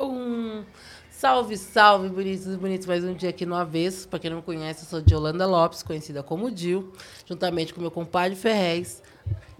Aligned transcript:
Um 0.00 0.64
salve, 1.10 1.56
salve, 1.56 2.08
bonitos 2.08 2.46
e 2.46 2.56
bonitos. 2.56 2.86
Mais 2.86 3.04
um 3.04 3.14
dia 3.14 3.30
aqui 3.30 3.46
no 3.46 3.54
Avesso. 3.54 4.08
Para 4.08 4.18
quem 4.18 4.30
não 4.30 4.42
conhece, 4.42 4.84
eu 4.84 4.88
sou 4.88 5.00
de 5.00 5.14
Holanda 5.14 5.46
Lopes, 5.46 5.82
conhecida 5.82 6.22
como 6.22 6.50
Dil, 6.50 6.92
juntamente 7.26 7.72
com 7.72 7.80
meu 7.80 7.90
compadre 7.90 8.36
Ferrez. 8.36 9.02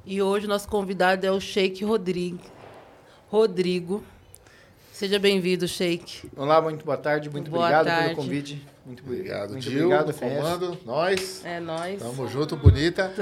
E 0.05 0.21
hoje 0.21 0.47
nosso 0.47 0.69
convidado 0.69 1.25
é 1.27 1.31
o 1.31 1.41
Sheik 1.41 1.85
Rodrigo. 1.85 2.41
Rodrigo. 3.29 4.03
Seja 5.03 5.19
bem-vindo, 5.19 5.67
Sheik. 5.67 6.31
Olá, 6.37 6.63
muito 6.63 6.85
boa 6.85 6.97
tarde, 6.97 7.29
muito 7.29 7.51
Boa 7.51 7.65
obrigado 7.65 7.87
tarde. 7.87 8.05
pelo 8.11 8.17
convite. 8.23 8.67
Muito 8.87 9.03
Obrigado, 9.03 9.51
muito 9.51 9.69
Gil, 9.69 9.87
obrigado, 9.93 10.15
comando, 10.15 10.79
nós. 10.87 11.45
É 11.45 11.59
nós. 11.59 12.01
Tamo 12.01 12.29
junto, 12.29 12.55
bonita. 12.55 13.13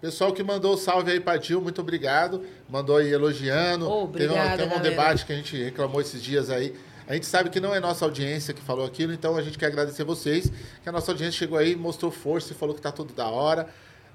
Pessoal 0.00 0.32
que 0.32 0.40
mandou 0.44 0.76
salve 0.76 1.10
aí 1.10 1.18
pra 1.18 1.36
Dil, 1.36 1.60
muito 1.60 1.80
obrigado. 1.80 2.44
Mandou 2.68 2.96
aí 2.96 3.12
elogiando. 3.12 3.90
Oh, 3.90 4.06
teve 4.06 4.28
um, 4.28 4.30
obrigada, 4.30 4.56
teve 4.58 4.68
um 4.68 4.76
galera. 4.76 4.88
debate 4.88 5.26
que 5.26 5.32
a 5.32 5.34
gente 5.34 5.60
reclamou 5.60 6.00
esses 6.00 6.22
dias 6.22 6.48
aí. 6.48 6.76
A 7.08 7.14
gente 7.14 7.26
sabe 7.26 7.50
que 7.50 7.58
não 7.58 7.74
é 7.74 7.80
nossa 7.80 8.04
audiência 8.04 8.54
que 8.54 8.62
falou 8.62 8.86
aquilo, 8.86 9.12
então 9.12 9.36
a 9.36 9.42
gente 9.42 9.58
quer 9.58 9.66
agradecer 9.66 10.04
vocês, 10.04 10.52
que 10.80 10.88
a 10.88 10.92
nossa 10.92 11.10
audiência 11.10 11.40
chegou 11.40 11.58
aí, 11.58 11.74
mostrou 11.74 12.12
força 12.12 12.52
e 12.52 12.54
falou 12.54 12.72
que 12.72 12.80
tá 12.80 12.92
tudo 12.92 13.12
da 13.14 13.26
hora. 13.26 13.66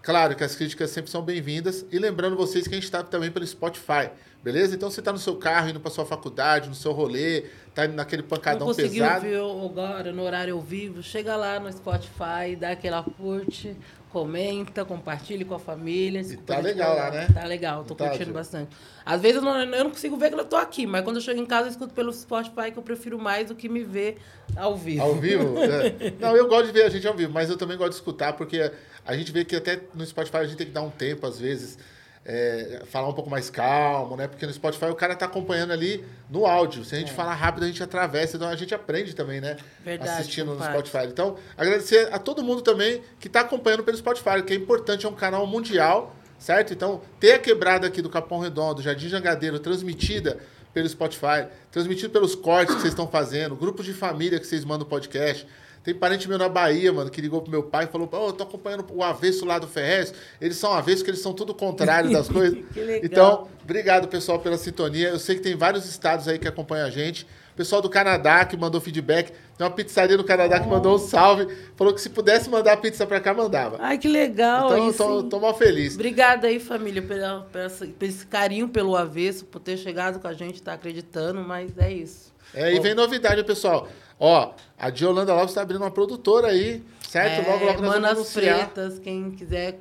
Claro 0.02 0.36
que 0.36 0.44
as 0.44 0.56
críticas 0.56 0.92
sempre 0.92 1.10
são 1.12 1.24
bem-vindas. 1.24 1.84
E 1.92 1.98
lembrando 1.98 2.38
vocês 2.38 2.68
que 2.68 2.74
a 2.74 2.78
gente 2.78 2.84
está 2.84 3.04
também 3.04 3.32
pelo 3.32 3.46
Spotify, 3.46 4.12
beleza? 4.46 4.76
Então 4.76 4.92
você 4.92 5.02
tá 5.02 5.12
no 5.12 5.18
seu 5.18 5.36
carro, 5.38 5.70
indo 5.70 5.80
pra 5.80 5.90
sua 5.90 6.06
faculdade, 6.06 6.70
no 6.70 6.76
seu 6.76 6.92
rolê, 6.92 7.46
tá 7.74 7.86
indo 7.86 7.96
naquele 7.96 8.22
Não 8.22 8.30
pancadão 8.30 8.68
conseguiu 8.68 9.04
pesado. 9.04 9.22
ver 9.22 9.40
agora 9.40 10.14
no 10.14 10.22
horário 10.22 10.54
ao 10.54 10.62
vivo, 10.62 11.02
chega 11.02 11.36
lá 11.36 11.60
no 11.60 11.72
Spotify, 11.74 12.56
dá 12.56 12.70
aquela 12.70 13.02
curte, 13.02 13.76
comenta, 14.12 14.86
compartilhe 14.86 15.44
com 15.44 15.56
a 15.56 15.60
família. 15.60 16.22
E 16.22 16.38
tá 16.38 16.60
legal 16.60 16.96
lá, 16.96 17.10
né? 17.10 17.28
Tá 17.34 17.44
legal, 17.46 17.84
tô 17.86 17.96
Tá, 17.96 18.08
curtindo 18.08 18.32
bastante. 18.34 18.70
Às 19.04 19.20
vezes 19.20 19.38
eu 19.38 19.42
não, 19.42 19.60
eu 19.60 19.84
não 19.84 19.90
consigo 19.90 20.16
ver 20.16 20.30
que 20.30 20.36
eu 20.40 20.46
tô 20.46 20.58
aqui, 20.58 20.86
mas 20.86 21.04
quando 21.04 21.16
eu 21.16 21.22
chego 21.24 21.42
em 21.42 21.46
casa 21.46 21.68
eu 21.68 21.72
escuto 21.72 21.96
pelo 21.96 22.14
Spotify 22.14 22.72
que 22.72 22.78
eu 22.78 22.84
prefiro 22.84 23.18
mais 23.18 23.48
do 23.48 23.56
que 23.56 23.68
me 23.68 23.84
ver 23.84 24.20
ao 24.56 24.78
vivo. 24.78 25.02
Ao 25.02 25.16
vivo? 25.16 25.56
É. 25.66 26.14
Não, 26.20 26.36
eu 26.38 26.48
gosto 26.48 26.68
de 26.68 26.72
ver 26.72 26.84
a 26.84 26.90
gente 26.90 27.08
ao 27.08 27.16
vivo, 27.16 27.34
mas 27.34 27.50
eu 27.50 27.58
também 27.58 27.76
gosto 27.78 27.90
de 27.90 27.96
escutar, 27.96 28.34
porque 28.34 28.72
a 29.04 29.18
gente 29.18 29.32
vê 29.32 29.44
que 29.44 29.56
até 29.56 29.82
no 29.96 30.06
Spotify 30.06 30.38
a 30.38 30.44
gente 30.46 30.58
tem 30.58 30.68
que 30.68 30.74
dar 30.74 30.84
um 30.84 30.92
tempo, 30.92 31.26
às 31.26 31.40
vezes, 31.40 31.80
é, 32.26 32.82
falar 32.88 33.08
um 33.08 33.14
pouco 33.14 33.30
mais 33.30 33.52
calmo, 33.52 34.18
né? 34.18 34.28
Porque 34.28 34.46
no 34.48 34.52
Spotify 34.52 34.86
o 34.86 34.96
cara 34.96 35.16
tá 35.16 35.26
acompanhando 35.26 35.72
ali 35.72 36.04
no 36.28 36.46
áudio. 36.46 36.84
Se 36.84 36.96
a 36.96 37.00
gente 37.00 37.12
falar 37.12 37.36
rápido, 37.36 37.64
a 37.64 37.68
gente 37.68 37.84
atravessa, 37.84 38.36
então 38.36 38.50
a 38.50 38.56
gente 38.56 38.74
aprende 38.74 39.16
também, 39.16 39.40
né? 39.40 39.58
Verdade, 39.84 40.10
Assistindo 40.10 40.56
no. 40.56 40.64
Spotify. 40.64 41.06
Então, 41.06 41.38
agradecer 41.56 42.12
a 42.12 42.18
todo 42.18 42.44
mundo 42.44 42.64
também 42.64 43.04
que 43.20 43.30
tá 43.30 43.42
acompanhando 43.42 43.84
pelo 43.84 43.96
Spotify, 43.96 44.42
que 44.44 44.54
é 44.54 44.56
importante, 44.56 45.06
é 45.06 45.10
um 45.10 45.14
canal 45.14 45.46
mundial, 45.46 46.16
certo? 46.40 46.74
Então, 46.74 47.02
ter 47.20 47.34
a 47.34 47.40
quebrada 47.40 47.86
aqui 47.86 48.02
do 48.02 48.10
Capão 48.10 48.40
Redondo, 48.40 48.82
Jardim 48.82 49.08
Jangadeiro, 49.08 49.60
transmitida 49.60 50.40
pelo 50.74 50.90
Spotify, 50.90 51.48
transmitido 51.72 52.10
pelos 52.10 52.34
cortes 52.34 52.76
que 52.76 52.82
vocês 52.82 52.94
estão 52.94 53.08
fazendo, 53.08 53.56
grupos 53.56 53.86
de 53.86 53.94
família 53.94 54.40
que 54.40 54.48
vocês 54.48 54.66
mandam 54.66 54.88
podcast. 54.88 55.48
Tem 55.86 55.94
parente 55.94 56.28
meu 56.28 56.40
na 56.40 56.50
Bahia, 56.50 56.92
mano, 56.92 57.12
que 57.12 57.22
ligou 57.22 57.44
pro 57.44 57.52
meu 57.52 57.62
pai 57.62 57.86
e 57.86 57.88
falou: 57.88 58.10
Ô, 58.12 58.28
eu 58.30 58.34
tô 58.34 58.44
acompanhando 58.44 58.84
o 58.92 59.04
avesso 59.04 59.46
lá 59.46 59.60
do 59.60 59.68
Ferrez. 59.68 60.12
Eles 60.42 60.58
são 60.58 60.74
avessos, 60.74 61.04
que 61.04 61.12
eles 61.12 61.22
são 61.22 61.32
tudo 61.32 61.54
contrário 61.54 62.12
das 62.12 62.28
coisas. 62.28 62.58
Que 62.74 62.80
legal. 62.80 63.02
Então, 63.04 63.48
obrigado, 63.64 64.08
pessoal, 64.08 64.40
pela 64.40 64.58
sintonia. 64.58 65.10
Eu 65.10 65.20
sei 65.20 65.36
que 65.36 65.42
tem 65.42 65.56
vários 65.56 65.86
estados 65.86 66.28
aí 66.28 66.40
que 66.40 66.48
acompanham 66.48 66.88
a 66.88 66.90
gente. 66.90 67.28
Pessoal 67.56 67.84
do 67.84 67.90
Canadá 67.90 68.44
que 68.46 68.58
mandou 68.58 68.82
feedback. 68.82 69.32
Tem 69.56 69.66
uma 69.66 69.72
pizzaria 69.72 70.18
do 70.18 70.24
Canadá 70.24 70.60
que 70.60 70.68
mandou 70.68 70.96
um 70.96 70.98
salve. 70.98 71.48
Falou 71.76 71.94
que 71.94 72.02
se 72.02 72.10
pudesse 72.10 72.50
mandar 72.50 72.74
a 72.74 72.78
pizza 72.78 73.06
pra 73.06 73.20
cá, 73.20 73.32
mandava. 73.32 73.78
Ai, 73.80 74.00
que 74.00 74.08
legal. 74.08 74.76
então, 74.76 74.92
tô, 74.92 75.22
sim. 75.22 75.30
tô 75.30 75.40
mal 75.40 75.56
feliz. 75.56 75.94
Obrigada 75.94 76.48
aí, 76.48 76.60
família, 76.60 77.04
pela, 77.04 77.42
pela 77.52 77.70
por 77.70 78.06
esse 78.06 78.26
carinho 78.26 78.68
pelo 78.68 78.98
avesso, 78.98 79.46
por 79.46 79.60
ter 79.60 79.78
chegado 79.78 80.20
com 80.20 80.28
a 80.28 80.34
gente, 80.34 80.64
tá 80.64 80.74
acreditando, 80.74 81.42
mas 81.42 81.78
é 81.78 81.94
isso. 81.94 82.34
É, 82.56 82.74
e 82.74 82.80
vem 82.80 82.96
novidade, 82.96 83.44
pessoal. 83.44 83.88
Ó, 84.20 84.54
a 84.78 84.90
Diolanda 84.90 85.34
Lopes 85.34 85.54
tá 85.54 85.62
abrindo 85.62 85.82
uma 85.82 85.92
produtora 85.92 86.48
aí, 86.48 86.84
certo? 87.08 87.46
É, 87.48 87.52
logo, 87.52 87.66
logo 87.66 87.82
nós 87.82 87.96
Manas. 88.02 88.34
Pretas, 88.34 89.00
quem 89.00 89.32
quiser 89.32 89.80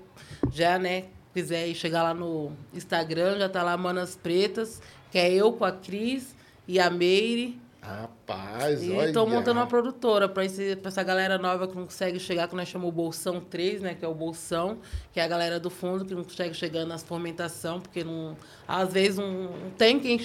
já, 0.53 0.79
né, 0.79 1.05
quiser 1.33 1.67
ir 1.69 1.75
chegar 1.75 2.03
lá 2.03 2.15
no 2.15 2.53
Instagram, 2.73 3.39
já 3.39 3.49
tá 3.49 3.63
lá 3.63 3.77
Manas 3.77 4.17
Pretas, 4.17 4.81
que 5.11 5.19
é 5.19 5.33
eu 5.33 5.53
com 5.53 5.65
a 5.65 5.73
Cris 5.73 6.35
e 6.69 6.79
a 6.79 6.89
Meire. 6.91 7.61
Rapaz, 7.83 8.83
E 8.83 8.91
olha. 8.93 9.13
tô 9.13 9.27
montando 9.27 9.61
uma 9.61 9.67
produtora 9.67 10.27
pra 10.27 10.43
essa 10.43 11.03
galera 11.03 11.37
nova 11.37 11.69
que 11.69 11.77
não 11.77 11.85
consegue 11.85 12.19
chegar, 12.19 12.49
que 12.49 12.57
nós 12.57 12.67
chamamos 12.67 12.95
o 12.95 12.97
Bolsão 12.97 13.41
3, 13.41 13.83
né? 13.83 13.95
Que 13.95 14.07
é 14.07 14.09
o 14.09 14.15
Bolsão, 14.15 14.79
que 15.13 15.21
é 15.21 15.23
a 15.23 15.29
galera 15.29 15.61
do 15.61 15.69
fundo 15.69 16.03
que 16.03 16.15
não 16.15 16.25
consegue 16.25 16.55
chegar 16.55 16.87
nas 16.87 17.03
fermentação, 17.03 17.81
porque 17.81 18.03
não, 18.03 18.39
às 18.67 18.91
vezes 18.91 19.19
não, 19.19 19.31
não 19.31 19.71
tem 19.77 20.01
quem 20.01 20.17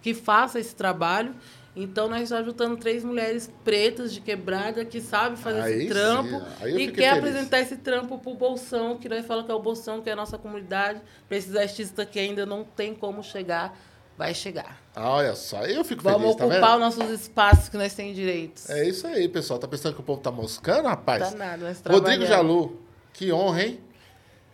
que 0.00 0.14
faça 0.14 0.60
esse 0.60 0.76
trabalho. 0.76 1.34
Então 1.80 2.08
nós 2.08 2.22
estamos 2.22 2.44
juntando 2.46 2.76
três 2.76 3.04
mulheres 3.04 3.48
pretas 3.62 4.12
de 4.12 4.20
quebrada 4.20 4.84
que 4.84 5.00
sabem 5.00 5.36
fazer 5.36 5.60
Aí 5.60 5.78
esse 5.82 5.88
trampo 5.88 6.42
e 6.66 6.88
quer 6.90 7.14
feliz. 7.14 7.18
apresentar 7.18 7.60
esse 7.60 7.76
trampo 7.76 8.18
pro 8.18 8.34
Bolsão, 8.34 8.98
que 8.98 9.08
nós 9.08 9.24
falamos 9.24 9.46
que 9.46 9.52
é 9.52 9.54
o 9.54 9.62
Bolsão, 9.62 10.02
que 10.02 10.10
é 10.10 10.12
a 10.12 10.16
nossa 10.16 10.36
comunidade. 10.36 11.00
Pra 11.28 11.36
esses 11.38 11.54
artistas 11.54 12.08
que 12.10 12.18
ainda 12.18 12.44
não 12.44 12.64
tem 12.64 12.94
como 12.94 13.22
chegar, 13.22 13.78
vai 14.16 14.34
chegar. 14.34 14.82
Ah, 14.96 15.10
olha 15.10 15.36
só, 15.36 15.64
eu 15.66 15.84
fico 15.84 16.02
Vamos 16.02 16.20
feliz, 16.22 16.36
tá 16.36 16.46
ocupar 16.46 16.78
vendo? 16.78 16.88
os 16.88 16.96
nossos 16.96 17.20
espaços 17.20 17.68
que 17.68 17.76
nós 17.76 17.94
temos 17.94 18.16
direitos. 18.16 18.68
É 18.68 18.84
isso 18.88 19.06
aí, 19.06 19.28
pessoal. 19.28 19.60
Tá 19.60 19.68
pensando 19.68 19.94
que 19.94 20.00
o 20.00 20.04
povo 20.04 20.20
tá 20.20 20.32
moscando, 20.32 20.88
rapaz? 20.88 21.30
Tá 21.30 21.36
nada, 21.36 21.64
nós 21.64 21.80
Rodrigo. 21.86 22.26
Jalu, 22.26 22.80
que 23.12 23.32
honra, 23.32 23.62
hein? 23.62 23.80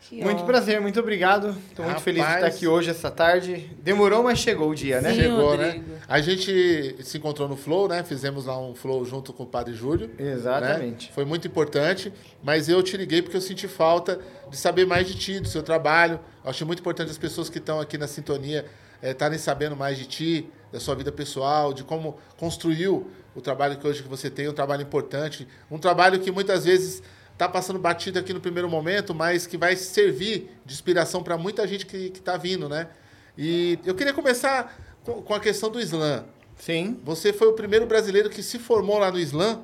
Que 0.09 0.23
Muito 0.23 0.39
honra. 0.39 0.47
prazer, 0.47 0.81
muito 0.83 1.01
obrigado. 1.01 1.57
Estou 1.71 1.83
muito 1.85 2.01
feliz 2.03 2.23
de 2.23 2.31
estar 2.35 2.47
aqui 2.47 2.69
hoje, 2.69 2.91
essa 2.91 3.11
tarde. 3.11 3.71
Demorou, 3.83 4.23
mas 4.23 4.39
chegou 4.39 4.69
o 4.69 4.75
dia, 4.75 5.01
né? 5.01 5.15
Sim. 5.15 5.23
Chegou, 5.23 5.57
né? 5.57 5.67
Rodrigo. 5.67 5.95
A 6.07 6.21
gente 6.21 6.97
se 7.03 7.17
encontrou 7.17 7.49
no 7.49 7.57
Flow, 7.57 7.89
né? 7.89 8.03
Fizemos 8.05 8.45
lá 8.45 8.59
um 8.61 8.75
Flow 8.75 9.03
junto 9.07 9.33
com 9.33 9.45
o 9.45 9.47
Padre 9.47 9.73
Júlio. 9.73 10.11
Exatamente. 10.19 11.07
né? 11.07 11.13
Foi 11.15 11.25
muito 11.25 11.49
importante, 11.49 12.13
mas 12.43 12.69
eu 12.69 12.83
te 12.83 12.99
liguei 12.99 13.23
porque 13.23 13.37
eu 13.37 13.41
senti 13.41 13.67
falta 13.67 14.21
de 14.51 14.59
saber 14.59 14.87
mais 14.87 15.07
de 15.07 15.15
ti, 15.15 15.41
do 15.41 15.49
seu 15.49 15.63
trabalho. 15.63 16.21
Eu 16.45 16.51
acho 16.51 16.67
muito 16.67 16.81
importante 16.81 17.11
as 17.11 17.19
pessoas 17.19 17.49
que 17.49 17.57
estão 17.57 17.81
aqui 17.81 17.97
na 17.97 18.07
sintonia 18.07 18.67
eh, 19.01 19.13
estarem 19.13 19.39
sabendo 19.39 19.75
mais 19.75 19.97
de 19.97 20.05
ti, 20.05 20.51
da 20.71 20.79
sua 20.81 20.95
vida 20.95 21.11
pessoal, 21.11 21.73
de 21.73 21.83
como 21.83 22.19
construiu 22.37 23.11
o 23.35 23.41
trabalho 23.41 23.79
que 23.79 23.87
hoje 23.87 24.03
que 24.03 24.09
você 24.09 24.29
tem, 24.29 24.49
um 24.49 24.53
trabalho 24.53 24.83
importante, 24.83 25.49
um 25.71 25.79
trabalho 25.79 26.21
que 26.21 26.31
muitas 26.31 26.67
vezes 26.67 27.03
está 27.35 27.49
passando 27.49 27.79
batido 27.79 28.19
aqui 28.19 28.33
no 28.33 28.41
primeiro 28.41 28.69
momento, 28.69 29.15
mas 29.15 29.47
que 29.47 29.57
vai 29.59 29.77
servir 29.77 30.51
de 30.65 30.73
inspiração 30.73 31.23
para 31.23 31.37
muita 31.37 31.67
gente 31.69 31.85
que 31.85 31.97
está 32.15 32.37
vindo, 32.37 32.69
né? 32.69 32.89
E 33.37 33.79
eu 33.85 33.95
queria 33.95 34.15
começar 34.15 34.75
com, 35.03 35.21
com 35.21 35.35
a 35.35 35.41
questão 35.41 35.69
do 35.69 35.81
Islã. 35.81 36.25
Sim, 36.57 36.99
Você 37.05 37.33
foi 37.33 37.49
o 37.49 37.53
primeiro 37.53 37.85
brasileiro 37.87 38.31
que 38.31 38.43
se 38.43 38.59
formou 38.61 38.99
lá 38.99 39.11
no 39.11 39.19
Islã 39.19 39.61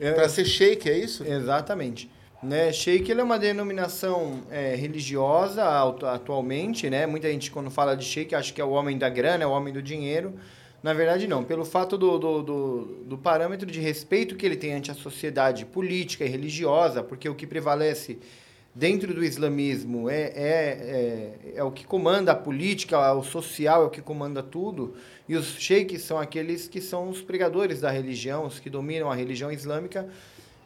É. 0.00 0.12
para 0.12 0.28
ser 0.28 0.46
sheik, 0.46 0.88
é 0.88 0.96
isso? 0.98 1.22
exatamente. 1.24 2.10
Né, 2.42 2.72
Sheik 2.72 3.10
ele 3.10 3.20
é 3.20 3.22
uma 3.22 3.38
denominação 3.38 4.40
é, 4.50 4.74
religiosa 4.74 5.62
atualmente, 6.10 6.88
né? 6.88 7.06
Muita 7.06 7.30
gente 7.30 7.50
quando 7.50 7.70
fala 7.70 7.94
de 7.94 8.02
Sheik 8.02 8.34
acha 8.34 8.50
que 8.50 8.62
é 8.62 8.64
o 8.64 8.70
homem 8.70 8.96
da 8.96 9.10
grana, 9.10 9.44
é 9.44 9.46
o 9.46 9.50
homem 9.50 9.74
do 9.74 9.82
dinheiro. 9.82 10.32
Na 10.82 10.94
verdade, 10.94 11.26
não. 11.26 11.44
Pelo 11.44 11.64
fato 11.64 11.98
do, 11.98 12.18
do, 12.18 12.42
do, 12.42 12.84
do 13.04 13.18
parâmetro 13.18 13.70
de 13.70 13.80
respeito 13.80 14.34
que 14.34 14.46
ele 14.46 14.56
tem 14.56 14.72
ante 14.72 14.90
a 14.90 14.94
sociedade 14.94 15.66
política 15.66 16.24
e 16.24 16.28
religiosa, 16.28 17.02
porque 17.02 17.28
o 17.28 17.34
que 17.34 17.46
prevalece 17.46 18.18
dentro 18.74 19.12
do 19.12 19.24
islamismo 19.24 20.08
é, 20.08 20.22
é, 20.22 20.32
é, 20.34 21.52
é 21.56 21.64
o 21.64 21.70
que 21.70 21.84
comanda 21.84 22.32
a 22.32 22.34
política, 22.34 23.12
o 23.12 23.22
social 23.22 23.82
é 23.82 23.86
o 23.86 23.90
que 23.90 24.00
comanda 24.00 24.42
tudo, 24.42 24.94
e 25.28 25.36
os 25.36 25.56
sheiks 25.58 26.02
são 26.02 26.18
aqueles 26.18 26.68
que 26.68 26.80
são 26.80 27.08
os 27.08 27.20
pregadores 27.20 27.80
da 27.80 27.90
religião, 27.90 28.46
os 28.46 28.58
que 28.58 28.70
dominam 28.70 29.10
a 29.10 29.14
religião 29.14 29.50
islâmica. 29.50 30.08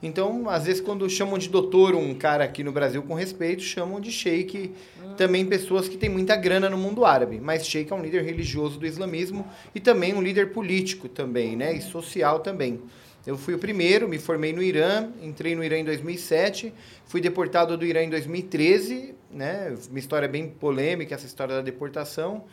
Então, 0.04 0.50
às 0.50 0.66
vezes, 0.66 0.82
quando 0.82 1.08
chamam 1.08 1.38
de 1.38 1.48
doutor 1.48 1.94
um 1.94 2.14
cara 2.14 2.44
aqui 2.44 2.62
no 2.62 2.70
Brasil 2.70 3.02
com 3.02 3.14
respeito, 3.14 3.62
chamam 3.62 3.98
de 3.98 4.12
sheik 4.12 4.70
também 5.16 5.46
pessoas 5.46 5.88
que 5.88 5.96
têm 5.96 6.10
muita 6.10 6.36
grana 6.36 6.68
no 6.68 6.76
mundo 6.76 7.06
árabe. 7.06 7.40
Mas 7.40 7.66
sheik 7.66 7.90
é 7.90 7.96
um 7.96 8.02
líder 8.02 8.22
religioso 8.22 8.78
do 8.78 8.86
islamismo 8.86 9.46
e 9.74 9.80
também 9.80 10.12
um 10.12 10.20
líder 10.20 10.52
político 10.52 11.08
também, 11.08 11.56
né? 11.56 11.72
E 11.72 11.80
social 11.80 12.40
também. 12.40 12.82
Eu 13.26 13.38
fui 13.38 13.54
o 13.54 13.58
primeiro, 13.58 14.06
me 14.06 14.18
formei 14.18 14.52
no 14.52 14.62
Irã, 14.62 15.08
entrei 15.22 15.54
no 15.56 15.64
Irã 15.64 15.78
em 15.78 15.84
2007, 15.84 16.74
fui 17.06 17.22
deportado 17.22 17.74
do 17.78 17.86
Irã 17.86 18.02
em 18.02 18.10
2013, 18.10 19.14
né? 19.30 19.74
Uma 19.88 19.98
história 19.98 20.28
bem 20.28 20.48
polêmica 20.48 21.14
essa 21.14 21.24
história 21.24 21.54
da 21.54 21.62
deportação. 21.62 22.44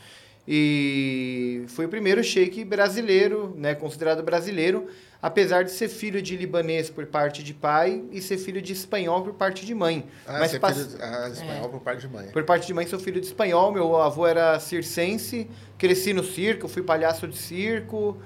E 0.48 1.64
fui 1.70 1.86
o 1.86 1.90
primeiro 1.90 2.24
sheik 2.24 2.64
brasileiro, 2.66 3.54
né, 3.58 3.76
considerado 3.76 4.24
brasileiro, 4.24 4.88
apesar 5.22 5.64
de 5.64 5.72
ser 5.72 5.88
filho 5.88 6.22
de 6.22 6.36
libanês 6.36 6.90
por 6.90 7.06
parte 7.06 7.44
de 7.44 7.54
pai 7.54 8.04
e 8.12 8.20
ser 8.22 8.38
filho 8.38 8.62
de 8.62 8.74
espanhol 8.74 9.22
por 9.22 9.34
parte 9.34 9.66
de 9.66 9.76
mãe. 9.76 10.06
Ah, 10.26 10.40
Mas 10.40 10.54
é 10.54 10.60
pass- 10.60 10.78
filho 10.78 10.98
de, 10.98 11.04
ah, 11.04 11.30
espanhol 11.32 11.70
por 11.70 11.80
parte 11.82 12.02
de 12.02 12.08
mãe. 12.14 12.28
por 12.30 12.44
parte 12.44 12.68
de 12.68 12.74
mãe, 12.74 12.88
sou 12.88 13.00
filho 13.00 13.22
de 13.22 13.28
espanhol. 13.28 13.72
Meu 13.72 13.96
avô 13.98 14.26
era 14.26 14.60
circense. 14.60 15.48
Cresci 15.78 16.12
no 16.14 16.24
circo, 16.24 16.68
fui 16.68 16.82
palhaço 16.84 17.28
de 17.28 17.38
circo. 17.38 18.18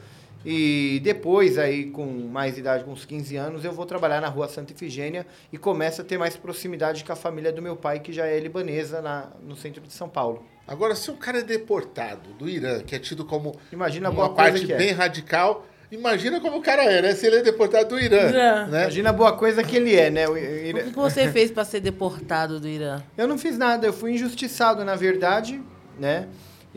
E 0.45 1.01
depois, 1.03 1.57
aí, 1.57 1.85
com 1.85 2.05
mais 2.05 2.57
idade, 2.57 2.83
com 2.83 2.91
uns 2.91 3.03
15 3.03 3.35
anos, 3.35 3.65
eu 3.65 3.71
vou 3.71 3.85
trabalhar 3.85 4.21
na 4.21 4.27
rua 4.27 4.47
Santa 4.47 4.73
Ifigênia 4.73 5.25
e 5.51 5.57
começo 5.57 6.01
a 6.01 6.05
ter 6.05 6.17
mais 6.19 6.37
proximidade 6.37 7.03
com 7.03 7.11
a 7.11 7.15
família 7.15 7.51
do 7.51 7.61
meu 7.61 7.75
pai, 7.75 7.99
que 7.99 8.13
já 8.13 8.27
é 8.27 8.39
libanesa, 8.39 9.01
na, 9.01 9.29
no 9.43 9.55
centro 9.55 9.81
de 9.81 9.91
São 9.91 10.07
Paulo. 10.07 10.45
Agora, 10.67 10.93
se 10.95 11.09
um 11.09 11.15
cara 11.15 11.39
é 11.39 11.43
deportado 11.43 12.29
do 12.37 12.47
Irã, 12.47 12.79
que 12.81 12.95
é 12.95 12.99
tido 12.99 13.25
como 13.25 13.55
Imagina 13.71 14.09
uma 14.09 14.33
parte 14.33 14.65
que 14.65 14.73
é. 14.73 14.77
bem 14.77 14.91
radical, 14.91 15.65
imagina 15.91 16.39
como 16.39 16.57
o 16.57 16.61
cara 16.61 16.83
é, 16.83 17.01
né? 17.01 17.15
Se 17.15 17.25
ele 17.27 17.37
é 17.37 17.41
deportado 17.41 17.89
do 17.89 17.99
Irã, 17.99 18.29
Irã. 18.29 18.65
né? 18.67 18.81
Imagina 18.83 19.09
a 19.09 19.13
boa 19.13 19.33
coisa 19.33 19.63
que 19.63 19.75
ele 19.75 19.95
é, 19.95 20.09
né? 20.09 20.27
O 20.27 20.33
O 20.33 20.37
Irã- 20.37 20.83
que 20.83 20.89
que 20.89 20.95
você 20.95 21.31
fez 21.31 21.49
para 21.51 21.63
ser 21.65 21.79
deportado 21.79 22.59
do 22.59 22.67
Irã? 22.67 23.01
Eu 23.17 23.27
não 23.27 23.37
fiz 23.37 23.57
nada, 23.57 23.85
eu 23.87 23.93
fui 23.93 24.11
injustiçado, 24.13 24.83
na 24.85 24.95
verdade, 24.95 25.61
né? 25.99 26.27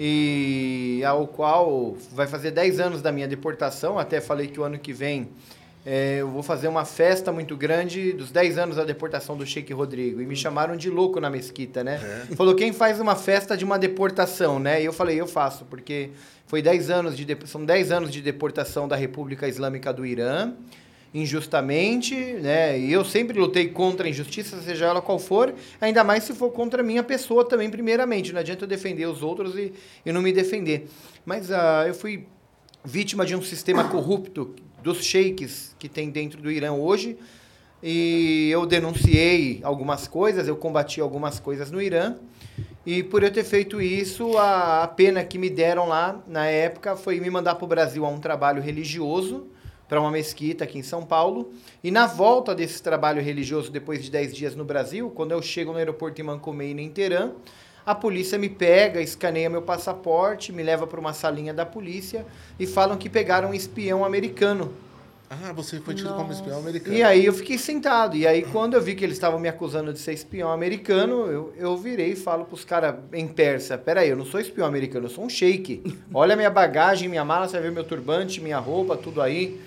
E 0.01 1.03
ao 1.05 1.27
qual 1.27 1.97
vai 2.13 2.27
fazer 2.29 2.53
10 2.53 2.79
anos 2.79 3.03
da 3.03 3.11
minha 3.11 3.27
deportação, 3.27 3.99
até 3.99 4.21
falei 4.21 4.47
que 4.47 4.61
o 4.61 4.63
ano 4.63 4.79
que 4.79 4.93
vem 4.93 5.29
eh, 5.85 6.19
eu 6.21 6.29
vou 6.31 6.43
fazer 6.43 6.69
uma 6.69 6.85
festa 6.85 7.33
muito 7.33 7.57
grande 7.57 8.13
dos 8.13 8.31
10 8.31 8.59
anos 8.59 8.77
da 8.77 8.85
deportação 8.85 9.37
do 9.37 9.45
Sheik 9.45 9.73
Rodrigo. 9.73 10.21
E 10.23 10.27
me 10.27 10.37
chamaram 10.37 10.77
de 10.77 10.89
louco 10.89 11.19
na 11.21 11.29
mesquita, 11.29 11.83
né? 11.83 11.99
Falou, 12.37 12.55
quem 12.55 12.73
faz 12.73 13.01
uma 13.01 13.17
festa 13.17 13.57
de 13.57 13.65
uma 13.65 13.77
deportação, 13.79 14.61
né? 14.61 14.81
E 14.81 14.85
eu 14.85 14.93
falei, 14.93 15.21
eu 15.21 15.27
faço, 15.27 15.65
porque 15.65 16.11
foi 16.47 16.63
10 16.63 16.91
anos 16.91 17.17
de- 17.17 17.37
são 17.47 17.65
10 17.65 17.91
anos 17.91 18.13
de 18.13 18.23
deportação 18.23 18.87
da 18.87 18.95
República 18.95 19.49
Islâmica 19.49 19.93
do 19.93 20.07
Irã 20.07 20.53
injustamente, 21.13 22.15
né? 22.15 22.79
E 22.79 22.93
eu 22.93 23.05
sempre 23.05 23.39
lutei 23.39 23.69
contra 23.69 24.07
a 24.07 24.11
injustiça, 24.11 24.61
seja 24.61 24.87
ela 24.87 25.01
qual 25.01 25.19
for, 25.19 25.55
ainda 25.81 26.05
mais 26.05 26.25
se 26.25 26.35
for 26.35 26.51
contra 26.51 26.83
a 26.83 26.85
minha 26.85 27.03
pessoa 27.03 27.45
também, 27.45 27.71
primeiramente. 27.71 28.33
Não 28.33 28.41
adianta 28.41 28.65
eu 28.65 28.69
defender 28.69 29.07
os 29.07 29.23
outros 29.23 29.57
e, 29.57 29.73
e 30.05 30.13
não 30.13 30.23
me 30.23 30.33
defender. 30.33 30.89
Mas 31.25 31.51
ah, 31.51 31.85
eu 31.87 31.95
fui 31.95 32.27
vítima 32.85 33.25
de 33.25 33.35
um 33.35 33.43
sistema 33.43 33.85
corrupto 33.89 34.55
dos 34.83 35.05
sheiks 35.05 35.75
que 35.79 35.89
tem 35.89 36.11
dentro 36.11 36.41
do 36.41 36.51
Irã 36.51 36.73
hoje. 36.73 37.17
E 37.83 38.51
eu 38.51 38.67
denunciei 38.67 39.61
algumas 39.63 40.09
coisas, 40.09 40.49
eu 40.49 40.57
combati 40.57 41.01
algumas 41.01 41.39
coisas 41.39 41.71
no 41.71 41.81
Irã. 41.81 42.17
E 42.85 43.03
por 43.03 43.23
eu 43.23 43.31
ter 43.31 43.45
feito 43.45 43.81
isso, 43.81 44.37
a, 44.37 44.83
a 44.83 44.89
pena 44.89 45.23
que 45.23 45.39
me 45.39 45.51
deram 45.51 45.87
lá 45.87 46.21
na 46.27 46.47
época 46.47 46.97
foi 46.97 47.21
me 47.21 47.31
mandar 47.31 47.55
para 47.55 47.65
o 47.65 47.69
Brasil 47.69 48.05
a 48.05 48.09
um 48.09 48.19
trabalho 48.19 48.63
religioso, 48.63 49.47
para 49.89 50.01
uma 50.01 50.11
mesquita 50.11 50.65
aqui 50.65 50.79
em 50.79 50.83
São 50.83 51.03
Paulo. 51.05 51.53
E 51.83 51.91
na 51.91 52.07
volta 52.07 52.55
desse 52.55 52.83
trabalho 52.83 53.23
religioso, 53.23 53.71
depois 53.71 54.05
de 54.05 54.11
10 54.11 54.35
dias 54.35 54.55
no 54.55 54.65
Brasil, 54.65 55.11
quando 55.11 55.33
eu 55.33 55.41
chego 55.41 55.73
no 55.73 55.79
aeroporto 55.79 56.21
em 56.21 56.25
Mancomeina, 56.25 56.81
em 56.81 56.91
Teherã, 56.91 57.31
a 57.87 57.95
polícia 57.95 58.37
me 58.39 58.51
pega, 58.51 59.01
escaneia 59.01 59.49
meu 59.49 59.63
passaporte, 59.63 60.53
me 60.53 60.63
leva 60.63 60.87
para 60.87 61.01
uma 61.01 61.15
salinha 61.15 61.55
da 61.55 61.65
polícia 61.65 62.27
e 62.61 62.67
falam 62.67 62.99
que 62.99 63.09
pegaram 63.09 63.49
um 63.51 63.55
espião 63.55 64.05
americano 64.05 64.75
Ah, 65.31 65.55
você 65.55 65.81
foi 65.81 65.95
tido 65.95 66.13
como 66.15 66.31
espião 66.31 66.59
americano. 66.59 66.95
e 66.95 67.03
aí 67.03 67.25
eu 67.25 67.33
fiquei 67.33 67.57
sentado. 67.57 68.15
E 68.15 68.27
aí 68.27 68.43
quando 68.43 68.75
eu 68.75 68.83
vi 68.83 68.95
que 68.95 69.03
eles 69.05 69.17
estavam 69.17 69.41
me 69.41 69.49
acusando 69.49 69.91
de 69.91 69.99
ser 69.99 70.13
espião 70.13 70.53
americano, 70.53 71.27
eu, 71.29 71.55
eu 71.57 71.77
virei 71.79 72.13
e 72.13 72.17
falo 72.17 72.45
pros 72.45 72.63
caras 72.63 72.95
em 73.13 73.27
persa, 73.27 73.79
peraí, 73.79 74.11
eu 74.11 74.17
não 74.19 74.27
sou 74.27 74.39
espião 74.39 74.67
americano, 74.67 75.07
eu 75.07 75.11
sou 75.11 75.25
um 75.25 75.29
sheik. 75.31 75.83
Olha 76.13 76.37
minha 76.37 76.51
bagagem, 76.51 77.09
minha 77.09 77.25
mala, 77.25 77.49
você 77.49 77.55
vai 77.55 77.63
ver 77.69 77.73
meu 77.73 77.85
turbante, 77.85 78.39
minha 78.39 78.59
roupa, 78.59 78.99
tudo 78.99 79.23
aí. 79.23 79.59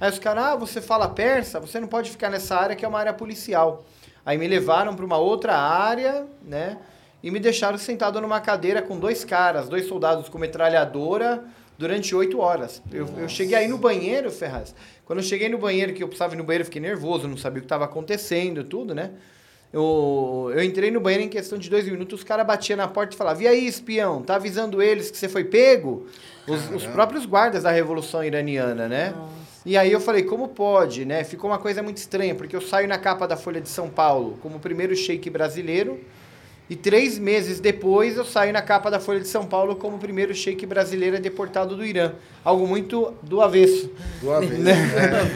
Aí 0.00 0.10
os 0.10 0.18
caras, 0.18 0.44
ah, 0.44 0.56
você 0.56 0.80
fala 0.80 1.08
persa, 1.08 1.60
você 1.60 1.78
não 1.78 1.86
pode 1.86 2.10
ficar 2.10 2.30
nessa 2.30 2.56
área 2.56 2.74
que 2.74 2.84
é 2.84 2.88
uma 2.88 2.98
área 2.98 3.12
policial. 3.12 3.84
Aí 4.24 4.38
me 4.38 4.48
levaram 4.48 4.96
para 4.96 5.04
uma 5.04 5.18
outra 5.18 5.56
área, 5.56 6.26
né? 6.42 6.78
E 7.22 7.30
me 7.30 7.38
deixaram 7.38 7.76
sentado 7.76 8.18
numa 8.20 8.40
cadeira 8.40 8.80
com 8.80 8.98
dois 8.98 9.24
caras, 9.24 9.68
dois 9.68 9.86
soldados 9.86 10.28
com 10.30 10.38
metralhadora, 10.38 11.44
durante 11.76 12.14
oito 12.14 12.38
horas. 12.40 12.82
Eu, 12.92 13.08
eu 13.18 13.28
cheguei 13.28 13.56
aí 13.56 13.68
no 13.68 13.78
banheiro, 13.78 14.30
Ferraz. 14.30 14.74
Quando 15.04 15.18
eu 15.18 15.22
cheguei 15.22 15.48
no 15.48 15.58
banheiro, 15.58 15.92
que 15.92 16.02
eu 16.02 16.08
precisava 16.08 16.34
ir 16.34 16.36
no 16.36 16.44
banheiro, 16.44 16.62
eu 16.62 16.66
fiquei 16.66 16.80
nervoso, 16.80 17.26
não 17.26 17.36
sabia 17.36 17.58
o 17.58 17.60
que 17.62 17.66
estava 17.66 17.84
acontecendo, 17.84 18.64
tudo, 18.64 18.94
né? 18.94 19.10
Eu, 19.72 20.50
eu 20.54 20.62
entrei 20.62 20.90
no 20.90 21.00
banheiro 21.00 21.24
em 21.24 21.28
questão 21.28 21.56
de 21.56 21.70
dois 21.70 21.86
minutos, 21.86 22.20
os 22.20 22.24
caras 22.24 22.46
batiam 22.46 22.76
na 22.76 22.88
porta 22.88 23.14
e 23.14 23.18
falavam, 23.18 23.42
e 23.42 23.48
aí, 23.48 23.66
espião, 23.66 24.22
tá 24.22 24.34
avisando 24.34 24.82
eles 24.82 25.10
que 25.10 25.16
você 25.16 25.28
foi 25.28 25.44
pego? 25.44 26.06
Os, 26.46 26.70
os 26.70 26.86
próprios 26.86 27.24
guardas 27.24 27.62
da 27.62 27.70
Revolução 27.70 28.22
Iraniana, 28.22 28.88
né? 28.88 29.14
E 29.64 29.76
aí 29.76 29.92
eu 29.92 30.00
falei, 30.00 30.22
como 30.22 30.48
pode, 30.48 31.04
né? 31.04 31.22
Ficou 31.22 31.50
uma 31.50 31.58
coisa 31.58 31.82
muito 31.82 31.98
estranha, 31.98 32.34
porque 32.34 32.56
eu 32.56 32.60
saio 32.60 32.88
na 32.88 32.98
capa 32.98 33.28
da 33.28 33.36
Folha 33.36 33.60
de 33.60 33.68
São 33.68 33.90
Paulo 33.90 34.38
como 34.40 34.56
o 34.56 34.60
primeiro 34.60 34.96
sheik 34.96 35.28
brasileiro, 35.28 36.00
e 36.70 36.76
três 36.76 37.18
meses 37.18 37.58
depois 37.58 38.16
eu 38.16 38.24
saio 38.24 38.52
na 38.52 38.62
capa 38.62 38.88
da 38.90 39.00
Folha 39.00 39.18
de 39.18 39.26
São 39.26 39.44
Paulo 39.44 39.74
como 39.74 39.96
o 39.96 39.98
primeiro 39.98 40.32
sheik 40.32 40.64
brasileiro 40.64 41.20
deportado 41.20 41.76
do 41.76 41.84
Irã. 41.84 42.12
Algo 42.44 42.64
muito 42.64 43.12
do 43.24 43.42
avesso. 43.42 43.90
Do 44.20 44.32
avesso, 44.32 44.62
Né? 44.62 44.74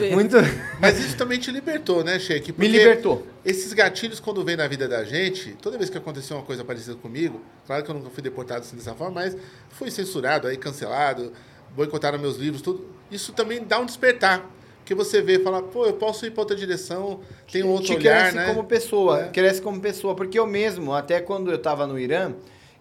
é. 0.00 0.14
Muito... 0.14 0.36
Mas 0.80 0.96
isso 1.00 1.16
também 1.16 1.40
te 1.40 1.50
libertou, 1.50 2.04
né, 2.04 2.20
Sheik? 2.20 2.52
Me 2.52 2.52
Porque 2.52 2.68
libertou. 2.68 3.26
Esses 3.44 3.72
gatilhos, 3.72 4.20
quando 4.20 4.44
vem 4.44 4.56
na 4.56 4.68
vida 4.68 4.86
da 4.86 5.02
gente, 5.02 5.56
toda 5.60 5.76
vez 5.76 5.90
que 5.90 5.98
aconteceu 5.98 6.36
uma 6.36 6.44
coisa 6.44 6.64
parecida 6.64 6.94
comigo, 6.94 7.42
claro 7.66 7.82
que 7.82 7.90
eu 7.90 7.94
nunca 7.96 8.10
fui 8.10 8.22
deportado 8.22 8.60
assim 8.60 8.76
dessa 8.76 8.94
forma, 8.94 9.20
mas 9.22 9.36
fui 9.70 9.90
censurado, 9.90 10.46
aí 10.46 10.56
cancelado, 10.56 11.32
boicotaram 11.74 12.16
meus 12.16 12.36
livros, 12.36 12.62
tudo. 12.62 12.93
Isso 13.10 13.32
também 13.32 13.62
dá 13.64 13.78
um 13.78 13.86
despertar. 13.86 14.50
Porque 14.78 14.94
você 14.94 15.22
vê 15.22 15.36
e 15.36 15.42
fala, 15.42 15.62
pô, 15.62 15.86
eu 15.86 15.94
posso 15.94 16.26
ir 16.26 16.30
para 16.30 16.42
outra 16.42 16.54
direção, 16.54 17.20
tem 17.50 17.62
um 17.62 17.70
outro 17.70 17.86
te 17.86 17.92
olhar, 17.94 18.20
cresce 18.20 18.36
né? 18.36 18.46
como 18.46 18.64
pessoa, 18.64 19.22
É. 19.22 19.28
cresce 19.28 19.62
como 19.62 19.80
pessoa, 19.80 20.14
porque 20.14 20.38
eu 20.38 20.46
mesmo, 20.46 20.92
até 20.92 21.20
quando 21.20 21.50
eu 21.50 21.56
estava 21.56 21.86
no 21.86 21.98
Irã, 21.98 22.34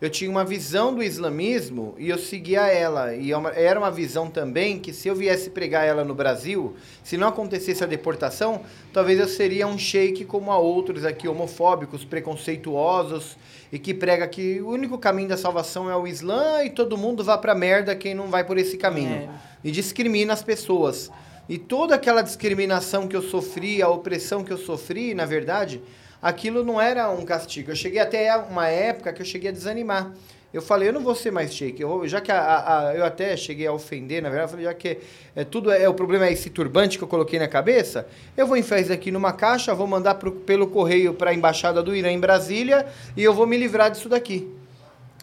eu 0.03 0.09
tinha 0.09 0.29
uma 0.29 0.43
visão 0.43 0.93
do 0.93 1.01
islamismo 1.01 1.95
e 1.97 2.09
eu 2.09 2.17
seguia 2.17 2.67
ela. 2.67 3.15
E 3.15 3.31
é 3.31 3.35
era 3.55 3.79
uma 3.79 3.89
visão 3.89 4.29
também 4.29 4.77
que 4.77 4.91
se 4.91 5.07
eu 5.07 5.15
viesse 5.15 5.49
pregar 5.49 5.87
ela 5.87 6.03
no 6.03 6.13
Brasil, 6.13 6.75
se 7.01 7.15
não 7.15 7.29
acontecesse 7.29 7.81
a 7.85 7.87
deportação, 7.87 8.63
talvez 8.91 9.17
eu 9.17 9.29
seria 9.29 9.65
um 9.65 9.77
sheik 9.77 10.25
como 10.25 10.51
a 10.51 10.57
outros 10.57 11.05
aqui, 11.05 11.25
homofóbicos, 11.25 12.03
preconceituosos, 12.03 13.37
e 13.71 13.79
que 13.79 13.93
prega 13.93 14.27
que 14.27 14.59
o 14.59 14.71
único 14.71 14.97
caminho 14.97 15.29
da 15.29 15.37
salvação 15.37 15.89
é 15.89 15.95
o 15.95 16.05
Islã 16.05 16.65
e 16.65 16.69
todo 16.69 16.97
mundo 16.97 17.23
vá 17.23 17.37
pra 17.37 17.55
merda 17.55 17.95
quem 17.95 18.13
não 18.13 18.27
vai 18.27 18.43
por 18.43 18.57
esse 18.57 18.75
caminho. 18.75 19.15
É. 19.15 19.29
E 19.63 19.71
discrimina 19.71 20.33
as 20.33 20.43
pessoas. 20.43 21.09
E 21.47 21.57
toda 21.57 21.95
aquela 21.95 22.21
discriminação 22.21 23.07
que 23.07 23.15
eu 23.15 23.21
sofri, 23.21 23.81
a 23.81 23.87
opressão 23.87 24.43
que 24.43 24.51
eu 24.51 24.57
sofri, 24.57 25.13
na 25.13 25.23
verdade, 25.23 25.81
aquilo 26.23 26.63
não 26.63 26.79
era 26.81 27.09
um 27.11 27.23
castigo. 27.25 27.69
Eu 27.71 27.75
cheguei 27.75 27.99
até 27.99 28.35
uma 28.37 28.67
época 28.67 29.11
que 29.13 29.21
eu 29.21 29.25
cheguei 29.25 29.49
a 29.49 29.53
desanimar. 29.53 30.11
Eu 30.53 30.61
falei, 30.61 30.87
eu 30.89 30.93
não 30.93 31.01
vou 31.01 31.15
ser 31.15 31.31
mais 31.31 31.51
sheik. 31.53 31.81
Eu, 31.81 32.07
já 32.07 32.21
que 32.21 32.31
a, 32.31 32.39
a- 32.39 32.89
a- 32.89 32.95
eu 32.95 33.03
até 33.03 33.35
cheguei 33.35 33.65
a 33.67 33.73
ofender, 33.73 34.21
na 34.21 34.29
verdade, 34.29 34.47
eu 34.49 34.51
falei, 34.51 34.65
já 34.65 34.73
que 34.73 34.99
é, 35.35 35.43
tudo 35.43 35.71
é, 35.71 35.89
o 35.89 35.93
problema 35.95 36.27
é 36.27 36.31
esse 36.31 36.49
turbante 36.49 36.97
que 36.97 37.03
eu 37.03 37.07
coloquei 37.07 37.39
na 37.39 37.47
cabeça, 37.47 38.07
eu 38.37 38.45
vou 38.47 38.55
enfiar 38.55 38.79
isso 38.79 38.93
aqui 38.93 39.09
numa 39.11 39.33
caixa, 39.33 39.73
vou 39.73 39.87
mandar 39.87 40.15
pro- 40.15 40.31
pelo 40.31 40.67
correio 40.67 41.13
para 41.15 41.31
a 41.31 41.33
embaixada 41.33 41.81
do 41.83 41.95
Irã 41.95 42.11
em 42.11 42.19
Brasília 42.19 42.85
e 43.17 43.23
eu 43.23 43.33
vou 43.33 43.47
me 43.47 43.57
livrar 43.57 43.89
disso 43.91 44.07
daqui. 44.07 44.47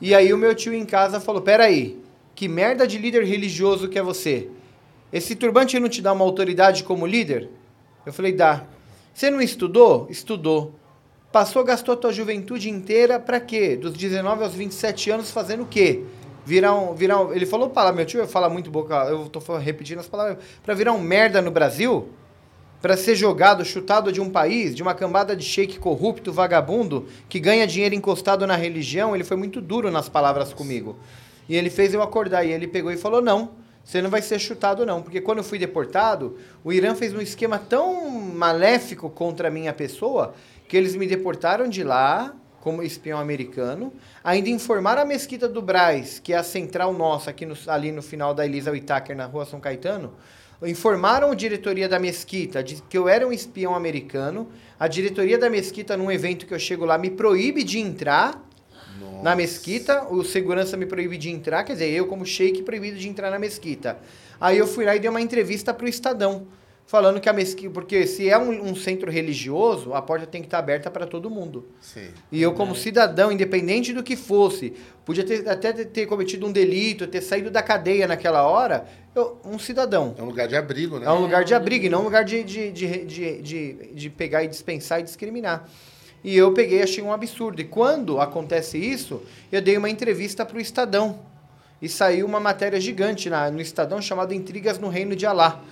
E 0.03 0.15
aí 0.15 0.33
o 0.33 0.39
meu 0.39 0.53
tio 0.55 0.75
em 0.75 0.85
casa 0.85 1.21
falou: 1.21 1.41
Peraí, 1.43 1.97
que 2.35 2.49
merda 2.49 2.85
de 2.87 2.99
líder 2.99 3.23
religioso 3.25 3.89
que 3.89 3.99
é 3.99 4.03
você? 4.03 4.49
Esse 5.13 5.37
turbante 5.37 5.79
não 5.79 5.89
te 5.89 6.03
dá 6.03 6.13
uma 6.13 6.25
autoridade 6.25 6.83
como 6.83 7.07
líder? 7.07 7.49
Eu 8.05 8.13
falei, 8.13 8.33
dá. 8.33 8.65
Você 9.15 9.31
não 9.31 9.41
estudou? 9.41 10.07
Estudou. 10.11 10.75
Passou, 11.33 11.63
gastou 11.63 11.95
a 11.95 11.97
tua 11.97 12.13
juventude 12.13 12.69
inteira 12.69 13.21
pra 13.21 13.39
quê? 13.39 13.77
Dos 13.77 13.93
19 13.93 14.43
aos 14.43 14.55
27 14.55 15.11
anos 15.11 15.31
fazendo 15.31 15.63
o 15.63 15.67
quê? 15.67 16.03
Virar 16.45 16.75
um, 16.75 16.95
virar 16.95 17.21
um, 17.21 17.33
ele 17.33 17.47
falou 17.47 17.71
palavra, 17.71 17.97
meu 17.97 18.07
tio 18.07 18.27
fala 18.27 18.49
muito 18.49 18.71
boca, 18.71 18.95
eu 19.05 19.29
tô 19.29 19.39
repetindo 19.57 20.01
as 20.01 20.09
palavras, 20.09 20.39
pra 20.63 20.75
virar 20.75 20.93
um 20.93 21.01
merda 21.01 21.41
no 21.41 21.51
Brasil? 21.51 22.09
para 22.81 22.97
ser 22.97 23.15
jogado, 23.15 23.65
chutado 23.65 24.11
de 24.11 24.21
um 24.21 24.31
país, 24.31 24.75
de 24.75 24.83
uma 24.83 24.95
cambada 24.95 25.37
de 25.37 25.45
sheik 25.45 25.79
corrupto, 25.79 26.33
vagabundo, 26.33 27.07
que 27.29 27.39
ganha 27.39 27.67
dinheiro 27.67 27.95
encostado 27.95 28.47
na 28.47 28.57
religião, 28.57 29.15
ele 29.15 29.23
foi 29.23 29.37
muito 29.37 29.61
duro 29.61 29.91
nas 29.91 30.09
palavras 30.09 30.55
comigo. 30.55 30.97
E 31.49 31.55
ele 31.55 31.69
fez 31.69 31.93
eu 31.93 32.01
acordar. 32.01 32.45
E 32.45 32.53
ele 32.53 32.67
pegou 32.67 32.91
e 32.91 32.97
falou: 32.97 33.21
não, 33.21 33.51
você 33.85 34.01
não 34.01 34.09
vai 34.09 34.23
ser 34.23 34.39
chutado, 34.39 34.87
não. 34.87 35.03
Porque 35.03 35.21
quando 35.21 35.39
eu 35.39 35.45
fui 35.45 35.59
deportado, 35.59 36.39
o 36.65 36.73
Irã 36.73 36.95
fez 36.95 37.13
um 37.13 37.21
esquema 37.21 37.59
tão 37.59 38.11
maléfico 38.11 39.11
contra 39.11 39.49
a 39.49 39.51
minha 39.51 39.73
pessoa 39.73 40.35
que 40.71 40.77
eles 40.77 40.95
me 40.95 41.05
deportaram 41.05 41.69
de 41.69 41.83
lá 41.83 42.33
como 42.61 42.81
espião 42.81 43.19
americano. 43.19 43.93
Ainda 44.23 44.51
informaram 44.51 45.03
a 45.03 45.05
Mesquita 45.05 45.49
do 45.49 45.61
Braz, 45.61 46.21
que 46.21 46.33
é 46.33 46.37
a 46.37 46.45
central 46.45 46.93
nossa, 46.93 47.31
aqui 47.31 47.45
no, 47.45 47.57
ali 47.67 47.91
no 47.91 48.01
final 48.01 48.33
da 48.33 48.47
Elisa 48.47 48.71
Whittaker, 48.71 49.17
na 49.17 49.27
rua 49.27 49.45
São 49.45 49.59
Caetano. 49.59 50.15
Informaram 50.63 51.33
a 51.33 51.35
diretoria 51.35 51.89
da 51.89 51.99
Mesquita 51.99 52.63
de 52.63 52.81
que 52.89 52.97
eu 52.97 53.09
era 53.09 53.27
um 53.27 53.33
espião 53.33 53.75
americano. 53.75 54.49
A 54.79 54.87
diretoria 54.87 55.37
da 55.37 55.51
Mesquita, 55.51 55.97
num 55.97 56.09
evento 56.09 56.47
que 56.47 56.55
eu 56.55 56.59
chego 56.61 56.85
lá, 56.85 56.97
me 56.97 57.11
proíbe 57.11 57.65
de 57.65 57.81
entrar 57.81 58.41
na 59.25 59.35
mesquita, 59.35 60.07
o 60.09 60.23
segurança 60.23 60.77
me 60.77 60.87
proíbe 60.87 61.19
de 61.19 61.31
entrar, 61.31 61.65
quer 61.65 61.73
dizer, 61.73 61.91
eu 61.91 62.07
como 62.07 62.25
sheik 62.25 62.63
proibido 62.63 62.97
de 62.97 63.09
entrar 63.09 63.31
na 63.31 63.39
mesquita. 63.39 63.99
Aí 64.41 64.57
eu 64.57 64.67
fui 64.67 64.85
lá 64.85 64.95
e 64.95 65.01
dei 65.01 65.11
uma 65.11 65.21
entrevista 65.21 65.75
para 65.75 65.85
o 65.85 65.89
Estadão, 65.89 66.47
falando 66.91 67.21
que 67.21 67.29
a 67.29 67.33
mesquita, 67.33 67.71
porque 67.71 68.05
se 68.05 68.29
é 68.29 68.37
um, 68.37 68.71
um, 68.71 68.75
centro 68.75 69.09
religioso, 69.13 69.95
a 69.95 70.03
porta 70.03 70.27
tem 70.27 70.41
que 70.41 70.49
estar 70.49 70.59
aberta 70.59 70.91
para 70.91 71.07
todo 71.07 71.31
mundo. 71.31 71.69
Sim. 71.81 72.09
E 72.33 72.43
eu 72.43 72.53
como 72.53 72.75
cidadão, 72.75 73.31
independente 73.31 73.93
do 73.93 74.03
que 74.03 74.17
fosse, 74.17 74.73
podia 75.05 75.23
ter, 75.23 75.49
até 75.49 75.73
ter 75.73 76.07
cometido 76.07 76.45
um 76.49 76.51
delito, 76.51 77.07
ter 77.07 77.21
saído 77.21 77.49
da 77.49 77.63
cadeia 77.63 78.09
naquela 78.09 78.43
hora, 78.43 78.89
eu, 79.15 79.41
um 79.45 79.57
cidadão. 79.57 80.17
É 80.19 80.23
um 80.23 80.27
lugar 80.27 80.49
de 80.49 80.57
abrigo, 80.57 80.99
né? 80.99 81.07
É 81.07 81.11
um 81.11 81.21
lugar 81.21 81.45
de 81.45 81.55
abrigo, 81.55 81.87
e 81.87 81.89
não 81.89 82.01
um 82.01 82.05
lugar 82.05 82.25
de, 82.25 82.43
de, 82.43 82.73
de, 82.73 83.05
de, 83.05 83.41
de, 83.41 83.73
de 83.95 84.11
pegar 84.11 84.43
e 84.43 84.49
dispensar 84.49 84.99
e 84.99 85.05
discriminar. 85.05 85.69
E 86.25 86.37
eu 86.37 86.53
peguei 86.53 86.83
achei 86.83 87.05
um 87.05 87.13
absurdo. 87.13 87.61
E 87.61 87.65
quando 87.65 88.21
acontece 88.21 88.77
isso, 88.77 89.23
eu 89.53 89.63
dei 89.63 89.77
uma 89.77 89.89
entrevista 89.89 90.45
para 90.45 90.59
o 90.59 90.61
Estadão. 90.61 91.21
E 91.81 91.89
saiu 91.89 92.27
uma 92.27 92.41
matéria 92.41 92.81
gigante 92.81 93.31
na, 93.31 93.49
no 93.49 93.61
Estadão 93.61 94.03
chamada 94.03 94.35
Intrigas 94.35 94.77
no 94.77 94.89
Reino 94.89 95.15
de 95.15 95.25
Alá. 95.25 95.63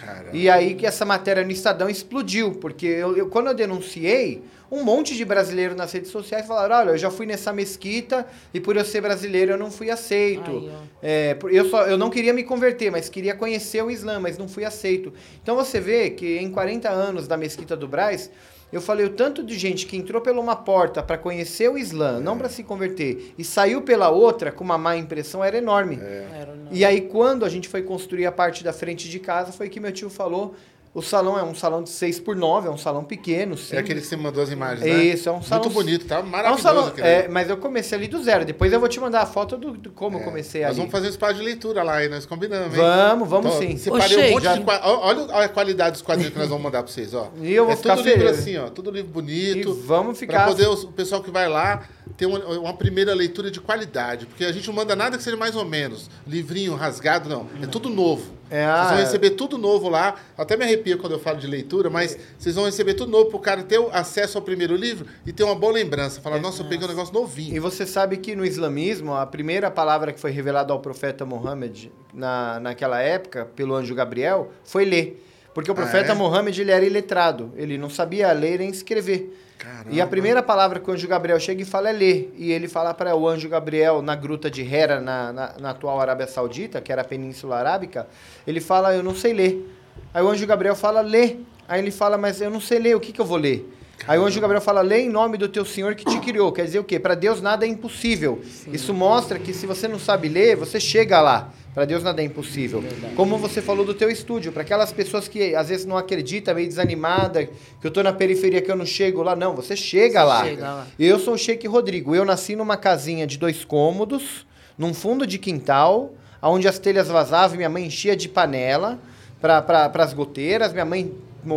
Caramba. 0.00 0.30
E 0.32 0.48
aí 0.48 0.74
que 0.74 0.86
essa 0.86 1.04
matéria 1.04 1.44
no 1.44 1.50
Estadão 1.50 1.88
explodiu, 1.88 2.52
porque 2.52 2.86
eu, 2.86 3.16
eu, 3.16 3.28
quando 3.28 3.48
eu 3.48 3.54
denunciei, 3.54 4.42
um 4.70 4.82
monte 4.82 5.16
de 5.16 5.24
brasileiro 5.24 5.74
nas 5.74 5.92
redes 5.92 6.10
sociais 6.10 6.46
falaram, 6.46 6.76
olha, 6.76 6.90
eu 6.90 6.98
já 6.98 7.10
fui 7.10 7.24
nessa 7.24 7.52
mesquita 7.52 8.26
e 8.52 8.60
por 8.60 8.76
eu 8.76 8.84
ser 8.84 9.00
brasileiro 9.00 9.52
eu 9.52 9.58
não 9.58 9.70
fui 9.70 9.90
aceito. 9.90 10.50
Aí, 10.50 10.70
é, 11.02 11.38
eu, 11.50 11.68
só, 11.68 11.86
eu 11.86 11.96
não 11.96 12.10
queria 12.10 12.32
me 12.32 12.42
converter, 12.42 12.90
mas 12.90 13.08
queria 13.08 13.34
conhecer 13.34 13.82
o 13.82 13.90
Islã, 13.90 14.18
mas 14.18 14.36
não 14.36 14.48
fui 14.48 14.64
aceito. 14.64 15.12
Então 15.42 15.54
você 15.54 15.80
vê 15.80 16.10
que 16.10 16.38
em 16.38 16.50
40 16.50 16.88
anos 16.88 17.28
da 17.28 17.36
mesquita 17.36 17.76
do 17.76 17.86
Braz, 17.86 18.30
eu 18.72 18.80
falei 18.80 19.06
o 19.06 19.10
tanto 19.10 19.44
de 19.44 19.56
gente 19.56 19.86
que 19.86 19.96
entrou 19.96 20.20
pela 20.20 20.40
uma 20.40 20.56
porta 20.56 21.00
para 21.00 21.16
conhecer 21.16 21.70
o 21.70 21.78
Islã, 21.78 22.18
não 22.18 22.36
para 22.36 22.48
se 22.48 22.64
converter, 22.64 23.32
e 23.38 23.44
saiu 23.44 23.82
pela 23.82 24.10
outra 24.10 24.50
com 24.50 24.64
uma 24.64 24.76
má 24.76 24.96
impressão 24.96 25.44
era 25.44 25.56
enorme. 25.56 25.96
Não. 25.96 26.35
E 26.70 26.84
aí 26.84 27.02
quando 27.02 27.44
a 27.44 27.48
gente 27.48 27.68
foi 27.68 27.82
construir 27.82 28.26
a 28.26 28.32
parte 28.32 28.64
da 28.64 28.72
frente 28.72 29.08
de 29.08 29.18
casa, 29.18 29.52
foi 29.52 29.68
que 29.68 29.80
meu 29.80 29.92
tio 29.92 30.10
falou, 30.10 30.54
o 30.98 31.02
salão 31.02 31.38
é 31.38 31.42
um 31.42 31.54
salão 31.54 31.82
de 31.82 31.90
6 31.90 32.20
por 32.20 32.34
9 32.34 32.68
é 32.68 32.70
um 32.70 32.78
salão 32.78 33.04
pequeno, 33.04 33.56
sim. 33.56 33.76
É 33.76 33.78
aquele 33.80 34.00
que 34.00 34.06
você 34.06 34.16
mandou 34.16 34.42
as 34.42 34.50
imagens, 34.50 34.80
né? 34.80 35.04
Isso, 35.04 35.28
é 35.28 35.32
um 35.32 35.42
salão... 35.42 35.64
Muito 35.64 35.74
bonito, 35.74 36.06
tá 36.06 36.16
É 36.16 36.20
um 36.20 36.26
maravilhoso 36.26 36.62
salão, 36.62 36.92
é, 36.98 37.28
mas 37.28 37.50
eu 37.50 37.56
comecei 37.58 37.98
ali 37.98 38.08
do 38.08 38.22
zero. 38.24 38.44
Depois 38.44 38.72
eu 38.72 38.80
vou 38.80 38.88
te 38.88 38.98
mandar 38.98 39.20
a 39.22 39.26
foto 39.26 39.56
do, 39.56 39.72
do 39.72 39.90
como 39.90 40.18
eu 40.18 40.22
comecei 40.24 40.62
Nós 40.62 40.70
ali. 40.70 40.78
vamos 40.78 40.92
fazer 40.92 41.06
um 41.08 41.10
espaço 41.10 41.34
de 41.34 41.42
leitura 41.42 41.82
lá, 41.82 42.02
hein? 42.02 42.08
Nós 42.08 42.24
combinamos, 42.24 42.74
hein? 42.74 42.80
Vamos, 42.80 43.28
vamos 43.28 43.54
Então, 43.54 43.68
sim. 43.68 43.76
Separei 43.76 44.16
Ô, 44.16 44.28
um 44.28 44.30
monte 44.32 44.42
já- 44.44 44.56
de. 44.56 44.64
Olha 44.64 45.44
a 45.44 45.48
qualidade 45.48 45.92
dos 45.92 46.02
quadrinhos 46.02 46.32
que 46.32 46.38
nós 46.38 46.48
vamos 46.48 46.64
mandar 46.64 46.82
pra 46.82 46.90
vocês, 46.90 47.12
ó. 47.12 47.30
E 47.42 47.52
eu 47.52 47.64
vou 47.64 47.72
é 47.74 47.76
ficar 47.76 47.96
tudo 47.96 48.08
livro 48.08 48.28
assim, 48.28 48.56
ó. 48.56 48.68
Tudo 48.70 48.90
livro 48.90 49.10
bonito. 49.10 49.70
E 49.70 49.86
vamos 49.86 50.18
Pra 50.18 50.26
ficar- 50.26 50.46
poder 50.46 50.68
os- 50.68 50.84
o 50.84 50.92
pessoal 50.92 51.22
que 51.22 51.30
vai 51.30 51.48
lá 51.48 51.82
ter 52.16 52.24
uma, 52.26 52.38
uma 52.38 52.72
primeira 52.74 53.12
leitura 53.14 53.50
de 53.50 53.60
qualidade. 53.60 54.24
Porque 54.26 54.44
a 54.44 54.52
gente 54.52 54.66
não 54.66 54.74
manda 54.74 54.96
nada 54.96 55.16
que 55.18 55.22
seja 55.22 55.36
mais 55.36 55.54
ou 55.54 55.64
menos. 55.64 56.08
Livrinho 56.26 56.74
rasgado, 56.74 57.28
não. 57.28 57.46
É 57.62 57.66
tudo 57.66 57.90
novo. 57.90 58.35
É, 58.50 58.64
vocês 58.64 58.68
ah, 58.68 58.88
vão 58.88 58.98
é. 58.98 59.00
receber 59.02 59.30
tudo 59.30 59.58
novo 59.58 59.88
lá. 59.88 60.16
Até 60.36 60.56
me 60.56 60.64
arrepia 60.64 60.96
quando 60.96 61.12
eu 61.12 61.18
falo 61.18 61.38
de 61.38 61.46
leitura, 61.46 61.90
mas 61.90 62.16
vocês 62.38 62.54
vão 62.54 62.64
receber 62.64 62.94
tudo 62.94 63.10
novo 63.10 63.30
pro 63.30 63.38
cara 63.38 63.62
ter 63.62 63.78
o 63.78 63.88
acesso 63.92 64.38
ao 64.38 64.42
primeiro 64.42 64.76
livro 64.76 65.06
e 65.26 65.32
ter 65.32 65.44
uma 65.44 65.54
boa 65.54 65.72
lembrança. 65.72 66.20
Falar, 66.20 66.38
nossa, 66.38 66.62
eu 66.62 66.68
peguei 66.68 66.84
um 66.86 66.88
negócio 66.88 67.12
novinho. 67.12 67.56
E 67.56 67.58
você 67.58 67.86
sabe 67.86 68.16
que 68.16 68.36
no 68.36 68.44
islamismo, 68.44 69.14
a 69.14 69.26
primeira 69.26 69.70
palavra 69.70 70.12
que 70.12 70.20
foi 70.20 70.30
revelada 70.30 70.72
ao 70.72 70.80
profeta 70.80 71.24
Muhammad 71.24 71.86
na, 72.14 72.60
naquela 72.60 73.00
época, 73.00 73.46
pelo 73.56 73.74
anjo 73.74 73.94
Gabriel, 73.94 74.52
foi 74.64 74.84
ler. 74.84 75.22
Porque 75.52 75.70
o 75.70 75.74
profeta 75.74 76.12
é? 76.12 76.14
Muhammad 76.14 76.56
ele 76.58 76.70
era 76.70 76.84
iletrado, 76.84 77.50
ele 77.56 77.78
não 77.78 77.88
sabia 77.88 78.30
ler 78.32 78.58
nem 78.58 78.68
escrever. 78.68 79.34
Caramba. 79.58 79.90
E 79.90 80.00
a 80.00 80.06
primeira 80.06 80.42
palavra 80.42 80.78
que 80.78 80.90
o 80.90 80.92
anjo 80.92 81.08
Gabriel 81.08 81.40
chega 81.40 81.62
e 81.62 81.64
fala 81.64 81.88
é 81.88 81.92
ler. 81.92 82.34
E 82.36 82.52
ele 82.52 82.68
fala 82.68 82.92
para 82.92 83.16
o 83.16 83.26
anjo 83.26 83.48
Gabriel 83.48 84.02
na 84.02 84.14
gruta 84.14 84.50
de 84.50 84.62
Hera, 84.62 85.00
na, 85.00 85.32
na, 85.32 85.52
na 85.58 85.70
atual 85.70 86.00
Arábia 86.00 86.26
Saudita, 86.26 86.80
que 86.80 86.92
era 86.92 87.02
a 87.02 87.04
Península 87.04 87.56
Arábica, 87.56 88.06
ele 88.46 88.60
fala, 88.60 88.94
eu 88.94 89.02
não 89.02 89.14
sei 89.14 89.32
ler. 89.32 89.74
Aí 90.12 90.22
o 90.22 90.28
anjo 90.28 90.46
Gabriel 90.46 90.76
fala, 90.76 91.00
lê. 91.00 91.36
Aí 91.68 91.80
ele 91.80 91.90
fala, 91.90 92.18
mas 92.18 92.40
eu 92.40 92.50
não 92.50 92.60
sei 92.60 92.78
ler, 92.78 92.94
o 92.94 93.00
que, 93.00 93.12
que 93.12 93.20
eu 93.20 93.24
vou 93.24 93.38
ler? 93.38 93.72
Aí 94.06 94.18
o 94.18 94.24
anjo 94.24 94.40
Gabriel 94.40 94.60
fala, 94.60 94.82
lê 94.82 95.00
em 95.00 95.08
nome 95.08 95.38
do 95.38 95.48
teu 95.48 95.64
Senhor 95.64 95.94
que 95.94 96.04
te 96.04 96.20
criou. 96.20 96.52
Quer 96.52 96.64
dizer 96.64 96.78
o 96.78 96.84
quê? 96.84 97.00
Para 97.00 97.14
Deus 97.14 97.40
nada 97.40 97.64
é 97.64 97.68
impossível. 97.68 98.42
Isso 98.72 98.92
mostra 98.92 99.38
que 99.38 99.52
se 99.52 99.66
você 99.66 99.88
não 99.88 99.98
sabe 99.98 100.28
ler, 100.28 100.54
você 100.54 100.78
chega 100.78 101.20
lá. 101.20 101.50
Para 101.76 101.84
Deus 101.84 102.02
nada 102.02 102.22
é 102.22 102.24
impossível. 102.24 102.82
Como 103.14 103.36
você 103.36 103.60
falou 103.60 103.84
do 103.84 103.92
teu 103.92 104.08
estúdio, 104.08 104.50
para 104.50 104.62
aquelas 104.62 104.94
pessoas 104.94 105.28
que 105.28 105.54
às 105.54 105.68
vezes 105.68 105.84
não 105.84 105.98
acreditam, 105.98 106.54
meio 106.54 106.66
desanimada, 106.66 107.44
que 107.44 107.86
eu 107.86 107.90
tô 107.90 108.02
na 108.02 108.14
periferia 108.14 108.62
que 108.62 108.70
eu 108.70 108.76
não 108.76 108.86
chego 108.86 109.22
lá, 109.22 109.36
não, 109.36 109.54
você 109.54 109.76
chega 109.76 110.24
lá. 110.24 110.42
chega 110.42 110.62
lá. 110.62 110.86
Eu 110.98 111.18
sou 111.18 111.34
o 111.34 111.38
Sheik 111.38 111.68
Rodrigo. 111.68 112.14
Eu 112.14 112.24
nasci 112.24 112.56
numa 112.56 112.78
casinha 112.78 113.26
de 113.26 113.36
dois 113.36 113.62
cômodos, 113.62 114.46
num 114.78 114.94
fundo 114.94 115.26
de 115.26 115.38
quintal, 115.38 116.14
onde 116.40 116.66
as 116.66 116.78
telhas 116.78 117.08
vazavam 117.08 117.56
e 117.56 117.58
minha 117.58 117.68
mãe 117.68 117.84
enchia 117.84 118.16
de 118.16 118.26
panela 118.26 118.98
para 119.38 119.60
pra, 119.60 120.02
as 120.02 120.14
goteiras. 120.14 120.72
Minha 120.72 120.86
mãe 120.86 121.12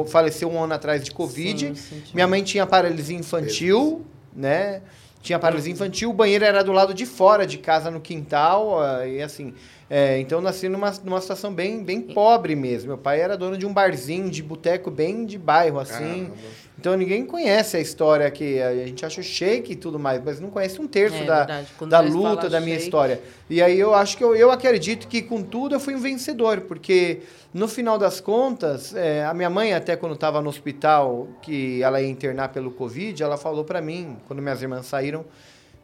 faleceu 0.10 0.52
um 0.52 0.62
ano 0.62 0.74
atrás 0.74 1.02
de 1.02 1.12
Covid. 1.12 1.78
Sim, 1.78 2.04
minha 2.14 2.28
mãe 2.28 2.44
tinha 2.44 2.68
paralisia 2.68 3.18
infantil, 3.18 4.06
né? 4.36 4.82
Tinha 5.22 5.40
paralisia 5.40 5.72
infantil, 5.72 6.10
o 6.10 6.14
banheiro 6.14 6.44
era 6.44 6.62
do 6.62 6.74
lado 6.74 6.94
de 6.94 7.06
fora 7.06 7.48
de 7.48 7.58
casa, 7.58 7.90
no 7.90 8.02
quintal, 8.02 8.82
ah, 8.82 9.08
e 9.08 9.22
assim... 9.22 9.54
é, 9.90 10.20
então 10.20 10.38
eu 10.38 10.42
nasci 10.44 10.70
numa, 10.70 10.92
numa 11.04 11.20
situação 11.20 11.52
bem, 11.54 11.84
bem 11.84 12.00
pobre 12.02 12.56
mesmo. 12.56 12.90
Meu 12.90 12.98
pai 12.98 13.20
era 13.22 13.36
dono 13.38 13.58
de 13.58 13.66
um 13.66 13.74
barzinho, 13.74 14.30
de 14.30 14.44
boteco 14.44 14.92
bem 14.92 15.26
de 15.26 15.38
bairro, 15.38 15.80
assim. 15.80 16.26
Caramba. 16.26 16.36
Então 16.78 16.96
ninguém 16.96 17.26
conhece 17.26 17.76
a 17.76 17.80
história 17.82 18.32
que 18.32 18.62
a 18.62 18.74
gente 18.86 19.06
acha 19.06 19.20
o 19.20 19.24
shake 19.24 19.74
e 19.74 19.76
tudo 19.76 20.00
mais, 20.00 20.22
mas 20.24 20.40
não 20.40 20.50
conhece 20.50 20.80
um 20.80 20.88
terço 20.88 21.18
É 21.18 21.26
da, 21.26 21.64
da 21.90 22.00
luta 22.00 22.48
da 22.50 22.62
minha 22.62 22.76
shake- 22.76 22.86
história. 22.86 23.22
E 23.50 23.62
aí 23.62 23.78
eu 23.78 23.94
acho 23.94 24.16
que 24.16 24.24
eu, 24.24 24.34
eu 24.34 24.50
acredito 24.50 25.06
que 25.08 25.22
com 25.22 25.42
tudo 25.44 25.76
eu 25.76 25.80
fui 25.80 25.94
um 25.94 26.00
vencedor, 26.00 26.62
porque 26.62 27.20
no 27.54 27.68
final 27.68 27.98
das 27.98 28.22
contas, 28.22 28.96
é, 28.96 29.26
a 29.26 29.34
minha 29.34 29.50
mãe 29.50 29.74
até 29.74 29.98
quando 29.98 30.14
estava 30.16 30.42
no 30.42 30.48
hospital, 30.48 31.28
que 31.42 31.84
ela 31.84 32.00
ia 32.02 32.08
internar 32.08 32.48
pelo 32.50 32.72
Covid, 32.72 33.22
ela 33.22 33.36
falou 33.36 33.66
para 33.66 33.82
mim, 33.82 34.16
quando 34.26 34.42
minhas 34.42 34.62
irmãs 34.62 34.86
saíram, 34.86 35.26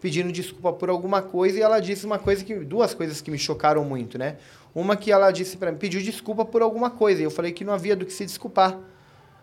pedindo 0.06 0.32
desculpa 0.32 0.72
por 0.72 0.88
alguma 0.88 1.24
coisa, 1.24 1.58
e 1.58 1.64
ela 1.64 1.80
disse 1.80 2.06
uma 2.06 2.20
coisa 2.20 2.46
que 2.46 2.54
duas 2.54 2.94
coisas 2.94 3.22
que 3.22 3.32
me 3.32 3.40
chocaram 3.40 3.84
muito, 3.84 4.20
né? 4.20 4.36
Uma 4.76 4.96
que 4.96 5.12
ela 5.12 5.32
disse 5.32 5.58
para 5.58 5.72
mim, 5.72 5.80
pediu 5.80 6.00
desculpa 6.00 6.46
por 6.46 6.62
alguma 6.62 6.92
coisa, 6.92 7.22
e 7.22 7.24
eu 7.24 7.32
falei 7.32 7.52
que 7.52 7.66
não 7.66 7.74
havia 7.74 7.96
do 7.96 8.06
que 8.06 8.14
se 8.14 8.24
desculpar. 8.24 8.78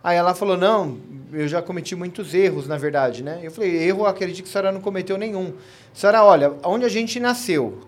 Aí 0.04 0.16
ela 0.16 0.36
falou, 0.36 0.56
não, 0.56 0.98
eu 1.32 1.48
já 1.48 1.60
cometi 1.60 1.96
muitos 1.96 2.32
erros, 2.32 2.68
na 2.68 2.76
verdade, 2.76 3.24
né? 3.24 3.40
Eu 3.42 3.50
falei, 3.50 3.76
erro, 3.76 4.06
acredito 4.06 4.44
que 4.44 4.48
a 4.48 4.52
senhora 4.52 4.70
não 4.70 4.80
cometeu 4.80 5.18
nenhum. 5.18 5.52
Senhora, 5.92 6.22
olha, 6.22 6.52
onde 6.62 6.84
a 6.84 6.88
gente 6.88 7.18
nasceu, 7.18 7.80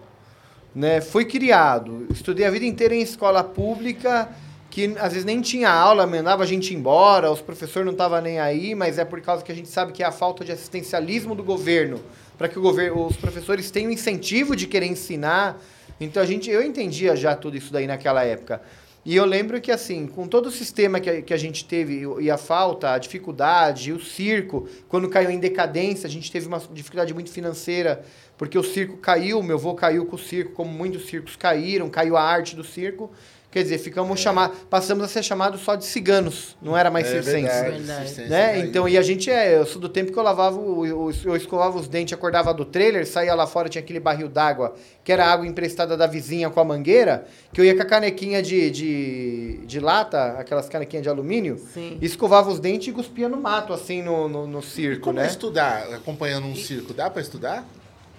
né? 0.75 1.01
Fui 1.01 1.25
criado, 1.25 2.09
estudei 2.11 2.45
a 2.45 2.51
vida 2.51 2.65
inteira 2.65 2.93
em 2.93 3.03
escola 3.03 3.45
pública, 3.45 4.29
que 4.69 4.97
às 4.99 5.13
vezes 5.13 5.25
nem 5.25 5.41
tinha 5.41 5.71
aula, 5.71 6.09
mandava 6.09 6.43
a 6.43 6.47
gente 6.47 6.75
embora, 6.75 7.31
os 7.31 7.41
professores 7.41 7.87
não 7.87 7.93
estavam 7.93 8.21
nem 8.21 8.41
aí, 8.41 8.75
mas 8.75 8.99
é 8.99 9.05
por 9.05 9.21
causa 9.21 9.45
que 9.45 9.53
a 9.53 9.55
gente 9.55 9.69
sabe 9.69 9.93
que 9.93 10.03
é 10.03 10.07
a 10.07 10.11
falta 10.11 10.45
de 10.45 10.51
assistencialismo 10.51 11.37
do 11.37 11.45
governo, 11.45 12.01
para 12.37 12.49
que 12.49 12.59
o 12.59 12.63
governo, 12.63 13.07
os 13.07 13.17
professores 13.17 13.71
tenham 13.71 13.91
incentivo 13.91 14.57
de 14.57 14.67
querer 14.67 14.87
ensinar. 14.87 15.61
Então 16.01 16.23
a 16.23 16.27
gente, 16.27 16.51
eu 16.51 16.63
entendia 16.63 17.15
já 17.15 17.35
tudo 17.37 17.57
isso 17.57 17.73
daí 17.73 17.87
naquela 17.87 18.25
época. 18.25 18.61
E 19.05 19.15
eu 19.15 19.27
lembro 19.27 19.61
que, 19.61 19.71
assim, 19.71 20.07
com 20.07 20.27
todo 20.27 20.47
o 20.47 20.51
sistema 20.51 20.99
que 20.99 21.11
a, 21.11 21.21
que 21.21 21.35
a 21.35 21.37
gente 21.37 21.67
teve, 21.67 22.05
e 22.21 22.31
a 22.31 22.39
falta, 22.39 22.93
a 22.93 22.99
dificuldade, 22.99 23.93
o 23.93 24.01
circo, 24.01 24.67
quando 24.89 25.11
caiu 25.11 25.31
em 25.31 25.39
decadência, 25.39 26.07
a 26.07 26.11
gente 26.11 26.33
teve 26.33 26.47
uma 26.47 26.59
dificuldade 26.73 27.13
muito 27.13 27.31
financeira, 27.31 28.03
porque 28.39 28.59
o 28.59 28.63
circo 28.63 28.97
caiu, 28.97 29.43
meu 29.43 29.57
avô 29.59 29.75
caiu 29.75 30.07
com 30.07 30.17
o 30.17 30.19
circo, 30.19 30.53
como 30.53 30.73
muitos 30.73 31.07
circos 31.07 31.37
caíram, 31.37 31.91
caiu 31.91 32.17
a 32.17 32.23
arte 32.23 32.57
do 32.57 32.65
circo, 32.65 33.13
Quer 33.55 33.63
dizer, 33.63 33.79
ficamos 33.79 34.19
chamados, 34.19 34.59
passamos 34.69 35.05
a 35.05 35.07
ser 35.07 35.23
chamados 35.23 35.61
só 35.61 35.77
de 35.77 35.85
ciganos, 35.85 36.57
não 36.61 36.77
era 36.77 36.91
mais 36.91 37.07
É 37.07 37.11
circense. 37.23 37.43
verdade, 37.43 37.71
Verdade. 37.77 38.09
circense 38.09 38.29
Né? 38.29 38.59
Então, 38.59 38.89
e 38.89 38.99
a 38.99 39.03
gente 39.03 39.31
é, 39.31 39.57
eu 39.61 39.65
sou 39.65 39.81
do 39.81 39.89
tempo 39.89 40.11
que 40.11 40.19
eu 40.19 40.25
lavava, 40.25 40.57
o, 40.59 40.81
o- 41.07 41.11
eu 41.25 41.37
escovava 41.37 41.79
os 41.79 41.87
dentes, 41.87 42.13
acordava 42.13 42.53
do 42.53 42.65
trailer, 42.65 43.07
saía 43.07 43.33
lá 43.33 43.47
fora, 43.47 43.69
tinha 43.69 43.81
aquele 43.81 44.01
barril 44.01 44.29
d'água, 44.29 44.75
que 45.05 45.13
era 45.13 45.25
água 45.25 45.47
emprestada 45.47 45.97
da 45.97 46.05
vizinha 46.05 46.51
com 46.51 46.59
a 46.59 46.65
mangueira, 46.65 47.27
que 47.53 47.61
eu 47.61 47.65
ia 47.65 47.77
com 47.77 47.83
a 47.83 47.85
canequinha 47.85 48.43
de, 48.43 48.69
de, 48.73 49.59
de 49.65 49.79
lata, 49.79 50.33
aquelas 50.37 50.69
canequinhas 50.69 51.05
de 51.05 51.09
alumínio, 51.09 51.57
Sim. 51.73 51.97
e 52.03 52.05
escovava 52.05 52.51
os 52.51 52.59
dentes 52.59 52.89
e 52.89 52.93
cuspia 52.93 53.29
no 53.29 53.37
mato, 53.37 53.73
assim, 53.73 54.03
no, 54.03 54.29
no, 54.29 54.49
no 54.49 54.63
circo, 54.63 55.03
Como 55.05 55.21
né? 55.21 55.29
estudar 55.29 55.95
acompanhando 55.95 56.49
um 56.49 56.57
circo? 56.57 56.93
Dá 56.93 57.09
pra 57.09 57.23
estudar? 57.23 57.65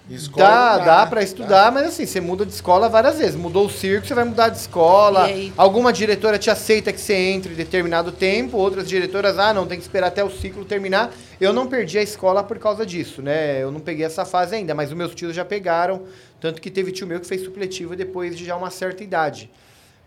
Escola 0.08 0.46
Dá, 0.46 0.78
dá 0.78 1.04
né? 1.04 1.10
pra 1.10 1.22
estudar, 1.22 1.72
mas 1.72 1.88
assim, 1.88 2.06
você 2.06 2.20
muda 2.20 2.46
de 2.46 2.52
escola 2.52 2.88
várias 2.88 3.18
vezes. 3.18 3.34
Mudou 3.34 3.66
o 3.66 3.70
circo, 3.70 4.06
você 4.06 4.14
vai 4.14 4.24
mudar 4.24 4.50
de 4.50 4.58
escola. 4.58 5.26
Alguma 5.56 5.92
diretora 5.92 6.38
te 6.38 6.48
aceita 6.48 6.92
que 6.92 7.00
você 7.00 7.14
entre 7.14 7.52
em 7.52 7.56
determinado 7.56 8.12
tempo, 8.12 8.56
outras 8.56 8.88
diretoras, 8.88 9.36
ah, 9.36 9.52
não, 9.52 9.66
tem 9.66 9.76
que 9.76 9.82
esperar 9.82 10.06
até 10.06 10.22
o 10.22 10.30
ciclo 10.30 10.64
terminar. 10.64 11.12
Eu 11.40 11.52
não 11.52 11.66
perdi 11.66 11.98
a 11.98 12.02
escola 12.02 12.44
por 12.44 12.58
causa 12.58 12.86
disso, 12.86 13.20
né? 13.20 13.60
Eu 13.60 13.72
não 13.72 13.80
peguei 13.80 14.06
essa 14.06 14.24
fase 14.24 14.54
ainda, 14.54 14.74
mas 14.74 14.90
os 14.90 14.96
meus 14.96 15.12
tios 15.12 15.34
já 15.34 15.44
pegaram, 15.44 16.02
tanto 16.40 16.60
que 16.60 16.70
teve 16.70 16.92
tio 16.92 17.06
meu 17.06 17.18
que 17.18 17.26
fez 17.26 17.42
supletivo 17.42 17.96
depois 17.96 18.38
de 18.38 18.44
já 18.44 18.54
uma 18.56 18.70
certa 18.70 19.02
idade. 19.02 19.50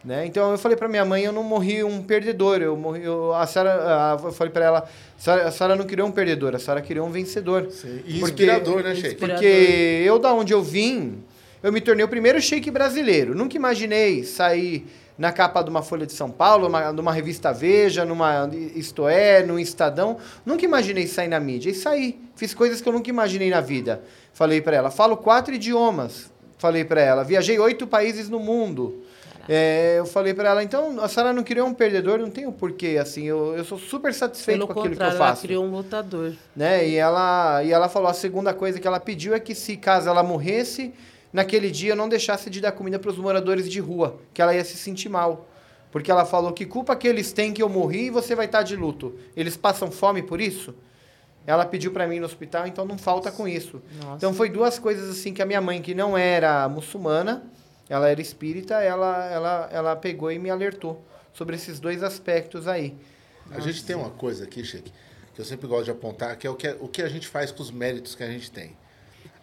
Né? 0.03 0.25
Então 0.25 0.51
eu 0.51 0.58
falei 0.58 0.77
pra 0.77 0.88
minha 0.88 1.03
mãe, 1.03 1.24
eu 1.24 1.34
não 1.34 1.44
morri 1.44 1.84
um 1.84 2.01
perdedor. 2.01 2.62
Eu 2.62 2.77
morri, 2.77 3.03
eu, 3.03 3.34
a 3.34 3.46
senhora, 3.46 3.72
ah, 3.84 4.18
eu 4.24 4.32
falei 4.32 4.51
pra 4.53 4.63
ela, 4.65 4.79
a 4.79 5.22
senhora, 5.22 5.48
a 5.48 5.51
senhora 5.51 5.75
não 5.75 5.86
criou 5.86 6.08
um 6.08 6.12
perdedor, 6.12 6.56
a 6.56 6.60
senhora 6.60 6.82
criou 6.82 7.06
um 7.06 7.12
vencedor. 7.12 7.70
Sim. 7.70 8.00
E 8.06 8.20
Porque- 8.20 8.44
inspirador, 8.44 8.82
né, 8.84 8.96
Sheik? 8.96 9.15
Porque 9.15 10.03
eu, 10.06 10.18
da 10.18 10.34
onde 10.34 10.53
eu 10.53 10.63
vim, 10.63 11.22
eu 11.62 11.74
me 11.74 11.82
tornei 11.82 12.06
o 12.06 12.08
primeiro 12.08 12.41
shake 12.41 12.72
brasileiro. 12.72 13.36
Nunca 13.36 13.58
imaginei 13.58 14.24
sair 14.24 14.88
na 15.18 15.34
capa 15.34 15.62
de 15.62 15.70
uma 15.70 15.82
Folha 15.82 16.06
de 16.06 16.13
São 16.13 16.32
Paulo, 16.32 16.70
numa, 16.70 16.94
numa 16.94 17.12
revista 17.12 17.51
Veja, 17.51 18.06
numa 18.06 18.50
Isto 18.74 19.06
É, 19.06 19.44
no 19.44 19.60
Estadão. 19.60 20.15
Nunca 20.46 20.63
imaginei 20.63 21.08
sair 21.08 21.27
na 21.27 21.41
mídia. 21.41 21.72
E 21.72 21.74
saí. 21.74 22.18
Fiz 22.38 22.53
coisas 22.53 22.79
que 22.79 22.88
eu 22.88 22.94
nunca 22.94 23.10
imaginei 23.10 23.50
na 23.50 23.60
vida. 23.60 24.01
Falei 24.32 24.62
pra 24.62 24.77
ela, 24.77 24.89
falo 24.89 25.18
quatro 25.18 25.53
idiomas. 25.53 26.32
Falei 26.58 26.86
pra 26.86 27.01
ela, 27.01 27.24
viajei 27.25 27.60
oito 27.60 27.86
países 27.86 28.29
no 28.29 28.39
mundo. 28.39 29.03
É, 29.48 29.96
eu 30.00 30.05
falei 30.05 30.34
pra 30.34 30.50
ela, 30.50 30.63
então, 30.63 31.00
a 31.00 31.08
senhora 31.08 31.31
não 31.34 31.43
criou 31.43 31.67
um 31.67 31.74
perdedor, 31.74 32.19
não 32.19 32.29
tem 32.29 32.46
o 32.46 32.51
porquê, 32.51 32.98
assim, 33.01 33.24
eu, 33.25 33.55
eu 33.55 33.63
sou 33.63 33.77
super 33.77 34.13
satisfeito 34.13 34.60
Pelo 34.60 34.67
com 34.67 34.74
aquilo 34.74 34.96
que 34.96 35.01
eu 35.01 35.05
contrário, 35.05 35.17
ela 35.17 35.27
faço 35.29 35.41
criou 35.43 35.65
um 35.65 35.72
lutador. 35.72 36.34
né? 36.55 36.88
E 36.88 36.96
ela, 36.96 37.63
e 37.63 37.72
ela 37.72 37.88
falou 37.88 38.10
a 38.10 38.13
segunda 38.13 38.53
coisa 38.53 38.79
que 38.79 38.88
ela 38.88 39.00
pediu 39.00 39.34
é 39.34 39.39
que 39.39 39.55
se 39.55 39.77
caso 39.77 40.10
ela 40.10 40.24
morresse, 40.24 40.93
naquele 41.31 41.72
dia 41.72 41.93
eu 41.93 41.96
não 41.96 42.10
deixasse 42.10 42.50
de 42.50 42.60
dar 42.60 42.72
comida 42.72 43.00
para 43.00 43.10
os 43.10 43.17
moradores 43.17 43.69
de 43.69 43.79
rua, 43.79 44.19
que 44.34 44.41
ela 44.41 44.53
ia 44.53 44.63
se 44.63 44.77
sentir 44.77 45.10
mal. 45.10 45.48
Porque 45.91 46.12
ela 46.12 46.25
falou 46.25 46.53
que 46.53 46.65
culpa 46.65 46.96
que 46.96 47.08
eles 47.08 47.31
têm 47.31 47.51
que 47.51 47.63
eu 47.63 47.69
morri 47.69 48.05
e 48.05 48.10
você 48.12 48.36
vai 48.36 48.46
estar 48.46 48.62
de 48.62 48.75
luto. 48.75 49.15
Eles 49.36 49.58
passam 49.58 49.89
fome 49.89 50.22
por 50.22 50.39
isso? 50.39 50.75
Ela 51.48 51.65
pediu 51.65 51.91
para 51.91 52.05
mim 52.05 52.19
no 52.19 52.27
hospital, 52.27 52.67
então 52.67 52.86
não 52.86 52.96
falta 52.96 53.31
com 53.31 53.48
isso. 53.48 53.81
Nossa. 54.00 54.17
Então 54.17 54.34
foi 54.34 54.50
duas 54.50 54.77
coisas 54.77 55.10
assim 55.10 55.34
que 55.34 55.41
a 55.41 55.46
minha 55.48 55.60
mãe, 55.60 55.81
que 55.81 55.96
não 55.96 56.15
era 56.15 56.69
muçulmana, 56.69 57.43
ela 57.89 58.08
era 58.08 58.22
espírita, 58.22 58.75
ela, 58.75 59.25
ela, 59.25 59.69
ela 59.72 59.96
pegou 59.96 60.31
e 60.31 60.38
me 60.38 60.50
alertou 60.50 61.03
sobre 61.34 61.55
esses 61.55 61.79
dois 61.79 62.03
aspectos 62.03 62.67
aí. 62.67 62.96
A 63.51 63.60
gente 63.60 63.84
tem 63.84 63.96
uma 63.96 64.12
coisa 64.12 64.43
aqui, 64.43 64.63
Sheik, 64.63 64.91
que 65.34 65.41
eu 65.41 65.46
sempre 65.46 65.67
gosto 65.67 65.86
de 65.86 65.91
apontar, 65.91 66.38
que 66.38 66.46
é 66.46 66.50
o 66.50 66.55
que, 66.55 66.69
o 66.79 66.88
que 66.88 67.01
a 67.01 67.10
gente 67.10 67.27
faz 67.27 67.51
com 67.51 67.63
os 67.63 67.72
méritos 67.72 68.13
que 68.13 68.24
a 68.24 68.27
gente 68.27 68.51
tem. 68.51 68.77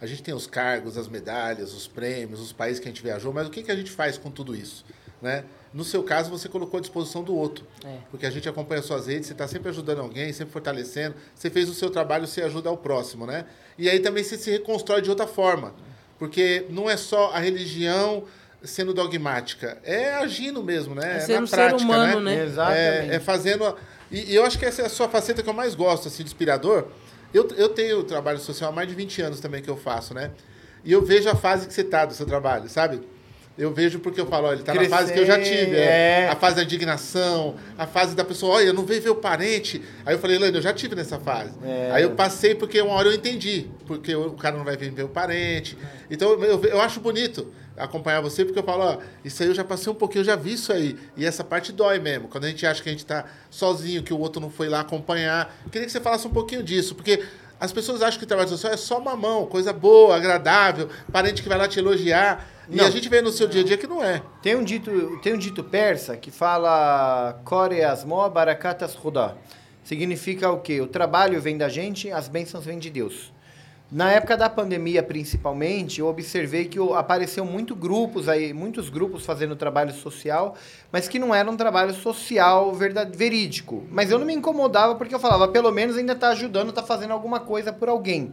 A 0.00 0.06
gente 0.06 0.22
tem 0.22 0.34
os 0.34 0.46
cargos, 0.46 0.96
as 0.96 1.08
medalhas, 1.08 1.72
os 1.72 1.88
prêmios, 1.88 2.40
os 2.40 2.52
países 2.52 2.78
que 2.78 2.86
a 2.86 2.90
gente 2.90 3.02
viajou, 3.02 3.32
mas 3.32 3.48
o 3.48 3.50
que, 3.50 3.62
que 3.62 3.72
a 3.72 3.76
gente 3.76 3.90
faz 3.90 4.16
com 4.16 4.30
tudo 4.30 4.54
isso? 4.54 4.84
Né? 5.20 5.44
No 5.72 5.82
seu 5.84 6.02
caso, 6.02 6.30
você 6.30 6.48
colocou 6.48 6.78
à 6.78 6.80
disposição 6.80 7.24
do 7.24 7.34
outro. 7.34 7.66
É. 7.84 7.98
Porque 8.10 8.26
a 8.26 8.30
gente 8.30 8.48
acompanha 8.48 8.82
suas 8.82 9.06
redes, 9.06 9.26
você 9.26 9.32
está 9.32 9.48
sempre 9.48 9.70
ajudando 9.70 10.00
alguém, 10.00 10.32
sempre 10.32 10.52
fortalecendo. 10.52 11.16
Você 11.34 11.50
fez 11.50 11.68
o 11.68 11.74
seu 11.74 11.90
trabalho, 11.90 12.26
você 12.26 12.42
ajuda 12.42 12.68
ao 12.68 12.76
próximo, 12.76 13.26
né? 13.26 13.46
E 13.78 13.88
aí 13.88 14.00
também 14.00 14.22
você 14.22 14.36
se 14.36 14.50
reconstrói 14.50 15.02
de 15.02 15.10
outra 15.10 15.26
forma. 15.26 15.74
Porque 16.18 16.64
não 16.70 16.88
é 16.88 16.96
só 16.96 17.30
a 17.32 17.38
religião 17.38 18.24
sendo 18.62 18.92
dogmática, 18.94 19.78
é 19.84 20.14
agindo 20.14 20.62
mesmo, 20.62 20.94
né? 20.94 21.16
É 21.16 21.20
ser 21.20 21.34
na 21.34 21.40
um 21.42 21.46
ser 21.46 21.56
prática, 21.56 21.82
humano, 21.82 22.20
né? 22.20 22.36
né? 22.36 22.44
Exatamente. 22.44 23.10
É, 23.10 23.14
é 23.16 23.20
fazendo. 23.20 23.64
a- 23.64 23.74
E, 24.10 24.32
e 24.32 24.34
eu 24.34 24.44
acho 24.44 24.58
que 24.58 24.64
essa 24.64 24.82
é 24.82 24.86
a 24.86 24.88
sua 24.88 25.08
faceta 25.08 25.42
que 25.42 25.48
eu 25.48 25.52
mais 25.54 25.74
gosto, 25.74 26.08
assim, 26.08 26.22
de 26.22 26.28
inspirador. 26.30 26.86
Eu, 27.34 27.46
eu 27.56 27.68
tenho 27.68 28.02
trabalho 28.04 28.38
social 28.38 28.70
há 28.70 28.72
mais 28.72 28.88
de 28.88 28.94
20 28.94 29.20
anos 29.20 29.40
também 29.40 29.62
que 29.62 29.68
eu 29.68 29.76
faço, 29.76 30.14
né? 30.14 30.30
E 30.84 30.92
eu 30.92 31.02
vejo 31.04 31.28
a 31.28 31.34
fase 31.34 31.66
que 31.66 31.74
você 31.74 31.84
tá 31.84 32.04
do 32.06 32.14
seu 32.14 32.24
trabalho, 32.24 32.68
sabe? 32.68 33.00
Eu 33.58 33.72
vejo 33.72 34.00
porque 34.00 34.20
eu 34.20 34.26
falo, 34.26 34.52
ele 34.52 34.62
tá 34.62 34.74
na 34.74 34.84
fase 34.84 35.12
que 35.12 35.18
eu 35.18 35.24
já 35.24 35.36
Crescer, 35.36 35.64
tive. 35.64 35.76
É, 35.76 36.24
é. 36.24 36.28
A 36.28 36.36
fase 36.36 36.56
da 36.56 36.62
indignação, 36.62 37.54
a 37.78 37.86
fase 37.86 38.14
da 38.14 38.24
pessoa, 38.24 38.56
olha, 38.56 38.66
eu 38.66 38.74
não 38.74 38.84
veio 38.84 39.00
ver 39.00 39.10
o 39.10 39.14
parente. 39.14 39.82
Aí 40.04 40.14
eu 40.14 40.18
falei, 40.18 40.38
Lane, 40.38 40.56
eu 40.56 40.62
já 40.62 40.74
tive 40.74 40.94
nessa 40.94 41.18
fase. 41.18 41.52
É. 41.64 41.90
Aí 41.92 42.02
eu 42.02 42.10
passei 42.10 42.54
porque 42.54 42.80
uma 42.82 42.92
hora 42.92 43.08
eu 43.08 43.14
entendi. 43.14 43.66
Porque 43.86 44.14
o 44.14 44.32
cara 44.32 44.58
não 44.58 44.64
vai 44.64 44.76
vir 44.76 44.90
ver 44.90 45.04
o 45.04 45.08
parente. 45.08 45.78
Então 46.10 46.32
eu, 46.32 46.62
eu 46.64 46.80
acho 46.82 47.00
bonito 47.00 47.50
acompanhar 47.76 48.20
você, 48.20 48.44
porque 48.44 48.58
eu 48.58 48.62
falo, 48.62 48.84
ó, 48.84 48.98
isso 49.24 49.42
aí 49.42 49.48
eu 49.48 49.54
já 49.54 49.64
passei 49.64 49.92
um 49.92 49.94
pouquinho, 49.94 50.22
eu 50.22 50.24
já 50.24 50.36
vi 50.36 50.54
isso 50.54 50.72
aí. 50.72 50.96
E 51.16 51.24
essa 51.24 51.44
parte 51.44 51.72
dói 51.72 51.98
mesmo. 51.98 52.28
Quando 52.28 52.44
a 52.44 52.48
gente 52.48 52.66
acha 52.66 52.82
que 52.82 52.88
a 52.88 52.92
gente 52.92 53.04
tá 53.04 53.26
sozinho, 53.50 54.02
que 54.02 54.12
o 54.12 54.18
outro 54.18 54.40
não 54.40 54.50
foi 54.50 54.68
lá 54.68 54.80
acompanhar. 54.80 55.54
Queria 55.70 55.86
que 55.86 55.92
você 55.92 56.00
falasse 56.00 56.26
um 56.26 56.30
pouquinho 56.30 56.62
disso, 56.62 56.94
porque 56.94 57.22
as 57.58 57.72
pessoas 57.72 58.02
acham 58.02 58.18
que 58.18 58.24
o 58.24 58.28
trabalho 58.28 58.48
social 58.48 58.72
é 58.72 58.76
só 58.76 59.00
mamão, 59.00 59.46
coisa 59.46 59.72
boa, 59.72 60.16
agradável, 60.16 60.88
parente 61.12 61.42
que 61.42 61.48
vai 61.48 61.56
lá 61.56 61.66
te 61.66 61.78
elogiar. 61.78 62.46
E 62.68 62.76
Não. 62.76 62.84
a 62.84 62.90
gente 62.90 63.08
vê 63.08 63.20
no 63.22 63.30
seu 63.30 63.46
dia 63.46 63.62
a 63.62 63.64
dia 63.64 63.78
que 63.78 63.86
não 63.86 64.02
é. 64.02 64.22
Tem 64.42 64.56
um 64.56 64.64
dito, 64.64 65.20
tem 65.22 65.34
um 65.34 65.38
dito 65.38 65.62
persa 65.62 66.16
que 66.16 66.30
fala 66.30 67.40
Kore 67.44 67.82
asmo 67.82 68.28
barakatas 68.28 68.94
khuda. 68.94 69.36
Significa 69.84 70.50
o 70.50 70.58
quê? 70.60 70.80
O 70.80 70.86
trabalho 70.88 71.40
vem 71.40 71.56
da 71.56 71.68
gente, 71.68 72.10
as 72.10 72.28
bênçãos 72.28 72.64
vêm 72.64 72.78
de 72.78 72.90
Deus. 72.90 73.32
Na 73.90 74.10
época 74.10 74.36
da 74.36 74.50
pandemia, 74.50 75.00
principalmente, 75.00 76.00
eu 76.00 76.08
observei 76.08 76.64
que 76.64 76.76
apareceu 76.92 77.44
muito 77.44 77.72
grupos 77.72 78.28
aí, 78.28 78.52
muitos 78.52 78.88
grupos 78.88 79.24
fazendo 79.24 79.54
trabalho 79.54 79.94
social, 79.94 80.56
mas 80.90 81.06
que 81.06 81.20
não 81.20 81.32
era 81.32 81.48
um 81.48 81.56
trabalho 81.56 81.94
social 81.94 82.74
verdade, 82.74 83.16
verídico. 83.16 83.84
Mas 83.88 84.10
eu 84.10 84.18
não 84.18 84.26
me 84.26 84.34
incomodava 84.34 84.96
porque 84.96 85.14
eu 85.14 85.20
falava, 85.20 85.46
pelo 85.46 85.70
menos 85.70 85.96
ainda 85.96 86.14
está 86.14 86.30
ajudando, 86.30 86.70
está 86.70 86.82
fazendo 86.82 87.12
alguma 87.12 87.38
coisa 87.38 87.72
por 87.72 87.88
alguém. 87.88 88.32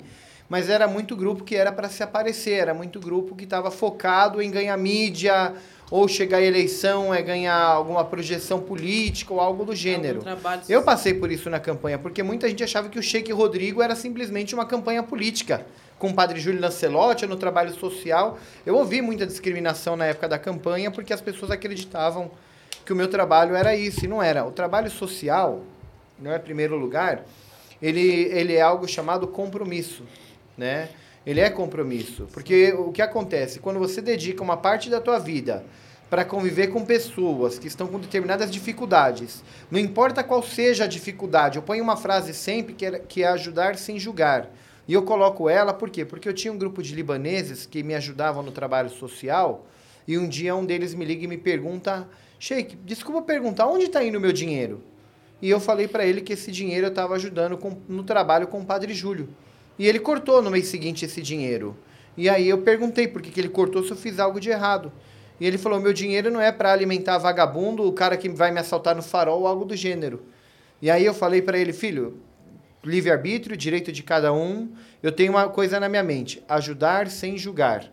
Mas 0.50 0.70
era 0.70 0.88
muito 0.88 1.16
grupo 1.16 1.44
que 1.44 1.56
era 1.56 1.72
para 1.72 1.88
se 1.88 2.02
aparecer, 2.02 2.54
era 2.54 2.74
muito 2.74 3.00
grupo 3.00 3.36
que 3.36 3.44
estava 3.44 3.70
focado 3.70 4.42
em 4.42 4.50
ganhar 4.50 4.76
mídia, 4.76 5.54
ou 5.94 6.08
chegar 6.08 6.40
à 6.40 6.42
eleição 6.42 7.14
é 7.14 7.22
ganhar 7.22 7.56
alguma 7.56 8.04
projeção 8.04 8.60
política 8.60 9.32
ou 9.32 9.40
algo 9.40 9.64
do 9.64 9.76
gênero. 9.76 10.24
Eu 10.68 10.82
passei 10.82 11.14
por 11.14 11.32
isso 11.32 11.52
na 11.52 11.60
campanha, 11.60 12.00
porque 12.00 12.24
muita 12.24 12.50
gente 12.50 12.64
achava 12.64 12.90
que 12.90 12.98
o 12.98 13.04
Sheik 13.04 13.32
Rodrigo 13.32 13.80
era 13.80 13.96
simplesmente 13.96 14.56
uma 14.56 14.66
campanha 14.66 15.04
política. 15.04 15.64
Com 16.00 16.10
o 16.10 16.14
padre 16.16 16.40
Júlio 16.40 16.60
Lancelotti, 16.60 17.28
no 17.28 17.36
trabalho 17.36 17.76
social. 17.76 18.40
Eu 18.66 18.76
ouvi 18.76 19.04
muita 19.04 19.28
discriminação 19.28 19.96
na 19.96 20.08
época 20.08 20.28
da 20.28 20.40
campanha, 20.40 20.90
porque 20.90 21.14
as 21.14 21.22
pessoas 21.22 21.52
acreditavam 21.52 22.32
que 22.84 22.92
o 22.92 22.96
meu 22.96 23.08
trabalho 23.08 23.56
era 23.56 23.76
isso, 23.76 24.04
e 24.04 24.08
não 24.08 24.22
era. 24.22 24.44
O 24.44 24.52
trabalho 24.52 24.90
social, 24.90 25.62
não 26.20 26.32
é 26.32 26.40
primeiro 26.40 26.76
lugar, 26.76 27.24
ele, 27.80 28.02
ele 28.32 28.56
é 28.56 28.62
algo 28.62 28.88
chamado 28.88 29.28
compromisso, 29.28 30.04
né? 30.58 30.90
Ele 31.24 31.40
é 31.40 31.52
compromisso, 31.52 32.28
porque 32.34 32.74
o 32.74 32.92
que 32.92 33.02
acontece 33.02 33.60
quando 33.60 33.78
você 33.78 34.02
dedica 34.02 34.42
uma 34.42 34.58
parte 34.58 34.90
da 34.90 35.00
tua 35.00 35.20
vida 35.20 35.64
para 36.14 36.24
conviver 36.24 36.68
com 36.68 36.86
pessoas 36.86 37.58
que 37.58 37.68
estão 37.68 37.88
com 37.88 37.98
determinadas 38.00 38.52
dificuldades, 38.52 39.44
não 39.72 39.80
importa 39.80 40.24
qual 40.24 40.44
seja 40.44 40.84
a 40.84 40.88
dificuldade, 40.88 41.58
eu 41.58 41.64
ponho 41.64 41.84
uma 41.84 41.98
frase 41.98 42.36
sempre 42.36 42.76
que 42.76 42.86
é, 42.86 43.00
que 43.00 43.24
é 43.24 43.28
ajudar 43.30 43.78
sem 43.78 43.98
julgar. 43.98 44.48
E 44.88 44.94
eu 44.94 45.02
coloco 45.02 45.50
ela 45.50 45.74
por 45.74 45.90
quê? 45.90 46.06
Porque 46.06 46.30
eu 46.30 46.34
tinha 46.34 46.54
um 46.54 46.58
grupo 46.60 46.84
de 46.84 46.94
libaneses 46.94 47.66
que 47.66 47.82
me 47.82 47.96
ajudavam 47.96 48.44
no 48.44 48.52
trabalho 48.52 48.92
social, 48.92 49.66
e 50.08 50.16
um 50.16 50.30
dia 50.30 50.56
um 50.56 50.64
deles 50.64 50.94
me 50.94 51.04
liga 51.04 51.24
e 51.24 51.28
me 51.28 51.36
pergunta: 51.36 52.08
Sheik, 52.38 52.78
desculpa 52.86 53.24
perguntar, 53.24 53.66
onde 53.66 53.86
está 53.86 54.04
indo 54.04 54.20
o 54.20 54.22
meu 54.22 54.32
dinheiro? 54.32 54.84
E 55.42 55.50
eu 55.50 55.60
falei 55.60 55.88
para 55.88 56.06
ele 56.06 56.22
que 56.22 56.34
esse 56.34 56.52
dinheiro 56.52 56.86
eu 56.86 56.92
estava 56.92 57.16
ajudando 57.16 57.58
com- 57.58 57.80
no 57.90 58.04
trabalho 58.04 58.46
com 58.46 58.60
o 58.60 58.66
Padre 58.66 58.94
Júlio. 58.94 59.30
E 59.80 59.88
ele 59.88 59.98
cortou 59.98 60.44
no 60.44 60.52
mês 60.52 60.68
seguinte 60.68 61.06
esse 61.06 61.24
dinheiro. 61.24 61.76
E 62.16 62.30
aí 62.30 62.48
eu 62.48 62.60
perguntei 62.60 63.08
por 63.08 63.20
que, 63.20 63.32
que 63.32 63.42
ele 63.42 63.50
cortou 63.50 63.84
se 63.84 63.90
eu 63.90 63.98
fiz 63.98 64.20
algo 64.20 64.40
de 64.40 64.52
errado. 64.52 64.92
E 65.40 65.46
ele 65.46 65.58
falou: 65.58 65.80
meu 65.80 65.94
dinheiro 65.94 66.32
não 66.32 66.42
é 66.42 66.52
para 66.52 66.72
alimentar 66.72 67.18
vagabundo, 67.18 67.88
o 67.88 67.94
cara 67.94 68.18
que 68.18 68.30
vai 68.30 68.52
me 68.52 68.60
assaltar 68.60 68.96
no 68.96 69.02
farol 69.02 69.42
ou 69.42 69.48
algo 69.48 69.66
do 69.66 69.76
gênero. 69.76 70.24
E 70.82 70.90
aí 70.90 71.06
eu 71.06 71.14
falei 71.14 71.42
para 71.42 71.58
ele: 71.58 71.74
filho, 71.74 72.20
livre-arbítrio, 72.84 73.56
direito 73.58 73.92
de 73.92 74.04
cada 74.04 74.34
um. 74.34 74.72
Eu 75.02 75.12
tenho 75.12 75.32
uma 75.32 75.50
coisa 75.50 75.80
na 75.80 75.90
minha 75.90 76.04
mente: 76.04 76.44
ajudar 76.48 77.08
sem 77.10 77.38
julgar. 77.38 77.92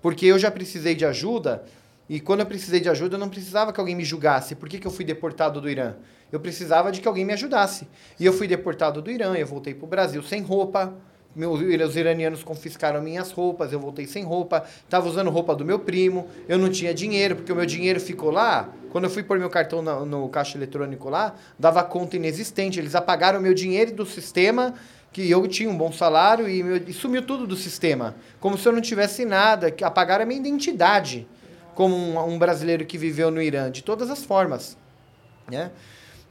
Porque 0.00 0.26
eu 0.26 0.38
já 0.38 0.50
precisei 0.50 0.94
de 0.94 1.06
ajuda, 1.06 1.64
e 2.08 2.20
quando 2.20 2.40
eu 2.40 2.46
precisei 2.46 2.80
de 2.80 2.88
ajuda, 2.88 3.14
eu 3.16 3.18
não 3.18 3.30
precisava 3.30 3.72
que 3.72 3.80
alguém 3.80 3.94
me 3.94 4.04
julgasse. 4.04 4.54
Por 4.54 4.68
que, 4.68 4.78
que 4.78 4.86
eu 4.86 4.90
fui 4.90 5.04
deportado 5.04 5.60
do 5.60 5.70
Irã? 5.70 5.94
Eu 6.30 6.38
precisava 6.38 6.92
de 6.92 7.00
que 7.00 7.08
alguém 7.08 7.24
me 7.24 7.32
ajudasse. 7.32 7.88
E 8.20 8.26
eu 8.26 8.32
fui 8.32 8.46
deportado 8.46 9.00
do 9.00 9.10
Irã, 9.10 9.34
eu 9.34 9.46
voltei 9.46 9.74
para 9.74 9.84
o 9.84 9.88
Brasil 9.88 10.22
sem 10.22 10.42
roupa, 10.42 10.92
Meus, 11.34 11.60
os 11.60 11.96
iranianos 11.96 12.44
confiscaram 12.44 13.02
minhas 13.02 13.32
roupas, 13.32 13.72
eu 13.72 13.80
voltei 13.80 14.06
sem 14.06 14.22
roupa, 14.22 14.64
estava 14.84 15.08
usando 15.08 15.30
roupa 15.30 15.54
do 15.54 15.64
meu 15.64 15.80
primo, 15.80 16.28
eu 16.48 16.56
não 16.56 16.70
tinha 16.70 16.94
dinheiro, 16.94 17.36
porque 17.36 17.52
o 17.52 17.56
meu 17.56 17.66
dinheiro 17.66 18.00
ficou 18.00 18.30
lá. 18.30 18.68
Quando 18.92 19.04
eu 19.04 19.10
fui 19.10 19.24
pôr 19.24 19.38
meu 19.38 19.50
cartão 19.50 19.82
no, 19.82 20.06
no 20.06 20.28
caixa 20.28 20.56
eletrônico 20.56 21.10
lá, 21.10 21.34
dava 21.58 21.82
conta 21.82 22.14
inexistente. 22.14 22.78
Eles 22.78 22.94
apagaram 22.94 23.40
meu 23.40 23.52
dinheiro 23.52 23.92
do 23.92 24.06
sistema, 24.06 24.74
que 25.12 25.28
eu 25.28 25.46
tinha 25.48 25.68
um 25.68 25.76
bom 25.76 25.90
salário, 25.90 26.48
e, 26.48 26.62
meu, 26.62 26.76
e 26.76 26.92
sumiu 26.92 27.22
tudo 27.22 27.46
do 27.46 27.56
sistema. 27.56 28.14
Como 28.38 28.56
se 28.56 28.68
eu 28.68 28.72
não 28.72 28.80
tivesse 28.80 29.24
nada, 29.24 29.72
que 29.72 29.82
apagaram 29.82 30.22
a 30.22 30.26
minha 30.26 30.38
identidade 30.38 31.26
como 31.74 31.96
um, 31.96 32.34
um 32.34 32.38
brasileiro 32.38 32.86
que 32.86 32.96
viveu 32.96 33.30
no 33.30 33.42
Irã, 33.42 33.70
de 33.70 33.82
todas 33.82 34.10
as 34.10 34.24
formas. 34.24 34.76
Né? 35.50 35.70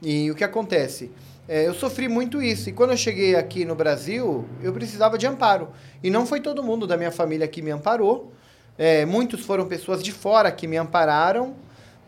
E 0.02 0.32
o 0.32 0.36
que 0.36 0.44
acontece? 0.44 1.12
É, 1.48 1.68
eu 1.68 1.74
sofri 1.74 2.08
muito 2.08 2.42
isso. 2.42 2.70
E 2.70 2.74
quando 2.74 2.92
eu 2.92 2.98
cheguei 2.98 3.36
aqui 3.36 3.66
no 3.66 3.76
Brasil, 3.76 4.46
eu 4.62 4.72
precisava 4.72 5.18
de 5.18 5.28
amparo. 5.28 5.70
E 6.02 6.10
não 6.10 6.26
foi 6.26 6.40
todo 6.40 6.64
mundo 6.64 6.88
da 6.88 6.96
minha 6.96 7.12
família 7.12 7.48
que 7.48 7.62
me 7.62 7.72
amparou. 7.72 8.32
É, 8.78 9.06
muitos 9.06 9.46
foram 9.46 9.68
pessoas 9.68 10.02
de 10.02 10.12
fora 10.12 10.52
que 10.52 10.68
me 10.68 10.78
ampararam. 10.78 11.56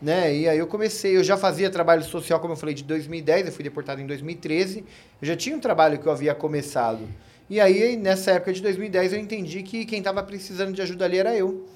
Né? 0.00 0.34
E 0.34 0.48
aí 0.48 0.58
eu 0.58 0.66
comecei, 0.66 1.16
eu 1.16 1.24
já 1.24 1.36
fazia 1.36 1.70
trabalho 1.70 2.04
social, 2.04 2.38
como 2.38 2.52
eu 2.52 2.56
falei, 2.56 2.74
de 2.74 2.84
2010, 2.84 3.46
eu 3.46 3.52
fui 3.52 3.64
deportado 3.64 4.00
em 4.00 4.06
2013. 4.06 4.84
Eu 5.20 5.28
já 5.28 5.36
tinha 5.36 5.56
um 5.56 5.60
trabalho 5.60 5.98
que 5.98 6.06
eu 6.06 6.12
havia 6.12 6.34
começado. 6.34 7.06
E 7.48 7.60
aí, 7.60 7.96
nessa 7.96 8.32
época 8.32 8.52
de 8.52 8.60
2010, 8.60 9.12
eu 9.12 9.20
entendi 9.20 9.62
que 9.62 9.84
quem 9.84 9.98
estava 9.98 10.22
precisando 10.22 10.72
de 10.72 10.82
ajuda 10.82 11.04
ali 11.04 11.18
era 11.18 11.34
eu. 11.36 11.66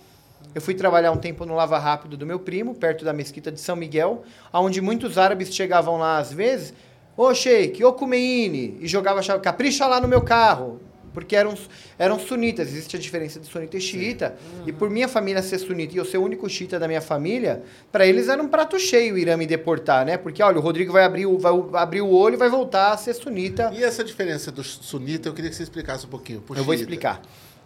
Eu 0.54 0.60
fui 0.60 0.74
trabalhar 0.74 1.12
um 1.12 1.16
tempo 1.16 1.44
no 1.44 1.54
Lava 1.54 1.78
Rápido 1.78 2.16
do 2.16 2.26
meu 2.26 2.40
primo, 2.40 2.74
perto 2.74 3.04
da 3.04 3.12
mesquita 3.12 3.52
de 3.52 3.60
São 3.60 3.76
Miguel, 3.76 4.24
onde 4.52 4.80
muitos 4.80 5.16
árabes 5.16 5.54
chegavam 5.54 5.98
lá 5.98 6.18
às 6.18 6.32
vezes 6.32 6.74
Ô 7.20 7.35
Sheik, 7.35 7.85
ô 7.85 7.92
Kumeini, 7.92 8.78
e 8.80 8.88
jogava 8.88 9.20
chave, 9.20 9.40
capricha 9.40 9.87
lá 9.87 10.00
no 10.00 10.09
meu 10.09 10.22
carro. 10.22 10.80
Porque 11.12 11.37
eram, 11.37 11.52
eram 11.98 12.18
sunitas, 12.18 12.68
existe 12.68 12.96
a 12.96 12.98
diferença 12.98 13.38
de 13.38 13.46
sunita 13.46 13.76
e 13.76 13.80
xiita. 13.80 14.38
Uhum. 14.42 14.68
E 14.68 14.72
por 14.72 14.88
minha 14.88 15.06
família 15.06 15.42
ser 15.42 15.59
sunita 15.59 15.92
e 15.92 15.98
eu 15.98 16.04
ser 16.06 16.16
o 16.16 16.22
único 16.22 16.48
xiita 16.48 16.78
da 16.78 16.88
minha 16.88 17.02
família, 17.02 17.62
para 17.92 18.06
eles 18.06 18.30
era 18.30 18.42
um 18.42 18.48
prato 18.48 18.78
cheio 18.78 19.16
o 19.16 19.18
Irã 19.18 19.37
me 19.37 19.46
deportar, 19.46 20.06
né? 20.06 20.16
Porque, 20.16 20.42
olha, 20.42 20.56
o 20.56 20.62
Rodrigo 20.62 20.94
vai 20.94 21.04
abrir 21.04 21.26
o, 21.26 21.37
vai 21.37 21.52
abrir 21.74 22.00
o 22.00 22.09
olho 22.09 22.37
e 22.37 22.38
vai 22.38 22.48
voltar 22.48 22.92
a 22.92 22.96
ser 22.96 23.12
sunita. 23.12 23.70
E 23.76 23.85
essa 23.85 24.02
diferença 24.02 24.50
do 24.50 24.64
sunita, 24.64 25.28
eu 25.28 25.35
queria 25.35 25.50
que 25.50 25.56
você 25.56 25.64
explicasse 25.64 26.06
um 26.06 26.09
pouquinho. 26.09 26.42
eu 26.56 26.64
vou 26.64 26.72
explicar. 26.72 27.20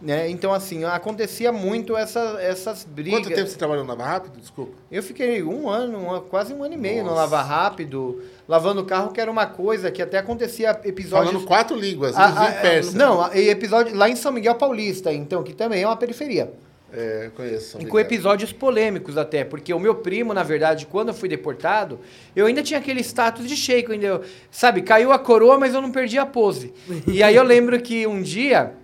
Né? 0.04 0.28
Então, 0.28 0.52
assim, 0.52 0.84
acontecia 0.84 1.50
muito 1.50 1.96
essa, 1.96 2.36
essas 2.38 2.84
brigas. 2.84 3.20
Quanto 3.20 3.34
tempo 3.34 3.48
você 3.48 3.56
trabalhou 3.56 3.84
no 3.84 3.88
Lava 3.88 4.04
Rápido? 4.04 4.38
Desculpa. 4.38 4.72
Eu 4.92 5.02
fiquei 5.02 5.42
um 5.42 5.66
ano, 5.66 5.96
uma, 5.96 6.20
quase 6.20 6.52
um 6.52 6.62
ano 6.62 6.74
e 6.74 6.76
meio 6.76 6.98
Nossa. 7.02 7.10
no 7.10 7.16
Lava 7.16 7.40
Rápido, 7.40 8.22
lavando 8.46 8.82
o 8.82 8.84
carro, 8.84 9.12
que 9.12 9.20
era 9.20 9.30
uma 9.30 9.46
coisa 9.46 9.90
que 9.90 10.02
até 10.02 10.18
acontecia 10.18 10.78
episódios... 10.84 11.30
Falando 11.30 11.46
quatro 11.46 11.74
línguas, 11.74 12.14
a, 12.14 12.26
a, 12.26 12.52
persa. 12.52 12.94
Não, 12.98 13.32
episódio 13.32 13.96
lá 13.96 14.06
em 14.06 14.14
São 14.14 14.30
Miguel 14.30 14.56
Paulista, 14.56 15.10
então, 15.10 15.42
que 15.42 15.54
também 15.54 15.82
é 15.82 15.86
uma 15.86 15.96
periferia. 15.96 16.52
É, 16.92 17.30
conheço. 17.34 17.80
E 17.80 17.86
com 17.86 17.98
episódios 17.98 18.52
polêmicos 18.52 19.16
até, 19.16 19.42
porque 19.42 19.72
o 19.72 19.80
meu 19.80 19.94
primo, 19.94 20.34
na 20.34 20.42
verdade, 20.42 20.84
quando 20.84 21.08
eu 21.08 21.14
fui 21.14 21.30
deportado, 21.30 21.98
eu 22.36 22.44
ainda 22.44 22.62
tinha 22.62 22.78
aquele 22.78 23.00
status 23.00 23.46
de 23.48 23.56
shake, 23.56 23.90
ainda, 23.90 24.20
sabe, 24.50 24.82
caiu 24.82 25.12
a 25.12 25.18
coroa, 25.18 25.56
mas 25.56 25.72
eu 25.72 25.80
não 25.80 25.90
perdi 25.90 26.18
a 26.18 26.26
pose. 26.26 26.74
e 27.06 27.22
aí 27.22 27.34
eu 27.34 27.42
lembro 27.42 27.80
que 27.80 28.06
um 28.06 28.20
dia 28.20 28.74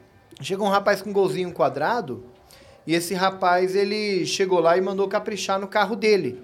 Chegou 0.41 0.67
um 0.67 0.71
rapaz 0.71 1.03
com 1.03 1.11
um 1.11 1.13
golzinho 1.13 1.53
quadrado 1.53 2.25
e 2.87 2.95
esse 2.95 3.15
rapaz 3.15 3.77
ele 3.77 4.25
chegou 4.27 4.61
lá 4.61 4.77
e 4.77 4.81
mandou 4.81 5.07
caprichar 5.07 5.59
no 5.59 5.69
carro 5.69 5.95
dele. 5.95 6.43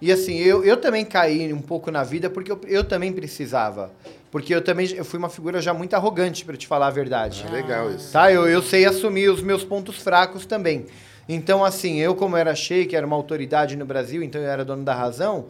E 0.00 0.12
assim, 0.12 0.36
eu, 0.36 0.64
eu 0.64 0.76
também 0.76 1.04
caí 1.04 1.52
um 1.52 1.60
pouco 1.60 1.90
na 1.90 2.04
vida 2.04 2.30
porque 2.30 2.52
eu, 2.52 2.60
eu 2.66 2.84
também 2.84 3.12
precisava. 3.12 3.90
Porque 4.30 4.54
eu 4.54 4.62
também 4.62 4.86
eu 4.92 5.04
fui 5.04 5.18
uma 5.18 5.30
figura 5.30 5.60
já 5.60 5.72
muito 5.72 5.94
arrogante, 5.94 6.44
para 6.44 6.56
te 6.56 6.66
falar 6.66 6.88
a 6.88 6.90
verdade. 6.90 7.44
É 7.48 7.50
legal 7.50 7.90
isso. 7.90 8.12
Tá? 8.12 8.30
Eu, 8.30 8.46
eu 8.46 8.62
sei 8.62 8.84
assumir 8.84 9.28
os 9.30 9.42
meus 9.42 9.64
pontos 9.64 9.96
fracos 9.96 10.44
também. 10.44 10.86
Então, 11.28 11.64
assim, 11.64 11.98
eu 11.98 12.14
como 12.14 12.36
era 12.36 12.54
sheik, 12.54 12.94
era 12.94 13.06
uma 13.06 13.16
autoridade 13.16 13.76
no 13.76 13.84
Brasil, 13.84 14.22
então 14.22 14.40
eu 14.40 14.48
era 14.48 14.64
dono 14.64 14.84
da 14.84 14.94
razão, 14.94 15.46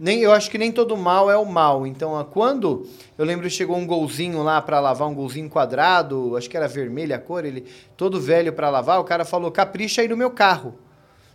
nem 0.00 0.20
eu 0.20 0.32
acho 0.32 0.50
que 0.50 0.56
nem 0.56 0.72
todo 0.72 0.96
mal 0.96 1.30
é 1.30 1.36
o 1.36 1.44
mal. 1.44 1.86
Então, 1.86 2.26
quando 2.32 2.86
eu 3.18 3.24
lembro 3.24 3.50
chegou 3.50 3.76
um 3.76 3.86
golzinho 3.86 4.42
lá 4.42 4.60
para 4.62 4.80
lavar, 4.80 5.06
um 5.06 5.14
golzinho 5.14 5.50
quadrado, 5.50 6.38
acho 6.38 6.48
que 6.48 6.56
era 6.56 6.66
vermelha 6.66 7.16
a 7.16 7.18
cor, 7.18 7.44
ele 7.44 7.66
todo 7.98 8.18
velho 8.18 8.50
para 8.54 8.70
lavar, 8.70 8.98
o 8.98 9.04
cara 9.04 9.26
falou: 9.26 9.50
"Capricha 9.50 10.00
aí 10.00 10.08
no 10.08 10.16
meu 10.16 10.30
carro". 10.30 10.74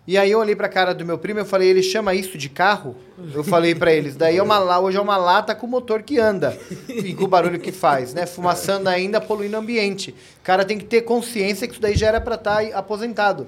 E 0.08 0.20
aí 0.20 0.30
eu 0.30 0.40
olhei 0.40 0.56
para 0.56 0.68
a 0.68 0.70
cara 0.70 0.94
do 0.94 1.06
meu 1.06 1.20
primo, 1.20 1.42
eu 1.42 1.46
falei: 1.46 1.70
"Ele 1.70 1.84
chama 1.84 2.16
isso 2.16 2.40
de 2.40 2.50
carro?" 2.50 2.96
Eu 3.36 3.44
falei 3.44 3.76
para 3.76 3.94
eles: 3.94 4.16
"Daí 4.16 4.38
é 4.38 4.42
uma 4.42 4.80
hoje 4.80 4.98
é 4.98 5.02
uma 5.02 5.18
lata 5.18 5.54
com 5.54 5.68
motor 5.68 6.02
que 6.02 6.18
anda 6.18 6.58
e 6.90 7.14
com 7.14 7.26
o 7.26 7.28
barulho 7.28 7.60
que 7.60 7.72
faz, 7.72 8.16
né? 8.16 8.26
Fumaçando 8.26 8.90
ainda, 8.90 9.22
poluindo 9.22 9.56
o 9.56 9.60
ambiente. 9.60 10.10
O 10.40 10.44
cara 10.44 10.66
tem 10.66 10.80
que 10.80 10.86
ter 10.86 11.02
consciência 11.02 11.68
que 11.68 11.74
isso 11.74 11.82
daí 11.82 11.96
já 11.96 12.08
era 12.08 12.20
para 12.20 12.34
estar 12.34 12.68
tá 12.68 12.78
aposentado. 12.80 13.46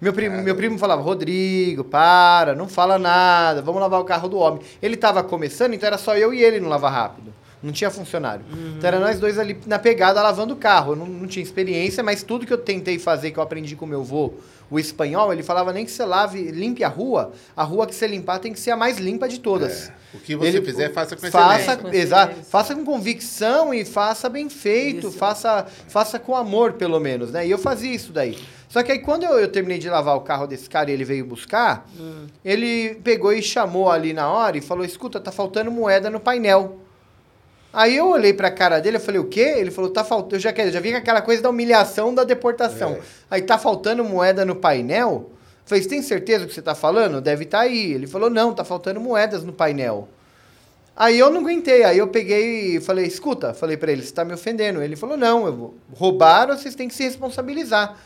Meu 0.00 0.14
primo, 0.14 0.42
meu 0.42 0.56
primo 0.56 0.78
falava, 0.78 1.02
Rodrigo, 1.02 1.84
para, 1.84 2.54
não 2.54 2.66
fala 2.66 2.98
nada, 2.98 3.60
vamos 3.60 3.80
lavar 3.80 4.00
o 4.00 4.04
carro 4.04 4.28
do 4.28 4.38
homem. 4.38 4.62
Ele 4.80 4.94
estava 4.94 5.22
começando, 5.22 5.74
então 5.74 5.86
era 5.86 5.98
só 5.98 6.16
eu 6.16 6.32
e 6.32 6.42
ele 6.42 6.58
no 6.58 6.68
Lava 6.68 6.88
Rápido. 6.88 7.34
Não 7.62 7.70
tinha 7.70 7.90
funcionário. 7.90 8.42
Uhum. 8.50 8.76
Então 8.78 8.88
era 8.88 8.98
nós 8.98 9.20
dois 9.20 9.38
ali 9.38 9.58
na 9.66 9.78
pegada 9.78 10.22
lavando 10.22 10.54
o 10.54 10.56
carro. 10.56 10.92
Eu 10.92 10.96
não, 10.96 11.06
não 11.06 11.26
tinha 11.26 11.42
experiência, 11.42 12.02
mas 12.02 12.22
tudo 12.22 12.46
que 12.46 12.52
eu 12.52 12.56
tentei 12.56 12.98
fazer, 12.98 13.30
que 13.30 13.38
eu 13.38 13.42
aprendi 13.42 13.76
com 13.76 13.84
meu 13.84 14.00
avô, 14.00 14.32
o 14.70 14.78
espanhol, 14.78 15.32
ele 15.32 15.42
falava 15.42 15.72
nem 15.72 15.84
que 15.84 15.90
você 15.90 16.04
lave, 16.04 16.50
limpe 16.50 16.84
a 16.84 16.88
rua, 16.88 17.32
a 17.56 17.64
rua 17.64 17.86
que 17.86 17.94
você 17.94 18.06
limpar 18.06 18.38
tem 18.38 18.52
que 18.52 18.60
ser 18.60 18.70
a 18.70 18.76
mais 18.76 18.98
limpa 18.98 19.28
de 19.28 19.40
todas. 19.40 19.88
É. 19.88 20.00
O 20.14 20.18
que 20.18 20.34
você 20.34 20.48
ele, 20.48 20.62
fizer, 20.62 20.92
faça 20.92 21.16
com 21.16 21.30
faça, 21.30 21.80
exato, 21.92 22.44
faça 22.44 22.74
com 22.74 22.84
convicção 22.84 23.72
e 23.72 23.84
faça 23.84 24.28
bem 24.28 24.48
feito, 24.48 25.10
faça, 25.10 25.66
faça 25.88 26.18
com 26.18 26.34
amor, 26.34 26.74
pelo 26.74 26.98
menos, 26.98 27.30
né? 27.30 27.46
E 27.46 27.50
eu 27.50 27.58
fazia 27.58 27.94
isso 27.94 28.12
daí. 28.12 28.36
Só 28.68 28.82
que 28.82 28.92
aí 28.92 28.98
quando 29.00 29.24
eu, 29.24 29.38
eu, 29.38 29.48
terminei 29.48 29.78
de 29.78 29.88
lavar 29.88 30.16
o 30.16 30.20
carro 30.20 30.46
desse 30.46 30.68
cara 30.68 30.90
e 30.90 30.94
ele 30.94 31.04
veio 31.04 31.24
buscar, 31.24 31.88
hum. 31.98 32.26
ele 32.44 32.94
pegou 33.04 33.32
e 33.32 33.42
chamou 33.42 33.90
ali 33.90 34.12
na 34.12 34.30
hora 34.30 34.56
e 34.56 34.60
falou: 34.60 34.84
escuta, 34.84 35.20
tá 35.20 35.32
faltando 35.32 35.70
moeda 35.70 36.08
no 36.10 36.20
painel. 36.20 36.78
Aí 37.72 37.96
eu 37.96 38.08
olhei 38.08 38.32
pra 38.32 38.50
cara 38.50 38.80
dele 38.80 38.96
e 38.96 39.00
falei, 39.00 39.20
o 39.20 39.24
quê? 39.24 39.54
Ele 39.56 39.70
falou, 39.70 39.90
tá 39.90 40.02
faltando. 40.02 40.36
Eu 40.36 40.40
já, 40.40 40.50
eu 40.50 40.72
já 40.72 40.80
vi 40.80 40.94
aquela 40.94 41.22
coisa 41.22 41.42
da 41.42 41.50
humilhação 41.50 42.12
da 42.12 42.24
deportação. 42.24 42.94
É. 42.94 43.00
Aí 43.30 43.42
tá 43.42 43.58
faltando 43.58 44.02
moeda 44.04 44.44
no 44.44 44.56
painel? 44.56 45.30
Eu 45.30 45.32
falei, 45.64 45.82
você 45.82 45.88
tem 45.88 46.02
certeza 46.02 46.40
do 46.40 46.48
que 46.48 46.54
você 46.54 46.62
tá 46.62 46.74
falando? 46.74 47.20
Deve 47.20 47.44
estar 47.44 47.58
tá 47.58 47.64
aí. 47.64 47.92
Ele 47.92 48.08
falou, 48.08 48.28
não, 48.28 48.52
tá 48.52 48.64
faltando 48.64 49.00
moedas 49.00 49.44
no 49.44 49.52
painel. 49.52 50.08
Aí 50.96 51.18
eu 51.18 51.30
não 51.30 51.40
aguentei, 51.40 51.82
aí 51.84 51.96
eu 51.96 52.08
peguei 52.08 52.76
e 52.76 52.80
falei, 52.80 53.06
escuta, 53.06 53.54
falei 53.54 53.76
para 53.76 53.90
ele, 53.90 54.02
você 54.02 54.12
tá 54.12 54.24
me 54.24 54.34
ofendendo. 54.34 54.82
Ele 54.82 54.96
falou, 54.96 55.16
não, 55.16 55.46
eu 55.46 55.74
roubaram, 55.94 56.58
vocês 56.58 56.74
têm 56.74 56.88
que 56.88 56.94
se 56.94 57.04
responsabilizar. 57.04 57.96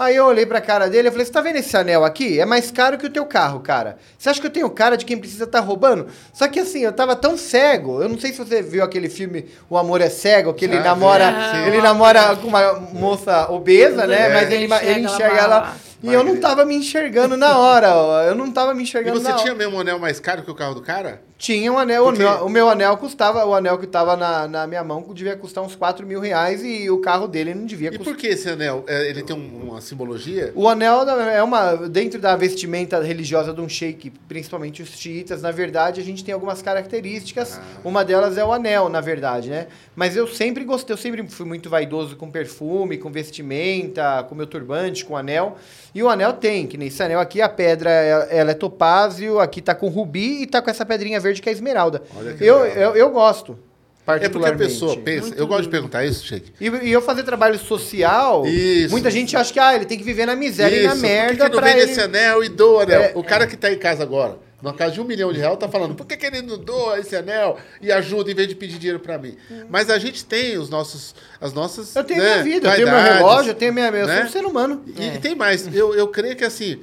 Aí 0.00 0.16
eu 0.16 0.24
olhei 0.24 0.46
pra 0.46 0.62
cara 0.62 0.88
dele 0.88 1.08
e 1.08 1.10
falei: 1.10 1.26
Você 1.26 1.30
tá 1.30 1.42
vendo 1.42 1.56
esse 1.56 1.76
anel 1.76 2.06
aqui? 2.06 2.40
É 2.40 2.46
mais 2.46 2.70
caro 2.70 2.96
que 2.96 3.04
o 3.04 3.10
teu 3.10 3.26
carro, 3.26 3.60
cara. 3.60 3.98
Você 4.16 4.30
acha 4.30 4.40
que 4.40 4.46
eu 4.46 4.50
tenho 4.50 4.70
cara 4.70 4.96
de 4.96 5.04
quem 5.04 5.18
precisa 5.18 5.44
estar 5.44 5.60
tá 5.60 5.64
roubando? 5.64 6.06
Só 6.32 6.48
que 6.48 6.58
assim, 6.58 6.80
eu 6.80 6.90
tava 6.90 7.14
tão 7.14 7.36
cego. 7.36 8.02
Eu 8.02 8.08
não 8.08 8.18
sei 8.18 8.32
se 8.32 8.38
você 8.38 8.62
viu 8.62 8.82
aquele 8.82 9.10
filme 9.10 9.44
O 9.68 9.76
Amor 9.76 10.00
é 10.00 10.08
Cego, 10.08 10.54
que 10.54 10.64
ele 10.64 10.78
ah, 10.78 10.82
namora. 10.82 11.34
Ele 11.66 11.82
namora 11.82 12.34
com 12.36 12.48
uma 12.48 12.80
moça 12.94 13.52
obesa, 13.52 14.06
né? 14.06 14.30
É. 14.30 14.32
Mas 14.32 14.50
ele, 14.50 14.72
ele 14.82 15.00
enxerga 15.00 15.36
ela. 15.36 15.76
E 16.02 16.10
eu 16.10 16.24
não 16.24 16.40
tava 16.40 16.64
me 16.64 16.74
enxergando 16.74 17.36
na 17.36 17.58
hora, 17.58 17.94
ó. 17.94 18.22
Eu 18.22 18.34
não 18.34 18.50
tava 18.50 18.72
me 18.72 18.84
enxergando 18.84 19.18
E 19.18 19.22
você 19.22 19.34
tinha 19.34 19.54
mesmo 19.54 19.76
um 19.76 19.80
anel 19.80 19.98
mais 19.98 20.18
caro 20.18 20.42
que 20.42 20.50
o 20.50 20.54
carro 20.54 20.74
do 20.74 20.80
cara? 20.80 21.20
Tinha 21.40 21.72
um 21.72 21.78
anel. 21.78 22.04
O 22.04 22.12
meu, 22.12 22.30
o 22.44 22.48
meu, 22.50 22.68
anel 22.68 22.98
custava, 22.98 23.46
o 23.46 23.54
anel 23.54 23.78
que 23.78 23.86
tava 23.86 24.14
na, 24.14 24.46
na 24.46 24.66
minha 24.66 24.84
mão 24.84 25.02
devia 25.14 25.34
custar 25.34 25.64
uns 25.64 25.74
4 25.74 26.06
mil 26.06 26.20
reais 26.20 26.62
e 26.62 26.90
o 26.90 26.98
carro 26.98 27.26
dele 27.26 27.54
não 27.54 27.64
devia 27.64 27.88
custar. 27.88 28.06
E 28.06 28.10
por 28.10 28.20
que 28.20 28.26
esse 28.26 28.46
anel? 28.46 28.84
É, 28.86 29.08
ele 29.08 29.22
tem 29.22 29.34
um, 29.34 29.70
uma 29.70 29.80
simbologia? 29.80 30.52
O 30.54 30.68
anel 30.68 31.08
é 31.08 31.42
uma. 31.42 31.88
Dentro 31.88 32.20
da 32.20 32.36
vestimenta 32.36 33.02
religiosa 33.02 33.54
de 33.54 33.60
um 33.62 33.70
sheik, 33.70 34.10
principalmente 34.28 34.82
os 34.82 34.90
xiitas, 34.90 35.40
na 35.40 35.50
verdade, 35.50 35.98
a 35.98 36.04
gente 36.04 36.22
tem 36.22 36.34
algumas 36.34 36.60
características. 36.60 37.58
Ah. 37.58 37.80
Uma 37.84 38.04
delas 38.04 38.36
é 38.36 38.44
o 38.44 38.52
anel, 38.52 38.90
na 38.90 39.00
verdade, 39.00 39.48
né? 39.48 39.68
Mas 39.96 40.16
eu 40.16 40.26
sempre 40.26 40.62
gostei, 40.62 40.92
eu 40.92 40.98
sempre 40.98 41.26
fui 41.26 41.46
muito 41.46 41.70
vaidoso 41.70 42.16
com 42.16 42.30
perfume, 42.30 42.98
com 42.98 43.10
vestimenta, 43.10 44.26
com 44.28 44.34
meu 44.34 44.46
turbante, 44.46 45.06
com 45.06 45.16
anel. 45.16 45.56
E 45.94 46.02
o 46.02 46.08
anel 46.10 46.34
tem, 46.34 46.66
que 46.66 46.76
nesse 46.76 47.02
anel 47.02 47.18
aqui, 47.18 47.40
a 47.40 47.48
pedra 47.48 47.90
ela 47.90 48.50
é 48.50 48.54
topázio, 48.54 49.40
aqui 49.40 49.62
tá 49.62 49.74
com 49.74 49.88
rubi 49.88 50.42
e 50.42 50.46
tá 50.46 50.60
com 50.60 50.68
essa 50.68 50.84
pedrinha 50.84 51.18
verde 51.18 51.29
que 51.38 51.48
é 51.48 51.52
esmeralda. 51.52 52.02
Eu, 52.40 52.64
eu, 52.66 52.96
eu, 52.96 53.10
gosto. 53.10 53.58
É 54.06 54.28
porque 54.28 54.48
a 54.48 54.56
pessoa 54.56 54.96
pensa. 54.96 55.28
Muito 55.28 55.38
eu 55.38 55.46
gosto 55.46 55.62
de 55.62 55.68
perguntar 55.68 56.04
isso, 56.04 56.26
Sheik. 56.26 56.52
E, 56.60 56.68
e, 56.68 56.90
eu 56.90 57.00
fazer 57.00 57.22
trabalho 57.22 57.58
social. 57.58 58.44
Isso. 58.46 58.90
Muita 58.90 59.10
gente 59.10 59.36
acha 59.36 59.52
que 59.52 59.60
ah, 59.60 59.76
ele 59.76 59.84
tem 59.84 59.98
que 59.98 60.02
viver 60.02 60.26
na 60.26 60.34
miséria 60.34 60.74
isso. 60.74 60.84
e 60.84 60.88
na 60.88 60.94
merda. 60.96 61.44
Por 61.44 61.44
que, 61.44 61.50
que 61.50 61.56
não 61.56 61.62
vende 61.62 61.80
ele... 61.80 61.92
esse 61.92 62.00
anel 62.00 62.42
e 62.42 62.48
doa 62.48 62.82
anel? 62.82 63.02
É, 63.02 63.12
o 63.14 63.22
cara 63.22 63.44
é. 63.44 63.46
que 63.46 63.56
tá 63.56 63.70
em 63.70 63.78
casa 63.78 64.02
agora 64.02 64.36
numa 64.62 64.74
casa 64.74 64.92
de 64.92 65.00
um 65.00 65.04
milhão 65.04 65.32
de 65.32 65.38
reais, 65.40 65.58
tá 65.58 65.68
falando, 65.68 65.94
por 65.94 66.06
que, 66.06 66.16
que 66.16 66.26
ele 66.26 66.42
não 66.42 66.58
doa 66.58 66.98
esse 66.98 67.16
anel 67.16 67.58
e 67.80 67.90
ajuda 67.90 68.30
em 68.30 68.34
vez 68.34 68.48
de 68.48 68.54
pedir 68.54 68.78
dinheiro 68.78 69.00
para 69.00 69.18
mim? 69.18 69.36
Hum. 69.50 69.64
Mas 69.68 69.88
a 69.88 69.98
gente 69.98 70.24
tem 70.24 70.58
os 70.58 70.68
nossos, 70.68 71.14
as 71.40 71.52
nossas. 71.52 71.94
Eu 71.96 72.04
tenho 72.04 72.22
né, 72.22 72.42
minha 72.42 72.44
vida, 72.44 72.68
eu 72.68 72.76
tenho 72.76 72.88
meu 72.88 73.00
relógio, 73.00 73.50
eu 73.50 73.54
tenho 73.54 73.72
minha. 73.72 73.86
Eu 73.86 74.06
né? 74.06 74.16
sou 74.16 74.24
um 74.26 74.28
ser 74.28 74.44
humano. 74.44 74.84
E, 74.86 75.02
é. 75.02 75.14
e 75.14 75.18
tem 75.18 75.34
mais. 75.34 75.72
Eu, 75.74 75.94
eu 75.94 76.08
creio 76.08 76.36
que 76.36 76.44
assim, 76.44 76.82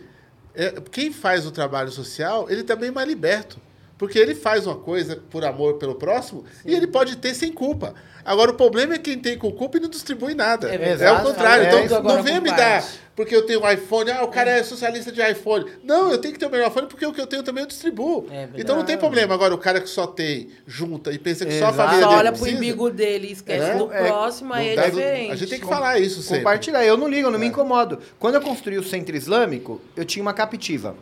é, 0.55 0.73
quem 0.91 1.11
faz 1.11 1.45
o 1.45 1.51
trabalho 1.51 1.91
social, 1.91 2.47
ele 2.49 2.63
também 2.63 2.89
é 2.89 2.91
mais 2.91 3.07
liberto. 3.07 3.59
Porque 3.97 4.19
ele 4.19 4.35
faz 4.35 4.65
uma 4.67 4.75
coisa 4.75 5.21
por 5.29 5.43
amor 5.43 5.75
pelo 5.75 5.95
próximo 5.95 6.45
e 6.65 6.73
ele 6.73 6.87
pode 6.87 7.15
ter 7.17 7.33
sem 7.33 7.51
culpa. 7.51 7.95
Agora, 8.23 8.51
o 8.51 8.55
problema 8.55 8.95
é 8.95 8.97
quem 8.97 9.17
tem 9.17 9.37
com 9.37 9.51
culpa 9.51 9.77
e 9.77 9.79
não 9.79 9.89
distribui 9.89 10.35
nada. 10.35 10.69
É 10.69 10.75
É, 10.75 11.11
o 11.11 11.23
contrário. 11.23 11.65
É 11.65 11.85
então, 11.85 12.03
não 12.03 12.21
venha 12.21 12.41
me 12.41 12.51
dar 12.51 12.83
porque 13.15 13.35
eu 13.35 13.43
tenho 13.47 13.63
um 13.63 13.71
iPhone. 13.71 14.11
Ah, 14.11 14.23
o 14.23 14.27
cara 14.27 14.51
é 14.51 14.61
socialista 14.63 15.11
de 15.11 15.19
iPhone. 15.21 15.65
Não, 15.83 16.11
eu 16.11 16.19
tenho 16.19 16.33
que 16.33 16.39
ter 16.39 16.45
o 16.45 16.51
melhor 16.51 16.69
iPhone 16.69 16.85
porque 16.87 17.03
o 17.03 17.11
que 17.11 17.19
eu 17.19 17.25
tenho 17.25 17.41
também 17.41 17.63
eu 17.63 17.67
distribuo. 17.67 18.27
É 18.29 18.47
então 18.55 18.75
não 18.75 18.85
tem 18.85 18.95
problema. 18.95 19.33
Agora, 19.33 19.55
o 19.55 19.57
cara 19.57 19.81
que 19.81 19.89
só 19.89 20.05
tem, 20.05 20.49
junta 20.67 21.11
e 21.11 21.17
pensa 21.17 21.43
que 21.45 21.57
só 21.57 21.65
a 21.65 21.69
Exato. 21.69 21.75
família 21.77 22.03
Só 22.03 22.09
dele 22.09 22.19
olha 22.19 22.31
pro 22.31 22.45
umbigo 22.45 22.89
dele 22.91 23.27
e 23.29 23.31
esquece 23.31 23.71
É? 23.71 23.75
do 23.75 23.91
É, 23.91 24.03
próximo, 24.05 24.53
aí 24.53 24.77
é 24.77 24.89
diferente. 24.89 25.31
A 25.31 25.35
gente 25.35 25.49
tem 25.49 25.59
que 25.59 25.65
falar 25.65 25.99
isso 25.99 26.21
sempre. 26.21 26.39
Compartilhar. 26.39 26.85
Eu 26.85 26.95
não 26.95 27.07
ligo, 27.07 27.27
eu 27.27 27.31
não 27.31 27.39
me 27.39 27.47
incomodo. 27.47 27.97
Quando 28.19 28.35
eu 28.35 28.41
construí 28.41 28.77
o 28.77 28.83
centro 28.83 29.15
islâmico, 29.15 29.81
eu 29.95 30.05
tinha 30.05 30.21
uma 30.21 30.33
captiva. 30.33 30.95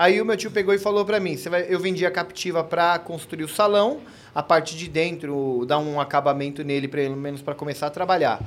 Aí 0.00 0.18
o 0.18 0.24
meu 0.24 0.34
tio 0.34 0.50
pegou 0.50 0.72
e 0.72 0.78
falou 0.78 1.04
pra 1.04 1.20
mim, 1.20 1.36
vai, 1.36 1.66
eu 1.68 1.78
vendi 1.78 2.06
a 2.06 2.10
captiva 2.10 2.64
pra 2.64 2.98
construir 2.98 3.44
o 3.44 3.48
salão, 3.48 4.00
a 4.34 4.42
parte 4.42 4.74
de 4.74 4.88
dentro, 4.88 5.66
dar 5.66 5.78
um 5.78 6.00
acabamento 6.00 6.64
nele, 6.64 6.88
pelo 6.88 7.14
menos 7.14 7.42
pra 7.42 7.54
começar 7.54 7.88
a 7.88 7.90
trabalhar. 7.90 8.40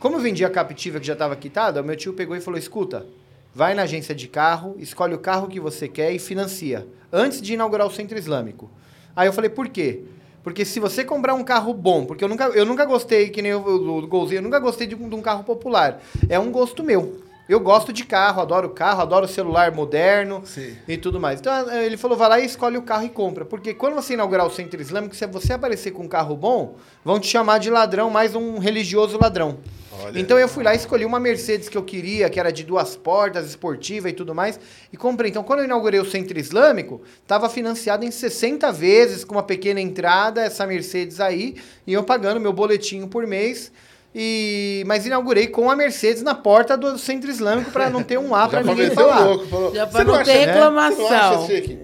Como 0.00 0.16
eu 0.16 0.20
vendi 0.20 0.44
a 0.44 0.50
captiva 0.50 0.98
que 0.98 1.06
já 1.06 1.12
estava 1.12 1.36
quitada, 1.36 1.80
o 1.80 1.84
meu 1.84 1.94
tio 1.94 2.12
pegou 2.12 2.34
e 2.34 2.40
falou, 2.40 2.58
escuta, 2.58 3.06
vai 3.54 3.72
na 3.72 3.82
agência 3.82 4.16
de 4.16 4.26
carro, 4.26 4.74
escolhe 4.80 5.14
o 5.14 5.18
carro 5.20 5.46
que 5.46 5.60
você 5.60 5.86
quer 5.86 6.10
e 6.10 6.18
financia, 6.18 6.84
antes 7.12 7.40
de 7.40 7.54
inaugurar 7.54 7.86
o 7.86 7.90
centro 7.92 8.18
islâmico. 8.18 8.68
Aí 9.14 9.28
eu 9.28 9.32
falei, 9.32 9.48
por 9.48 9.68
quê? 9.68 10.02
Porque 10.42 10.64
se 10.64 10.80
você 10.80 11.04
comprar 11.04 11.34
um 11.34 11.44
carro 11.44 11.72
bom, 11.72 12.04
porque 12.04 12.24
eu 12.24 12.28
nunca, 12.28 12.46
eu 12.46 12.64
nunca 12.64 12.84
gostei, 12.84 13.30
que 13.30 13.40
nem 13.40 13.54
o, 13.54 13.60
o, 13.60 13.98
o 13.98 14.06
Golzinho, 14.08 14.38
eu 14.38 14.42
nunca 14.42 14.58
gostei 14.58 14.88
de, 14.88 14.96
de 14.96 15.14
um 15.14 15.22
carro 15.22 15.44
popular. 15.44 16.02
É 16.28 16.36
um 16.36 16.50
gosto 16.50 16.82
meu. 16.82 17.25
Eu 17.48 17.60
gosto 17.60 17.92
de 17.92 18.04
carro, 18.04 18.42
adoro 18.42 18.70
carro, 18.70 19.02
adoro 19.02 19.28
celular 19.28 19.70
moderno 19.70 20.42
Sim. 20.44 20.76
e 20.88 20.96
tudo 20.96 21.20
mais. 21.20 21.38
Então 21.38 21.70
eh, 21.70 21.86
ele 21.86 21.96
falou, 21.96 22.16
vai 22.16 22.28
lá 22.28 22.40
e 22.40 22.46
escolhe 22.46 22.76
o 22.76 22.82
carro 22.82 23.04
e 23.04 23.08
compra. 23.08 23.44
Porque 23.44 23.72
quando 23.72 23.94
você 23.94 24.14
inaugurar 24.14 24.44
o 24.46 24.50
centro 24.50 24.80
islâmico, 24.80 25.14
se 25.14 25.24
você 25.28 25.52
aparecer 25.52 25.92
com 25.92 26.02
um 26.02 26.08
carro 26.08 26.36
bom, 26.36 26.76
vão 27.04 27.20
te 27.20 27.28
chamar 27.28 27.58
de 27.58 27.70
ladrão, 27.70 28.10
mais 28.10 28.34
um 28.34 28.58
religioso 28.58 29.16
ladrão. 29.16 29.58
Olha. 30.02 30.18
Então 30.18 30.38
eu 30.38 30.48
fui 30.48 30.62
lá 30.64 30.74
e 30.74 30.76
escolhi 30.76 31.04
uma 31.04 31.20
Mercedes 31.20 31.68
que 31.68 31.78
eu 31.78 31.82
queria, 31.82 32.28
que 32.28 32.38
era 32.38 32.50
de 32.50 32.64
duas 32.64 32.96
portas, 32.96 33.46
esportiva 33.46 34.10
e 34.10 34.12
tudo 34.12 34.34
mais, 34.34 34.58
e 34.92 34.96
comprei. 34.96 35.30
Então 35.30 35.44
quando 35.44 35.60
eu 35.60 35.64
inaugurei 35.66 36.00
o 36.00 36.04
centro 36.04 36.38
islâmico, 36.38 37.00
estava 37.22 37.48
financiado 37.48 38.04
em 38.04 38.10
60 38.10 38.70
vezes, 38.72 39.24
com 39.24 39.36
uma 39.36 39.42
pequena 39.42 39.80
entrada, 39.80 40.42
essa 40.42 40.66
Mercedes 40.66 41.20
aí, 41.20 41.56
e 41.86 41.92
eu 41.92 42.02
pagando 42.02 42.40
meu 42.40 42.52
boletinho 42.52 43.08
por 43.08 43.26
mês. 43.26 43.72
E, 44.18 44.82
mas 44.86 45.04
inaugurei 45.04 45.46
com 45.46 45.70
a 45.70 45.76
Mercedes 45.76 46.22
na 46.22 46.34
porta 46.34 46.74
do 46.74 46.96
centro 46.96 47.28
islâmico 47.28 47.70
para 47.70 47.90
não 47.90 48.02
ter 48.02 48.18
um 48.18 48.34
A 48.34 48.48
para 48.48 48.62
ninguém 48.62 48.90
falar. 48.90 49.20
louco. 49.26 49.46
Falou, 49.46 49.74
Já 49.74 49.84
"Você 49.84 49.92
pra 49.92 50.04
não 50.04 50.14
acha, 50.14 50.24
ter 50.24 50.46
né? 50.46 50.52
reclamação. 50.52 50.96
Você 51.06 51.14
não 51.14 51.20
acha, 51.42 51.46
Chique, 51.46 51.78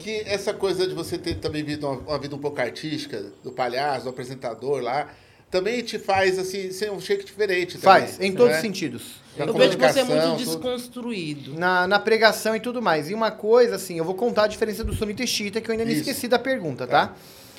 que 0.00 0.22
essa 0.26 0.52
coisa 0.52 0.84
de 0.84 0.94
você 0.94 1.16
ter 1.16 1.36
também 1.36 1.62
vivido 1.62 1.86
uma, 1.86 1.96
uma 2.00 2.18
vida 2.18 2.34
um 2.34 2.40
pouco 2.40 2.60
artística, 2.60 3.26
do 3.44 3.52
palhaço, 3.52 4.02
do 4.02 4.10
apresentador 4.10 4.82
lá, 4.82 5.06
também 5.48 5.80
te 5.80 5.96
faz, 5.96 6.40
assim, 6.40 6.72
ser 6.72 6.90
um 6.90 6.98
shake 7.00 7.24
diferente 7.24 7.78
também, 7.78 8.00
Faz, 8.00 8.20
em 8.20 8.32
todos 8.32 8.50
né? 8.50 8.56
os 8.56 8.62
sentidos. 8.62 9.02
Na 9.38 9.44
Eu 9.44 9.52
vejo 9.54 9.78
você 9.78 10.02
muito 10.02 10.06
comunicação, 10.08 10.36
tudo. 10.36 10.44
desconstruído. 10.44 11.54
Na, 11.54 11.86
na 11.86 12.00
pregação 12.00 12.56
e 12.56 12.58
tudo 12.58 12.82
mais. 12.82 13.08
E 13.10 13.14
uma 13.14 13.30
coisa, 13.30 13.76
assim, 13.76 13.96
eu 13.96 14.04
vou 14.04 14.14
contar 14.16 14.44
a 14.44 14.46
diferença 14.48 14.82
do 14.82 14.92
sunita 14.92 15.22
e 15.22 15.26
xiita, 15.26 15.60
que 15.60 15.68
eu 15.70 15.72
ainda 15.72 15.84
me 15.84 15.92
Isso. 15.92 16.00
esqueci 16.00 16.26
da 16.26 16.38
pergunta, 16.38 16.84
tá? 16.84 17.14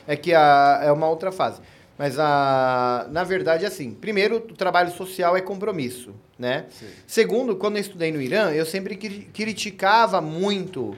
É 0.05 0.17
que 0.17 0.33
a, 0.33 0.81
é 0.83 0.91
uma 0.91 1.07
outra 1.07 1.31
fase. 1.31 1.61
Mas, 1.97 2.19
a, 2.19 3.07
na 3.11 3.23
verdade, 3.23 3.65
assim, 3.65 3.91
primeiro, 3.91 4.37
o 4.37 4.41
trabalho 4.41 4.91
social 4.91 5.35
é 5.35 5.41
compromisso, 5.41 6.13
né? 6.37 6.65
Segundo, 7.07 7.55
quando 7.55 7.77
eu 7.77 7.81
estudei 7.81 8.11
no 8.11 8.21
Irã, 8.21 8.51
eu 8.51 8.65
sempre 8.65 8.95
cri- 8.95 9.27
criticava 9.33 10.21
muito 10.21 10.95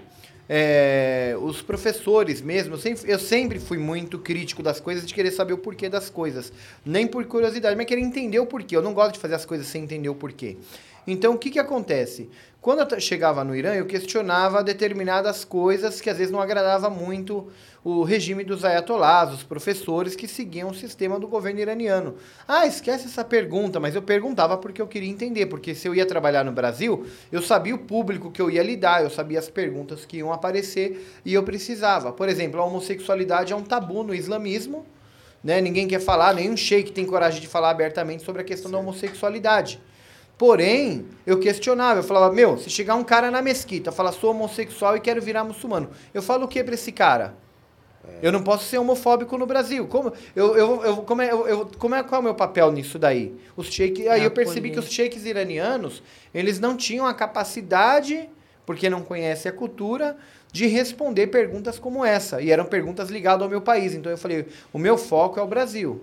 é, 0.50 1.36
os 1.42 1.62
professores 1.62 2.42
mesmo. 2.42 2.74
Eu 2.74 2.78
sempre, 2.80 3.12
eu 3.12 3.20
sempre 3.20 3.60
fui 3.60 3.78
muito 3.78 4.20
crítico 4.20 4.62
das 4.64 4.80
coisas, 4.80 5.06
de 5.06 5.14
querer 5.14 5.32
saber 5.32 5.54
o 5.54 5.58
porquê 5.58 5.88
das 5.88 6.10
coisas. 6.10 6.52
Nem 6.86 7.08
por 7.08 7.24
curiosidade, 7.26 7.76
mas 7.76 7.86
querer 7.86 8.02
entender 8.02 8.40
o 8.40 8.46
porquê. 8.46 8.76
Eu 8.76 8.82
não 8.82 8.94
gosto 8.94 9.14
de 9.14 9.20
fazer 9.20 9.36
as 9.36 9.46
coisas 9.46 9.68
sem 9.68 9.84
entender 9.84 10.10
o 10.10 10.16
porquê. 10.16 10.58
Então, 11.08 11.34
o 11.34 11.38
que, 11.38 11.50
que 11.50 11.60
acontece? 11.60 12.30
Quando 12.62 12.82
eu 12.82 13.00
chegava 13.00 13.42
no 13.44 13.56
Irã, 13.56 13.74
eu 13.74 13.86
questionava 13.86 14.62
determinadas 14.62 15.46
coisas 15.46 16.02
que 16.02 16.10
às 16.10 16.18
vezes 16.18 16.32
não 16.32 16.42
agradava 16.42 16.90
muito 16.90 17.48
o 17.84 18.04
regime 18.04 18.44
dos 18.44 18.66
ayatolás, 18.66 19.34
os 19.34 19.44
professores 19.44 20.14
que 20.14 20.28
seguiam 20.28 20.70
o 20.70 20.74
sistema 20.74 21.18
do 21.18 21.26
governo 21.26 21.62
iraniano. 21.62 22.16
Ah, 22.46 22.68
esquece 22.68 23.06
essa 23.06 23.24
pergunta, 23.24 23.80
mas 23.80 23.96
eu 23.96 24.02
perguntava 24.02 24.58
porque 24.58 24.82
eu 24.82 24.88
queria 24.88 25.10
entender, 25.10 25.46
porque 25.46 25.74
se 25.74 25.88
eu 25.88 25.96
ia 25.96 26.06
trabalhar 26.06 26.44
no 26.44 26.52
Brasil, 26.52 27.06
eu 27.32 27.42
sabia 27.42 27.74
o 27.74 27.80
público 27.80 28.30
que 28.30 28.42
eu 28.42 28.52
ia 28.52 28.62
lidar, 28.62 29.04
eu 29.04 29.10
sabia 29.10 29.40
as 29.40 29.50
perguntas 29.50 30.06
que 30.06 30.18
iam 30.18 30.34
aparecer 30.34 31.22
e 31.24 31.34
eu 31.34 31.44
precisava. 31.44 32.12
Por 32.12 32.28
exemplo, 32.28 32.60
a 32.60 32.66
homossexualidade 32.66 33.54
é 33.54 33.56
um 33.56 33.64
tabu 33.64 34.04
no 34.04 34.14
islamismo, 34.14 34.86
né? 35.42 35.62
Ninguém 35.62 35.88
quer 35.88 36.02
falar, 36.02 36.34
nenhum 36.34 36.58
sheik 36.58 36.92
tem 36.92 37.06
coragem 37.06 37.40
de 37.40 37.48
falar 37.48 37.70
abertamente 37.70 38.24
sobre 38.24 38.42
a 38.42 38.46
questão 38.46 38.70
da 38.70 38.78
homossexualidade. 38.78 39.80
Porém, 40.40 41.06
eu 41.28 41.38
questionava, 41.38 42.00
eu 42.00 42.04
falava, 42.04 42.34
meu, 42.34 42.58
se 42.58 42.70
chegar 42.70 42.96
um 42.96 43.04
cara 43.04 43.30
na 43.30 43.42
mesquita, 43.42 43.92
falar, 43.92 44.14
sou 44.14 44.32
homossexual 44.32 44.96
e 44.96 45.02
quero 45.02 45.22
virar 45.22 45.44
muçulmano, 45.44 45.90
eu 46.14 46.22
falo 46.22 46.46
o 46.46 46.48
que 46.48 46.64
pra 46.64 46.74
esse 46.76 46.94
cara? 46.94 47.36
Eu 48.22 48.32
não 48.32 48.42
posso 48.42 48.64
ser 48.64 48.78
homofóbico 48.78 49.38
no 49.38 49.46
Brasil. 49.46 49.86
Como, 49.88 50.14
eu, 50.36 50.56
eu, 50.56 50.84
eu, 50.84 50.98
como, 50.98 51.22
é, 51.22 51.30
eu, 51.32 51.48
eu- 51.48 51.70
como 51.78 51.94
é, 51.94 52.04
qual 52.04 52.20
é 52.20 52.22
o 52.22 52.24
meu 52.24 52.34
papel 52.36 52.72
nisso 52.72 52.98
daí? 52.98 53.36
Os 53.56 53.68
sheiks, 53.68 54.08
aí 54.08 54.22
É 54.22 54.26
eu 54.26 54.32
percebi 54.32 54.70
que 54.72 54.80
os 54.80 54.90
sheiks 54.90 55.26
iranianos, 55.26 56.02
eles 56.34 56.58
não 56.60 56.76
tinham 56.76 57.06
a 57.06 57.14
capacidade, 57.14 58.30
porque 58.66 58.90
não 58.90 59.02
conhecem 59.04 59.50
a 59.50 59.54
cultura, 59.54 60.18
de 60.52 60.68
responder 60.68 61.28
perguntas 61.28 61.78
como 61.78 62.04
essa. 62.04 62.42
E 62.42 62.50
eram 62.50 62.66
perguntas 62.66 63.10
ligadas 63.10 63.44
ao 63.44 63.50
meu 63.50 63.62
país. 63.62 63.94
Então 63.94 64.12
eu 64.12 64.18
falei, 64.18 64.48
o 64.72 64.80
meu 64.80 64.98
foco 64.98 65.38
é 65.40 65.44
o 65.44 65.48
Brasil. 65.48 66.02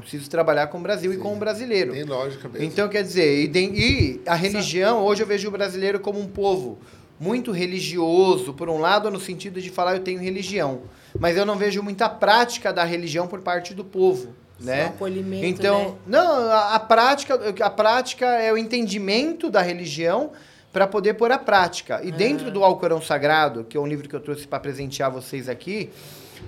Eu 0.00 0.02
preciso 0.02 0.30
trabalhar 0.30 0.68
com 0.68 0.78
o 0.78 0.80
Brasil 0.80 1.12
e 1.12 1.18
com 1.18 1.34
o 1.34 1.36
brasileiro. 1.36 1.92
Tem 1.92 2.04
lógica 2.04 2.48
mesmo. 2.48 2.66
Então, 2.66 2.88
quer 2.88 3.02
dizer, 3.02 3.42
e, 3.44 3.46
den- 3.46 3.74
e 3.74 4.20
a 4.26 4.34
religião, 4.34 5.04
hoje 5.04 5.22
eu 5.22 5.26
vejo 5.26 5.46
o 5.48 5.50
brasileiro 5.50 6.00
como 6.00 6.18
um 6.18 6.26
povo 6.26 6.78
muito 7.18 7.52
religioso, 7.52 8.54
por 8.54 8.70
um 8.70 8.78
lado, 8.78 9.10
no 9.10 9.20
sentido 9.20 9.60
de 9.60 9.68
falar 9.68 9.94
eu 9.96 10.00
tenho 10.02 10.18
religião, 10.18 10.80
mas 11.18 11.36
eu 11.36 11.44
não 11.44 11.56
vejo 11.56 11.82
muita 11.82 12.08
prática 12.08 12.72
da 12.72 12.82
religião 12.82 13.26
por 13.26 13.40
parte 13.42 13.74
do 13.74 13.84
povo, 13.84 14.28
né? 14.58 14.86
acolhimento, 14.86 15.44
Então, 15.44 15.84
né? 15.84 15.94
não, 16.06 16.50
a, 16.50 16.74
a 16.76 16.80
prática, 16.80 17.34
a 17.60 17.68
prática 17.70 18.24
é 18.26 18.50
o 18.50 18.56
entendimento 18.56 19.50
da 19.50 19.60
religião 19.60 20.30
para 20.72 20.86
poder 20.86 21.12
pôr 21.14 21.30
a 21.30 21.36
prática. 21.38 22.00
E 22.02 22.10
dentro 22.10 22.50
do 22.50 22.64
Alcorão 22.64 23.02
Sagrado, 23.02 23.64
que 23.64 23.76
é 23.76 23.80
um 23.80 23.86
livro 23.86 24.08
que 24.08 24.16
eu 24.16 24.20
trouxe 24.20 24.46
para 24.46 24.60
presentear 24.60 25.10
vocês 25.10 25.46
aqui, 25.46 25.90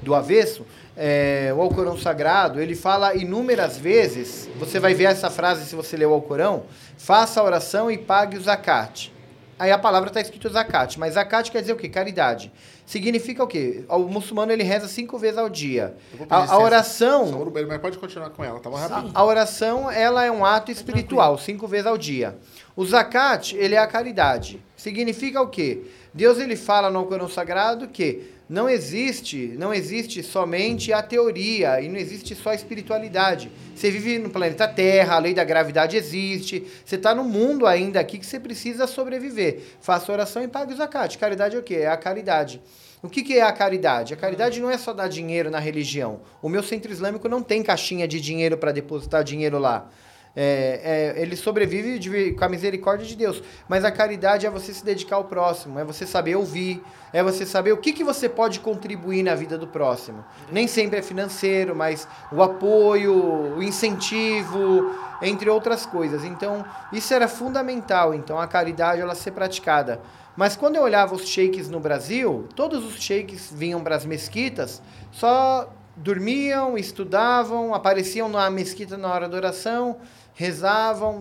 do 0.00 0.14
avesso, 0.14 0.64
é, 0.96 1.52
o 1.56 1.60
Alcorão 1.60 1.96
Sagrado, 1.96 2.60
ele 2.60 2.74
fala 2.74 3.14
inúmeras 3.14 3.76
vezes, 3.76 4.48
você 4.58 4.78
vai 4.78 4.94
ver 4.94 5.04
essa 5.04 5.30
frase 5.30 5.66
se 5.66 5.74
você 5.74 5.96
ler 5.96 6.06
o 6.06 6.12
Alcorão, 6.12 6.64
faça 6.96 7.40
a 7.40 7.44
oração 7.44 7.90
e 7.90 7.98
pague 7.98 8.36
o 8.36 8.42
zakat. 8.42 9.12
Aí 9.58 9.70
a 9.70 9.78
palavra 9.78 10.08
está 10.08 10.20
escrito 10.20 10.48
zakat, 10.48 10.98
mas 10.98 11.14
zakat 11.14 11.50
quer 11.50 11.60
dizer 11.60 11.72
o 11.72 11.76
quê? 11.76 11.88
Caridade. 11.88 12.52
Significa 12.84 13.44
o 13.44 13.46
quê? 13.46 13.84
O 13.88 14.00
muçulmano 14.00 14.50
ele 14.50 14.64
reza 14.64 14.88
cinco 14.88 15.16
vezes 15.18 15.38
ao 15.38 15.48
dia. 15.48 15.94
A, 16.28 16.54
a 16.54 16.58
oração... 16.58 17.28
Só 17.28 17.50
mas 17.68 17.80
pode 17.80 17.96
continuar 17.96 18.30
com 18.30 18.44
ela, 18.44 18.58
tá 18.58 18.68
bom 18.68 18.76
rapidinho. 18.76 19.12
A, 19.14 19.24
oração, 19.24 19.90
ela 19.90 20.24
é 20.24 20.30
um 20.30 20.44
ato 20.44 20.72
espiritual, 20.72 21.38
cinco 21.38 21.68
vezes 21.68 21.86
ao 21.86 21.96
dia. 21.96 22.36
O 22.74 22.84
zakat, 22.84 23.56
ele 23.56 23.76
é 23.76 23.78
a 23.78 23.86
caridade. 23.86 24.60
Significa 24.76 25.40
o 25.40 25.46
quê? 25.46 25.82
Deus, 26.12 26.38
ele 26.38 26.56
fala 26.56 26.90
no 26.90 26.98
Alcorão 26.98 27.28
Sagrado 27.28 27.86
que 27.86 28.32
não 28.52 28.68
existe, 28.68 29.54
não 29.56 29.72
existe 29.72 30.22
somente 30.22 30.92
a 30.92 31.02
teoria 31.02 31.80
e 31.80 31.88
não 31.88 31.96
existe 31.96 32.34
só 32.34 32.50
a 32.50 32.54
espiritualidade. 32.54 33.50
Você 33.74 33.90
vive 33.90 34.18
no 34.18 34.28
planeta 34.28 34.68
Terra, 34.68 35.14
a 35.14 35.18
lei 35.18 35.32
da 35.32 35.42
gravidade 35.42 35.96
existe. 35.96 36.66
Você 36.84 36.96
está 36.96 37.14
no 37.14 37.24
mundo 37.24 37.66
ainda 37.66 37.98
aqui 37.98 38.18
que 38.18 38.26
você 38.26 38.38
precisa 38.38 38.86
sobreviver. 38.86 39.62
Faça 39.80 40.12
oração 40.12 40.42
e 40.42 40.48
pague 40.48 40.74
o 40.74 40.76
zakat. 40.76 41.16
Caridade 41.16 41.56
é 41.56 41.58
o 41.58 41.62
quê? 41.62 41.76
É 41.76 41.86
a 41.86 41.96
caridade. 41.96 42.60
O 43.02 43.08
que, 43.08 43.22
que 43.22 43.38
é 43.38 43.42
a 43.42 43.52
caridade? 43.52 44.12
A 44.12 44.18
caridade 44.18 44.60
não 44.60 44.70
é 44.70 44.76
só 44.76 44.92
dar 44.92 45.08
dinheiro 45.08 45.50
na 45.50 45.58
religião. 45.58 46.20
O 46.42 46.48
meu 46.50 46.62
centro 46.62 46.92
islâmico 46.92 47.30
não 47.30 47.42
tem 47.42 47.62
caixinha 47.62 48.06
de 48.06 48.20
dinheiro 48.20 48.58
para 48.58 48.70
depositar 48.70 49.24
dinheiro 49.24 49.58
lá. 49.58 49.90
É, 50.34 51.12
é, 51.16 51.22
ele 51.22 51.36
sobrevive 51.36 51.98
de- 51.98 52.32
com 52.32 52.44
a 52.44 52.48
misericórdia 52.48 53.06
de 53.06 53.14
Deus. 53.14 53.42
Mas 53.68 53.84
a 53.84 53.90
caridade 53.90 54.46
é 54.46 54.50
você 54.50 54.72
se 54.72 54.84
dedicar 54.84 55.16
ao 55.16 55.24
próximo, 55.24 55.78
é 55.78 55.84
você 55.84 56.06
saber 56.06 56.36
ouvir, 56.36 56.82
é 57.12 57.22
você 57.22 57.44
saber 57.44 57.72
o 57.72 57.76
que, 57.76 57.92
que 57.92 58.02
você 58.02 58.28
pode 58.28 58.60
contribuir 58.60 59.22
na 59.22 59.34
vida 59.34 59.58
do 59.58 59.66
próximo. 59.66 60.24
Nem 60.50 60.66
sempre 60.66 60.98
é 60.98 61.02
financeiro, 61.02 61.76
mas 61.76 62.08
o 62.32 62.42
apoio, 62.42 63.14
o 63.56 63.62
incentivo, 63.62 64.94
entre 65.20 65.50
outras 65.50 65.84
coisas. 65.84 66.24
Então, 66.24 66.64
isso 66.92 67.12
era 67.12 67.28
fundamental. 67.28 68.14
Então, 68.14 68.38
a 68.38 68.46
caridade 68.46 69.00
ela 69.02 69.14
ser 69.14 69.32
praticada. 69.32 70.00
Mas 70.34 70.56
quando 70.56 70.76
eu 70.76 70.82
olhava 70.82 71.14
os 71.14 71.26
sheiks 71.28 71.68
no 71.68 71.78
Brasil, 71.78 72.48
todos 72.56 72.82
os 72.84 72.94
sheiks 73.02 73.52
vinham 73.54 73.82
para 73.82 73.96
as 73.96 74.06
mesquitas, 74.06 74.80
só 75.10 75.70
dormiam, 75.94 76.78
estudavam, 76.78 77.74
apareciam 77.74 78.26
na 78.28 78.48
mesquita 78.48 78.96
na 78.96 79.12
hora 79.12 79.28
da 79.28 79.36
oração, 79.36 79.98
rezavam, 80.34 81.20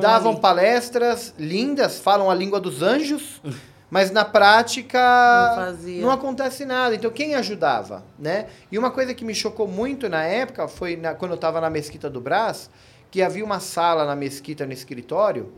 davam 0.00 0.32
ali. 0.32 0.40
palestras 0.40 1.34
lindas, 1.38 1.98
falam 1.98 2.30
a 2.30 2.34
língua 2.34 2.60
dos 2.60 2.82
anjos, 2.82 3.40
Mas 3.90 4.10
na 4.10 4.22
prática 4.22 4.98
Não 4.98 5.54
não 6.02 6.10
acontece 6.10 6.66
nada. 6.66 6.94
Então 6.94 7.10
quem 7.10 7.34
ajudava, 7.34 8.04
né? 8.18 8.46
E 8.70 8.78
uma 8.78 8.90
coisa 8.90 9.14
que 9.14 9.24
me 9.24 9.34
chocou 9.34 9.66
muito 9.66 10.10
na 10.10 10.22
época 10.24 10.68
foi 10.68 10.94
na- 10.94 11.14
quando 11.14 11.30
eu 11.30 11.36
estava 11.36 11.58
na 11.58 11.70
mesquita 11.70 12.10
do 12.10 12.20
Brás, 12.20 12.68
que 13.10 13.22
havia 13.22 13.42
uma 13.42 13.60
sala 13.60 14.04
na 14.04 14.14
mesquita 14.14 14.66
no 14.66 14.74
escritório 14.74 15.50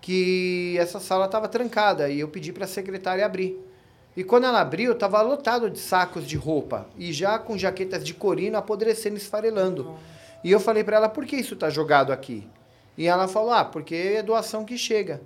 que 0.00 0.76
essa 0.78 0.98
sala 1.00 1.26
estava 1.26 1.48
trancada 1.48 2.08
e 2.08 2.20
eu 2.20 2.28
pedi 2.28 2.52
para 2.52 2.64
a 2.64 2.68
secretária 2.68 3.26
abrir. 3.26 3.62
E 4.16 4.24
quando 4.24 4.44
ela 4.44 4.60
abriu, 4.60 4.92
estava 4.92 5.20
lotado 5.20 5.68
de 5.68 5.78
sacos 5.78 6.26
de 6.26 6.36
roupa 6.36 6.86
e 6.96 7.12
já 7.12 7.38
com 7.38 7.56
jaquetas 7.58 8.02
de 8.04 8.14
corino 8.14 8.56
apodrecendo, 8.56 9.16
esfarelando. 9.16 9.94
E 10.42 10.50
eu 10.50 10.60
falei 10.60 10.84
para 10.84 10.96
ela, 10.96 11.08
por 11.08 11.24
que 11.26 11.36
isso 11.36 11.54
está 11.54 11.68
jogado 11.68 12.12
aqui? 12.12 12.46
E 12.96 13.06
ela 13.06 13.28
falou, 13.28 13.52
ah, 13.52 13.64
porque 13.64 13.94
é 13.94 14.22
doação 14.22 14.64
que 14.64 14.76
chega. 14.76 15.20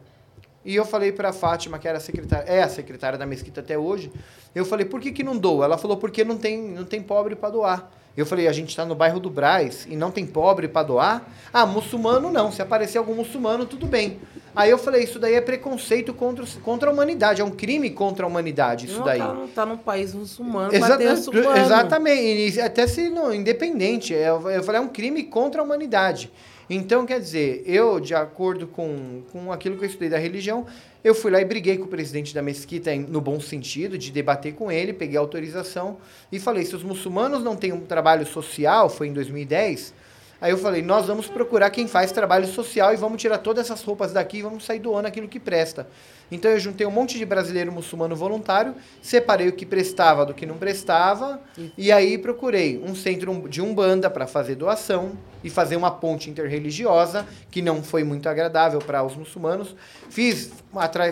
E 0.64 0.76
eu 0.76 0.84
falei 0.84 1.10
para 1.10 1.30
a 1.30 1.32
Fátima, 1.32 1.78
que 1.78 1.88
era 1.88 1.98
a 1.98 2.00
secretária, 2.00 2.44
é 2.50 2.62
a 2.62 2.68
secretária 2.68 3.18
da 3.18 3.26
mesquita 3.26 3.60
até 3.60 3.76
hoje, 3.76 4.12
eu 4.54 4.64
falei, 4.64 4.86
por 4.86 5.00
que, 5.00 5.10
que 5.10 5.24
não 5.24 5.36
doa? 5.36 5.64
Ela 5.64 5.78
falou, 5.78 5.96
porque 5.96 6.22
não 6.22 6.36
tem, 6.36 6.60
não 6.60 6.84
tem 6.84 7.02
pobre 7.02 7.34
para 7.34 7.50
doar. 7.50 7.90
Eu 8.16 8.26
falei, 8.26 8.46
a 8.46 8.52
gente 8.52 8.68
está 8.68 8.84
no 8.84 8.94
bairro 8.94 9.18
do 9.18 9.30
Braz 9.30 9.86
e 9.88 9.96
não 9.96 10.10
tem 10.10 10.26
pobre 10.26 10.68
para 10.68 10.86
doar? 10.86 11.28
Ah, 11.52 11.64
muçulmano 11.64 12.30
não, 12.30 12.52
se 12.52 12.60
aparecer 12.60 12.98
algum 12.98 13.14
muçulmano, 13.14 13.64
tudo 13.64 13.86
bem. 13.86 14.20
Aí 14.54 14.70
eu 14.70 14.76
falei, 14.78 15.04
isso 15.04 15.18
daí 15.18 15.34
é 15.34 15.40
preconceito 15.40 16.12
contra, 16.12 16.44
contra 16.62 16.90
a 16.90 16.92
humanidade, 16.92 17.40
é 17.40 17.44
um 17.44 17.50
crime 17.50 17.88
contra 17.90 18.26
a 18.26 18.28
humanidade, 18.28 18.86
isso 18.86 18.98
não 18.98 19.04
daí. 19.04 19.18
Tá, 19.18 19.36
tá 19.54 19.66
num 19.66 19.78
país 19.78 20.14
muçulmano, 20.14 20.74
Exa- 20.74 20.88
bater 20.90 21.10
muçulmano. 21.10 21.56
Exatamente, 21.56 22.56
e 22.56 22.60
até 22.60 22.86
se 22.86 23.08
não, 23.08 23.34
independente, 23.34 24.14
é, 24.14 24.28
eu 24.28 24.62
falei, 24.62 24.80
é 24.80 24.84
um 24.84 24.88
crime 24.88 25.22
contra 25.24 25.60
a 25.60 25.64
humanidade. 25.64 26.30
Então, 26.68 27.04
quer 27.04 27.20
dizer, 27.20 27.62
eu, 27.66 27.98
de 28.00 28.14
acordo 28.14 28.66
com, 28.66 29.22
com 29.32 29.52
aquilo 29.52 29.76
que 29.76 29.84
eu 29.84 29.88
estudei 29.88 30.08
da 30.08 30.18
religião, 30.18 30.64
eu 31.04 31.14
fui 31.14 31.30
lá 31.30 31.40
e 31.40 31.44
briguei 31.44 31.76
com 31.76 31.84
o 31.84 31.88
presidente 31.88 32.34
da 32.34 32.40
mesquita 32.40 32.94
no 32.94 33.20
bom 33.20 33.40
sentido, 33.40 33.98
de 33.98 34.10
debater 34.10 34.54
com 34.54 34.70
ele, 34.70 34.92
peguei 34.92 35.18
autorização 35.18 35.98
e 36.30 36.38
falei, 36.38 36.64
se 36.64 36.74
os 36.76 36.82
muçulmanos 36.82 37.42
não 37.42 37.56
têm 37.56 37.72
um 37.72 37.80
trabalho 37.80 38.24
social, 38.24 38.88
foi 38.88 39.08
em 39.08 39.12
2010, 39.12 39.92
aí 40.42 40.50
eu 40.50 40.58
falei, 40.58 40.82
nós 40.82 41.06
vamos 41.06 41.28
procurar 41.28 41.70
quem 41.70 41.86
faz 41.86 42.10
trabalho 42.10 42.46
social 42.48 42.92
e 42.92 42.96
vamos 42.96 43.22
tirar 43.22 43.38
todas 43.38 43.66
essas 43.66 43.82
roupas 43.82 44.12
daqui 44.12 44.38
e 44.38 44.42
vamos 44.42 44.64
sair 44.64 44.80
doando 44.80 45.06
aquilo 45.06 45.28
que 45.28 45.38
presta. 45.38 45.86
Então 46.32 46.50
eu 46.50 46.58
juntei 46.58 46.86
um 46.86 46.90
monte 46.90 47.16
de 47.16 47.24
brasileiro 47.24 47.70
muçulmano 47.70 48.16
voluntário, 48.16 48.74
separei 49.00 49.48
o 49.48 49.52
que 49.52 49.64
prestava 49.64 50.26
do 50.26 50.34
que 50.34 50.44
não 50.44 50.56
prestava, 50.56 51.40
e 51.78 51.92
aí 51.92 52.18
procurei 52.18 52.82
um 52.84 52.94
centro 52.94 53.48
de 53.48 53.62
umbanda 53.62 54.10
para 54.10 54.26
fazer 54.26 54.56
doação 54.56 55.12
e 55.44 55.50
fazer 55.50 55.76
uma 55.76 55.90
ponte 55.90 56.30
interreligiosa, 56.30 57.26
que 57.50 57.62
não 57.62 57.82
foi 57.82 58.02
muito 58.02 58.28
agradável 58.28 58.80
para 58.80 59.02
os 59.02 59.14
muçulmanos. 59.14 59.76
Fiz, 60.08 60.50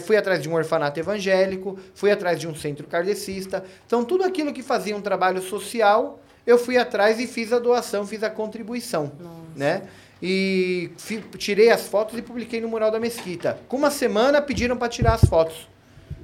fui 0.02 0.16
atrás 0.16 0.42
de 0.42 0.48
um 0.48 0.54
orfanato 0.54 0.98
evangélico, 0.98 1.78
fui 1.94 2.10
atrás 2.10 2.40
de 2.40 2.48
um 2.48 2.54
centro 2.54 2.86
kardecista. 2.86 3.62
Então 3.86 4.04
tudo 4.04 4.24
aquilo 4.24 4.52
que 4.52 4.62
fazia 4.62 4.96
um 4.96 5.00
trabalho 5.00 5.42
social, 5.42 6.18
eu 6.46 6.58
fui 6.58 6.76
atrás 6.76 7.18
e 7.20 7.26
fiz 7.26 7.52
a 7.52 7.58
doação, 7.58 8.06
fiz 8.06 8.22
a 8.22 8.30
contribuição, 8.30 9.12
né? 9.54 9.82
E 10.22 10.90
tirei 11.38 11.70
as 11.70 11.88
fotos 11.88 12.18
e 12.18 12.22
publiquei 12.22 12.60
no 12.60 12.68
mural 12.68 12.90
da 12.90 13.00
mesquita. 13.00 13.58
Com 13.68 13.76
uma 13.78 13.90
semana 13.90 14.42
pediram 14.42 14.76
para 14.76 14.88
tirar 14.88 15.14
as 15.14 15.24
fotos. 15.24 15.68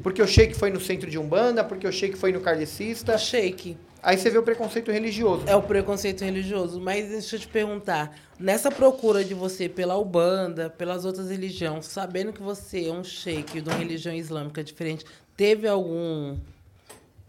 Porque 0.03 0.21
eu 0.21 0.25
achei 0.25 0.47
que 0.47 0.55
foi 0.55 0.71
no 0.71 0.81
centro 0.81 1.11
de 1.11 1.19
Umbanda, 1.19 1.65
porque 1.65 1.87
eu 1.87 1.91
achei 1.91 2.11
que 2.11 2.17
foi 2.17 2.31
no 2.31 2.41
kardecista. 2.41 3.17
Shake. 3.17 3.77
Aí 4.03 4.17
você 4.17 4.31
vê 4.31 4.39
o 4.39 4.43
preconceito 4.43 4.93
religioso. 4.93 5.43
É 5.49 5.57
o 5.57 5.63
preconceito 5.63 6.25
religioso. 6.25 6.81
Mas 6.81 7.09
deixa 7.09 7.35
eu 7.37 7.41
te 7.41 7.49
perguntar. 7.49 8.17
Nessa 8.39 8.71
procura 8.71 9.25
de 9.25 9.35
você 9.35 9.69
pela 9.69 9.97
Ubanda, 9.97 10.71
pelas 10.71 11.05
outras 11.05 11.31
religiões, 11.31 11.87
sabendo 11.87 12.33
que 12.33 12.41
você 12.41 12.87
é 12.87 12.93
um 12.93 13.03
sheik 13.03 13.61
de 13.61 13.69
uma 13.69 13.79
religião 13.79 14.15
islâmica 14.15 14.63
diferente, 14.63 15.05
teve 15.37 15.67
algum. 15.67 16.37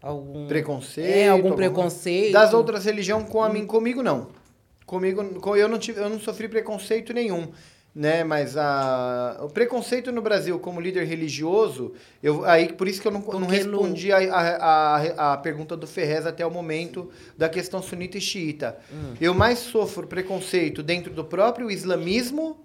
Algum. 0.02 0.46
Preconceito. 0.46 1.06
É, 1.14 1.28
algum 1.28 1.52
preconceito? 1.52 2.32
Das 2.32 2.52
outras 2.54 2.84
religiões 2.84 3.28
com 3.28 3.42
a 3.42 3.48
mim, 3.48 3.66
comigo 3.66 4.02
não. 4.02 4.28
Comigo, 4.86 5.22
co- 5.40 5.56
eu 5.56 5.68
não 5.68 5.78
tive, 5.78 6.00
eu 6.00 6.08
não 6.08 6.18
sofri 6.18 6.48
preconceito 6.48 7.12
nenhum, 7.12 7.48
né? 7.94 8.24
Mas 8.24 8.56
a, 8.56 9.38
o 9.42 9.48
preconceito 9.50 10.10
no 10.10 10.22
Brasil 10.22 10.58
como 10.58 10.80
líder 10.80 11.04
religioso, 11.04 11.92
eu 12.22 12.42
aí 12.46 12.72
por 12.72 12.88
isso 12.88 13.02
que 13.02 13.06
eu 13.08 13.12
não, 13.12 13.20
não 13.20 13.26
Porque 13.26 13.44
no- 13.44 13.48
respondi 13.48 14.10
a, 14.12 14.16
a, 14.18 14.96
a, 14.96 15.32
a 15.34 15.36
pergunta 15.36 15.76
do 15.76 15.86
Ferrez 15.86 16.24
até 16.26 16.46
o 16.46 16.50
momento 16.50 17.10
da 17.36 17.50
questão 17.50 17.82
sunita 17.82 18.16
e 18.16 18.20
xiita. 18.20 18.78
Hum. 18.90 19.12
Eu 19.20 19.34
mais 19.34 19.58
sofro 19.58 20.06
preconceito 20.06 20.82
dentro 20.82 21.12
do 21.12 21.22
próprio 21.24 21.70
islamismo 21.70 22.56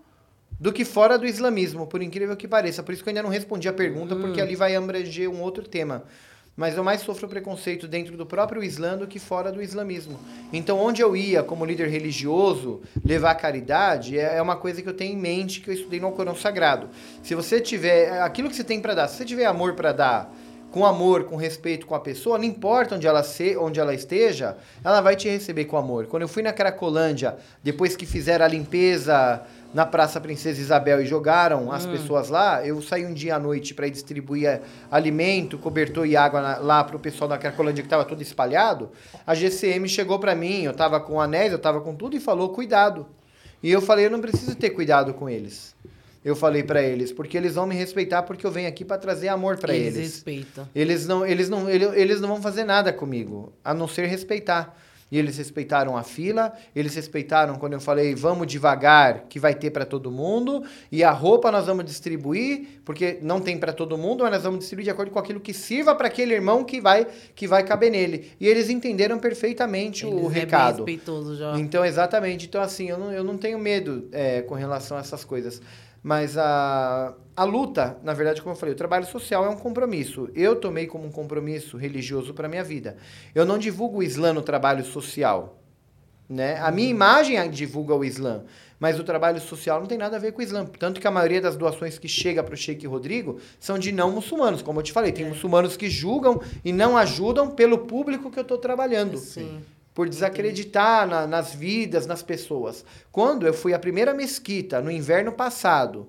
do 0.58 0.72
que 0.72 0.86
fora 0.86 1.18
do 1.18 1.26
islamismo, 1.26 1.88
por 1.88 2.02
incrível 2.02 2.38
que 2.38 2.48
pareça. 2.48 2.82
Por 2.82 2.94
isso 2.94 3.04
que 3.04 3.10
eu 3.10 3.12
ainda 3.12 3.24
não 3.24 3.30
respondi 3.30 3.68
a 3.68 3.74
pergunta, 3.74 4.16
porque 4.16 4.40
Hum. 4.40 4.44
ali 4.46 4.56
vai 4.56 4.76
abranger 4.78 5.30
um 5.30 5.42
outro 5.42 5.68
tema. 5.68 6.04
Mas 6.56 6.78
eu 6.78 6.84
mais 6.84 7.02
sofro 7.02 7.28
preconceito 7.28 7.88
dentro 7.88 8.16
do 8.16 8.28
próprio 8.28 8.64
Islã 8.64 8.96
do 8.96 9.08
que 9.08 9.18
fora 9.18 9.52
do 9.52 9.62
islamismo. 9.62 10.20
Então, 10.52 10.80
onde 10.80 11.02
eu 11.02 11.16
ia 11.16 11.42
como 11.42 11.66
líder 11.66 11.88
religioso 11.88 12.82
levar 13.04 13.34
caridade 13.36 14.20
é 14.20 14.38
é 14.38 14.42
uma 14.42 14.56
coisa 14.56 14.82
que 14.82 14.88
eu 14.88 14.94
tenho 14.94 15.14
em 15.14 15.18
mente 15.18 15.62
que 15.62 15.70
eu 15.70 15.74
estudei 15.74 16.00
no 16.00 16.08
Alcorão 16.08 16.36
Sagrado. 16.36 16.90
Se 17.24 17.34
você 17.34 17.60
tiver 17.60 18.22
aquilo 18.22 18.50
que 18.50 18.56
você 18.56 18.64
tem 18.64 18.80
para 18.80 18.94
dar, 18.94 19.08
se 19.08 19.18
você 19.18 19.26
tiver 19.26 19.46
amor 19.46 19.74
para 19.74 19.92
dar, 19.92 20.34
com 20.74 20.86
amor, 20.88 21.26
com 21.26 21.36
respeito 21.36 21.86
com 21.86 21.94
a 21.94 22.00
pessoa, 22.00 22.40
não 22.40 22.46
importa 22.46 22.96
onde 22.96 23.06
ela, 23.06 23.22
se, 23.22 23.56
onde 23.56 23.80
ela 23.80 23.94
esteja, 23.94 24.58
ela 24.84 25.02
vai 25.02 25.16
te 25.16 25.30
receber 25.30 25.66
com 25.66 25.78
amor. 25.78 26.08
Quando 26.08 26.24
eu 26.24 26.28
fui 26.28 26.42
na 26.42 26.52
Cracolândia, 26.52 27.36
depois 27.64 27.96
que 27.96 28.08
fizeram 28.08 28.44
a 28.44 28.48
limpeza 28.48 29.44
na 29.74 29.86
Praça 29.86 30.22
Princesa 30.22 30.62
Isabel 30.62 31.02
e 31.02 31.06
jogaram 31.06 31.72
as 31.72 31.86
pessoas 31.86 32.30
lá, 32.30 32.66
eu 32.66 32.82
saí 32.82 33.06
um 33.06 33.14
dia 33.14 33.36
à 33.36 33.40
noite 33.40 33.74
para 33.74 33.90
distribuir 33.90 34.46
eh, 34.48 34.62
alimento, 34.92 35.58
cobertor 35.58 36.06
e 36.06 36.16
água 36.16 36.42
na- 36.42 36.58
lá 36.58 36.84
para 36.84 36.96
o 36.96 37.00
pessoal 37.00 37.28
da 37.28 37.38
Cracolândia 37.38 37.82
que 37.82 37.88
estava 37.88 38.06
tudo 38.06 38.22
espalhado. 38.22 38.92
A 39.26 39.34
GCM 39.34 39.88
chegou 39.90 40.20
para 40.20 40.36
mim, 40.36 40.62
eu 40.64 40.72
estava 40.72 41.00
com 41.00 41.20
anéis, 41.20 41.52
eu 41.52 41.58
estava 41.58 41.82
com 41.82 41.96
tudo 41.96 42.16
e 42.16 42.20
falou: 42.20 42.50
cuidado. 42.50 43.08
E 43.64 43.72
eu 43.72 43.82
falei: 43.82 44.06
eu 44.06 44.12
não 44.12 44.22
preciso 44.22 44.56
ter 44.56 44.70
cuidado 44.72 45.14
com 45.14 45.30
eles. 45.30 45.74
Eu 46.24 46.36
falei 46.38 46.64
para 46.64 46.82
eles, 46.82 47.12
porque 47.12 47.36
eles 47.36 47.56
vão 47.56 47.66
me 47.68 47.76
respeitar 47.76 48.24
porque 48.24 48.46
eu 48.48 48.52
venho 48.52 48.70
aqui 48.70 48.86
para 48.86 48.98
trazer 48.98 49.28
amor 49.28 49.58
para 49.58 49.76
Eles 49.76 49.96
eles. 49.98 50.14
respeitam. 50.14 50.70
Eles 50.74 51.06
não, 51.06 51.26
eles 51.26 51.50
não, 51.50 51.70
ele- 51.70 52.00
eles 52.00 52.22
não 52.22 52.30
vão 52.30 52.42
fazer 52.42 52.64
nada 52.64 52.94
comigo, 52.94 53.52
a 53.62 53.74
não 53.74 53.90
ser 53.90 54.06
respeitar. 54.06 54.74
E 55.14 55.18
eles 55.20 55.38
respeitaram 55.38 55.96
a 55.96 56.02
fila, 56.02 56.52
eles 56.76 56.96
respeitaram 56.96 57.54
quando 57.58 57.74
eu 57.74 57.80
falei 57.80 58.16
vamos 58.16 58.48
devagar, 58.48 59.26
que 59.30 59.38
vai 59.38 59.54
ter 59.54 59.70
para 59.70 59.86
todo 59.86 60.10
mundo, 60.10 60.64
e 60.92 61.04
a 61.04 61.12
roupa 61.12 61.52
nós 61.52 61.68
vamos 61.68 61.86
distribuir, 61.86 62.82
porque 62.84 63.20
não 63.22 63.40
tem 63.40 63.56
para 63.56 63.72
todo 63.72 63.96
mundo, 63.96 64.24
mas 64.24 64.32
nós 64.32 64.42
vamos 64.42 64.62
distribuir 64.62 64.86
de 64.86 64.90
acordo 64.90 65.12
com 65.12 65.20
aquilo 65.20 65.40
que 65.40 65.54
sirva 65.54 65.94
para 65.94 66.08
aquele 66.08 66.34
irmão 66.34 66.64
que 66.64 66.82
vai 66.82 67.06
que 67.36 67.46
vai 67.46 67.64
caber 67.64 67.92
nele. 67.92 68.32
E 68.40 68.48
eles 68.48 68.72
entenderam 68.72 69.20
perfeitamente 69.20 70.04
Eles 70.04 70.20
o 70.20 70.32
é 70.32 70.34
recado. 70.34 70.84
já. 71.36 71.60
Então, 71.60 71.86
exatamente. 71.86 72.48
Então, 72.48 72.60
assim, 72.60 72.90
eu 72.90 72.98
não, 72.98 73.12
eu 73.12 73.24
não 73.24 73.38
tenho 73.38 73.60
medo 73.60 74.08
é, 74.12 74.42
com 74.42 74.56
relação 74.56 74.98
a 74.98 75.02
essas 75.02 75.24
coisas. 75.24 75.62
Mas 76.04 76.38
a, 76.38 77.14
a 77.34 77.44
luta, 77.46 77.98
na 78.04 78.14
verdade, 78.14 78.42
como 78.42 78.54
eu 78.54 78.60
falei, 78.60 78.76
o 78.76 78.78
trabalho 78.78 79.06
social 79.06 79.46
é 79.46 79.50
um 79.50 79.56
compromisso. 79.56 80.30
Eu 80.36 80.58
tomei 80.58 80.86
como 80.86 81.06
um 81.06 81.12
compromisso 81.12 81.78
religioso 81.78 82.34
para 82.34 82.50
minha 82.50 82.64
vida. 82.64 82.98
Eu 83.34 83.46
não 83.46 83.58
divulgo 83.58 84.00
o 84.00 84.04
Islã 84.04 84.34
no 84.34 84.42
trabalho 84.42 84.84
social. 84.84 85.60
Né? 86.28 86.60
A 86.60 86.72
minha 86.72 86.90
imagem 86.90 87.50
divulga 87.50 87.94
o 87.96 88.04
Islã, 88.04 88.44
mas 88.80 89.00
o 89.00 89.04
trabalho 89.04 89.40
social 89.40 89.80
não 89.80 89.88
tem 89.88 89.98
nada 89.98 90.18
a 90.18 90.20
ver 90.20 90.34
com 90.34 90.40
o 90.40 90.44
Islã. 90.44 90.66
Tanto 90.66 91.00
que 91.00 91.08
a 91.08 91.12
maioria 91.12 91.40
das 91.40 91.56
doações 91.56 91.98
que 91.98 92.08
chega 92.08 92.44
para 92.44 92.54
o 92.54 92.58
Sheik 92.58 92.86
Rodrigo 92.86 93.40
são 93.60 93.80
de 93.80 93.92
não 93.92 94.12
muçulmanos, 94.12 94.62
como 94.62 94.80
eu 94.80 94.84
te 94.84 94.92
falei. 94.92 95.12
Tem 95.12 95.26
muçulmanos 95.26 95.78
que 95.78 95.90
julgam 95.90 96.42
e 96.66 96.74
não 96.74 96.98
ajudam 96.98 97.52
pelo 97.52 97.80
público 97.80 98.30
que 98.30 98.40
eu 98.40 98.44
estou 98.44 98.58
trabalhando 98.58 99.18
Sim. 99.18 99.62
Por 99.94 100.10
desacreditar 100.10 101.08
na- 101.08 101.28
nas 101.28 101.54
vidas, 101.54 102.06
nas 102.08 102.24
pessoas. 102.24 102.84
Quando 103.12 103.46
eu 103.46 103.54
fui 103.54 103.74
à 103.74 103.80
primeira 103.80 104.14
mesquita 104.14 104.82
no 104.82 104.90
inverno 104.92 105.32
passado, 105.32 106.08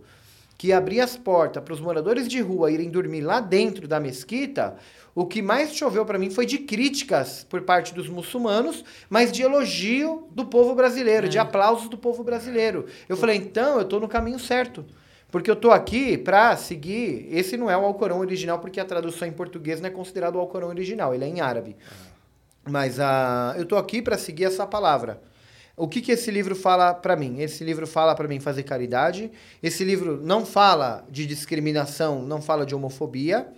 que 0.57 0.73
abri 0.73 1.01
as 1.01 1.17
portas 1.17 1.63
para 1.63 1.75
os 1.75 1.81
moradores 1.81 2.27
de 2.29 2.41
rua 2.41 2.71
irem 2.71 2.89
dormir 2.89 3.21
lá 3.21 3.41
dentro 3.41 3.87
da 3.87 4.01
mesquita, 4.01 4.77
o 5.15 5.27
que 5.27 5.43
mais 5.43 5.75
choveu 5.75 6.05
para 6.07 6.19
mim 6.19 6.31
foi 6.31 6.47
de 6.47 6.59
críticas 6.59 7.45
por 7.49 7.63
parte 7.63 7.93
dos 7.93 8.09
muçulmanos, 8.09 8.85
mas 9.11 9.31
de 9.31 9.43
elogio 9.43 10.27
do 10.31 10.47
povo 10.47 10.75
brasileiro, 10.75 11.29
de 11.29 11.39
aplausos 11.39 11.89
do 11.89 11.99
povo 11.99 12.25
brasileiro. 12.25 12.87
Eu 13.09 13.17
falei, 13.17 13.37
então 13.37 13.77
eu 13.77 13.83
estou 13.83 14.01
no 14.01 14.09
caminho 14.09 14.39
certo. 14.39 14.85
Porque 15.31 15.51
eu 15.51 15.55
estou 15.55 15.73
aqui 15.73 16.17
para 16.17 16.57
seguir. 16.57 17.27
Esse 17.29 17.57
não 17.57 17.69
é 17.69 17.77
o 17.77 17.85
Alcorão 17.85 18.21
original, 18.21 18.61
porque 18.61 18.79
a 18.79 18.85
tradução 18.85 19.27
em 19.27 19.33
português 19.33 19.81
não 19.81 19.89
é 19.89 19.91
considerado 19.91 20.37
o 20.37 20.39
Alcorão 20.39 20.69
original, 20.69 21.13
ele 21.13 21.25
é 21.25 21.29
em 21.29 21.41
árabe. 21.41 21.77
Mas 22.69 22.99
ah, 22.99 23.55
eu 23.57 23.65
estou 23.65 23.79
aqui 23.79 24.01
para 24.01 24.17
seguir 24.17 24.45
essa 24.45 24.67
palavra. 24.67 25.21
O 25.77 25.89
que, 25.89 26.01
que 26.01 26.13
esse 26.13 26.31
livro 26.31 26.55
fala 26.55 26.95
para 26.95 27.17
mim? 27.17 27.41
Esse 27.41 27.65
livro 27.65 27.87
fala 27.87 28.15
para 28.15 28.29
mim 28.29 28.39
fazer 28.39 28.63
caridade. 28.63 29.31
Esse 29.63 29.83
livro 29.83 30.21
não 30.23 30.47
fala 30.47 31.05
de 31.11 31.27
discriminação, 31.27 32.23
não 32.23 32.41
fala 32.41 32.65
de 32.65 32.75
homofobia. 32.75 33.49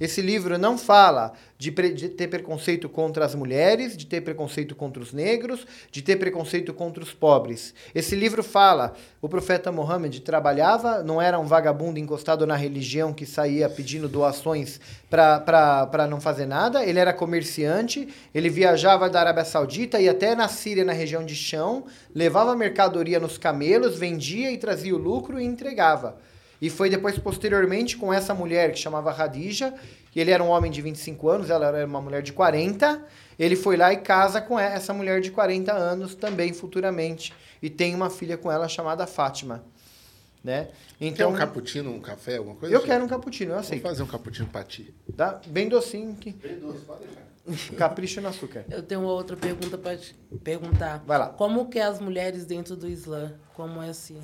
Esse 0.00 0.22
livro 0.22 0.56
não 0.56 0.78
fala 0.78 1.34
de, 1.58 1.70
pre- 1.70 1.92
de 1.92 2.08
ter 2.08 2.28
preconceito 2.28 2.88
contra 2.88 3.24
as 3.24 3.34
mulheres, 3.34 3.94
de 3.94 4.06
ter 4.06 4.22
preconceito 4.22 4.74
contra 4.74 5.02
os 5.02 5.12
negros, 5.12 5.66
de 5.92 6.00
ter 6.00 6.16
preconceito 6.16 6.72
contra 6.72 7.02
os 7.02 7.12
pobres. 7.12 7.74
Esse 7.94 8.16
livro 8.16 8.42
fala, 8.42 8.94
o 9.20 9.28
profeta 9.28 9.70
Mohammed 9.70 10.20
trabalhava, 10.20 11.02
não 11.02 11.20
era 11.20 11.38
um 11.38 11.46
vagabundo 11.46 11.98
encostado 11.98 12.46
na 12.46 12.56
religião 12.56 13.12
que 13.12 13.26
saía 13.26 13.68
pedindo 13.68 14.08
doações 14.08 14.80
para 15.10 16.06
não 16.08 16.20
fazer 16.20 16.46
nada, 16.46 16.82
ele 16.82 16.98
era 16.98 17.12
comerciante, 17.12 18.08
ele 18.34 18.48
viajava 18.48 19.10
da 19.10 19.20
Arábia 19.20 19.44
Saudita 19.44 20.00
e 20.00 20.08
até 20.08 20.34
na 20.34 20.48
Síria, 20.48 20.84
na 20.84 20.94
região 20.94 21.24
de 21.24 21.34
chão, 21.34 21.84
levava 22.14 22.56
mercadoria 22.56 23.20
nos 23.20 23.36
camelos, 23.36 23.98
vendia 23.98 24.50
e 24.50 24.56
trazia 24.56 24.94
o 24.94 24.98
lucro 24.98 25.38
e 25.38 25.44
entregava. 25.44 26.16
E 26.60 26.68
foi 26.68 26.90
depois, 26.90 27.18
posteriormente, 27.18 27.96
com 27.96 28.12
essa 28.12 28.34
mulher 28.34 28.72
que 28.72 28.78
chamava 28.78 29.10
Radija, 29.10 29.72
que 30.10 30.20
ele 30.20 30.30
era 30.30 30.42
um 30.42 30.48
homem 30.48 30.70
de 30.70 30.82
25 30.82 31.28
anos, 31.28 31.50
ela 31.50 31.66
era 31.68 31.86
uma 31.86 32.00
mulher 32.00 32.22
de 32.22 32.32
40. 32.32 33.02
Ele 33.38 33.56
foi 33.56 33.76
lá 33.76 33.92
e 33.92 33.96
casa 33.98 34.40
com 34.42 34.58
essa 34.58 34.92
mulher 34.92 35.20
de 35.20 35.30
40 35.30 35.72
anos 35.72 36.14
também 36.14 36.52
futuramente. 36.52 37.32
E 37.62 37.70
tem 37.70 37.94
uma 37.94 38.10
filha 38.10 38.36
com 38.36 38.50
ela 38.52 38.68
chamada 38.68 39.06
Fátima. 39.06 39.64
Né? 40.42 40.68
Quer 40.98 41.06
Então, 41.06 41.30
um 41.32 41.34
cappuccino, 41.34 41.90
um 41.94 42.00
café, 42.00 42.36
alguma 42.38 42.56
coisa? 42.56 42.74
eu 42.74 42.80
Chico? 42.80 42.90
quero 42.92 43.04
um 43.04 43.08
cappuccino, 43.08 43.52
eu 43.52 43.58
aceito. 43.58 43.82
fazer 43.82 44.02
um 44.02 44.06
cappuccino 44.06 44.48
pra 44.48 44.62
ti. 44.64 44.94
Tá? 45.16 45.40
Bem 45.46 45.68
docinho. 45.68 46.14
Que... 46.14 46.30
Bem 46.32 46.58
doce, 46.58 46.80
pode 46.80 47.00
deixar. 47.04 47.20
Capricho 47.76 48.20
no 48.20 48.28
açúcar. 48.28 48.64
Eu 48.70 48.82
tenho 48.82 49.00
uma 49.00 49.12
outra 49.12 49.36
pergunta 49.36 49.76
para 49.78 49.96
te 49.96 50.14
perguntar. 50.44 51.02
Vai 51.06 51.18
lá. 51.18 51.28
Como 51.28 51.68
que 51.68 51.78
é 51.78 51.82
as 51.82 51.98
mulheres 52.00 52.44
dentro 52.44 52.76
do 52.76 52.86
Islã? 52.88 53.32
Como 53.54 53.82
é 53.82 53.88
assim? 53.90 54.18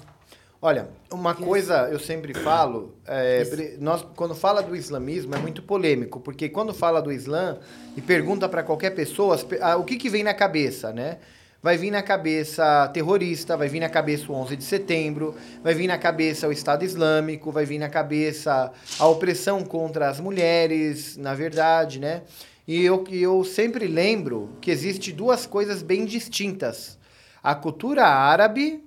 Olha, 0.60 0.88
uma 1.10 1.34
coisa 1.34 1.88
eu 1.90 1.98
sempre 1.98 2.32
falo, 2.32 2.94
é, 3.06 3.76
nós 3.78 4.02
quando 4.16 4.34
fala 4.34 4.62
do 4.62 4.74
islamismo 4.74 5.34
é 5.34 5.38
muito 5.38 5.62
polêmico, 5.62 6.18
porque 6.18 6.48
quando 6.48 6.72
fala 6.72 7.02
do 7.02 7.12
Islã 7.12 7.58
e 7.94 8.00
pergunta 8.00 8.48
para 8.48 8.62
qualquer 8.62 8.90
pessoa 8.90 9.38
o 9.78 9.84
que, 9.84 9.96
que 9.96 10.08
vem 10.08 10.24
na 10.24 10.32
cabeça, 10.32 10.92
né? 10.92 11.18
Vai 11.62 11.76
vir 11.76 11.90
na 11.90 12.02
cabeça 12.02 12.88
terrorista, 12.88 13.56
vai 13.56 13.68
vir 13.68 13.80
na 13.80 13.88
cabeça 13.88 14.30
o 14.30 14.34
11 14.34 14.56
de 14.56 14.64
setembro, 14.64 15.34
vai 15.62 15.74
vir 15.74 15.88
na 15.88 15.98
cabeça 15.98 16.48
o 16.48 16.52
Estado 16.52 16.84
Islâmico, 16.84 17.50
vai 17.50 17.64
vir 17.66 17.78
na 17.78 17.88
cabeça 17.88 18.72
a 18.98 19.06
opressão 19.08 19.62
contra 19.62 20.08
as 20.08 20.20
mulheres, 20.20 21.16
na 21.16 21.34
verdade, 21.34 21.98
né? 21.98 22.22
E 22.66 22.82
eu, 22.84 23.04
eu 23.10 23.44
sempre 23.44 23.86
lembro 23.86 24.50
que 24.60 24.70
existe 24.70 25.12
duas 25.12 25.44
coisas 25.44 25.82
bem 25.82 26.04
distintas. 26.04 26.98
A 27.42 27.54
cultura 27.54 28.04
árabe 28.06 28.85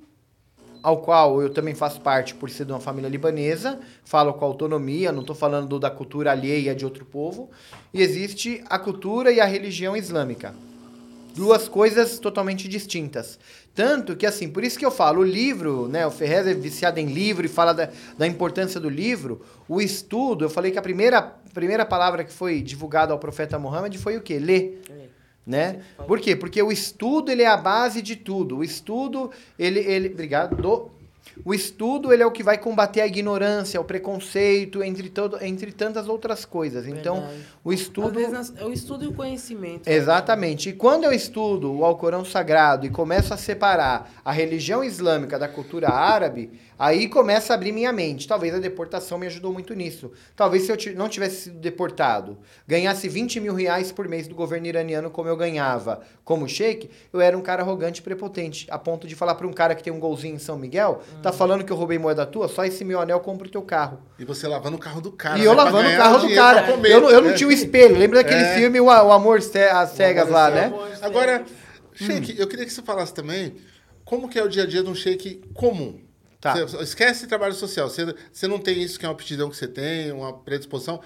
ao 0.81 0.97
qual 0.97 1.41
eu 1.41 1.49
também 1.49 1.75
faço 1.75 2.01
parte 2.01 2.33
por 2.33 2.49
ser 2.49 2.65
de 2.65 2.71
uma 2.71 2.79
família 2.79 3.09
libanesa, 3.09 3.79
falo 4.03 4.33
com 4.33 4.45
autonomia, 4.45 5.11
não 5.11 5.21
estou 5.21 5.35
falando 5.35 5.79
da 5.79 5.89
cultura 5.89 6.31
alheia 6.31 6.73
de 6.73 6.85
outro 6.85 7.05
povo, 7.05 7.49
e 7.93 8.01
existe 8.01 8.63
a 8.69 8.79
cultura 8.79 9.31
e 9.31 9.39
a 9.39 9.45
religião 9.45 9.95
islâmica. 9.95 10.53
Duas 11.35 11.67
coisas 11.69 12.19
totalmente 12.19 12.67
distintas. 12.67 13.39
Tanto 13.73 14.15
que, 14.15 14.25
assim, 14.25 14.49
por 14.49 14.63
isso 14.63 14.77
que 14.77 14.85
eu 14.85 14.91
falo, 14.91 15.21
o 15.21 15.23
livro, 15.23 15.87
né, 15.87 16.05
o 16.05 16.11
Ferrez 16.11 16.47
é 16.47 16.53
viciado 16.53 16.99
em 16.99 17.05
livro 17.05 17.45
e 17.45 17.49
fala 17.49 17.73
da, 17.73 17.89
da 18.17 18.27
importância 18.27 18.79
do 18.79 18.89
livro, 18.89 19.41
o 19.67 19.79
estudo, 19.79 20.43
eu 20.43 20.49
falei 20.49 20.71
que 20.71 20.79
a 20.79 20.81
primeira, 20.81 21.21
primeira 21.53 21.85
palavra 21.85 22.23
que 22.23 22.33
foi 22.33 22.61
divulgada 22.61 23.13
ao 23.13 23.19
profeta 23.19 23.59
Muhammad 23.59 23.95
foi 23.95 24.17
o 24.17 24.21
quê? 24.21 24.39
Ler 24.39 24.81
né? 25.49 25.79
Por 26.05 26.19
quê? 26.19 26.35
Porque 26.35 26.61
o 26.61 26.71
estudo 26.71 27.31
ele 27.31 27.41
é 27.41 27.47
a 27.47 27.57
base 27.57 28.03
de 28.03 28.15
tudo. 28.15 28.57
O 28.57 28.63
estudo 28.63 29.31
ele 29.57 29.79
ele, 29.79 30.09
obrigado. 30.09 30.55
Do, 30.55 30.91
o 31.43 31.53
estudo 31.53 32.13
ele 32.13 32.21
é 32.21 32.25
o 32.25 32.31
que 32.31 32.43
vai 32.43 32.57
combater 32.57 33.01
a 33.01 33.07
ignorância, 33.07 33.81
o 33.81 33.83
preconceito, 33.83 34.83
entre 34.83 35.09
todo, 35.09 35.43
entre 35.43 35.71
tantas 35.71 36.07
outras 36.07 36.45
coisas. 36.45 36.85
Então, 36.85 37.21
Verdade. 37.21 37.45
o 37.63 37.73
estudo 37.73 38.19
é 38.19 38.65
o 38.65 38.71
estudo 38.71 39.05
e 39.05 39.07
o 39.07 39.13
conhecimento. 39.13 39.87
Exatamente. 39.87 40.69
E 40.69 40.73
quando 40.73 41.05
eu 41.05 41.11
estudo 41.11 41.73
o 41.73 41.83
Alcorão 41.83 42.23
Sagrado 42.23 42.85
e 42.85 42.89
começo 42.89 43.33
a 43.33 43.37
separar 43.37 44.11
a 44.23 44.31
religião 44.31 44.83
islâmica 44.83 45.39
da 45.39 45.47
cultura 45.47 45.89
árabe, 45.89 46.51
aí 46.79 47.07
começa 47.09 47.51
a 47.51 47.55
abrir 47.55 47.73
minha 47.73 47.91
mente. 47.91 48.27
Talvez 48.27 48.55
a 48.55 48.59
deportação 48.59 49.17
me 49.19 49.27
ajudou 49.27 49.51
muito 49.53 49.73
nisso. 49.73 50.11
Talvez 50.35 50.63
se 50.63 50.71
eu 50.71 50.77
não 50.95 51.09
tivesse 51.09 51.41
sido 51.43 51.59
deportado, 51.59 52.37
ganhasse 52.65 53.09
20 53.09 53.39
mil 53.41 53.53
reais 53.53 53.91
por 53.91 54.07
mês 54.07 54.27
do 54.27 54.33
governo 54.33 54.65
iraniano 54.65 55.09
como 55.11 55.27
eu 55.27 55.35
ganhava 55.37 56.01
como 56.23 56.47
sheik, 56.47 56.89
eu 57.11 57.19
era 57.19 57.37
um 57.37 57.41
cara 57.41 57.61
arrogante 57.63 57.99
e 57.99 58.03
prepotente. 58.03 58.65
A 58.69 58.77
ponto 58.79 59.07
de 59.07 59.15
falar 59.15 59.35
para 59.35 59.45
um 59.47 59.51
cara 59.53 59.75
que 59.75 59.83
tem 59.83 59.91
um 59.91 59.99
golzinho 59.99 60.35
em 60.35 60.39
São 60.39 60.57
Miguel, 60.57 61.01
tá 61.21 61.31
falando 61.33 61.63
que 61.65 61.71
eu 61.71 61.75
roubei 61.75 61.97
moeda 61.99 62.25
tua? 62.25 62.47
Só 62.47 62.63
esse 62.63 62.85
meu 62.85 63.01
anel 63.01 63.19
compra 63.19 63.47
o 63.47 63.51
teu 63.51 63.61
carro. 63.63 63.99
E 64.17 64.23
você 64.23 64.47
lavando 64.47 64.77
o 64.77 64.79
carro 64.79 65.01
do 65.01 65.11
cara. 65.11 65.37
E 65.39 65.43
eu 65.43 65.51
né, 65.51 65.55
pra 65.55 65.63
lavando 65.65 65.89
o 65.89 65.97
carro 65.97 66.19
do 66.19 66.33
cara. 66.35 66.63
comer. 66.71 66.91
Eu, 66.91 67.01
não- 67.01 67.09
eu 67.09 67.21
não 67.21 67.31
É. 67.31 67.33
tinha 67.33 67.49
o 67.49 67.51
espelho. 67.51 67.97
Lembra 67.97 68.23
daquele 68.23 68.41
É. 68.43 68.55
filme, 68.55 68.79
o, 68.79 68.89
Amor 68.89 69.39
às 69.39 69.89
Cegas 69.89 70.29
lá, 70.29 70.49
né? 70.49 70.71
Agora, 71.01 71.43
Sheik, 71.93 72.39
eu 72.39 72.47
queria 72.47 72.65
que 72.65 72.71
você 72.71 72.81
falasse 72.81 73.13
também 73.13 73.55
como 74.05 74.29
que 74.29 74.39
é 74.39 74.43
o 74.43 74.47
dia 74.47 74.63
a 74.63 74.65
dia 74.67 74.81
de 74.83 74.89
um 74.89 74.95
Sheik 74.95 75.41
comum. 75.53 75.99
Tá. 76.41 76.53
Você- 76.55 76.77
esquece 76.81 77.27
trabalho 77.27 77.53
social. 77.53 77.89
Você, 77.89 78.15
você 78.31 78.47
não 78.47 78.59
tem 78.59 78.81
isso 78.81 78.97
que 78.99 79.05
é 79.05 79.09
uma 79.09 79.13
aptidão 79.15 79.49
que 79.49 79.57
você 79.57 79.67
tem, 79.67 80.11
uma 80.11 80.31
predisposição. 80.33 80.99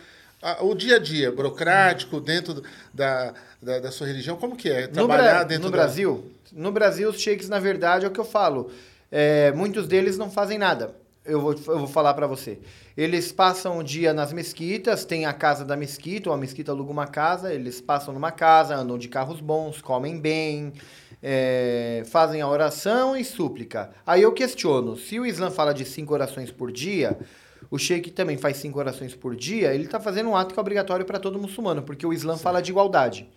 O 0.62 0.76
dia 0.76 0.98
a 0.98 1.00
dia, 1.00 1.32
burocrático, 1.32 2.20
dentro 2.20 2.62
da, 2.94 3.34
da, 3.62 3.80
da 3.80 3.92
sua 3.92 4.06
religião, 4.08 4.36
como 4.36 4.58
que 4.58 4.70
é? 4.70 4.88
No, 4.88 4.94
Trabalhar 4.94 5.32
Bra- 5.36 5.44
dentro 5.46 5.64
no 5.64 5.72
da- 5.72 5.78
Brasil, 5.78 6.32
no 6.52 6.72
Brasil, 6.72 7.10
os 7.10 7.20
sheiks, 7.20 7.48
na 7.48 7.60
verdade, 7.60 8.04
é 8.06 8.08
o 8.10 8.12
que 8.12 8.20
eu 8.20 8.26
falo. 8.26 8.70
É, 9.10 9.52
muitos 9.54 9.88
deles 9.88 10.18
não 10.18 10.30
fazem 10.30 10.58
nada. 10.58 10.94
Eu 11.26 11.40
vou, 11.40 11.54
eu 11.54 11.80
vou 11.80 11.88
falar 11.88 12.14
pra 12.14 12.28
você. 12.28 12.60
Eles 12.98 13.32
passam 13.32 13.78
o 13.78 13.84
dia 13.84 14.14
nas 14.14 14.34
mesquitas, 14.34 15.06
tem 15.06 15.26
a 15.26 15.32
casa 15.32 15.64
da 15.64 15.78
mesquita, 15.78 16.30
ou 16.30 16.36
a 16.36 16.38
mesquita 16.38 16.74
aluga 16.74 16.92
uma 16.92 17.08
casa, 17.08 17.54
eles 17.54 17.80
passam 17.80 18.14
numa 18.14 18.30
casa, 18.32 18.76
andam 18.76 18.98
de 18.98 19.08
carros 19.08 19.40
bons, 19.40 19.82
comem 19.82 20.20
bem, 20.20 20.74
é, 21.24 22.04
fazem 22.08 22.42
a 22.42 22.48
oração 22.50 23.16
e 23.16 23.24
súplica. 23.24 23.92
Aí 24.06 24.22
eu 24.22 24.34
questiono, 24.34 24.98
se 24.98 25.18
o 25.18 25.26
Islã 25.26 25.50
fala 25.50 25.74
de 25.74 25.86
cinco 25.86 26.14
orações 26.14 26.52
por 26.52 26.70
dia, 26.70 27.18
o 27.72 27.78
sheik 27.80 28.12
também 28.12 28.38
faz 28.38 28.58
cinco 28.58 28.78
orações 28.78 29.16
por 29.16 29.34
dia, 29.34 29.74
ele 29.74 29.86
está 29.86 30.02
fazendo 30.02 30.30
um 30.30 30.36
ato 30.36 30.54
que 30.54 30.60
é 30.60 30.62
obrigatório 30.62 31.06
para 31.06 31.18
todo 31.18 31.40
muçulmano, 31.40 31.82
porque 31.82 32.06
o 32.06 32.12
Islã 32.12 32.36
fala 32.38 32.62
de 32.62 32.72
igualdade. 32.72 33.30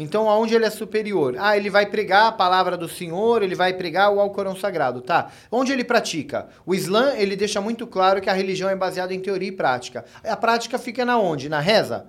Então, 0.00 0.30
aonde 0.30 0.54
ele 0.54 0.64
é 0.64 0.70
superior? 0.70 1.34
Ah, 1.38 1.56
ele 1.56 1.68
vai 1.68 1.84
pregar 1.84 2.28
a 2.28 2.32
palavra 2.32 2.76
do 2.76 2.88
Senhor, 2.88 3.42
ele 3.42 3.56
vai 3.56 3.74
pregar 3.74 4.12
o 4.12 4.20
Alcorão 4.20 4.54
Sagrado, 4.54 5.00
tá? 5.00 5.32
Onde 5.50 5.72
ele 5.72 5.82
pratica? 5.82 6.48
O 6.64 6.72
Islã, 6.72 7.14
ele 7.16 7.34
deixa 7.34 7.60
muito 7.60 7.84
claro 7.84 8.20
que 8.20 8.30
a 8.30 8.32
religião 8.32 8.70
é 8.70 8.76
baseada 8.76 9.12
em 9.12 9.18
teoria 9.18 9.48
e 9.48 9.52
prática. 9.52 10.04
A 10.22 10.36
prática 10.36 10.78
fica 10.78 11.04
na 11.04 11.18
onde? 11.18 11.48
Na 11.48 11.58
reza? 11.58 12.06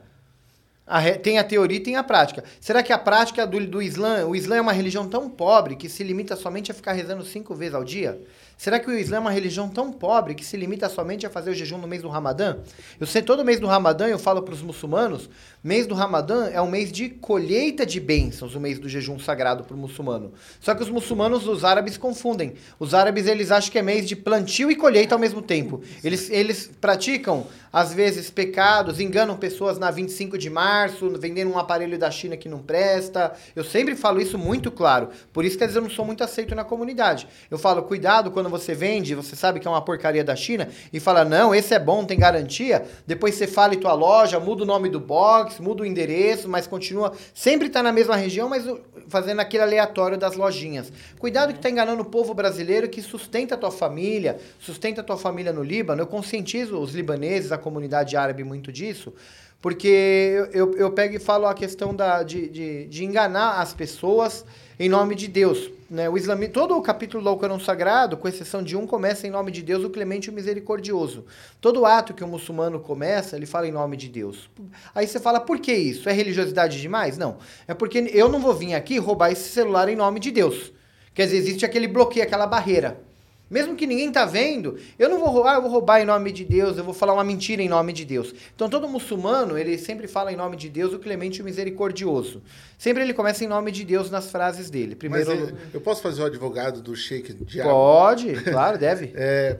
A 0.89 0.99
re- 0.99 1.17
Tem 1.19 1.37
a 1.37 1.43
teoria 1.43 1.77
e 1.77 1.81
tem 1.81 1.95
a 1.95 2.03
prática. 2.03 2.43
Será 2.59 2.81
que 2.83 2.91
a 2.91 2.97
prática 2.97 3.45
do, 3.47 3.65
do 3.67 3.81
Islã, 3.81 4.25
o 4.25 4.35
Islã 4.35 4.57
é 4.57 4.61
uma 4.61 4.73
religião 4.73 5.07
tão 5.07 5.29
pobre 5.29 5.75
que 5.75 5.87
se 5.87 6.03
limita 6.03 6.35
somente 6.35 6.71
a 6.71 6.73
ficar 6.75 6.93
rezando 6.93 7.23
cinco 7.23 7.55
vezes 7.55 7.75
ao 7.75 7.83
dia? 7.83 8.21
Será 8.59 8.77
que 8.77 8.89
o 8.89 8.93
Islã 8.93 9.15
é 9.15 9.19
uma 9.21 9.31
religião 9.31 9.69
tão 9.69 9.89
pobre 9.89 10.35
que 10.35 10.43
se 10.43 10.57
limita 10.57 10.89
somente 10.89 11.25
a 11.25 11.29
fazer 11.29 11.51
o 11.51 11.53
jejum 11.53 11.77
no 11.77 11.87
mês 11.87 12.01
do 12.01 12.09
Ramadã? 12.09 12.57
Eu 12.99 13.07
sei, 13.07 13.21
todo 13.21 13.45
mês 13.45 13.57
do 13.57 13.67
Ramadã 13.67 14.05
eu 14.05 14.19
falo 14.19 14.41
para 14.41 14.53
os 14.53 14.61
muçulmanos, 14.61 15.29
mês 15.63 15.87
do 15.87 15.95
Ramadã 15.95 16.49
é 16.51 16.59
um 16.59 16.69
mês 16.69 16.91
de 16.91 17.07
colheita 17.07 17.85
de 17.85 18.01
bênçãos, 18.01 18.55
o 18.55 18.59
mês 18.59 18.77
do 18.77 18.89
jejum 18.89 19.17
sagrado 19.17 19.63
para 19.63 19.73
o 19.73 19.79
muçulmano. 19.79 20.33
Só 20.59 20.75
que 20.75 20.83
os 20.83 20.89
muçulmanos, 20.89 21.47
os 21.47 21.63
árabes 21.63 21.95
confundem. 21.97 22.55
Os 22.77 22.93
árabes, 22.93 23.27
eles 23.27 23.49
acham 23.49 23.71
que 23.71 23.79
é 23.79 23.81
mês 23.81 24.05
de 24.05 24.17
plantio 24.17 24.69
e 24.69 24.75
colheita 24.75 25.15
ao 25.15 25.19
mesmo 25.19 25.41
tempo. 25.41 25.81
Eles, 26.03 26.29
eles 26.29 26.69
praticam, 26.81 27.47
às 27.71 27.93
vezes, 27.93 28.29
pecados, 28.29 28.99
enganam 28.99 29.37
pessoas 29.37 29.79
na 29.79 29.89
25 29.89 30.37
de 30.37 30.49
março, 30.49 31.09
vendendo 31.17 31.49
um 31.49 31.57
aparelho 31.57 31.97
da 31.97 32.11
China 32.11 32.35
que 32.35 32.49
não 32.49 32.59
presta. 32.59 33.31
Eu 33.55 33.63
sempre 33.63 33.95
falo 33.95 34.19
isso 34.19 34.37
muito 34.37 34.69
claro. 34.69 35.07
Por 35.31 35.45
isso 35.45 35.57
que 35.57 35.63
eu 35.63 35.81
não 35.81 35.89
sou 35.89 36.03
muito 36.03 36.25
aceito 36.25 36.53
na 36.53 36.65
comunidade. 36.65 37.25
Eu 37.49 37.57
falo, 37.57 37.83
cuidado 37.83 38.31
quando 38.31 38.48
você 38.49 38.73
vende, 38.73 39.15
você 39.15 39.35
sabe 39.35 39.59
que 39.59 39.67
é 39.67 39.71
uma 39.71 39.81
porcaria 39.81 40.23
da 40.23 40.35
China, 40.35 40.67
e 40.91 40.99
fala, 40.99 41.23
não, 41.23 41.53
esse 41.53 41.73
é 41.73 41.79
bom, 41.79 42.03
tem 42.03 42.17
garantia. 42.17 42.83
Depois 43.05 43.35
você 43.35 43.47
fala 43.47 43.75
em 43.75 43.79
tua 43.79 43.93
loja, 43.93 44.39
muda 44.39 44.63
o 44.63 44.65
nome 44.65 44.89
do 44.89 44.99
box, 44.99 45.61
muda 45.61 45.83
o 45.83 45.85
endereço, 45.85 46.49
mas 46.49 46.67
continua. 46.67 47.13
Sempre 47.33 47.69
tá 47.69 47.81
na 47.83 47.91
mesma 47.91 48.15
região, 48.15 48.49
mas 48.49 48.65
fazendo 49.07 49.39
aquele 49.39 49.63
aleatório 49.63 50.17
das 50.17 50.35
lojinhas. 50.35 50.91
Cuidado 51.17 51.53
que 51.53 51.59
tá 51.59 51.69
enganando 51.69 52.01
o 52.01 52.05
povo 52.05 52.33
brasileiro 52.33 52.89
que 52.89 53.01
sustenta 53.01 53.55
a 53.55 53.57
tua 53.57 53.71
família, 53.71 54.37
sustenta 54.59 55.01
a 55.01 55.03
tua 55.03 55.17
família 55.17 55.53
no 55.53 55.63
Líbano. 55.63 56.01
Eu 56.01 56.07
conscientizo 56.07 56.77
os 56.79 56.93
libaneses, 56.93 57.51
a 57.51 57.57
comunidade 57.57 58.15
árabe 58.15 58.43
muito 58.43 58.71
disso. 58.71 59.13
Porque 59.61 60.49
eu, 60.53 60.67
eu, 60.67 60.73
eu 60.75 60.91
pego 60.91 61.15
e 61.15 61.19
falo 61.19 61.45
a 61.45 61.53
questão 61.53 61.93
da, 61.93 62.23
de, 62.23 62.47
de, 62.47 62.85
de 62.85 63.03
enganar 63.03 63.59
as 63.59 63.73
pessoas 63.73 64.45
em 64.79 64.87
nome 64.87 65.13
de 65.15 65.27
Deus. 65.27 65.69
Né? 65.89 66.07
O 66.07 66.17
islami, 66.17 66.47
todo 66.47 66.77
o 66.77 66.81
capítulo 66.81 67.21
do 67.21 67.27
Alcorão 67.27 67.59
Sagrado, 67.59 68.15
com 68.15 68.27
exceção 68.27 68.63
de 68.63 68.77
um, 68.77 68.87
começa 68.87 69.27
em 69.27 69.29
nome 69.29 69.51
de 69.51 69.61
Deus, 69.61 69.83
o 69.83 69.89
clemente 69.89 70.27
e 70.27 70.29
o 70.29 70.33
misericordioso. 70.33 71.25
Todo 71.59 71.85
ato 71.85 72.13
que 72.13 72.23
o 72.23 72.27
muçulmano 72.27 72.79
começa, 72.79 73.35
ele 73.35 73.45
fala 73.45 73.67
em 73.67 73.71
nome 73.71 73.97
de 73.97 74.07
Deus. 74.07 74.49
Aí 74.95 75.05
você 75.05 75.19
fala, 75.19 75.41
por 75.41 75.59
que 75.59 75.73
isso? 75.73 76.07
É 76.07 76.13
religiosidade 76.13 76.79
demais? 76.79 77.17
Não. 77.17 77.37
É 77.67 77.73
porque 77.73 78.09
eu 78.13 78.29
não 78.29 78.39
vou 78.39 78.53
vir 78.53 78.75
aqui 78.75 78.97
roubar 78.97 79.31
esse 79.31 79.49
celular 79.49 79.89
em 79.89 79.95
nome 79.95 80.21
de 80.21 80.31
Deus. 80.31 80.71
Quer 81.13 81.25
dizer, 81.25 81.37
existe 81.37 81.65
aquele 81.65 81.87
bloqueio, 81.87 82.23
aquela 82.25 82.47
barreira. 82.47 83.08
Mesmo 83.49 83.75
que 83.75 83.87
ninguém 83.87 84.11
tá 84.11 84.25
vendo, 84.25 84.77
eu 84.97 85.09
não 85.09 85.19
vou 85.19 85.29
roubar, 85.29 85.55
eu 85.55 85.61
vou 85.61 85.71
roubar 85.71 86.01
em 86.01 86.05
nome 86.05 86.31
de 86.31 86.45
Deus, 86.45 86.77
eu 86.77 86.83
vou 86.83 86.93
falar 86.93 87.13
uma 87.13 87.23
mentira 87.23 87.61
em 87.61 87.69
nome 87.69 87.91
de 87.91 88.05
Deus. 88.05 88.33
Então 88.55 88.69
todo 88.69 88.87
muçulmano, 88.87 89.57
ele 89.57 89.77
sempre 89.77 90.07
fala 90.07 90.31
em 90.31 90.35
nome 90.35 90.55
de 90.55 90.69
Deus, 90.69 90.93
o 90.93 90.99
clemente 90.99 91.39
e 91.39 91.41
o 91.41 91.45
misericordioso. 91.45 92.43
Sempre 92.77 93.03
ele 93.03 93.13
começa 93.13 93.43
em 93.43 93.47
nome 93.47 93.71
de 93.71 93.83
Deus 93.83 94.11
nas 94.11 94.29
frases 94.29 94.69
dele. 94.69 94.91
Mas 95.09 95.25
Primeiro 95.25 95.31
é, 95.31 95.53
eu 95.73 95.81
posso 95.81 96.01
fazer 96.01 96.21
o 96.21 96.25
advogado 96.25 96.81
do 96.81 96.95
Sheik 96.95 97.33
Diabo? 97.33 97.69
pode, 97.71 98.33
claro, 98.43 98.77
deve. 98.79 99.11
É, 99.15 99.57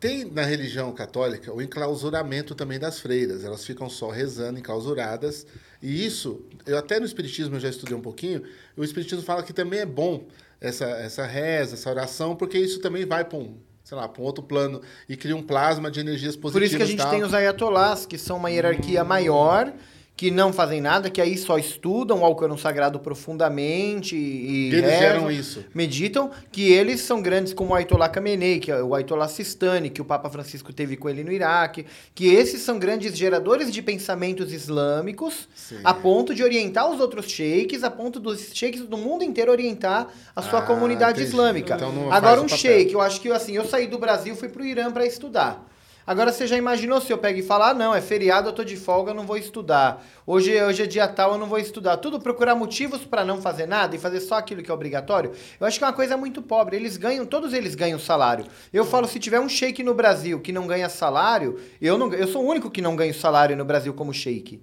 tem 0.00 0.24
na 0.24 0.42
religião 0.42 0.92
católica 0.92 1.52
o 1.52 1.62
enclausuramento 1.62 2.54
também 2.54 2.78
das 2.78 3.00
freiras. 3.00 3.44
Elas 3.44 3.64
ficam 3.64 3.88
só 3.88 4.10
rezando, 4.10 4.58
enclausuradas. 4.58 5.46
E 5.82 6.04
isso, 6.04 6.44
eu 6.66 6.76
até 6.76 6.98
no 6.98 7.06
Espiritismo 7.06 7.56
eu 7.56 7.60
já 7.60 7.68
estudei 7.68 7.96
um 7.96 8.00
pouquinho, 8.00 8.42
o 8.76 8.84
Espiritismo 8.84 9.22
fala 9.22 9.42
que 9.42 9.52
também 9.52 9.80
é 9.80 9.86
bom 9.86 10.26
essa, 10.60 10.84
essa 10.84 11.24
reza, 11.24 11.74
essa 11.74 11.90
oração, 11.90 12.34
porque 12.34 12.58
isso 12.58 12.80
também 12.80 13.04
vai 13.04 13.24
para 13.24 13.38
um, 13.38 13.56
sei 13.84 13.96
lá, 13.96 14.08
para 14.08 14.22
um 14.22 14.24
outro 14.24 14.42
plano 14.42 14.80
e 15.08 15.16
cria 15.16 15.36
um 15.36 15.42
plasma 15.42 15.90
de 15.90 16.00
energias 16.00 16.36
positivas. 16.36 16.52
Por 16.52 16.62
isso 16.62 16.76
que 16.76 16.82
a 16.82 16.86
gente 16.86 16.98
tal. 16.98 17.10
tem 17.10 17.22
os 17.22 17.34
ayatolás, 17.34 18.06
que 18.06 18.18
são 18.18 18.36
uma 18.36 18.50
hierarquia 18.50 19.04
maior, 19.04 19.72
que 20.16 20.30
não 20.30 20.50
fazem 20.52 20.80
nada, 20.80 21.10
que 21.10 21.20
aí 21.20 21.36
só 21.36 21.58
estudam 21.58 22.20
o 22.20 22.24
Alcorão 22.24 22.56
Sagrado 22.56 22.98
profundamente 22.98 24.16
e, 24.16 24.68
eles 24.74 24.90
rezam, 24.98 25.30
isso. 25.30 25.64
meditam, 25.74 26.30
que 26.50 26.72
eles 26.72 27.00
são 27.02 27.20
grandes 27.20 27.52
como 27.52 27.72
o 27.72 27.74
Ayatollah 27.74 28.08
Khamenei, 28.08 28.58
que 28.58 28.70
é 28.70 28.82
o 28.82 28.94
Ayatollah 28.94 29.28
Sistani, 29.28 29.90
que 29.90 30.00
o 30.00 30.04
Papa 30.04 30.30
Francisco 30.30 30.72
teve 30.72 30.96
com 30.96 31.08
ele 31.10 31.22
no 31.22 31.30
Iraque, 31.30 31.84
que 32.14 32.28
esses 32.28 32.62
são 32.62 32.78
grandes 32.78 33.16
geradores 33.16 33.70
de 33.70 33.82
pensamentos 33.82 34.52
islâmicos, 34.52 35.48
Sim. 35.54 35.80
a 35.84 35.92
ponto 35.92 36.34
de 36.34 36.42
orientar 36.42 36.90
os 36.90 36.98
outros 37.00 37.26
sheiks, 37.30 37.84
a 37.84 37.90
ponto 37.90 38.18
dos 38.18 38.50
sheiks 38.54 38.80
do 38.82 38.96
mundo 38.96 39.22
inteiro 39.22 39.50
orientar 39.52 40.08
a 40.34 40.40
sua 40.40 40.60
Ah, 40.60 40.62
comunidade 40.62 41.20
entendi. 41.20 41.28
islâmica. 41.28 41.74
Então 41.74 42.10
Agora 42.10 42.40
um 42.40 42.44
o 42.46 42.48
papel. 42.48 42.56
sheik, 42.58 42.92
eu 42.94 43.00
acho 43.02 43.20
que 43.20 43.28
assim, 43.30 43.54
eu 43.54 43.64
saí 43.66 43.86
do 43.86 43.98
Brasil 43.98 44.32
e 44.32 44.36
fui 44.36 44.48
pro 44.48 44.64
Irã 44.64 44.90
para 44.90 45.04
estudar. 45.06 45.62
Agora 46.06 46.30
você 46.32 46.46
já 46.46 46.56
imaginou 46.56 47.00
se 47.00 47.12
eu 47.12 47.18
pego 47.18 47.40
e 47.40 47.42
falar, 47.42 47.70
ah, 47.70 47.74
não, 47.74 47.92
é 47.92 48.00
feriado, 48.00 48.48
eu 48.48 48.52
tô 48.52 48.62
de 48.62 48.76
folga, 48.76 49.10
eu 49.10 49.14
não 49.14 49.26
vou 49.26 49.36
estudar. 49.36 50.06
Hoje, 50.24 50.62
hoje 50.62 50.84
é 50.84 50.86
dia 50.86 51.08
tal, 51.08 51.32
eu 51.32 51.38
não 51.38 51.48
vou 51.48 51.58
estudar. 51.58 51.96
Tudo 51.96 52.20
procurar 52.20 52.54
motivos 52.54 53.04
para 53.04 53.24
não 53.24 53.42
fazer 53.42 53.66
nada 53.66 53.96
e 53.96 53.98
fazer 53.98 54.20
só 54.20 54.36
aquilo 54.36 54.62
que 54.62 54.70
é 54.70 54.74
obrigatório. 54.74 55.32
Eu 55.58 55.66
acho 55.66 55.78
que 55.78 55.84
é 55.84 55.86
uma 55.88 55.92
coisa 55.92 56.16
muito 56.16 56.40
pobre. 56.40 56.76
Eles 56.76 56.96
ganham, 56.96 57.26
todos 57.26 57.52
eles 57.52 57.74
ganham 57.74 57.98
salário. 57.98 58.46
Eu 58.72 58.84
falo, 58.84 59.08
se 59.08 59.18
tiver 59.18 59.40
um 59.40 59.48
sheik 59.48 59.82
no 59.82 59.94
Brasil 59.94 60.38
que 60.38 60.52
não 60.52 60.68
ganha 60.68 60.88
salário, 60.88 61.58
eu 61.82 61.98
não, 61.98 62.14
eu 62.14 62.28
sou 62.28 62.44
o 62.44 62.48
único 62.48 62.70
que 62.70 62.80
não 62.80 62.94
ganho 62.94 63.12
salário 63.12 63.56
no 63.56 63.64
Brasil 63.64 63.92
como 63.92 64.14
sheik. 64.14 64.62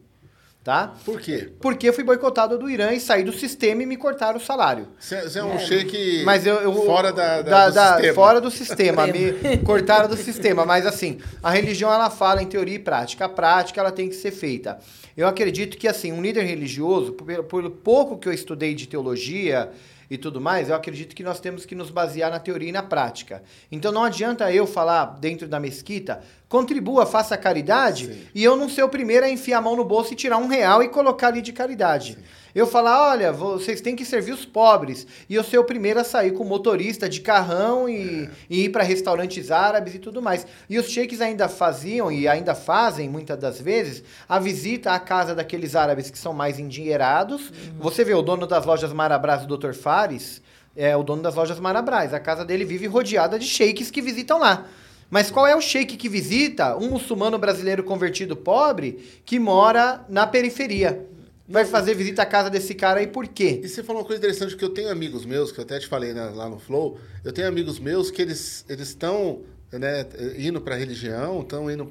Tá? 0.64 0.93
Por 1.03 1.20
quê? 1.20 1.49
Porque 1.59 1.89
eu 1.89 1.93
fui 1.93 2.05
boicotado 2.05 2.57
do 2.57 2.70
Irã 2.70 2.93
e 2.93 2.99
saí 2.99 3.22
do 3.22 3.34
sistema 3.34 3.84
e 3.84 3.86
me 3.86 3.97
cortaram 3.97 4.38
o 4.38 4.41
salário. 4.41 4.88
Você 4.97 5.38
é 5.38 5.43
um 5.43 5.59
Sheik 5.59 6.24
Mas 6.24 6.45
eu, 6.45 6.55
eu- 6.55 6.74
fora 6.86 7.11
da, 7.11 7.41
da- 7.41 7.70
do 7.70 7.74
sistema. 7.97 8.14
fora 8.14 8.39
do 8.39 8.49
sistema, 8.49 9.05
me 9.07 9.57
cortaram 9.66 10.07
do 10.07 10.16
sistema. 10.16 10.66
Mas 10.66 10.86
assim, 10.86 11.20
a 11.43 11.51
religião 11.51 11.91
ela 11.91 12.09
fala 12.09 12.41
em 12.41 12.45
teoria 12.47 12.76
e 12.76 12.80
prática. 12.80 13.26
A 13.26 13.30
prática 13.30 13.82
ela 13.82 13.91
tem 13.91 14.07
que 14.07 14.16
ser 14.16 14.32
feita. 14.32 14.80
Eu 15.18 15.28
acredito 15.28 15.78
que 15.78 15.86
assim, 15.86 16.14
um 16.14 16.22
líder 16.22 16.43
religioso, 16.43 17.11
por, 17.11 17.43
por 17.43 17.70
pouco 17.70 18.18
que 18.18 18.30
eu 18.30 18.34
estudei 18.34 18.74
de 18.74 18.88
teologia 18.88 19.70
e 20.14 20.18
tudo 20.18 20.39
mais, 20.39 20.70
eu 20.70 20.76
acredito 20.76 21.16
que 21.16 21.24
nós 21.24 21.39
temos 21.39 21.66
que 21.66 21.74
nos 21.74 21.89
basear 21.89 22.30
na 22.30 22.38
teoria 22.38 22.70
e 22.70 22.72
na 22.72 22.84
prática. 22.84 23.41
Então 23.72 23.91
não 23.91 24.03
adianta 24.03 24.51
eu 24.53 24.68
falar 24.68 25.18
dentro 25.20 25.47
da 25.47 25.59
mesquita, 25.59 26.22
contribua, 26.47 27.03
faça 27.03 27.36
caridade, 27.36 28.30
e 28.36 28.43
eu 28.43 28.55
não 28.55 28.70
ser 28.70 28.84
o 28.84 28.89
primeiro 28.89 29.26
a 29.26 29.30
enfiar 29.30 29.57
a 29.57 29.61
mão 29.61 29.76
no 29.76 29.84
bolso 29.84 30.14
e 30.14 30.16
tirar 30.16 30.38
um 30.38 30.47
real 30.47 30.84
e 30.84 30.89
colocar 30.89 31.30
ali 31.30 31.41
de 31.41 31.51
caridade. 31.51 32.20
Eu 32.56 32.68
falar, 32.68 33.10
olha, 33.10 33.32
vocês 33.32 33.82
têm 33.82 33.95
que 33.95 34.06
servir 34.06 34.32
os 34.32 34.45
pobres. 34.45 35.08
E 35.28 35.34
eu 35.34 35.43
ser 35.43 35.58
o 35.58 35.64
primeiro 35.64 35.99
a 35.99 36.04
sair 36.04 36.34
com 36.34 36.43
motorista 36.43 37.10
de 37.10 37.20
carrão 37.20 37.89
e, 37.89 38.30
e 38.47 38.66
ir 38.66 38.70
para 38.70 38.84
restaurantes 38.84 39.49
árabes 39.49 39.95
e 39.95 39.99
tudo 39.99 40.22
mais. 40.22 40.45
E 40.70 40.78
os 40.78 40.88
sheiks 40.88 41.20
ainda 41.20 41.49
faziam 41.49 42.12
e 42.12 42.28
ainda 42.28 42.54
fazem, 42.54 43.10
muitas 43.10 43.39
das 43.39 43.60
vezes, 43.60 44.04
a 44.30 44.38
visita 44.38 44.91
à 44.91 44.99
casa 44.99 45.34
daqueles 45.34 45.76
árabes 45.76 46.12
que 46.12 46.18
são 46.18 46.32
mais 46.32 46.60
endinheirados. 46.60 47.51
Você 47.80 48.04
vê 48.04 48.14
o 48.14 48.22
dono 48.22 48.45
das 48.45 48.66
lojas 48.66 48.93
Marabras, 48.93 49.45
o 49.45 49.58
Dr. 49.58 49.74
Fares, 49.74 50.39
é 50.76 50.95
o 50.95 51.01
dono 51.01 51.24
das 51.24 51.34
lojas 51.34 51.60
Marabras. 51.60 52.14
A 52.14 52.20
casa 52.20 52.45
dele 52.45 52.66
vive 52.66 52.86
rodeada 52.86 53.39
de 53.39 53.45
sheiks 53.45 53.89
que 53.89 54.01
visitam 54.01 54.38
lá. 54.38 54.68
Mas 55.10 55.30
qual 55.30 55.45
é 55.45 55.56
o 55.56 55.62
sheik 55.62 55.97
que 55.97 56.10
visita 56.10 56.76
um 56.76 56.89
muçulmano 56.89 57.38
brasileiro 57.38 57.84
convertido 57.84 58.36
pobre 58.36 59.22
que 59.26 59.39
mora 59.39 60.04
na 60.08 60.26
periferia? 60.26 61.12
Vai 61.47 61.65
fazer 61.65 61.93
visita 61.93 62.21
à 62.21 62.25
casa 62.25 62.49
desse 62.49 62.73
cara 62.73 63.01
aí 63.01 63.07
por 63.07 63.27
quê? 63.27 63.59
E 63.61 63.67
você 63.67 63.83
falou 63.83 64.01
uma 64.01 64.07
coisa 64.07 64.19
interessante, 64.19 64.51
porque 64.51 64.63
eu 64.63 64.69
tenho 64.69 64.89
amigos 64.89 65.25
meus, 65.25 65.51
que 65.51 65.59
eu 65.59 65.63
até 65.63 65.77
te 65.77 65.87
falei 65.87 66.13
né, 66.13 66.23
lá 66.33 66.47
no 66.49 66.57
Flow, 66.57 66.97
eu 67.23 67.33
tenho 67.33 67.47
amigos 67.47 67.79
meus 67.79 68.09
que 68.09 68.21
eles 68.21 68.65
estão 68.69 69.41
né, 69.69 70.07
indo 70.37 70.61
para 70.61 70.75
a 70.75 70.77
religião, 70.77 71.41
estão 71.41 71.69
indo 71.69 71.85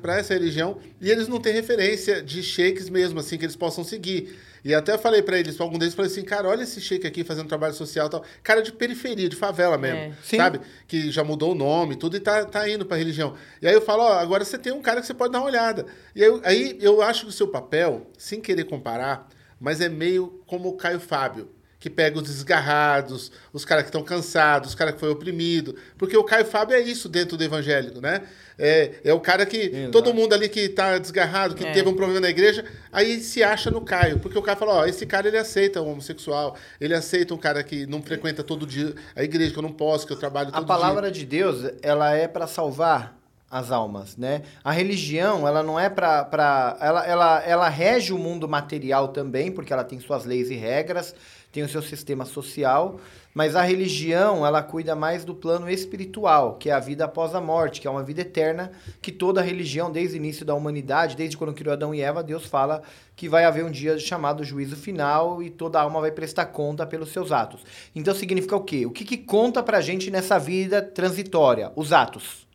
para 0.00 0.18
essa 0.18 0.34
religião, 0.34 0.78
e 1.00 1.10
eles 1.10 1.28
não 1.28 1.40
têm 1.40 1.54
referência 1.54 2.22
de 2.22 2.42
sheiks 2.42 2.90
mesmo, 2.90 3.20
assim, 3.20 3.38
que 3.38 3.44
eles 3.46 3.56
possam 3.56 3.82
seguir. 3.82 4.36
E 4.64 4.74
até 4.74 4.92
eu 4.92 4.98
falei 4.98 5.22
para 5.22 5.38
eles, 5.38 5.56
pra 5.56 5.64
algum 5.66 5.76
deles, 5.78 5.92
falei 5.94 6.10
assim, 6.10 6.22
cara, 6.22 6.48
olha 6.48 6.62
esse 6.62 6.80
sheik 6.80 7.06
aqui 7.06 7.24
fazendo 7.24 7.48
trabalho 7.48 7.74
social 7.74 8.06
e 8.06 8.10
tal. 8.10 8.24
Cara 8.42 8.62
de 8.62 8.72
periferia, 8.72 9.28
de 9.28 9.34
favela 9.36 9.76
mesmo, 9.76 9.98
É. 9.98 10.12
Sim. 10.22 10.36
sabe? 10.36 10.60
Que 10.86 11.10
já 11.10 11.24
mudou 11.24 11.52
o 11.52 11.54
nome 11.54 11.94
e 11.94 11.96
tudo 11.96 12.16
e 12.16 12.20
tá, 12.20 12.44
tá 12.44 12.68
indo 12.68 12.86
pra 12.86 12.96
religião. 12.96 13.34
E 13.60 13.66
aí 13.66 13.74
eu 13.74 13.82
falo, 13.82 14.02
ó, 14.04 14.12
agora 14.12 14.44
você 14.44 14.56
tem 14.56 14.72
um 14.72 14.80
cara 14.82 15.00
que 15.00 15.06
você 15.06 15.14
pode 15.14 15.32
dar 15.32 15.40
uma 15.40 15.46
olhada. 15.48 15.86
E 16.14 16.22
aí, 16.22 16.28
eu- 16.28 16.40
aí 16.44 16.78
eu 16.80 17.02
acho 17.02 17.22
que 17.24 17.28
o 17.30 17.32
seu 17.32 17.48
papel, 17.48 18.06
sem 18.16 18.40
querer 18.40 18.64
comparar, 18.64 19.28
mas 19.60 19.80
é 19.80 19.88
meio 19.88 20.42
como 20.46 20.68
o 20.68 20.76
Caio 20.76 21.00
Fábio, 21.00 21.48
que 21.82 21.90
pega 21.90 22.16
os 22.16 22.22
desgarrados, 22.22 23.32
os 23.52 23.64
caras 23.64 23.82
que 23.82 23.88
estão 23.88 24.04
cansados, 24.04 24.68
os 24.68 24.74
caras 24.76 24.94
que 24.94 25.00
foi 25.00 25.10
oprimido. 25.10 25.74
Porque 25.98 26.16
o 26.16 26.22
Caio 26.22 26.44
Fábio 26.44 26.76
é 26.76 26.80
isso 26.80 27.08
dentro 27.08 27.36
do 27.36 27.42
evangélico, 27.42 28.00
né? 28.00 28.22
É, 28.56 28.92
é 29.02 29.12
o 29.12 29.18
cara 29.18 29.44
que. 29.44 29.88
Todo 29.90 30.14
mundo 30.14 30.32
ali 30.32 30.48
que 30.48 30.68
tá 30.68 30.96
desgarrado, 30.96 31.56
que 31.56 31.66
É. 31.66 31.72
teve 31.72 31.88
um 31.88 31.94
problema 31.94 32.20
na 32.20 32.28
igreja, 32.30 32.64
aí 32.92 33.18
se 33.18 33.42
acha 33.42 33.68
no 33.68 33.80
Caio. 33.80 34.20
Porque 34.20 34.38
o 34.38 34.42
Caio 34.42 34.56
fala: 34.58 34.74
ó, 34.74 34.86
esse 34.86 35.04
cara 35.04 35.26
ele 35.26 35.36
aceita 35.38 35.82
o 35.82 35.88
homossexual, 35.88 36.54
ele 36.80 36.94
aceita 36.94 37.34
um 37.34 37.38
cara 37.38 37.64
que 37.64 37.84
não 37.84 38.00
frequenta 38.00 38.44
todo 38.44 38.64
dia 38.64 38.94
a 39.16 39.24
igreja, 39.24 39.50
que 39.52 39.58
eu 39.58 39.62
não 39.62 39.72
posso, 39.72 40.06
que 40.06 40.12
eu 40.12 40.16
trabalho 40.18 40.50
A 40.50 40.52
todo 40.52 40.66
palavra 40.66 41.10
dia. 41.10 41.20
de 41.24 41.26
Deus, 41.26 41.72
ela 41.82 42.14
é 42.14 42.28
para 42.28 42.46
salvar 42.46 43.18
as 43.50 43.70
almas, 43.72 44.16
né? 44.16 44.42
A 44.64 44.70
religião, 44.70 45.46
ela 45.48 45.62
não 45.62 45.78
é 45.80 45.90
para 45.90 46.24
para 46.24 46.76
ela, 46.80 47.04
ela 47.06 47.42
ela 47.44 47.68
rege 47.68 48.12
o 48.12 48.18
mundo 48.18 48.48
material 48.48 49.08
também, 49.08 49.50
porque 49.50 49.72
ela 49.72 49.82
tem 49.84 49.98
suas 50.00 50.24
leis 50.24 50.48
e 50.50 50.54
regras, 50.54 51.14
tem 51.52 51.62
o 51.62 51.68
seu 51.68 51.82
sistema 51.82 52.24
social, 52.24 52.98
mas 53.34 53.54
a 53.54 53.62
religião, 53.62 54.44
ela 54.44 54.62
cuida 54.62 54.96
mais 54.96 55.22
do 55.22 55.34
plano 55.34 55.68
espiritual, 55.68 56.56
que 56.56 56.70
é 56.70 56.72
a 56.72 56.80
vida 56.80 57.04
após 57.04 57.34
a 57.34 57.40
morte, 57.42 57.78
que 57.78 57.86
é 57.86 57.90
uma 57.90 58.02
vida 58.02 58.22
eterna, 58.22 58.72
que 59.02 59.12
toda 59.12 59.42
religião 59.42 59.92
desde 59.92 60.16
o 60.16 60.18
início 60.18 60.46
da 60.46 60.54
humanidade, 60.54 61.14
desde 61.14 61.36
quando 61.36 61.52
criou 61.52 61.74
Adão 61.74 61.94
e 61.94 62.00
Eva, 62.00 62.22
Deus 62.22 62.46
fala 62.46 62.82
que 63.14 63.28
vai 63.28 63.44
haver 63.44 63.64
um 63.64 63.70
dia 63.70 63.98
chamado 63.98 64.42
juízo 64.42 64.76
final 64.76 65.42
e 65.42 65.50
toda 65.50 65.80
alma 65.80 66.00
vai 66.00 66.10
prestar 66.10 66.46
conta 66.46 66.86
pelos 66.86 67.12
seus 67.12 67.30
atos. 67.30 67.62
Então 67.94 68.14
significa 68.14 68.56
o 68.56 68.64
quê? 68.64 68.86
O 68.86 68.90
que, 68.90 69.04
que 69.04 69.18
conta 69.18 69.62
pra 69.62 69.82
gente 69.82 70.10
nessa 70.10 70.38
vida 70.38 70.80
transitória? 70.80 71.70
Os 71.76 71.92
atos. 71.92 72.46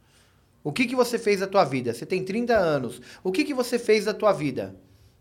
O 0.63 0.71
que, 0.71 0.87
que 0.87 0.95
você 0.95 1.19
fez 1.19 1.39
da 1.39 1.47
tua 1.47 1.63
vida? 1.63 1.93
Você 1.93 2.05
tem 2.05 2.25
30 2.25 2.53
anos. 2.53 2.99
O 3.23 3.31
que, 3.31 3.43
que 3.43 3.53
você 3.53 3.77
fez 3.77 4.05
da 4.05 4.13
tua 4.13 4.33
vida? 4.33 4.75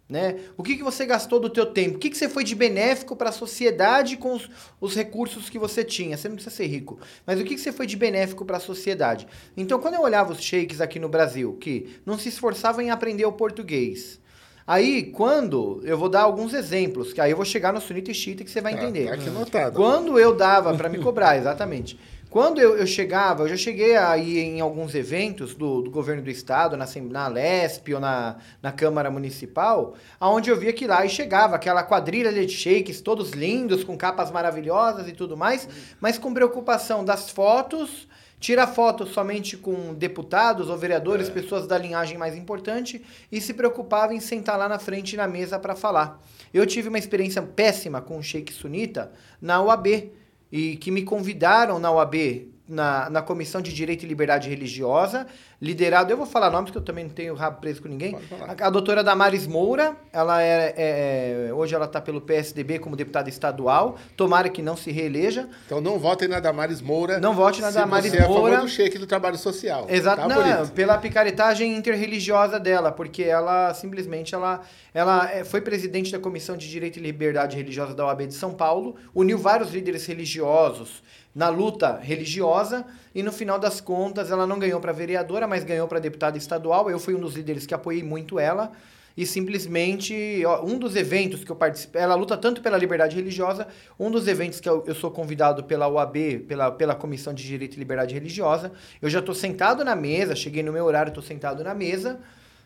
Né? 0.08 0.36
O 0.56 0.62
que, 0.62 0.76
que 0.76 0.84
você 0.84 1.04
gastou 1.04 1.40
do 1.40 1.50
teu 1.50 1.66
tempo? 1.66 1.96
O 1.96 1.98
que, 1.98 2.08
que 2.10 2.16
você 2.16 2.28
foi 2.28 2.44
de 2.44 2.54
benéfico 2.54 3.16
para 3.16 3.30
a 3.30 3.32
sociedade 3.32 4.16
com 4.16 4.34
os, 4.34 4.48
os 4.80 4.94
recursos 4.94 5.50
que 5.50 5.58
você 5.58 5.82
tinha? 5.82 6.16
Você 6.16 6.28
não 6.28 6.36
precisa 6.36 6.54
ser 6.54 6.66
rico. 6.68 7.00
Mas 7.26 7.40
o 7.40 7.44
que, 7.44 7.56
que 7.56 7.60
você 7.60 7.72
foi 7.72 7.86
de 7.86 7.96
benéfico 7.96 8.44
para 8.44 8.58
a 8.58 8.60
sociedade? 8.60 9.26
Então, 9.56 9.80
quando 9.80 9.94
eu 9.94 10.02
olhava 10.02 10.32
os 10.32 10.40
sheiks 10.40 10.80
aqui 10.80 11.00
no 11.00 11.08
Brasil, 11.08 11.54
que 11.60 11.96
não 12.06 12.16
se 12.16 12.28
esforçavam 12.28 12.82
em 12.82 12.90
aprender 12.90 13.24
o 13.26 13.32
português, 13.32 14.20
Aí, 14.68 15.04
quando. 15.12 15.80
Eu 15.84 15.96
vou 15.96 16.08
dar 16.08 16.22
alguns 16.22 16.52
exemplos, 16.52 17.12
que 17.12 17.20
aí 17.20 17.30
eu 17.30 17.36
vou 17.36 17.46
chegar 17.46 17.72
no 17.72 17.80
sunita 17.80 18.10
e 18.10 18.14
xiita 18.14 18.42
que 18.42 18.50
você 18.50 18.60
vai 18.60 18.74
Tá, 18.74 18.82
entender. 18.82 19.06
tá 19.06 19.14
aqui 19.14 19.28
anotado. 19.28 19.76
Quando 19.76 20.18
eu 20.18 20.34
dava 20.34 20.74
para 20.74 20.88
me 20.88 20.98
cobrar, 20.98 21.36
exatamente. 21.38 21.96
Quando 22.36 22.60
eu, 22.60 22.76
eu 22.76 22.86
chegava, 22.86 23.44
eu 23.44 23.48
já 23.48 23.56
cheguei 23.56 23.96
aí 23.96 24.40
em 24.40 24.60
alguns 24.60 24.94
eventos 24.94 25.54
do, 25.54 25.80
do 25.80 25.90
governo 25.90 26.20
do 26.20 26.28
estado, 26.28 26.76
na, 26.76 26.84
na 27.08 27.28
LESP 27.28 27.94
ou 27.94 27.98
na, 27.98 28.36
na 28.60 28.70
Câmara 28.70 29.10
Municipal, 29.10 29.94
aonde 30.20 30.50
eu 30.50 30.56
via 30.58 30.70
que 30.70 30.86
lá 30.86 31.02
e 31.06 31.08
chegava 31.08 31.56
aquela 31.56 31.82
quadrilha 31.82 32.30
de 32.30 32.52
shakes, 32.52 33.00
todos 33.00 33.30
lindos, 33.30 33.82
com 33.82 33.96
capas 33.96 34.30
maravilhosas 34.30 35.08
e 35.08 35.12
tudo 35.12 35.34
mais, 35.34 35.66
mas 35.98 36.18
com 36.18 36.34
preocupação 36.34 37.02
das 37.02 37.30
fotos, 37.30 38.06
tira 38.38 38.66
foto 38.66 39.06
somente 39.06 39.56
com 39.56 39.94
deputados 39.94 40.68
ou 40.68 40.76
vereadores, 40.76 41.30
pessoas 41.30 41.66
da 41.66 41.78
linhagem 41.78 42.18
mais 42.18 42.36
importante, 42.36 43.02
e 43.32 43.40
se 43.40 43.54
preocupava 43.54 44.12
em 44.12 44.20
sentar 44.20 44.58
lá 44.58 44.68
na 44.68 44.78
frente 44.78 45.16
na 45.16 45.26
mesa 45.26 45.58
para 45.58 45.74
falar. 45.74 46.22
Eu 46.52 46.66
tive 46.66 46.90
uma 46.90 46.98
experiência 46.98 47.40
péssima 47.40 48.02
com 48.02 48.18
o 48.18 48.22
Sheik 48.22 48.52
Sunita 48.52 49.10
na 49.40 49.62
UAB, 49.62 50.12
e 50.50 50.76
que 50.76 50.90
me 50.90 51.02
convidaram 51.02 51.78
na 51.78 51.90
UAB, 51.90 52.48
na, 52.68 53.08
na 53.08 53.22
Comissão 53.22 53.60
de 53.60 53.72
Direito 53.72 54.04
e 54.04 54.08
Liberdade 54.08 54.48
Religiosa, 54.48 55.26
liderado, 55.62 56.12
eu 56.12 56.16
vou 56.16 56.26
falar 56.26 56.50
nomes 56.50 56.70
que 56.70 56.76
eu 56.78 56.82
também 56.82 57.04
não 57.04 57.10
tenho 57.12 57.34
rabo 57.34 57.60
preso 57.60 57.80
com 57.80 57.88
ninguém. 57.88 58.16
A, 58.46 58.66
a 58.66 58.70
doutora 58.70 59.02
Damares 59.04 59.46
Moura, 59.46 59.96
ela 60.12 60.42
é, 60.42 60.74
é- 60.76 61.46
é- 61.48 61.54
hoje 61.54 61.74
ela 61.74 61.84
está 61.86 62.00
pelo 62.00 62.20
PSDB 62.20 62.78
como 62.78 62.96
deputada 62.96 63.28
estadual. 63.28 63.96
Tomara 64.16 64.48
que 64.48 64.60
não 64.62 64.76
se 64.76 64.90
reeleja. 64.90 65.48
Então 65.64 65.80
não 65.80 65.98
votem 65.98 66.26
na 66.28 66.40
Damares 66.40 66.80
Moura. 66.80 67.18
Não 67.20 67.34
vote 67.34 67.60
na 67.60 67.70
Damares 67.70 68.10
você 68.10 68.18
é 68.18 68.24
a 68.24 68.28
Moura. 68.28 68.54
favor 68.54 68.66
do 68.66 68.68
cheque 68.72 68.98
do 68.98 69.06
trabalho 69.06 69.38
social. 69.38 69.86
Exato, 69.88 70.16
Tá, 70.16 70.28
não, 70.28 70.68
pela 70.68 70.98
picaretagem 70.98 71.76
interreligiosa 71.76 72.58
dela, 72.58 72.90
porque 72.90 73.22
ela 73.22 73.72
simplesmente 73.74 74.34
ela, 74.34 74.62
ela 74.92 75.30
é, 75.30 75.44
foi 75.44 75.60
presidente 75.60 76.10
da 76.10 76.18
Comissão 76.18 76.56
de 76.56 76.68
Direito 76.68 76.98
e 76.98 77.02
Liberdade 77.02 77.56
Religiosa 77.56 77.94
da 77.94 78.04
OAB 78.06 78.26
de 78.26 78.34
São 78.34 78.52
Paulo, 78.52 78.96
uniu 79.14 79.38
vários 79.38 79.70
líderes 79.72 80.04
religiosos 80.06 81.02
na 81.36 81.50
luta 81.50 81.98
religiosa 82.02 82.86
e 83.14 83.22
no 83.22 83.30
final 83.30 83.58
das 83.58 83.78
contas 83.78 84.30
ela 84.30 84.46
não 84.46 84.58
ganhou 84.58 84.80
para 84.80 84.90
vereadora, 84.90 85.46
mas 85.46 85.64
ganhou 85.64 85.86
para 85.86 85.98
deputada 85.98 86.38
estadual. 86.38 86.88
Eu 86.88 86.98
fui 86.98 87.14
um 87.14 87.20
dos 87.20 87.34
líderes 87.34 87.66
que 87.66 87.74
apoiei 87.74 88.02
muito 88.02 88.38
ela. 88.38 88.72
E 89.14 89.26
simplesmente, 89.26 90.42
ó, 90.46 90.64
um 90.64 90.78
dos 90.78 90.96
eventos 90.96 91.44
que 91.44 91.52
eu 91.52 91.56
participei, 91.56 92.00
ela 92.00 92.14
luta 92.14 92.38
tanto 92.38 92.62
pela 92.62 92.78
liberdade 92.78 93.16
religiosa, 93.16 93.66
um 94.00 94.10
dos 94.10 94.26
eventos 94.26 94.60
que 94.60 94.68
eu, 94.68 94.82
eu 94.86 94.94
sou 94.94 95.10
convidado 95.10 95.64
pela 95.64 95.86
UAB, 95.86 96.44
pela, 96.48 96.70
pela 96.70 96.94
Comissão 96.94 97.34
de 97.34 97.42
Direito 97.42 97.76
e 97.76 97.78
Liberdade 97.78 98.14
Religiosa, 98.14 98.72
eu 99.00 99.08
já 99.08 99.20
estou 99.20 99.34
sentado 99.34 99.84
na 99.84 99.96
mesa, 99.96 100.34
cheguei 100.34 100.62
no 100.62 100.72
meu 100.72 100.84
horário, 100.84 101.10
estou 101.10 101.22
sentado 101.22 101.64
na 101.64 101.74
mesa, 101.74 102.18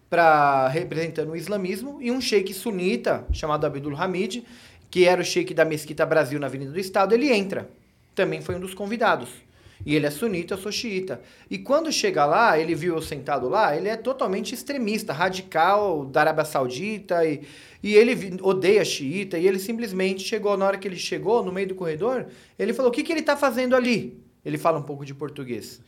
para 0.08 0.66
representando 0.68 1.30
o 1.30 1.36
islamismo, 1.36 1.98
e 2.00 2.10
um 2.10 2.20
sheik 2.20 2.52
sunita, 2.52 3.24
chamado 3.32 3.64
Abdul 3.64 3.96
Hamid, 3.96 4.44
que 4.90 5.06
era 5.06 5.20
o 5.20 5.24
sheik 5.24 5.54
da 5.54 5.64
Mesquita 5.64 6.04
Brasil 6.04 6.40
na 6.40 6.48
Avenida 6.48 6.72
do 6.72 6.80
Estado, 6.80 7.14
ele 7.14 7.32
entra. 7.32 7.68
Também 8.20 8.42
foi 8.42 8.54
um 8.54 8.60
dos 8.60 8.74
convidados. 8.74 9.30
E 9.86 9.96
ele 9.96 10.04
é 10.04 10.10
sunita, 10.10 10.52
eu 10.52 10.58
sou 10.58 10.70
xiita. 10.70 11.22
E 11.48 11.56
quando 11.56 11.90
chega 11.90 12.26
lá, 12.26 12.58
ele 12.58 12.74
viu 12.74 12.96
eu 12.96 13.00
sentado 13.00 13.48
lá, 13.48 13.74
ele 13.74 13.88
é 13.88 13.96
totalmente 13.96 14.54
extremista, 14.54 15.10
radical 15.10 16.04
da 16.04 16.20
Arábia 16.20 16.44
Saudita, 16.44 17.24
e, 17.24 17.40
e 17.82 17.94
ele 17.94 18.36
odeia 18.42 18.84
xiita, 18.84 19.38
e 19.38 19.46
ele 19.46 19.58
simplesmente 19.58 20.22
chegou, 20.22 20.54
na 20.54 20.66
hora 20.66 20.76
que 20.76 20.86
ele 20.86 20.96
chegou, 20.98 21.42
no 21.42 21.50
meio 21.50 21.68
do 21.68 21.74
corredor, 21.74 22.26
ele 22.58 22.74
falou, 22.74 22.90
o 22.90 22.94
que, 22.94 23.02
que 23.02 23.10
ele 23.10 23.20
está 23.20 23.38
fazendo 23.38 23.74
ali? 23.74 24.22
Ele 24.44 24.58
fala 24.58 24.78
um 24.78 24.82
pouco 24.82 25.02
de 25.02 25.14
português. 25.14 25.80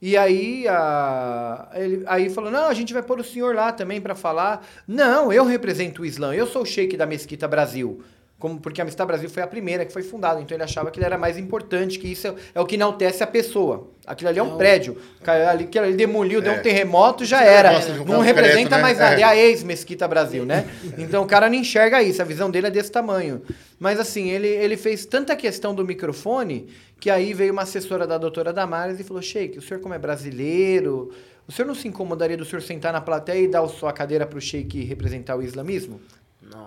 E 0.00 0.16
aí, 0.16 0.68
a, 0.68 1.68
ele, 1.74 2.04
aí 2.06 2.30
falou: 2.30 2.50
não, 2.50 2.66
a 2.66 2.74
gente 2.74 2.92
vai 2.92 3.02
pôr 3.02 3.20
o 3.20 3.24
senhor 3.24 3.54
lá 3.54 3.72
também 3.72 4.00
para 4.00 4.16
falar. 4.16 4.66
Não, 4.86 5.32
eu 5.32 5.44
represento 5.44 6.02
o 6.02 6.04
Islã, 6.04 6.34
eu 6.34 6.44
sou 6.44 6.62
o 6.62 6.66
sheik 6.66 6.96
da 6.96 7.06
Mesquita 7.06 7.46
Brasil. 7.46 8.02
Como, 8.42 8.58
porque 8.58 8.80
a 8.80 8.84
Mesquita 8.84 9.06
Brasil 9.06 9.30
foi 9.30 9.40
a 9.40 9.46
primeira 9.46 9.86
que 9.86 9.92
foi 9.92 10.02
fundada, 10.02 10.40
então 10.40 10.56
ele 10.56 10.64
achava 10.64 10.90
que 10.90 10.98
ele 10.98 11.06
era 11.06 11.16
mais 11.16 11.38
importante, 11.38 11.96
que 11.96 12.08
isso 12.08 12.26
é, 12.26 12.34
é 12.56 12.60
o 12.60 12.66
que 12.66 12.74
enaltece 12.74 13.22
a 13.22 13.26
pessoa. 13.28 13.92
Aquilo 14.04 14.30
ali 14.30 14.40
é 14.40 14.42
um 14.42 14.56
prédio. 14.56 14.96
Caiu 15.22 15.48
Ali, 15.48 15.68
que 15.68 15.78
ele 15.78 15.92
demoliu, 15.92 16.42
deu 16.42 16.54
um 16.54 16.58
terremoto, 16.58 17.24
já 17.24 17.40
era. 17.40 17.70
um 18.00 18.04
Não 18.04 18.18
representa 18.20 18.78
né? 18.78 18.82
mais 18.82 18.98
nada. 18.98 19.14
É. 19.14 19.20
É 19.20 19.22
a 19.22 19.36
ex-Mesquita 19.36 20.08
Brasil, 20.08 20.44
né? 20.44 20.68
Então 20.98 21.22
o 21.22 21.26
cara 21.26 21.48
não 21.48 21.54
enxerga 21.54 22.02
isso, 22.02 22.20
a 22.20 22.24
visão 22.24 22.50
dele 22.50 22.66
é 22.66 22.70
desse 22.72 22.90
tamanho. 22.90 23.42
Mas 23.78 24.00
assim, 24.00 24.28
ele, 24.28 24.48
ele 24.48 24.76
fez 24.76 25.06
tanta 25.06 25.36
questão 25.36 25.72
do 25.72 25.84
microfone 25.84 26.66
que 26.98 27.10
aí 27.10 27.32
veio 27.32 27.52
uma 27.52 27.62
assessora 27.62 28.08
da 28.08 28.18
doutora 28.18 28.52
Damares 28.52 28.98
e 28.98 29.04
falou: 29.04 29.22
Sheik, 29.22 29.56
o 29.56 29.62
senhor, 29.62 29.80
como 29.80 29.94
é 29.94 30.00
brasileiro, 30.00 31.12
o 31.46 31.52
senhor 31.52 31.68
não 31.68 31.76
se 31.76 31.86
incomodaria 31.86 32.36
do 32.36 32.44
senhor 32.44 32.60
sentar 32.60 32.92
na 32.92 33.00
plateia 33.00 33.44
e 33.44 33.46
dar 33.46 33.62
a 33.62 33.68
sua 33.68 33.92
cadeira 33.92 34.26
para 34.26 34.38
o 34.38 34.40
Sheik 34.40 34.82
representar 34.82 35.36
o 35.36 35.42
islamismo? 35.44 36.00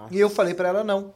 E 0.10 0.18
eu 0.18 0.30
falei 0.30 0.54
para 0.54 0.70
ela: 0.70 0.86
não. 0.86 1.14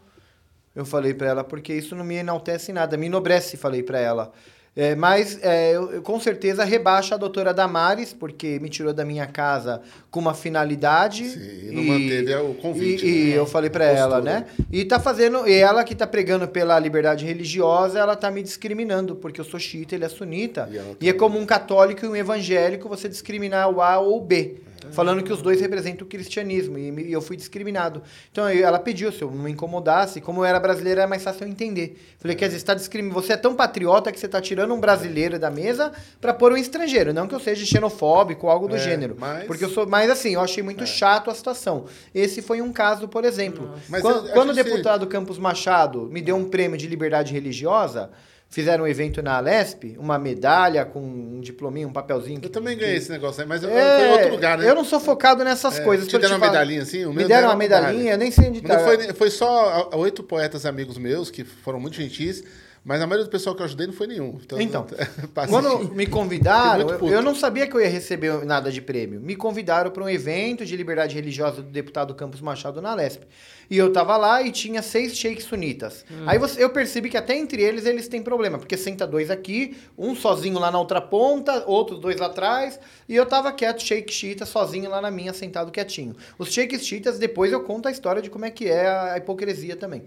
Eu 0.79 0.85
falei 0.85 1.13
para 1.13 1.27
ela 1.27 1.43
porque 1.43 1.73
isso 1.73 1.93
não 1.95 2.05
me 2.05 2.15
enaltece 2.15 2.71
em 2.71 2.73
nada, 2.73 2.95
me 2.95 3.07
enobrece, 3.07 3.57
falei 3.57 3.83
para 3.83 3.99
ela. 3.99 4.31
É, 4.75 4.95
mas 4.95 5.37
é, 5.41 5.75
eu, 5.75 5.91
eu 5.91 6.01
com 6.01 6.17
certeza 6.21 6.63
rebaixa 6.63 7.15
a 7.15 7.17
doutora 7.17 7.53
Damares, 7.53 8.13
porque 8.13 8.59
me 8.61 8.69
tirou 8.69 8.93
da 8.93 9.03
minha 9.03 9.25
casa 9.27 9.81
com 10.09 10.21
uma 10.21 10.33
finalidade. 10.33 11.27
Sim, 11.31 11.67
e 11.67 11.71
não 11.73 11.83
manteve 11.83 12.33
o 12.35 12.53
convite, 12.53 13.05
E, 13.05 13.09
e 13.09 13.29
né? 13.31 13.37
eu 13.39 13.45
falei 13.45 13.69
para 13.69 13.83
ela, 13.85 14.21
né? 14.21 14.45
E 14.71 14.85
tá 14.85 14.97
fazendo. 14.99 15.45
E 15.45 15.53
ela 15.53 15.83
que 15.83 15.93
tá 15.95 16.07
pregando 16.07 16.47
pela 16.47 16.79
liberdade 16.79 17.25
religiosa, 17.25 17.99
ela 17.99 18.15
tá 18.15 18.31
me 18.31 18.41
discriminando, 18.41 19.15
porque 19.17 19.41
eu 19.41 19.45
sou 19.45 19.59
xiita, 19.59 19.95
ele 19.95 20.05
é 20.05 20.09
sunita. 20.09 20.69
E 21.01 21.05
E, 21.07 21.09
é 21.09 21.13
tá- 21.13 21.19
como 21.19 21.37
um 21.37 21.45
católico 21.45 22.05
e 22.05 22.07
um 22.07 22.15
evangélico 22.15 22.87
você 22.87 23.09
discriminar 23.09 23.69
o 23.69 23.81
A 23.81 23.97
ou 23.99 24.19
o 24.19 24.21
B. 24.21 24.61
Falando 24.91 25.23
que 25.23 25.31
os 25.31 25.41
dois 25.41 25.61
representam 25.61 26.05
o 26.05 26.09
cristianismo. 26.09 26.77
E, 26.77 27.11
eu 27.11 27.21
fui 27.21 27.35
discriminado. 27.35 28.01
Então 28.31 28.47
ela 28.47 28.79
pediu, 28.79 29.11
se 29.11 29.21
eu 29.21 29.29
não 29.31 29.43
me 29.43 29.51
incomodasse, 29.51 30.21
como 30.21 30.41
eu 30.41 30.45
era 30.45 30.59
brasileira, 30.59 31.01
era 31.01 31.09
mais 31.09 31.23
fácil 31.23 31.43
eu 31.43 31.49
entender. 31.49 31.99
Falei, 32.17 32.35
quer 32.35 32.47
dizer, 32.47 32.59
você, 32.59 32.65
tá 32.65 32.73
discrimin... 32.73 33.09
você 33.09 33.33
é 33.33 33.37
tão 33.37 33.55
patriota 33.55 34.11
que 34.11 34.19
você 34.19 34.27
tá 34.27 34.41
tirando 34.41 34.73
um 34.73 34.79
brasileiro 34.79 35.37
da 35.37 35.49
mesa 35.51 35.91
para 36.19 36.33
pôr 36.33 36.51
um 36.53 36.57
estrangeiro. 36.57 37.13
Não 37.13 37.27
que 37.27 37.35
eu 37.35 37.39
seja 37.39 37.65
xenofóbico 37.65 38.45
ou 38.47 38.51
algo 38.51 38.67
do 38.67 38.75
É, 38.75 38.79
gênero. 38.79 39.15
mas- 39.19 39.45
Porque 39.45 39.65
eu 39.65 39.69
sou. 39.69 39.85
Mas 39.87 40.09
assim, 40.09 40.33
eu 40.33 40.41
achei 40.41 40.63
muito 40.63 40.85
chato 40.85 41.29
a 41.29 41.35
situação. 41.35 41.85
Esse 42.13 42.41
foi 42.41 42.61
um 42.61 42.71
caso, 42.71 43.07
por 43.07 43.25
exemplo. 43.25 43.69
Mas 43.89 44.01
Quando, 44.01 44.29
quando 44.31 44.49
o 44.49 44.53
deputado 44.53 45.07
Campos 45.07 45.37
Machado 45.37 46.07
me 46.11 46.21
deu 46.21 46.35
um 46.35 46.45
prêmio 46.49 46.77
de 46.77 46.87
liberdade 46.87 47.33
religiosa, 47.33 48.09
fizeram 48.49 48.83
um 48.83 48.87
evento 48.87 49.21
na 49.21 49.37
Alesp, 49.37 49.95
uma 49.99 50.17
medalha 50.17 50.83
com 50.83 50.99
um 50.99 51.39
diplominho, 51.39 51.87
um 51.87 51.93
papelzinho. 51.93 52.39
Eu 52.41 52.49
também 52.49 52.75
ganhei 52.75 52.95
esse 52.95 53.11
negócio 53.11 53.41
aí, 53.41 53.47
mas 53.47 53.61
eu, 53.61 53.69
É, 53.69 53.99
foi 53.99 54.07
em 54.07 54.11
outro 54.13 54.29
lugar, 54.31 54.57
né? 54.57 54.67
Eu 54.67 54.73
não 54.73 54.83
sou 54.83 54.99
focado 54.99 55.43
nessas 55.43 55.79
É, 55.79 55.83
coisas. 55.83 56.07
te 56.07 56.17
deram 56.17 56.37
uma 56.37 56.47
medalhinha 56.47 56.81
assim? 56.81 57.05
Me 57.05 57.13
deram 57.13 57.27
deram 57.27 57.43
uma 57.43 57.49
uma 57.53 57.55
medalha. 57.57 57.87
medalhinha, 57.87 58.13
eu 58.13 58.17
nem 58.17 58.31
sei 58.31 58.49
onde 58.49 58.61
Mas 58.63 58.77
tá. 58.77 58.83
foi, 58.83 59.13
foi 59.13 59.29
só 59.29 59.89
oito 59.93 60.23
poetas 60.23 60.65
amigos 60.65 60.97
meus 60.97 61.29
que 61.29 61.43
foram 61.43 61.79
muito 61.79 61.95
gentis, 61.95 62.43
mas 62.83 63.01
a 63.01 63.07
maioria 63.07 63.25
do 63.25 63.29
pessoal 63.31 63.55
que 63.55 63.61
eu 63.61 63.65
ajudei 63.65 63.87
não 63.87 63.93
foi 63.93 64.07
nenhum. 64.07 64.39
Então, 64.43 64.59
Então, 64.61 64.87
passei. 65.33 65.51
Quando 65.53 65.93
me 65.93 66.05
convidaram, 66.07 66.89
eu, 66.89 67.09
eu 67.09 67.21
não 67.21 67.35
sabia 67.35 67.67
que 67.67 67.75
eu 67.75 67.81
ia 67.81 67.89
receber 67.89 68.45
nada 68.45 68.71
de 68.71 68.81
prêmio. 68.81 69.19
Me 69.19 69.35
convidaram 69.35 69.91
para 69.91 70.03
um 70.03 70.09
evento 70.09 70.65
de 70.65 70.75
liberdade 70.75 71.15
religiosa 71.15 71.61
do 71.61 71.69
deputado 71.69 72.13
Campos 72.15 72.41
Machado 72.41 72.81
na 72.81 72.93
Lesp. 72.95 73.23
E 73.69 73.77
eu 73.77 73.93
tava 73.93 74.17
lá 74.17 74.41
e 74.41 74.51
tinha 74.51 74.81
seis 74.81 75.15
sheiks 75.15 75.43
sunitas. 75.45 76.03
Aí 76.25 76.39
você- 76.39 76.63
eu 76.63 76.71
percebi 76.71 77.07
que 77.09 77.17
até 77.17 77.35
entre 77.37 77.61
eles 77.61 77.85
eles 77.85 78.07
têm 78.07 78.21
problema, 78.21 78.57
porque 78.57 78.75
senta 78.75 79.05
dois 79.05 79.29
aqui, 79.29 79.77
um 79.95 80.15
sozinho 80.15 80.57
lá 80.57 80.71
na 80.71 80.79
outra 80.79 80.99
ponta, 80.99 81.63
outros 81.67 81.99
dois 81.99 82.17
lá 82.17 82.25
atrás, 82.25 82.79
e 83.07 83.15
eu 83.15 83.27
tava 83.27 83.51
quieto, 83.51 83.83
sheik 83.83 84.11
xiita, 84.11 84.43
sozinho 84.45 84.89
lá 84.89 84.99
na 84.99 85.11
minha, 85.11 85.33
sentado 85.33 85.71
quietinho. 85.71 86.15
Os 86.39 86.51
sheiks 86.51 86.83
xiitas, 86.83 87.19
depois 87.19 87.51
eu 87.51 87.61
conto 87.61 87.87
a 87.87 87.91
história 87.91 88.23
de 88.23 88.29
como 88.31 88.43
é 88.45 88.49
que 88.49 88.67
é 88.67 88.87
a 88.87 89.17
hipocrisia 89.17 89.75
também, 89.75 90.03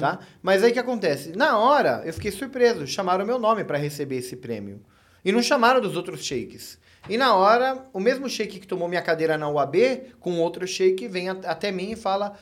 tá? 0.00 0.18
Mas 0.42 0.64
aí 0.64 0.70
o 0.70 0.72
que 0.74 0.78
acontece? 0.80 1.32
Na 1.36 1.58
hora, 1.58 2.02
eu 2.06 2.12
fiquei 2.12 2.30
surpreso, 2.30 2.86
chamaram 2.86 3.26
meu 3.26 3.36
nome 3.36 3.64
para 3.64 3.76
receber 3.76 4.18
esse 4.18 4.36
prêmio. 4.36 4.80
E 5.24 5.32
não 5.32 5.42
chamaram 5.42 5.80
dos 5.80 5.96
outros 5.96 6.24
sheiks. 6.24 6.78
E 7.08 7.18
na 7.18 7.34
hora, 7.34 7.84
o 7.92 7.98
mesmo 7.98 8.28
sheik 8.28 8.60
que 8.60 8.66
tomou 8.66 8.86
minha 8.86 9.02
cadeira 9.02 9.36
na 9.36 9.48
UAB, 9.48 10.12
com 10.20 10.38
outro 10.38 10.64
sheik, 10.68 11.08
vem 11.08 11.28
até 11.28 11.72
mim 11.72 11.90
e 11.90 11.96
fala: 11.96 12.38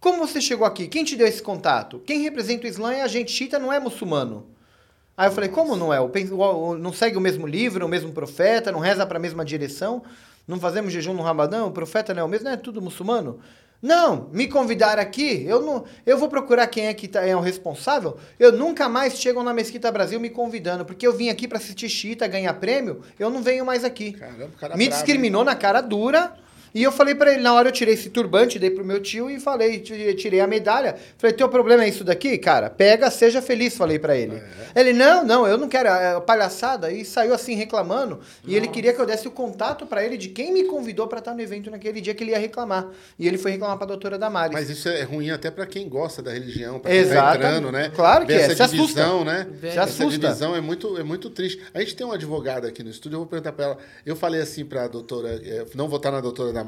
Como 0.00 0.18
você 0.18 0.40
chegou 0.40 0.66
aqui? 0.66 0.88
Quem 0.88 1.04
te 1.04 1.14
deu 1.14 1.28
esse 1.28 1.40
contato? 1.40 2.00
Quem 2.00 2.22
representa 2.22 2.64
o 2.64 2.68
Islã 2.68 2.92
é 2.92 3.02
a 3.02 3.06
gente 3.06 3.30
chita, 3.30 3.56
não 3.56 3.72
é 3.72 3.78
muçulmano. 3.78 4.48
Aí 5.16 5.28
eu 5.28 5.32
falei: 5.32 5.48
Como 5.48 5.76
não 5.76 5.94
é? 5.94 5.98
Não 6.80 6.92
segue 6.92 7.16
o 7.16 7.20
mesmo 7.20 7.46
livro, 7.46 7.86
o 7.86 7.88
mesmo 7.88 8.12
profeta, 8.12 8.72
não 8.72 8.80
reza 8.80 9.06
para 9.06 9.18
a 9.18 9.20
mesma 9.20 9.44
direção? 9.44 10.02
Não 10.46 10.58
fazemos 10.58 10.92
jejum 10.92 11.14
no 11.14 11.22
Ramadã? 11.22 11.64
O 11.64 11.70
profeta 11.70 12.12
não 12.12 12.22
é 12.22 12.24
o 12.24 12.28
mesmo? 12.28 12.46
Não 12.46 12.52
é 12.52 12.56
tudo 12.56 12.82
muçulmano? 12.82 13.38
Não, 13.82 14.28
me 14.32 14.46
convidaram 14.46 15.02
aqui, 15.02 15.44
eu 15.44 15.60
não, 15.60 15.84
eu 16.06 16.16
vou 16.16 16.28
procurar 16.28 16.68
quem 16.68 16.86
é 16.86 16.94
que 16.94 17.08
tá- 17.08 17.26
é 17.26 17.34
o 17.34 17.40
responsável. 17.40 18.16
Eu 18.38 18.52
nunca 18.52 18.88
mais 18.88 19.18
chego 19.18 19.42
na 19.42 19.52
Mesquita 19.52 19.90
Brasil 19.90 20.20
me 20.20 20.30
convidando, 20.30 20.84
porque 20.84 21.04
eu 21.04 21.12
vim 21.12 21.28
aqui 21.30 21.48
para 21.48 21.58
assistir 21.58 21.88
Chita, 21.88 22.28
ganhar 22.28 22.54
prêmio, 22.54 23.02
eu 23.18 23.28
não 23.28 23.42
venho 23.42 23.66
mais 23.66 23.84
aqui. 23.84 24.12
Caramba, 24.12 24.50
cara 24.60 24.76
me 24.76 24.84
brabo, 24.86 25.02
discriminou 25.02 25.44
na 25.44 25.56
cara 25.56 25.80
dura. 25.80 26.32
E 26.74 26.82
eu 26.82 26.90
falei 26.92 27.14
pra 27.14 27.32
ele, 27.32 27.42
na 27.42 27.52
hora 27.52 27.68
eu 27.68 27.72
tirei 27.72 27.94
esse 27.94 28.08
turbante, 28.10 28.58
dei 28.58 28.70
pro 28.70 28.84
meu 28.84 29.00
tio 29.00 29.28
e 29.30 29.38
falei, 29.38 29.80
ti- 29.80 30.14
tirei 30.14 30.40
a 30.40 30.46
medalha. 30.46 30.96
Falei, 31.18 31.34
teu 31.36 31.48
problema 31.48 31.84
é 31.84 31.88
isso 31.88 32.02
daqui, 32.02 32.38
cara? 32.38 32.70
Pega, 32.70 33.10
seja 33.10 33.42
feliz, 33.42 33.76
falei 33.76 33.98
pra 33.98 34.16
ele. 34.16 34.36
É. 34.74 34.80
Ele, 34.80 34.92
não, 34.92 35.24
não, 35.24 35.46
eu 35.46 35.58
não 35.58 35.68
quero, 35.68 35.88
é 35.88 36.18
palhaçada. 36.20 36.90
E 36.90 37.04
saiu 37.04 37.34
assim 37.34 37.54
reclamando. 37.54 38.20
E 38.46 38.54
ele 38.56 38.68
queria 38.68 38.92
que 38.92 39.00
eu 39.00 39.06
desse 39.06 39.28
o 39.28 39.30
contato 39.30 39.84
pra 39.86 40.02
ele 40.04 40.16
de 40.16 40.28
quem 40.28 40.52
me 40.52 40.64
convidou 40.64 41.06
pra 41.06 41.18
estar 41.18 41.34
no 41.34 41.40
evento 41.42 41.70
naquele 41.70 42.00
dia 42.00 42.14
que 42.14 42.24
ele 42.24 42.30
ia 42.30 42.38
reclamar. 42.38 42.88
E 43.18 43.28
ele 43.28 43.36
foi 43.38 43.50
reclamar 43.50 43.76
pra 43.76 43.86
doutora 43.86 44.18
Damares. 44.18 44.52
Mas 44.52 44.70
isso 44.70 44.88
é 44.88 45.02
ruim 45.02 45.30
até 45.30 45.50
pra 45.50 45.66
quem 45.66 45.88
gosta 45.88 46.22
da 46.22 46.32
religião, 46.32 46.78
pra 46.78 46.90
quem 46.90 47.02
tá 47.02 47.06
Exatamente. 47.08 47.36
entrando, 47.46 47.72
né? 47.72 47.90
Claro 47.94 48.24
que 48.26 48.32
Ver 48.32 48.40
é, 48.40 48.44
Essa 48.52 48.66
se 48.68 48.76
divisão, 48.76 49.20
assusta. 49.22 49.24
né? 49.24 49.46
Se 49.60 49.66
Essa 49.66 49.82
assusta. 49.82 50.18
divisão 50.18 50.56
é 50.56 50.60
muito, 50.60 50.96
é 50.98 51.02
muito 51.02 51.28
triste. 51.28 51.60
A 51.74 51.80
gente 51.80 51.94
tem 51.94 52.06
uma 52.06 52.14
advogada 52.14 52.68
aqui 52.68 52.82
no 52.82 52.88
estúdio, 52.90 53.16
eu 53.16 53.20
vou 53.20 53.28
perguntar 53.28 53.52
pra 53.52 53.64
ela. 53.66 53.78
Eu 54.06 54.16
falei 54.16 54.40
assim 54.40 54.64
pra 54.64 54.88
doutora, 54.88 55.40
eh, 55.44 55.66
não 55.74 55.86
votar 55.88 56.10
na 56.10 56.20
doutora 56.20 56.50
Damares, 56.52 56.61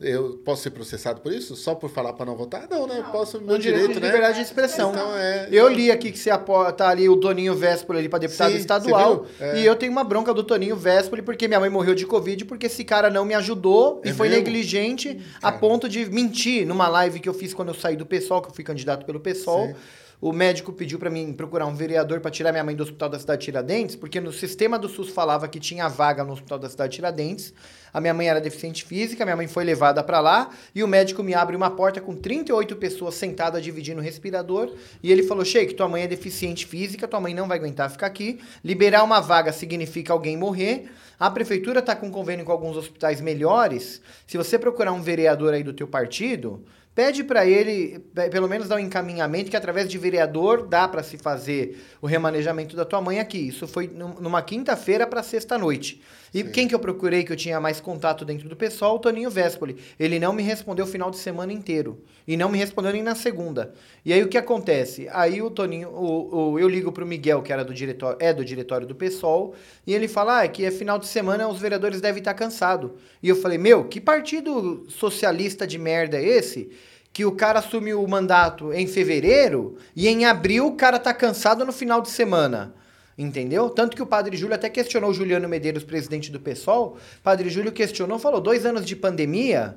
eu 0.00 0.40
posso 0.44 0.62
ser 0.62 0.70
processado 0.70 1.20
por 1.20 1.32
isso? 1.32 1.56
Só 1.56 1.74
por 1.74 1.90
falar 1.90 2.12
pra 2.12 2.24
não 2.26 2.36
votar? 2.36 2.66
Não, 2.70 2.86
né? 2.86 2.98
Eu 2.98 3.04
posso, 3.04 3.38
meu 3.40 3.54
No 3.54 3.58
direito, 3.58 3.80
direito, 3.82 3.94
de 3.94 4.00
né? 4.00 4.06
liberdade 4.06 4.36
de 4.38 4.44
expressão. 4.44 4.90
Então, 4.92 5.16
é- 5.16 5.48
eu 5.50 5.68
li 5.68 5.90
aqui 5.90 6.12
que 6.12 6.18
você 6.18 6.30
apo- 6.30 6.70
tá 6.72 6.88
ali 6.88 7.08
o 7.08 7.16
Toninho 7.16 7.54
Véspoli 7.54 7.98
ali 7.98 8.08
para 8.08 8.18
deputado 8.20 8.52
Sim, 8.52 8.58
estadual. 8.58 9.26
É. 9.40 9.60
E 9.60 9.66
eu 9.66 9.74
tenho 9.76 9.90
uma 9.92 10.04
bronca 10.04 10.32
do 10.34 10.42
Toninho 10.44 10.76
Véspoli 10.76 11.22
porque 11.22 11.48
minha 11.48 11.60
mãe 11.60 11.70
morreu 11.70 11.94
de 11.94 12.06
Covid 12.06 12.44
porque 12.44 12.66
esse 12.66 12.84
cara 12.84 13.08
não 13.10 13.24
me 13.24 13.34
ajudou 13.34 14.00
e 14.04 14.10
É 14.10 14.12
foi 14.12 14.28
mesmo? 14.28 14.44
negligente 14.44 15.20
a 15.42 15.50
ponto 15.52 15.88
de 15.88 16.06
mentir 16.10 16.66
numa 16.66 16.88
live 16.88 17.20
que 17.20 17.28
eu 17.28 17.34
fiz 17.34 17.54
quando 17.54 17.68
eu 17.68 17.74
saí 17.74 17.96
do 17.96 18.04
PSOL, 18.06 18.42
que 18.42 18.48
eu 18.50 18.54
fui 18.54 18.64
candidato 18.64 19.04
pelo 19.06 19.20
PSOL. 19.20 19.68
Sim. 19.68 19.74
O 20.20 20.32
médico 20.32 20.72
pediu 20.72 20.98
para 20.98 21.10
mim 21.10 21.32
procurar 21.32 21.66
um 21.66 21.74
vereador 21.74 22.20
para 22.20 22.30
tirar 22.30 22.52
minha 22.52 22.64
mãe 22.64 22.74
do 22.74 22.82
hospital 22.82 23.08
da 23.08 23.18
cidade 23.18 23.40
de 23.40 23.44
Tiradentes, 23.46 23.96
porque 23.96 24.20
no 24.20 24.32
sistema 24.32 24.78
do 24.78 24.88
SUS 24.88 25.10
falava 25.10 25.46
que 25.46 25.60
tinha 25.60 25.88
vaga 25.88 26.24
no 26.24 26.32
hospital 26.32 26.58
da 26.58 26.68
cidade 26.68 26.92
de 26.92 26.96
Tiradentes. 26.96 27.52
A 27.92 28.00
minha 28.00 28.12
mãe 28.12 28.28
era 28.28 28.40
deficiente 28.40 28.84
física, 28.84 29.24
minha 29.24 29.36
mãe 29.36 29.46
foi 29.46 29.64
levada 29.64 30.02
para 30.02 30.20
lá 30.20 30.50
e 30.74 30.82
o 30.82 30.88
médico 30.88 31.22
me 31.22 31.34
abre 31.34 31.56
uma 31.56 31.70
porta 31.70 32.00
com 32.00 32.14
38 32.14 32.76
pessoas 32.76 33.14
sentadas 33.14 33.62
dividindo 33.62 34.00
o 34.00 34.04
respirador 34.04 34.72
e 35.02 35.10
ele 35.10 35.22
falou: 35.22 35.44
"Sheik, 35.44 35.74
tua 35.74 35.88
mãe 35.88 36.02
é 36.02 36.06
deficiente 36.06 36.66
física, 36.66 37.08
tua 37.08 37.20
mãe 37.20 37.34
não 37.34 37.48
vai 37.48 37.58
aguentar 37.58 37.90
ficar 37.90 38.06
aqui. 38.06 38.38
Liberar 38.64 39.02
uma 39.02 39.20
vaga 39.20 39.52
significa 39.52 40.12
alguém 40.12 40.36
morrer. 40.36 40.90
A 41.18 41.30
prefeitura 41.30 41.80
está 41.80 41.96
com 41.96 42.10
convênio 42.10 42.44
com 42.44 42.52
alguns 42.52 42.76
hospitais 42.76 43.20
melhores. 43.20 44.02
Se 44.26 44.36
você 44.36 44.58
procurar 44.58 44.92
um 44.92 45.00
vereador 45.00 45.54
aí 45.54 45.62
do 45.62 45.72
teu 45.72 45.88
partido, 45.88 46.62
pede 46.96 47.22
para 47.22 47.44
ele, 47.46 48.00
pe- 48.14 48.30
pelo 48.30 48.48
menos 48.48 48.68
dar 48.68 48.76
um 48.76 48.78
encaminhamento 48.78 49.50
que 49.50 49.56
através 49.56 49.86
de 49.86 49.98
vereador 49.98 50.66
dá 50.66 50.88
para 50.88 51.02
se 51.02 51.18
fazer 51.18 51.78
o 52.00 52.06
remanejamento 52.06 52.74
da 52.74 52.86
tua 52.86 53.02
mãe 53.02 53.20
aqui. 53.20 53.46
Isso 53.48 53.68
foi 53.68 53.86
num- 53.86 54.14
numa 54.18 54.40
quinta-feira 54.40 55.06
para 55.06 55.22
sexta-noite. 55.22 56.00
E 56.38 56.44
quem 56.44 56.68
que 56.68 56.74
eu 56.74 56.78
procurei 56.78 57.24
que 57.24 57.32
eu 57.32 57.36
tinha 57.36 57.58
mais 57.58 57.80
contato 57.80 58.22
dentro 58.22 58.46
do 58.46 58.54
pessoal? 58.54 58.96
O 58.96 58.98
Toninho 58.98 59.30
Vespoli. 59.30 59.78
Ele 59.98 60.18
não 60.18 60.34
me 60.34 60.42
respondeu 60.42 60.84
o 60.84 60.88
final 60.88 61.10
de 61.10 61.16
semana 61.16 61.50
inteiro. 61.50 62.02
E 62.28 62.36
não 62.36 62.50
me 62.50 62.58
respondeu 62.58 62.92
nem 62.92 63.02
na 63.02 63.14
segunda. 63.14 63.72
E 64.04 64.12
aí 64.12 64.22
o 64.22 64.28
que 64.28 64.36
acontece? 64.36 65.08
Aí 65.12 65.40
o 65.40 65.48
Toninho, 65.50 65.88
o, 65.88 66.52
o- 66.52 66.58
eu 66.58 66.68
ligo 66.68 66.92
pro 66.92 67.06
Miguel, 67.06 67.40
que 67.40 67.50
era 67.54 67.64
do 67.64 67.72
diretório, 67.72 68.18
é 68.20 68.34
do 68.34 68.44
diretório 68.44 68.86
do 68.86 68.94
PSOL, 68.94 69.54
e 69.86 69.94
ele 69.94 70.06
fala: 70.08 70.40
ah, 70.40 70.44
é 70.44 70.48
que 70.48 70.62
é 70.62 70.70
final 70.70 70.98
de 70.98 71.06
semana, 71.06 71.48
os 71.48 71.58
vereadores 71.58 72.02
devem 72.02 72.18
estar 72.20 72.34
cansados. 72.34 72.90
E 73.22 73.30
eu 73.30 73.36
falei, 73.36 73.56
meu, 73.56 73.84
que 73.84 73.98
partido 73.98 74.84
socialista 74.90 75.66
de 75.66 75.78
merda 75.78 76.18
é 76.18 76.24
esse? 76.26 76.68
Que 77.14 77.24
o 77.24 77.32
cara 77.32 77.60
assumiu 77.60 78.02
o 78.04 78.08
mandato 78.08 78.74
em 78.74 78.86
fevereiro 78.86 79.76
e 79.96 80.06
em 80.06 80.26
abril 80.26 80.66
o 80.66 80.76
cara 80.76 80.98
tá 80.98 81.14
cansado 81.14 81.64
no 81.64 81.72
final 81.72 82.02
de 82.02 82.10
semana. 82.10 82.74
Entendeu? 83.18 83.70
Tanto 83.70 83.96
que 83.96 84.02
o 84.02 84.06
Padre 84.06 84.36
Júlio 84.36 84.54
até 84.54 84.68
questionou 84.68 85.10
o 85.10 85.14
Juliano 85.14 85.48
Medeiros, 85.48 85.84
presidente 85.84 86.30
do 86.30 86.38
PSOL. 86.38 86.98
Padre 87.22 87.48
Júlio 87.48 87.72
questionou, 87.72 88.18
falou: 88.18 88.40
dois 88.40 88.66
anos 88.66 88.84
de 88.84 88.94
pandemia, 88.94 89.76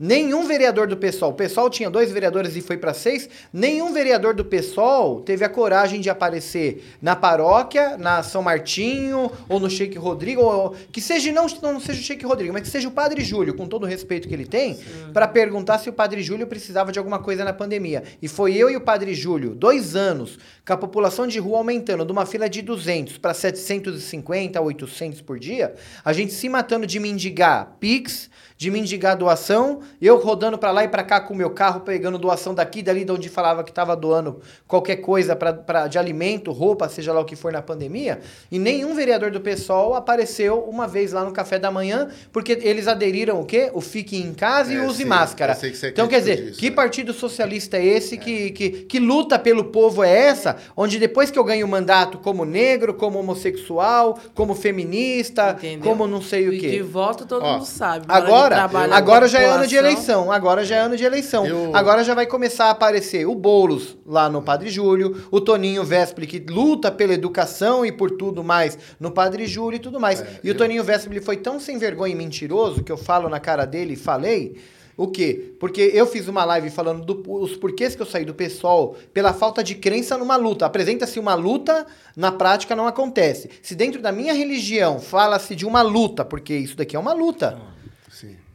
nenhum 0.00 0.46
vereador 0.46 0.86
do 0.86 0.96
PSOL, 0.96 1.32
o 1.32 1.34
PSOL 1.34 1.68
tinha 1.68 1.90
dois 1.90 2.10
vereadores 2.10 2.56
e 2.56 2.62
foi 2.62 2.78
para 2.78 2.94
seis, 2.94 3.28
nenhum 3.52 3.92
vereador 3.92 4.32
do 4.32 4.42
PSOL 4.42 5.20
teve 5.20 5.44
a 5.44 5.48
coragem 5.48 6.00
de 6.00 6.08
aparecer 6.08 6.82
na 7.02 7.14
paróquia, 7.14 7.98
na 7.98 8.22
São 8.22 8.40
Martinho, 8.40 9.30
ou 9.46 9.60
no 9.60 9.68
Sheik 9.68 9.98
Rodrigo, 9.98 10.40
ou, 10.40 10.74
que 10.90 11.02
seja, 11.02 11.30
não, 11.30 11.46
não 11.60 11.78
seja 11.78 12.00
o 12.00 12.02
Sheik 12.02 12.24
Rodrigo, 12.24 12.54
mas 12.54 12.62
que 12.62 12.68
seja 12.70 12.88
o 12.88 12.90
Padre 12.90 13.22
Júlio, 13.22 13.52
com 13.54 13.68
todo 13.68 13.82
o 13.82 13.86
respeito 13.86 14.26
que 14.26 14.32
ele 14.32 14.46
tem, 14.46 14.78
para 15.12 15.28
perguntar 15.28 15.76
se 15.76 15.90
o 15.90 15.92
Padre 15.92 16.22
Júlio 16.22 16.46
precisava 16.46 16.90
de 16.90 16.98
alguma 16.98 17.18
coisa 17.18 17.44
na 17.44 17.52
pandemia. 17.52 18.02
E 18.22 18.28
foi 18.28 18.54
eu 18.54 18.70
e 18.70 18.76
o 18.76 18.80
Padre 18.80 19.12
Júlio, 19.12 19.54
dois 19.54 19.94
anos, 19.94 20.38
com 20.66 20.72
a 20.72 20.78
população 20.78 21.26
de 21.26 21.38
rua 21.38 21.58
aumentando 21.58 22.06
de 22.06 22.12
uma 22.12 22.24
fila 22.24 22.48
de 22.48 22.62
200 22.62 23.18
para 23.18 23.34
750, 23.34 24.58
800 24.58 25.20
por 25.20 25.38
dia, 25.38 25.74
a 26.02 26.12
gente 26.14 26.32
se 26.32 26.48
matando 26.48 26.86
de 26.86 26.98
mendigar 26.98 27.76
Pix, 27.78 28.30
de 28.60 28.70
mendigar 28.70 29.16
doação, 29.16 29.80
eu 30.02 30.18
rodando 30.18 30.58
pra 30.58 30.70
lá 30.70 30.84
e 30.84 30.88
pra 30.88 31.02
cá 31.02 31.18
com 31.18 31.32
o 31.32 31.36
meu 31.36 31.48
carro, 31.48 31.80
pegando 31.80 32.18
doação 32.18 32.52
daqui, 32.54 32.82
dali 32.82 33.06
de 33.06 33.10
onde 33.10 33.26
falava 33.30 33.64
que 33.64 33.72
tava 33.72 33.96
doando 33.96 34.38
qualquer 34.68 34.96
coisa 34.96 35.34
pra, 35.34 35.54
pra, 35.54 35.86
de 35.86 35.96
alimento, 35.98 36.52
roupa, 36.52 36.86
seja 36.86 37.10
lá 37.10 37.20
o 37.20 37.24
que 37.24 37.34
for 37.34 37.50
na 37.50 37.62
pandemia, 37.62 38.20
e 38.52 38.58
nenhum 38.58 38.94
vereador 38.94 39.30
do 39.30 39.40
PSOL 39.40 39.94
apareceu 39.94 40.58
uma 40.68 40.86
vez 40.86 41.12
lá 41.12 41.24
no 41.24 41.32
café 41.32 41.58
da 41.58 41.70
manhã, 41.70 42.08
porque 42.30 42.52
eles 42.60 42.86
aderiram 42.86 43.40
o 43.40 43.46
quê? 43.46 43.70
O 43.72 43.80
fique 43.80 44.18
em 44.18 44.34
casa 44.34 44.74
e 44.74 44.76
É, 44.76 44.84
use 44.86 44.98
sim, 44.98 45.04
máscara. 45.06 45.54
que 45.54 45.66
é 45.86 45.88
Então, 45.88 46.06
quer 46.06 46.18
dizer, 46.18 46.42
disso, 46.48 46.60
que 46.60 46.66
é. 46.66 46.70
partido 46.70 47.14
socialista 47.14 47.78
é 47.78 47.86
esse 47.86 48.18
que, 48.18 48.50
que, 48.50 48.68
que 48.70 48.98
luta 48.98 49.38
pelo 49.38 49.64
povo 49.64 50.04
é 50.04 50.14
essa, 50.14 50.58
onde 50.76 50.98
depois 50.98 51.30
que 51.30 51.38
eu 51.38 51.44
ganho 51.44 51.64
o 51.64 51.68
mandato 51.70 52.18
como 52.18 52.44
negro, 52.44 52.92
como 52.92 53.18
homossexual, 53.20 54.18
como 54.34 54.54
feminista, 54.54 55.52
Entendeu? 55.56 55.80
como 55.90 56.06
não 56.06 56.20
sei 56.20 56.46
o 56.46 56.52
E 56.52 56.60
quê. 56.60 56.70
de 56.72 56.82
voto 56.82 57.24
todo 57.24 57.42
Ó, 57.42 57.52
mundo 57.54 57.64
sabe. 57.64 58.06
De 58.06 58.12
Agora, 58.56 58.96
agora 58.96 59.28
já 59.28 59.38
é 59.40 59.44
ano 59.46 59.66
de 59.66 59.76
eleição. 59.76 60.32
Agora 60.32 60.64
já 60.64 60.76
é 60.76 60.78
ano 60.80 60.96
de 60.96 61.04
eleição. 61.04 61.46
Eu- 61.46 61.70
Agora 61.74 62.02
já 62.04 62.14
vai 62.14 62.26
começar 62.26 62.66
a 62.66 62.70
aparecer 62.70 63.26
o 63.26 63.34
Boulos 63.34 63.96
lá 64.06 64.28
no 64.28 64.42
Padre 64.42 64.68
Júlio, 64.68 65.24
o 65.30 65.40
Toninho 65.40 65.84
Vespli 65.84 66.26
que 66.26 66.38
luta 66.38 66.90
pela 66.90 67.12
educação 67.14 67.84
e 67.86 67.92
por 67.92 68.10
tudo 68.12 68.42
mais 68.44 68.78
no 68.98 69.10
Padre 69.10 69.46
Júlio 69.46 69.76
e 69.76 69.80
tudo 69.80 70.00
mais. 70.00 70.20
e 70.42 70.48
o 70.48 70.52
eu- 70.52 70.56
Toninho 70.56 70.82
Vespli 70.84 71.20
foi 71.20 71.36
tão 71.36 71.58
sem 71.60 71.78
vergonha 71.78 72.12
e 72.12 72.16
mentiroso 72.16 72.82
que 72.82 72.90
eu 72.92 72.96
falo 72.96 73.28
na 73.28 73.38
cara 73.40 73.64
dele 73.64 73.94
e 73.94 73.96
falei. 73.96 74.56
O 74.96 75.08
quê? 75.08 75.54
Porque 75.58 75.80
eu 75.94 76.06
fiz 76.06 76.28
uma 76.28 76.44
live 76.44 76.68
falando 76.68 77.02
dos 77.06 77.56
porquês 77.56 77.94
que 77.96 78.02
eu 78.02 78.06
saí 78.06 78.22
do 78.26 78.34
PSOL 78.34 78.96
pela 79.14 79.32
falta 79.32 79.64
de 79.64 79.74
crença 79.74 80.18
numa 80.18 80.36
luta. 80.36 80.66
Apresenta-se 80.66 81.18
uma 81.18 81.32
luta, 81.34 81.86
na 82.14 82.30
prática 82.30 82.76
não 82.76 82.86
acontece. 82.86 83.48
Se 83.62 83.74
dentro 83.74 84.02
da 84.02 84.12
minha 84.12 84.34
religião 84.34 84.98
fala-se 84.98 85.56
de 85.56 85.64
uma 85.64 85.80
luta, 85.80 86.22
porque 86.22 86.54
isso 86.54 86.76
daqui 86.76 86.96
é 86.96 86.98
uma 86.98 87.14
luta. 87.14 87.56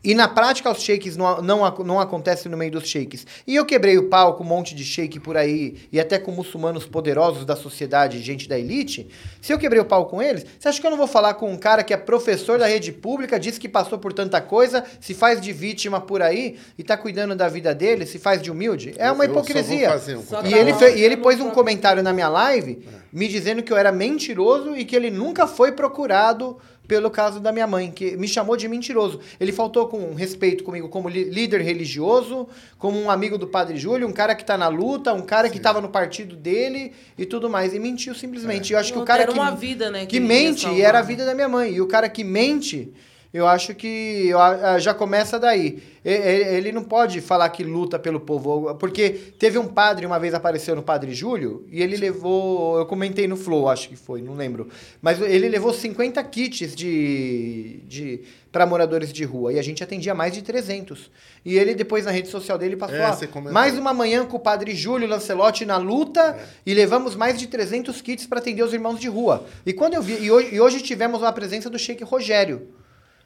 E 0.06 0.14
na 0.16 0.28
prática 0.28 0.72
os 0.72 0.82
shakes 0.82 1.18
não, 1.18 1.42
não, 1.42 1.70
não 1.84 2.00
acontecem 2.00 2.50
no 2.52 2.56
meio 2.58 2.72
dos 2.72 2.88
shakes. 2.88 3.26
E 3.48 3.56
eu 3.56 3.66
quebrei 3.66 3.98
o 3.98 4.08
pau 4.08 4.36
com 4.36 4.44
um 4.44 4.48
monte 4.48 4.76
de 4.76 4.84
shake 4.86 5.20
por 5.20 5.36
aí, 5.36 5.76
e 5.92 6.00
até 6.00 6.20
com 6.20 6.32
muçulmanos 6.32 6.86
poderosos 6.86 7.44
da 7.44 7.56
sociedade, 7.56 8.22
gente 8.22 8.48
da 8.48 8.58
elite. 8.58 9.08
Se 9.42 9.52
eu 9.52 9.58
quebrei 9.58 9.82
o 9.82 9.86
pau 9.86 10.06
com 10.06 10.22
eles, 10.22 10.46
você 10.60 10.68
acha 10.70 10.80
que 10.80 10.86
eu 10.86 10.92
não 10.92 10.98
vou 10.98 11.08
falar 11.08 11.34
com 11.34 11.52
um 11.52 11.58
cara 11.58 11.84
que 11.84 11.94
é 11.94 11.98
professor 11.98 12.60
da 12.60 12.68
rede 12.68 12.92
pública, 12.92 13.40
disse 13.40 13.60
que 13.60 13.68
passou 13.68 13.98
por 13.98 14.14
tanta 14.14 14.40
coisa, 14.40 14.84
se 15.02 15.14
faz 15.14 15.42
de 15.42 15.52
vítima 15.52 16.00
por 16.00 16.22
aí 16.22 16.58
e 16.78 16.84
tá 16.84 16.96
cuidando 16.96 17.36
da 17.36 17.48
vida 17.50 17.74
dele, 17.74 18.06
se 18.06 18.20
faz 18.20 18.42
de 18.42 18.52
humilde? 18.52 18.94
É 18.98 19.12
uma 19.12 19.26
Eu- 19.26 19.30
eu 19.30 19.34
só 19.36 19.42
vou 19.42 19.44
hipocrisia. 19.52 19.90
fazer 19.90 20.16
um 20.18 20.24
E 20.46 20.54
ele, 20.54 20.74
fe- 20.74 20.96
e 20.98 21.04
ele 21.04 21.18
pôs 21.18 21.40
um 21.42 21.50
comentário 21.50 22.04
na 22.04 22.14
minha 22.14 22.30
live 22.30 22.86
me 23.12 23.28
dizendo 23.28 23.64
que 23.64 23.72
eu 23.74 23.78
era 23.78 23.92
mentiroso 23.92 24.76
e 24.76 24.86
que 24.86 24.96
ele 24.96 25.10
nunca 25.10 25.48
foi 25.48 25.72
procurado 25.72 26.58
pelo 26.88 27.10
caso 27.10 27.40
da 27.40 27.52
minha 27.52 27.68
mãe, 27.68 27.92
que 27.92 28.16
me 28.18 28.28
chamou 28.28 28.56
de 28.56 28.68
mentiroso. 28.68 29.20
Ele 29.40 29.52
faltou 29.52 29.88
com 29.88 30.14
respeito 30.14 30.64
comigo 30.64 30.90
como 30.90 31.10
líder 31.10 31.62
religioso, 31.62 32.48
como 32.78 33.00
um 33.00 33.10
amigo 33.10 33.38
do 33.38 33.48
Padre 33.48 33.78
Júlio, 33.78 34.08
um 34.08 34.14
cara 34.14 34.36
que 34.36 34.46
tá 34.46 34.58
na 34.58 34.68
luta, 34.68 35.14
um 35.14 35.22
cara 35.22 35.50
que 35.50 35.60
tava 35.60 35.82
no 35.82 35.90
partido 35.90 36.36
dele 36.36 36.94
e 37.18 37.26
tudo 37.26 37.50
mais. 37.50 37.74
E 37.74 37.80
mentiu 37.80 38.14
simplesmente. 38.14 38.74
Eu 38.74 38.80
acho 38.80 38.94
que 38.94 39.00
o 39.00 39.06
cara 39.06 39.24
era 39.24 39.32
que, 39.32 39.38
uma 39.40 39.52
vida, 39.52 39.90
né, 39.90 40.02
que 40.02 40.08
que 40.08 40.20
mente 40.20 40.62
salvar. 40.62 40.80
era 40.80 41.00
a 41.00 41.02
vida 41.02 41.26
da 41.26 41.34
minha 41.34 41.50
mãe. 41.50 41.74
E 41.74 41.82
o 41.82 41.88
cara 41.88 42.08
que 42.08 42.24
mente, 42.24 42.92
eu 43.36 43.48
acho 43.48 43.76
que 43.76 44.32
a- 44.34 44.72
a- 44.74 44.80
já 44.80 44.94
começa 44.94 45.38
daí. 45.40 45.82
Ele 46.04 46.72
não 46.72 46.84
pode 46.84 47.20
falar 47.20 47.50
que 47.50 47.64
luta 47.64 47.98
pelo 47.98 48.20
povo, 48.20 48.76
porque 48.76 49.10
teve 49.40 49.58
um 49.58 49.68
padre 49.68 50.06
uma 50.06 50.20
vez 50.20 50.36
apareceu 50.36 50.76
no 50.76 50.84
Padre 50.84 51.14
Júlio 51.16 51.66
e 51.72 51.82
ele 51.82 51.98
levou, 51.98 52.78
eu 52.78 52.86
comentei 52.86 53.28
no 53.28 53.36
Flow, 53.36 53.68
acho 53.68 53.90
que 53.90 53.96
foi, 53.96 54.22
não 54.22 54.36
lembro, 54.36 54.70
mas 55.02 55.20
ele 55.20 55.50
levou 55.50 55.74
50 55.74 56.24
kits 56.24 56.76
de, 56.76 57.80
de 57.88 58.22
para 58.52 58.66
moradores 58.68 59.12
de 59.12 59.24
rua 59.26 59.52
e 59.52 59.58
a 59.60 59.64
gente 59.64 59.84
atendia 59.84 60.14
mais 60.14 60.32
de 60.32 60.44
300. 60.44 61.10
E 61.44 61.58
ele 61.58 61.74
depois 61.74 62.06
na 62.06 62.12
rede 62.12 62.28
social 62.30 62.58
dele 62.58 62.76
passou 62.78 62.96
É, 62.98 63.04
a- 63.06 63.14
mais 63.52 63.78
uma 63.78 63.94
manhã 63.94 64.26
com 64.26 64.38
o 64.38 64.40
Padre 64.40 64.76
Júlio 64.76 65.08
Lancelotti 65.08 65.66
na 65.66 65.78
luta 65.78 66.38
e 66.66 66.74
levamos 66.76 67.16
mais 67.16 67.38
de 67.40 67.48
300 67.48 68.00
kits 68.02 68.28
para 68.28 68.38
atender 68.40 68.62
os 68.64 68.74
irmãos 68.74 69.00
de 69.00 69.08
rua. 69.10 69.44
E 69.66 69.74
quando 69.74 69.96
eu 69.96 70.02
vi 70.04 70.24
e 70.24 70.32
hoje, 70.32 70.54
e 70.56 70.62
hoje 70.62 70.82
tivemos 70.82 71.22
uma 71.22 71.34
presença 71.34 71.68
do 71.70 71.80
Sheik 71.80 72.04
Rogério. 72.04 72.68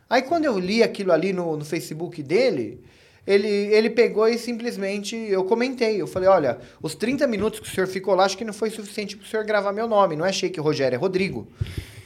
Aí 0.10 0.22
quando 0.22 0.46
eu 0.46 0.58
li 0.58 0.82
aquilo 0.82 1.12
ali 1.12 1.32
no, 1.32 1.56
no 1.56 1.64
Facebook 1.64 2.24
dele, 2.24 2.82
ele, 3.28 3.48
ele 3.48 3.90
pegou 3.92 4.28
e 4.28 4.38
simplesmente 4.38 5.16
eu 5.16 5.44
comentei. 5.44 6.02
Eu 6.02 6.08
falei, 6.08 6.28
olha, 6.28 6.58
os 6.82 6.96
30 6.96 7.28
minutos 7.28 7.60
que 7.60 7.68
o 7.68 7.70
senhor 7.70 7.88
ficou 7.88 8.16
lá, 8.16 8.26
acho 8.26 8.38
que 8.38 8.44
não 8.44 8.54
foi 8.54 8.72
suficiente 8.72 9.16
para 9.16 9.26
o 9.26 9.28
senhor 9.28 9.46
gravar 9.46 9.72
meu 9.72 9.88
nome. 9.88 10.16
Não 10.16 10.26
é 10.26 10.32
Sheik 10.32 10.60
Rogério, 10.60 10.96
é 10.96 11.00
Rodrigo. 11.00 11.48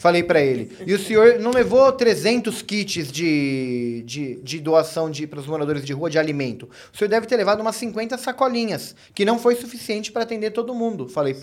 Falei 0.04 0.22
para 0.22 0.42
ele. 0.42 0.70
E 0.86 0.94
o 0.94 1.00
senhor 1.00 1.40
não 1.40 1.52
levou 1.52 1.90
300 1.90 2.62
kits 2.62 3.10
de, 3.10 4.04
de, 4.06 4.36
de 4.36 4.60
doação 4.60 5.10
para 5.30 5.40
os 5.40 5.48
moradores 5.48 5.86
de 5.86 5.94
rua 5.94 6.10
de 6.10 6.20
alimento. 6.20 6.70
O 6.94 6.98
senhor 6.98 7.08
deve 7.08 7.26
ter 7.26 7.38
levado 7.38 7.62
umas 7.62 7.78
50 7.78 8.18
sacolinhas, 8.18 8.98
que 9.16 9.24
não 9.24 9.40
foi 9.40 9.56
suficiente 9.56 10.12
para 10.12 10.24
atender 10.24 10.52
todo 10.52 10.76
mundo. 10.76 11.08
Falei, 11.08 11.38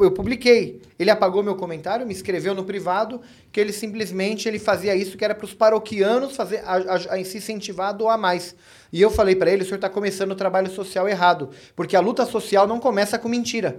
eu 0.00 0.10
publiquei. 0.10 0.80
Ele 0.98 1.10
apagou 1.10 1.42
meu 1.42 1.56
comentário, 1.56 2.06
me 2.06 2.14
escreveu 2.14 2.54
no 2.54 2.64
privado 2.64 3.20
que 3.52 3.60
ele 3.60 3.70
simplesmente 3.70 4.48
ele 4.48 4.58
fazia 4.58 4.96
isso 4.96 5.18
que 5.18 5.24
era 5.24 5.34
para 5.34 5.44
os 5.44 5.52
paroquianos 5.52 6.34
fazer 6.34 6.62
a, 6.64 6.76
a, 6.76 6.94
a 6.94 7.22
se 7.22 7.36
incentivar 7.36 7.90
a 7.90 7.92
doar 7.92 8.16
mais. 8.16 8.56
E 8.90 9.02
eu 9.02 9.10
falei 9.10 9.36
para 9.36 9.50
ele, 9.50 9.62
o 9.62 9.66
senhor 9.66 9.76
está 9.76 9.90
começando 9.90 10.30
o 10.30 10.36
trabalho 10.36 10.70
social 10.70 11.06
errado, 11.06 11.50
porque 11.74 11.94
a 11.94 12.00
luta 12.00 12.24
social 12.24 12.66
não 12.66 12.80
começa 12.80 13.18
com 13.18 13.28
mentira. 13.28 13.78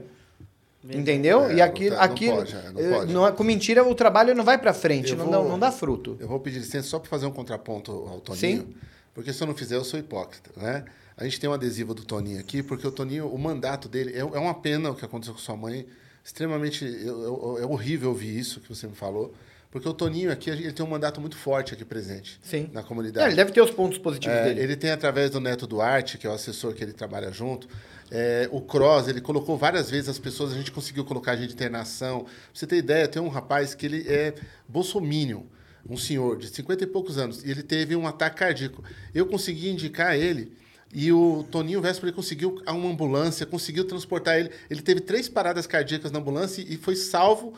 Entendeu? 0.96 1.46
É, 1.46 1.56
e 1.56 1.62
aqui, 1.62 1.90
não 1.90 1.98
tá- 1.98 2.06
não 2.08 2.14
aqui 2.14 2.28
pode, 2.30 2.56
é, 2.56 2.72
não 2.72 2.82
eh, 2.82 2.90
pode. 3.00 3.14
não 3.14 3.28
é- 3.28 3.32
com 3.32 3.44
mentira 3.44 3.84
o 3.88 3.94
trabalho 3.96 4.34
não 4.36 4.44
vai 4.44 4.58
para 4.58 4.74
frente, 4.74 5.16
não, 5.16 5.26
vou- 5.26 5.44
dá, 5.44 5.50
não 5.50 5.60
dá 5.60 5.72
fruto. 5.72 6.16
Eu 6.20 6.28
vou 6.28 6.40
pedir 6.40 6.60
licença 6.60 6.88
só 6.88 7.00
para 7.00 7.10
fazer 7.10 7.26
um 7.26 7.32
contraponto 7.32 7.92
ao 7.92 8.20
Toninho. 8.22 8.62
Sim. 8.62 8.76
Porque 9.14 9.34
se 9.34 9.42
eu 9.42 9.48
não 9.48 9.56
fizer, 9.56 9.76
eu 9.76 9.84
sou 9.84 10.00
hipócrita, 10.00 10.52
né? 10.56 10.86
A 11.18 11.24
gente 11.24 11.40
tem 11.40 11.50
um 11.50 11.54
adesivo 11.54 11.94
do 11.96 12.04
Toninho 12.06 12.40
aqui, 12.40 12.62
porque 12.62 12.86
o 12.86 12.92
Toninho, 12.92 13.28
o 13.28 13.38
mandato 13.40 13.90
dele, 13.90 14.14
é, 14.14 14.20
é 14.20 14.24
uma 14.40 14.54
pena 14.54 14.92
o 14.92 14.96
que 14.96 15.04
aconteceu 15.04 15.34
com 15.34 15.40
sua 15.40 15.58
mãe, 15.58 15.86
extremamente, 16.24 16.84
eu- 16.86 17.58
é 17.60 17.66
horrível 17.66 18.10
ouvir 18.10 18.38
isso 18.38 18.60
que 18.62 18.70
você 18.70 18.86
me 18.88 18.96
falou, 18.96 19.34
Porque 19.70 19.88
o 19.88 19.94
Toninho 19.94 20.32
aqui, 20.32 20.50
ele 20.50 20.72
tem 20.72 20.84
um 20.84 20.90
mandato 20.90 21.20
muito 21.20 21.36
forte 21.36 21.74
aqui 21.74 21.84
presente. 21.84 22.40
Sim. 22.42 22.70
Na 22.72 22.80
É, 22.80 22.84
comunidade. 22.84 23.28
ele 23.28 23.36
deve 23.36 23.52
ter 23.52 23.62
os 23.62 23.70
pontos 23.70 23.98
positivos 23.98 24.36
É, 24.38 24.46
dele. 24.46 24.62
ele 24.62 24.76
tem 24.78 24.92
através 24.92 25.30
do 25.30 25.42
Neto 25.42 25.68
Duarte, 25.68 26.18
que 26.18 26.26
é 26.26 26.30
o 26.30 26.34
assessor 26.34 26.74
que 26.74 26.82
ele 26.82 26.94
trabalha 26.94 27.32
junto. 27.34 27.68
É, 28.10 28.48
o 28.52 28.62
Cross, 28.62 29.08
ele 29.08 29.20
colocou 29.22 29.58
várias 29.58 29.90
vezes 29.90 30.10
as 30.10 30.20
pessoas, 30.20 30.54
a 30.54 30.56
gente 30.56 30.72
conseguiu 30.72 31.04
colocar 31.04 31.36
gente 31.36 31.50
de 31.50 31.54
internação. 31.56 32.22
Pra 32.24 32.32
você 32.54 32.66
ter 32.68 32.78
ideia, 32.78 33.08
tem 33.08 33.22
um 33.22 33.28
rapaz 33.28 33.74
que 33.76 33.86
ele 33.86 34.06
é 34.08 34.34
bolsominion, 34.68 35.42
um 35.90 35.98
senhor 35.98 36.38
de 36.38 36.48
50 36.48 36.84
e 36.84 36.88
poucos 36.88 37.18
anos, 37.18 37.44
e 37.44 37.52
ele 37.52 37.64
teve 37.64 37.96
um 37.96 38.08
ataque 38.08 38.38
cardíaco. 38.38 38.84
Eu 39.14 39.26
consegui 39.26 39.70
indicar 39.70 40.16
ele. 40.16 40.52
E 40.94 41.12
o 41.12 41.46
Toninho 41.52 41.82
Véspera 41.82 42.14
conseguiu 42.14 42.62
uma 42.66 42.90
ambulância, 42.90 43.46
conseguiu 43.46 43.84
transportar 43.84 44.38
ele. 44.40 44.52
Ele 44.70 44.82
teve 44.82 45.02
três 45.02 45.28
paradas 45.28 45.68
cardíacas 45.68 46.12
na 46.14 46.20
ambulância 46.20 46.62
e 46.66 46.78
foi 46.78 46.96
salvo 46.96 47.54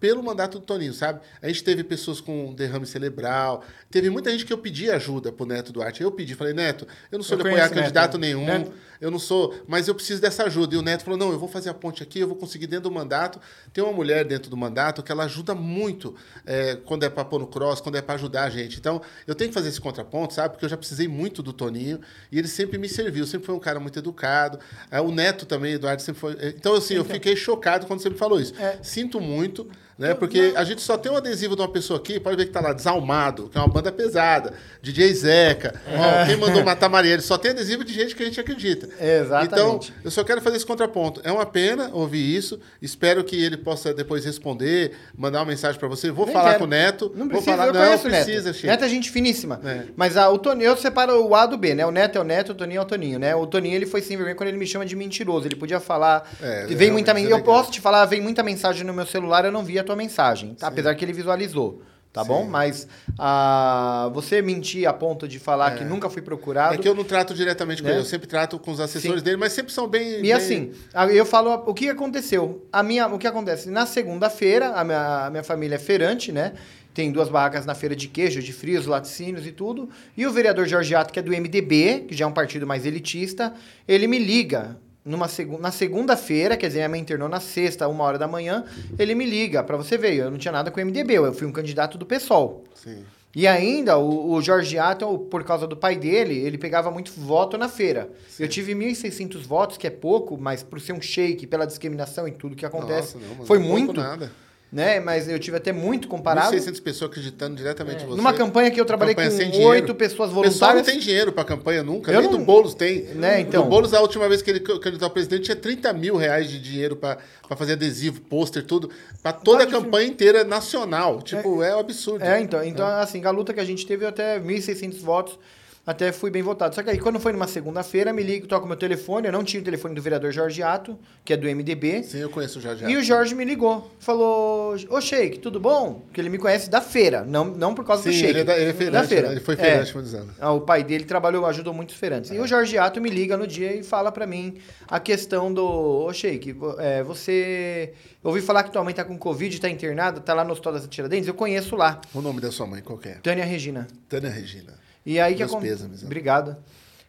pelo 0.00 0.22
mandato 0.22 0.58
do 0.58 0.64
Toninho, 0.64 0.92
sabe? 0.92 1.20
A 1.40 1.46
gente 1.48 1.62
teve 1.62 1.84
pessoas 1.84 2.20
com 2.20 2.52
derrame 2.54 2.86
cerebral, 2.86 3.62
teve 3.88 4.10
muita 4.10 4.30
gente 4.32 4.44
que 4.44 4.52
eu 4.52 4.58
pedi 4.58 4.90
ajuda 4.90 5.30
pro 5.30 5.46
Neto 5.46 5.72
Duarte. 5.72 6.02
Eu 6.02 6.10
pedi, 6.10 6.34
falei, 6.34 6.52
Neto, 6.54 6.88
eu 7.10 7.18
não 7.18 7.22
sou 7.22 7.36
Eu 7.38 7.42
de 7.44 7.48
apoiar 7.50 7.68
conheço 7.68 7.72
o 7.72 7.76
Neto, 7.76 7.84
candidato 7.84 8.18
né? 8.18 8.26
nenhum, 8.26 8.44
Neto- 8.44 8.72
eu 9.02 9.10
não 9.10 9.18
sou, 9.18 9.52
mas 9.66 9.88
eu 9.88 9.96
preciso 9.96 10.22
dessa 10.22 10.44
ajuda. 10.44 10.76
E 10.76 10.78
o 10.78 10.82
Neto 10.82 11.02
falou, 11.02 11.18
não, 11.18 11.32
eu 11.32 11.38
vou 11.38 11.48
fazer 11.48 11.68
a 11.68 11.74
ponte 11.74 12.04
aqui, 12.04 12.20
eu 12.20 12.28
vou 12.28 12.36
conseguir 12.36 12.68
dentro 12.68 12.88
do 12.88 12.94
mandato. 12.94 13.40
Tem 13.72 13.82
uma 13.82 13.92
mulher 13.92 14.24
dentro 14.24 14.48
do 14.48 14.56
mandato 14.56 15.02
que 15.02 15.10
ela 15.10 15.24
ajuda 15.24 15.56
muito 15.56 16.14
é, 16.46 16.76
quando 16.76 17.02
é 17.02 17.10
para 17.10 17.24
pôr 17.24 17.40
no 17.40 17.48
cross, 17.48 17.80
quando 17.80 17.96
é 17.96 18.00
para 18.00 18.14
ajudar 18.14 18.44
a 18.44 18.50
gente. 18.50 18.78
Então, 18.78 19.02
eu 19.26 19.34
tenho 19.34 19.50
que 19.50 19.54
fazer 19.54 19.70
esse 19.70 19.80
contraponto, 19.80 20.34
sabe? 20.34 20.50
Porque 20.50 20.64
eu 20.64 20.68
já 20.68 20.76
precisei 20.76 21.08
muito 21.08 21.42
do 21.42 21.52
Toninho 21.52 22.00
e 22.30 22.38
ele 22.38 22.46
sempre 22.46 22.78
me 22.78 22.88
serviu, 22.88 23.26
sempre 23.26 23.46
foi 23.46 23.56
um 23.56 23.58
cara 23.58 23.80
muito 23.80 23.98
educado. 23.98 24.60
É, 24.88 25.00
o 25.00 25.10
Neto 25.10 25.46
também, 25.46 25.72
Eduardo, 25.72 26.00
sempre 26.00 26.20
foi... 26.20 26.36
Então, 26.56 26.74
assim, 26.74 26.94
eu 26.94 27.04
fiquei 27.04 27.34
chocado 27.34 27.86
quando 27.88 28.00
você 28.00 28.08
me 28.08 28.16
falou 28.16 28.40
isso. 28.40 28.54
É. 28.56 28.78
Sinto 28.82 29.20
muito, 29.20 29.68
né? 29.98 30.14
Porque 30.14 30.52
a 30.56 30.64
gente 30.64 30.82
só 30.82 30.96
tem 30.96 31.10
um 31.10 31.16
adesivo 31.16 31.54
de 31.54 31.62
uma 31.62 31.68
pessoa 31.68 31.98
aqui, 31.98 32.18
pode 32.18 32.36
ver 32.36 32.46
que 32.46 32.52
tá 32.52 32.60
lá, 32.60 32.72
Desalmado, 32.72 33.48
que 33.48 33.58
é 33.58 33.60
uma 33.60 33.68
banda 33.68 33.92
pesada, 33.92 34.54
DJ 34.80 35.14
Zeca, 35.14 35.80
ó, 35.86 36.26
quem 36.26 36.36
mandou 36.36 36.64
matar 36.64 36.88
Maria, 36.88 37.12
ele 37.12 37.22
só 37.22 37.38
tem 37.38 37.50
adesivo 37.52 37.84
de 37.84 37.92
gente 37.92 38.16
que 38.16 38.22
a 38.22 38.26
gente 38.26 38.40
acredita. 38.40 38.88
Exatamente. 39.00 39.52
Então, 39.52 39.80
eu 40.04 40.10
só 40.10 40.24
quero 40.24 40.40
fazer 40.40 40.56
esse 40.56 40.66
contraponto. 40.66 41.20
É 41.24 41.30
uma 41.30 41.46
pena 41.46 41.90
ouvir 41.92 42.36
isso, 42.36 42.58
espero 42.80 43.22
que 43.22 43.36
ele 43.36 43.56
possa 43.56 43.92
depois 43.94 44.24
responder, 44.24 44.92
mandar 45.16 45.40
uma 45.40 45.46
mensagem 45.46 45.78
para 45.78 45.88
você. 45.88 46.10
Vou 46.10 46.26
Nem 46.26 46.34
falar 46.34 46.50
quero. 46.50 46.58
com 46.60 46.64
o 46.64 46.68
Neto. 46.68 47.12
Não 47.14 47.28
vou 47.28 47.42
precisa, 47.42 47.50
falar, 47.52 47.66
eu 47.68 47.72
não, 47.72 47.80
conheço 47.80 48.06
o 48.06 48.10
precisa, 48.10 48.46
Neto. 48.46 48.54
Chico. 48.56 48.66
Neto 48.66 48.84
é 48.84 48.88
gente 48.88 49.10
finíssima. 49.10 49.60
É. 49.64 49.82
Mas 49.96 50.16
a, 50.16 50.28
o 50.30 50.38
Toninho, 50.38 50.68
eu 50.68 50.76
separo 50.76 51.24
o 51.26 51.34
A 51.34 51.46
do 51.46 51.56
B, 51.56 51.74
né? 51.74 51.84
O 51.84 51.90
Neto 51.90 52.16
é 52.16 52.20
o 52.20 52.24
Neto, 52.24 52.52
o 52.52 52.54
Toninho 52.54 52.78
é 52.78 52.82
o 52.82 52.84
Toninho, 52.84 53.18
né? 53.18 53.34
O 53.34 53.46
Toninho, 53.46 53.74
ele 53.74 53.86
foi 53.86 54.00
sem 54.00 54.16
vergonha 54.16 54.34
quando 54.34 54.48
ele 54.48 54.58
me 54.58 54.66
chama 54.66 54.86
de 54.86 54.96
mentiroso. 54.96 55.46
Ele 55.46 55.56
podia 55.56 55.80
falar... 55.80 56.30
É, 56.40 56.66
vem 56.66 56.90
muita 56.90 57.12
é 57.12 57.32
Eu 57.32 57.42
posso 57.42 57.70
te 57.70 57.80
falar, 57.80 58.04
vem 58.06 58.20
muita 58.20 58.42
mensagem 58.42 58.84
no 58.84 58.92
meu 58.92 59.06
celular, 59.06 59.44
eu 59.44 59.52
não 59.52 59.62
vi 59.62 59.78
a 59.82 59.84
tua 59.84 59.96
mensagem. 59.96 60.54
tá? 60.54 60.66
Apesar 60.68 60.94
que 60.94 61.04
ele 61.04 61.12
visualizou. 61.12 61.82
Tá 62.12 62.22
bom? 62.22 62.44
Mas 62.44 62.86
ah, 63.18 64.10
você 64.12 64.42
mentir 64.42 64.86
a 64.86 64.92
ponto 64.92 65.26
de 65.26 65.38
falar 65.38 65.70
que 65.78 65.82
nunca 65.84 66.10
fui 66.10 66.20
procurado... 66.20 66.74
É 66.74 66.76
que 66.78 66.86
eu 66.86 66.94
não 66.94 67.04
trato 67.04 67.32
diretamente 67.32 67.80
com 67.80 67.88
Né? 67.88 67.94
ele, 67.94 68.02
eu 68.02 68.04
sempre 68.04 68.26
trato 68.28 68.58
com 68.58 68.70
os 68.70 68.80
assessores 68.80 69.20
Sim. 69.20 69.24
dele, 69.24 69.38
mas 69.38 69.54
sempre 69.54 69.72
são 69.72 69.88
bem. 69.88 70.18
E 70.18 70.20
bem- 70.22 70.32
assim, 70.32 70.72
eu 71.14 71.24
falo 71.24 71.50
o 71.66 71.72
que 71.72 71.88
aconteceu. 71.88 72.66
A 72.70 72.82
minha, 72.82 73.06
o 73.06 73.18
que 73.18 73.26
acontece? 73.26 73.70
Na 73.70 73.86
segunda-feira, 73.86 74.72
a 74.74 74.84
minha, 74.84 75.26
a 75.26 75.30
minha 75.30 75.42
família 75.42 75.76
é 75.76 75.78
feirante, 75.78 76.30
né? 76.32 76.52
Tem 76.92 77.10
duas 77.10 77.30
barracas 77.30 77.64
na 77.64 77.74
feira 77.74 77.96
de 77.96 78.06
queijo, 78.08 78.42
de 78.42 78.52
frios, 78.52 78.84
laticínios 78.84 79.46
e 79.46 79.52
tudo. 79.52 79.88
E 80.14 80.26
o 80.26 80.30
vereador 80.30 80.66
Jorgiato, 80.66 81.10
que 81.14 81.18
é 81.18 81.22
do 81.22 81.30
MDB, 81.30 82.04
que 82.08 82.14
já 82.14 82.26
é 82.26 82.28
um 82.28 82.32
partido 82.32 82.66
mais 82.66 82.84
elitista, 82.84 83.54
ele 83.88 84.06
me 84.06 84.18
liga 84.18 84.76
numa 85.04 85.28
segu 85.28 85.58
na 85.58 85.70
segunda-feira, 85.70 86.56
quer 86.56 86.68
dizer, 86.68 86.80
minha 86.80 86.88
mãe 86.88 87.00
internou 87.00 87.28
na 87.28 87.40
sexta, 87.40 87.88
uma 87.88 88.04
hora 88.04 88.18
da 88.18 88.28
manhã, 88.28 88.64
ele 88.98 89.14
me 89.14 89.26
liga, 89.26 89.62
pra 89.62 89.76
você 89.76 89.98
ver, 89.98 90.14
eu 90.14 90.30
não 90.30 90.38
tinha 90.38 90.52
nada 90.52 90.70
com 90.70 90.80
o 90.80 90.84
MDB, 90.84 91.14
eu 91.14 91.32
fui 91.32 91.46
um 91.46 91.52
candidato 91.52 91.98
do 91.98 92.06
PSOL. 92.06 92.64
Sim. 92.74 93.04
E 93.34 93.46
ainda, 93.46 93.96
o, 93.96 94.32
o 94.32 94.42
Jorge 94.42 94.78
Atom, 94.78 95.16
por 95.16 95.42
causa 95.42 95.66
do 95.66 95.74
pai 95.74 95.96
dele, 95.96 96.38
ele 96.38 96.58
pegava 96.58 96.90
muito 96.90 97.12
voto 97.12 97.56
na 97.56 97.66
feira. 97.66 98.10
Eu 98.38 98.46
tive 98.46 98.74
1.600 98.74 99.42
votos, 99.46 99.78
que 99.78 99.86
é 99.86 99.90
pouco, 99.90 100.36
mas 100.38 100.62
por 100.62 100.78
ser 100.78 100.92
um 100.92 101.00
shake, 101.00 101.46
pela 101.46 101.66
discriminação 101.66 102.28
e 102.28 102.30
tudo 102.30 102.54
que 102.54 102.66
acontece, 102.66 103.16
Nossa, 103.16 103.34
não, 103.38 103.46
foi 103.46 103.58
muito, 103.58 103.94
Nada. 103.94 104.30
Né? 104.72 104.98
Mas 105.00 105.28
eu 105.28 105.38
tive 105.38 105.56
até 105.58 105.70
muito 105.70 106.08
comparado. 106.08 106.50
1.600 106.56 106.82
pessoas 106.82 107.10
acreditando 107.10 107.54
diretamente 107.56 108.02
em 108.04 108.06
você. 108.06 108.16
Numa 108.16 108.32
campanha 108.32 108.70
que 108.70 108.80
eu 108.80 108.84
trabalhei 108.86 109.14
Campanha 109.14 109.50
com 109.50 109.58
oito 109.64 109.94
pessoas 109.94 110.30
O 110.32 110.40
pessoal 110.40 110.44
não 110.44 110.50
voluntárias. 110.50 110.86
tem 110.86 110.98
dinheiro 110.98 111.30
pra 111.32 111.44
campanha 111.44 111.82
nunca. 111.82 112.10
Eu 112.10 112.22
Nem 112.22 112.30
não- 112.30 112.38
do 112.38 112.44
Boulos 112.44 112.74
tem. 112.74 113.02
Né, 113.14 113.40
então. 113.40 113.64
O 113.64 113.68
Boulos, 113.68 113.92
a 113.92 114.00
última 114.00 114.26
vez 114.28 114.40
que 114.40 114.50
ele 114.50 114.60
ca- 114.60 114.78
candidatou 114.78 115.08
a 115.08 115.10
presidente, 115.10 115.42
tinha 115.44 115.56
30 115.56 115.92
mil 115.92 116.16
reais 116.16 116.48
de 116.48 116.58
dinheiro 116.58 116.96
pra 116.96 117.18
fazer 117.54 117.74
adesivo, 117.74 118.20
pôster, 118.22 118.64
tudo. 118.64 118.90
Pra 119.22 119.32
toda 119.32 119.64
a 119.64 119.66
campanha 119.66 120.08
inteira 120.08 120.42
nacional. 120.42 121.20
Tipo, 121.20 121.62
é, 121.62 121.76
um 121.76 121.78
absurdo. 121.80 122.24
É, 122.24 122.40
então, 122.40 122.64
então 122.64 122.86
assim, 122.86 123.22
a 123.26 123.30
luta 123.30 123.52
que 123.52 123.60
a 123.60 123.64
gente 123.64 123.86
teve 123.86 124.06
até 124.06 124.38
1.600 124.40 124.98
votos, 125.00 125.38
até 125.86 126.12
fui 126.12 126.30
bem 126.30 126.42
votado. 126.42 126.74
Só 126.74 126.82
que 126.82 126.90
aí, 126.90 126.98
quando 126.98 127.18
foi 127.18 127.32
numa 127.32 127.48
segunda-feira, 127.48 128.12
me 128.12 128.22
liga, 128.22 128.46
toca 128.46 128.66
meu 128.66 128.76
telefone, 128.76 129.26
eu 129.26 129.32
não 129.32 129.42
tinha 129.42 129.60
o 129.60 129.64
telefone 129.64 129.94
do 129.94 130.00
vereador 130.02 130.30
Jorge 130.32 130.62
Ato, 130.62 130.98
que 131.24 131.32
é 131.32 131.36
do 131.36 131.46
MDB. 131.48 132.02
Sim, 132.04 132.18
eu 132.18 132.30
conheço 132.30 132.58
o 132.58 132.62
Jorge. 132.62 132.84
E 132.84 132.96
o 132.96 133.02
Jorge 133.02 133.34
me 133.34 133.44
ligou, 133.44 133.90
falou: 133.98 134.76
Ô 134.90 135.00
Sheik, 135.00 135.38
tudo 135.40 135.58
bom? 135.58 136.02
Porque 136.06 136.20
ele 136.20 136.28
me 136.28 136.38
conhece 136.38 136.70
da 136.70 136.80
feira, 136.80 137.24
não, 137.24 137.44
não 137.46 137.74
por 137.74 137.84
causa 137.84 138.04
do 138.04 138.12
Sim, 138.12 138.18
Sheik. 138.18 138.30
ele 138.30 138.40
é, 138.40 138.44
da, 138.44 138.56
ele 138.58 138.70
é 138.70 138.74
feirante, 138.74 139.02
da 139.02 139.08
feira. 139.08 139.26
né? 139.28 139.34
Ele 139.34 139.40
foi 139.40 139.54
É. 139.54 139.58
feirante 139.58 139.94
muitos 139.94 140.14
anos. 140.14 140.34
Ah, 140.40 140.52
O 140.52 140.60
pai 140.60 140.84
dele 140.84 141.04
trabalhou, 141.04 141.44
ajudou 141.46 141.74
muitos 141.74 141.96
feirantes. 141.96 142.30
E 142.30 142.38
o 142.38 142.46
Jorge 142.46 142.78
Ato 142.78 143.00
me 143.00 143.10
liga 143.10 143.36
no 143.36 143.46
dia 143.46 143.74
e 143.74 143.82
fala 143.82 144.12
pra 144.12 144.26
mim 144.26 144.58
a 144.88 145.00
questão 145.00 145.52
do. 145.52 145.64
Ô 146.06 146.12
Sheik, 146.12 146.54
é, 146.78 147.02
você. 147.02 147.92
Eu 148.22 148.30
ouvi 148.30 148.40
falar 148.40 148.62
que 148.62 148.70
tua 148.70 148.84
mãe 148.84 148.94
tá 148.94 149.04
com 149.04 149.18
Covid, 149.18 149.60
tá 149.60 149.68
internada, 149.68 150.20
tá 150.20 150.32
lá 150.32 150.44
no 150.44 150.52
Hospital 150.52 150.74
das 150.74 150.86
Tiradentes. 150.86 151.26
Eu 151.26 151.34
conheço 151.34 151.74
lá, 151.74 152.00
O 152.14 152.20
nome 152.20 152.40
da 152.40 152.52
sua 152.52 152.66
mãe, 152.68 152.80
qual 152.80 152.96
que 152.96 153.08
é? 153.08 153.12
Tânia 153.14 153.44
Regina. 153.44 153.88
Tânia 154.08 154.30
Regina. 154.30 154.80
E 155.04 155.18
aí 155.20 155.34
que 155.34 155.42
acontece. 155.42 155.84
né? 155.84 155.96
Obrigado. 156.04 156.56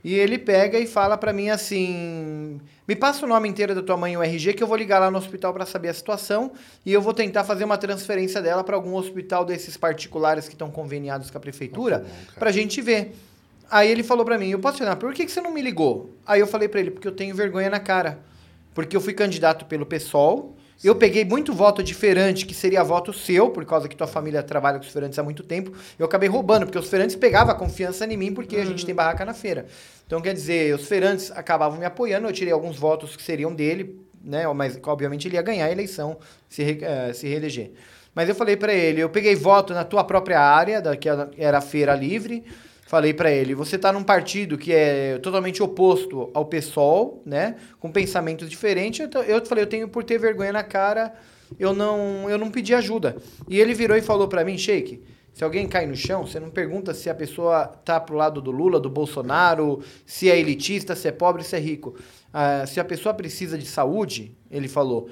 E 0.04 0.14
ele 0.16 0.38
pega 0.38 0.78
e 0.78 0.86
fala 0.86 1.18
pra 1.18 1.32
mim 1.32 1.50
assim: 1.50 2.60
me 2.88 2.96
passa 2.96 3.26
o 3.26 3.30
nome 3.30 3.48
inteiro 3.48 3.74
da 3.74 3.82
tua 3.82 3.96
mãe 3.96 4.14
e 4.14 4.18
o 4.18 4.22
RG 4.24 4.54
que 4.54 4.62
eu 4.62 4.68
vou 4.68 4.76
ligar 4.76 5.00
lá 5.00 5.10
no 5.10 5.18
hospital 5.18 5.54
pra 5.54 5.66
saber 5.66 5.90
a 5.90 5.94
situação 5.94 6.52
e 6.86 6.92
eu 6.92 7.02
vou 7.02 7.14
tentar 7.14 7.44
fazer 7.46 7.64
uma 7.64 7.78
transferência 7.78 8.42
dela 8.42 8.64
pra 8.64 8.76
algum 8.76 8.96
hospital 8.96 9.46
desses 9.46 9.78
particulares 9.78 10.48
que 10.48 10.56
estão 10.56 10.70
conveniados 10.70 11.32
com 11.32 11.38
a 11.38 11.42
prefeitura 11.42 12.06
pra 12.38 12.52
gente 12.52 12.82
ver. 12.82 13.16
Aí 13.72 13.90
ele 13.90 14.04
falou 14.04 14.26
pra 14.26 14.38
mim: 14.38 14.50
eu 14.50 14.60
posso 14.60 14.84
te 14.84 14.96
por 14.98 15.14
que, 15.14 15.26
que 15.26 15.32
você 15.32 15.40
não 15.40 15.54
me 15.54 15.62
ligou? 15.62 16.10
Aí 16.26 16.40
eu 16.42 16.48
falei 16.48 16.68
pra 16.68 16.80
ele: 16.82 16.92
porque 16.92 17.08
eu 17.08 17.14
tenho 17.14 17.34
vergonha 17.34 17.70
na 17.70 17.80
cara. 17.80 18.20
Porque 18.74 18.98
eu 18.98 19.02
fui 19.02 19.14
candidato 19.14 19.66
pelo 19.66 19.86
PSOL. 19.86 20.56
Eu 20.82 20.96
peguei 20.96 21.24
muito 21.26 21.54
voto 21.54 21.82
de 21.84 21.94
feirante, 21.94 22.46
que 22.46 22.54
seria 22.54 22.84
voto 22.84 23.12
seu, 23.14 23.50
por 23.50 23.66
causa 23.66 23.88
que 23.88 23.96
tua 23.96 24.08
família 24.08 24.42
trabalha 24.44 24.80
com 24.80 24.86
os 24.86 24.92
feirantes 24.92 25.18
há 25.20 25.24
muito 25.24 25.44
tempo. 25.44 25.72
Eu 25.98 26.06
acabei 26.06 26.28
roubando, 26.30 26.66
porque 26.66 26.78
os 26.78 26.90
feirantes 26.90 27.16
pegavam 27.16 27.54
a 27.54 27.58
confiança 27.58 28.06
em 28.06 28.18
mim, 28.18 28.34
porque 28.34 28.58
a 28.58 28.66
gente 28.66 28.86
tem 28.86 28.94
barraca 28.94 29.24
na 29.26 29.34
feira. 29.34 29.66
Então, 30.06 30.22
quer 30.22 30.34
dizer, 30.34 30.76
os 30.76 30.86
feirantes 30.88 31.32
acabavam 31.32 31.80
me 31.80 31.86
apoiando, 31.86 32.28
eu 32.28 32.34
tirei 32.34 32.52
alguns 32.54 32.78
votos 32.78 33.16
que 33.16 33.24
seriam 33.24 33.54
dele, 33.54 34.00
né? 34.24 34.46
Mas, 34.54 34.78
obviamente, 34.84 35.28
ele 35.28 35.36
ia 35.36 35.42
ganhar 35.42 35.66
a 35.66 35.72
eleição, 35.72 36.18
se, 36.50 36.64
re- 36.64 36.80
eh, 36.82 37.14
se 37.14 37.28
reeleger. 37.28 37.72
Mas 38.14 38.28
eu 38.30 38.36
falei 38.36 38.56
pra 38.58 38.74
ele, 38.74 39.02
eu 39.02 39.10
peguei 39.10 39.36
voto 39.36 39.74
na 39.74 39.84
tua 39.84 40.04
própria 40.04 40.40
área, 40.40 40.82
da, 40.82 40.96
que 40.98 41.08
era- 41.10 41.32
era 41.38 41.58
a 41.60 41.62
Feira 41.62 41.96
Livre, 41.96 42.44
Falei 42.94 43.12
pra 43.12 43.32
ele, 43.32 43.56
você 43.56 43.76
tá 43.76 43.92
num 43.92 44.04
partido 44.04 44.56
que 44.56 44.72
é 44.72 45.18
totalmente 45.18 45.64
oposto 45.64 46.30
ao 46.32 46.46
PSOL, 46.46 47.24
né? 47.26 47.56
Com 47.80 47.92
pensamentos 47.92 48.48
diferentes. 48.48 49.10
Eu 49.28 49.44
falei, 49.44 49.64
eu 49.64 49.68
tenho 49.68 49.88
por 49.88 50.04
ter 50.04 50.20
vergonha 50.20 50.54
na 50.54 50.62
cara, 50.62 51.12
eu 51.60 51.74
não, 51.74 52.30
eu 52.30 52.38
não 52.38 52.52
pedi 52.52 52.72
ajuda. 52.72 53.18
E 53.50 53.60
ele 53.60 53.74
virou 53.74 53.98
e 53.98 54.02
falou 54.04 54.28
pra 54.28 54.46
mim, 54.46 54.60
Sheik, 54.60 55.02
se 55.34 55.44
alguém 55.44 55.68
cai 55.68 55.88
no 55.88 55.96
chão, 55.96 56.28
você 56.28 56.40
não 56.40 56.52
pergunta 56.52 56.94
se 56.94 57.10
a 57.10 57.16
pessoa 57.16 57.66
tá 57.66 58.00
pro 58.00 58.16
lado 58.16 58.40
do 58.40 58.52
Lula, 58.52 58.80
do 58.80 58.92
Bolsonaro, 58.92 59.82
se 60.06 60.30
é 60.30 60.40
elitista, 60.40 60.96
se 60.96 61.08
é 61.08 61.12
pobre, 61.12 61.44
se 61.44 61.56
é 61.56 61.60
rico. 61.60 61.96
Ah, 62.32 62.64
se 62.68 62.80
a 62.80 62.86
pessoa 62.86 63.16
precisa 63.16 63.58
de 63.58 63.66
saúde, 63.66 64.38
ele 64.52 64.68
falou, 64.68 65.10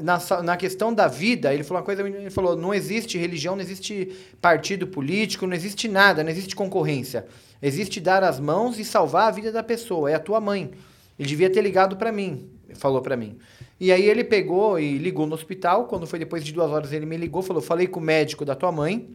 na, 0.00 0.42
na 0.42 0.56
questão 0.56 0.92
da 0.92 1.08
vida, 1.08 1.52
ele 1.52 1.64
falou 1.64 1.80
uma 1.80 1.84
coisa, 1.84 2.06
ele 2.06 2.30
falou, 2.30 2.56
não 2.56 2.72
existe 2.72 3.18
religião, 3.18 3.56
não 3.56 3.62
existe 3.62 4.12
partido 4.40 4.86
político, 4.86 5.46
não 5.46 5.54
existe 5.54 5.88
nada, 5.88 6.22
não 6.22 6.30
existe 6.30 6.54
concorrência. 6.54 7.26
Existe 7.60 8.00
dar 8.00 8.22
as 8.22 8.38
mãos 8.38 8.78
e 8.78 8.84
salvar 8.84 9.28
a 9.28 9.30
vida 9.30 9.50
da 9.50 9.62
pessoa, 9.62 10.10
é 10.10 10.14
a 10.14 10.20
tua 10.20 10.40
mãe. 10.40 10.70
Ele 11.18 11.28
devia 11.28 11.50
ter 11.50 11.62
ligado 11.62 11.96
pra 11.96 12.12
mim, 12.12 12.48
falou 12.74 13.00
pra 13.00 13.16
mim. 13.16 13.38
E 13.80 13.90
aí 13.90 14.08
ele 14.08 14.22
pegou 14.22 14.78
e 14.78 14.98
ligou 14.98 15.26
no 15.26 15.34
hospital, 15.34 15.86
quando 15.86 16.06
foi 16.06 16.18
depois 16.18 16.44
de 16.44 16.52
duas 16.52 16.70
horas 16.70 16.92
ele 16.92 17.06
me 17.06 17.16
ligou, 17.16 17.42
falou, 17.42 17.62
falei 17.62 17.86
com 17.86 18.00
o 18.00 18.02
médico 18.02 18.44
da 18.44 18.54
tua 18.54 18.70
mãe, 18.70 19.08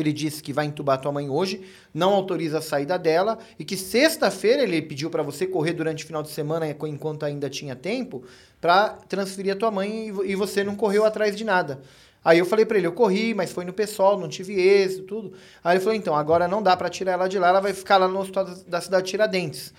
ele 0.00 0.12
disse 0.12 0.42
que 0.42 0.52
vai 0.52 0.66
entubar 0.66 1.00
tua 1.00 1.12
mãe 1.12 1.28
hoje, 1.30 1.62
não 1.92 2.12
autoriza 2.14 2.58
a 2.58 2.62
saída 2.62 2.98
dela 2.98 3.38
e 3.58 3.64
que 3.64 3.76
sexta-feira 3.76 4.62
ele 4.62 4.80
pediu 4.82 5.10
pra 5.10 5.22
você 5.22 5.46
correr 5.46 5.72
durante 5.72 6.04
o 6.04 6.06
final 6.06 6.22
de 6.22 6.30
semana 6.30 6.68
enquanto 6.68 7.24
ainda 7.24 7.48
tinha 7.50 7.74
tempo 7.76 8.22
pra 8.60 8.90
transferir 9.08 9.52
a 9.52 9.56
tua 9.56 9.70
mãe 9.70 10.08
e 10.08 10.10
vo- 10.12 10.24
você 10.46 10.62
não 10.64 10.76
correu 10.76 11.04
atrás 11.04 11.36
de 11.36 11.44
nada. 11.44 11.80
Aí 12.24 12.38
eu 12.38 12.46
falei 12.46 12.64
pra 12.66 12.76
ele, 12.76 12.86
eu 12.88 12.92
corri, 12.92 13.34
mas 13.34 13.52
foi 13.52 13.64
no 13.64 13.72
pessoal, 13.72 14.18
não 14.18 14.28
tive 14.28 14.54
êxito, 14.60 15.04
tudo. 15.04 15.32
Aí 15.62 15.76
ele 15.76 15.80
falou, 15.84 15.94
então, 15.96 16.14
agora 16.16 16.48
não 16.48 16.60
dá 16.60 16.76
pra 16.76 16.88
tirar 16.88 17.12
ela 17.12 17.28
de 17.28 17.38
lá, 17.38 17.48
ela 17.48 17.60
vai 17.60 17.72
ficar 17.72 17.98
lá 17.98 18.08
no 18.08 18.18
hospital 18.18 18.44
da- 18.46 18.56
da 18.66 18.80
cidade 18.80 19.04
de 19.04 19.10
Tiradentes. 19.10 19.72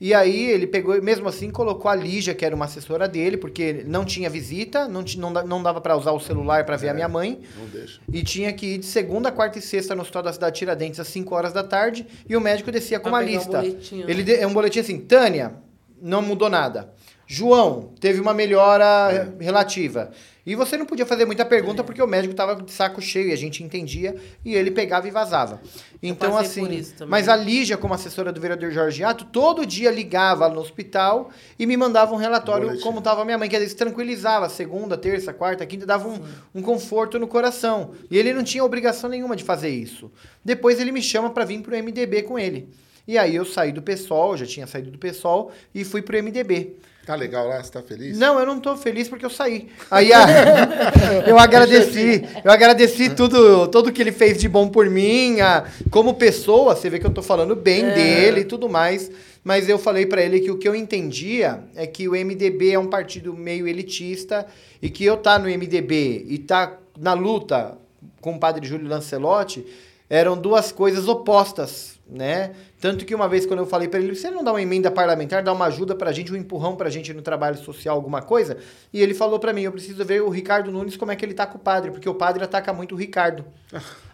E 0.00 0.14
aí 0.14 0.46
ele 0.50 0.66
pegou, 0.66 1.00
mesmo 1.02 1.28
assim, 1.28 1.50
colocou 1.50 1.90
a 1.90 1.94
Lígia, 1.94 2.32
que 2.32 2.44
era 2.44 2.54
uma 2.54 2.66
assessora 2.66 3.08
dele, 3.08 3.36
porque 3.36 3.82
não 3.84 4.04
tinha 4.04 4.30
visita, 4.30 4.86
não, 4.86 5.02
não, 5.16 5.30
não 5.44 5.62
dava 5.62 5.80
para 5.80 5.96
usar 5.96 6.12
o 6.12 6.20
celular 6.20 6.64
para 6.64 6.76
ver 6.76 6.90
a 6.90 6.94
minha 6.94 7.08
mãe. 7.08 7.40
Não 7.58 7.66
deixa. 7.66 8.00
E 8.12 8.22
tinha 8.22 8.52
que 8.52 8.74
ir 8.74 8.78
de 8.78 8.86
segunda, 8.86 9.32
quarta 9.32 9.58
e 9.58 9.62
sexta 9.62 9.96
no 9.96 10.02
hospital 10.02 10.22
da 10.22 10.32
cidade 10.32 10.54
de 10.54 10.58
Tiradentes 10.60 11.00
às 11.00 11.08
5 11.08 11.34
horas 11.34 11.52
da 11.52 11.64
tarde. 11.64 12.06
E 12.28 12.36
o 12.36 12.40
médico 12.40 12.70
descia 12.70 13.00
com 13.00 13.10
Pra 13.10 13.18
uma 13.18 13.24
um 13.24 13.26
lista. 13.26 13.60
boletim, 13.60 13.96
né? 13.98 14.04
Ele 14.06 14.32
é 14.34 14.46
um 14.46 14.52
boletim 14.52 14.78
assim: 14.78 14.98
Tânia, 15.00 15.54
não 16.00 16.22
mudou 16.22 16.48
nada. 16.48 16.92
João, 17.26 17.92
teve 18.00 18.20
uma 18.20 18.32
melhora 18.32 19.34
relativa. 19.40 20.10
E 20.48 20.54
você 20.54 20.78
não 20.78 20.86
podia 20.86 21.04
fazer 21.04 21.26
muita 21.26 21.44
pergunta 21.44 21.84
porque 21.84 22.02
o 22.02 22.06
médico 22.06 22.32
estava 22.32 22.56
de 22.56 22.72
saco 22.72 23.02
cheio 23.02 23.28
e 23.28 23.32
a 23.34 23.36
gente 23.36 23.62
entendia 23.62 24.16
e 24.42 24.54
ele 24.54 24.70
pegava 24.70 25.06
e 25.06 25.10
vazava. 25.10 25.60
Então, 26.02 26.38
assim. 26.38 26.82
Mas 27.06 27.28
a 27.28 27.36
Lígia, 27.36 27.76
como 27.76 27.92
assessora 27.92 28.32
do 28.32 28.40
vereador 28.40 28.70
Jorge 28.70 29.04
Ato, 29.04 29.26
todo 29.26 29.66
dia 29.66 29.90
ligava 29.90 30.48
no 30.48 30.58
hospital 30.58 31.30
e 31.58 31.66
me 31.66 31.76
mandava 31.76 32.14
um 32.14 32.16
relatório 32.16 32.68
Boletim. 32.68 32.82
como 32.82 33.00
estava 33.00 33.26
minha 33.26 33.36
mãe, 33.36 33.46
que 33.46 33.56
às 33.56 33.60
vezes 33.60 33.74
tranquilizava, 33.74 34.48
segunda, 34.48 34.96
terça, 34.96 35.34
quarta, 35.34 35.66
quinta, 35.66 35.84
dava 35.84 36.08
um, 36.08 36.18
um 36.54 36.62
conforto 36.62 37.18
no 37.18 37.28
coração. 37.28 37.90
E 38.10 38.16
ele 38.16 38.32
não 38.32 38.42
tinha 38.42 38.64
obrigação 38.64 39.10
nenhuma 39.10 39.36
de 39.36 39.44
fazer 39.44 39.68
isso. 39.68 40.10
Depois 40.42 40.80
ele 40.80 40.92
me 40.92 41.02
chama 41.02 41.28
para 41.28 41.44
vir 41.44 41.60
pro 41.60 41.76
MDB 41.76 42.22
com 42.22 42.38
ele. 42.38 42.70
E 43.06 43.18
aí 43.18 43.36
eu 43.36 43.44
saí 43.44 43.70
do 43.70 43.82
PSOL, 43.82 44.34
já 44.34 44.46
tinha 44.46 44.66
saído 44.66 44.90
do 44.90 44.98
PSOL 44.98 45.52
e 45.74 45.84
fui 45.84 46.00
pro 46.00 46.16
MDB. 46.22 46.76
Tá 47.06 47.14
legal 47.14 47.48
lá? 47.48 47.62
Você 47.62 47.70
tá 47.72 47.80
feliz? 47.82 48.18
Não, 48.18 48.38
eu 48.38 48.44
não 48.44 48.60
tô 48.60 48.76
feliz 48.76 49.08
porque 49.08 49.24
eu 49.24 49.30
saí. 49.30 49.68
Aí 49.90 50.12
a- 50.12 50.26
eu 51.26 51.38
agradeci, 51.38 52.22
eu 52.44 52.50
agradeci 52.50 53.08
tudo, 53.14 53.66
tudo 53.68 53.90
que 53.90 54.02
ele 54.02 54.12
fez 54.12 54.38
de 54.38 54.46
bom 54.46 54.68
por 54.68 54.90
mim, 54.90 55.40
a- 55.40 55.64
como 55.90 56.14
pessoa, 56.14 56.76
você 56.76 56.90
vê 56.90 56.98
que 56.98 57.06
eu 57.06 57.10
tô 57.14 57.22
falando 57.22 57.56
bem 57.56 57.82
dele 57.94 58.40
e 58.40 58.44
tudo 58.44 58.68
mais, 58.68 59.10
mas 59.42 59.70
eu 59.70 59.78
falei 59.78 60.04
pra 60.04 60.20
ele 60.22 60.40
que 60.40 60.50
o 60.50 60.58
que 60.58 60.68
eu 60.68 60.74
entendia 60.74 61.60
é 61.74 61.86
que 61.86 62.06
o 62.08 62.12
MDB 62.14 62.72
é 62.72 62.78
um 62.78 62.88
partido 62.88 63.32
meio 63.32 63.66
elitista 63.66 64.46
e 64.82 64.90
que 64.90 65.02
eu 65.04 65.16
tá 65.16 65.38
no 65.38 65.48
MDB 65.48 66.26
e 66.28 66.36
tá 66.38 66.76
na 66.98 67.14
luta 67.14 67.78
com 68.20 68.34
o 68.34 68.38
padre 68.38 68.66
Júlio 68.66 68.86
Lancelotti 68.86 69.64
eram 70.10 70.36
duas 70.36 70.72
coisas 70.72 71.06
opostas, 71.08 71.97
né? 72.08 72.52
Tanto 72.80 73.04
que 73.04 73.14
uma 73.14 73.28
vez 73.28 73.44
quando 73.44 73.58
eu 73.58 73.66
falei 73.66 73.88
pra 73.88 74.00
ele, 74.00 74.14
você 74.14 74.30
não 74.30 74.42
dá 74.42 74.52
uma 74.52 74.62
emenda 74.62 74.90
parlamentar, 74.90 75.42
dá 75.42 75.52
uma 75.52 75.66
ajuda 75.66 75.94
pra 75.94 76.10
gente, 76.12 76.32
um 76.32 76.36
empurrão 76.36 76.76
pra 76.76 76.88
gente 76.88 77.12
no 77.12 77.20
trabalho 77.20 77.58
social, 77.58 77.96
alguma 77.96 78.22
coisa? 78.22 78.56
E 78.92 79.02
ele 79.02 79.12
falou 79.12 79.38
pra 79.38 79.52
mim, 79.52 79.62
eu 79.62 79.72
preciso 79.72 80.04
ver 80.04 80.22
o 80.22 80.28
Ricardo 80.28 80.70
Nunes 80.70 80.96
como 80.96 81.12
é 81.12 81.16
que 81.16 81.24
ele 81.24 81.34
tá 81.34 81.46
com 81.46 81.58
o 81.58 81.60
padre, 81.60 81.90
porque 81.90 82.08
o 82.08 82.14
padre 82.14 82.42
ataca 82.42 82.72
muito 82.72 82.94
o 82.94 82.98
Ricardo. 82.98 83.44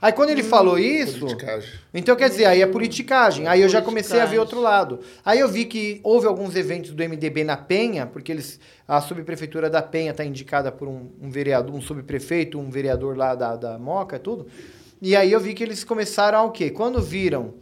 Aí 0.03 0.13
quando 0.13 0.31
ele 0.31 0.43
falou 0.43 0.79
isso, 0.79 1.27
então 1.93 2.17
quer 2.17 2.29
dizer, 2.29 2.47
aí 2.47 2.63
é 2.63 2.67
politicagem. 2.67 3.47
Aí 3.47 3.61
eu 3.61 3.69
já 3.69 3.81
comecei 3.81 4.19
a 4.19 4.27
ver 4.27 4.39
outro 4.39 4.61
lado. 4.61 5.01
Aí 5.25 5.39
eu 5.39 5.49
vi 5.49 5.65
que 5.65 6.01
houve 6.03 6.27
alguns 6.27 6.57
eventos 6.57 6.91
do 6.91 7.03
MDB 7.03 7.45
na 7.45 7.57
Penha, 7.57 8.07
porque 8.07 8.33
eles 8.33 8.59
a 8.87 9.01
subprefeitura 9.01 9.71
da 9.71 9.81
Penha 9.81 10.11
está 10.11 10.25
indicada 10.25 10.71
por 10.71 10.87
um, 10.87 11.11
um 11.21 11.31
vereador, 11.31 11.75
um 11.75 11.81
subprefeito, 11.81 12.59
um 12.59 12.71
vereador 12.71 13.17
lá 13.17 13.35
da, 13.35 13.57
da 13.57 13.79
Moca, 13.79 14.19
tudo. 14.19 14.47
E 15.01 15.17
aí 15.17 15.33
eu 15.33 15.41
vi 15.41 15.55
que 15.55 15.63
eles 15.63 15.85
começaram 15.85 16.39
a 16.39 16.45
o 16.45 16.51
quê? 16.51 16.71
Quando 16.71 17.01
viram 17.01 17.55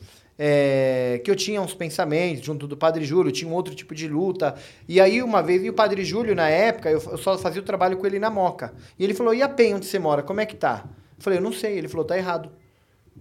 é, 0.45 1.21
que 1.23 1.31
eu 1.31 1.37
tinha 1.37 1.63
uns 1.63 1.73
pensamentos 1.73 2.45
junto 2.45 2.67
do 2.67 2.77
Padre 2.77 3.05
Júlio, 3.05 3.31
tinha 3.31 3.49
um 3.49 3.55
outro 3.55 3.77
tipo 3.77 3.95
de 3.95 4.09
luta. 4.09 4.57
E 4.89 5.01
aí 5.01 5.23
uma 5.23 5.41
vez, 5.41 5.63
e 5.63 5.71
o 5.71 5.73
Padre 5.73 6.05
Júlio, 6.05 6.35
na 6.35 6.49
época, 6.49 6.91
eu, 6.91 7.01
eu 7.13 7.17
só 7.17 7.39
fazia 7.39 7.63
o 7.63 7.65
trabalho 7.65 7.97
com 7.97 8.05
ele 8.05 8.19
na 8.19 8.29
Moca. 8.29 8.75
E 8.99 9.05
ele 9.05 9.15
falou, 9.15 9.33
e 9.33 9.41
a 9.41 9.49
Penha, 9.49 9.77
onde 9.77 9.87
você 9.87 10.01
mora, 10.01 10.21
como 10.21 10.41
é 10.41 10.47
que 10.47 10.57
tá? 10.57 10.83
Eu 11.17 11.23
falei, 11.23 11.39
eu 11.39 11.43
não 11.45 11.53
sei. 11.53 11.79
Ele 11.79 11.87
falou, 11.87 12.05
tá 12.05 12.19
errado. 12.19 12.51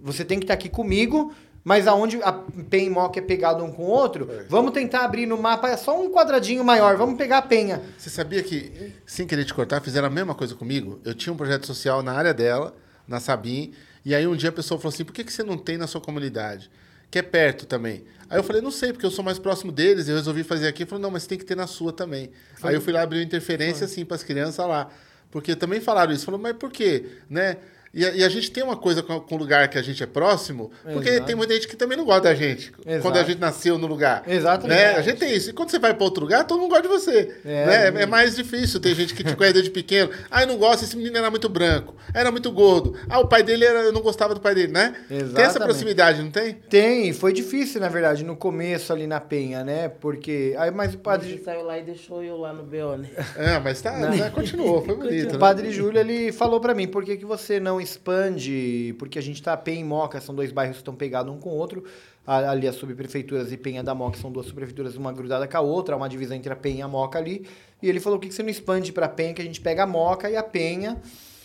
Você 0.01 0.25
tem 0.25 0.39
que 0.39 0.45
estar 0.45 0.55
aqui 0.55 0.67
comigo, 0.67 1.31
mas 1.63 1.85
aonde 1.85 2.19
a 2.23 2.31
Penha 2.31 2.87
e 2.87 2.89
Moca 2.89 3.19
é 3.19 3.21
pegado 3.21 3.63
um 3.63 3.71
com 3.71 3.83
o 3.83 3.89
outro, 3.89 4.27
vamos 4.49 4.71
tentar 4.71 5.05
abrir 5.05 5.27
no 5.27 5.37
mapa 5.37 5.69
é 5.69 5.77
só 5.77 6.01
um 6.01 6.09
quadradinho 6.09 6.65
maior, 6.65 6.97
vamos 6.97 7.19
pegar 7.19 7.37
a 7.37 7.41
Penha. 7.43 7.83
Você 7.99 8.09
sabia 8.09 8.41
que, 8.41 8.93
sem 9.05 9.27
querer 9.27 9.45
te 9.45 9.53
cortar, 9.53 9.79
fizeram 9.79 10.07
a 10.07 10.11
mesma 10.11 10.33
coisa 10.33 10.55
comigo? 10.55 10.99
Eu 11.05 11.13
tinha 11.13 11.31
um 11.31 11.37
projeto 11.37 11.67
social 11.67 12.01
na 12.01 12.13
área 12.13 12.33
dela, 12.33 12.75
na 13.07 13.19
Sabim, 13.19 13.73
e 14.03 14.15
aí 14.15 14.25
um 14.25 14.35
dia 14.35 14.49
a 14.49 14.53
pessoa 14.53 14.79
falou 14.79 14.91
assim: 14.91 15.05
por 15.05 15.13
que, 15.13 15.23
que 15.23 15.31
você 15.31 15.43
não 15.43 15.55
tem 15.55 15.77
na 15.77 15.85
sua 15.85 16.01
comunidade? 16.01 16.71
Que 17.11 17.19
é 17.19 17.21
perto 17.21 17.65
também. 17.65 18.03
Aí 18.29 18.39
eu 18.39 18.43
falei, 18.43 18.61
não 18.61 18.71
sei, 18.71 18.93
porque 18.93 19.05
eu 19.05 19.11
sou 19.11 19.25
mais 19.25 19.37
próximo 19.37 19.73
deles, 19.73 20.07
eu 20.07 20.15
resolvi 20.15 20.41
fazer 20.41 20.65
aqui. 20.69 20.83
Ele 20.83 20.89
falou, 20.89 21.01
não, 21.01 21.11
mas 21.11 21.27
tem 21.27 21.37
que 21.37 21.43
ter 21.43 21.55
na 21.55 21.67
sua 21.67 21.91
também. 21.91 22.31
Aí 22.63 22.73
eu 22.73 22.79
fui 22.79 22.93
lá 22.93 23.01
abrir 23.01 23.21
interferência, 23.21 23.83
assim, 23.83 24.05
para 24.05 24.15
as 24.15 24.23
crianças 24.23 24.65
lá. 24.65 24.89
Porque 25.29 25.53
também 25.53 25.81
falaram 25.81 26.13
isso. 26.13 26.23
Falou, 26.23 26.39
mas 26.39 26.55
por 26.55 26.71
quê? 26.71 27.05
Né? 27.29 27.57
E 27.93 28.05
a, 28.05 28.11
e 28.11 28.23
a 28.23 28.29
gente 28.29 28.51
tem 28.51 28.63
uma 28.63 28.75
coisa 28.77 29.01
com 29.01 29.21
com 29.21 29.35
o 29.35 29.37
lugar 29.37 29.67
que 29.69 29.77
a 29.77 29.81
gente 29.81 30.01
é 30.03 30.05
próximo, 30.05 30.71
porque 30.83 31.09
Exato. 31.09 31.25
tem 31.25 31.35
muita 31.35 31.53
gente 31.53 31.67
que 31.67 31.75
também 31.75 31.97
não 31.97 32.05
gosta 32.05 32.23
da 32.23 32.35
gente. 32.35 32.71
Exato. 32.85 33.01
Quando 33.01 33.17
a 33.17 33.23
gente 33.23 33.39
nasceu 33.39 33.77
no 33.77 33.87
lugar. 33.87 34.23
Exatamente. 34.27 34.77
Né? 34.77 34.95
A 34.95 35.01
gente 35.01 35.19
tem 35.19 35.33
isso. 35.33 35.49
E 35.49 35.53
quando 35.53 35.69
você 35.69 35.79
vai 35.79 35.93
para 35.93 36.03
outro 36.03 36.23
lugar, 36.23 36.45
todo 36.45 36.59
mundo 36.59 36.69
gosta 36.69 36.83
de 36.83 36.89
você. 36.89 37.35
É, 37.45 37.91
né? 37.91 38.01
é 38.01 38.05
mais 38.05 38.35
difícil. 38.35 38.79
Tem 38.79 38.93
gente 38.95 39.13
que 39.13 39.23
te 39.23 39.35
conhece 39.35 39.53
desde 39.53 39.71
pequeno. 39.71 40.09
Ah, 40.31 40.43
eu 40.43 40.47
não 40.47 40.57
gosto, 40.57 40.83
esse 40.85 40.95
menino 40.95 41.17
era 41.17 41.29
muito 41.29 41.49
branco, 41.49 41.93
era 42.13 42.31
muito 42.31 42.49
gordo. 42.51 42.95
Ah, 43.09 43.19
o 43.19 43.27
pai 43.27 43.43
dele 43.43 43.65
era, 43.65 43.79
eu 43.79 43.91
não 43.91 44.01
gostava 44.01 44.33
do 44.33 44.39
pai 44.39 44.55
dele, 44.55 44.71
né? 44.71 44.95
Tem 45.09 45.17
essa 45.17 45.25
Exatamente. 45.25 45.63
proximidade, 45.63 46.21
não 46.21 46.31
tem? 46.31 46.53
Tem, 46.69 47.11
foi 47.11 47.33
difícil, 47.33 47.81
na 47.81 47.89
verdade, 47.89 48.23
no 48.23 48.35
começo 48.37 48.93
ali 48.93 49.05
na 49.07 49.19
Penha, 49.19 49.61
né? 49.63 49.89
Porque. 49.89 50.55
Aí, 50.57 50.71
mas 50.71 50.91
o 50.91 50.95
Ele 50.95 50.97
padre. 51.03 51.41
saiu 51.43 51.63
lá 51.63 51.77
e 51.77 51.83
deixou 51.83 52.23
eu 52.23 52.37
lá 52.37 52.53
no 52.53 52.63
BO, 52.63 52.97
né? 52.97 53.09
É, 53.35 53.59
mas 53.59 53.81
tá, 53.81 53.91
né? 53.97 54.29
continuou, 54.29 54.85
foi 54.85 54.95
bonito. 54.95 55.31
O 55.31 55.33
né? 55.33 55.39
padre 55.39 55.69
Júlio, 55.71 55.99
ele 55.99 56.31
falou 56.31 56.61
pra 56.61 56.73
mim, 56.73 56.87
por 56.87 57.03
que, 57.03 57.17
que 57.17 57.25
você 57.25 57.59
não 57.59 57.80
expande? 57.81 58.95
Porque 58.97 59.19
a 59.19 59.21
gente 59.21 59.41
tá 59.41 59.55
Penha 59.57 59.81
e 59.81 59.83
Moca, 59.83 60.21
são 60.21 60.33
dois 60.33 60.51
bairros 60.51 60.77
que 60.77 60.81
estão 60.81 60.95
pegados 60.95 61.33
um 61.33 61.37
com 61.37 61.49
o 61.49 61.57
outro. 61.57 61.83
Ali 62.25 62.67
as 62.67 62.75
subprefeituras 62.75 63.51
e 63.51 63.57
Penha 63.57 63.83
da 63.83 63.95
Moca 63.95 64.17
são 64.17 64.31
duas 64.31 64.45
subprefeituras, 64.45 64.95
uma 64.95 65.11
grudada 65.11 65.47
com 65.47 65.57
a 65.57 65.61
outra, 65.61 65.97
uma 65.97 66.07
divisão 66.07 66.37
entre 66.37 66.53
a 66.53 66.55
Penha 66.55 66.79
e 66.79 66.81
a 66.83 66.87
Moca 66.87 67.17
ali. 67.17 67.47
E 67.81 67.89
ele 67.89 67.99
falou, 67.99 68.19
por 68.19 68.23
que, 68.23 68.29
que 68.29 68.35
você 68.35 68.43
não 68.43 68.49
expande 68.49 68.91
pra 68.91 69.09
Penha, 69.09 69.33
que 69.33 69.41
a 69.41 69.45
gente 69.45 69.59
pega 69.59 69.83
a 69.83 69.87
Moca 69.87 70.29
e 70.29 70.37
a 70.37 70.43
Penha 70.43 71.01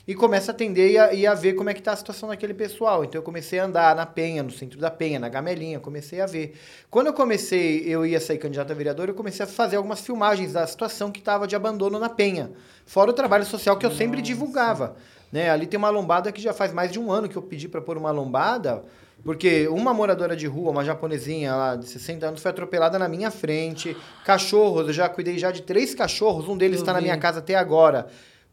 e 0.06 0.14
começa 0.14 0.52
a 0.52 0.54
atender 0.54 0.92
e 0.92 0.98
a, 0.98 1.12
e 1.12 1.26
a 1.26 1.34
ver 1.34 1.54
como 1.54 1.68
é 1.68 1.74
que 1.74 1.82
tá 1.82 1.92
a 1.92 1.96
situação 1.96 2.28
daquele 2.28 2.54
pessoal. 2.54 3.04
Então 3.04 3.18
eu 3.18 3.22
comecei 3.22 3.58
a 3.58 3.64
andar 3.64 3.96
na 3.96 4.06
Penha, 4.06 4.42
no 4.42 4.52
centro 4.52 4.78
da 4.78 4.90
Penha, 4.90 5.18
na 5.18 5.28
Gamelinha, 5.28 5.80
comecei 5.80 6.20
a 6.20 6.26
ver. 6.26 6.54
Quando 6.88 7.08
eu 7.08 7.12
comecei, 7.12 7.82
eu 7.86 8.06
ia 8.06 8.20
sair 8.20 8.38
candidato 8.38 8.70
a 8.70 8.74
vereador, 8.74 9.08
eu 9.08 9.14
comecei 9.14 9.44
a 9.44 9.48
fazer 9.48 9.76
algumas 9.76 10.00
filmagens 10.00 10.52
da 10.52 10.64
situação 10.66 11.10
que 11.10 11.18
estava 11.18 11.46
de 11.46 11.56
abandono 11.56 11.98
na 11.98 12.08
Penha. 12.08 12.52
Fora 12.84 13.10
o 13.10 13.14
trabalho 13.14 13.44
social 13.44 13.76
que 13.76 13.84
eu 13.84 13.90
sempre 13.90 14.22
divulgava. 14.22 14.96
Né? 15.32 15.50
Ali 15.50 15.66
tem 15.66 15.78
uma 15.78 15.90
lombada 15.90 16.30
que 16.32 16.40
já 16.40 16.52
faz 16.52 16.72
mais 16.72 16.90
de 16.90 16.98
um 16.98 17.10
ano 17.10 17.28
que 17.28 17.36
eu 17.36 17.42
pedi 17.42 17.68
para 17.68 17.80
pôr 17.80 17.96
uma 17.96 18.10
lombada, 18.10 18.82
porque 19.24 19.66
uma 19.68 19.92
moradora 19.92 20.36
de 20.36 20.46
rua, 20.46 20.70
uma 20.70 20.84
japonesinha 20.84 21.54
lá 21.54 21.76
de 21.76 21.86
60 21.86 22.26
anos, 22.26 22.42
foi 22.42 22.50
atropelada 22.50 22.98
na 22.98 23.08
minha 23.08 23.30
frente. 23.30 23.96
Cachorros, 24.24 24.86
eu 24.86 24.92
já 24.92 25.08
cuidei 25.08 25.38
já 25.38 25.50
de 25.50 25.62
três 25.62 25.94
cachorros, 25.94 26.48
um 26.48 26.56
deles 26.56 26.80
está 26.80 26.92
na 26.92 27.00
minha 27.00 27.16
casa 27.16 27.40
até 27.40 27.54
agora. 27.54 28.06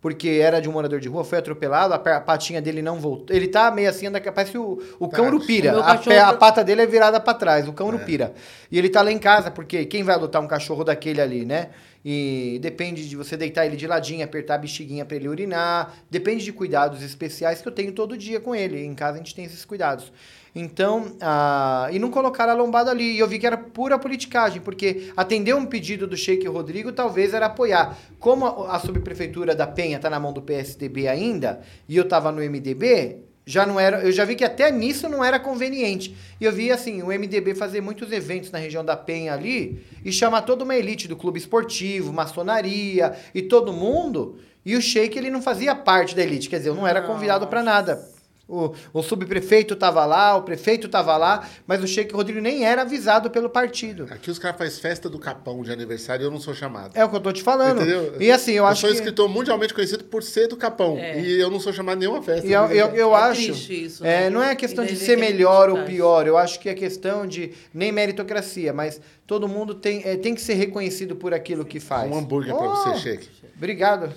Porque 0.04 0.28
era 0.28 0.60
de 0.60 0.68
um 0.68 0.74
morador 0.74 1.00
de 1.00 1.08
rua, 1.08 1.24
foi 1.24 1.38
atropelado, 1.38 1.94
a, 1.94 1.96
a 1.96 2.20
patinha 2.20 2.62
dele 2.62 2.82
não 2.82 3.00
voltou. 3.00 3.34
Ele 3.34 3.48
tá 3.48 3.72
meio 3.72 3.90
assim, 3.90 4.08
anda, 4.08 4.20
parece 4.20 4.58
o, 4.58 4.84
o 5.00 5.08
cão 5.08 5.28
urupira. 5.28 5.80
A, 5.80 5.94
a 5.94 5.98
tá- 5.98 6.34
pata 6.34 6.62
dele 6.62 6.82
é 6.82 6.86
virada 6.86 7.22
para 7.22 7.34
trás, 7.34 7.70
o 7.70 7.72
cão 7.72 7.88
urupira. 7.88 8.34
E 8.70 8.78
ele 8.78 8.90
tá 8.90 9.02
lá 9.02 9.14
em 9.14 9.18
casa, 9.18 9.50
porque 9.50 9.86
quem 9.86 10.04
vai 10.04 10.16
adotar 10.16 10.42
um 10.42 10.48
cachorro 10.48 10.84
daquele 10.84 11.22
ali, 11.22 11.46
né? 11.46 11.70
E 12.04 12.60
depende 12.62 13.08
de 13.08 13.16
você 13.16 13.38
deitar 13.38 13.66
ele 13.66 13.78
de 13.78 13.88
ladinho, 13.88 14.26
apertar 14.26 14.56
a 14.56 14.58
bexiguinha 14.58 15.06
para 15.06 15.16
ele 15.16 15.30
urinar. 15.30 15.94
Depende 16.12 16.44
de 16.44 16.52
cuidados 16.52 17.02
especiais 17.02 17.62
que 17.62 17.68
eu 17.70 17.72
tenho 17.72 17.94
todo 17.94 18.18
dia 18.18 18.42
com 18.42 18.54
ele. 18.54 18.84
Em 18.84 18.94
casa 18.94 19.14
a 19.14 19.18
gente 19.20 19.34
tem 19.34 19.46
esses 19.46 19.64
cuidados. 19.64 20.12
Então, 20.56 21.16
ah, 21.20 21.90
e 21.92 21.98
não 21.98 22.12
colocaram 22.12 22.52
a 22.52 22.56
lombada 22.56 22.92
ali. 22.92 23.14
E 23.16 23.20
eu 23.20 23.28
vi 23.28 23.40
que 23.40 23.48
era 23.48 23.58
pura 23.58 23.98
politicagem, 23.98 24.62
porque 24.62 25.12
atender 25.18 25.56
um 25.56 25.66
pedido 25.66 26.06
do 26.06 26.16
Sheik 26.16 26.48
Rodrigo 26.48 26.92
talvez 26.92 27.34
era 27.34 27.48
apoiar. 27.48 27.98
Como 28.20 28.46
a, 28.46 28.76
a 28.76 28.80
subprefeitura 28.80 29.56
da 29.56 29.66
Penha 29.66 30.00
tá 30.00 30.10
na 30.10 30.20
mão 30.20 30.32
do 30.32 30.42
PSDB 30.42 31.08
ainda, 31.08 31.62
e 31.90 31.98
eu 31.98 32.08
tava 32.08 32.32
no 32.32 32.40
MDB, 32.40 33.18
já 33.46 33.66
não 33.66 33.80
era, 33.80 34.02
eu 34.02 34.12
já 34.12 34.24
vi 34.24 34.36
que 34.36 34.44
até 34.44 34.72
nisso 34.72 35.10
não 35.10 35.24
era 35.24 35.40
conveniente. 35.40 36.16
E 36.40 36.46
eu 36.46 36.52
vi 36.52 36.72
assim, 36.72 37.02
o 37.02 37.08
MDB 37.08 37.56
fazer 37.56 37.82
muitos 37.82 38.12
eventos 38.12 38.52
na 38.52 38.60
região 38.60 38.86
da 38.86 38.96
Penha 38.96 39.34
ali 39.34 39.84
e 40.06 40.12
chamar 40.12 40.44
toda 40.44 40.64
uma 40.64 40.76
elite 40.76 41.08
do 41.08 41.16
clube 41.16 41.40
esportivo, 41.40 42.14
maçonaria 42.14 43.16
e 43.34 43.42
todo 43.42 43.74
mundo, 43.74 44.38
e 44.66 44.76
o 44.76 44.82
Sheik 44.82 45.18
ele 45.18 45.30
não 45.30 45.42
fazia 45.42 45.76
parte 45.76 46.16
da 46.16 46.22
elite, 46.22 46.48
quer 46.48 46.58
dizer, 46.58 46.70
eu 46.70 46.76
não 46.76 46.88
era 46.88 47.02
convidado 47.02 47.48
para 47.48 47.62
nada. 47.62 48.13
O, 48.46 48.74
o 48.92 49.02
subprefeito 49.02 49.74
tava 49.74 50.06
lá, 50.06 50.36
o 50.36 50.42
prefeito 50.44 50.90
tava 50.90 51.16
lá, 51.16 51.48
mas 51.66 51.82
o 51.82 51.88
Sheik 51.88 52.14
Rodrigo 52.14 52.42
nem 52.42 52.66
era 52.66 52.82
avisado 52.82 53.32
pelo 53.32 53.50
partido. 53.50 54.06
Aqui 54.12 54.30
os 54.30 54.38
caras 54.38 54.58
fazem 54.58 54.82
festa 54.82 55.10
do 55.10 55.18
capão 55.18 55.64
de 55.64 55.72
aniversário 55.72 56.24
e 56.24 56.28
eu 56.28 56.32
não 56.32 56.42
sou 56.42 56.54
chamado. 56.54 56.92
É 56.94 57.06
o 57.06 57.10
que 57.10 57.16
eu 57.16 57.22
tô 57.22 57.32
te 57.32 57.42
falando. 57.42 57.78
Entendeu? 57.82 58.18
E 58.20 58.30
assim, 58.30 58.52
eu, 58.52 58.66
acho 58.66 58.82
sou 58.82 58.90
que 58.90 58.96
escritor 58.96 59.30
mundialmente 59.30 59.74
conhecido 59.74 60.04
por 60.04 60.22
ser 60.22 60.48
do 60.48 60.58
Capão. 60.58 60.98
É. 60.98 61.22
E 61.22 61.40
eu 61.40 61.50
não 61.50 61.58
sou 61.60 61.72
chamado 61.72 61.98
em 61.98 62.00
nenhuma 62.02 62.22
festa. 62.22 62.46
E 62.46 62.52
eu, 62.52 62.66
eu, 62.66 62.88
eu 62.88 63.16
É 63.16 63.22
acho. 63.22 63.52
isso, 63.72 64.06
é, 64.06 64.24
né? 64.24 64.30
não 64.30 64.44
é 64.44 64.54
questão 64.56 64.86
de 64.86 64.98
ser 64.98 65.14
é 65.14 65.16
melhor 65.16 65.70
ou 65.70 65.86
pior. 65.86 66.28
Eu 66.28 66.38
acho 66.38 66.60
que 66.60 66.68
é 66.68 66.74
questão 66.74 67.26
de 67.26 67.54
nem 67.74 67.94
meritocracia, 67.94 68.74
mas 68.74 69.00
todo 69.26 69.48
mundo 69.48 69.74
tem, 69.74 70.02
é, 70.04 70.18
tem 70.18 70.36
que 70.36 70.42
ser 70.42 70.56
reconhecido 70.56 71.16
por 71.16 71.34
aquilo 71.34 71.64
que 71.64 71.80
faz. 71.80 72.12
Um 72.12 72.18
hambúrguer 72.18 72.54
Oh, 72.54 72.76
você, 72.76 72.98
Sheik. 73.00 73.30
Obrigado. 73.56 74.12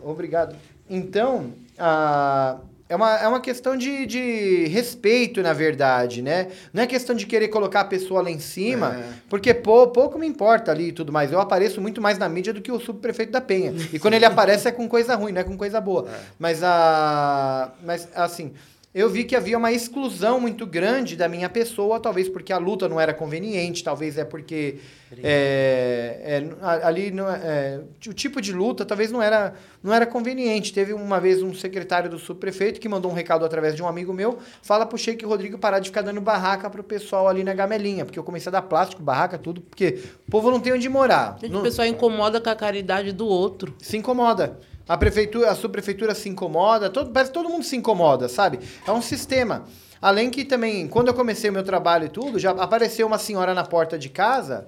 Obrigado. 0.00 0.56
Então, 0.88 1.52
ah, 1.80 2.58
é 2.88 2.96
uma, 2.96 3.16
é 3.18 3.28
uma 3.28 3.40
questão 3.40 3.76
de, 3.76 4.04
de 4.04 4.66
respeito, 4.66 5.40
na 5.42 5.52
verdade, 5.52 6.20
né? 6.22 6.48
Não 6.72 6.82
é 6.82 6.86
questão 6.88 7.14
de 7.14 7.24
querer 7.24 7.46
colocar 7.46 7.82
a 7.82 7.84
pessoa 7.84 8.20
lá 8.20 8.30
em 8.30 8.40
cima, 8.40 8.96
É. 8.96 9.04
porque 9.28 9.54
pô, 9.54 9.86
pouco 9.88 10.18
me 10.18 10.26
importa 10.26 10.72
ali 10.72 10.88
e 10.88 10.92
tudo 10.92 11.12
mais. 11.12 11.30
Eu 11.30 11.40
apareço 11.40 11.80
muito 11.80 12.00
mais 12.02 12.18
na 12.18 12.28
mídia 12.28 12.52
do 12.52 12.60
que 12.60 12.72
o 12.72 12.80
subprefeito 12.80 13.30
da 13.30 13.40
Penha. 13.40 13.72
E 13.92 13.98
quando 14.00 14.14
ele 14.14 14.24
aparece 14.26 14.66
é 14.66 14.72
com 14.72 14.88
coisa 14.88 15.14
ruim, 15.14 15.30
não 15.32 15.40
é 15.40 15.44
com 15.44 15.56
coisa 15.56 15.80
boa. 15.80 16.08
Mas, 16.36 16.64
a, 16.64 17.70
mas, 17.84 18.08
assim, 18.14 18.52
eu 18.92 19.08
vi 19.08 19.22
que 19.24 19.36
havia 19.36 19.56
uma 19.56 19.70
exclusão 19.70 20.40
muito 20.40 20.66
grande 20.66 21.14
da 21.16 21.28
minha 21.28 21.48
pessoa, 21.48 22.00
talvez 22.00 22.28
porque 22.28 22.52
a 22.52 22.58
luta 22.58 22.88
não 22.88 22.98
era 23.00 23.14
conveniente, 23.14 23.84
talvez 23.84 24.18
é 24.18 24.24
porque 24.24 24.78
é, 25.22 26.42
é, 26.60 26.66
ali 26.84 27.10
não 27.10 27.28
é- 27.30 27.40
é, 27.42 27.80
o 28.08 28.12
tipo 28.12 28.40
de 28.40 28.52
luta 28.52 28.84
talvez 28.84 29.10
não 29.12 29.22
era, 29.22 29.54
não 29.82 29.92
era 29.94 30.06
conveniente. 30.06 30.72
Teve 30.72 30.92
uma 30.92 31.20
vez 31.20 31.42
um 31.42 31.54
secretário 31.54 32.10
do 32.10 32.18
subprefeito 32.18 32.80
que 32.80 32.88
mandou 32.88 33.10
um 33.10 33.14
recado 33.14 33.44
através 33.44 33.74
de 33.76 33.82
um 33.82 33.86
amigo 33.88 34.12
meu, 34.12 34.38
fala 34.62 34.84
pro 34.86 34.98
Sheik 34.98 35.24
Rodrigo 35.24 35.56
parar 35.58 35.78
de 35.78 35.88
ficar 35.88 36.02
dando 36.02 36.20
barraca 36.20 36.68
pro 36.68 36.82
pessoal 36.82 37.28
ali 37.28 37.44
na 37.44 37.54
gamelinha, 37.54 38.04
porque 38.04 38.18
eu 38.18 38.24
comecei 38.24 38.50
a 38.50 38.52
dar 38.52 38.62
plástico, 38.62 39.02
barraca, 39.02 39.38
tudo, 39.38 39.60
porque 39.60 40.00
o 40.26 40.30
povo 40.30 40.50
não 40.50 40.60
tem 40.60 40.72
onde 40.72 40.88
morar. 40.88 41.38
Gente, 41.40 41.52
Não- 41.52 41.60
o 41.60 41.62
pessoal 41.62 41.86
incomoda 41.86 42.40
com 42.40 42.50
a 42.50 42.56
caridade 42.56 43.12
do 43.12 43.26
outro. 43.26 43.74
se 43.78 43.96
incomoda. 43.96 44.58
A 44.90 44.96
prefeitura, 44.96 45.48
a 45.48 45.54
subprefeitura 45.54 46.16
se 46.16 46.28
incomoda, 46.28 46.90
todo, 46.90 47.12
parece 47.12 47.30
que 47.30 47.38
todo 47.38 47.48
mundo 47.48 47.62
se 47.62 47.76
incomoda, 47.76 48.28
sabe? 48.28 48.58
É 48.84 48.90
um 48.90 49.00
sistema. 49.00 49.62
Além 50.02 50.30
que 50.30 50.44
também, 50.44 50.88
quando 50.88 51.06
eu 51.06 51.14
comecei 51.14 51.48
o 51.48 51.52
meu 51.52 51.62
trabalho 51.62 52.06
e 52.06 52.08
tudo, 52.08 52.40
já 52.40 52.50
apareceu 52.50 53.06
uma 53.06 53.16
senhora 53.16 53.54
na 53.54 53.62
porta 53.62 53.96
de 53.96 54.08
casa 54.08 54.66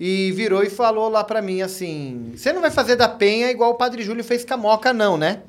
e 0.00 0.32
virou 0.32 0.64
e 0.64 0.68
falou 0.68 1.08
lá 1.08 1.22
pra 1.22 1.40
mim 1.40 1.62
assim: 1.62 2.32
"Você 2.34 2.52
não 2.52 2.60
vai 2.60 2.72
fazer 2.72 2.96
da 2.96 3.08
penha 3.08 3.48
igual 3.48 3.70
o 3.70 3.76
Padre 3.76 4.02
Júlio 4.02 4.24
fez 4.24 4.44
com 4.44 4.54
a 4.54 4.56
Moca 4.56 4.92
não, 4.92 5.16
né?" 5.16 5.44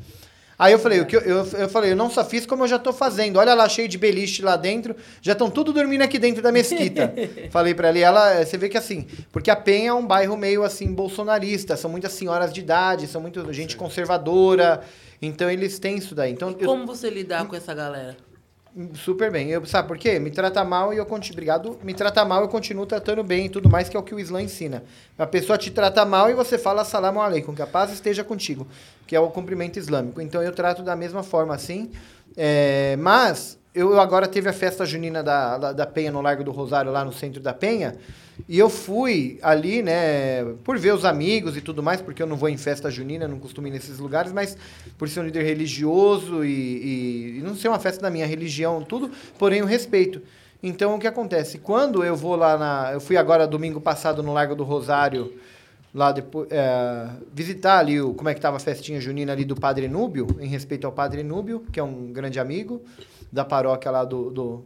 Aí 0.62 0.74
eu 0.74 0.78
falei, 0.78 1.01
o 1.01 1.07
que 1.07 1.16
eu, 1.18 1.22
eu, 1.22 1.38
eu 1.57 1.68
falei, 1.70 1.91
eu 1.93 1.95
não 1.95 2.07
só 2.07 2.24
fiz 2.24 2.45
como 2.45 2.62
eu 2.64 2.68
já 2.68 2.78
tô 2.78 2.93
fazendo. 2.93 3.38
Olha 3.38 3.55
lá, 3.55 3.68
cheio 3.68 3.88
de 3.88 3.97
beliche 3.97 4.43
lá 4.43 4.55
dentro. 4.55 4.95
Já 5.20 5.32
estão 5.32 5.49
tudo 5.49 5.74
dormindo 5.74 6.03
aqui 6.03 6.20
dentro 6.20 6.39
da 6.43 6.51
mesquita. 6.51 7.12
falei 7.49 7.74
pra 7.74 7.88
ela, 7.88 7.97
e 7.97 8.01
ela, 8.03 8.45
você 8.45 8.59
vê 8.59 8.70
que 8.70 8.78
assim, 8.78 9.07
porque 9.32 9.49
a 9.49 9.55
Penha 9.55 9.89
é 9.89 9.93
um 9.93 10.05
bairro 10.05 10.38
meio 10.38 10.64
assim, 10.64 10.93
bolsonarista. 10.93 11.76
São 11.76 11.89
muitas 11.89 12.12
senhoras 12.12 12.53
de 12.53 12.59
idade, 12.59 13.07
são 13.07 13.20
muito 13.20 13.51
gente 13.51 13.76
conservadora. 13.76 14.82
Então 15.20 15.49
eles 15.49 15.80
têm 15.80 15.97
isso 15.97 16.14
daí. 16.14 16.32
Então, 16.32 16.55
eu- 16.59 16.68
Como 16.68 16.86
você 16.86 17.09
lidar 17.09 17.47
com 17.47 17.55
essa 17.55 17.74
galera? 17.74 18.16
Super 18.95 19.30
bem. 19.30 19.49
Eu, 19.49 19.65
sabe 19.65 19.88
por 19.88 19.97
quê? 19.97 20.17
Me 20.17 20.32
trata 20.32 20.63
mal 20.63 20.93
e 20.93 20.97
eu 20.97 21.05
continuo. 21.05 21.34
Obrigado. 21.36 21.80
Me 21.84 21.93
trata 21.93 22.24
mal, 22.24 22.41
eu 22.41 22.47
continuo 22.47 22.86
tratando 22.86 23.24
bem 23.24 23.47
e 23.47 23.49
tudo 23.49 23.69
mais, 23.69 23.89
que 23.89 23.97
é 23.97 23.99
o 23.99 24.03
que 24.03 24.15
o 24.15 24.19
Islã 24.19 24.41
ensina. 24.41 24.84
A 25.17 25.28
pessoa 25.28 25.57
te 25.57 25.69
trata 25.69 26.05
mal 26.05 26.30
e 26.30 26.34
você 26.34 26.57
fala 26.57 26.86
salam 26.86 27.19
aleikum, 27.19 27.53
que 27.53 27.61
a 27.61 27.67
paz 27.67 27.91
esteja 27.91 28.24
contigo, 28.24 28.65
que 29.05 29.15
é 29.15 29.19
o 29.19 29.30
cumprimento 29.30 29.78
islâmico. 29.78 30.22
Então 30.22 30.41
eu 30.41 30.53
trato 30.53 30.84
da 30.84 30.95
mesma 30.95 31.22
forma 31.22 31.53
assim. 31.53 31.91
É, 32.38 32.95
mas 32.97 33.59
eu, 33.74 33.99
agora 33.99 34.28
teve 34.28 34.49
a 34.49 34.53
festa 34.53 34.86
junina 34.86 35.24
da, 35.24 35.57
da, 35.57 35.72
da 35.74 35.86
Penha 35.86 36.11
no 36.11 36.22
Largo 36.22 36.43
do 36.43 36.51
Rosário, 36.51 36.91
lá 36.91 37.05
no 37.05 37.13
centro 37.13 37.41
da 37.41 37.53
Penha. 37.53 37.95
E 38.49 38.57
eu 38.57 38.69
fui 38.69 39.39
ali, 39.41 39.82
né, 39.82 40.43
por 40.63 40.78
ver 40.78 40.93
os 40.93 41.05
amigos 41.05 41.55
e 41.55 41.61
tudo 41.61 41.82
mais, 41.84 42.01
porque 42.01 42.22
eu 42.22 42.28
não 42.28 42.36
vou 42.36 42.49
em 42.49 42.57
festa 42.57 42.89
junina, 42.89 43.28
não 43.28 43.39
costumo 43.39 43.67
ir 43.67 43.72
nesses 43.72 43.99
lugares, 43.99 44.32
mas 44.34 44.57
por 44.97 45.07
ser 45.07 45.19
um 45.19 45.24
líder 45.24 45.43
religioso 45.43 46.43
e, 46.43 46.49
e- 46.49 47.38
e 47.39 47.41
não 47.43 47.55
ser 47.55 47.67
uma 47.67 47.80
festa 47.80 48.01
da 48.01 48.09
minha 48.09 48.26
religião, 48.26 48.82
tudo, 48.84 49.11
porém 49.38 49.61
o 49.61 49.65
respeito. 49.65 50.22
Então 50.63 50.95
o 50.95 50.99
que 50.99 51.07
acontece? 51.07 51.57
Quando 51.57 52.03
eu 52.03 52.15
vou 52.15 52.36
lá 52.36 52.57
na. 52.57 52.91
Eu 52.93 52.99
fui 53.01 53.15
agora 53.17 53.47
domingo 53.47 53.80
passado 53.82 54.22
no 54.22 54.34
Largo 54.34 54.55
do 54.55 54.63
Rosário, 54.63 55.34
lá 55.93 56.11
depois. 56.11 56.47
é, 56.51 57.07
visitar 57.34 57.80
ali 57.80 57.99
o, 58.01 58.13
como 58.13 58.30
é 58.30 58.34
que 58.34 58.39
estava 58.39 58.57
a 58.57 58.59
festinha 58.59 58.99
junina 58.99 59.32
ali 59.34 59.43
do 59.45 59.55
Padre 59.55 59.88
Núbio, 59.88 60.28
em 60.39 60.47
respeito 60.47 60.86
ao 60.86 60.91
Padre 60.93 61.24
Núbio, 61.24 61.63
que 61.72 61.80
é 61.80 61.84
um 61.84 62.11
grande 62.11 62.39
amigo 62.39 62.82
da 63.32 63.45
paróquia 63.45 63.89
lá 63.91 64.03
do. 64.03 64.29
do 64.29 64.63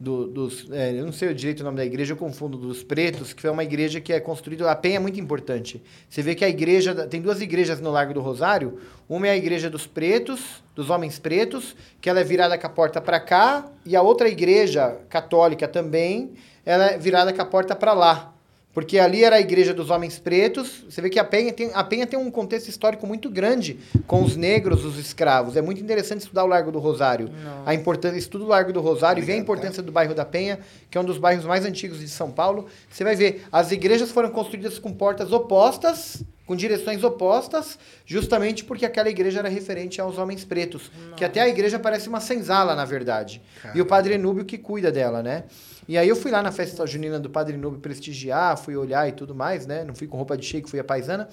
do- 0.00 0.28
dos, 0.28 0.70
é, 0.70 0.92
eu 0.92 1.04
não 1.04 1.10
sei 1.12 1.28
o 1.28 1.34
direito 1.34 1.58
o 1.58 1.64
nome 1.64 1.76
da 1.76 1.84
igreja, 1.84 2.12
eu 2.12 2.16
confundo, 2.16 2.56
dos 2.56 2.84
pretos, 2.84 3.32
que 3.32 3.44
é 3.44 3.50
uma 3.50 3.64
igreja 3.64 4.00
que 4.00 4.12
é 4.12 4.20
construída. 4.20 4.70
A 4.70 4.76
Penha 4.76 4.94
é 4.94 4.98
muito 5.00 5.18
importante. 5.18 5.82
Você 6.08 6.22
vê 6.22 6.36
que 6.36 6.44
a 6.44 6.48
igreja. 6.48 6.94
Tem 7.08 7.20
duas 7.20 7.40
igrejas 7.40 7.80
no 7.80 7.90
Largo 7.90 8.14
do 8.14 8.20
Rosário. 8.20 8.78
Uma 9.08 9.26
é 9.26 9.30
a 9.30 9.36
igreja 9.36 9.68
dos 9.68 9.88
pretos, 9.88 10.62
dos 10.72 10.88
homens 10.88 11.18
pretos, 11.18 11.74
que 12.00 12.08
ela 12.08 12.20
é 12.20 12.22
virada 12.22 12.56
com 12.56 12.64
a 12.64 12.70
porta 12.70 13.00
para 13.00 13.18
cá, 13.18 13.66
e 13.84 13.96
a 13.96 14.00
outra 14.00 14.28
igreja 14.28 15.00
católica 15.08 15.66
também, 15.66 16.30
ela 16.64 16.92
é 16.92 16.96
virada 16.98 17.32
com 17.32 17.42
a 17.42 17.46
porta 17.46 17.74
para 17.74 17.92
lá. 17.92 18.32
Porque 18.78 18.96
ali 18.96 19.24
era 19.24 19.34
a 19.34 19.40
igreja 19.40 19.74
dos 19.74 19.90
homens 19.90 20.20
pretos. 20.20 20.84
Você 20.88 21.02
vê 21.02 21.10
que 21.10 21.18
a 21.18 21.24
Penha, 21.24 21.52
tem, 21.52 21.68
a 21.74 21.82
Penha 21.82 22.06
tem 22.06 22.16
um 22.16 22.30
contexto 22.30 22.68
histórico 22.68 23.08
muito 23.08 23.28
grande 23.28 23.76
com 24.06 24.22
os 24.22 24.36
negros, 24.36 24.84
os 24.84 24.96
escravos. 24.96 25.56
É 25.56 25.60
muito 25.60 25.82
interessante 25.82 26.20
estudar 26.20 26.44
o 26.44 26.46
Largo 26.46 26.70
do 26.70 26.78
Rosário. 26.78 27.28
A 27.66 27.74
importância, 27.74 28.16
estuda 28.16 28.44
o 28.44 28.46
Largo 28.46 28.72
do 28.72 28.80
Rosário 28.80 29.20
e 29.20 29.26
vê 29.26 29.32
a 29.32 29.36
importância 29.36 29.82
do 29.82 29.90
bairro 29.90 30.14
da 30.14 30.24
Penha, 30.24 30.60
que 30.88 30.96
é 30.96 31.00
um 31.00 31.04
dos 31.04 31.18
bairros 31.18 31.44
mais 31.44 31.64
antigos 31.64 31.98
de 31.98 32.08
São 32.08 32.30
Paulo. 32.30 32.66
Você 32.88 33.02
vai 33.02 33.16
ver, 33.16 33.48
as 33.50 33.72
igrejas 33.72 34.12
foram 34.12 34.30
construídas 34.30 34.78
com 34.78 34.92
portas 34.92 35.32
opostas, 35.32 36.22
com 36.46 36.54
direções 36.54 37.02
opostas, 37.02 37.80
justamente 38.06 38.62
porque 38.64 38.86
aquela 38.86 39.10
igreja 39.10 39.40
era 39.40 39.48
referente 39.48 40.00
aos 40.00 40.18
homens 40.18 40.44
pretos. 40.44 40.88
Que 41.16 41.24
até 41.24 41.40
a 41.40 41.48
igreja 41.48 41.80
parece 41.80 42.08
uma 42.08 42.20
senzala, 42.20 42.76
na 42.76 42.84
verdade. 42.84 43.42
E 43.74 43.80
o 43.80 43.86
Padre 43.86 44.16
Núbio 44.16 44.44
que 44.44 44.56
cuida 44.56 44.92
dela, 44.92 45.20
né? 45.20 45.44
E 45.88 45.96
aí 45.96 46.06
eu 46.06 46.14
fui 46.14 46.30
lá 46.30 46.42
na 46.42 46.52
festa 46.52 46.86
junina 46.86 47.18
do 47.18 47.30
Padre 47.30 47.56
Núbio 47.56 47.80
prestigiar, 47.80 48.58
fui 48.58 48.76
olhar 48.76 49.08
e 49.08 49.12
tudo 49.12 49.34
mais, 49.34 49.66
né? 49.66 49.84
Não 49.84 49.94
fui 49.94 50.06
com 50.06 50.18
roupa 50.18 50.36
de 50.36 50.44
shake, 50.44 50.68
fui 50.68 50.78
a 50.78 50.84
paisana. 50.84 51.28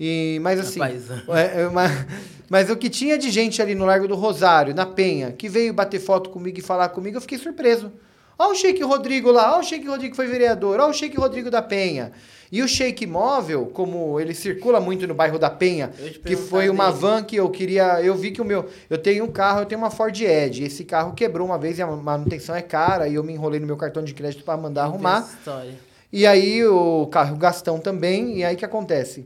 E, 0.00 0.40
mas 0.42 0.58
assim, 0.58 0.80
é, 0.82 1.62
é, 1.62 1.68
mas, 1.68 2.06
mas 2.50 2.70
o 2.70 2.76
que 2.76 2.90
tinha 2.90 3.16
de 3.16 3.30
gente 3.30 3.62
ali 3.62 3.76
no 3.76 3.84
Largo 3.84 4.08
do 4.08 4.16
Rosário, 4.16 4.74
na 4.74 4.84
Penha, 4.84 5.30
que 5.30 5.48
veio 5.48 5.72
bater 5.72 6.00
foto 6.00 6.30
comigo 6.30 6.58
e 6.58 6.62
falar 6.62 6.88
comigo, 6.88 7.18
eu 7.18 7.20
fiquei 7.20 7.38
surpreso. 7.38 7.92
Ó 8.36 8.50
o 8.50 8.54
Sheik 8.56 8.82
Rodrigo 8.82 9.30
lá, 9.30 9.56
ó 9.56 9.60
o 9.60 9.62
Sheik 9.62 9.86
Rodrigo 9.86 10.10
que 10.10 10.16
foi 10.16 10.26
vereador, 10.26 10.80
ó 10.80 10.88
o 10.88 10.92
Sheik 10.92 11.16
Rodrigo 11.16 11.48
da 11.48 11.62
Penha. 11.62 12.10
E 12.52 12.62
o 12.62 12.68
Sheik 12.68 13.06
Móvel, 13.06 13.70
como 13.72 14.20
ele 14.20 14.34
circula 14.34 14.78
muito 14.78 15.06
no 15.08 15.14
bairro 15.14 15.38
da 15.38 15.48
Penha, 15.48 15.90
que 16.22 16.36
foi 16.36 16.68
uma 16.68 16.88
dele. 16.88 16.98
van 16.98 17.24
que 17.24 17.36
eu 17.36 17.48
queria. 17.48 18.02
Eu 18.02 18.14
vi 18.14 18.30
que 18.30 18.42
o 18.42 18.44
meu. 18.44 18.68
Eu 18.90 18.98
tenho 18.98 19.24
um 19.24 19.32
carro, 19.32 19.60
eu 19.60 19.66
tenho 19.66 19.80
uma 19.80 19.90
Ford 19.90 20.20
Edge. 20.20 20.62
Esse 20.62 20.84
carro 20.84 21.14
quebrou 21.14 21.46
uma 21.46 21.56
vez 21.56 21.78
e 21.78 21.82
a 21.82 21.86
manutenção 21.86 22.54
é 22.54 22.60
cara. 22.60 23.08
E 23.08 23.14
eu 23.14 23.24
me 23.24 23.32
enrolei 23.32 23.58
no 23.58 23.66
meu 23.66 23.78
cartão 23.78 24.04
de 24.04 24.12
crédito 24.12 24.44
para 24.44 24.54
mandar 24.58 24.82
arrumar. 24.82 25.22
História. 25.22 25.72
E 26.12 26.26
aí 26.26 26.62
o 26.66 27.06
carro 27.06 27.36
Gastão 27.38 27.78
também, 27.78 28.36
e 28.36 28.44
aí 28.44 28.54
o 28.54 28.58
que 28.58 28.66
acontece? 28.66 29.20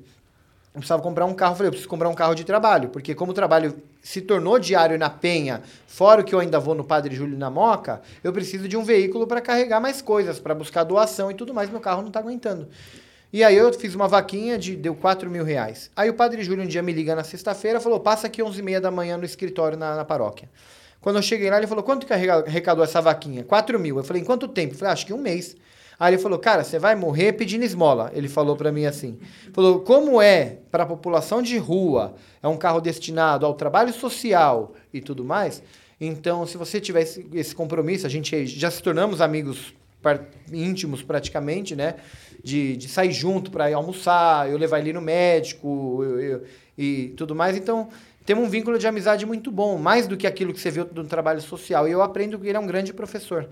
Eu 0.72 0.78
precisava 0.78 1.02
comprar 1.02 1.24
um 1.24 1.34
carro, 1.34 1.52
eu 1.52 1.56
falei, 1.56 1.68
eu 1.68 1.72
preciso 1.72 1.88
comprar 1.88 2.08
um 2.08 2.14
carro 2.14 2.34
de 2.34 2.44
trabalho, 2.44 2.90
porque 2.90 3.12
como 3.12 3.32
o 3.32 3.34
trabalho 3.34 3.74
se 4.00 4.20
tornou 4.20 4.56
diário 4.56 4.96
na 4.96 5.10
Penha, 5.10 5.62
fora 5.88 6.20
o 6.20 6.24
que 6.24 6.32
eu 6.32 6.38
ainda 6.38 6.60
vou 6.60 6.76
no 6.76 6.84
Padre 6.84 7.16
Júlio 7.16 7.36
na 7.36 7.50
Moca, 7.50 8.02
eu 8.22 8.32
preciso 8.32 8.68
de 8.68 8.76
um 8.76 8.84
veículo 8.84 9.26
para 9.26 9.40
carregar 9.40 9.80
mais 9.80 10.00
coisas, 10.00 10.38
para 10.38 10.54
buscar 10.54 10.84
doação 10.84 11.28
e 11.28 11.34
tudo 11.34 11.52
mais, 11.52 11.70
meu 11.70 11.80
carro 11.80 12.02
não 12.02 12.10
tá 12.10 12.20
aguentando. 12.20 12.68
E 13.32 13.42
aí 13.42 13.56
eu 13.56 13.72
fiz 13.72 13.94
uma 13.94 14.06
vaquinha 14.06 14.56
de 14.56 14.76
deu 14.76 14.94
4 14.94 15.28
mil 15.30 15.44
reais. 15.44 15.90
Aí 15.96 16.08
o 16.08 16.14
Padre 16.14 16.42
Júlio 16.42 16.64
um 16.64 16.66
dia 16.66 16.82
me 16.82 16.92
liga 16.92 17.14
na 17.14 17.24
sexta-feira, 17.24 17.80
falou, 17.80 18.00
passa 18.00 18.26
aqui 18.28 18.42
11 18.42 18.58
e 18.58 18.62
meia 18.62 18.80
da 18.80 18.90
manhã 18.90 19.16
no 19.16 19.24
escritório 19.24 19.76
na, 19.76 19.96
na 19.96 20.04
paróquia. 20.04 20.48
Quando 21.00 21.16
eu 21.16 21.22
cheguei 21.22 21.50
lá, 21.50 21.58
ele 21.58 21.66
falou, 21.66 21.84
quanto 21.84 22.06
que 22.06 22.12
arrecadou 22.12 22.82
essa 22.82 23.00
vaquinha? 23.00 23.44
4 23.44 23.78
mil. 23.78 23.98
Eu 23.98 24.04
falei, 24.04 24.22
em 24.22 24.24
quanto 24.24 24.48
tempo? 24.48 24.74
Eu 24.74 24.78
falei, 24.78 24.90
"Ah, 24.90 24.92
acho 24.92 25.06
que 25.06 25.12
um 25.12 25.18
mês. 25.18 25.56
Aí 25.98 26.14
ele 26.14 26.22
falou, 26.22 26.38
cara, 26.38 26.62
você 26.62 26.78
vai 26.78 26.94
morrer 26.94 27.32
pedindo 27.32 27.64
esmola. 27.64 28.10
Ele 28.14 28.28
falou 28.28 28.56
pra 28.56 28.70
mim 28.70 28.84
assim. 28.84 29.18
Falou, 29.52 29.80
como 29.80 30.20
é 30.20 30.58
para 30.70 30.82
a 30.82 30.86
população 30.86 31.40
de 31.40 31.56
rua, 31.58 32.14
é 32.42 32.48
um 32.48 32.56
carro 32.56 32.80
destinado 32.80 33.46
ao 33.46 33.54
trabalho 33.54 33.92
social 33.92 34.74
e 34.92 35.00
tudo 35.00 35.24
mais, 35.24 35.62
então 36.00 36.46
se 36.46 36.58
você 36.58 36.80
tiver 36.80 37.02
esse, 37.02 37.26
esse 37.32 37.54
compromisso, 37.54 38.06
a 38.06 38.10
gente 38.10 38.46
já 38.46 38.70
se 38.70 38.82
tornamos 38.82 39.20
amigos 39.20 39.74
íntimos 40.52 41.02
praticamente, 41.02 41.74
né? 41.74 41.94
De, 42.42 42.76
de 42.76 42.88
sair 42.88 43.12
junto 43.12 43.50
para 43.50 43.74
almoçar, 43.74 44.48
eu 44.50 44.56
levar 44.56 44.78
ele 44.78 44.92
no 44.92 45.00
médico 45.00 46.00
eu- 46.04 46.20
eu- 46.20 46.42
e 46.78 47.08
tudo 47.16 47.34
mais. 47.34 47.56
Então, 47.56 47.88
temos 48.24 48.46
um 48.46 48.50
vínculo 48.50 48.78
de 48.78 48.86
amizade 48.86 49.24
muito 49.26 49.50
bom, 49.50 49.78
mais 49.78 50.06
do 50.06 50.16
que 50.16 50.26
aquilo 50.26 50.52
que 50.52 50.60
você 50.60 50.70
viu 50.70 50.84
do 50.84 51.04
trabalho 51.04 51.40
social. 51.40 51.88
E 51.88 51.92
eu 51.92 52.02
aprendo 52.02 52.38
que 52.38 52.46
ele 52.48 52.56
é 52.56 52.60
um 52.60 52.66
grande 52.66 52.92
professor. 52.92 53.48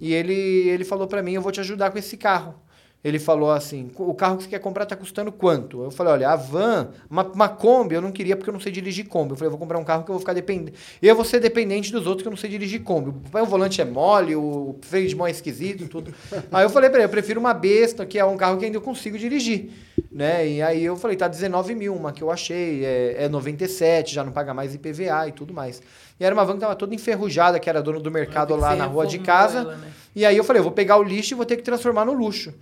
E 0.00 0.12
ele, 0.12 0.34
ele 0.34 0.84
falou 0.84 1.06
para 1.06 1.22
mim, 1.22 1.32
eu 1.32 1.42
vou 1.42 1.50
te 1.50 1.60
ajudar 1.60 1.90
com 1.90 1.98
esse 1.98 2.16
carro. 2.16 2.54
Ele 3.02 3.20
falou 3.20 3.52
assim, 3.52 3.90
o 3.96 4.12
carro 4.12 4.38
que 4.38 4.42
você 4.42 4.48
quer 4.48 4.58
comprar 4.58 4.84
tá 4.84 4.96
custando 4.96 5.30
quanto? 5.30 5.84
Eu 5.84 5.90
falei, 5.90 6.14
olha, 6.14 6.30
a 6.30 6.36
van, 6.36 6.88
uma, 7.08 7.22
uma 7.22 7.48
Kombi, 7.48 7.94
eu 7.94 8.02
não 8.02 8.10
queria 8.10 8.36
porque 8.36 8.50
eu 8.50 8.52
não 8.52 8.58
sei 8.58 8.72
dirigir 8.72 9.06
Kombi. 9.06 9.30
Eu 9.30 9.36
falei, 9.36 9.46
eu 9.46 9.50
vou 9.52 9.58
comprar 9.58 9.78
um 9.78 9.84
carro 9.84 10.02
que 10.02 10.10
eu 10.10 10.14
vou 10.14 10.18
ficar 10.18 10.32
dependente. 10.32 10.76
Eu 11.00 11.14
vou 11.14 11.24
ser 11.24 11.38
dependente 11.38 11.92
dos 11.92 12.06
outros 12.06 12.22
que 12.22 12.28
eu 12.28 12.32
não 12.32 12.36
sei 12.36 12.50
dirigir 12.50 12.82
Kombi. 12.82 13.10
O 13.10 13.46
volante 13.46 13.80
é 13.80 13.84
mole, 13.84 14.34
o 14.34 14.76
freio 14.82 15.08
de 15.08 15.14
mão 15.14 15.28
é 15.28 15.30
esquisito, 15.30 15.86
tudo. 15.86 16.12
aí 16.50 16.64
eu 16.64 16.70
falei 16.70 16.90
pra 16.90 16.98
ele, 16.98 17.06
eu 17.06 17.10
prefiro 17.10 17.38
uma 17.38 17.54
besta, 17.54 18.04
que 18.04 18.18
é 18.18 18.24
um 18.24 18.36
carro 18.36 18.58
que 18.58 18.64
ainda 18.64 18.76
eu 18.76 18.82
consigo 18.82 19.16
dirigir. 19.16 19.70
Né? 20.10 20.48
E 20.48 20.62
aí 20.62 20.84
eu 20.84 20.96
falei, 20.96 21.16
tá 21.16 21.28
19 21.28 21.76
mil, 21.76 21.94
uma 21.94 22.10
que 22.10 22.22
eu 22.22 22.32
achei, 22.32 22.84
é, 22.84 23.24
é 23.24 23.28
97, 23.28 24.12
já 24.12 24.24
não 24.24 24.32
paga 24.32 24.52
mais 24.52 24.74
IPVA 24.74 25.28
e 25.28 25.32
tudo 25.32 25.54
mais. 25.54 25.80
E 26.18 26.24
era 26.24 26.34
uma 26.34 26.44
van 26.44 26.54
que 26.54 26.60
tava 26.60 26.74
toda 26.74 26.96
enferrujada, 26.96 27.60
que 27.60 27.70
era 27.70 27.80
dono 27.80 28.00
do 28.00 28.10
mercado 28.10 28.56
lá 28.56 28.74
na 28.74 28.86
rua 28.86 29.06
de 29.06 29.20
casa. 29.20 29.60
ela, 29.60 29.76
né? 29.76 29.92
E 30.16 30.26
aí 30.26 30.36
eu 30.36 30.42
falei, 30.42 30.58
eu 30.58 30.64
vou 30.64 30.72
pegar 30.72 30.96
o 30.96 31.02
lixo 31.04 31.34
e 31.34 31.36
vou 31.36 31.46
ter 31.46 31.56
que 31.56 31.62
transformar 31.62 32.04
no 32.04 32.12
luxo. 32.12 32.52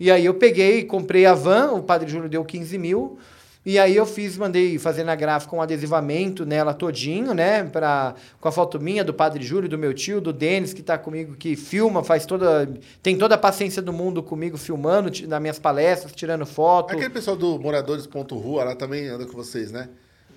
E 0.00 0.10
aí 0.10 0.24
eu 0.24 0.34
peguei, 0.34 0.84
comprei 0.84 1.26
a 1.26 1.34
van, 1.34 1.72
o 1.72 1.82
Padre 1.82 2.08
Júlio 2.08 2.28
deu 2.28 2.44
15 2.44 2.78
mil. 2.78 3.18
E 3.66 3.78
aí 3.78 3.96
eu 3.96 4.06
fiz, 4.06 4.38
mandei 4.38 4.78
fazer 4.78 5.04
na 5.04 5.14
gráfica 5.14 5.54
um 5.54 5.60
adesivamento 5.60 6.46
nela 6.46 6.72
todinho, 6.72 7.34
né? 7.34 7.64
Pra, 7.64 8.14
com 8.40 8.48
a 8.48 8.52
foto 8.52 8.80
minha, 8.80 9.04
do 9.04 9.12
Padre 9.12 9.44
Júlio, 9.44 9.68
do 9.68 9.76
meu 9.76 9.92
tio, 9.92 10.22
do 10.22 10.32
Denis, 10.32 10.72
que 10.72 10.82
tá 10.82 10.96
comigo, 10.96 11.34
que 11.34 11.54
filma, 11.54 12.02
faz 12.02 12.24
toda. 12.24 12.66
Tem 13.02 13.18
toda 13.18 13.34
a 13.34 13.38
paciência 13.38 13.82
do 13.82 13.92
mundo 13.92 14.22
comigo 14.22 14.56
filmando, 14.56 15.10
nas 15.26 15.40
minhas 15.40 15.58
palestras, 15.58 16.12
tirando 16.12 16.46
foto. 16.46 16.92
Aquele 16.92 17.10
pessoal 17.10 17.36
do 17.36 17.58
Moradores.rua 17.58 18.64
lá 18.64 18.74
também 18.74 19.06
anda 19.08 19.26
com 19.26 19.32
vocês, 19.32 19.70
né? 19.70 19.88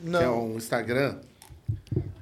Não. 0.03 0.19
Que 0.19 0.25
é 0.25 0.29
um 0.29 0.57
Instagram. 0.57 1.15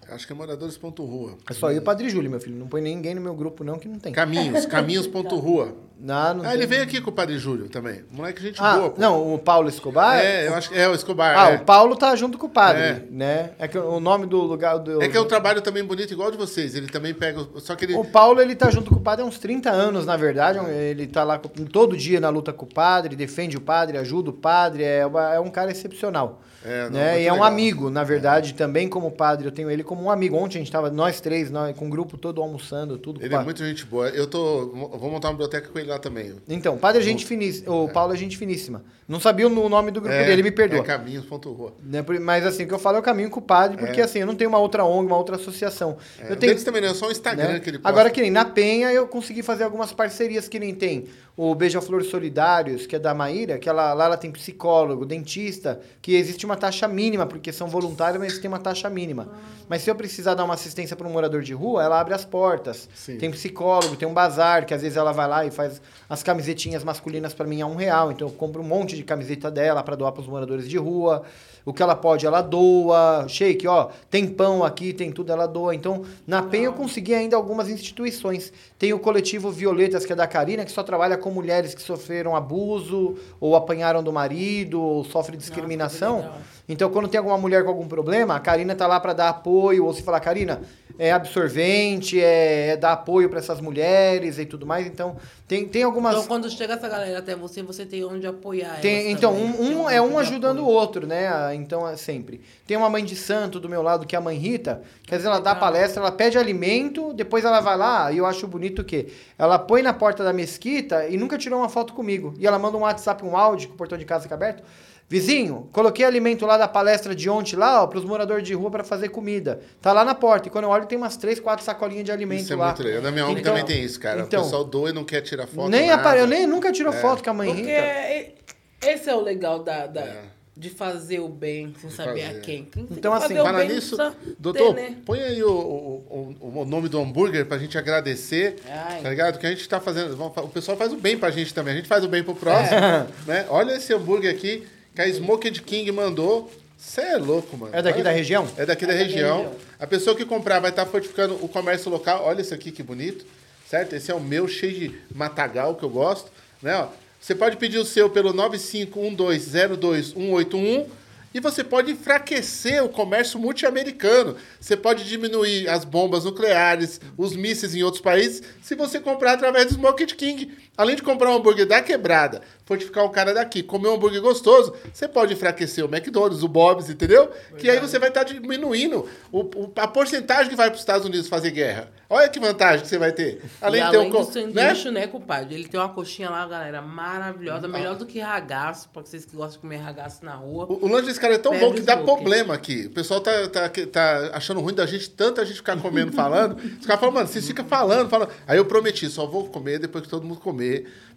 Acho 0.10 0.28
que 0.28 0.34
é 0.34 0.36
Moradores.rua. 0.36 1.38
É 1.50 1.54
só 1.54 1.72
eu 1.72 1.78
e 1.78 1.80
o 1.80 1.82
Padre 1.82 2.10
Júlio, 2.10 2.30
meu 2.30 2.40
filho. 2.40 2.56
Não 2.56 2.68
põe 2.68 2.82
ninguém 2.82 3.16
no 3.16 3.22
meu 3.22 3.34
grupo, 3.34 3.64
não, 3.64 3.80
que 3.80 3.88
não 3.88 3.98
tem. 3.98 4.12
Caminhos, 4.12 4.66
caminhos.rua. 4.68 5.76
Ah, 6.08 6.54
ele 6.54 6.66
veio 6.66 6.84
aqui 6.84 7.02
com 7.02 7.10
o 7.10 7.14
Padre 7.14 7.38
Júlio 7.38 7.68
também. 7.68 8.04
Moleque, 8.12 8.42
gente 8.42 8.58
Ah, 8.62 8.78
boa. 8.78 8.90
pô. 8.92 9.02
não, 9.02 9.34
o 9.34 9.38
Paulo 9.38 9.68
Escobar? 9.68 10.18
É, 10.20 10.48
eu 10.48 10.56
acho 10.56 10.70
que 10.70 10.78
é 10.78 10.88
o 10.88 10.94
Escobar. 10.96 11.38
Ah, 11.38 11.52
é. 11.52 11.56
o 11.58 11.60
Paulo 11.66 11.96
tá 11.96 12.16
junto 12.16 12.38
com 12.38 12.46
o 12.48 12.50
padre, 12.50 12.82
É. 12.82 13.04
né? 13.12 13.52
É 13.60 13.68
que 13.68 13.78
o 13.78 14.00
nome 14.00 14.26
do 14.26 14.38
lugar 14.42 14.78
do. 14.80 15.02
É 15.04 15.10
que 15.10 15.18
é 15.18 15.22
um 15.22 15.26
trabalho 15.28 15.62
também 15.62 15.84
bonito, 15.84 16.12
igual 16.14 16.32
de 16.32 16.38
vocês. 16.38 16.74
Ele 16.76 16.88
também 16.88 17.14
pega. 17.14 17.42
o- 17.42 17.60
Só 17.60 17.76
que 17.76 17.86
ele. 17.86 17.96
O 17.96 18.06
Paulo, 18.06 18.42
ele 18.42 18.56
tá 18.56 18.70
junto 18.72 18.90
com 18.90 18.98
o 18.98 19.02
padre 19.02 19.24
há 19.24 19.28
uns 19.28 19.40
30 19.40 19.70
anos, 19.72 20.06
na 20.06 20.16
verdade. 20.16 20.60
Ele 20.70 21.06
tá 21.08 21.24
lá 21.24 21.38
todo 21.72 21.98
dia 21.98 22.20
na 22.20 22.30
luta 22.30 22.54
com 22.54 22.66
o 22.66 22.74
padre, 22.74 23.16
defende 23.16 23.58
o 23.58 23.62
padre, 23.62 23.98
ajuda 23.98 24.30
o 24.30 24.34
padre. 24.34 24.84
É, 24.84 25.06
uma- 25.06 25.34
é 25.34 25.40
um 25.40 25.50
cara 25.50 25.72
excepcional. 25.72 26.42
É, 26.64 26.84
não, 26.84 26.90
né? 26.92 27.22
E 27.22 27.26
é 27.26 27.32
um 27.32 27.36
legal. 27.36 27.48
amigo, 27.48 27.90
na 27.90 28.04
verdade, 28.04 28.54
também 28.54 28.90
como 28.90 29.10
padre. 29.12 29.48
Eu 29.48 29.52
tenho 29.52 29.72
ele 29.72 29.82
como 29.82 30.04
um 30.04 30.12
amigo. 30.12 30.36
Ontem 30.36 30.58
a 30.58 30.60
gente 30.62 30.70
tava, 30.72 30.90
nós 30.90 31.22
três, 31.22 31.50
nós, 31.50 31.74
com 31.76 31.88
o 31.88 31.90
grupo 31.90 32.18
todo 32.18 32.42
almoçando, 32.42 32.98
tudo. 32.98 33.24
Ele 33.24 33.34
é 33.34 33.40
muito 33.40 33.64
gente 33.64 33.86
boa. 33.86 34.10
Eu 34.10 34.28
tô. 34.28 34.68
Vou 34.98 35.10
montar 35.10 35.30
uma 35.30 35.34
biblioteca 35.36 35.70
com 35.70 35.80
ele 35.80 35.89
também. 35.98 36.36
Então, 36.48 36.76
o 36.76 36.78
padre 36.78 37.02
é 37.02 37.04
gente 37.04 37.26
finíssima. 37.26 37.74
O 37.74 37.90
Paulo 37.90 38.14
é 38.14 38.18
gente 38.18 38.38
finíssima. 38.38 38.84
Não 39.08 39.20
sabia 39.20 39.48
o 39.48 39.70
nome 39.70 39.90
do 39.90 40.00
grupo 40.00 40.16
É, 40.16 40.26
dele, 40.26 40.44
me 40.44 40.52
perdoa. 40.52 40.82
É 40.82 40.84
caminhos.rua. 40.84 41.74
Né, 41.84 42.06
Mas 42.22 42.46
assim, 42.46 42.66
o 42.66 42.68
que 42.68 42.74
eu 42.74 42.78
falo 42.78 42.98
é 42.98 43.00
o 43.00 43.04
caminho 43.04 43.30
com 43.30 43.40
o 43.40 43.44
padre, 43.44 43.78
porque 43.78 44.00
assim, 44.00 44.20
eu 44.20 44.28
não 44.28 44.36
tenho 44.36 44.52
uma 44.52 44.60
outra 44.60 44.86
ONG, 44.86 45.08
uma 45.08 45.18
outra 45.18 45.36
associação. 45.36 45.98
É, 46.20 46.32
eu 46.32 46.36
tenho, 46.36 46.52
deles 46.52 46.64
também 46.64 46.82
não, 46.82 46.90
é 46.90 46.94
só 46.94 47.08
o 47.08 47.12
Instagram 47.12 47.54
né? 47.54 47.60
que 47.60 47.72
ele 47.72 47.80
posta. 47.80 47.90
Agora 47.90 48.12
que 48.12 48.22
nem 48.22 48.30
na 48.30 48.46
Penha 48.46 48.94
eu 48.94 49.08
consegui 49.08 49.42
fazer 49.42 49.64
algumas 49.64 49.92
parcerias 49.92 50.48
que 50.48 50.60
nem 50.60 50.76
tem. 50.76 51.08
O 51.42 51.56
Beija-Flor 51.56 52.04
Solidários, 52.04 52.86
que 52.86 52.98
é 52.98 53.00
da 53.00 53.14
Maíra, 53.14 53.58
que 53.58 53.70
ela, 53.70 53.94
lá 53.94 54.04
ela 54.08 54.18
tem 54.18 54.30
psicólogo, 54.30 55.06
dentista, 55.06 55.80
que 56.02 56.16
existe 56.16 56.46
uma 56.46 56.58
taxa 56.58 56.86
mínima, 56.86 57.26
porque 57.26 57.54
são 57.54 57.70
voluntários, 57.70 58.20
mas 58.20 58.38
tem 58.40 58.50
uma 58.50 58.60
taxa 58.60 58.90
mínima. 58.90 59.30
Mas 59.70 59.82
se 59.82 59.90
eu 59.90 59.96
precisar 59.96 60.34
dar 60.34 60.44
uma 60.44 60.56
assistência 60.56 60.98
para 60.98 61.08
um 61.08 61.12
morador 61.14 61.42
de 61.42 61.54
rua, 61.54 61.82
ela 61.82 61.98
abre 61.98 62.14
as 62.14 62.26
portas. 62.26 62.90
Sim. 62.94 63.18
Tem 63.18 63.32
psicólogo, 63.32 63.96
tem 63.96 64.06
um 64.06 64.14
bazar, 64.14 64.66
que 64.66 64.74
às 64.74 64.82
vezes 64.82 64.98
ela 64.98 65.14
vai 65.14 65.30
lá 65.30 65.46
e 65.46 65.50
faz 65.50 65.82
as 66.10 66.22
camisetinhas 66.22 66.84
masculinas 66.84 67.34
para 67.34 67.48
mim 67.48 67.62
a 67.62 67.68
um 67.68 67.76
real. 67.76 68.12
Então 68.12 68.28
eu 68.28 68.34
compro 68.34 68.62
um 68.62 68.66
monte 68.66 68.98
de 68.98 69.04
camiseta 69.04 69.50
dela 69.50 69.82
para 69.82 69.96
doar 69.96 70.12
para 70.12 70.20
os 70.20 70.28
moradores 70.28 70.68
de 70.68 70.78
rua. 70.78 71.24
O 71.66 71.74
que 71.74 71.84
ela 71.84 71.96
pode, 71.96 72.26
ela 72.26 72.42
doa. 72.42 73.26
Shake, 73.28 73.68
ó, 73.68 73.90
tem 74.10 74.28
pão 74.28 74.64
aqui, 74.64 74.94
tem 74.94 75.12
tudo, 75.12 75.32
ela 75.32 75.48
doa. 75.48 75.76
Então, 75.76 76.04
na 76.26 76.42
PEN 76.42 76.64
eu 76.64 76.74
consegui 76.74 77.14
ainda 77.14 77.36
algumas 77.36 77.70
instituições. 77.70 78.52
Tem 78.78 78.94
o 78.94 79.00
coletivo 79.00 79.52
Violetas, 79.52 80.06
que 80.06 80.14
é 80.14 80.16
da 80.16 80.28
Karina, 80.28 80.66
que 80.66 80.72
só 80.72 80.84
trabalha 80.84 81.18
com 81.18 81.30
mulheres 81.30 81.74
que 81.74 81.82
sofreram 81.82 82.36
abuso, 82.36 83.18
ou 83.40 83.56
apanharam 83.56 84.04
do 84.04 84.12
marido, 84.12 84.82
ou 84.82 85.04
sofrem 85.04 85.38
discriminação. 85.38 86.18
legal. 86.18 86.42
Então, 86.70 86.88
quando 86.92 87.08
tem 87.08 87.18
alguma 87.18 87.36
mulher 87.36 87.64
com 87.64 87.70
algum 87.70 87.88
problema, 87.88 88.36
a 88.36 88.40
Karina 88.40 88.76
tá 88.76 88.86
lá 88.86 89.00
para 89.00 89.12
dar 89.12 89.30
apoio, 89.30 89.86
ou 89.86 89.92
se 89.92 90.04
falar, 90.04 90.20
Karina, 90.20 90.62
é 91.00 91.12
absorvente, 91.12 92.22
é, 92.22 92.70
é 92.70 92.78
dar 92.78 92.92
apoio 92.92 93.28
para 93.28 93.40
essas 93.40 93.60
mulheres 93.60 94.38
e 94.38 94.46
tudo 94.46 94.68
mais. 94.68 94.86
Então, 94.86 95.16
tem, 95.48 95.68
tem 95.68 95.82
algumas. 95.82 96.14
Então, 96.14 96.28
quando 96.28 96.48
chega 96.48 96.76
essa 96.76 96.88
galera 96.88 97.18
até 97.18 97.36
você, 97.36 97.64
você 97.64 97.88
tem 97.88 98.04
onde 98.04 98.28
apoiar 98.28 98.80
Tem- 98.82 99.10
então, 99.12 99.34
também. 99.34 99.50
um, 99.60 99.82
um 99.82 99.90
é 99.90 100.00
um 100.00 100.20
ajudando 100.20 100.60
o 100.60 100.68
outro, 100.68 101.08
né? 101.08 101.28
Ah, 101.28 101.56
Então, 101.56 101.88
é 101.88 101.98
sempre. 101.98 102.40
Tem 102.68 102.78
uma 102.78 102.90
mãe 102.90 103.04
de 103.04 103.16
santo 103.16 103.60
do 103.60 103.68
meu 103.68 103.82
lado, 103.82 104.06
que 104.06 104.16
é 104.16 104.20
a 104.20 104.22
mãe 104.22 104.38
Rita, 104.38 104.84
que 105.08 105.16
às 105.16 105.24
vezes 105.24 105.26
ela 105.26 105.40
dá 105.42 105.56
palestra, 105.56 106.04
ela 106.04 106.12
pede 106.12 106.38
alimento, 106.38 107.14
depois 107.14 107.44
ela 107.44 107.62
vai 107.62 107.78
lá, 107.78 108.12
e 108.12 108.20
eu 108.20 108.28
acho 108.28 108.48
bonito 108.48 108.84
o 108.84 108.86
quê? 108.86 109.08
Ela 109.40 109.58
põe 109.58 109.82
na 109.82 109.92
porta 109.94 110.24
da 110.24 110.32
mesquita 110.32 111.08
e 111.08 111.18
nunca 111.18 111.36
tirou 111.36 111.62
uma 111.62 111.70
foto 111.70 111.94
comigo. 111.94 112.36
E 112.38 112.46
ela 112.46 112.60
manda 112.60 112.78
um 112.78 112.82
WhatsApp, 112.82 113.26
um 113.26 113.36
áudio, 113.36 113.70
com 113.70 113.74
o 113.74 113.78
portão 113.78 113.98
de 113.98 114.06
casa 114.06 114.24
fica 114.24 114.36
aberto. 114.36 114.62
Vizinho, 115.10 115.68
coloquei 115.74 116.06
alimento 116.06 116.46
lá 116.46 116.56
da 116.56 116.68
palestra 116.68 117.16
de 117.16 117.28
ontem 117.30 117.56
lá, 117.56 117.82
ó, 117.82 117.88
pros 117.88 118.06
moradores 118.06 118.44
de 118.46 118.54
rua 118.54 118.70
para 118.70 118.84
fazer 118.84 119.10
comida. 119.10 119.60
Tá 119.82 119.92
lá 119.92 120.06
na 120.06 120.14
porta. 120.14 120.48
E 120.48 120.52
quando 120.52 120.66
eu 120.66 120.70
olho, 120.70 120.86
tem 120.86 120.98
umas 121.00 121.18
três, 121.18 121.40
quatro 121.40 121.66
sacolinhas 121.66 122.06
de 122.06 122.12
alimento 122.12 122.42
Isso 122.44 122.54
é 122.54 122.56
lá. 122.56 122.68
muito 122.68 122.84
legal. 122.84 123.02
Na 123.02 123.10
minha 123.12 123.26
ONG 123.26 123.40
Então- 123.42 123.54
também 123.54 123.66
tem 123.66 123.84
isso, 123.84 124.00
cara. 124.00 124.22
então, 124.22 124.40
o 124.42 124.44
pessoal 124.44 124.64
doa 124.64 124.92
e 124.92 124.94
não 124.94 125.04
quer 125.04 125.22
tirar 125.22 125.48
foto. 125.48 125.68
nem 125.68 125.90
apare... 125.90 126.20
Eu 126.20 126.28
nem, 126.28 126.46
nunca 126.46 126.72
tirou 126.72 126.94
É. 126.94 126.98
foto 127.02 127.24
com 127.24 127.30
a 127.32 127.34
mãe 127.34 127.48
Porque 127.56 127.64
Rita. 127.72 128.88
esse 128.88 129.10
é 129.10 129.16
o 129.16 129.20
legal 129.22 129.64
da, 129.64 129.88
da- 129.88 130.02
É. 130.02 130.22
de 130.56 130.70
fazer 130.70 131.22
o 131.22 131.28
bem 131.28 131.74
sem 131.82 131.90
saber 131.90 132.22
fazer. 132.26 132.38
a 132.38 132.40
quem. 132.42 132.68
Então, 132.92 133.12
que 133.14 133.18
assim, 133.18 133.28
fazer 133.30 133.40
o 133.40 133.44
Fala 133.46 133.58
bem 133.60 133.70
nisso, 133.70 133.98
doutor, 134.38 134.76
ter, 134.76 134.82
né? 134.92 134.96
põe 135.08 135.20
aí 135.24 135.42
o, 135.44 135.50
o, 135.52 136.36
o- 136.40 136.60
o 136.60 136.66
nome 136.66 136.88
do 136.88 137.00
hambúrguer 137.02 137.48
pra 137.48 137.58
gente 137.58 137.80
agradecer, 137.80 138.58
Ai. 138.70 139.02
tá 139.02 139.10
ligado? 139.10 139.40
Que 139.40 139.48
a 139.48 139.50
gente 139.50 139.68
tá 139.68 139.80
fazendo, 139.80 140.22
o 140.22 140.48
pessoal 140.50 140.78
faz 140.78 140.94
o 140.94 140.98
bem 140.98 141.18
pra 141.18 141.32
gente 141.32 141.52
também, 141.52 141.74
a 141.74 141.78
gente 141.78 141.88
faz 141.88 142.04
o 142.04 142.08
bem 142.08 142.24
pro 142.24 142.36
próximo, 142.36 142.78
É. 142.78 143.08
né? 143.26 143.46
Olha 143.50 143.72
esse 143.74 143.92
hambúrguer 143.94 144.32
aqui, 144.32 144.68
que 145.00 145.04
a 145.04 145.08
Smoked 145.08 145.62
King 145.62 145.90
mandou, 145.94 146.52
você 146.78 147.00
é 147.00 147.16
louco, 147.16 147.56
mano. 147.56 147.74
É 147.74 147.82
daqui 147.82 148.00
Olha- 148.00 148.04
da 148.04 148.12
região? 148.12 148.46
É 148.58 148.66
daqui 148.66 148.86
da 148.86 148.92
região. 148.92 149.54
A 149.80 149.88
pessoa 149.88 150.14
que 150.14 150.26
comprar 150.26 150.60
vai 150.60 150.72
estar 150.72 150.86
fortificando 150.86 151.36
o 151.42 151.48
comércio 151.48 151.90
local, 151.90 152.26
olha 152.26 152.42
isso 152.42 152.54
aqui 152.54 152.70
que 152.70 152.84
bonito, 152.84 153.26
certo? 153.70 153.96
Esse 153.96 154.12
é 154.12 154.16
o 154.16 154.20
meu, 154.20 154.46
cheio 154.46 154.78
de 154.78 154.92
matagal, 155.16 155.76
que 155.76 155.84
eu 155.84 155.90
gosto, 155.90 156.30
né? 156.62 156.76
ó. 156.76 156.88
Você 157.18 157.34
pode 157.34 157.56
pedir 157.56 157.78
o 157.78 157.86
seu 157.86 158.10
pelo 158.10 158.34
951202181 158.34 160.86
e 161.34 161.40
você 161.40 161.64
pode 161.64 161.92
enfraquecer 161.92 162.84
o 162.84 162.90
comércio 162.90 163.40
multi-americano. 163.40 164.36
Você 164.60 164.76
pode 164.76 165.06
diminuir 165.06 165.70
as 165.70 165.86
bombas 165.86 166.26
nucleares, 166.26 167.00
os 167.18 167.34
mísseis 167.36 167.76
em 167.76 167.84
outros 167.84 168.02
países, 168.02 168.42
se 168.62 168.76
você 168.76 169.00
comprar 169.00 169.34
através 169.34 169.68
do 169.68 169.74
Smoked 169.76 170.16
King. 170.16 170.52
Além 170.80 170.96
de 170.96 171.04
comprar 171.04 171.30
um 171.30 171.34
hambúrguer 171.36 171.66
da 171.68 171.82
quebrada, 171.82 172.42
fortificar 172.66 173.04
o 173.04 173.10
cara 173.10 173.34
daqui, 173.34 173.62
comer 173.62 173.90
um 173.90 173.96
hambúrguer 173.96 174.22
gostoso, 174.22 174.74
você 174.94 175.10
pode 175.10 175.34
enfraquecer 175.34 175.84
o 175.84 175.94
McDonald's, 175.94 176.42
o 176.42 176.48
Bob's, 176.48 176.90
entendeu? 176.90 177.30
Que 177.58 177.70
aí 177.70 177.80
você 177.82 178.00
vai 178.00 178.08
estar 178.08 178.24
diminuindo 178.24 179.06
o- 179.30 179.40
o- 179.42 179.72
a 179.76 179.88
porcentagem 179.90 180.50
que 180.50 180.56
vai 180.56 180.68
para 180.70 180.76
os 180.76 180.80
Estados 180.80 181.06
Unidos 181.06 181.28
fazer 181.28 181.52
guerra. 181.52 181.92
Olha 182.10 182.30
que 182.30 182.40
vantagem 182.40 182.82
que 182.82 182.88
você 182.88 182.98
vai 182.98 183.12
ter. 183.12 183.42
Além 183.62 183.82
e 183.82 183.86
de 183.86 183.92
ter 183.92 183.98
além 183.98 184.10
um. 184.10 184.12
do 184.24 184.32
sanduíche, 184.32 184.90
né? 184.90 185.06
compadre? 185.08 185.54
Ele 185.54 185.68
tem 185.68 185.80
uma 185.80 185.90
coxinha 185.90 186.30
lá, 186.30 186.48
galera, 186.48 186.82
maravilhosa. 186.82 187.68
Melhor 187.68 187.96
do 187.96 188.06
que 188.06 188.20
ragaço, 188.20 188.88
pra 188.90 189.02
vocês 189.04 189.26
que 189.26 189.36
gostam 189.36 189.54
de 189.56 189.60
comer 189.60 189.78
ragaço 189.78 190.24
na 190.24 190.34
rua. 190.36 190.66
O, 190.70 190.86
o 190.86 190.88
lanche 190.88 191.08
desse 191.08 191.20
cara 191.20 191.36
é 191.36 191.38
tão 191.38 191.58
bom 191.60 191.74
que 191.74 191.82
dá 191.82 191.98
problema 191.98 192.54
aqui. 192.54 192.86
O 192.86 192.92
pessoal 192.92 193.20
tá, 193.20 193.32
tá, 193.50 193.70
tá 193.92 194.30
achando 194.34 194.60
ruim 194.62 194.74
da 194.74 194.86
gente, 194.86 195.10
tanta 195.10 195.46
gente 195.46 195.58
ficar 195.58 195.78
comendo, 195.78 196.12
falando. 196.14 196.56
Os 196.80 196.86
caras 196.86 197.00
falam, 197.00 197.14
mano, 197.16 197.28
vocês 197.28 197.46
ficam 197.46 197.66
falando, 197.66 198.10
falando. 198.10 198.30
Aí 198.48 198.58
eu 198.58 198.66
prometi, 198.66 199.10
só 199.10 199.26
vou 199.28 199.48
comer 199.50 199.80
depois 199.80 200.04
que 200.04 200.10
todo 200.10 200.26
mundo 200.26 200.40
comer, 200.40 200.69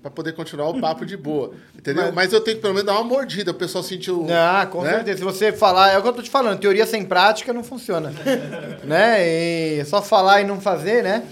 pra 0.02 0.10
poder 0.10 0.32
continuar 0.32 0.68
o 0.68 0.80
papo 0.80 1.06
de 1.06 1.16
boa. 1.16 1.52
Entendeu? 1.78 2.12
Mas, 2.12 2.32
eu 2.32 2.40
tenho 2.40 2.56
que 2.56 2.62
pelo 2.62 2.74
menos 2.74 2.86
dar 2.86 2.94
uma 2.94 3.04
mordida, 3.04 3.52
o 3.52 3.54
pessoal 3.54 3.84
sentiu. 3.84 4.26
Ah, 4.30 4.66
com 4.66 4.82
né? 4.82 4.94
certeza. 4.94 5.18
Se 5.18 5.24
você 5.24 5.52
falar, 5.52 5.92
é 5.92 5.98
o 5.98 6.02
que 6.02 6.08
eu 6.08 6.12
tô 6.12 6.22
te 6.22 6.30
falando, 6.30 6.58
teoria 6.58 6.84
sem 6.84 7.04
prática 7.04 7.52
não 7.52 7.62
funciona. 7.62 8.12
né? 8.84 9.26
E 9.26 9.84
só 9.84 10.02
falar 10.02 10.40
e 10.40 10.44
não 10.44 10.60
fazer, 10.60 11.02
né? 11.02 11.22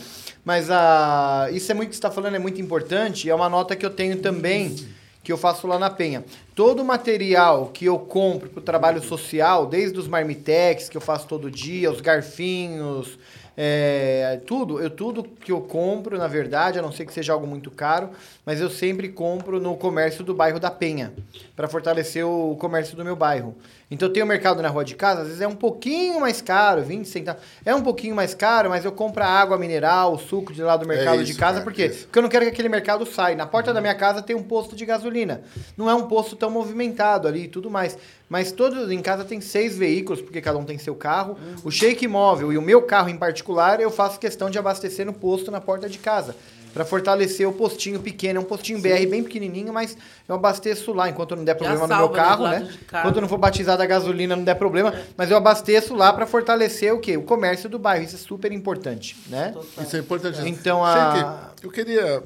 Mas 0.45 0.71
ah, 0.71 1.49
isso 1.53 1.71
é 1.71 1.75
muito 1.75 1.91
que 1.91 1.97
você 1.97 1.99
está 1.99 2.11
falando, 2.11 2.37
é 2.37 2.39
muito 2.39 2.61
importante. 2.61 3.27
E 3.27 3.31
é 3.31 3.35
uma 3.35 3.49
nota 3.49 3.77
que 3.77 3.85
eu 3.85 3.91
tenho 3.91 4.17
também, 4.17 4.75
que 5.23 5.31
eu 5.31 5.37
faço 5.37 5.67
lá 5.67 5.79
na 5.79 5.91
Penha. 5.91 6.25
Todo 6.55 6.81
o 6.81 6.85
material 6.85 7.71
que 7.73 7.85
eu 7.85 7.99
compro 7.99 8.49
para 8.49 8.61
o 8.61 8.63
trabalho 8.63 9.03
social, 9.03 9.67
desde 9.67 9.99
os 9.99 10.09
marmitex 10.09 10.89
que 10.89 10.97
eu 10.97 11.01
faço 11.01 11.27
todo 11.27 11.51
dia, 11.51 11.91
os 11.91 12.01
garfinhos, 12.01 13.19
é, 13.56 14.40
tudo, 14.47 14.81
eu 14.81 14.90
tudo 14.90 15.22
que 15.24 15.52
eu 15.52 15.60
compro, 15.60 16.16
na 16.18 16.27
verdade, 16.27 16.78
a 16.78 16.82
não 16.82 16.93
ser 16.93 17.05
que 17.05 17.12
seja 17.12 17.32
algo 17.32 17.47
muito 17.47 17.70
caro, 17.70 18.10
mas 18.44 18.60
eu 18.60 18.70
sempre 18.70 19.09
compro 19.09 19.60
no 19.60 19.77
comércio 19.77 20.24
do 20.24 20.35
bairro 20.35 20.60
da 20.60 20.70
Penha, 20.70 21.12
para 21.55 21.68
fortalecer 21.68 22.24
o 22.24 22.56
comércio 22.56 22.97
do 22.97 23.05
meu 23.05 23.16
bairro. 23.16 23.56
Então 23.91 24.09
eu 24.09 24.12
tenho 24.12 24.25
mercado 24.25 24.62
na 24.62 24.69
rua 24.69 24.85
de 24.85 24.95
casa, 24.95 25.23
às 25.23 25.27
vezes 25.27 25.41
é 25.41 25.49
um 25.49 25.57
pouquinho 25.57 26.21
mais 26.21 26.41
caro, 26.41 26.81
20 26.83 27.07
centavos. 27.07 27.43
É 27.65 27.75
um 27.75 27.83
pouquinho 27.83 28.15
mais 28.15 28.35
caro, 28.35 28.71
mas 28.71 28.85
eu 28.85 28.93
compro 28.93 29.25
a 29.25 29.27
água 29.27 29.59
mineral, 29.59 30.15
o 30.15 30.19
suco 30.19 30.53
de 30.53 30.62
lá 30.62 30.77
do 30.77 30.87
mercado 30.87 31.25
de 31.25 31.33
isso, 31.33 31.41
casa, 31.41 31.55
cara, 31.55 31.65
por 31.65 31.73
quê? 31.73 31.89
Porque 31.89 32.19
eu 32.19 32.23
não 32.23 32.29
quero 32.29 32.45
que 32.45 32.53
aquele 32.53 32.69
mercado 32.69 33.05
saia. 33.05 33.35
Na 33.35 33.47
porta 33.47 33.75
da 33.75 33.81
minha 33.81 33.95
casa 33.95 34.23
tem 34.23 34.37
um 34.37 34.45
posto 34.45 34.77
de 34.77 34.87
gasolina. 34.87 35.43
Não 35.77 35.91
é 35.91 35.95
um 35.95 36.07
posto 36.07 36.37
tão 36.37 36.51
movimentado 36.51 37.27
ali 37.27 37.45
e 37.45 37.49
tudo 37.49 37.69
mais. 37.69 37.99
Mas 38.29 38.53
todos 38.53 38.93
em 38.93 39.03
casa 39.03 39.25
tem 39.25 39.41
seis 39.41 39.77
veículos, 39.77 40.23
porque 40.23 40.41
cada 40.41 40.57
um 40.57 40.65
tem 40.65 40.79
seu 40.79 40.95
carro. 40.95 41.37
O 41.65 41.71
shake 41.71 42.07
móvel 42.07 42.53
e 42.53 42.59
o 42.59 42.62
meu 42.62 42.83
carro 42.83 43.09
em 43.09 43.17
particular, 43.17 43.81
eu 43.81 43.91
faço 43.91 44.21
questão 44.21 44.49
de 44.49 44.57
abastecer 44.57 45.05
no 45.05 45.12
posto 45.12 45.51
na 45.51 45.61
porta 45.61 45.89
de 45.89 45.99
casa. 45.99 46.37
Pra 46.73 46.85
fortalecer 46.85 47.49
o 47.49 47.53
postinho 47.53 48.01
pequeno. 48.01 48.39
É 48.39 48.43
um 48.43 48.45
postinho 48.45 48.81
BR 48.81 49.07
bem 49.09 49.23
pequenininho, 49.23 49.73
mas 49.73 49.97
eu 50.29 50.35
abasteço 50.35 50.93
lá 50.93 51.09
enquanto 51.09 51.35
não 51.35 51.45
der 51.45 51.55
problema 51.55 51.87
no 51.87 51.97
meu 51.97 52.09
né, 52.09 52.15
carro, 52.15 52.49
né? 52.49 52.61
casa. 52.87 53.01
Enquanto 53.01 53.17
eu 53.17 53.23
não 53.23 53.29
for 53.29 53.39
batizado 53.39 53.83
a 53.83 53.87
gasolina, 53.87 54.37
não 54.37 54.45
der 54.45 54.55
problema. 54.55 54.95
Mas 55.17 55.31
eu 55.31 55.37
abasteço 55.37 55.95
lá 55.95 56.13
pra 56.13 56.27
fortalecer 56.27 56.93
o 56.95 57.01
quê? 57.01 57.17
O 57.17 57.23
comércio 57.23 57.69
do 57.69 57.79
bairro. 57.79 58.05
Isso 58.05 58.17
é 58.17 58.19
super 58.19 58.53
importante, 58.53 59.17
né? 59.29 59.55
Isso 59.81 59.97
é 59.97 59.99
importante. 59.99 60.41
Então, 60.49 60.85
a- 60.85 61.51
Sheik, 61.55 61.65
eu 61.67 61.71
queria 61.71 62.23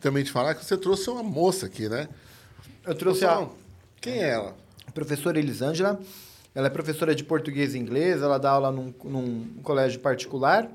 também 0.00 0.24
te 0.24 0.32
falar 0.32 0.54
que 0.54 0.64
você 0.64 0.76
trouxe 0.76 1.08
uma 1.10 1.22
moça 1.22 1.66
aqui, 1.66 1.88
né? 1.88 2.08
Eu 2.84 2.94
trouxe 2.94 3.24
a... 3.24 3.32
Então, 3.32 3.50
Quem 4.00 4.22
é 4.22 4.30
ela? 4.30 4.54
professora 4.92 5.38
Elisângela. 5.38 5.98
Ela 6.54 6.66
é 6.66 6.70
professora 6.70 7.14
de 7.14 7.24
português 7.24 7.74
e 7.74 7.78
inglês, 7.78 8.20
ela 8.20 8.38
dá 8.38 8.50
aula 8.50 8.70
num, 8.70 8.92
num 9.04 9.46
colégio 9.62 9.98
particular. 10.00 10.68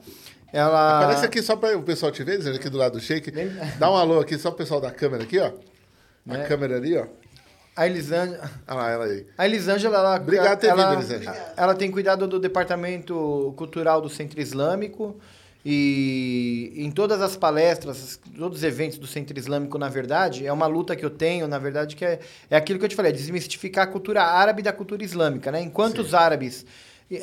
Ela... 0.51 0.99
Aparece 1.03 1.25
aqui 1.25 1.41
só 1.41 1.55
para 1.55 1.77
o 1.77 1.83
pessoal 1.83 2.11
te 2.11 2.23
ver, 2.23 2.39
aqui 2.55 2.69
do 2.69 2.77
lado 2.77 2.93
do 2.93 2.99
shake. 2.99 3.31
Dá 3.77 3.91
um 3.91 3.95
alô 3.95 4.19
aqui 4.19 4.37
só 4.37 4.49
pro 4.49 4.59
pessoal 4.59 4.79
da 4.79 4.91
câmera 4.91 5.23
aqui, 5.23 5.39
ó. 5.39 5.51
A 6.29 6.37
É. 6.39 6.43
câmera 6.45 6.77
ali, 6.77 6.97
ó. 6.97 7.05
A 7.75 7.85
Elisângela... 7.85 8.49
Olha 8.67 8.77
lá, 8.77 8.89
ela 8.89 9.05
aí. 9.05 9.25
A 9.37 9.45
Elisângela, 9.45 9.97
ela, 9.97 10.15
Obrigado 10.15 10.59
por 10.59 10.67
ela, 10.67 10.89
vindo, 10.89 10.99
Elisângela. 10.99 11.53
ela 11.55 11.75
tem 11.75 11.91
cuidado 11.91 12.27
do 12.27 12.39
departamento 12.39 13.53
cultural 13.55 14.01
do 14.01 14.09
Centro 14.09 14.41
Islâmico 14.41 15.15
e 15.63 16.71
em 16.77 16.89
todas 16.89 17.21
as 17.21 17.35
palestras, 17.35 18.19
todos 18.37 18.59
os 18.59 18.63
eventos 18.63 18.97
do 18.97 19.05
Centro 19.05 19.37
Islâmico, 19.37 19.77
na 19.77 19.89
verdade, 19.89 20.47
é 20.47 20.51
uma 20.53 20.65
luta 20.65 20.95
que 20.95 21.03
eu 21.05 21.09
tenho, 21.09 21.47
na 21.47 21.59
verdade, 21.59 21.95
que 21.95 22.05
é, 22.05 22.19
é 22.49 22.55
aquilo 22.55 22.79
que 22.79 22.85
eu 22.85 22.89
te 22.89 22.95
falei, 22.95 23.11
é 23.11 23.15
desmistificar 23.15 23.83
a 23.83 23.87
cultura 23.87 24.23
árabe 24.23 24.61
da 24.61 24.71
cultura 24.71 25.03
islâmica, 25.03 25.51
né? 25.51 25.61
Enquanto 25.61 25.99
os 25.99 26.13
árabes, 26.13 26.65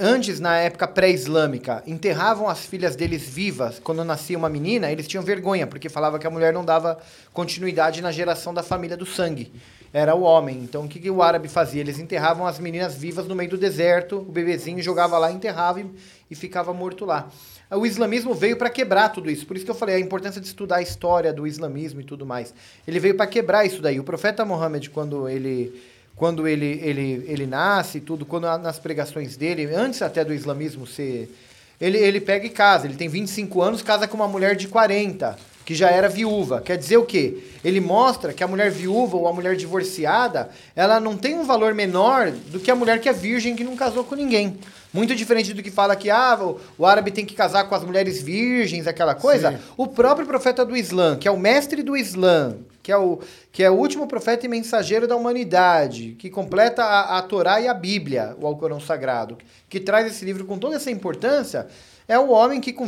antes, 0.01 0.40
na 0.40 0.56
época 0.56 0.89
pré-islâmica, 0.89 1.82
enterravam 1.86 2.48
as 2.48 2.61
filhas 2.61 2.97
deles 2.97 3.23
vivas, 3.23 3.78
quando 3.78 4.05
nascia 4.05 4.39
uma 4.39 4.48
menina, 4.48 4.90
eles 4.90 5.06
tinham 5.06 5.23
vergonha, 5.23 5.66
porque 5.66 5.89
falava 5.89 6.19
que 6.19 6.27
a 6.27 6.31
mulher 6.31 6.52
não 6.52 6.65
dava 6.65 6.98
continuidade 7.32 8.01
na 8.01 8.11
geração 8.11 8.55
da 8.55 8.62
família 8.62 8.97
do 8.97 9.05
sangue 9.05 9.52
era 9.94 10.12
o 10.12 10.23
homem. 10.23 10.59
Então, 10.59 10.86
o 10.86 10.89
que, 10.89 10.98
que 10.98 11.09
o 11.09 11.23
árabe 11.23 11.47
fazia? 11.47 11.81
Eles 11.81 12.01
enterravam 12.01 12.44
as 12.44 12.59
meninas 12.59 12.97
vivas 12.97 13.28
no 13.28 13.35
meio 13.36 13.48
do 13.48 13.56
deserto, 13.56 14.16
o 14.19 14.32
bebezinho 14.32 14.82
jogava 14.82 15.16
lá, 15.19 15.31
enterrava 15.31 15.81
e, 15.81 15.86
e 16.28 16.35
ficava 16.35 16.74
morto 16.74 17.05
lá. 17.05 17.28
O 17.70 17.86
islamismo 17.86 18.35
veio 18.35 18.56
para 18.56 18.69
quebrar 18.69 19.11
tudo 19.11 19.31
isso. 19.31 19.47
Por 19.47 19.55
isso 19.56 19.65
que 19.65 19.70
eu 19.70 19.74
falei 19.74 19.94
a 19.94 20.01
importância 20.01 20.40
de 20.40 20.48
estudar 20.48 20.77
a 20.77 20.82
história 20.82 21.32
do 21.32 21.47
islamismo 21.47 22.01
e 22.01 22.05
tudo 22.05 22.27
mais. 22.27 22.52
Ele 22.86 22.98
veio 22.98 23.15
para 23.15 23.28
quebrar 23.28 23.65
isso 23.65 23.81
daí. 23.81 24.01
O 24.01 24.05
profeta 24.05 24.44
Muhammad, 24.44 24.89
quando 24.89 25.28
ele 25.28 25.81
quando 26.16 26.47
ele, 26.47 26.81
ele, 26.82 27.24
ele 27.27 27.47
nasce, 27.47 28.01
tudo, 28.01 28.24
quando 28.24 28.45
nas 28.59 28.78
pregações 28.78 29.36
dele, 29.36 29.66
antes 29.74 30.01
até 30.03 30.24
do 30.24 30.32
islamismo 30.32 30.86
ser. 30.86 31.35
Ele, 31.81 31.99
ele 31.99 32.20
pega 32.20 32.47
e 32.47 32.51
casa. 32.51 32.86
Ele 32.86 32.97
tem 32.97 33.09
25 33.09 33.61
anos, 33.61 33.82
casa 33.82 34.07
com 34.07 34.16
uma 34.16 34.28
mulher 34.28 34.55
de 34.55 34.69
40 34.69 35.36
que 35.65 35.74
já 35.74 35.91
era 35.91 36.09
viúva. 36.09 36.61
Quer 36.61 36.77
dizer 36.77 36.99
o 36.99 37.05
quê? 37.05 37.39
Ele 37.65 37.81
mostra 37.81 38.32
que 38.32 38.45
a 38.45 38.49
mulher 38.49 38.70
viúva 38.70 39.16
ou 39.16 39.27
a 39.27 39.32
mulher 39.32 39.57
divorciada, 39.57 40.51
ela 40.77 41.01
não 41.01 41.16
tem 41.16 41.35
um 41.39 41.45
valor 41.45 41.74
menor 41.74 42.31
do 42.31 42.61
que 42.61 42.70
a 42.70 42.77
mulher 42.77 43.01
que 43.01 43.09
é 43.09 43.12
virgem 43.12 43.57
que 43.57 43.65
não 43.65 43.74
casou 43.74 44.05
com 44.05 44.15
ninguém. 44.15 44.59
Muito 44.93 45.15
diferente 45.15 45.53
do 45.53 45.62
que 45.62 45.70
fala 45.70 45.97
que 45.97 46.11
ah, 46.11 46.39
o, 46.41 46.61
o 46.78 46.86
árabe 46.86 47.11
tem 47.11 47.24
que 47.24 47.35
casar 47.35 47.65
com 47.65 47.74
as 47.74 47.82
mulheres 47.82 48.23
virgens, 48.23 48.86
aquela 48.86 49.15
coisa. 49.15 49.53
Sim. 49.53 49.59
O 49.77 49.86
próprio 49.86 50.27
profeta 50.27 50.65
do 50.65 50.77
Islã, 50.77 51.16
que 51.16 51.27
é 51.27 51.31
o 51.31 51.39
mestre 51.39 51.82
do 51.82 51.97
Islã, 51.97 52.57
que 52.85 52.93
é 52.93 52.98
o, 52.98 53.19
que 53.51 53.65
é 53.65 53.70
o 53.70 53.74
último 53.74 54.06
profeta 54.06 54.44
e 54.44 54.48
mensageiro 54.48 55.09
da 55.09 55.16
humanidade, 55.16 56.15
que 56.19 56.28
completa 56.28 56.85
a, 56.85 57.16
a 57.16 57.23
Torá 57.23 57.59
e 57.59 57.66
a 57.66 57.73
Bíblia, 57.73 58.36
o 58.39 58.47
Alcorão 58.47 58.78
Sagrado, 58.78 59.39
que 59.70 59.81
traz 59.81 60.06
esse 60.06 60.23
livro 60.23 60.44
com 60.44 60.59
toda 60.59 60.77
essa 60.77 60.90
importância, 60.90 61.66
é 62.06 62.19
o 62.19 62.28
homem 62.28 62.61
que 62.61 62.74
com, 62.74 62.85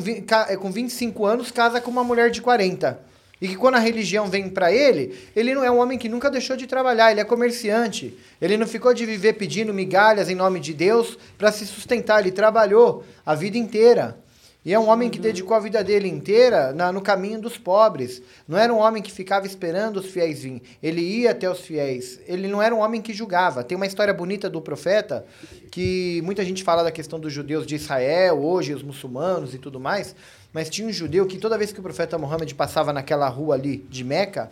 com 0.61 0.71
25 0.71 1.25
anos 1.25 1.51
casa 1.51 1.81
com 1.81 1.91
uma 1.91 2.05
mulher 2.05 2.31
de 2.31 2.43
40. 2.43 3.01
E 3.41 3.49
que 3.49 3.57
quando 3.57 3.77
a 3.77 3.79
religião 3.79 4.27
vem 4.27 4.51
para 4.51 4.71
ele, 4.71 5.19
ele 5.35 5.55
não 5.55 5.65
é 5.65 5.71
um 5.71 5.79
homem 5.79 5.97
que 5.97 6.11
nunca 6.11 6.31
deixou 6.31 6.59
de 6.59 6.67
trabalhar, 6.67 7.11
ele 7.11 7.21
é 7.21 7.25
comerciante. 7.25 8.19
Ele 8.39 8.59
não 8.59 8.67
ficou 8.67 8.93
de 8.93 9.07
viver 9.07 9.33
pedindo 9.33 9.73
migalhas 9.73 10.29
em 10.29 10.35
nome 10.35 10.61
de 10.61 10.75
Deus 10.75 11.19
para 11.39 11.51
se 11.51 11.65
sustentar, 11.67 12.21
ele 12.21 12.33
trabalhou 12.33 13.03
a 13.25 13.35
vida 13.35 13.57
inteira. 13.57 14.19
E 14.67 14.75
é 14.75 14.79
um 14.81 14.89
homem 14.89 15.09
que 15.09 15.21
dedicou 15.21 15.57
a 15.57 15.61
vida 15.61 15.85
dele 15.85 16.09
inteira 16.09 16.73
na- 16.73 16.91
no 16.91 17.01
caminho 17.01 17.41
dos 17.41 17.57
pobres. 17.57 18.21
Não 18.49 18.59
era 18.59 18.75
um 18.75 18.79
homem 18.79 19.01
que 19.01 19.13
ficava 19.13 19.47
esperando 19.47 19.99
os 19.99 20.07
fiéis 20.07 20.41
virem. 20.43 20.61
Ele 20.83 21.01
ia 21.01 21.31
até 21.31 21.49
os 21.49 21.61
fiéis. 21.61 22.19
Ele 22.27 22.49
não 22.49 22.61
era 22.61 22.75
um 22.75 22.81
homem 22.81 23.01
que 23.01 23.15
julgava. 23.15 23.63
Tem 23.63 23.77
uma 23.77 23.87
história 23.87 24.13
bonita 24.13 24.51
do 24.51 24.61
profeta 24.61 25.25
que 25.71 26.21
muita 26.25 26.45
gente 26.45 26.65
fala 26.65 26.83
da 26.83 26.91
questão 26.91 27.21
dos 27.21 27.33
judeus 27.33 27.65
de 27.65 27.77
Israel, 27.77 28.43
hoje 28.43 28.75
os 28.75 28.83
muçulmanos 28.83 29.55
e 29.55 29.59
tudo 29.59 29.79
mais. 29.79 30.17
Mas 30.53 30.69
tinha 30.69 30.89
um 30.89 30.93
judeu 30.93 31.27
que 31.29 31.39
toda 31.39 31.57
vez 31.57 31.71
que 31.71 31.79
o 31.79 31.83
profeta 31.83 32.19
Muhammad 32.19 32.53
passava 32.55 32.93
naquela 32.93 33.29
rua 33.29 33.55
ali 33.55 33.87
de 33.89 34.03
Meca, 34.03 34.51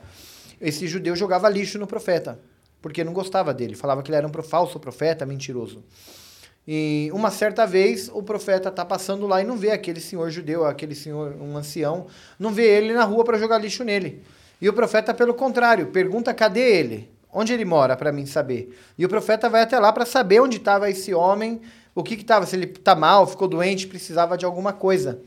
esse 0.61 0.87
judeu 0.87 1.17
jogava 1.17 1.49
lixo 1.49 1.77
no 1.77 1.89
profeta. 1.89 2.39
Porque 2.81 3.03
não 3.03 3.13
gostava 3.13 3.53
dele. 3.53 3.75
Falava 3.75 4.01
que 4.01 4.11
ele 4.13 4.17
era 4.19 4.29
um 4.29 4.43
falso 4.45 4.79
profeta, 4.79 5.27
mentiroso. 5.27 5.83
E 6.67 7.11
uma 7.13 7.31
certa 7.31 7.67
vez 7.67 8.11
o 8.13 8.23
profeta 8.23 8.71
tá 8.71 8.85
passando 8.85 9.27
lá 9.27 9.43
e 9.43 9.45
não 9.45 9.57
vê 9.57 9.71
aquele 9.71 10.01
senhor 10.01 10.31
judeu, 10.31 10.65
aquele 10.65 10.95
senhor, 10.95 11.37
um 11.41 11.57
ancião, 11.57 12.07
não 12.39 12.51
vê 12.51 12.65
ele 12.65 12.95
na 12.95 13.05
rua 13.05 13.25
para 13.25 13.39
jogar 13.39 13.59
lixo 13.59 13.85
nele. 13.85 14.23
E 14.61 14.69
o 14.69 14.73
profeta, 14.73 15.13
pelo 15.13 15.35
contrário, 15.35 15.89
pergunta 15.89 16.33
cadê 16.33 16.79
ele? 16.79 17.11
Onde 17.31 17.53
ele 17.53 17.65
mora 17.65 17.97
para 17.97 18.13
mim 18.13 18.25
saber? 18.25 18.75
E 18.97 19.05
o 19.05 19.09
profeta 19.09 19.49
vai 19.51 19.63
até 19.63 19.79
lá 19.79 19.93
para 19.93 20.07
saber 20.07 20.41
onde 20.41 20.57
estava 20.57 20.89
esse 20.89 21.13
homem, 21.13 21.61
o 21.95 22.03
que 22.03 22.15
estava, 22.15 22.47
se 22.47 22.57
ele 22.57 22.67
tá 22.67 22.95
mal, 22.95 23.27
ficou 23.27 23.47
doente, 23.47 23.87
precisava 23.87 24.39
de 24.39 24.45
alguma 24.45 24.73
coisa. 24.73 25.21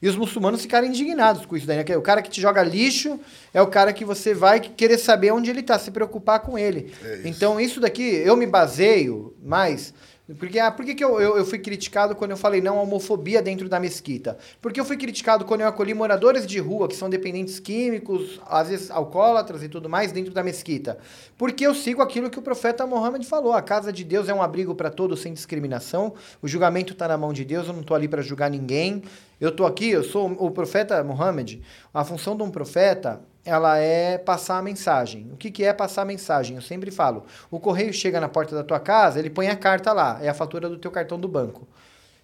E 0.00 0.08
os 0.08 0.16
muçulmanos 0.16 0.62
ficaram 0.62 0.86
indignados 0.86 1.44
com 1.44 1.56
isso 1.56 1.66
daí, 1.66 1.76
né? 1.76 1.96
O 1.96 2.02
cara 2.02 2.22
que 2.22 2.30
te 2.30 2.40
joga 2.40 2.62
lixo 2.62 3.18
é 3.52 3.60
o 3.60 3.66
cara 3.66 3.92
que 3.92 4.04
você 4.04 4.32
vai 4.32 4.60
querer 4.60 4.96
saber 4.96 5.32
onde 5.32 5.50
ele 5.50 5.62
tá, 5.62 5.76
se 5.78 5.90
preocupar 5.90 6.40
com 6.40 6.56
ele. 6.56 6.94
então, 7.24 7.60
isso 7.60 7.80
daqui, 7.80 8.02
eu 8.02 8.36
me 8.36 8.46
baseio 8.46 9.34
mais. 9.42 9.92
Porque, 10.36 10.58
ah, 10.58 10.70
por 10.70 10.84
que, 10.84 10.94
que 10.94 11.02
eu, 11.02 11.18
eu, 11.18 11.38
eu 11.38 11.46
fui 11.46 11.58
criticado 11.58 12.14
quando 12.14 12.32
eu 12.32 12.36
falei 12.36 12.60
não 12.60 12.78
à 12.78 12.82
homofobia 12.82 13.40
dentro 13.40 13.66
da 13.66 13.80
mesquita? 13.80 14.36
Porque 14.60 14.78
eu 14.78 14.84
fui 14.84 14.98
criticado 14.98 15.44
quando 15.46 15.62
eu 15.62 15.68
acolhi 15.68 15.94
moradores 15.94 16.46
de 16.46 16.58
rua 16.58 16.86
que 16.86 16.94
são 16.94 17.08
dependentes 17.08 17.58
químicos, 17.58 18.38
às 18.46 18.68
vezes 18.68 18.90
alcoólatras 18.90 19.62
e 19.62 19.68
tudo 19.70 19.88
mais, 19.88 20.12
dentro 20.12 20.34
da 20.34 20.42
mesquita. 20.42 20.98
Porque 21.38 21.66
eu 21.66 21.74
sigo 21.74 22.02
aquilo 22.02 22.28
que 22.28 22.38
o 22.38 22.42
profeta 22.42 22.86
Mohammed 22.86 23.24
falou: 23.26 23.54
a 23.54 23.62
casa 23.62 23.90
de 23.90 24.04
Deus 24.04 24.28
é 24.28 24.34
um 24.34 24.42
abrigo 24.42 24.74
para 24.74 24.90
todos 24.90 25.20
sem 25.20 25.32
discriminação, 25.32 26.12
o 26.42 26.48
julgamento 26.48 26.92
está 26.92 27.08
na 27.08 27.16
mão 27.16 27.32
de 27.32 27.44
Deus, 27.44 27.66
eu 27.66 27.72
não 27.72 27.80
estou 27.80 27.96
ali 27.96 28.06
para 28.06 28.20
julgar 28.20 28.50
ninguém. 28.50 29.02
Eu 29.40 29.50
estou 29.50 29.66
aqui, 29.66 29.88
eu 29.90 30.02
sou 30.02 30.26
o 30.32 30.50
profeta 30.50 31.02
Mohammed. 31.04 31.62
A 31.94 32.04
função 32.04 32.36
de 32.36 32.42
um 32.42 32.50
profeta 32.50 33.20
ela 33.48 33.78
é 33.78 34.18
passar 34.18 34.58
a 34.58 34.62
mensagem. 34.62 35.30
O 35.32 35.36
que, 35.36 35.50
que 35.50 35.64
é 35.64 35.72
passar 35.72 36.02
a 36.02 36.04
mensagem? 36.04 36.56
Eu 36.56 36.62
sempre 36.62 36.90
falo. 36.90 37.24
O 37.50 37.58
correio 37.58 37.92
chega 37.92 38.20
na 38.20 38.28
porta 38.28 38.54
da 38.54 38.62
tua 38.62 38.78
casa, 38.78 39.18
ele 39.18 39.30
põe 39.30 39.48
a 39.48 39.56
carta 39.56 39.92
lá, 39.92 40.18
é 40.20 40.28
a 40.28 40.34
fatura 40.34 40.68
do 40.68 40.76
teu 40.76 40.90
cartão 40.90 41.18
do 41.18 41.26
banco. 41.26 41.66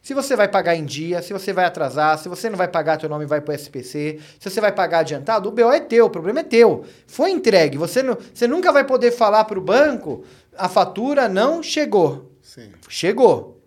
Se 0.03 0.13
você 0.13 0.37
vai 0.37 0.47
pagar 0.47 0.77
em 0.77 0.85
dia, 0.85 1.23
se 1.23 1.33
você 1.33 1.51
vai 1.51 1.65
atrasar, 1.65 2.19
se 2.19 2.29
você 2.29 2.51
não 2.51 2.59
vai 2.59 2.69
pagar, 2.69 2.99
teu 2.99 3.09
nome 3.09 3.25
vai 3.25 3.41
pro 3.41 3.55
SPC, 3.55 4.21
se 4.39 4.51
você 4.51 4.61
vai 4.61 4.71
pagar 4.71 4.99
adiantado, 4.99 5.49
o 5.49 5.53
BO 5.53 5.73
é 5.73 5.81
teu, 5.81 6.05
o 6.05 6.11
problema 6.11 6.41
é 6.41 6.43
teu. 6.43 6.85
Foi 7.07 7.31
entregue, 7.31 7.79
você, 7.79 8.03
não, 8.03 8.19
você 8.35 8.47
nunca 8.47 8.71
vai 8.71 8.85
poder 8.85 9.13
falar 9.13 9.45
pro 9.45 9.63
banco, 9.63 10.23
a 10.59 10.69
fatura 10.69 11.27
não 11.27 11.63
chegou. 11.63 12.31
Sim. 12.43 12.71
Chegou. 12.87 13.63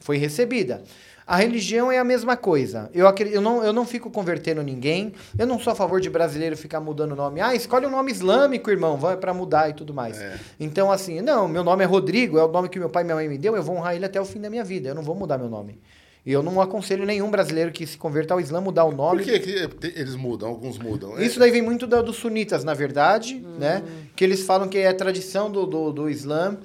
Foi 0.00 0.16
recebida. 0.16 0.82
A 1.26 1.36
religião 1.36 1.90
é 1.90 1.98
a 1.98 2.04
mesma 2.04 2.36
coisa. 2.36 2.88
Eu, 2.94 3.06
eu, 3.32 3.40
não, 3.40 3.64
eu 3.64 3.72
não 3.72 3.84
fico 3.84 4.08
convertendo 4.10 4.62
ninguém. 4.62 5.12
Eu 5.36 5.46
não 5.46 5.58
sou 5.58 5.72
a 5.72 5.76
favor 5.76 6.00
de 6.00 6.08
brasileiro 6.08 6.56
ficar 6.56 6.80
mudando 6.80 7.12
o 7.12 7.16
nome. 7.16 7.40
Ah, 7.40 7.52
escolhe 7.54 7.84
um 7.84 7.90
nome 7.90 8.12
islâmico, 8.12 8.70
irmão, 8.70 8.96
vai 8.96 9.16
para 9.16 9.34
mudar 9.34 9.68
e 9.68 9.72
tudo 9.74 9.92
mais. 9.92 10.16
Então, 10.60 10.90
assim, 10.92 11.20
não, 11.20 11.48
meu 11.48 11.64
nome 11.64 11.82
é 11.82 11.86
Rodrigo, 11.86 12.38
é 12.38 12.44
o 12.44 12.48
nome 12.52 12.68
que 12.68 12.78
meu 12.78 12.88
pai 12.88 13.02
e 13.02 13.06
minha 13.06 13.16
mãe 13.16 13.28
me 13.28 13.38
deu, 13.38 13.56
eu 13.56 13.62
vou 13.62 13.76
honrar 13.76 13.96
ele 13.96 14.04
até 14.04 14.20
o 14.20 14.24
fim 14.24 14.40
da 14.40 14.48
minha 14.48 14.62
vida. 14.62 14.88
Eu 14.90 14.94
não 14.94 15.02
vou 15.02 15.16
mudar 15.16 15.36
meu 15.36 15.48
nome. 15.48 15.80
E 16.24 16.32
eu 16.32 16.42
não 16.42 16.60
aconselho 16.60 17.04
nenhum 17.04 17.30
brasileiro 17.30 17.70
que 17.72 17.86
se 17.86 17.96
converta 17.96 18.34
ao 18.34 18.40
Islã 18.40 18.60
mudar 18.60 18.84
o 18.84 18.92
nome. 18.92 19.24
Por 19.24 19.24
que, 19.24 19.92
eles 19.96 20.14
mudam? 20.16 20.48
Alguns 20.48 20.76
mudam. 20.78 21.16
É- 21.18 21.24
Isso 21.24 21.38
daí 21.40 21.50
vem 21.52 21.62
muito 21.62 21.86
da- 21.86 22.02
dos 22.02 22.16
sunitas, 22.16 22.62
na 22.64 22.74
verdade, 22.74 23.44
né? 23.58 23.82
Que 24.14 24.24
eles 24.24 24.42
falam 24.42 24.68
que 24.68 24.78
é 24.78 24.92
tradição 24.92 25.50
do, 25.50 25.64
do, 25.66 25.92
do 25.92 26.10
Islã 26.10 26.56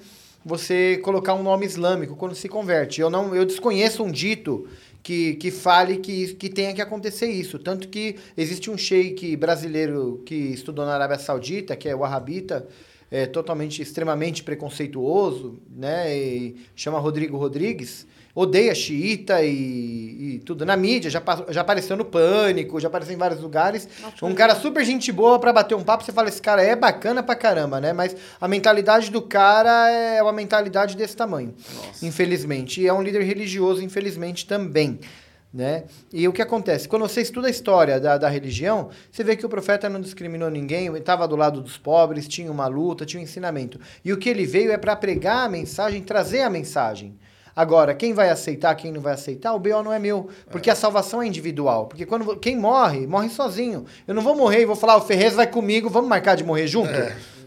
você 0.43 0.97
colocar 1.03 1.34
um 1.34 1.43
nome 1.43 1.65
islâmico 1.65 2.15
quando 2.15 2.35
se 2.35 2.49
converte. 2.49 3.01
Eu 3.01 3.09
não, 3.09 3.35
eu 3.35 3.45
desconheço 3.45 4.03
um 4.03 4.11
dito 4.11 4.68
que, 5.03 5.35
que 5.35 5.51
fale 5.51 5.97
que, 5.97 6.34
que 6.35 6.49
tenha 6.49 6.73
que 6.73 6.81
acontecer 6.81 7.27
isso. 7.27 7.59
Tanto 7.59 7.88
que 7.88 8.15
existe 8.35 8.69
um 8.69 8.77
sheik 8.77 9.35
brasileiro 9.35 10.22
que 10.26 10.35
estudou 10.35 10.85
na 10.85 10.93
Arábia 10.93 11.19
Saudita, 11.19 11.76
que 11.76 11.89
é 11.89 11.95
o 11.95 12.03
Arrabita, 12.03 12.68
é 13.09 13.26
totalmente, 13.26 13.81
extremamente 13.81 14.43
preconceituoso, 14.43 15.59
né? 15.69 16.18
E 16.18 16.55
chama 16.76 16.97
Rodrigo 16.97 17.38
Rodrigues. 17.38 18.07
Odeia 18.33 18.73
xiita 18.73 19.43
e, 19.43 20.35
e 20.35 20.41
tudo. 20.45 20.65
Na 20.65 20.77
mídia, 20.77 21.09
já, 21.09 21.21
já 21.49 21.61
apareceu 21.61 21.97
no 21.97 22.05
Pânico, 22.05 22.79
já 22.79 22.87
apareceu 22.87 23.13
em 23.13 23.17
vários 23.17 23.41
lugares. 23.41 23.87
Um 24.21 24.33
cara 24.33 24.55
super 24.55 24.83
gente 24.85 25.11
boa 25.11 25.39
pra 25.39 25.51
bater 25.51 25.75
um 25.75 25.83
papo, 25.83 26.03
você 26.03 26.11
fala, 26.11 26.29
esse 26.29 26.41
cara 26.41 26.63
é 26.63 26.75
bacana 26.75 27.21
pra 27.21 27.35
caramba, 27.35 27.81
né? 27.81 27.93
Mas 27.93 28.15
a 28.39 28.47
mentalidade 28.47 29.11
do 29.11 29.21
cara 29.21 29.89
é 29.89 30.21
uma 30.21 30.31
mentalidade 30.31 30.95
desse 30.95 31.15
tamanho, 31.15 31.53
infelizmente. 32.01 32.81
E 32.81 32.87
é 32.87 32.93
um 32.93 33.01
líder 33.01 33.23
religioso, 33.23 33.83
infelizmente, 33.83 34.45
também. 34.45 34.99
Né? 35.53 35.83
E 36.13 36.25
o 36.29 36.31
que 36.31 36.41
acontece? 36.41 36.87
Quando 36.87 37.01
você 37.01 37.19
estuda 37.19 37.47
a 37.47 37.51
história 37.51 37.99
da, 37.99 38.17
da 38.17 38.29
religião, 38.29 38.89
você 39.11 39.21
vê 39.21 39.35
que 39.35 39.45
o 39.45 39.49
profeta 39.49 39.89
não 39.89 39.99
discriminou 39.99 40.49
ninguém, 40.49 40.95
estava 40.95 41.27
do 41.27 41.35
lado 41.35 41.59
dos 41.59 41.77
pobres, 41.77 42.25
tinha 42.25 42.49
uma 42.49 42.67
luta, 42.67 43.05
tinha 43.05 43.19
um 43.19 43.23
ensinamento. 43.23 43.77
E 44.05 44.13
o 44.13 44.17
que 44.17 44.29
ele 44.29 44.45
veio 44.45 44.71
é 44.71 44.77
para 44.77 44.95
pregar 44.95 45.45
a 45.45 45.49
mensagem, 45.49 46.01
trazer 46.01 46.43
a 46.43 46.49
mensagem. 46.49 47.17
Agora, 47.55 47.93
quem 47.93 48.13
vai 48.13 48.29
aceitar, 48.29 48.73
quem 48.75 48.91
não 48.91 49.01
vai 49.01 49.13
aceitar, 49.13 49.53
o 49.53 49.59
BO 49.59 49.83
não 49.83 49.91
é 49.91 49.99
meu. 49.99 50.29
Porque 50.49 50.69
a 50.69 50.75
salvação 50.75 51.21
é 51.21 51.27
individual. 51.27 51.87
Porque 51.87 52.05
quando 52.05 52.35
quem 52.37 52.55
morre, 52.57 53.05
morre 53.05 53.29
sozinho. 53.29 53.85
Eu 54.07 54.13
não 54.13 54.21
vou 54.21 54.35
morrer 54.35 54.61
e 54.61 54.65
vou 54.65 54.75
falar, 54.75 54.95
o 54.97 55.01
Ferrez 55.01 55.33
vai 55.33 55.47
comigo, 55.47 55.89
vamos 55.89 56.09
marcar 56.09 56.35
de 56.35 56.43
morrer 56.43 56.67
junto? 56.67 56.91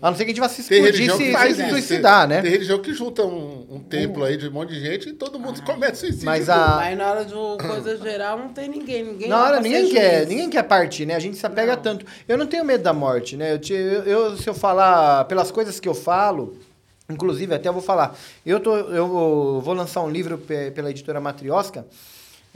A 0.02 0.10
não 0.10 0.16
ser 0.18 0.24
que 0.26 0.32
a 0.32 0.34
gente 0.34 0.40
vá 0.40 0.48
se 0.50 0.60
explodir, 0.60 0.84
religião 0.84 1.16
se, 1.16 1.32
faz 1.32 1.56
suicidar, 1.56 2.28
tem, 2.28 2.36
né? 2.36 2.42
Tem 2.42 2.50
religião 2.50 2.78
que 2.82 2.92
junta 2.92 3.24
um, 3.24 3.66
um 3.70 3.78
templo 3.80 4.22
aí 4.22 4.36
de 4.36 4.48
um 4.48 4.52
monte 4.52 4.74
de 4.74 4.80
gente 4.80 5.08
e 5.08 5.12
todo 5.14 5.38
mundo 5.40 5.62
comete 5.62 5.96
suicídio. 5.96 6.26
Mas 6.26 6.40
junto. 6.44 6.50
a- 6.58 6.80
Aí 6.80 6.94
na 6.94 7.10
hora 7.10 7.24
de 7.24 7.32
coisa 7.66 7.96
geral 7.96 8.36
não 8.38 8.48
tem 8.50 8.68
ninguém. 8.68 9.02
ninguém 9.02 9.28
Na 9.30 9.42
hora, 9.42 9.60
ninguém 9.60 9.88
quer, 9.88 10.16
juiz. 10.18 10.28
ninguém 10.28 10.50
quer 10.50 10.64
partir, 10.64 11.06
né? 11.06 11.14
A 11.14 11.18
gente 11.18 11.38
se 11.38 11.46
apega 11.46 11.74
tanto. 11.78 12.04
Eu 12.28 12.36
não 12.36 12.46
tenho 12.46 12.66
medo 12.66 12.84
da 12.84 12.92
morte, 12.92 13.34
né? 13.34 13.54
Eu, 13.54 13.58
te- 13.58 13.72
eu- 13.72 14.02
eu- 14.02 14.36
se 14.36 14.46
eu 14.46 14.52
falar 14.52 15.24
pelas 15.24 15.50
coisas 15.50 15.80
que 15.80 15.88
eu 15.88 15.94
falo, 15.94 16.54
inclusive 17.08 17.54
até 17.54 17.68
eu 17.68 17.72
vou 17.72 17.82
falar, 17.82 18.16
eu, 18.44 18.58
tô, 18.60 18.76
eu 18.76 19.60
vou 19.60 19.74
lançar 19.74 20.02
um 20.02 20.10
livro 20.10 20.38
pe- 20.38 20.70
pela 20.70 20.90
editora 20.90 21.20
Matriosca. 21.20 21.84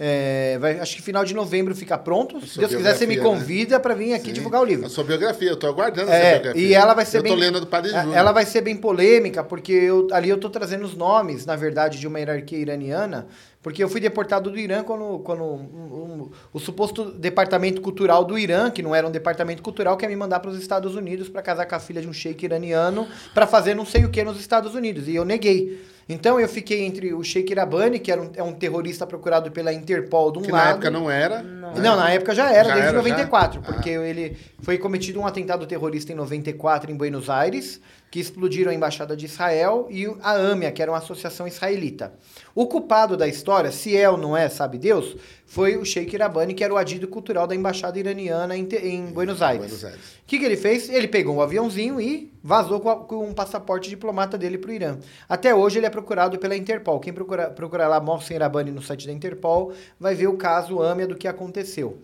é, 0.01 0.57
vai- 0.61 0.79
acho 0.79 0.95
que 0.95 1.03
final 1.03 1.25
de 1.25 1.35
novembro 1.35 1.75
fica 1.75 1.99
pronto. 1.99 2.41
Se 2.47 2.57
Deus 2.61 2.73
quiser, 2.73 2.95
você 2.95 3.05
me 3.05 3.17
né? 3.17 3.23
convida 3.23 3.81
para 3.81 3.95
vir 3.95 4.15
aqui 4.15 4.27
Sim. 4.27 4.33
divulgar 4.35 4.61
o 4.61 4.65
livro. 4.65 4.87
A 4.87 4.89
sua 4.89 5.03
biografia, 5.03 5.51
eu 5.51 5.57
tô 5.57 5.67
aguardando 5.67 6.09
essa 6.09 6.25
É, 6.25 6.33
biografia. 6.35 6.63
e 6.69 6.73
ela 6.73 6.95
vai 6.95 7.05
ser 7.05 7.19
eu 7.19 7.23
bem. 7.25 7.33
tô 7.33 7.39
lendo 7.39 7.59
do 7.61 7.67
Padre 7.67 7.91
Júnior. 7.91 8.15
Ela 8.17 8.31
vai 8.31 8.47
ser 8.47 8.61
bem 8.61 8.77
polêmica, 8.77 9.43
porque 9.43 9.73
eu, 9.73 10.07
ali 10.13 10.29
eu 10.29 10.39
tô 10.39 10.49
trazendo 10.49 10.85
os 10.85 10.95
nomes, 10.95 11.45
na 11.45 11.57
verdade, 11.57 11.99
de 11.99 12.07
uma 12.07 12.21
hierarquia 12.21 12.59
iraniana, 12.59 13.27
porque 13.69 13.85
eu 13.85 13.89
fui 13.91 14.01
deportado 14.01 14.51
do 14.51 14.59
Irã 14.59 14.83
quando, 14.83 15.19
quando 15.19 15.45
um- 15.45 16.23
um- 16.25 16.31
o 16.55 16.59
suposto 16.59 17.13
departamento 17.13 17.83
cultural 17.83 18.25
do 18.25 18.39
Irã, 18.39 18.71
que 18.71 18.83
não 18.83 18.95
era 18.95 19.07
um 19.07 19.11
departamento 19.11 19.63
cultural, 19.63 19.95
quer 19.95 20.09
me 20.09 20.17
mandar 20.17 20.41
para 20.41 20.51
os 20.51 20.59
Estados 20.59 20.95
Unidos 20.95 21.29
para 21.29 21.43
casar 21.43 21.67
com 21.67 21.75
a 21.75 21.79
filha 21.79 22.01
de 22.01 22.09
um 22.09 22.13
sheik 22.15 22.47
iraniano, 22.47 23.07
para 23.35 23.47
fazer 23.47 23.75
não 23.75 23.85
sei 23.85 24.07
o 24.07 24.11
que 24.11 24.25
nos 24.25 24.41
Estados 24.41 24.75
Unidos. 24.75 25.07
E 25.07 25.15
eu 25.15 25.23
neguei. 25.23 25.85
Então 26.09 26.41
eu 26.41 26.49
fiquei 26.49 26.85
entre 26.85 27.13
o 27.13 27.23
Sheikh 27.23 27.53
Irabani, 27.53 27.99
que 27.99 28.11
era 28.11 28.23
um, 28.23 28.31
é 28.35 28.43
um 28.43 28.53
terrorista 28.55 29.07
procurado 29.07 29.51
pela 29.51 29.73
Interpol 29.73 30.33
de 30.33 30.39
um 30.39 30.43
Que 30.43 30.51
lado. 30.51 30.65
na 30.65 30.71
época 30.71 30.91
não 30.91 31.11
era. 31.11 31.43
Não, 31.43 31.97
na 31.97 32.11
época 32.11 32.35
já 32.35 32.51
era, 32.51 32.69
Já 32.69 32.75
desde 32.75 32.89
era, 32.89 32.97
94, 32.97 33.61
já? 33.61 33.67
porque 33.73 33.91
ele 33.91 34.37
foi 34.61 34.79
cometido 34.79 35.21
um 35.21 35.27
atentado 35.27 35.67
terrorista 35.67 36.11
em 36.13 36.15
94 36.15 36.91
em 36.91 36.97
Buenos 36.97 37.29
Aires, 37.29 37.79
que 38.11 38.19
explodiram 38.19 38.71
a 38.71 38.75
embaixada 38.75 39.15
de 39.15 39.27
Israel 39.27 39.87
e 39.91 40.07
a 40.23 40.33
AMIA, 40.33 40.73
que 40.73 40.81
era 40.81 40.91
uma 40.91 40.97
associação 40.97 41.47
israelita. 41.47 42.15
O 42.55 42.67
culpado 42.67 43.15
da 43.15 43.29
história, 43.29 43.71
se 43.71 43.95
é 43.95 44.09
ou 44.09 44.17
não 44.17 44.35
é, 44.35 44.49
sabe 44.49 44.79
Deus, 44.79 45.15
foi 45.51 45.79
o 45.79 45.85
Sheikh 45.85 46.15
Irabani, 46.15 46.53
que 46.53 46.63
era 46.63 46.73
o 46.75 46.77
adido 46.77 47.09
cultural 47.09 47.47
da 47.47 47.55
embaixada 47.55 47.99
iraniana 47.99 48.55
em, 48.55 48.69
em 48.83 49.07
Buenos 49.07 49.41
Aires. 49.41 49.61
Buenos 49.67 49.83
Aires. 49.85 50.01
O 50.23 50.27
que, 50.27 50.39
que 50.39 50.45
ele 50.45 50.59
fez? 50.59 50.91
Ele 50.91 51.09
pegou 51.09 51.35
um 51.37 51.41
aviãozinho 51.41 51.99
e 51.99 52.31
vazou 52.45 52.79
com, 52.81 52.91
a- 52.91 52.97
com 52.97 53.27
um 53.27 53.33
passaporte 53.33 53.89
diplomata 53.89 54.37
dele 54.37 54.59
para 54.59 54.71
o 54.71 54.75
Irã. 54.75 54.99
Até 55.27 55.55
hoje 55.55 55.79
ele 55.79 55.87
é 55.87 55.91
procurado 55.91 56.39
pela 56.39 56.55
Interpol. 56.55 57.01
Quem 57.01 57.15
procura, 57.15 57.49
procurar 57.49 57.89
lá 57.89 57.99
Mohsen 57.99 58.37
Irabani 58.37 58.71
no 58.71 58.83
site 58.83 59.07
da 59.07 59.13
Interpol 59.13 59.73
vai 59.99 60.15
ver 60.15 60.27
o 60.27 60.37
caso 60.37 60.83
AMIA 60.83 61.07
do 61.07 61.17
que 61.17 61.27
aconteceu. 61.27 61.99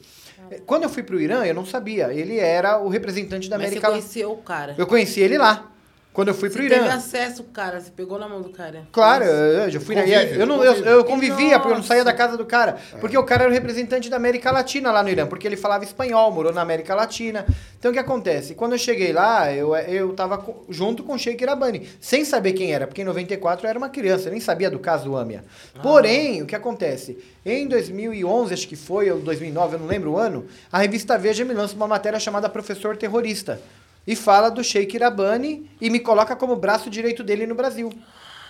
Quando 0.66 0.84
eu 0.84 0.88
fui 0.88 1.02
para 1.02 1.16
o 1.16 1.20
Irã, 1.20 1.44
eu 1.44 1.54
não 1.54 1.66
sabia. 1.66 2.12
Ele 2.14 2.38
era 2.38 2.78
o 2.78 2.88
representante 2.88 3.48
da 3.50 3.58
Mas 3.58 3.66
você 3.66 3.72
América 3.78 3.90
conheceu 3.90 4.32
o 4.32 4.38
cara. 4.38 4.74
Eu 4.78 4.86
conheci 4.86 5.20
ele 5.20 5.36
lá. 5.36 5.70
Quando 6.14 6.28
eu 6.28 6.34
fui 6.34 6.48
Você 6.48 6.58
para 6.58 6.64
o 6.66 6.68
teve 6.68 6.84
Irã. 6.86 6.94
acesso, 6.94 7.42
cara. 7.52 7.80
Você 7.80 7.90
pegou 7.90 8.20
na 8.20 8.28
mão 8.28 8.40
do 8.40 8.50
cara. 8.50 8.86
Claro, 8.92 9.24
Nossa. 9.24 9.36
eu, 9.36 9.70
já 9.70 9.80
fui 9.80 9.96
Convívio, 9.96 10.40
eu, 10.40 10.46
não, 10.46 10.64
eu, 10.64 10.74
eu 10.84 11.04
convivia, 11.04 11.58
porque 11.58 11.72
eu 11.72 11.76
não 11.76 11.82
saía 11.82 12.04
Nossa. 12.04 12.12
da 12.12 12.16
casa 12.16 12.36
do 12.36 12.46
cara. 12.46 12.76
Porque 13.00 13.18
o 13.18 13.24
cara 13.24 13.42
era 13.42 13.50
o 13.50 13.52
representante 13.52 14.08
da 14.08 14.14
América 14.14 14.52
Latina 14.52 14.92
lá 14.92 15.02
no 15.02 15.08
Irã, 15.08 15.26
porque 15.26 15.44
ele 15.44 15.56
falava 15.56 15.82
espanhol, 15.82 16.30
morou 16.30 16.52
na 16.52 16.60
América 16.62 16.94
Latina. 16.94 17.44
Então 17.76 17.90
o 17.90 17.94
que 17.94 17.98
acontece? 17.98 18.54
Quando 18.54 18.72
eu 18.74 18.78
cheguei 18.78 19.12
lá, 19.12 19.52
eu, 19.52 19.74
eu 19.74 20.12
tava 20.12 20.40
junto 20.68 21.02
com 21.02 21.14
o 21.14 21.18
Sheikh 21.18 21.42
Irabani, 21.42 21.88
sem 22.00 22.24
saber 22.24 22.52
quem 22.52 22.72
era, 22.72 22.86
porque 22.86 23.02
em 23.02 23.04
94 23.04 23.66
eu 23.66 23.70
era 23.70 23.76
uma 23.78 23.88
criança, 23.88 24.28
eu 24.28 24.30
nem 24.32 24.40
sabia 24.40 24.70
do 24.70 24.78
caso 24.78 25.16
Âmia. 25.16 25.44
Porém, 25.82 26.42
o 26.42 26.46
que 26.46 26.54
acontece? 26.54 27.18
Em 27.44 27.66
2011, 27.66 28.54
acho 28.54 28.68
que 28.68 28.76
foi, 28.76 29.10
ou 29.10 29.18
2009, 29.18 29.74
eu 29.74 29.80
não 29.80 29.86
lembro 29.88 30.12
o 30.12 30.16
ano, 30.16 30.46
a 30.70 30.78
revista 30.78 31.18
Veja 31.18 31.44
me 31.44 31.54
lança 31.54 31.74
uma 31.74 31.88
matéria 31.88 32.20
chamada 32.20 32.48
Professor 32.48 32.96
Terrorista. 32.96 33.60
E 34.06 34.14
fala 34.14 34.50
do 34.50 34.62
Sheikh 34.62 34.96
Irabani 34.96 35.70
e 35.80 35.88
me 35.88 36.00
coloca 36.00 36.36
como 36.36 36.56
braço 36.56 36.90
direito 36.90 37.22
dele 37.22 37.46
no 37.46 37.54
Brasil. 37.54 37.90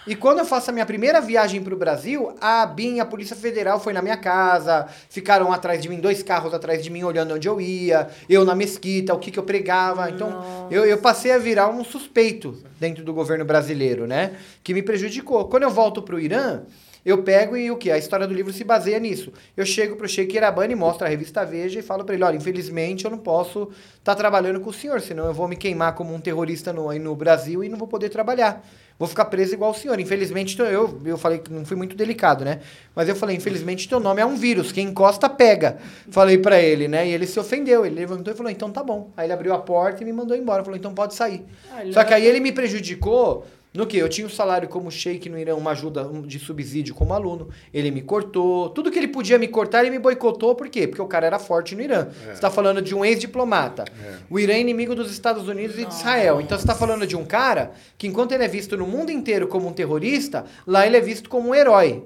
E 0.07 0.15
quando 0.15 0.41
eu 0.41 0.45
faço 0.45 0.69
a 0.69 0.73
minha 0.73 0.85
primeira 0.85 1.19
viagem 1.19 1.63
para 1.63 1.73
o 1.73 1.79
Brasil, 1.79 2.35
a 2.39 2.67
BIM, 2.67 3.01
a 3.01 3.07
Polícia 3.07 3.35
Federal, 3.35 3.81
foi 3.81 3.95
na 3.95 4.03
minha 4.03 4.19
casa, 4.19 4.87
ficaram 5.09 5.51
atrás 5.51 5.81
de 5.81 5.89
mim, 5.89 5.99
dois 5.99 6.23
carros 6.23 6.53
atrás 6.53 6.83
de 6.83 6.91
mim, 6.91 7.03
olhando 7.05 7.35
onde 7.35 7.49
eu 7.49 7.59
ia, 7.59 8.09
eu 8.29 8.45
na 8.45 8.55
mesquita, 8.55 9.15
o 9.15 9.19
que, 9.19 9.31
que 9.31 9.39
eu 9.39 9.45
pregava. 9.45 10.11
Então, 10.11 10.69
eu, 10.71 10.85
eu 10.85 10.99
passei 10.99 11.33
a 11.33 11.39
virar 11.39 11.71
um 11.71 11.83
suspeito 11.83 12.63
dentro 12.79 13.03
do 13.03 13.15
governo 13.15 13.47
brasileiro, 13.47 14.07
né? 14.07 14.33
Que 14.63 14.75
me 14.75 14.83
prejudicou. 14.83 15.49
Quando 15.49 15.63
eu 15.63 15.71
volto 15.71 16.03
para 16.03 16.17
o 16.17 16.21
Irã, 16.21 16.61
eu 17.05 17.23
pego 17.23 17.57
e 17.57 17.71
o 17.71 17.77
que? 17.77 17.91
A 17.91 17.99
história 17.99 18.27
do 18.27 18.33
livro 18.33 18.53
se 18.53 18.65
baseia 18.65 18.99
nisso. 18.99 19.33
Eu 19.57 19.67
chego 19.67 19.97
pro 19.97 20.09
Sheikh 20.09 20.37
Irabani, 20.37 20.75
mostro 20.75 21.07
a 21.07 21.09
revista 21.09 21.45
Veja 21.45 21.79
e 21.79 21.83
falo 21.83 22.05
para 22.05 22.15
ele, 22.15 22.25
olha, 22.25 22.37
infelizmente 22.37 23.05
eu 23.05 23.11
não 23.11 23.19
posso 23.19 23.69
estar 23.99 24.15
trabalhando 24.15 24.61
com 24.61 24.71
o 24.71 24.73
senhor, 24.73 25.01
senão 25.01 25.27
eu 25.27 25.35
vou 25.35 25.47
me 25.47 25.57
queimar 25.57 25.95
como 25.95 26.15
um 26.15 26.21
terrorista 26.21 26.73
no, 26.73 26.89
aí 26.89 26.99
no 26.99 27.15
Brasil 27.15 27.63
e 27.63 27.69
não 27.69 27.77
vou 27.77 27.89
poder 27.89 28.09
trabalhar. 28.09 28.65
Vou 28.97 29.09
ficar 29.09 29.25
preso 29.25 29.55
igual 29.55 29.73
o 29.73 29.75
senhor. 29.75 29.99
Infelizmente, 29.99 30.57
eu, 30.61 31.01
eu 31.05 31.19
falei 31.19 31.39
que 31.39 31.53
não 31.53 31.65
fui 31.65 31.77
muito 31.77 31.97
delicado, 31.97 32.45
né? 32.45 32.61
Mas 32.95 33.09
eu 33.09 33.17
falei, 33.17 33.35
infelizmente, 33.37 33.89
teu 33.89 33.99
nome 33.99 34.21
é 34.21 34.27
um 34.27 34.37
vírus. 34.37 34.71
Quem 34.71 34.89
encosta, 34.89 35.29
pega. 35.29 35.79
Falei 36.11 36.39
pra 36.39 36.61
ele, 36.61 36.87
né? 36.87 37.09
E 37.09 37.13
ele 37.13 37.27
se 37.27 37.39
ofendeu. 37.41 37.85
Ele 37.85 37.97
levantou 37.97 38.33
e 38.33 38.37
falou, 38.37 38.53
então 38.53 38.71
tá 38.71 38.85
bom. 38.85 39.11
Aí 39.17 39.27
ele 39.27 39.33
abriu 39.33 39.53
a 39.53 39.59
porta 39.59 40.03
e 40.03 40.05
me 40.05 40.13
mandou 40.13 40.37
embora. 40.37 40.63
Falou, 40.63 40.79
então 40.79 40.95
pode 40.95 41.15
sair. 41.15 41.45
Ah, 41.73 41.83
Só 41.93 42.05
que 42.05 42.15
aí 42.15 42.25
ele 42.25 42.39
me 42.39 42.53
prejudicou 42.53 43.45
no 43.75 43.89
que? 43.89 43.97
Eu 43.97 44.09
tinha 44.09 44.25
um 44.25 44.31
salário 44.31 44.69
como 44.69 44.89
sheik 44.89 45.29
no 45.29 45.37
Irã, 45.37 45.57
uma 45.57 45.73
ajuda 45.73 46.09
de 46.25 46.39
subsídio 46.39 46.95
como 46.95 47.13
aluno. 47.13 47.49
Ele 47.73 47.91
me 47.91 48.03
cortou. 48.03 48.69
Tudo 48.69 48.89
que 48.89 48.97
ele 48.97 49.09
podia 49.09 49.37
me 49.37 49.49
cortar, 49.49 49.81
ele 49.81 49.91
me 49.91 49.99
boicotou. 49.99 50.55
Por 50.55 50.69
quê? 50.69 50.87
Porque 50.87 51.03
o 51.03 51.09
cara 51.09 51.27
era 51.27 51.41
forte 51.41 51.75
no 51.75 51.83
Irã. 51.83 52.07
Você 52.25 52.31
está 52.31 52.49
falando 52.49 52.81
de 52.81 52.95
um 52.95 53.05
ex-diplomata. 53.05 53.85
O 54.31 54.39
Irã 54.39 54.53
é 54.53 54.61
inimigo 54.61 54.95
dos 54.95 55.11
Estados 55.11 55.49
Unidos 55.49 55.77
e 55.77 55.85
de 55.85 55.93
Israel. 55.93 56.41
Então 56.41 56.57
você 56.57 56.63
está 56.63 56.75
falando 56.77 57.05
de 57.05 57.17
um 57.17 57.25
cara 57.25 57.73
que, 57.99 58.07
enquanto 58.07 58.31
ele 58.31 58.45
é 58.45 58.49
visto 58.49 58.77
no 58.77 58.87
mundo 58.87 59.11
inteiro 59.11 59.49
como 59.49 59.67
um 59.67 59.73
terrorista, 59.73 60.45
lá 60.65 60.87
ele 60.87 60.97
é 60.97 61.01
visto 61.01 61.29
como 61.29 61.49
um 61.49 61.55
herói. 61.55 62.05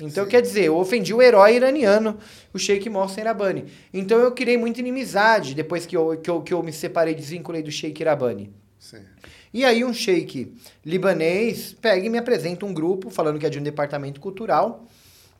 Então, 0.00 0.26
quer 0.26 0.42
dizer, 0.42 0.64
eu 0.64 0.76
ofendi 0.76 1.14
o 1.14 1.22
herói 1.22 1.54
iraniano, 1.54 2.18
o 2.52 2.58
Sheikh 2.58 2.90
Mohsen 2.90 3.22
Irabani. 3.22 3.66
Então, 3.92 4.18
eu 4.18 4.32
criei 4.32 4.58
muita 4.58 4.80
inimizade 4.80 5.54
depois 5.54 5.86
que 5.86 5.96
eu, 5.96 6.18
que 6.20 6.28
eu, 6.28 6.42
que 6.42 6.52
eu 6.52 6.60
me 6.64 6.72
separei, 6.72 7.14
desvinculei 7.14 7.62
do 7.62 7.70
Sheikh 7.70 8.02
Irabani. 8.02 8.50
Sim. 8.76 8.98
E 9.54 9.64
aí 9.64 9.84
um 9.84 9.94
sheik 9.94 10.52
libanês 10.84 11.76
pega 11.80 12.04
e 12.04 12.10
me 12.10 12.18
apresenta 12.18 12.66
um 12.66 12.74
grupo 12.74 13.08
falando 13.08 13.38
que 13.38 13.46
é 13.46 13.48
de 13.48 13.56
um 13.56 13.62
departamento 13.62 14.20
cultural, 14.20 14.84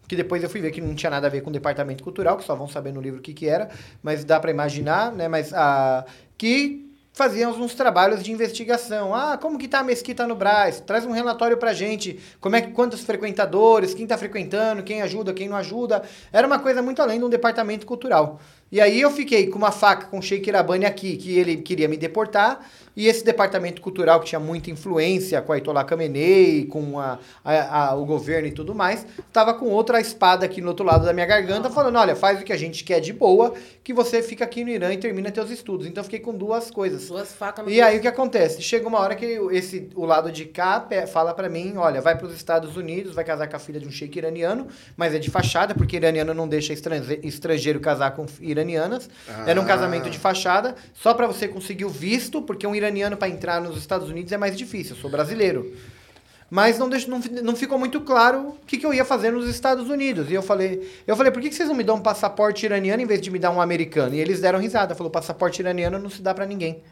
que 0.06 0.14
depois 0.14 0.40
eu 0.40 0.48
fui 0.48 0.60
ver 0.60 0.70
que 0.70 0.80
não 0.80 0.94
tinha 0.94 1.10
nada 1.10 1.26
a 1.26 1.30
ver 1.30 1.40
com 1.40 1.50
departamento 1.50 2.04
cultural, 2.04 2.36
que 2.36 2.44
só 2.44 2.54
vão 2.54 2.68
saber 2.68 2.92
no 2.92 3.00
livro 3.00 3.18
o 3.18 3.22
que 3.22 3.34
que 3.34 3.48
era, 3.48 3.68
mas 4.00 4.24
dá 4.24 4.38
para 4.38 4.52
imaginar, 4.52 5.10
né, 5.10 5.26
mas 5.26 5.52
a 5.52 6.04
que 6.38 6.94
faziam 7.14 7.52
uns 7.52 7.74
trabalhos 7.74 8.22
de 8.22 8.30
investigação. 8.30 9.14
Ah, 9.14 9.38
como 9.38 9.56
que 9.56 9.68
tá 9.68 9.78
a 9.78 9.84
mesquita 9.84 10.26
no 10.26 10.34
Brás? 10.34 10.80
Traz 10.80 11.06
um 11.06 11.12
relatório 11.12 11.56
pra 11.56 11.72
gente. 11.72 12.20
Como 12.40 12.56
é 12.56 12.60
que 12.60 12.72
quantos 12.72 13.02
frequentadores, 13.02 13.94
quem 13.94 14.04
tá 14.04 14.18
frequentando, 14.18 14.82
quem 14.82 15.00
ajuda, 15.00 15.32
quem 15.32 15.48
não 15.48 15.56
ajuda. 15.56 16.02
Era 16.32 16.46
uma 16.46 16.58
coisa 16.58 16.82
muito 16.82 17.00
além 17.00 17.20
de 17.20 17.24
um 17.24 17.28
departamento 17.30 17.86
cultural. 17.86 18.40
E 18.74 18.80
aí 18.80 19.00
eu 19.00 19.08
fiquei 19.08 19.46
com 19.46 19.56
uma 19.56 19.70
faca 19.70 20.08
com 20.08 20.18
o 20.18 20.22
Sheikh 20.22 20.48
Irabani 20.48 20.84
aqui, 20.84 21.16
que 21.16 21.38
ele 21.38 21.58
queria 21.58 21.86
me 21.86 21.96
deportar, 21.96 22.58
e 22.96 23.06
esse 23.06 23.24
departamento 23.24 23.80
cultural 23.80 24.18
que 24.18 24.26
tinha 24.26 24.40
muita 24.40 24.68
influência 24.68 25.40
com 25.40 25.52
a 25.52 25.54
Ayatollah 25.54 25.84
Khamenei, 25.84 26.64
com 26.66 26.98
a, 26.98 27.18
a- 27.44 27.90
a- 27.90 27.94
o 27.94 28.04
governo 28.04 28.48
e 28.48 28.52
tudo 28.52 28.74
mais, 28.74 29.06
tava 29.32 29.54
com 29.54 29.66
outra 29.66 30.00
espada 30.00 30.44
aqui 30.44 30.60
no 30.60 30.68
outro 30.68 30.84
lado 30.84 31.04
da 31.04 31.12
minha 31.12 31.24
garganta, 31.26 31.70
falando, 31.70 31.96
olha, 31.98 32.16
faz 32.16 32.40
o 32.40 32.44
que 32.44 32.52
a 32.52 32.56
gente 32.56 32.82
quer 32.82 32.98
de 32.98 33.12
boa, 33.12 33.54
que 33.84 33.92
você 33.92 34.20
fica 34.22 34.42
aqui 34.44 34.64
no 34.64 34.70
Irã 34.70 34.92
e 34.92 34.96
termina 34.96 35.30
teus 35.30 35.50
estudos. 35.50 35.86
Então 35.86 36.00
eu 36.00 36.04
fiquei 36.04 36.18
com 36.20 36.34
duas 36.34 36.68
coisas. 36.70 37.06
Duas 37.06 37.32
facas 37.32 37.64
no 37.64 37.70
E 37.70 37.80
aí 37.80 37.98
o 37.98 38.00
que 38.00 38.08
acontece? 38.08 38.60
Chega 38.60 38.88
uma 38.88 38.98
hora 38.98 39.14
que 39.14 39.24
esse, 39.52 39.88
o 39.94 40.04
lado 40.04 40.32
de 40.32 40.46
cá 40.46 40.84
fala 41.12 41.32
pra 41.32 41.48
mim, 41.48 41.74
olha, 41.76 42.00
vai 42.00 42.18
pros 42.18 42.34
Estados 42.34 42.76
Unidos, 42.76 43.14
vai 43.14 43.22
casar 43.24 43.46
com 43.48 43.54
a 43.54 43.60
filha 43.60 43.78
de 43.78 43.86
um 43.86 43.90
sheik 43.92 44.18
iraniano, 44.18 44.66
mas 44.96 45.14
é 45.14 45.18
de 45.20 45.30
fachada, 45.30 45.74
porque 45.76 45.96
iraniano 45.96 46.34
não 46.34 46.48
deixa 46.48 46.72
estrange- 46.72 47.20
estrangeiro 47.22 47.78
casar 47.78 48.12
com 48.16 48.24
iranianas. 48.64 49.08
Era 49.46 49.60
um 49.60 49.64
Ah. 49.64 49.66
casamento 49.66 50.08
de 50.10 50.18
fachada, 50.18 50.74
só 50.94 51.12
pra 51.14 51.26
você 51.26 51.46
conseguir 51.46 51.84
o 51.84 51.88
visto, 51.90 52.40
porque 52.42 52.66
um 52.66 52.74
iraniano 52.74 53.16
pra 53.16 53.28
entrar 53.28 53.60
nos 53.60 53.76
Estados 53.76 54.08
Unidos 54.08 54.32
é 54.32 54.36
mais 54.36 54.56
difícil, 54.56 54.96
eu 54.96 55.00
sou 55.00 55.10
brasileiro. 55.10 55.72
Mas 56.50 56.78
não, 56.78 56.88
deixo, 56.88 57.10
não, 57.10 57.18
não 57.42 57.56
ficou 57.56 57.78
muito 57.78 58.00
claro 58.02 58.50
o 58.50 58.58
que, 58.66 58.76
que 58.76 58.86
eu 58.86 58.94
ia 58.94 59.04
fazer 59.04 59.32
nos 59.32 59.48
Estados 59.48 59.88
Unidos. 59.88 60.30
E 60.30 60.34
eu 60.34 60.42
falei, 60.42 60.88
eu 61.06 61.16
falei, 61.16 61.32
por 61.32 61.42
que, 61.42 61.48
que 61.48 61.54
vocês 61.54 61.68
não 61.68 61.74
me 61.74 61.82
dão 61.82 61.96
um 61.96 62.00
passaporte 62.00 62.64
iraniano 62.64 63.02
em 63.02 63.06
vez 63.06 63.20
de 63.20 63.30
me 63.30 63.38
dar 63.38 63.50
um 63.50 63.60
americano? 63.60 64.14
E 64.14 64.20
eles 64.20 64.40
deram 64.40 64.58
risada, 64.60 64.94
falou, 64.94 65.10
passaporte 65.10 65.60
iraniano 65.60 65.98
não 65.98 66.10
se 66.10 66.22
dá 66.22 66.32
pra 66.34 66.46
ninguém. 66.46 66.82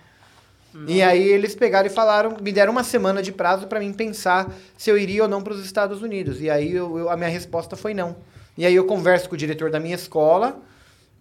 E 0.88 1.02
aí 1.02 1.22
eles 1.28 1.54
pegaram 1.54 1.86
e 1.86 1.90
falaram, 1.90 2.38
me 2.40 2.50
deram 2.50 2.72
uma 2.72 2.82
semana 2.82 3.22
de 3.22 3.30
prazo 3.30 3.66
pra 3.66 3.78
mim 3.78 3.92
pensar 3.92 4.50
se 4.76 4.88
eu 4.90 4.96
iria 4.96 5.22
ou 5.24 5.28
não 5.28 5.42
para 5.42 5.52
os 5.52 5.62
Estados 5.64 6.00
Unidos. 6.00 6.40
E 6.40 6.48
aí 6.48 6.72
eu- 6.74 6.98
eu- 6.98 7.10
a 7.10 7.16
minha 7.16 7.28
resposta 7.28 7.76
foi 7.76 7.92
não. 7.92 8.16
E 8.56 8.64
aí 8.64 8.74
eu 8.74 8.84
converso 8.86 9.28
com 9.28 9.34
o 9.34 9.38
diretor 9.38 9.70
da 9.70 9.78
minha 9.78 9.94
escola, 9.94 10.56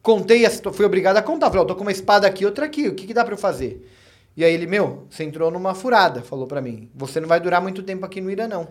contei, 0.01 0.45
a 0.45 0.49
fui 0.49 0.85
obrigado 0.85 1.17
a 1.17 1.21
contar. 1.21 1.47
Falei, 1.47 1.63
ó, 1.63 1.65
tô 1.65 1.75
com 1.75 1.83
uma 1.83 1.91
espada 1.91 2.27
aqui, 2.27 2.45
outra 2.45 2.65
aqui, 2.65 2.87
o 2.87 2.95
que, 2.95 3.07
que 3.07 3.13
dá 3.13 3.23
pra 3.23 3.33
eu 3.33 3.37
fazer? 3.37 3.87
E 4.35 4.45
aí 4.45 4.53
ele, 4.53 4.65
meu, 4.65 5.07
você 5.09 5.23
entrou 5.23 5.51
numa 5.51 5.73
furada, 5.73 6.21
falou 6.21 6.47
pra 6.47 6.61
mim. 6.61 6.89
Você 6.95 7.19
não 7.19 7.27
vai 7.27 7.39
durar 7.39 7.61
muito 7.61 7.83
tempo 7.83 8.05
aqui 8.05 8.21
no 8.21 8.31
Irã, 8.31 8.47
não. 8.47 8.69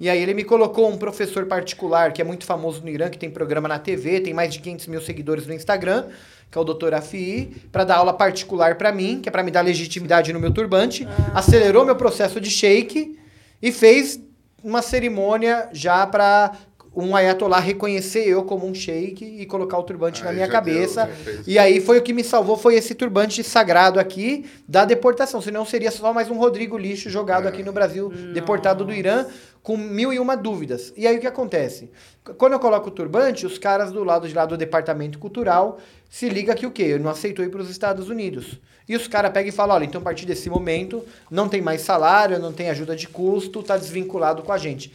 E 0.00 0.08
aí 0.08 0.20
ele 0.20 0.34
me 0.34 0.42
colocou 0.42 0.90
um 0.90 0.96
professor 0.96 1.46
particular 1.46 2.12
que 2.12 2.20
é 2.20 2.24
muito 2.24 2.44
famoso 2.44 2.82
no 2.82 2.88
Irã, 2.88 3.08
que 3.08 3.18
tem 3.18 3.30
programa 3.30 3.68
na 3.68 3.78
TV, 3.78 4.20
tem 4.20 4.34
mais 4.34 4.52
de 4.52 4.60
500 4.60 4.86
mil 4.88 5.00
seguidores 5.00 5.46
no 5.46 5.52
Instagram, 5.52 6.08
que 6.50 6.58
é 6.58 6.60
o 6.60 6.64
doutor 6.64 6.94
Afi, 6.94 7.62
para 7.70 7.84
dar 7.84 7.96
aula 7.96 8.12
particular 8.12 8.76
para 8.76 8.90
mim, 8.90 9.20
que 9.20 9.28
é 9.28 9.32
para 9.32 9.42
me 9.42 9.50
dar 9.50 9.60
legitimidade 9.60 10.32
no 10.32 10.40
meu 10.40 10.50
turbante, 10.50 11.06
acelerou 11.34 11.84
meu 11.84 11.94
processo 11.94 12.40
de 12.40 12.50
shake 12.50 13.18
e 13.60 13.70
fez 13.70 14.18
uma 14.64 14.80
cerimônia 14.80 15.68
já 15.72 16.06
para 16.06 16.52
um 16.94 17.16
ayatollah 17.16 17.58
reconhecer 17.58 18.28
eu 18.28 18.44
como 18.44 18.66
um 18.66 18.74
sheik 18.74 19.24
e 19.24 19.46
colocar 19.46 19.78
o 19.78 19.82
turbante 19.82 20.22
na 20.22 20.30
Aí 20.30 20.36
minha 20.36 20.46
já 20.46 20.52
cabeça. 20.52 21.06
deu, 21.06 21.42
e 21.46 21.58
aí 21.58 21.80
foi 21.80 21.98
o 21.98 22.02
que 22.02 22.12
me 22.12 22.22
salvou, 22.22 22.56
foi 22.56 22.74
esse 22.74 22.94
turbante 22.94 23.42
sagrado 23.42 23.98
aqui 23.98 24.44
da 24.68 24.84
deportação. 24.84 25.40
Senão 25.40 25.64
seria 25.64 25.90
só 25.90 26.12
mais 26.12 26.30
um 26.30 26.36
Rodrigo 26.36 26.76
lixo 26.76 27.08
jogado 27.08 27.46
aqui 27.46 27.62
no 27.62 27.72
Brasil, 27.72 28.10
deportado 28.34 28.84
do 28.84 28.92
Irã, 28.92 29.26
com 29.62 29.76
mil 29.76 30.12
e 30.12 30.18
uma 30.18 30.36
dúvidas. 30.36 30.92
E 30.96 31.06
aí 31.06 31.16
o 31.16 31.20
que 31.20 31.26
acontece? 31.26 31.90
Quando 32.36 32.52
eu 32.52 32.60
coloco 32.60 32.88
o 32.88 32.92
turbante, 32.92 33.46
os 33.46 33.58
caras 33.58 33.90
do 33.90 34.04
lado 34.04 34.28
de 34.28 34.34
lá 34.34 34.44
do 34.44 34.56
departamento 34.56 35.18
cultural 35.18 35.78
se 36.10 36.28
liga 36.28 36.54
que 36.54 36.66
o 36.66 36.70
quê? 36.70 36.82
Eu 36.82 37.00
não 37.00 37.10
aceitou 37.10 37.44
ir 37.44 37.48
para 37.48 37.62
os 37.62 37.70
Estados 37.70 38.08
Unidos. 38.08 38.60
E 38.88 38.96
os 38.96 39.06
caras 39.08 39.32
pegam 39.32 39.48
e 39.48 39.52
falam, 39.52 39.76
olha, 39.76 39.84
então 39.84 40.00
a 40.00 40.04
partir 40.04 40.26
desse 40.26 40.50
momento 40.50 41.02
não 41.30 41.48
tem 41.48 41.62
mais 41.62 41.80
salário, 41.80 42.38
não 42.38 42.52
tem 42.52 42.68
ajuda 42.68 42.94
de 42.94 43.08
custo, 43.08 43.62
tá 43.62 43.76
desvinculado 43.76 44.42
com 44.42 44.52
a 44.52 44.58
gente. 44.58 44.92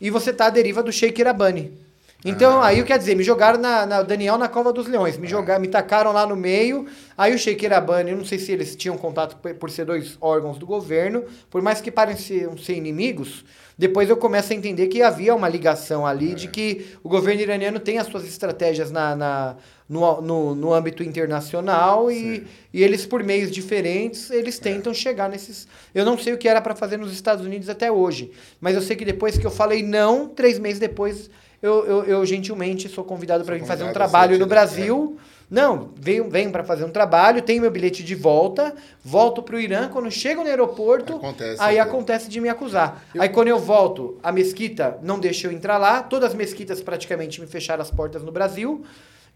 E 0.00 0.10
você 0.10 0.32
tá 0.32 0.46
à 0.46 0.50
deriva 0.50 0.82
do 0.82 0.92
Sheikh 0.92 1.20
Irabani. 1.20 1.72
Então, 2.24 2.60
aí, 2.60 2.82
quer 2.82 2.98
dizer, 2.98 3.14
me 3.14 3.22
jogaram 3.22 3.58
na, 3.60 3.86
na- 3.86 4.02
Daniel 4.02 4.36
na 4.36 4.48
Cova 4.48 4.72
dos 4.72 4.88
Leões, 4.88 5.16
me 5.16 5.28
jogaram, 5.28 5.60
me 5.60 5.68
tacaram 5.68 6.10
lá 6.12 6.26
no 6.26 6.34
meio. 6.34 6.86
Aí 7.16 7.32
o 7.34 7.38
Sheikh 7.38 7.64
Irabani, 7.64 8.10
eu 8.10 8.16
não 8.16 8.24
sei 8.24 8.38
se 8.38 8.50
eles 8.50 8.74
tinham 8.74 8.96
contato 8.98 9.36
por, 9.36 9.70
ser 9.70 9.84
dois 9.84 10.16
órgãos 10.20 10.58
do 10.58 10.66
governo, 10.66 11.24
por 11.48 11.62
mais 11.62 11.80
que 11.80 11.90
pareçam 11.90 12.56
ser 12.58 12.74
inimigos, 12.74 13.44
depois 13.78 14.08
eu 14.10 14.16
começo 14.16 14.52
a 14.52 14.56
entender 14.56 14.88
que 14.88 15.02
havia 15.02 15.34
uma 15.36 15.48
ligação 15.48 16.04
ali 16.06 16.34
de 16.34 16.48
que 16.48 16.96
o 17.04 17.08
governo 17.08 17.42
iraniano 17.42 17.78
tem 17.78 17.98
as 17.98 18.06
suas 18.08 18.24
estratégias 18.26 18.90
na, 18.90 19.14
na- 19.14 19.56
no, 19.88 20.20
no, 20.20 20.54
no 20.54 20.74
âmbito 20.74 21.02
internacional 21.02 22.10
e, 22.10 22.46
e 22.72 22.82
eles, 22.82 23.06
por 23.06 23.22
meios 23.22 23.50
diferentes, 23.50 24.30
eles 24.30 24.58
tentam 24.58 24.92
chegar 24.92 25.28
nesses. 25.28 25.68
Eu 25.94 26.04
não 26.04 26.18
sei 26.18 26.32
o 26.32 26.38
que 26.38 26.48
era 26.48 26.60
para 26.60 26.74
fazer 26.74 26.96
nos 26.96 27.12
Estados 27.12 27.44
Unidos 27.44 27.68
até 27.68 27.90
hoje, 27.90 28.32
mas 28.60 28.74
eu 28.74 28.82
sei 28.82 28.96
que 28.96 29.04
depois 29.04 29.38
que 29.38 29.46
eu 29.46 29.50
falei 29.50 29.82
não, 29.82 30.28
três 30.28 30.58
meses 30.58 30.80
depois, 30.80 31.30
eu, 31.62 31.84
eu, 31.86 32.04
eu 32.04 32.26
gentilmente 32.26 32.88
sou 32.88 33.04
convidado 33.04 33.44
para 33.44 33.54
vir 33.56 33.64
fazer 33.64 33.84
um 33.84 33.92
trabalho 33.92 34.38
no 34.38 34.44
né? 34.44 34.48
Brasil. 34.48 35.16
Não, 35.48 35.90
venho, 35.94 36.28
venho 36.28 36.50
para 36.50 36.64
fazer 36.64 36.84
um 36.84 36.90
trabalho, 36.90 37.40
tenho 37.40 37.62
meu 37.62 37.70
bilhete 37.70 38.02
de 38.02 38.16
volta, 38.16 38.74
volto 39.04 39.40
para 39.40 39.54
o 39.54 39.60
Irã. 39.60 39.88
Quando 39.88 40.10
chego 40.10 40.42
no 40.42 40.48
aeroporto, 40.48 41.14
Acontece 41.14 41.62
aí 41.62 41.78
aqui. 41.78 41.88
acontece 41.88 42.28
de 42.28 42.40
me 42.40 42.48
acusar. 42.48 43.06
Aí 43.16 43.28
quando 43.28 43.46
eu 43.46 43.58
volto, 43.60 44.18
a 44.24 44.32
mesquita 44.32 44.98
não 45.04 45.20
deixa 45.20 45.46
eu 45.46 45.52
entrar 45.52 45.78
lá. 45.78 46.02
Todas 46.02 46.30
as 46.30 46.34
mesquitas 46.34 46.82
praticamente 46.82 47.40
me 47.40 47.46
fecharam 47.46 47.80
as 47.80 47.92
portas 47.92 48.24
no 48.24 48.32
Brasil. 48.32 48.84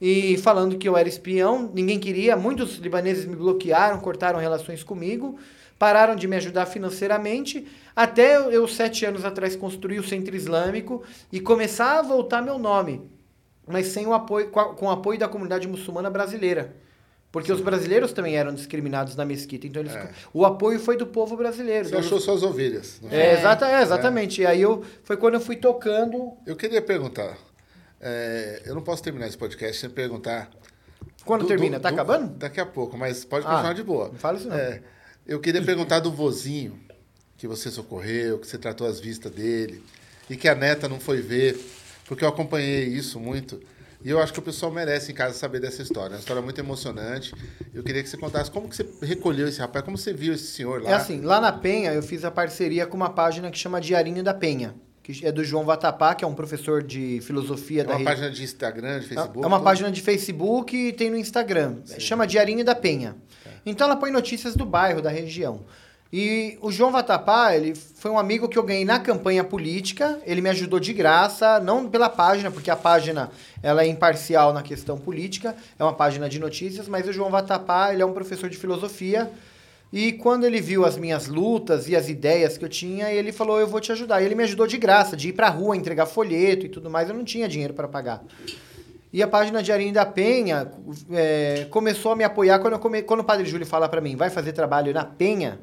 E 0.01 0.37
falando 0.39 0.79
que 0.79 0.89
eu 0.89 0.97
era 0.97 1.09
espião, 1.09 1.71
ninguém 1.75 1.99
queria. 1.99 2.37
Muitos 2.37 2.77
libaneses 2.79 3.25
me 3.27 3.37
bloquearam, 3.37 4.01
cortaram 4.01 4.39
relações 4.39 4.83
comigo, 4.83 5.39
pararam 5.79 6.17
de 6.17 6.27
me 6.27 6.37
ajudar 6.37 6.67
financeiramente. 6.67 7.67
Até 7.95 8.37
eu, 8.37 8.51
eu, 8.51 8.67
sete 8.67 9.05
anos 9.05 9.25
atrás, 9.25 9.55
construir 9.57 9.99
o 9.99 10.07
Centro 10.09 10.35
Islâmico 10.35 11.03
e 11.31 11.39
começar 11.41 11.99
a 11.99 12.03
voltar 12.03 12.41
meu 12.43 12.59
nome 12.59 13.11
mas 13.67 13.87
sem 13.89 14.05
o 14.05 14.13
apoio, 14.13 14.49
com, 14.51 14.59
a- 14.59 14.75
com 14.75 14.87
o 14.87 14.91
apoio 14.91 15.17
da 15.17 15.29
comunidade 15.29 15.69
muçulmana 15.69 16.11
brasileira. 16.11 16.75
Porque 17.31 17.53
os 17.53 17.61
brasileiros 17.61 18.13
também 18.13 18.35
eram 18.37 18.53
discriminados 18.53 19.15
na 19.15 19.25
mesquita. 19.25 19.65
Então 19.65 19.81
eles, 19.81 19.93
o 20.35 20.45
apoio 20.45 20.81
foi 20.81 20.97
do 20.97 21.07
povo 21.07 21.37
brasileiro. 21.37 21.89
Você 21.89 21.95
achou 21.95 22.19
suas 22.19 22.43
ovelhas. 22.43 23.01
É, 23.09 23.35
exata, 23.35 23.69
é, 23.69 23.81
exatamente. 23.83 24.41
E 24.41 24.47
aí 24.47 24.61
eu, 24.61 24.83
foi 25.05 25.17
quando 25.17 25.35
eu 25.35 25.41
fui 25.41 25.55
tocando. 25.55 26.33
Eu 26.45 26.57
queria 26.57 26.83
perguntar. 26.83 27.39
É, 28.01 28.63
eu 28.65 28.75
não 28.75 28.83
posso 28.83 29.03
terminar 29.03 29.27
esse 29.29 29.37
podcast 29.39 29.79
sem 29.81 29.91
perguntar. 29.91 30.51
Quando 31.25 31.43
do- 31.43 31.49
termina? 31.49 31.79
do- 31.79 31.83
tá 31.83 31.91
do- 31.91 31.95
acabando? 31.95 32.29
Daqui 32.35 32.61
a 32.61 32.67
pouco, 32.67 32.97
mas 32.97 33.25
pode 33.25 33.47
Ah, 33.47 33.51
continuar 33.51 33.73
de 33.75 33.83
boa. 33.83 34.09
não 34.09 34.15
fala 34.19 34.39
isso 34.39 34.49
não. 34.49 34.57
É, 34.57 34.83
eu 35.27 35.39
queria 35.41 35.63
perguntar 35.63 36.01
do 36.01 36.11
vozinho 36.11 36.81
que 37.37 37.47
você 37.47 37.71
socorreu, 37.71 38.39
que 38.39 38.47
você 38.47 38.59
tratou 38.59 38.87
as 38.87 38.99
vistas 39.01 39.31
dele 39.33 39.83
e 40.29 40.37
que 40.37 40.49
a 40.49 40.55
neta 40.55 40.89
não 40.89 40.99
foi 41.01 41.21
ver, 41.21 41.59
porque 42.07 42.25
eu 42.25 42.29
acompanhei 42.29 42.85
isso 42.85 43.19
muito. 43.21 43.61
E 44.03 44.09
eu 44.09 44.19
acho 44.19 44.33
que 44.33 44.39
o 44.39 44.43
pessoal 44.43 44.73
merece 44.73 45.13
em 45.13 45.15
casa 45.15 45.35
saber 45.37 45.61
dessa 45.61 45.83
história. 45.83 46.15
É 46.15 46.17
uma 46.17 46.21
história 46.21 46.41
muito 46.41 46.59
emocionante. 46.59 47.35
Eu 47.75 47.83
queria 47.83 48.03
que 48.03 48.09
você 48.09 48.17
contasse 48.17 48.51
como 48.51 48.67
que 48.67 48.75
você 48.75 48.87
recolheu 49.03 49.47
esse 49.47 49.61
rapaz, 49.61 49.85
como 49.85 49.99
você 49.99 50.11
viu 50.15 50.33
esse 50.33 50.47
senhor 50.47 50.83
lá. 50.83 50.91
É 50.91 50.95
assim, 50.95 51.21
lá 51.21 51.39
na 51.39 51.53
Penha 51.53 51.93
eu 51.93 52.03
fiz 52.03 52.25
a 52.25 52.31
parceria 52.31 52.87
com 52.87 52.97
uma 52.97 53.11
página 53.11 53.51
que 53.51 53.59
chama 53.59 53.79
Diarinho 53.79 54.23
da 54.23 54.33
Penha. 54.33 54.75
Que 55.13 55.27
é 55.27 55.33
do 55.33 55.43
João 55.45 55.65
Vatapá, 55.65 56.15
que 56.15 56.25
é 56.25 56.29
um 56.29 56.35
professor 56.35 56.83
de 56.83 57.21
filosofia 57.23 57.83
É 57.83 57.85
da 57.85 57.91
uma 57.91 57.99
rede- 57.99 58.09
página 58.11 58.31
de 58.31 58.43
Instagram, 58.45 59.01
de 59.01 59.07
Facebook. 59.07 59.45
É 59.45 59.47
uma 59.47 59.57
tudo? 59.59 59.65
página 59.65 59.91
de 59.91 60.01
Facebook 60.01 60.77
e 60.77 60.93
tem 60.93 61.11
no 61.11 61.17
Instagram. 61.17 61.77
Chama 61.99 62.27
Diarinho 62.27 62.65
da 62.65 62.75
Penha. 62.75 63.17
Então 63.67 63.87
ela 63.87 63.97
põe 63.97 64.11
notícias 64.11 64.55
do 64.55 64.65
bairro, 64.65 65.03
da 65.03 65.11
região. 65.11 65.61
E 66.13 66.59
o 66.61 66.73
João 66.73 66.91
Vatapá, 66.91 67.55
ele 67.55 67.73
foi 67.75 68.11
um 68.11 68.19
amigo 68.19 68.49
que 68.49 68.59
eu 68.59 68.65
ganhei 68.65 68.85
na 68.85 68.99
campanha 68.99 69.45
política. 69.45 70.19
Ele 70.27 70.41
me 70.41 70.49
ajudou 70.49 70.81
de 70.81 70.93
graça, 70.93 71.61
não 71.61 71.89
pela 71.89 72.09
página, 72.09 72.51
porque 72.51 72.69
a 72.69 72.75
página 72.75 73.31
ela 73.63 73.83
é 73.85 73.87
imparcial 73.87 74.53
na 74.53 74.61
questão 74.61 74.99
política. 74.99 75.55
É 75.79 75.85
uma 75.85 75.93
página 75.93 76.29
de 76.29 76.41
notícias, 76.41 76.89
mas 76.89 77.07
o 77.07 77.13
João 77.13 77.31
Vatapá, 77.31 77.93
ele 77.93 78.03
é 78.03 78.07
um 78.07 78.13
professor 78.13 78.51
de 78.51 78.57
filosofia. 78.57 79.31
E 79.93 80.13
quando 80.13 80.45
ele 80.45 80.61
viu 80.61 80.85
as 80.85 80.97
minhas 80.97 81.27
lutas 81.27 81.89
e 81.89 81.97
as 81.97 82.09
ideias 82.09 82.57
que 82.57 82.65
eu 82.65 82.69
tinha, 82.69 83.11
ele 83.13 83.33
falou: 83.33 83.59
Eu 83.59 83.67
vou 83.67 83.81
te 83.81 83.91
ajudar. 83.91 84.23
E 84.23 84.25
ele 84.25 84.35
me 84.37 84.45
ajudou 84.45 84.67
de 84.67 84.79
graça, 84.79 85.17
de 85.17 85.31
ir 85.31 85.33
pra 85.33 85.49
rua 85.49 85.77
entregar 85.77 86.07
folheto 86.07 86.65
e 86.65 86.69
tudo 86.69 86.89
mais. 86.89 87.09
Eu 87.09 87.15
não 87.15 87.25
tinha 87.25 87.49
dinheiro 87.49 87.75
para 87.75 87.89
pagar. 87.89 88.23
E 89.13 89.21
a 89.21 89.27
página 89.27 89.61
de 89.61 89.91
da 89.91 90.07
Penha 90.07 90.71
é, 91.11 91.67
começou 91.71 92.13
a 92.13 92.17
me 92.17 92.23
apoiar 92.23 92.61
quando, 92.61 92.79
come- 92.79 93.03
quando 93.03 93.21
o 93.21 93.25
Padre 93.25 93.45
Júlio 93.45 93.67
fala 93.67 93.89
para 93.89 94.01
mim, 94.01 94.15
vai 94.15 94.31
fazer 94.31 94.53
trabalho 94.53 94.95
na 94.95 95.05
Penha. 95.05 95.59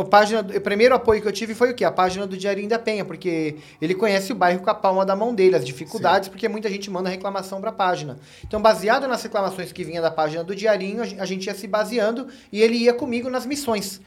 A 0.00 0.04
página, 0.04 0.40
o 0.40 0.60
primeiro 0.60 0.94
apoio 0.94 1.20
que 1.20 1.26
eu 1.28 1.32
tive 1.32 1.54
foi 1.54 1.70
o 1.72 1.74
quê? 1.74 1.84
A 1.84 1.90
página 1.90 2.26
do 2.26 2.36
Diarinho 2.36 2.68
da 2.68 2.78
Penha, 2.78 3.04
porque 3.04 3.56
ele 3.82 3.94
conhece 3.94 4.32
o 4.32 4.34
bairro 4.34 4.60
com 4.60 4.70
a 4.70 4.74
palma 4.74 5.04
da 5.04 5.16
mão 5.16 5.34
dele, 5.34 5.56
as 5.56 5.64
dificuldades, 5.64 6.28
porque 6.28 6.48
muita 6.48 6.68
gente 6.70 6.90
manda 6.90 7.08
reclamação 7.08 7.60
para 7.60 7.70
a 7.70 7.72
página. 7.72 8.18
Então, 8.46 8.60
baseado 8.62 9.08
nas 9.08 9.22
reclamações 9.22 9.72
que 9.72 9.82
vinha 9.84 10.00
da 10.00 10.10
página 10.10 10.44
do 10.44 10.54
Diarinho, 10.54 11.02
a 11.02 11.04
gen- 11.06 11.20
a 11.20 11.24
gente 11.26 11.46
ia 11.46 11.54
se 11.54 11.66
baseando 11.66 12.28
e 12.52 12.62
ele 12.62 12.76
ia 12.76 12.94
comigo 12.94 13.28
nas 13.28 13.44
missões. 13.44 14.00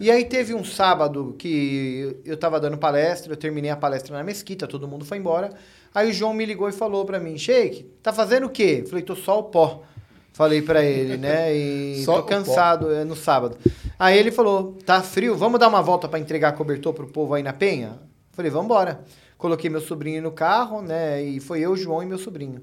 E 0.00 0.10
aí 0.10 0.24
teve 0.24 0.54
um 0.54 0.64
sábado 0.64 1.34
que 1.38 2.16
eu 2.24 2.36
tava 2.38 2.58
dando 2.58 2.78
palestra, 2.78 3.32
eu 3.32 3.36
terminei 3.36 3.70
a 3.70 3.76
palestra 3.76 4.16
na 4.16 4.24
mesquita, 4.24 4.66
todo 4.66 4.88
mundo 4.88 5.04
foi 5.04 5.18
embora. 5.18 5.50
Aí 5.94 6.08
o 6.08 6.12
João 6.12 6.32
me 6.32 6.46
ligou 6.46 6.68
e 6.70 6.72
falou 6.72 7.04
pra 7.04 7.18
mim, 7.20 7.36
Sheik, 7.36 7.84
tá 8.02 8.12
fazendo 8.12 8.46
o 8.46 8.50
quê? 8.50 8.82
Falei, 8.88 9.04
tô 9.04 9.14
só 9.14 9.38
o 9.40 9.42
pó. 9.44 9.82
Falei 10.38 10.62
pra 10.62 10.84
ele, 10.84 11.16
né? 11.16 11.50
E 11.52 12.04
Só 12.04 12.22
tô 12.22 12.28
cansado, 12.28 12.92
é 12.92 13.02
no 13.02 13.16
sábado. 13.16 13.58
Aí 13.98 14.16
ele 14.16 14.30
falou, 14.30 14.78
tá 14.86 15.02
frio, 15.02 15.36
vamos 15.36 15.58
dar 15.58 15.66
uma 15.66 15.82
volta 15.82 16.06
pra 16.08 16.20
entregar 16.20 16.52
cobertor 16.52 16.94
pro 16.94 17.08
povo 17.08 17.34
aí 17.34 17.42
na 17.42 17.52
Penha? 17.52 17.98
Falei, 18.30 18.48
vamos 18.48 18.66
embora. 18.66 19.00
Coloquei 19.36 19.68
meu 19.68 19.80
sobrinho 19.80 20.22
no 20.22 20.30
carro, 20.30 20.80
né? 20.80 21.20
E 21.20 21.40
foi 21.40 21.58
eu, 21.58 21.76
João 21.76 22.04
e 22.04 22.06
meu 22.06 22.18
sobrinho. 22.18 22.62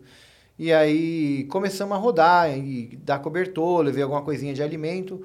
E 0.58 0.72
aí 0.72 1.44
começamos 1.50 1.98
a 1.98 2.00
rodar 2.00 2.50
e 2.58 2.98
dar 3.04 3.20
cobertor, 3.20 3.82
levei 3.82 4.04
alguma 4.04 4.22
coisinha 4.22 4.54
de 4.54 4.64
alimento. 4.64 5.22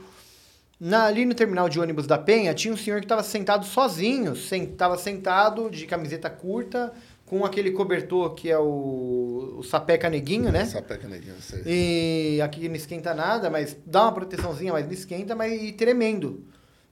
Na- 0.81 1.05
ali 1.05 1.24
no 1.24 1.35
terminal 1.35 1.68
de 1.68 1.78
ônibus 1.78 2.09
da 2.09 2.18
Penha, 2.18 2.52
tinha 2.52 2.74
um 2.74 2.77
senhor 2.77 2.98
que 2.98 3.05
estava 3.05 3.22
sentado 3.22 3.64
sozinho, 3.64 4.32
estava 4.32 4.98
sentado 4.98 5.70
de 5.70 5.86
camiseta 5.86 6.28
curta, 6.28 6.93
com 7.31 7.44
aquele 7.44 7.70
cobertor 7.70 8.35
que 8.35 8.51
é 8.51 8.59
o, 8.59 9.55
o 9.59 9.62
sapeca 9.62 10.11
neguinho, 10.11 10.51
né? 10.51 10.65
Sapeca 10.65 11.07
neguinho, 11.07 11.36
sei. 11.40 11.62
E 11.65 12.40
aqui 12.43 12.69
não 12.69 12.74
esquenta 12.74 13.15
nada, 13.15 13.48
mas 13.48 13.77
dá 13.86 14.02
uma 14.02 14.12
proteçãozinha, 14.12 14.73
mas 14.73 14.85
não 14.85 14.93
esquenta, 14.93 15.36
mas 15.36 15.62
e 15.62 15.70
tremendo. 15.70 16.43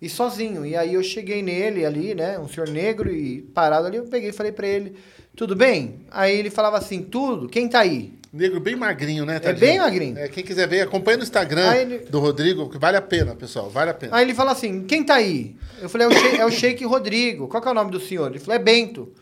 E 0.00 0.08
sozinho. 0.08 0.64
E 0.64 0.76
aí 0.76 0.94
eu 0.94 1.02
cheguei 1.02 1.42
nele 1.42 1.84
ali, 1.84 2.14
né? 2.14 2.38
Um 2.38 2.46
senhor 2.46 2.68
negro 2.68 3.10
e 3.10 3.42
parado 3.42 3.88
ali, 3.88 3.96
eu 3.96 4.04
peguei 4.04 4.30
e 4.30 4.32
falei 4.32 4.52
pra 4.52 4.68
ele, 4.68 4.94
tudo 5.34 5.56
bem? 5.56 6.02
Aí 6.08 6.38
ele 6.38 6.50
falava 6.50 6.78
assim, 6.78 7.02
tudo, 7.02 7.48
quem 7.48 7.68
tá 7.68 7.80
aí? 7.80 8.14
Negro 8.32 8.60
bem 8.60 8.76
magrinho, 8.76 9.26
né? 9.26 9.36
É 9.36 9.40
tadinho? 9.40 9.60
bem 9.60 9.78
magrinho. 9.80 10.18
É, 10.18 10.28
quem 10.28 10.44
quiser 10.44 10.68
ver, 10.68 10.82
acompanha 10.82 11.16
no 11.16 11.24
Instagram 11.24 11.74
ele- 11.74 11.98
do 12.10 12.20
Rodrigo, 12.20 12.70
que 12.70 12.78
vale 12.78 12.96
a 12.96 13.02
pena, 13.02 13.34
pessoal, 13.34 13.68
vale 13.68 13.90
a 13.90 13.94
pena. 13.94 14.14
Aí 14.14 14.24
ele 14.24 14.34
fala 14.34 14.52
assim, 14.52 14.84
quem 14.84 15.02
tá 15.02 15.14
aí? 15.16 15.56
Eu 15.82 15.88
falei, 15.88 16.06
é 16.06 16.10
o, 16.10 16.12
Sheik, 16.12 16.36
é 16.42 16.46
o 16.46 16.50
Sheik 16.52 16.84
Rodrigo. 16.84 17.48
Qual 17.48 17.60
que 17.60 17.66
é 17.66 17.72
o 17.72 17.74
nome 17.74 17.90
do 17.90 17.98
senhor? 17.98 18.30
Ele 18.30 18.38
falou, 18.38 18.54
é 18.54 18.62
Bento. 18.62 19.12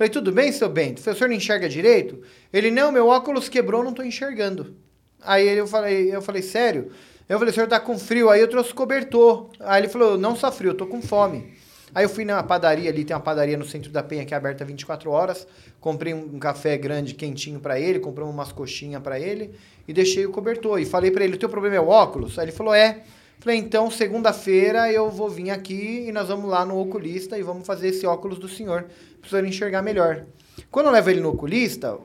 Falei, 0.00 0.10
tudo 0.10 0.32
bem, 0.32 0.50
seu 0.50 0.66
Bento? 0.66 0.98
O 0.98 1.02
senhor 1.02 1.28
não 1.28 1.36
enxerga 1.36 1.68
direito? 1.68 2.22
Ele, 2.50 2.70
não, 2.70 2.90
meu 2.90 3.08
óculos 3.08 3.50
quebrou, 3.50 3.84
não 3.84 3.92
tô 3.92 4.02
enxergando. 4.02 4.74
Aí 5.20 5.46
ele, 5.46 5.60
eu 5.60 5.66
falei, 5.66 6.16
eu 6.16 6.22
falei, 6.22 6.40
sério? 6.40 6.90
Eu 7.28 7.38
falei, 7.38 7.52
o 7.52 7.54
senhor 7.54 7.68
tá 7.68 7.78
com 7.78 7.98
frio? 7.98 8.30
Aí 8.30 8.40
eu 8.40 8.48
trouxe 8.48 8.72
cobertor. 8.72 9.50
Aí 9.60 9.82
ele 9.82 9.90
falou, 9.90 10.16
não 10.16 10.34
só 10.34 10.50
frio, 10.50 10.70
eu 10.70 10.74
tô 10.74 10.86
com 10.86 11.02
fome. 11.02 11.52
Aí 11.94 12.02
eu 12.02 12.08
fui 12.08 12.24
na 12.24 12.42
padaria 12.42 12.88
ali, 12.88 13.04
tem 13.04 13.14
uma 13.14 13.20
padaria 13.20 13.58
no 13.58 13.66
centro 13.66 13.90
da 13.90 14.02
Penha 14.02 14.24
que 14.24 14.32
é 14.32 14.36
aberta 14.38 14.64
24 14.64 15.10
horas. 15.10 15.46
Comprei 15.78 16.14
um, 16.14 16.38
café 16.38 16.78
grande, 16.78 17.12
quentinho 17.12 17.60
pra 17.60 17.78
ele, 17.78 17.98
comprei 17.98 18.26
umas 18.26 18.52
coxinhas 18.52 19.02
pra 19.02 19.20
ele 19.20 19.54
e 19.86 19.92
deixei 19.92 20.24
o 20.24 20.30
cobertor. 20.30 20.80
E 20.80 20.86
falei 20.86 21.10
pra 21.10 21.24
ele, 21.24 21.34
o 21.34 21.38
teu 21.38 21.50
problema 21.50 21.76
é 21.76 21.80
o 21.80 21.88
óculos? 21.88 22.38
Aí 22.38 22.46
ele 22.46 22.52
falou, 22.52 22.72
é. 22.72 23.02
Falei, 23.40 23.58
então, 23.58 23.90
segunda-feira 23.90 24.92
eu 24.92 25.10
vou 25.10 25.28
vir 25.28 25.50
aqui 25.50 26.06
e 26.06 26.12
nós 26.12 26.28
vamos 26.28 26.48
lá 26.48 26.64
no 26.64 26.80
oculista 26.80 27.38
e 27.38 27.42
vamos 27.42 27.66
fazer 27.66 27.88
esse 27.88 28.06
óculos 28.06 28.38
do 28.38 28.48
senhor, 28.48 28.86
para 29.20 29.26
o 29.26 29.30
senhor 29.30 29.44
enxergar 29.44 29.82
melhor. 29.82 30.24
Quando 30.70 30.86
eu 30.86 30.92
levo 30.92 31.10
ele 31.10 31.20
no 31.20 31.30
oculista, 31.30 31.98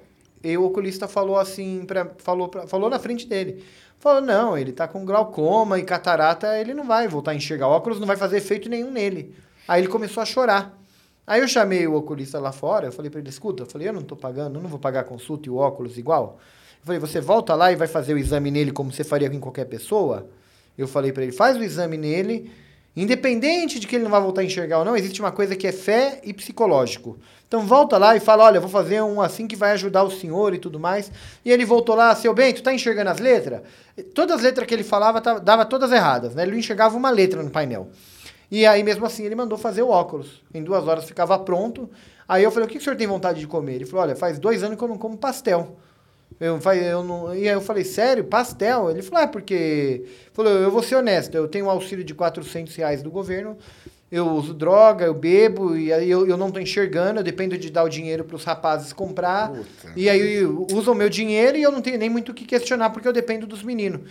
e 0.43 0.57
o 0.57 0.63
oculista 0.63 1.07
falou 1.07 1.37
assim, 1.37 1.83
pra, 1.85 2.09
falou, 2.19 2.47
pra, 2.47 2.65
falou 2.67 2.89
na 2.89 2.99
frente 2.99 3.27
dele, 3.27 3.63
Falou, 3.99 4.21
não, 4.21 4.57
ele 4.57 4.71
tá 4.71 4.87
com 4.87 5.03
glaucoma 5.05 5.79
e 5.79 5.83
catarata, 5.83 6.59
ele 6.59 6.73
não 6.73 6.85
vai 6.85 7.07
voltar 7.07 7.31
a 7.31 7.35
enxergar. 7.35 7.67
Óculos 7.67 7.99
não 7.99 8.05
vai 8.05 8.15
fazer 8.15 8.37
efeito 8.37 8.69
nenhum 8.69 8.91
nele. 8.91 9.35
Aí 9.67 9.81
ele 9.81 9.87
começou 9.87 10.21
a 10.21 10.25
chorar. 10.25 10.77
Aí 11.25 11.41
eu 11.41 11.47
chamei 11.47 11.87
o 11.87 11.95
oculista 11.95 12.39
lá 12.39 12.51
fora, 12.51 12.85
eu 12.85 12.91
falei 12.91 13.09
para 13.09 13.19
ele, 13.19 13.29
escuta, 13.29 13.63
eu 13.63 13.65
falei, 13.65 13.89
eu 13.89 13.93
não 13.93 14.03
tô 14.03 14.15
pagando, 14.15 14.59
eu 14.59 14.61
não 14.61 14.69
vou 14.69 14.77
pagar 14.77 14.99
a 14.99 15.03
consulta 15.03 15.49
e 15.49 15.51
o 15.51 15.55
óculos 15.55 15.97
igual. 15.97 16.37
Eu 16.81 16.85
falei, 16.85 16.99
você 16.99 17.19
volta 17.19 17.55
lá 17.55 17.71
e 17.71 17.75
vai 17.75 17.87
fazer 17.87 18.13
o 18.13 18.17
exame 18.17 18.51
nele 18.51 18.71
como 18.71 18.93
você 18.93 19.03
faria 19.03 19.27
com 19.27 19.39
qualquer 19.39 19.65
pessoa? 19.65 20.29
Eu 20.77 20.87
falei 20.87 21.11
para 21.11 21.23
ele, 21.23 21.31
faz 21.31 21.57
o 21.57 21.63
exame 21.63 21.97
nele, 21.97 22.51
independente 22.95 23.79
de 23.79 23.87
que 23.87 23.95
ele 23.95 24.03
não 24.03 24.11
vai 24.11 24.21
voltar 24.21 24.41
a 24.41 24.43
enxergar 24.43 24.79
ou 24.79 24.85
não, 24.85 24.95
existe 24.95 25.19
uma 25.21 25.31
coisa 25.31 25.55
que 25.55 25.67
é 25.67 25.71
fé 25.71 26.21
e 26.23 26.33
psicológico. 26.33 27.17
Então 27.47 27.61
volta 27.65 27.97
lá 27.97 28.15
e 28.15 28.19
fala, 28.19 28.45
olha, 28.45 28.59
vou 28.59 28.69
fazer 28.69 29.01
um 29.01 29.21
assim 29.21 29.47
que 29.47 29.55
vai 29.55 29.71
ajudar 29.71 30.03
o 30.03 30.11
senhor 30.11 30.53
e 30.53 30.57
tudo 30.57 30.79
mais. 30.79 31.11
E 31.43 31.51
ele 31.51 31.65
voltou 31.65 31.95
lá, 31.95 32.13
seu 32.15 32.33
bem, 32.33 32.53
tu 32.53 32.63
tá 32.63 32.73
enxergando 32.73 33.09
as 33.09 33.19
letras? 33.19 33.61
Todas 34.13 34.37
as 34.37 34.41
letras 34.41 34.67
que 34.67 34.73
ele 34.73 34.83
falava 34.83 35.21
dava 35.39 35.65
todas 35.65 35.91
erradas, 35.91 36.33
né? 36.33 36.43
Ele 36.43 36.51
não 36.51 36.59
enxergava 36.59 36.97
uma 36.97 37.09
letra 37.09 37.43
no 37.43 37.49
painel. 37.49 37.89
E 38.49 38.65
aí, 38.65 38.83
mesmo 38.83 39.05
assim, 39.05 39.23
ele 39.25 39.35
mandou 39.35 39.57
fazer 39.57 39.81
o 39.81 39.89
óculos. 39.89 40.43
Em 40.53 40.63
duas 40.63 40.87
horas 40.87 41.05
ficava 41.05 41.37
pronto. 41.39 41.89
Aí 42.27 42.43
eu 42.43 42.51
falei, 42.51 42.67
o 42.67 42.69
que 42.69 42.77
o 42.77 42.81
senhor 42.81 42.95
tem 42.95 43.07
vontade 43.07 43.39
de 43.39 43.47
comer? 43.47 43.75
Ele 43.75 43.85
falou, 43.85 44.03
olha, 44.03 44.15
faz 44.15 44.39
dois 44.39 44.63
anos 44.63 44.77
que 44.77 44.83
eu 44.83 44.87
não 44.87 44.97
como 44.97 45.17
pastel. 45.17 45.77
Eu, 46.39 46.59
eu 46.73 47.03
não, 47.03 47.33
e 47.33 47.47
aí 47.47 47.55
eu 47.55 47.61
falei, 47.61 47.83
sério, 47.85 48.25
pastel? 48.25 48.89
Ele 48.89 49.01
falou, 49.01 49.23
é 49.23 49.27
porque... 49.27 50.03
Falou, 50.33 50.51
eu 50.51 50.69
vou 50.69 50.83
ser 50.83 50.95
honesto, 50.95 51.35
eu 51.35 51.47
tenho 51.47 51.65
um 51.65 51.69
auxílio 51.69 52.03
de 52.03 52.13
400 52.13 52.75
reais 52.75 53.01
do 53.01 53.09
governo, 53.09 53.57
eu 54.11 54.27
uso 54.27 54.53
droga, 54.53 55.05
eu 55.05 55.13
bebo, 55.13 55.77
e 55.77 55.91
aí 55.93 56.09
eu, 56.09 56.27
eu 56.27 56.35
não 56.37 56.51
tô 56.51 56.59
enxergando, 56.59 57.19
eu 57.19 57.23
dependo 57.23 57.57
de 57.57 57.71
dar 57.71 57.83
o 57.83 57.89
dinheiro 57.89 58.23
para 58.25 58.35
os 58.35 58.43
rapazes 58.43 58.91
comprar. 58.93 59.49
Puta. 59.49 59.93
E 59.95 60.09
aí 60.09 60.43
usam 60.71 60.93
o 60.93 60.97
meu 60.97 61.09
dinheiro 61.09 61.57
e 61.57 61.63
eu 61.63 61.71
não 61.71 61.81
tenho 61.81 61.97
nem 61.97 62.09
muito 62.09 62.31
o 62.31 62.35
que 62.35 62.45
questionar, 62.45 62.89
porque 62.91 63.07
eu 63.07 63.13
dependo 63.13 63.47
dos 63.47 63.63
meninos. 63.63 64.01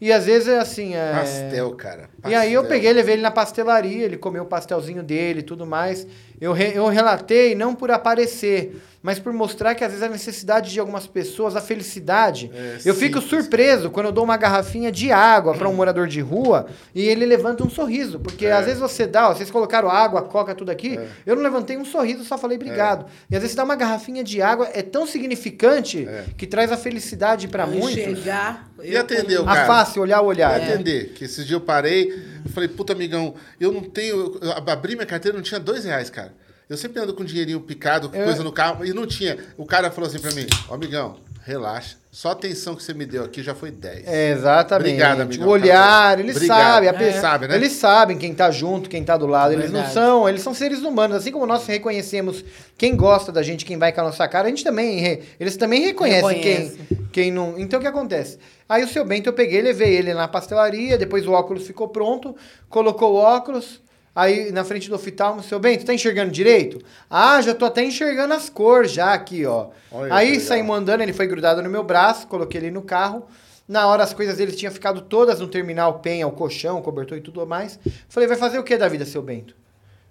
E 0.00 0.12
às 0.12 0.26
vezes 0.26 0.48
é 0.48 0.58
assim. 0.58 0.94
É... 0.94 1.12
Pastel, 1.12 1.70
cara. 1.76 2.10
E 2.26 2.34
aí 2.34 2.52
eu 2.52 2.62
pastel. 2.62 2.76
peguei, 2.76 2.92
levei 2.92 3.14
ele 3.14 3.22
na 3.22 3.30
pastelaria, 3.30 4.04
ele 4.04 4.16
comeu 4.16 4.42
o 4.42 4.46
pastelzinho 4.46 5.02
dele 5.02 5.40
e 5.40 5.44
tudo 5.44 5.64
mais. 5.64 6.06
Eu, 6.40 6.52
re- 6.52 6.72
eu 6.74 6.86
relatei 6.88 7.54
não 7.54 7.74
por 7.74 7.90
aparecer, 7.92 8.82
mas 9.04 9.18
por 9.18 9.34
mostrar 9.34 9.74
que 9.74 9.84
às 9.84 9.90
vezes 9.90 10.02
a 10.02 10.08
necessidade 10.08 10.72
de 10.72 10.80
algumas 10.80 11.06
pessoas, 11.06 11.54
a 11.54 11.60
felicidade. 11.60 12.50
É 12.54 12.78
eu 12.86 12.94
fico 12.94 13.20
surpreso 13.20 13.90
quando 13.90 14.06
eu 14.06 14.12
dou 14.12 14.24
uma 14.24 14.38
garrafinha 14.38 14.90
de 14.90 15.12
água 15.12 15.52
para 15.54 15.68
um 15.68 15.74
morador 15.76 16.06
de 16.08 16.22
rua 16.22 16.66
e 16.94 17.02
ele 17.06 17.26
levanta 17.26 17.62
um 17.62 17.68
sorriso. 17.68 18.18
Porque 18.18 18.46
É. 18.46 18.52
às 18.52 18.64
vezes 18.64 18.80
você 18.80 19.06
dá, 19.06 19.28
ó, 19.28 19.34
vocês 19.34 19.50
colocaram 19.50 19.90
água, 19.90 20.22
coca, 20.22 20.54
tudo 20.54 20.70
aqui, 20.70 20.98
eu 21.26 21.36
não 21.36 21.42
levantei 21.42 21.76
um 21.76 21.84
sorriso, 21.84 22.24
só 22.24 22.38
falei 22.38 22.56
obrigado. 22.56 23.04
E 23.30 23.36
às 23.36 23.42
vezes 23.42 23.50
você 23.52 23.56
dá 23.58 23.64
uma 23.64 23.76
garrafinha 23.76 24.24
de 24.24 24.40
água, 24.40 24.70
é 24.72 24.80
tão 24.80 25.06
significante 25.06 26.08
É. 26.08 26.24
que 26.38 26.46
traz 26.46 26.72
a 26.72 26.76
felicidade 26.78 27.46
para 27.46 27.66
muitos. 27.66 27.98
Enxergar. 27.98 28.70
E 28.82 28.94
eu 28.94 29.00
atendeu, 29.02 29.40
como- 29.40 29.50
A 29.50 29.54
cara. 29.54 29.66
face, 29.66 30.00
olhar 30.00 30.22
o 30.22 30.26
olhar. 30.26 30.54
Pra 30.58 30.72
atender. 30.72 31.12
Que 31.12 31.24
esses 31.26 31.44
dias 31.44 31.50
eu 31.52 31.60
parei, 31.60 32.10
eu 32.44 32.50
falei, 32.52 32.68
puta, 32.70 32.94
amigão, 32.94 33.34
eu 33.60 33.70
não 33.70 33.82
tenho. 33.82 34.38
Eu 34.40 34.52
abri 34.72 34.94
minha 34.94 35.06
carteira 35.06 35.36
não 35.36 35.42
tinha 35.44 35.60
dois 35.60 35.84
reais, 35.84 36.08
cara. 36.08 36.32
Eu 36.68 36.76
sempre 36.76 37.00
ando 37.00 37.12
com 37.14 37.24
dinheirinho 37.24 37.60
picado, 37.60 38.08
com 38.08 38.22
coisa 38.22 38.42
no 38.42 38.50
carro, 38.52 38.84
e 38.86 38.92
não 38.92 39.06
tinha. 39.06 39.36
O 39.56 39.66
cara 39.66 39.90
falou 39.90 40.08
assim 40.08 40.18
pra 40.18 40.30
mim, 40.32 40.46
ó, 40.68 40.74
amigão, 40.74 41.16
relaxa. 41.44 41.96
Só 42.10 42.30
a 42.30 42.32
atenção 42.32 42.74
que 42.74 42.82
você 42.82 42.94
me 42.94 43.04
deu 43.04 43.22
aqui 43.24 43.42
já 43.42 43.54
foi 43.54 43.70
10. 43.70 44.06
É, 44.06 44.30
exatamente. 44.30 44.88
Obrigado, 44.92 45.20
amigão. 45.20 45.46
O 45.46 45.50
olhar, 45.50 46.18
eles 46.18 46.36
Obrigado. 46.36 46.58
sabem. 46.58 46.88
A 46.88 46.92
É. 46.92 46.96
pessoa, 46.96 47.20
Sabe, 47.20 47.48
né? 47.48 47.56
Eles 47.56 47.72
sabem 47.72 48.16
quem 48.16 48.32
tá 48.34 48.50
junto, 48.50 48.88
quem 48.88 49.04
tá 49.04 49.16
do 49.16 49.26
lado. 49.26 49.52
Eles 49.52 49.66
não 49.66 49.80
Verdade. 49.82 49.92
são, 49.94 50.28
eles 50.28 50.40
são 50.40 50.54
seres 50.54 50.80
humanos. 50.82 51.16
Assim 51.18 51.32
como 51.32 51.44
nós 51.44 51.66
reconhecemos 51.66 52.42
quem 52.78 52.96
gosta 52.96 53.30
da 53.30 53.42
gente, 53.42 53.64
quem 53.66 53.76
vai 53.76 53.92
com 53.92 54.00
a 54.00 54.04
nossa 54.04 54.26
cara, 54.28 54.46
a 54.46 54.48
gente 54.50 54.64
também, 54.64 55.00
re- 55.00 55.22
eles 55.38 55.56
também 55.56 55.82
reconhecem 55.82 56.40
quem, 56.40 56.52
Reconhece. 56.54 56.78
quem 57.12 57.30
não. 57.32 57.58
Então 57.58 57.78
o 57.78 57.82
que 57.82 57.88
acontece? 57.88 58.38
Aí 58.68 58.82
o 58.84 58.88
seu 58.88 59.04
Bento 59.04 59.28
eu 59.28 59.32
peguei, 59.34 59.60
levei 59.60 59.94
ele 59.96 60.14
na 60.14 60.26
pastelaria, 60.28 60.96
depois 60.96 61.26
o 61.26 61.32
óculos 61.32 61.66
ficou 61.66 61.88
pronto, 61.88 62.34
colocou 62.70 63.12
o 63.12 63.16
óculos. 63.16 63.82
Aí 64.14 64.52
na 64.52 64.62
frente 64.62 64.88
do 64.88 64.94
oftalmo, 64.94 65.42
seu 65.42 65.58
Bento, 65.58 65.84
tá 65.84 65.92
enxergando 65.92 66.30
direito? 66.30 66.80
Ah, 67.10 67.40
já 67.42 67.52
tô 67.52 67.64
até 67.64 67.82
enxergando 67.82 68.32
as 68.32 68.48
cores 68.48 68.92
já 68.92 69.12
aqui, 69.12 69.44
ó. 69.44 69.70
Olha 69.90 70.14
Aí 70.14 70.38
saímos 70.38 70.76
andando, 70.76 71.00
ele 71.00 71.12
foi 71.12 71.26
grudado 71.26 71.60
no 71.60 71.68
meu 71.68 71.82
braço, 71.82 72.28
coloquei 72.28 72.60
ele 72.60 72.70
no 72.70 72.82
carro. 72.82 73.26
Na 73.66 73.88
hora 73.88 74.04
as 74.04 74.14
coisas 74.14 74.36
dele 74.36 74.52
tinham 74.52 74.72
ficado 74.72 75.00
todas 75.00 75.40
no 75.40 75.48
terminal, 75.48 75.98
penha, 75.98 76.28
o 76.28 76.32
colchão, 76.32 76.78
o 76.78 76.82
cobertor 76.82 77.18
e 77.18 77.20
tudo 77.20 77.44
mais. 77.44 77.78
Falei, 78.08 78.28
vai 78.28 78.36
fazer 78.36 78.58
o 78.58 78.62
que 78.62 78.76
da 78.76 78.86
vida, 78.86 79.04
seu 79.04 79.20
Bento? 79.20 79.56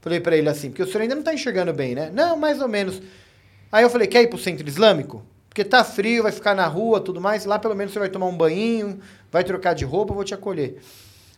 Falei 0.01 0.19
pra 0.19 0.35
ele 0.35 0.49
assim, 0.49 0.69
porque 0.69 0.83
o 0.83 0.85
senhor 0.85 1.03
ainda 1.03 1.15
não 1.15 1.23
tá 1.23 1.33
enxergando 1.33 1.71
bem, 1.71 1.95
né? 1.95 2.11
Não, 2.13 2.35
mais 2.35 2.61
ou 2.61 2.67
menos. 2.67 3.01
Aí 3.71 3.83
eu 3.83 3.89
falei, 3.89 4.07
quer 4.07 4.21
ir 4.21 4.27
pro 4.27 4.37
centro 4.37 4.67
islâmico? 4.67 5.23
Porque 5.47 5.63
tá 5.63 5.81
frio, 5.83 6.23
vai 6.23 6.31
ficar 6.31 6.53
na 6.53 6.67
rua, 6.67 6.99
tudo 6.99 7.21
mais. 7.21 7.45
Lá 7.45 7.57
pelo 7.57 7.75
menos 7.75 7.93
você 7.93 7.99
vai 7.99 8.09
tomar 8.09 8.25
um 8.25 8.35
banho, 8.35 8.99
vai 9.31 9.45
trocar 9.45 9.73
de 9.73 9.85
roupa, 9.85 10.11
eu 10.11 10.15
vou 10.15 10.25
te 10.25 10.33
acolher. 10.33 10.81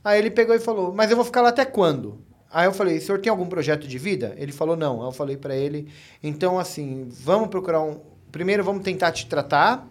Aí 0.03 0.17
ele 0.17 0.31
pegou 0.31 0.55
e 0.55 0.59
falou, 0.59 0.93
mas 0.93 1.11
eu 1.11 1.15
vou 1.15 1.25
ficar 1.25 1.41
lá 1.41 1.49
até 1.49 1.63
quando? 1.63 2.17
Aí 2.55 2.67
eu 2.67 2.71
falei, 2.71 3.01
senhor 3.01 3.19
tem 3.19 3.29
algum 3.29 3.47
projeto 3.47 3.85
de 3.85 3.97
vida? 3.97 4.33
Ele 4.37 4.53
falou, 4.53 4.77
não. 4.77 5.01
Aí 5.01 5.07
eu 5.09 5.11
falei 5.11 5.35
pra 5.35 5.53
ele, 5.53 5.89
então 6.23 6.57
assim, 6.57 7.05
vamos 7.09 7.49
procurar 7.49 7.81
um... 7.81 7.99
Primeiro 8.31 8.63
vamos 8.63 8.81
tentar 8.81 9.11
te 9.11 9.27
tratar, 9.27 9.85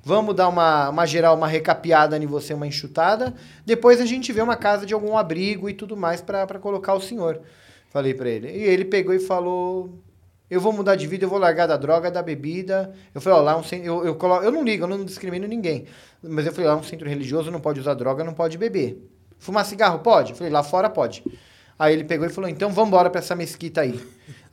vamos 0.00 0.32
dar 0.32 0.46
uma, 0.46 0.90
uma 0.90 1.06
geral, 1.06 1.36
uma 1.36 1.48
recapeada 1.48 2.16
em 2.16 2.24
você, 2.24 2.54
uma 2.54 2.68
enxutada. 2.68 3.34
Depois 3.66 4.00
a 4.00 4.06
gente 4.06 4.32
vê 4.32 4.40
uma 4.40 4.54
casa 4.54 4.86
de 4.86 4.94
algum 4.94 5.18
abrigo 5.18 5.68
e 5.68 5.74
tudo 5.74 5.96
mais 5.96 6.22
pra 6.22 6.46
colocar 6.60 6.94
o 6.94 7.00
senhor. 7.00 7.40
Falei 7.90 8.14
pra 8.14 8.28
ele. 8.28 8.48
E 8.48 8.62
ele 8.62 8.84
pegou 8.84 9.12
e 9.12 9.18
falou, 9.18 9.98
eu 10.48 10.60
vou 10.60 10.72
mudar 10.72 10.94
de 10.94 11.08
vida, 11.08 11.24
eu 11.24 11.28
vou 11.28 11.40
largar 11.40 11.66
da 11.66 11.76
droga, 11.76 12.12
da 12.12 12.22
bebida. 12.22 12.94
Eu 13.12 13.20
falei, 13.20 13.40
ó, 13.40 13.42
lá 13.42 13.56
um 13.56 13.64
centro, 13.64 13.86
eu, 13.86 14.04
eu, 14.06 14.18
eu 14.40 14.52
não 14.52 14.62
ligo, 14.62 14.84
eu 14.84 14.88
não 14.88 15.04
discrimino 15.04 15.48
ninguém. 15.48 15.86
Mas 16.22 16.46
eu 16.46 16.52
falei, 16.52 16.70
lá 16.70 16.76
um 16.76 16.82
centro 16.84 17.08
religioso 17.08 17.50
não 17.50 17.58
pode 17.58 17.80
usar 17.80 17.94
droga, 17.94 18.22
não 18.22 18.34
pode 18.34 18.56
beber. 18.56 19.04
Fumar 19.36 19.64
cigarro 19.64 19.98
pode? 19.98 20.30
Eu 20.30 20.36
falei, 20.36 20.52
lá 20.52 20.62
fora 20.62 20.88
pode. 20.88 21.24
Aí 21.78 21.92
ele 21.92 22.04
pegou 22.04 22.26
e 22.26 22.30
falou, 22.30 22.48
então 22.48 22.70
vamos 22.70 22.88
embora 22.88 23.10
pra 23.10 23.18
essa 23.18 23.34
mesquita 23.34 23.80
aí. 23.80 24.00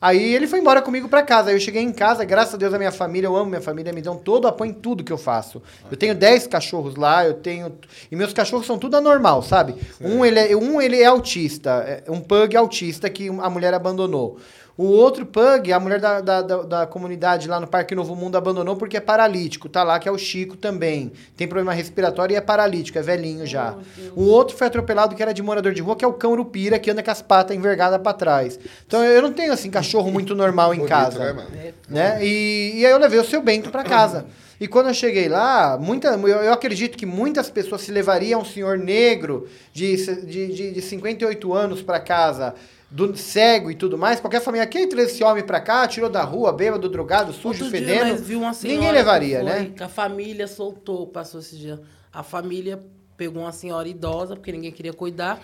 Aí 0.00 0.34
ele 0.34 0.48
foi 0.48 0.58
embora 0.58 0.82
comigo 0.82 1.08
pra 1.08 1.22
casa. 1.22 1.50
Aí 1.50 1.54
eu 1.54 1.60
cheguei 1.60 1.80
em 1.80 1.92
casa, 1.92 2.24
graças 2.24 2.54
a 2.54 2.56
Deus 2.56 2.74
a 2.74 2.78
minha 2.78 2.90
família, 2.90 3.28
eu 3.28 3.36
amo 3.36 3.48
minha 3.48 3.60
família, 3.60 3.92
me 3.92 4.02
dão 4.02 4.16
todo 4.16 4.46
o 4.46 4.48
apoio 4.48 4.72
em 4.72 4.74
tudo 4.74 5.04
que 5.04 5.12
eu 5.12 5.16
faço. 5.18 5.62
Eu 5.88 5.96
tenho 5.96 6.12
10 6.12 6.48
cachorros 6.48 6.96
lá, 6.96 7.24
eu 7.24 7.34
tenho. 7.34 7.72
E 8.10 8.16
meus 8.16 8.32
cachorros 8.32 8.66
são 8.66 8.76
tudo 8.76 8.96
anormal, 8.96 9.42
sabe? 9.42 9.76
Um 10.00 10.24
ele, 10.24 10.40
é, 10.40 10.56
um 10.56 10.80
ele 10.80 11.00
é 11.00 11.06
autista, 11.06 12.02
é 12.04 12.10
um 12.10 12.20
pug 12.20 12.56
autista 12.56 13.08
que 13.08 13.28
a 13.28 13.48
mulher 13.48 13.72
abandonou. 13.72 14.40
O 14.76 14.84
outro 14.84 15.26
pug, 15.26 15.70
a 15.72 15.78
mulher 15.78 16.00
da, 16.00 16.20
da, 16.20 16.42
da, 16.42 16.62
da 16.62 16.86
comunidade 16.86 17.46
lá 17.46 17.60
no 17.60 17.66
Parque 17.66 17.94
Novo 17.94 18.16
Mundo 18.16 18.36
abandonou 18.36 18.74
porque 18.74 18.96
é 18.96 19.00
paralítico. 19.00 19.68
Tá 19.68 19.82
lá, 19.82 19.98
que 19.98 20.08
é 20.08 20.12
o 20.12 20.16
Chico 20.16 20.56
também. 20.56 21.12
Tem 21.36 21.46
problema 21.46 21.72
respiratório 21.74 22.32
e 22.32 22.36
é 22.36 22.40
paralítico, 22.40 22.98
é 22.98 23.02
velhinho 23.02 23.46
já. 23.46 23.76
O 24.16 24.22
outro 24.24 24.56
foi 24.56 24.66
atropelado 24.66 25.14
que 25.14 25.22
era 25.22 25.34
de 25.34 25.42
morador 25.42 25.72
de 25.74 25.82
rua, 25.82 25.94
que 25.94 26.04
é 26.04 26.08
o 26.08 26.14
cão 26.14 26.32
Urupira, 26.32 26.78
que 26.78 26.90
anda 26.90 27.02
com 27.02 27.10
as 27.10 27.20
patas 27.20 27.54
envergadas 27.56 28.00
pra 28.00 28.12
trás. 28.14 28.58
Então 28.86 29.04
eu 29.04 29.20
não 29.20 29.32
tenho, 29.32 29.52
assim, 29.52 29.70
cachorro 29.70 30.10
muito 30.10 30.34
normal 30.34 30.72
em 30.72 30.78
Bonito, 30.78 30.88
casa. 30.88 31.18
né, 31.18 31.32
mano? 31.32 31.50
Né? 31.88 32.18
E, 32.24 32.80
e 32.80 32.86
aí 32.86 32.92
eu 32.92 32.98
levei 32.98 33.20
o 33.20 33.24
seu 33.24 33.42
Bento 33.42 33.70
pra 33.70 33.84
casa. 33.84 34.24
E 34.58 34.68
quando 34.68 34.86
eu 34.88 34.94
cheguei 34.94 35.28
lá, 35.28 35.76
muita, 35.76 36.08
eu, 36.08 36.28
eu 36.28 36.52
acredito 36.52 36.96
que 36.96 37.04
muitas 37.04 37.50
pessoas 37.50 37.82
se 37.82 37.90
levariam 37.90 38.40
um 38.40 38.44
senhor 38.44 38.78
negro 38.78 39.48
de, 39.72 39.96
de, 40.24 40.46
de, 40.46 40.70
de 40.70 40.80
58 40.80 41.52
anos 41.52 41.82
pra 41.82 41.98
casa, 41.98 42.54
do 42.92 43.16
cego 43.16 43.70
e 43.70 43.74
tudo 43.74 43.96
mais. 43.96 44.20
Qualquer 44.20 44.40
família, 44.42 44.66
quem 44.66 44.86
trouxe 44.86 45.12
esse 45.12 45.24
homem 45.24 45.42
pra 45.42 45.60
cá, 45.60 45.88
tirou 45.88 46.10
da 46.10 46.22
rua, 46.22 46.52
bêbado, 46.52 46.88
drogado, 46.88 47.32
sujo, 47.32 47.64
Outro 47.64 47.70
dia 47.70 47.80
fedendo. 47.80 48.10
nós 48.10 48.20
viu 48.20 48.40
uma 48.40 48.52
senhora 48.52 48.78
Ninguém 48.78 48.92
levaria, 48.92 49.38
que 49.40 49.44
foi, 49.44 49.60
né? 49.60 49.72
Que 49.74 49.82
a 49.82 49.88
família 49.88 50.46
soltou, 50.46 51.06
passou 51.06 51.40
esse 51.40 51.56
dia. 51.56 51.80
A 52.12 52.22
família 52.22 52.78
pegou 53.16 53.42
uma 53.42 53.52
senhora 53.52 53.88
idosa, 53.88 54.36
porque 54.36 54.52
ninguém 54.52 54.70
queria 54.70 54.92
cuidar, 54.92 55.40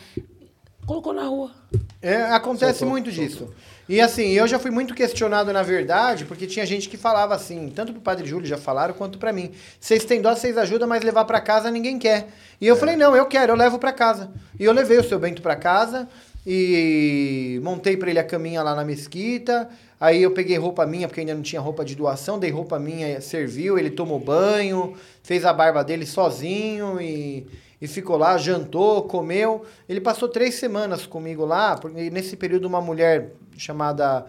colocou 0.87 1.15
na 1.15 1.25
rua. 1.25 1.51
É, 2.03 2.25
acontece 2.25 2.85
muito 2.85 3.11
disso. 3.11 3.53
E 3.89 4.01
assim, 4.03 4.29
eu 4.33 4.47
já 4.47 4.59
fui 4.59 4.71
muito 4.71 4.95
questionado, 4.95 5.51
na 5.51 5.63
verdade, 5.63 6.27
porque 6.27 6.47
tinha 6.47 6.67
gente 6.67 6.89
que 6.91 6.99
falava 6.99 7.35
assim, 7.35 7.73
tanto 7.75 7.93
pro 7.93 8.03
Padre 8.03 8.27
Júlio 8.27 8.47
já 8.47 8.59
falaram, 8.59 8.93
quanto 8.93 9.19
pra 9.19 9.33
mim. 9.33 9.53
Vocês 9.81 10.05
têm 10.05 10.21
dó, 10.21 10.35
vocês 10.35 10.59
ajudam, 10.59 10.87
mas 10.87 11.03
levar 11.03 11.25
pra 11.25 11.41
casa 11.41 11.71
ninguém 11.71 11.99
quer. 11.99 12.29
E 12.61 12.67
eu 12.67 12.77
falei, 12.77 12.97
não, 12.97 13.17
eu 13.17 13.25
quero, 13.25 13.53
eu 13.53 13.57
levo 13.57 13.79
pra 13.79 13.93
casa. 13.93 14.31
E 14.61 14.65
eu 14.65 14.73
levei 14.73 14.99
o 14.99 15.05
seu 15.05 15.19
Bento 15.19 15.41
pra 15.41 15.57
casa 15.57 16.07
e 16.51 17.61
montei 17.63 17.95
pra 17.95 18.09
ele 18.09 18.19
a 18.19 18.25
caminha 18.25 18.63
lá 18.63 18.75
na 18.75 18.83
mesquita. 18.83 19.69
Aí 20.01 20.23
eu 20.23 20.31
peguei 20.31 20.57
roupa 20.57 20.87
minha, 20.87 21.07
porque 21.07 21.21
ainda 21.21 21.35
não 21.35 21.43
tinha 21.43 21.61
roupa 21.61 21.85
de 21.85 21.95
doação, 21.95 22.39
dei 22.39 22.51
roupa 22.51 22.79
minha, 22.79 23.21
serviu, 23.21 23.79
ele 23.79 23.91
tomou 23.91 24.19
banho, 24.19 24.95
fez 25.23 25.45
a 25.45 25.53
barba 25.53 25.85
dele 25.85 26.07
sozinho 26.07 26.99
e, 26.99 27.47
e 27.79 27.87
ficou 27.87 28.17
lá, 28.17 28.39
jantou, 28.39 29.03
comeu. 29.03 29.67
Ele 29.87 30.01
passou 30.01 30.27
três 30.27 30.55
semanas 30.55 31.05
comigo 31.05 31.45
lá, 31.45 31.77
porque 31.77 32.09
nesse 32.09 32.35
período 32.35 32.65
uma 32.65 32.81
mulher 32.81 33.33
chamada 33.59 34.25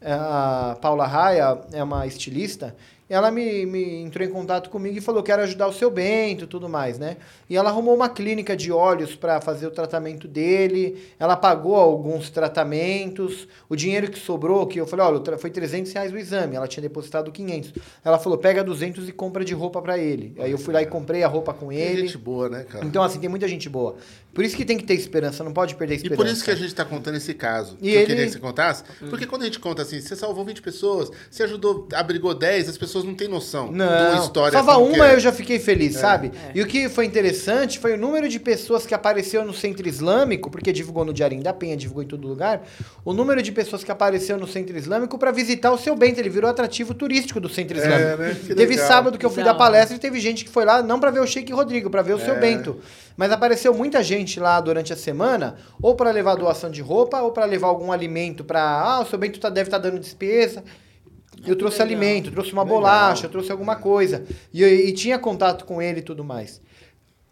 eh, 0.00 0.12
a 0.12 0.78
Paula 0.80 1.04
Raia, 1.04 1.58
é 1.72 1.82
uma 1.82 2.06
estilista, 2.06 2.76
ela 3.08 3.30
me, 3.30 3.64
me 3.64 4.02
entrou 4.02 4.26
em 4.26 4.30
contato 4.30 4.68
comigo 4.68 4.98
e 4.98 5.00
falou: 5.00 5.22
quero 5.22 5.42
ajudar 5.42 5.68
o 5.68 5.72
seu 5.72 5.90
Bento 5.90 6.44
e 6.44 6.46
tudo 6.46 6.68
mais, 6.68 6.98
né? 6.98 7.16
E 7.48 7.56
ela 7.56 7.70
arrumou 7.70 7.94
uma 7.94 8.08
clínica 8.08 8.56
de 8.56 8.72
olhos 8.72 9.14
para 9.14 9.40
fazer 9.40 9.66
o 9.66 9.70
tratamento 9.70 10.26
dele. 10.26 11.00
Ela 11.18 11.36
pagou 11.36 11.76
alguns 11.76 12.30
tratamentos. 12.30 13.46
O 13.68 13.76
dinheiro 13.76 14.10
que 14.10 14.18
sobrou, 14.18 14.66
que 14.66 14.80
eu 14.80 14.86
falei: 14.86 15.06
olha, 15.06 15.38
foi 15.38 15.50
300 15.50 15.92
reais 15.92 16.12
o 16.12 16.18
exame. 16.18 16.56
Ela 16.56 16.66
tinha 16.66 16.82
depositado 16.82 17.30
500. 17.30 17.74
Ela 18.04 18.18
falou: 18.18 18.38
pega 18.38 18.64
200 18.64 19.08
e 19.08 19.12
compra 19.12 19.44
de 19.44 19.54
roupa 19.54 19.80
para 19.80 19.96
ele. 19.96 20.34
Aí 20.38 20.50
eu 20.50 20.58
fui 20.58 20.74
lá 20.74 20.82
e 20.82 20.86
comprei 20.86 21.22
a 21.22 21.28
roupa 21.28 21.54
com 21.54 21.68
Tem 21.68 21.78
ele. 21.78 22.02
gente 22.02 22.18
boa, 22.18 22.48
né, 22.48 22.64
cara? 22.64 22.84
Então, 22.84 23.02
assim, 23.02 23.20
tem 23.20 23.28
muita 23.28 23.46
gente 23.46 23.68
boa. 23.68 23.96
Por 24.36 24.44
isso 24.44 24.54
que 24.54 24.64
tem 24.66 24.76
que 24.76 24.84
ter 24.84 24.92
esperança, 24.94 25.42
não 25.42 25.52
pode 25.52 25.74
perder 25.76 25.94
a 25.94 25.96
E 25.96 25.96
esperança. 25.96 26.22
por 26.22 26.30
isso 26.30 26.44
que 26.44 26.50
a 26.50 26.54
gente 26.54 26.66
está 26.68 26.84
contando 26.84 27.16
esse 27.16 27.32
caso. 27.32 27.76
E 27.80 27.88
que 27.88 27.88
eu 27.88 27.92
ele- 28.00 28.06
queria 28.06 28.26
que 28.26 28.32
você 28.32 28.38
contasse. 28.38 28.84
Porque 29.10 29.26
quando 29.26 29.42
a 29.42 29.44
gente 29.46 29.58
conta 29.58 29.80
assim, 29.80 29.98
você 29.98 30.14
salvou 30.14 30.44
20 30.44 30.60
pessoas, 30.60 31.10
você 31.30 31.42
ajudou, 31.44 31.88
abrigou 31.94 32.34
10, 32.34 32.68
as 32.68 32.76
pessoas 32.76 33.02
não 33.02 33.14
têm 33.14 33.28
noção 33.28 33.68
de 33.68 33.74
uma 33.82 33.86
Não, 34.12 34.22
história. 34.22 34.52
salva 34.52 34.76
uma 34.76 35.08
é. 35.10 35.14
eu 35.14 35.20
já 35.20 35.32
fiquei 35.32 35.58
feliz, 35.58 35.94
sabe? 35.96 36.30
E 36.54 36.60
o 36.60 36.66
que 36.66 36.88
foi 36.90 37.06
interessante 37.06 37.78
foi 37.78 37.94
o 37.94 37.96
número 37.96 38.28
de 38.28 38.38
pessoas 38.38 38.84
que 38.86 38.94
apareceu 38.94 39.42
no 39.42 39.54
centro 39.54 39.88
islâmico, 39.88 40.50
porque 40.50 40.70
divulgou 40.70 41.04
no 41.04 41.14
Diarim 41.14 41.40
da 41.40 41.54
Penha, 41.54 41.74
divulgou 41.74 42.02
em 42.02 42.06
todo 42.06 42.28
lugar, 42.28 42.62
o 43.06 43.14
número 43.14 43.40
de 43.40 43.50
pessoas 43.52 43.82
que 43.82 43.90
apareceu 43.90 44.36
no 44.36 44.46
centro 44.46 44.76
islâmico 44.76 45.18
para 45.18 45.32
visitar 45.32 45.72
o 45.72 45.78
seu 45.78 45.96
Bento, 45.96 46.20
ele 46.20 46.28
virou 46.28 46.50
atrativo 46.50 46.92
turístico 46.92 47.40
do 47.40 47.48
centro 47.48 47.78
islâmico. 47.78 48.22
né? 48.22 48.36
Que 48.46 48.54
Teve 48.54 48.74
legal. 48.74 48.86
sábado 48.86 49.16
que 49.16 49.24
eu 49.24 49.30
fui 49.30 49.42
Da 49.42 49.52
dar 49.52 49.58
palestra 49.58 49.96
e 49.96 49.98
teve 49.98 50.20
gente 50.20 50.44
que 50.44 50.50
foi 50.50 50.66
lá 50.66 50.82
não 50.82 51.00
para 51.00 51.10
ver 51.10 51.20
o 51.20 51.26
Sheik 51.26 51.50
Rodrigo, 51.54 51.88
para 51.88 52.02
ver 52.02 52.14
o 52.14 52.18
É. 52.20 52.24
seu 52.24 52.38
Bento. 52.38 52.78
Mas 53.16 53.32
apareceu 53.32 53.72
muita 53.72 54.02
gente 54.02 54.38
lá 54.38 54.60
durante 54.60 54.92
a 54.92 54.96
semana, 54.96 55.56
ou 55.80 55.94
para 55.94 56.10
levar 56.10 56.34
doação 56.34 56.70
de 56.70 56.82
roupa, 56.82 57.20
ou 57.22 57.32
para 57.32 57.44
levar 57.46 57.68
algum 57.68 57.90
alimento 57.90 58.44
para, 58.44 58.60
ah, 58.62 59.00
o 59.00 59.06
seu 59.06 59.18
Bento 59.18 59.40
tá, 59.40 59.48
deve 59.48 59.68
estar 59.68 59.78
dando 59.78 59.98
despesa. 59.98 60.62
Eu 61.46 61.56
trouxe 61.56 61.78
legal. 61.82 61.86
alimento, 61.86 62.30
trouxe 62.30 62.52
uma 62.52 62.62
Legal. 62.62 62.78
bolacha, 62.78 63.26
eu 63.26 63.30
trouxe 63.30 63.52
alguma 63.52 63.76
coisa. 63.76 64.24
E, 64.52 64.64
e 64.64 64.92
tinha 64.92 65.18
contato 65.18 65.64
com 65.64 65.80
ele 65.82 66.00
e 66.00 66.02
tudo 66.02 66.24
mais. 66.24 66.60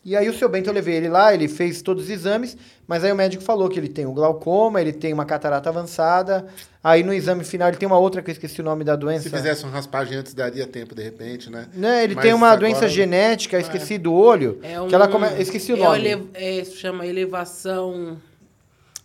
E 0.04 0.14
aí 0.14 0.28
o 0.28 0.34
seu 0.34 0.48
Bento, 0.48 0.68
eu 0.68 0.74
levei 0.74 0.96
ele 0.96 1.08
lá, 1.08 1.32
ele 1.32 1.48
fez 1.48 1.80
todos 1.80 2.04
os 2.04 2.10
exames, 2.10 2.56
mas 2.86 3.02
aí 3.02 3.10
o 3.10 3.16
médico 3.16 3.42
falou 3.42 3.68
que 3.70 3.78
ele 3.80 3.88
tem 3.88 4.04
o 4.04 4.12
glaucoma, 4.12 4.78
ele 4.80 4.92
tem 4.92 5.12
uma 5.14 5.24
catarata 5.24 5.70
avançada. 5.70 6.46
Aí 6.82 7.02
no 7.02 7.14
exame 7.14 7.42
final 7.42 7.68
ele 7.68 7.78
tem 7.78 7.86
uma 7.86 7.96
outra 7.98 8.20
que 8.20 8.30
eu 8.30 8.32
esqueci 8.32 8.60
o 8.60 8.64
nome 8.64 8.84
da 8.84 8.94
doença. 8.96 9.22
Se 9.22 9.30
fizesse 9.30 9.64
uma 9.64 9.72
raspagem 9.72 10.18
antes, 10.18 10.34
daria 10.34 10.66
tempo, 10.66 10.94
de 10.94 11.02
repente, 11.02 11.48
né? 11.48 11.68
Né, 11.72 12.04
ele 12.04 12.14
Mas 12.14 12.22
tem 12.22 12.34
uma 12.34 12.48
agora- 12.48 12.60
doença 12.60 12.86
genética, 12.86 13.56
eu 13.56 13.60
esqueci 13.60 13.96
do 13.96 14.12
olho, 14.12 14.58
É 14.62 14.78
um, 14.78 14.88
que 14.88 14.94
ela 14.94 15.08
come... 15.08 15.26
eu 15.26 15.40
esqueci 15.40 15.72
o 15.72 15.76
é 15.76 15.78
nome. 15.78 15.98
ele- 15.98 16.28
é, 16.34 16.64
chama 16.66 17.06
elevação. 17.06 18.18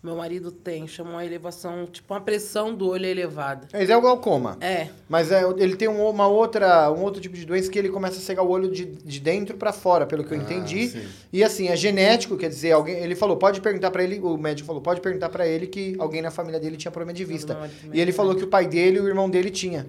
Meu 0.01 0.15
marido 0.15 0.49
tem, 0.49 0.87
chama 0.87 1.09
uma 1.11 1.25
elevação, 1.25 1.85
tipo 1.85 2.13
uma 2.13 2.21
pressão 2.21 2.73
do 2.73 2.87
olho 2.87 3.05
elevada. 3.05 3.67
Mas 3.73 3.89
é 3.89 3.97
o 3.97 3.99
glaucoma. 3.99 4.55
É. 4.61 4.87
Mas 5.09 5.29
é, 5.29 5.43
ele 5.57 5.75
tem 5.75 5.89
um- 5.89 6.07
uma 6.09 6.25
outra, 6.25 6.89
um 6.89 7.01
outro 7.03 7.19
tipo 7.19 7.35
de 7.35 7.45
doença 7.45 7.69
que 7.69 7.77
ele 7.77 7.89
começa 7.89 8.15
a 8.17 8.21
cegar 8.21 8.45
o 8.45 8.49
olho 8.49 8.71
de, 8.71 8.85
de 8.85 9.19
dentro 9.19 9.57
pra 9.57 9.73
fora, 9.73 10.05
pelo 10.05 10.23
que 10.23 10.33
eu 10.33 10.39
Ah, 10.39 10.41
entendi. 10.41 10.87
sim. 10.87 11.05
E 11.33 11.43
assim, 11.43 11.67
é 11.67 11.75
genético, 11.75 12.37
quer 12.37 12.47
dizer, 12.47 12.71
alguém, 12.71 12.95
ele 12.95 13.13
falou, 13.13 13.35
pode 13.35 13.59
perguntar 13.59 13.91
pra 13.91 14.01
ele, 14.01 14.19
o 14.21 14.37
médico 14.37 14.65
falou, 14.67 14.81
pode 14.81 15.01
perguntar 15.01 15.27
pra 15.27 15.45
ele 15.45 15.67
que 15.67 15.97
alguém 15.99 16.21
na 16.21 16.31
família 16.31 16.61
dele 16.61 16.77
tinha 16.77 16.91
problema 16.91 17.13
de 17.13 17.25
vista. 17.25 17.59
E 17.91 17.99
ele 17.99 18.13
falou 18.13 18.33
que 18.35 18.43
o 18.45 18.47
pai 18.47 18.67
dele 18.67 18.99
e 18.99 19.01
o 19.01 19.07
irmão 19.07 19.29
dele 19.29 19.49
tinha. 19.49 19.85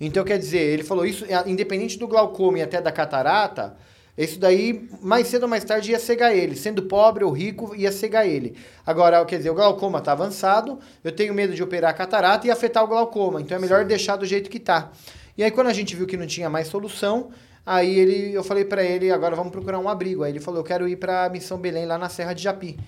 Então, 0.00 0.24
quer 0.24 0.38
dizer, 0.40 0.58
ele 0.58 0.82
falou 0.82 1.06
isso, 1.06 1.24
é, 1.26 1.48
independente 1.48 1.96
do 2.00 2.08
glaucoma 2.08 2.58
e 2.58 2.62
até 2.62 2.80
da 2.80 2.90
catarata, 2.90 3.76
isso 4.16 4.38
daí, 4.38 4.88
mais 5.00 5.26
cedo 5.26 5.44
ou 5.44 5.48
mais 5.48 5.64
tarde, 5.64 5.90
ia 5.90 5.98
cegar 5.98 6.36
ele. 6.36 6.54
Sendo 6.54 6.82
pobre 6.82 7.24
ou 7.24 7.30
rico, 7.30 7.74
ia 7.74 7.90
cegar 7.90 8.26
ele. 8.26 8.54
Agora, 8.84 9.24
quer 9.24 9.38
dizer, 9.38 9.50
o 9.50 9.54
glaucoma 9.54 10.00
está 10.00 10.12
avançado, 10.12 10.78
eu 11.02 11.10
tenho 11.10 11.32
medo 11.32 11.54
de 11.54 11.62
operar 11.62 11.90
a 11.90 11.94
catarata 11.94 12.46
e 12.46 12.50
afetar 12.50 12.84
o 12.84 12.86
glaucoma. 12.86 13.40
Então 13.40 13.56
é 13.56 13.60
melhor 13.60 13.84
deixar 13.86 14.16
do 14.16 14.26
jeito 14.26 14.50
que 14.50 14.60
tá. 14.60 14.92
E 15.36 15.42
aí, 15.42 15.50
quando 15.50 15.68
a 15.68 15.72
gente 15.72 15.96
viu 15.96 16.06
que 16.06 16.16
não 16.16 16.26
tinha 16.26 16.50
mais 16.50 16.68
solução, 16.68 17.30
aí 17.64 17.98
ele, 17.98 18.34
eu 18.34 18.44
falei 18.44 18.66
para 18.66 18.84
ele, 18.84 19.10
agora 19.10 19.34
vamos 19.34 19.50
procurar 19.50 19.78
um 19.78 19.88
abrigo. 19.88 20.22
Aí 20.22 20.32
ele 20.32 20.40
falou, 20.40 20.60
eu 20.60 20.64
quero 20.64 20.86
ir 20.86 20.96
para 20.96 21.30
Missão 21.30 21.56
Belém, 21.56 21.86
lá 21.86 21.96
na 21.96 22.10
Serra 22.10 22.34
de 22.34 22.42
Japi. 22.42 22.78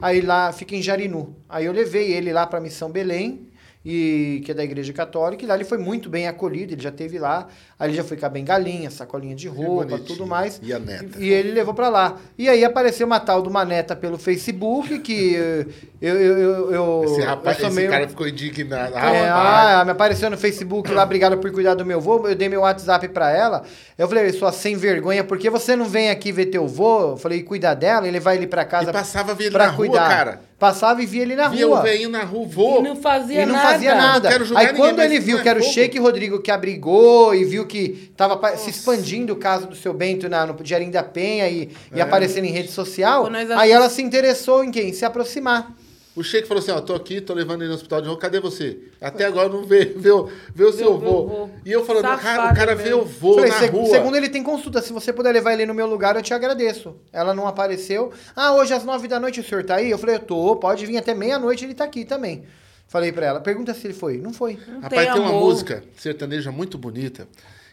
Aí 0.00 0.22
lá 0.22 0.52
fica 0.52 0.74
em 0.74 0.80
Jarinu. 0.80 1.36
Aí 1.50 1.66
eu 1.66 1.72
levei 1.72 2.12
ele 2.12 2.32
lá 2.32 2.46
para 2.46 2.58
Missão 2.60 2.90
Belém, 2.90 3.46
e 3.84 4.42
que 4.44 4.52
é 4.52 4.54
da 4.54 4.64
Igreja 4.64 4.92
Católica, 4.92 5.44
e 5.44 5.46
lá 5.46 5.54
ele 5.54 5.64
foi 5.64 5.78
muito 5.78 6.08
bem 6.08 6.28
acolhido, 6.28 6.72
ele 6.72 6.82
já 6.82 6.92
teve 6.92 7.18
lá, 7.18 7.48
aí 7.82 7.88
ele 7.90 7.96
já 7.96 8.04
foi 8.04 8.16
com 8.16 8.24
a 8.24 8.28
bengalinha, 8.28 8.90
sacolinha 8.90 9.34
de 9.34 9.48
roupa, 9.48 9.98
tudo 9.98 10.26
mais. 10.26 10.60
E 10.62 10.72
a 10.72 10.78
neta? 10.78 11.18
E 11.18 11.28
ele 11.28 11.50
levou 11.52 11.74
pra 11.74 11.88
lá. 11.88 12.16
E 12.38 12.48
aí 12.48 12.64
apareceu 12.64 13.06
uma 13.06 13.18
tal 13.18 13.42
de 13.42 13.48
uma 13.48 13.64
neta 13.64 13.96
pelo 13.96 14.16
Facebook, 14.16 15.00
que 15.00 15.34
eh, 15.36 15.66
eu, 16.00 16.14
eu, 16.20 16.38
eu, 16.38 16.70
eu, 16.72 17.04
Esse 17.06 17.20
rapaz, 17.22 17.58
eu 17.58 17.66
esse 17.66 17.76
meio... 17.76 17.90
cara 17.90 18.08
ficou 18.08 18.26
indignado. 18.28 18.94
É, 18.96 18.98
rapaz. 19.28 19.80
ah, 19.80 19.84
me 19.84 19.90
apareceu 19.90 20.30
no 20.30 20.36
Facebook 20.38 20.90
lá, 20.92 21.02
obrigado 21.02 21.36
por 21.38 21.50
cuidar 21.50 21.74
do 21.74 21.84
meu 21.84 22.00
vô. 22.00 22.26
Eu 22.28 22.34
dei 22.34 22.48
meu 22.48 22.60
WhatsApp 22.60 23.08
pra 23.08 23.30
ela. 23.30 23.62
Eu 23.98 24.06
falei, 24.08 24.32
sua 24.32 24.52
sem 24.52 24.76
vergonha, 24.76 25.24
por 25.24 25.36
que 25.38 25.50
você 25.50 25.74
não 25.76 25.84
vem 25.86 26.08
aqui 26.10 26.30
ver 26.32 26.46
teu 26.46 26.66
vô? 26.66 27.00
Eu 27.12 27.16
falei, 27.16 27.42
cuidar 27.42 27.74
dela, 27.74 28.06
ele 28.06 28.20
vai 28.20 28.36
ali 28.36 28.46
pra 28.46 28.64
casa 28.64 28.90
E 28.90 28.92
passava, 28.92 29.34
via 29.34 29.46
ele 29.46 29.52
pra 29.56 29.66
na 29.66 29.72
rua, 29.72 29.86
cuidar. 29.86 30.08
cara. 30.08 30.40
Passava 30.58 31.02
e 31.02 31.06
via 31.06 31.22
ele 31.22 31.34
na 31.34 31.48
Via 31.48 31.66
rua. 31.66 31.80
o 31.80 31.82
velhinho 31.82 32.08
na 32.08 32.22
rua, 32.22 32.46
vô. 32.46 32.78
E 32.78 32.82
não 32.82 32.94
fazia 32.94 33.42
E 33.42 33.46
não 33.46 33.54
nada. 33.56 33.68
fazia 33.68 33.94
nada. 33.96 34.20
Não 34.20 34.30
quero 34.30 34.44
julgar 34.44 34.60
Aí 34.60 34.72
quando 34.76 35.00
ele 35.00 35.18
viu 35.18 35.42
que 35.42 35.48
é 35.48 35.50
era 35.50 35.58
o. 35.58 35.62
Sheik 35.62 35.98
Rodrigo 35.98 36.40
que 36.40 36.52
abrigou 36.52 37.34
e 37.34 37.44
viu 37.44 37.66
que 37.72 38.12
tava 38.16 38.36
pa- 38.36 38.56
se 38.56 38.68
expandindo 38.70 39.32
o 39.32 39.36
caso 39.36 39.66
do 39.66 39.74
seu 39.74 39.94
Bento 39.94 40.28
na, 40.28 40.44
no 40.46 40.54
Diarim 40.62 40.90
da 40.90 41.02
Penha 41.02 41.48
e, 41.48 41.70
e 41.94 41.98
É. 41.98 42.02
aparecendo 42.02 42.44
em 42.44 42.50
rede 42.52 42.70
social, 42.70 43.28
aí 43.56 43.70
ela 43.72 43.88
se 43.88 44.02
interessou 44.02 44.62
em 44.62 44.70
quem? 44.70 44.92
Se 44.92 45.04
aproximar. 45.04 45.74
O 46.14 46.22
Sheik 46.22 46.46
falou 46.46 46.62
assim, 46.62 46.70
ó, 46.72 46.78
tô 46.82 46.94
aqui, 46.94 47.22
tô 47.22 47.32
levando 47.32 47.62
ele 47.62 47.70
no 47.70 47.74
hospital 47.74 48.02
de 48.02 48.06
novo, 48.08 48.20
cadê 48.20 48.38
você? 48.38 48.76
Até 49.00 49.24
agora 49.24 49.48
não 49.48 49.64
vê, 49.64 49.86
vê, 49.96 50.10
o- 50.10 50.28
vê 50.54 50.64
o 50.64 50.70
seu 50.70 50.98
Vê 50.98 51.06
o 51.06 51.10
vô. 51.10 51.26
vô. 51.26 51.48
E 51.64 51.72
eu 51.72 51.82
falando, 51.86 52.02
cara, 52.20 52.52
o 52.52 52.54
cara 52.54 52.74
vê 52.74 52.92
o 52.92 53.02
vô 53.02 53.36
Falei, 53.36 53.50
na 53.50 53.58
"Seg- 53.58 53.72
rua. 53.72 53.86
segundo 53.88 54.16
ele 54.18 54.28
tem 54.28 54.42
consulta, 54.42 54.82
se 54.82 54.92
você 54.92 55.10
puder 55.10 55.32
levar 55.32 55.54
ele 55.54 55.64
no 55.64 55.72
meu 55.72 55.86
lugar, 55.86 56.14
eu 56.14 56.20
te 56.20 56.34
agradeço. 56.34 56.94
Ela 57.10 57.32
não 57.34 57.46
apareceu. 57.48 58.12
Ah, 58.36 58.52
hoje 58.54 58.74
às 58.74 58.84
nove 58.84 59.08
da 59.08 59.18
noite 59.18 59.40
o 59.40 59.42
senhor 59.44 59.64
tá 59.64 59.76
aí? 59.76 59.90
Eu 59.90 59.96
falei, 59.96 60.16
eu 60.16 60.20
tô, 60.20 60.54
pode 60.56 60.84
vir 60.84 60.98
até 60.98 61.14
meia-noite, 61.14 61.64
ele 61.64 61.72
tá 61.74 61.84
aqui 61.84 62.04
também. 62.04 62.44
Falei 62.88 63.10
pra 63.10 63.24
ela, 63.24 63.40
pergunta 63.40 63.72
se 63.72 63.86
ele 63.86 63.94
foi. 63.94 64.18
Não 64.18 64.34
foi. 64.34 64.58
Rapaz, 64.82 65.10
tem, 65.14 65.18
uma 65.22 65.30
amor. 65.30 65.46
música 65.46 65.82
sertaneja 65.96 66.52
muito 66.52 66.76
bonita 66.76 67.26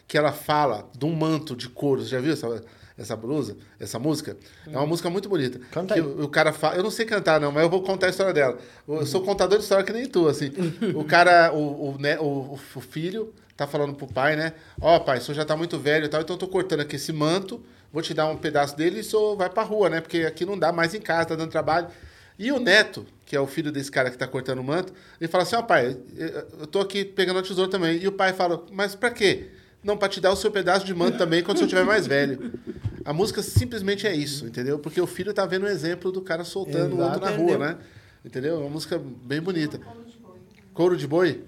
que 0.10 0.18
ela 0.18 0.34
fala 0.34 0.90
de 0.98 1.06
um 1.06 1.14
manto 1.16 1.56
de 1.56 1.70
couro. 1.70 2.02
Você 2.02 2.10
já 2.10 2.20
viu 2.20 2.34
essa, 2.34 2.64
essa 2.98 3.16
blusa? 3.16 3.56
Essa 3.80 3.98
música? 4.00 4.36
É 4.68 4.76
uma 4.76 4.86
música 4.88 5.10
muito 5.10 5.30
bonita. 5.30 5.60
Canta 5.72 5.94
aí. 5.94 6.02
o, 6.02 6.24
o 6.24 6.28
cara 6.28 6.52
fala. 6.52 6.76
Eu 6.76 6.84
não 6.84 6.90
sei 6.92 7.06
cantar, 7.06 7.40
não, 7.40 7.52
mas 7.52 7.64
eu 7.64 7.70
vou 7.70 7.82
contar 7.84 8.08
a 8.08 8.10
história 8.10 8.34
dela. 8.34 8.58
Eu 8.88 9.06
sou 9.06 9.22
contador 9.22 9.58
de 9.60 9.64
história 9.64 9.86
que 9.86 9.94
nem 9.94 10.08
tu, 10.08 10.28
assim. 10.28 10.52
o 10.96 11.04
cara, 11.06 11.54
o, 11.54 11.92
o, 11.92 11.98
né, 12.00 12.20
o, 12.20 12.54
o 12.76 12.80
filho 12.82 13.34
tá 13.56 13.68
falando 13.68 13.94
pro 13.94 14.08
pai, 14.08 14.36
né? 14.36 14.54
Ó, 14.82 15.00
pai, 15.00 15.20
o 15.20 15.22
senhor 15.22 15.36
já 15.36 15.46
tá 15.46 15.56
muito 15.56 15.78
velho 15.78 16.06
e 16.06 16.10
tal, 16.10 16.22
então 16.22 16.34
eu 16.36 16.40
tô 16.40 16.48
cortando 16.48 16.80
aqui 16.80 16.96
esse 16.96 17.14
manto, 17.14 17.62
vou 17.94 18.02
te 18.02 18.14
dar 18.14 18.26
um 18.28 18.36
pedaço 18.38 18.76
dele 18.76 18.98
e 18.98 19.02
o 19.02 19.04
senhor 19.04 19.36
vai 19.36 19.50
pra 19.50 19.62
rua, 19.64 19.90
né? 19.90 20.02
Porque 20.02 20.20
aqui 20.20 20.44
não 20.46 20.58
dá 20.58 20.72
mais 20.72 20.94
em 20.96 21.00
casa, 21.02 21.26
tá 21.30 21.36
dando 21.36 21.52
trabalho. 21.52 21.88
E 22.40 22.52
o 22.54 22.60
neto, 22.60 23.06
que 23.26 23.36
é 23.36 23.40
o 23.40 23.46
filho 23.46 23.70
desse 23.72 23.92
cara 23.92 24.10
que 24.10 24.18
tá 24.18 24.26
cortando 24.26 24.60
o 24.60 24.64
manto, 24.64 24.92
ele 25.22 25.28
fala 25.30 25.44
assim: 25.44 25.56
ó, 25.58 25.62
pai, 25.62 25.98
eu- 26.18 26.48
eu 26.62 26.68
tô 26.68 26.80
aqui 26.80 27.04
pegando 27.06 27.38
a 27.40 27.44
tesoura 27.44 27.70
também. 27.70 27.98
E 28.02 28.08
o 28.08 28.14
pai 28.14 28.32
fala: 28.34 28.64
mas 28.72 28.96
pra 28.96 29.12
quê? 29.12 29.50
Não, 29.84 29.98
pra 29.98 30.10
te 30.10 30.20
dar 30.20 30.32
o 30.32 30.36
seu 30.36 30.52
pedaço 30.52 30.86
de 30.86 30.94
manto 30.94 31.18
também 31.18 31.42
quando 31.44 31.58
o 31.58 31.60
senhor 31.60 31.70
tiver 31.70 31.86
mais 31.86 32.06
velho. 32.06 32.54
A 33.06 33.14
música 33.14 33.42
simplesmente 33.42 34.06
é 34.06 34.14
isso, 34.14 34.46
entendeu? 34.46 34.78
Porque 34.78 35.00
o 35.00 35.08
filho 35.08 35.34
tá 35.34 35.46
vendo 35.46 35.64
o 35.64 35.68
exemplo 35.68 36.12
do 36.12 36.22
cara 36.22 36.44
soltando 36.44 36.96
o 36.96 37.02
outro 37.02 37.22
na 37.22 37.30
rua, 37.30 37.58
né? 37.58 37.78
Entendeu? 38.24 38.56
É 38.56 38.60
uma 38.60 38.70
música 38.70 39.02
bem 39.24 39.42
bonita. 39.42 39.80
Couro 40.74 40.98
de 40.98 41.08
boi? 41.08 41.44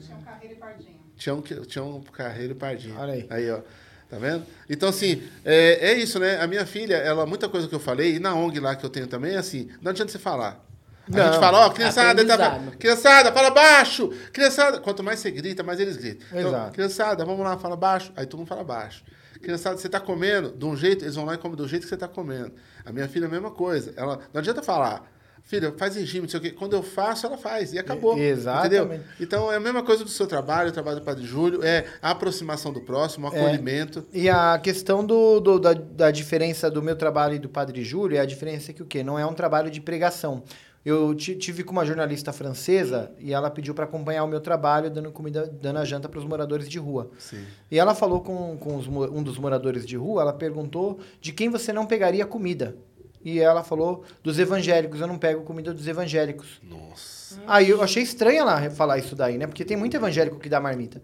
Tião, 1.17 1.41
Tião 1.67 2.01
Carreiro 2.11 2.53
e 2.53 2.55
Pardinho. 2.55 2.95
Olha 2.97 3.13
aí. 3.13 3.27
Aí, 3.29 3.51
ó. 3.51 3.61
Tá 4.09 4.17
vendo? 4.17 4.43
Então, 4.69 4.89
assim, 4.89 5.23
é, 5.45 5.91
é 5.91 5.93
isso, 5.93 6.19
né? 6.19 6.41
A 6.41 6.47
minha 6.47 6.65
filha, 6.65 6.95
ela, 6.95 7.25
muita 7.25 7.47
coisa 7.47 7.67
que 7.67 7.75
eu 7.75 7.79
falei, 7.79 8.15
e 8.15 8.19
na 8.19 8.35
ONG 8.35 8.59
lá 8.59 8.75
que 8.75 8.85
eu 8.85 8.89
tenho 8.89 9.07
também, 9.07 9.35
é 9.35 9.37
assim, 9.37 9.69
não 9.81 9.91
adianta 9.91 10.11
você 10.11 10.19
falar. 10.19 10.65
A 11.13 11.17
Não. 11.17 11.25
gente 11.31 11.39
fala, 11.39 11.65
ó, 11.65 11.69
criançada, 11.69 12.25
tá, 12.25 12.59
criançada, 12.79 13.31
fala 13.31 13.49
baixo! 13.49 14.09
Criançada, 14.31 14.79
quanto 14.79 15.03
mais 15.03 15.19
você 15.19 15.31
grita, 15.31 15.61
mais 15.63 15.79
eles 15.79 15.97
gritam. 15.97 16.25
Então, 16.31 16.49
Exato. 16.49 16.71
criançada, 16.73 17.25
vamos 17.25 17.43
lá, 17.43 17.57
fala 17.57 17.75
baixo. 17.75 18.11
Aí 18.15 18.25
todo 18.25 18.39
mundo 18.39 18.47
fala 18.47 18.63
baixo. 18.63 19.03
Criançada, 19.41 19.77
você 19.77 19.89
tá 19.89 19.99
comendo 19.99 20.51
de 20.51 20.65
um 20.65 20.75
jeito, 20.75 21.03
eles 21.03 21.15
vão 21.15 21.25
lá 21.25 21.33
e 21.33 21.37
comem 21.37 21.57
do 21.57 21.67
jeito 21.67 21.83
que 21.83 21.89
você 21.89 21.97
tá 21.97 22.07
comendo. 22.07 22.51
A 22.85 22.91
minha 22.91 23.07
filha 23.07 23.25
é 23.25 23.27
a 23.27 23.31
mesma 23.31 23.49
coisa. 23.51 23.91
Ela, 23.97 24.19
não 24.31 24.39
adianta 24.39 24.61
falar, 24.61 25.11
filha, 25.43 25.73
faz 25.75 25.95
regime, 25.95 26.21
não 26.21 26.29
sei 26.29 26.39
o 26.39 26.43
quê. 26.43 26.51
Quando 26.51 26.73
eu 26.75 26.83
faço, 26.83 27.25
ela 27.25 27.37
faz. 27.39 27.73
E 27.73 27.79
acabou. 27.79 28.15
Exatamente. 28.17 28.75
Entendeu? 28.75 28.99
Então 29.19 29.51
é 29.51 29.55
a 29.55 29.59
mesma 29.59 29.81
coisa 29.81 30.03
do 30.03 30.09
seu 30.11 30.27
trabalho, 30.27 30.69
o 30.69 30.71
trabalho 30.71 30.99
do 30.99 31.03
Padre 31.03 31.25
Júlio, 31.25 31.63
é 31.63 31.85
a 32.03 32.11
aproximação 32.11 32.71
do 32.71 32.81
próximo, 32.81 33.27
o 33.27 33.33
É. 33.35 33.39
acolhimento. 33.39 34.05
E 34.13 34.29
a 34.29 34.59
questão 34.61 35.03
do, 35.03 35.39
do- 35.39 35.59
da, 35.59 35.73
da 35.73 36.11
diferença 36.11 36.69
do 36.69 36.83
meu 36.83 36.95
trabalho 36.95 37.33
e 37.33 37.39
do 37.39 37.49
Padre 37.49 37.83
Júlio 37.83 38.17
é 38.17 38.19
a 38.21 38.25
diferença 38.25 38.71
que 38.71 38.83
o 38.83 38.85
quê? 38.85 39.03
Não 39.03 39.17
é 39.17 39.25
um 39.25 39.33
trabalho 39.33 39.71
de 39.71 39.81
pregação. 39.81 40.43
Eu 40.83 41.13
ti- 41.13 41.35
tive 41.35 41.63
com 41.63 41.71
uma 41.71 41.85
jornalista 41.85 42.33
francesa 42.33 43.11
e 43.19 43.31
ela 43.33 43.51
pediu 43.51 43.73
para 43.73 43.85
acompanhar 43.85 44.23
o 44.23 44.27
meu 44.27 44.39
trabalho 44.41 44.89
dando 44.89 45.11
comida, 45.11 45.45
dando 45.61 45.77
a 45.77 45.85
janta 45.85 46.09
para 46.09 46.17
os 46.19 46.25
moradores 46.25 46.67
de 46.67 46.79
rua. 46.79 47.11
Sim. 47.19 47.43
E 47.69 47.77
ela 47.77 47.93
falou 47.93 48.21
com, 48.21 48.57
com 48.57 48.75
os 48.77 48.87
um 48.87 49.21
dos 49.21 49.37
moradores 49.37 49.85
de 49.85 49.95
rua, 49.95 50.23
ela 50.23 50.33
perguntou 50.33 50.99
de 51.19 51.31
quem 51.31 51.49
você 51.49 51.71
não 51.71 51.85
pegaria 51.85 52.25
comida. 52.25 52.75
E 53.23 53.39
ela 53.39 53.63
falou 53.63 54.03
dos 54.23 54.39
evangélicos, 54.39 54.99
eu 54.99 55.05
não 55.05 55.19
pego 55.19 55.43
comida 55.43 55.71
dos 55.71 55.87
evangélicos. 55.87 56.59
Nossa. 56.63 57.39
Aí 57.45 57.69
eu 57.69 57.79
achei 57.83 58.01
estranho 58.01 58.39
ela 58.39 58.67
falar 58.71 58.97
isso 58.97 59.15
daí, 59.15 59.37
né? 59.37 59.45
Porque 59.45 59.63
tem 59.63 59.77
muito 59.77 59.95
evangélico 59.95 60.39
que 60.39 60.49
dá 60.49 60.59
marmita. 60.59 60.99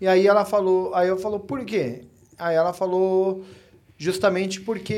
E 0.00 0.08
aí 0.08 0.26
ela 0.26 0.44
falou, 0.44 0.92
aí 0.92 1.06
eu 1.06 1.16
falou, 1.16 1.38
por 1.38 1.64
quê? 1.64 2.02
Aí 2.36 2.56
ela 2.56 2.72
falou 2.72 3.44
justamente 4.00 4.62
porque 4.62 4.94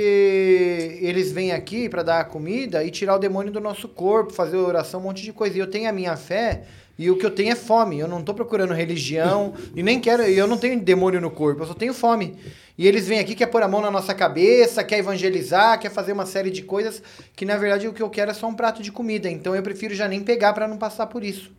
eles 1.03 1.33
vêm 1.33 1.51
aqui 1.51 1.89
para 1.89 2.05
dar 2.05 2.21
a 2.21 2.25
comida 2.25 2.85
e 2.85 2.91
tirar 2.93 3.17
o 3.17 3.19
demônio 3.19 3.53
do 3.53 3.59
nosso 3.59 3.89
corpo, 3.89 4.33
fazer 4.33 4.57
oração, 4.57 5.01
um 5.01 5.03
monte 5.03 5.25
de 5.25 5.33
coisa. 5.33 5.57
E 5.57 5.59
eu 5.59 5.67
tenho 5.67 5.89
a 5.89 5.93
minha 5.93 6.17
fé 6.17 6.63
e 6.97 7.11
o 7.11 7.17
que 7.19 7.27
eu 7.27 7.33
tenho 7.33 7.51
é 7.51 7.57
fome. 7.57 7.99
Eu 7.99 8.07
não 8.07 8.23
tô 8.23 8.33
procurando 8.33 8.73
religião 8.73 9.55
e 9.75 9.83
nem 9.83 9.99
quero, 10.01 10.23
eu 10.23 10.47
não 10.47 10.57
tenho 10.57 10.81
demônio 10.81 11.21
no 11.21 11.33
corpo, 11.33 11.63
eu 11.63 11.67
só 11.67 11.75
tenho 11.75 11.93
fome. 11.93 12.37
E 12.79 12.87
eles 12.87 13.09
vêm 13.09 13.19
aqui, 13.19 13.35
quer 13.35 13.47
pôr 13.47 13.65
a 13.65 13.67
mão 13.69 13.81
na 13.81 13.91
nossa 13.91 14.15
cabeça, 14.15 14.85
quer 14.85 15.01
evangelizar, 15.01 15.81
quer 15.81 15.91
fazer 15.91 16.13
uma 16.13 16.25
série 16.25 16.53
de 16.53 16.63
coisas 16.63 17.03
que 17.35 17.45
na 17.45 17.57
verdade 17.57 17.89
o 17.89 17.93
que 17.93 18.03
eu 18.05 18.09
quero 18.09 18.31
é 18.31 18.35
só 18.35 18.47
um 18.47 18.55
prato 18.55 18.85
de 18.85 18.93
comida. 18.93 19.29
Então 19.29 19.53
eu 19.57 19.65
prefiro 19.65 19.97
já 19.97 20.07
nem 20.07 20.21
pegar 20.23 20.53
para 20.53 20.69
não 20.69 20.77
passar 20.79 21.09
por 21.09 21.25
isso. 21.25 21.51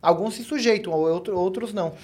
Alguns 0.00 0.34
se 0.34 0.44
sujeitam, 0.44 0.92
outro- 0.92 1.36
outros 1.36 1.74
não. 1.74 1.94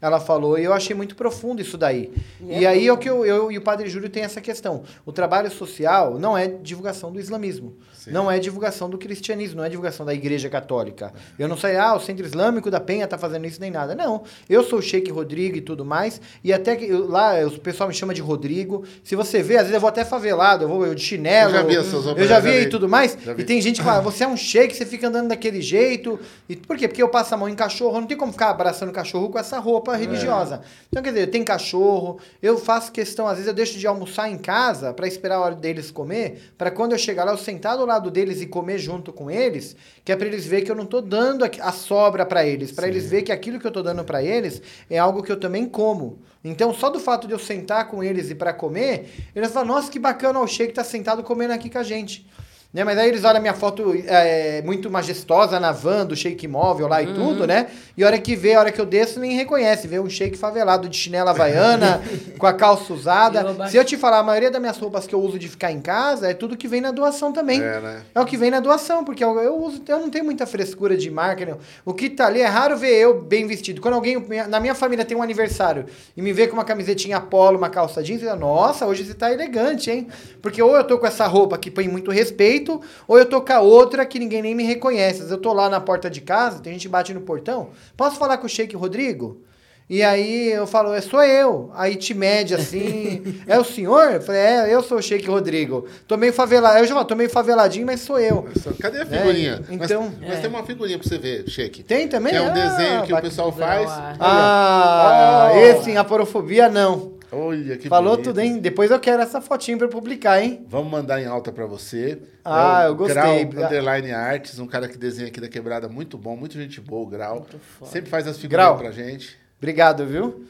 Ela 0.00 0.20
falou, 0.20 0.56
e 0.58 0.64
eu 0.64 0.72
achei 0.72 0.94
muito 0.94 1.16
profundo 1.16 1.60
isso 1.60 1.76
daí. 1.76 2.12
E, 2.40 2.64
aí 2.64 2.86
é 2.86 2.92
o 2.92 2.96
que 2.96 3.10
eu, 3.10 3.26
eu 3.26 3.50
e 3.50 3.58
o 3.58 3.62
Padre 3.62 3.88
Júlio 3.88 4.08
tem 4.08 4.22
essa 4.22 4.40
questão. 4.40 4.84
O 5.04 5.12
trabalho 5.12 5.50
social 5.50 6.18
não 6.18 6.38
é 6.38 6.46
divulgação 6.46 7.10
do 7.10 7.18
islamismo. 7.18 7.76
Não 8.12 8.30
é 8.30 8.38
divulgação 8.38 8.88
do 8.90 8.98
cristianismo, 8.98 9.58
não 9.58 9.64
é 9.64 9.68
divulgação 9.68 10.04
da 10.04 10.14
igreja 10.14 10.48
católica. 10.48 11.12
Eu 11.38 11.48
não 11.48 11.56
sei, 11.56 11.76
ah, 11.76 11.94
o 11.94 12.00
Centro 12.00 12.24
Islâmico 12.24 12.70
da 12.70 12.80
Penha 12.80 13.06
tá 13.06 13.16
fazendo 13.18 13.46
isso 13.46 13.60
nem 13.60 13.70
nada. 13.70 13.94
Não. 13.94 14.22
Eu 14.48 14.62
sou 14.64 14.78
o 14.78 14.82
Sheik 14.82 15.10
Rodrigo 15.10 15.56
e 15.56 15.60
tudo 15.60 15.84
mais. 15.84 16.20
E 16.42 16.52
até 16.52 16.76
que 16.76 16.84
eu- 16.86 17.08
lá 17.08 17.34
o 17.46 17.58
pessoal 17.60 17.88
me 17.88 17.94
chama 17.94 18.12
de 18.14 18.20
Rodrigo. 18.20 18.84
Se 19.04 19.14
você 19.16 19.42
vê, 19.42 19.54
às 19.56 19.62
vezes 19.62 19.74
eu 19.74 19.80
vou 19.80 19.88
até 19.88 20.04
favelado, 20.04 20.64
eu 20.64 20.68
vou 20.68 20.86
eu 20.86 20.94
de 20.94 21.02
chinelo. 21.02 21.50
Eu 21.50 21.54
já 21.54 21.62
vi 21.62 21.76
as 21.76 21.86
suas 21.86 22.06
Eu 22.06 22.16
já 22.18 22.24
já 22.26 22.40
vi 22.40 22.50
aí 22.50 22.64
vi. 22.64 22.70
tudo 22.70 22.88
mais. 22.88 23.16
Já. 23.24 23.32
E 23.32 23.44
tem 23.44 23.60
gente 23.60 23.76
que 23.80 23.84
fala, 23.84 24.00
você 24.00 24.24
é 24.24 24.28
um 24.28 24.36
Sheik, 24.36 24.74
você 24.76 24.86
fica 24.86 25.08
andando 25.08 25.28
daquele 25.28 25.60
jeito. 25.60 26.18
E 26.48 26.56
por 26.56 26.76
quê? 26.76 26.86
Porque 26.88 27.02
eu 27.02 27.08
passo 27.08 27.34
a 27.34 27.36
mão 27.36 27.48
em 27.48 27.54
cachorro, 27.54 28.00
não 28.00 28.06
tem 28.06 28.16
como 28.16 28.32
ficar 28.32 28.50
abraçando 28.50 28.92
cachorro 28.92 29.28
com 29.30 29.38
essa 29.38 29.58
roupa 29.58 29.94
religiosa. 29.96 30.60
Então, 30.88 31.02
quer 31.02 31.10
dizer, 31.12 31.26
tem 31.28 31.42
cachorro, 31.44 32.18
eu 32.42 32.56
faço 32.58 32.92
questão, 32.92 33.26
às 33.26 33.34
vezes 33.34 33.46
eu 33.48 33.54
deixo 33.54 33.78
de 33.78 33.86
almoçar 33.86 34.30
em 34.30 34.38
casa 34.38 34.92
para 34.92 35.06
esperar 35.06 35.36
a 35.36 35.40
hora 35.40 35.54
deles 35.54 35.90
comer, 35.90 36.52
para 36.56 36.70
quando 36.70 36.92
eu 36.92 36.98
chegar 36.98 37.24
lá, 37.24 37.32
eu 37.32 37.36
sentar 37.38 37.76
do 37.76 37.84
lado 37.84 37.97
deles 38.10 38.40
e 38.40 38.46
comer 38.46 38.78
junto 38.78 39.12
com 39.12 39.30
eles, 39.30 39.74
que 40.04 40.12
é 40.12 40.16
para 40.16 40.26
eles 40.26 40.46
verem 40.46 40.64
que 40.64 40.70
eu 40.70 40.76
não 40.76 40.86
tô 40.86 41.00
dando 41.00 41.44
a, 41.44 41.72
sobra 41.72 42.24
para 42.24 42.46
eles, 42.46 42.70
para 42.70 42.86
eles 42.86 43.10
verem 43.10 43.24
que 43.24 43.32
aquilo 43.32 43.58
que 43.58 43.66
eu 43.66 43.70
tô 43.72 43.82
dando 43.82 44.04
para 44.04 44.22
eles 44.22 44.62
é 44.88 44.98
algo 44.98 45.22
que 45.22 45.32
eu 45.32 45.38
também 45.38 45.66
como. 45.66 46.20
Então, 46.44 46.72
só 46.72 46.88
do 46.88 47.00
fato 47.00 47.26
de 47.26 47.32
eu 47.32 47.38
sentar 47.38 47.88
com 47.88 48.02
eles 48.02 48.30
e 48.30 48.34
para 48.34 48.52
comer, 48.52 49.10
eles 49.34 49.50
falam, 49.50 49.74
nossa, 49.74 49.90
que 49.90 49.98
bacana, 49.98 50.38
o 50.38 50.46
Sheik 50.46 50.72
tá 50.72 50.84
sentado 50.84 51.22
comendo 51.24 51.52
aqui 51.52 51.68
com 51.68 51.78
a 51.78 51.82
gente. 51.82 52.26
Né? 52.72 52.84
Mas 52.84 52.98
aí 52.98 53.08
eles 53.08 53.24
olham 53.24 53.38
a 53.38 53.40
minha 53.40 53.54
foto 53.54 53.94
é, 54.06 54.60
muito 54.62 54.90
majestosa 54.90 55.58
na 55.58 55.72
van 55.72 56.04
do 56.04 56.14
shake 56.14 56.46
móvel 56.46 56.86
lá 56.86 57.02
e 57.02 57.06
Uhum. 57.06 57.14
tudo, 57.14 57.46
né? 57.46 57.68
E 57.96 58.04
a 58.04 58.06
hora 58.06 58.18
que 58.18 58.36
vê, 58.36 58.54
a 58.54 58.60
hora 58.60 58.70
que 58.70 58.78
eu 58.78 58.84
desço, 58.84 59.18
nem 59.18 59.32
reconhece. 59.32 59.88
Vê 59.88 59.98
um 59.98 60.08
shake 60.08 60.36
favelado 60.36 60.86
de 60.86 60.94
chinela 60.96 61.30
havaiana, 61.30 62.02
com 62.38 62.46
a 62.46 62.52
calça 62.52 62.92
usada. 62.92 63.40
Eu 63.40 63.66
Se 63.68 63.76
eu 63.78 63.84
te 63.84 63.96
falar, 63.96 64.18
a 64.18 64.22
maioria 64.22 64.50
das 64.50 64.60
minhas 64.60 64.76
roupas 64.76 65.06
que 65.06 65.14
eu 65.14 65.20
uso 65.20 65.38
de 65.38 65.48
ficar 65.48 65.72
em 65.72 65.80
casa 65.80 66.30
é 66.30 66.34
tudo 66.34 66.58
que 66.58 66.68
vem 66.68 66.82
na 66.82 66.90
doação 66.90 67.32
também. 67.32 67.58
É, 67.62 67.80
né? 67.80 68.02
É 68.14 68.20
o 68.20 68.26
que 68.26 68.36
vem 68.36 68.50
na 68.50 68.60
doação, 68.60 69.02
porque 69.02 69.24
eu, 69.24 69.38
eu 69.40 69.56
uso, 69.56 69.82
eu 69.88 69.98
não 70.00 70.10
tenho 70.10 70.26
muita 70.26 70.46
frescura 70.46 70.94
de 70.94 71.10
marca. 71.10 71.46
Não. 71.46 71.58
O 71.86 71.94
que 71.94 72.10
tá 72.10 72.26
ali 72.26 72.42
é 72.42 72.46
raro 72.46 72.76
ver 72.76 72.92
eu 72.94 73.22
bem 73.22 73.46
vestido. 73.46 73.80
Quando 73.80 73.94
alguém 73.94 74.22
na 74.46 74.60
minha 74.60 74.74
família 74.74 75.06
tem 75.06 75.16
um 75.16 75.22
aniversário 75.22 75.86
e 76.14 76.20
me 76.20 76.34
vê 76.34 76.46
com 76.46 76.52
uma 76.52 76.64
camisetinha 76.64 77.18
polo, 77.18 77.56
uma 77.56 77.70
calça 77.70 78.02
jeans, 78.02 78.22
eu, 78.22 78.36
nossa, 78.36 78.84
hoje 78.86 79.04
você 79.06 79.14
tá 79.14 79.32
elegante, 79.32 79.90
hein? 79.90 80.06
Porque 80.42 80.60
ou 80.62 80.76
eu 80.76 80.84
tô 80.84 80.98
com 80.98 81.06
essa 81.06 81.26
roupa 81.26 81.56
que 81.56 81.70
põe 81.70 81.88
muito 81.88 82.10
respeito, 82.10 82.57
ou 83.06 83.18
eu 83.18 83.26
tô 83.26 83.40
com 83.40 83.52
a 83.52 83.60
outra 83.60 84.04
que 84.06 84.18
ninguém 84.18 84.42
nem 84.42 84.54
me 84.54 84.64
reconhece. 84.64 85.28
Eu 85.30 85.38
tô 85.38 85.52
lá 85.52 85.68
na 85.68 85.80
porta 85.80 86.08
de 86.10 86.20
casa, 86.20 86.60
tem 86.60 86.72
gente 86.72 86.88
bate 86.88 87.12
no 87.14 87.20
portão. 87.20 87.70
Posso 87.96 88.16
falar 88.16 88.38
com 88.38 88.46
o 88.46 88.48
Sheik 88.48 88.74
Rodrigo? 88.76 89.42
E 89.90 90.02
aí 90.02 90.48
eu 90.52 90.66
falo, 90.66 90.92
é 90.92 91.00
sou 91.00 91.22
eu. 91.24 91.70
Aí 91.74 91.96
te 91.96 92.12
mede 92.12 92.54
assim, 92.54 93.22
é 93.48 93.58
o 93.58 93.64
senhor? 93.64 94.12
Eu 94.12 94.20
falei, 94.20 94.40
é, 94.42 94.74
eu 94.74 94.82
sou 94.82 94.98
o 94.98 95.02
Sheik 95.02 95.26
Rodrigo. 95.26 95.86
Tô 96.06 96.14
meio 96.18 96.30
favelado. 96.30 96.76
Eu 96.78 96.86
já 96.86 97.16
meio 97.16 97.30
faveladinho, 97.30 97.86
mas 97.86 98.00
sou 98.02 98.20
eu. 98.20 98.46
Cadê 98.78 99.00
a 99.00 99.06
figurinha? 99.06 99.64
É, 99.66 99.74
então- 99.74 100.12
Nós, 100.20 100.28
nós 100.28 100.40
temos 100.40 100.58
uma 100.60 100.66
figurinha 100.66 100.98
pra 100.98 101.08
você 101.08 101.16
ver, 101.16 101.48
Sheik. 101.48 101.82
Tem 101.84 102.06
também? 102.06 102.32
Que 102.34 102.38
é 102.38 102.42
um 102.42 102.48
Ah, 102.48 102.50
desenho 102.50 103.02
que 103.04 103.14
o 103.14 103.20
pessoal 103.22 103.50
faz. 103.50 103.88
Ah, 104.20 105.52
Oh. 105.54 105.58
esse 105.58 105.90
em 105.90 105.96
aporofobia 105.96 106.68
não. 106.68 107.16
Olha 107.30 107.76
que 107.76 107.88
Falou 107.88 108.12
bonito. 108.12 108.24
tudo, 108.28 108.40
hein? 108.40 108.58
Depois 108.58 108.90
eu 108.90 108.98
quero 108.98 109.20
essa 109.22 109.40
fotinha 109.40 109.76
pra 109.76 109.86
eu 109.86 109.90
publicar, 109.90 110.42
hein? 110.42 110.64
Vamos 110.68 110.90
mandar 110.90 111.20
em 111.20 111.26
alta 111.26 111.52
pra 111.52 111.66
você. 111.66 112.18
Ah, 112.44 112.84
É 112.84 112.88
eu 112.88 112.94
gostei. 112.94 113.44
Grau 113.44 113.66
Underline 113.66 114.12
Arts, 114.12 114.58
um 114.58 114.66
cara 114.66 114.88
que 114.88 114.96
desenha 114.96 115.28
aqui 115.28 115.40
da 115.40 115.48
quebrada, 115.48 115.88
muito 115.88 116.16
bom, 116.16 116.34
muito 116.36 116.54
gente 116.54 116.80
boa, 116.80 117.02
o 117.02 117.06
Grau. 117.06 117.46
Sempre 117.84 118.08
faz 118.08 118.26
as 118.26 118.38
figurinhas 118.38 118.68
Grau. 118.70 118.78
pra 118.78 118.90
gente. 118.92 119.36
Obrigado, 119.58 120.06
viu? 120.06 120.44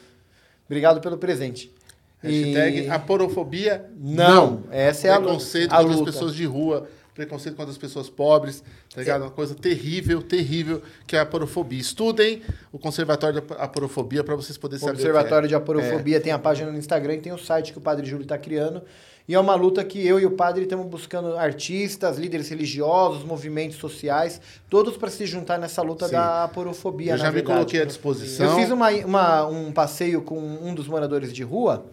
Obrigado 0.66 1.00
pelo 1.00 1.18
presente. 1.18 1.72
Hashtag 2.22 2.82
E- 2.86 2.90
aporofobia. 2.90 3.86
Não, 3.96 4.64
essa 4.70 5.09
é 5.09 5.10
a 5.10 5.16
lu- 5.18 5.24
Preconceito 5.24 5.70
contra 5.70 5.84
as 5.88 5.96
luta. 5.98 6.12
pessoas 6.12 6.34
de 6.34 6.44
rua, 6.44 6.88
preconceito 7.19 7.57
contra 7.57 7.73
as 7.73 7.77
pessoas 7.78 8.09
pobres, 8.09 8.62
tá 8.95 9.01
ligado? 9.01 9.23
Uma 9.23 9.31
coisa 9.31 9.53
terrível, 9.55 10.23
terrível, 10.23 10.81
que 11.05 11.16
é 11.16 11.19
a 11.19 11.23
aporofobia. 11.23 11.81
Estudem 11.81 12.43
o 12.73 12.78
Conservatório 12.78 13.40
da 13.40 13.57
Aporofobia 13.57 14.23
pra 14.23 14.36
vocês 14.36 14.57
poderem 14.57 14.78
O 14.78 14.86
saber. 14.86 14.93
O 14.95 15.43
de 15.43 15.49
que 15.49 15.55
é. 15.55 15.57
Aporofobia 15.57 16.20
tem 16.20 16.32
a 16.32 16.39
página 16.39 16.70
no 16.70 16.78
Instagram 16.78 17.15
e 17.16 17.20
tem 17.20 17.32
o 17.32 17.39
site 17.39 17.73
que 17.73 17.78
o 17.78 17.81
Padre 17.81 18.07
Júlio 18.07 18.23
está 18.23 18.39
criando. 18.39 18.82
E 19.27 19.35
é 19.35 19.39
uma 19.40 19.55
luta 19.57 19.85
que 19.85 20.07
eu 20.07 20.19
e 20.20 20.24
o 20.24 20.31
Padre 20.31 20.62
estamos 20.62 20.86
buscando 20.86 21.36
artistas, 21.36 22.16
líderes 22.16 22.49
religiosos, 22.49 23.24
movimentos 23.24 23.77
sociais, 23.77 24.40
todos 24.70 24.97
para 24.97 25.11
se 25.11 25.27
juntar 25.27 25.59
nessa 25.59 25.82
luta 25.82 26.07
Sim. 26.07 26.12
da 26.12 26.45
aporofobia. 26.45 27.12
Eu 27.12 27.19
já 27.19 27.31
me 27.32 27.43
coloquei 27.43 27.82
à 27.82 27.85
disposição. 27.85 28.47
Eu 28.47 28.55
fiz 28.57 28.70
uma, 28.70 28.90
uma- 28.90 29.47
um 29.47 29.73
passeio 29.73 30.23
com 30.23 30.39
um 30.39 30.73
dos 30.74 30.86
moradores 30.86 31.32
de 31.32 31.43
rua 31.43 31.85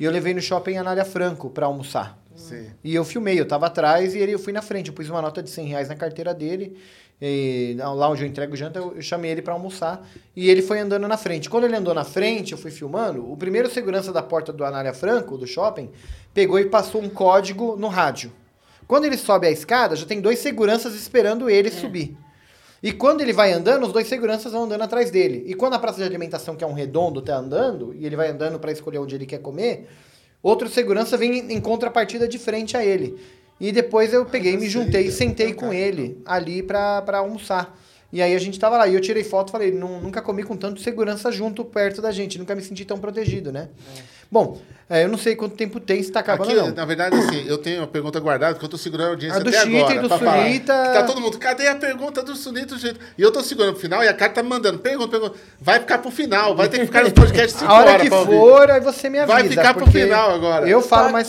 e 0.00 0.04
eu 0.04 0.10
levei 0.10 0.34
no 0.34 0.42
shopping 0.42 0.76
Anália 0.76 1.04
Franco 1.04 1.48
para 1.48 1.64
almoçar. 1.64 2.18
Sim. 2.36 2.70
E 2.82 2.94
eu 2.94 3.04
filmei, 3.04 3.38
eu 3.38 3.46
tava 3.46 3.66
atrás 3.66 4.14
e 4.14 4.18
ele, 4.18 4.32
eu 4.32 4.38
fui 4.38 4.52
na 4.52 4.62
frente. 4.62 4.88
Eu 4.88 4.94
pus 4.94 5.08
uma 5.08 5.22
nota 5.22 5.42
de 5.42 5.50
100 5.50 5.66
reais 5.66 5.88
na 5.88 5.94
carteira 5.94 6.34
dele. 6.34 6.76
E 7.22 7.76
lá 7.78 8.08
onde 8.08 8.22
eu 8.22 8.28
entrego 8.28 8.56
janta, 8.56 8.78
eu 8.78 8.94
eu 8.96 9.02
chamei 9.02 9.30
ele 9.30 9.40
para 9.40 9.52
almoçar. 9.52 10.06
E 10.34 10.50
ele 10.50 10.62
foi 10.62 10.78
andando 10.80 11.06
na 11.06 11.16
frente. 11.16 11.48
Quando 11.48 11.64
ele 11.64 11.76
andou 11.76 11.94
na 11.94 12.04
frente, 12.04 12.52
eu 12.52 12.58
fui 12.58 12.70
filmando. 12.70 13.30
O 13.30 13.36
primeiro 13.36 13.70
segurança 13.70 14.12
da 14.12 14.22
porta 14.22 14.52
do 14.52 14.64
Anália 14.64 14.92
Franco, 14.92 15.38
do 15.38 15.46
shopping, 15.46 15.90
pegou 16.32 16.58
e 16.58 16.66
passou 16.66 17.00
um 17.00 17.08
código 17.08 17.76
no 17.76 17.88
rádio. 17.88 18.32
Quando 18.86 19.04
ele 19.04 19.16
sobe 19.16 19.46
a 19.46 19.50
escada, 19.50 19.96
já 19.96 20.04
tem 20.04 20.20
dois 20.20 20.38
seguranças 20.40 20.94
esperando 20.94 21.48
ele 21.48 21.70
subir. 21.70 22.16
E 22.82 22.92
quando 22.92 23.22
ele 23.22 23.32
vai 23.32 23.50
andando, 23.50 23.86
os 23.86 23.92
dois 23.92 24.06
seguranças 24.06 24.52
vão 24.52 24.64
andando 24.64 24.82
atrás 24.82 25.10
dele. 25.10 25.42
E 25.46 25.54
quando 25.54 25.72
a 25.72 25.78
praça 25.78 25.96
de 25.96 26.04
alimentação, 26.04 26.54
que 26.54 26.62
é 26.62 26.66
um 26.66 26.74
redondo, 26.74 27.22
tá 27.22 27.36
andando, 27.36 27.94
e 27.94 28.04
ele 28.04 28.14
vai 28.14 28.28
andando 28.28 28.58
para 28.58 28.70
escolher 28.70 28.98
onde 28.98 29.14
ele 29.14 29.24
quer 29.24 29.38
comer, 29.38 29.88
outro 30.44 30.68
segurança 30.68 31.16
vem 31.16 31.52
em- 31.52 31.60
contrapartida 31.60 32.28
de 32.28 32.38
frente 32.38 32.76
a 32.76 32.84
ele. 32.84 33.18
E 33.60 33.72
depois 33.72 34.12
eu 34.12 34.24
peguei, 34.26 34.56
me 34.56 34.68
juntei 34.68 35.06
e 35.06 35.10
sentei 35.12 35.52
com 35.54 35.72
ele 35.72 36.18
ali 36.24 36.62
pra, 36.62 37.02
pra 37.02 37.18
almoçar. 37.18 37.76
E 38.12 38.22
aí 38.22 38.32
a 38.34 38.38
gente 38.38 38.60
tava 38.60 38.76
lá, 38.76 38.86
e 38.86 38.94
eu 38.94 39.00
tirei 39.00 39.24
foto 39.24 39.48
e 39.48 39.52
falei, 39.52 39.72
"Nu- 39.72 40.00
nunca 40.00 40.22
comi 40.22 40.44
com 40.44 40.56
tanto 40.56 40.80
segurança 40.80 41.32
junto 41.32 41.64
perto 41.64 42.00
da 42.00 42.12
gente, 42.12 42.38
nunca 42.38 42.54
me 42.54 42.62
senti 42.62 42.84
tão 42.84 42.98
protegido, 42.98 43.50
né? 43.50 43.70
Bom, 44.30 44.60
é, 44.88 45.04
eu 45.04 45.08
não 45.08 45.16
sei 45.16 45.34
quanto 45.34 45.56
tempo 45.56 45.80
tem, 45.80 46.02
se 46.02 46.12
tá 46.12 46.20
acabando 46.20 46.50
Aqui, 46.50 46.58
não. 46.60 46.70
na 46.72 46.84
verdade, 46.84 47.16
assim, 47.16 47.44
eu 47.46 47.56
tenho 47.56 47.80
uma 47.80 47.86
pergunta 47.86 48.20
guardada, 48.20 48.52
porque 48.54 48.66
eu 48.66 48.70
tô 48.70 48.76
segurando 48.76 49.06
a 49.06 49.10
audiência 49.10 49.40
A 49.40 49.42
do 49.42 49.48
até 49.48 49.60
Chita 49.62 49.76
agora. 49.78 49.94
e 49.94 49.98
do 49.98 50.08
falar. 50.10 50.42
Sunita. 50.44 50.82
Que 50.86 50.92
Tá 50.92 51.02
todo 51.04 51.20
mundo, 51.22 51.38
cadê 51.38 51.68
a 51.68 51.74
pergunta 51.74 52.22
do 52.22 52.36
Sunita? 52.36 52.74
do 52.74 52.78
Chita? 52.80 53.00
E 53.16 53.22
eu 53.22 53.32
tô 53.32 53.42
segurando 53.42 53.72
pro 53.72 53.80
final 53.80 54.04
e 54.04 54.08
a 54.08 54.14
cara 54.14 54.32
tá 54.32 54.42
me 54.42 54.48
mandando, 54.50 54.78
pergunta, 54.78 55.08
pergunta. 55.08 55.36
Vai 55.60 55.80
ficar 55.80 55.98
pro 55.98 56.10
final, 56.10 56.54
vai 56.54 56.68
ter 56.68 56.80
que 56.80 56.86
ficar 56.86 57.02
nos 57.02 57.12
podcasts 57.14 57.58
5 57.58 57.70
A 57.72 57.74
hora 57.78 57.90
horas 57.92 58.02
que 58.02 58.10
for, 58.10 58.70
aí 58.70 58.80
você 58.80 59.08
me 59.08 59.18
avisa. 59.18 59.38
Vai 59.38 59.48
ficar 59.48 59.72
pro 59.74 59.90
final 59.90 60.34
agora. 60.34 60.68
Eu 60.68 60.82
falo 60.82 61.10
mais. 61.10 61.28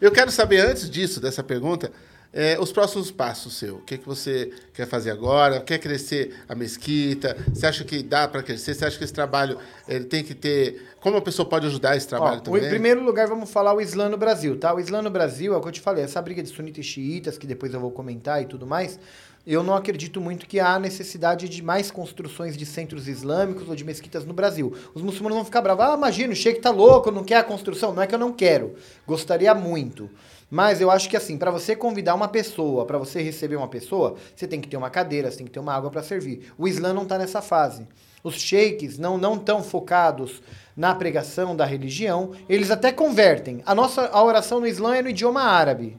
Eu 0.00 0.12
quero 0.12 0.30
saber, 0.30 0.60
antes 0.60 0.88
disso, 0.88 1.20
dessa 1.20 1.42
pergunta, 1.42 1.90
é, 2.34 2.58
os 2.58 2.72
próximos 2.72 3.12
passos 3.12 3.56
seu. 3.56 3.76
O 3.76 3.80
que, 3.82 3.96
que 3.96 4.04
você 4.04 4.52
quer 4.72 4.88
fazer 4.88 5.12
agora? 5.12 5.60
Quer 5.60 5.78
crescer 5.78 6.34
a 6.48 6.54
mesquita? 6.56 7.36
Você 7.52 7.64
acha 7.64 7.84
que 7.84 8.02
dá 8.02 8.26
para 8.26 8.42
crescer? 8.42 8.74
Você 8.74 8.84
acha 8.84 8.98
que 8.98 9.04
esse 9.04 9.12
trabalho 9.12 9.56
ele 9.86 10.06
tem 10.06 10.24
que 10.24 10.34
ter... 10.34 10.82
Como 11.00 11.16
a 11.16 11.22
pessoa 11.22 11.48
pode 11.48 11.66
ajudar 11.66 11.96
esse 11.96 12.08
trabalho 12.08 12.38
Ó, 12.38 12.40
também? 12.40 12.64
Em 12.64 12.68
primeiro 12.68 13.04
lugar, 13.04 13.28
vamos 13.28 13.52
falar 13.52 13.72
o 13.72 13.80
Islã 13.80 14.08
no 14.08 14.16
Brasil, 14.16 14.58
tá? 14.58 14.74
O 14.74 14.80
Islã 14.80 15.00
no 15.00 15.10
Brasil, 15.10 15.54
é 15.54 15.56
o 15.56 15.60
que 15.60 15.68
eu 15.68 15.72
te 15.72 15.80
falei, 15.80 16.02
essa 16.02 16.20
briga 16.20 16.42
de 16.42 16.48
sunitas 16.48 16.84
e 16.84 16.88
xiitas, 16.88 17.38
que 17.38 17.46
depois 17.46 17.72
eu 17.72 17.78
vou 17.78 17.92
comentar 17.92 18.42
e 18.42 18.46
tudo 18.46 18.66
mais, 18.66 18.98
eu 19.46 19.62
não 19.62 19.76
acredito 19.76 20.20
muito 20.20 20.46
que 20.46 20.58
há 20.58 20.78
necessidade 20.78 21.48
de 21.48 21.62
mais 21.62 21.90
construções 21.90 22.56
de 22.56 22.64
centros 22.64 23.06
islâmicos 23.06 23.68
ou 23.68 23.76
de 23.76 23.84
mesquitas 23.84 24.24
no 24.24 24.32
Brasil. 24.32 24.74
Os 24.94 25.02
muçulmanos 25.02 25.36
vão 25.36 25.44
ficar 25.44 25.60
bravos, 25.60 25.84
ah, 25.84 25.94
imagina, 25.94 26.32
o 26.32 26.36
sheik 26.36 26.60
tá 26.60 26.70
louco, 26.70 27.10
não 27.10 27.22
quer 27.22 27.36
a 27.36 27.44
construção. 27.44 27.94
Não 27.94 28.02
é 28.02 28.06
que 28.06 28.14
eu 28.14 28.18
não 28.18 28.32
quero, 28.32 28.74
gostaria 29.06 29.54
muito. 29.54 30.10
Mas 30.50 30.80
eu 30.80 30.90
acho 30.90 31.08
que 31.08 31.16
assim, 31.16 31.36
para 31.36 31.50
você 31.50 31.74
convidar 31.74 32.14
uma 32.14 32.28
pessoa, 32.28 32.84
para 32.84 32.98
você 32.98 33.22
receber 33.22 33.56
uma 33.56 33.68
pessoa, 33.68 34.16
você 34.34 34.46
tem 34.46 34.60
que 34.60 34.68
ter 34.68 34.76
uma 34.76 34.90
cadeira, 34.90 35.30
você 35.30 35.38
tem 35.38 35.46
que 35.46 35.52
ter 35.52 35.60
uma 35.60 35.74
água 35.74 35.90
para 35.90 36.02
servir. 36.02 36.52
O 36.56 36.68
Islã 36.68 36.92
não 36.92 37.04
tá 37.04 37.18
nessa 37.18 37.42
fase. 37.42 37.86
Os 38.22 38.36
sheiks 38.36 38.98
não 38.98 39.18
não 39.18 39.38
tão 39.38 39.62
focados 39.62 40.42
na 40.76 40.94
pregação 40.94 41.54
da 41.54 41.64
religião, 41.64 42.32
eles 42.48 42.70
até 42.70 42.90
convertem. 42.90 43.62
A 43.66 43.74
nossa 43.74 44.08
a 44.08 44.22
oração 44.22 44.60
no 44.60 44.66
Islã 44.66 44.96
é 44.96 45.02
no 45.02 45.10
idioma 45.10 45.42
árabe. 45.42 45.96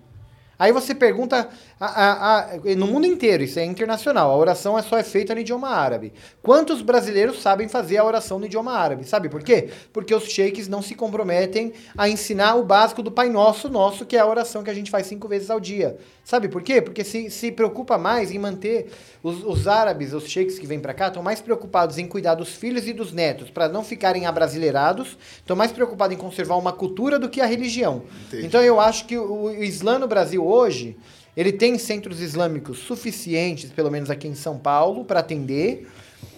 Aí 0.57 0.71
você 0.71 0.95
pergunta 0.95 1.49
a- 1.79 1.85
a- 1.85 2.39
a- 2.39 2.75
no 2.77 2.87
mundo 2.87 3.05
inteiro, 3.05 3.43
isso 3.43 3.59
é 3.59 3.65
internacional, 3.65 4.31
a 4.31 4.37
oração 4.37 4.77
é 4.77 4.81
só 4.81 4.97
é 4.97 5.03
feita 5.03 5.33
no 5.35 5.41
idioma 5.41 5.69
árabe. 5.69 6.13
Quantos 6.41 6.81
brasileiros 6.81 7.41
sabem 7.41 7.67
fazer 7.67 7.97
a 7.97 8.05
oração 8.05 8.39
no 8.39 8.45
idioma 8.45 8.71
árabe? 8.71 9.03
Sabe 9.05 9.27
por 9.27 9.43
quê? 9.43 9.69
Porque 9.91 10.15
os 10.15 10.23
sheiks 10.23 10.67
não 10.67 10.81
se 10.81 10.95
comprometem 10.95 11.73
a 11.97 12.07
ensinar 12.07 12.55
o 12.55 12.63
básico 12.63 13.03
do 13.03 13.11
Pai 13.11 13.29
Nosso 13.29 13.67
Nosso, 13.69 14.05
que 14.05 14.15
é 14.15 14.19
a 14.19 14.25
oração 14.27 14.63
que 14.63 14.69
a 14.69 14.73
gente 14.73 14.89
faz 14.89 15.07
cinco 15.07 15.27
vezes 15.27 15.49
ao 15.49 15.59
dia. 15.59 15.97
Sabe 16.23 16.47
por 16.47 16.63
quê? 16.63 16.81
Porque 16.81 17.03
se, 17.03 17.29
se 17.29 17.51
preocupa 17.51 17.97
mais 17.97 18.31
em 18.31 18.39
manter 18.39 18.91
os, 19.25 19.43
os 19.43 19.67
árabes, 19.67 20.13
os 20.13 20.27
sheiks 20.27 20.59
que 20.59 20.67
vêm 20.67 20.79
para 20.79 20.93
cá, 20.93 21.07
estão 21.07 21.23
mais 21.23 21.41
preocupados 21.41 21.97
em 21.97 22.05
cuidar 22.05 22.35
dos 22.35 22.49
filhos 22.49 22.87
e 22.87 22.93
dos 22.93 23.11
netos 23.11 23.49
para 23.49 23.67
não 23.67 23.83
ficarem 23.83 24.27
abrasileirados, 24.27 25.17
estão 25.37 25.55
mais 25.55 25.71
preocupados 25.71 26.15
em 26.15 26.19
conservar 26.19 26.55
uma 26.57 26.71
cultura 26.71 27.17
do 27.17 27.27
que 27.27 27.41
a 27.41 27.45
religião. 27.47 28.03
Entendi. 28.27 28.45
Então 28.45 28.61
eu 28.61 28.79
acho 28.79 29.07
que 29.07 29.17
o, 29.17 29.45
o 29.45 29.63
Islã 29.63 29.97
no 29.97 30.07
Brasil 30.07 30.45
hoje, 30.45 30.95
ele 31.35 31.51
tem 31.51 31.75
centros 31.79 32.21
islâmicos 32.21 32.77
suficientes, 32.77 33.71
pelo 33.71 33.89
menos 33.89 34.11
aqui 34.11 34.27
em 34.27 34.35
São 34.35 34.59
Paulo, 34.59 35.03
para 35.03 35.21
atender. 35.21 35.87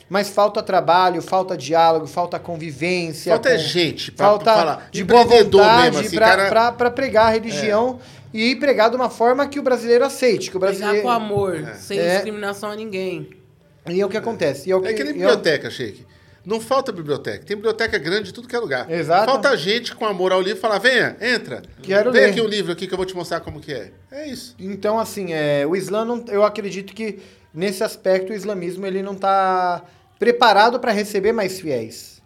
Mas 0.10 0.30
falta 0.30 0.64
trabalho, 0.64 1.22
falta 1.22 1.58
diálogo, 1.58 2.08
falta 2.08 2.40
convivência. 2.40 3.32
Falta 3.34 3.50
é 3.50 3.58
com- 3.58 3.64
gente 3.64 4.12
pra- 4.12 4.26
falta 4.28 4.44
pra 4.46 4.54
falar. 4.56 4.90
de 4.92 5.04
boa 5.04 5.24
vontade 5.26 5.82
mesmo, 5.92 6.00
assim, 6.08 6.16
pra, 6.16 6.28
cara- 6.28 6.50
pra- 6.50 6.72
pra 6.72 6.92
pregar 6.92 7.28
a 7.28 7.30
religião 7.32 8.00
e 8.34 8.56
pregar 8.56 8.90
de 8.90 8.96
uma 8.96 9.10
forma 9.10 9.46
que 9.48 9.60
o 9.60 9.64
brasileiro 9.64 10.06
aceite. 10.06 10.50
Que 10.50 10.56
o 10.58 10.60
brasileiro... 10.60 11.02
com 11.02 11.10
amor, 11.10 11.74
sem 11.78 12.00
É. 12.00 12.16
discriminação 12.16 12.72
a 12.72 12.76
ninguém. 12.76 13.30
E 13.90 14.00
é 14.00 14.06
o 14.06 14.10
que 14.10 14.18
acontece. 14.18 14.70
E 14.70 14.72
é, 14.72 14.76
o 14.76 14.80
É 14.86 14.90
que, 14.90 14.96
que 14.96 15.04
nem 15.04 15.12
é 15.12 15.14
biblioteca, 15.16 15.70
Sheik. 15.70 16.06
Não 16.46 16.62
falta 16.62 16.94
biblioteca. 16.94 17.44
Tem 17.46 17.58
biblioteca 17.58 17.98
grande 17.98 18.24
de 18.28 18.34
tudo 18.34 18.48
que 18.48 18.56
é 18.56 18.60
lugar. 18.60 18.90
Exato. 18.90 19.26
Falta 19.26 19.56
gente 19.58 19.94
com 19.94 20.06
amor 20.06 20.32
ao 20.32 20.42
livro 20.42 20.62
falar, 20.62 20.80
venha, 20.80 21.18
entra. 21.20 21.62
Quero 21.84 22.10
Vem 22.14 22.22
ler. 22.22 22.30
aqui 22.30 22.40
um 22.42 22.48
livro 22.48 22.72
aqui 22.72 22.88
que 22.88 22.94
eu 22.94 22.98
vou 22.98 23.06
te 23.06 23.14
mostrar 23.14 23.42
como 23.42 23.60
que 23.60 23.74
é. 23.74 23.92
É 24.10 24.26
isso. 24.30 24.56
Então, 24.58 24.98
assim, 24.98 25.34
é, 25.34 25.66
o 25.68 25.76
Islã, 25.76 26.06
não, 26.06 26.24
eu 26.30 26.46
acredito 26.46 26.94
que 26.94 27.20
nesse 27.54 27.84
aspecto 27.84 28.32
o 28.32 28.36
islamismo 28.36 28.86
ele 28.86 29.02
não 29.04 29.12
está 29.14 29.84
preparado 30.20 30.80
para 30.80 30.92
receber 30.92 31.32
mais 31.32 31.60
fiéis. 31.60 32.18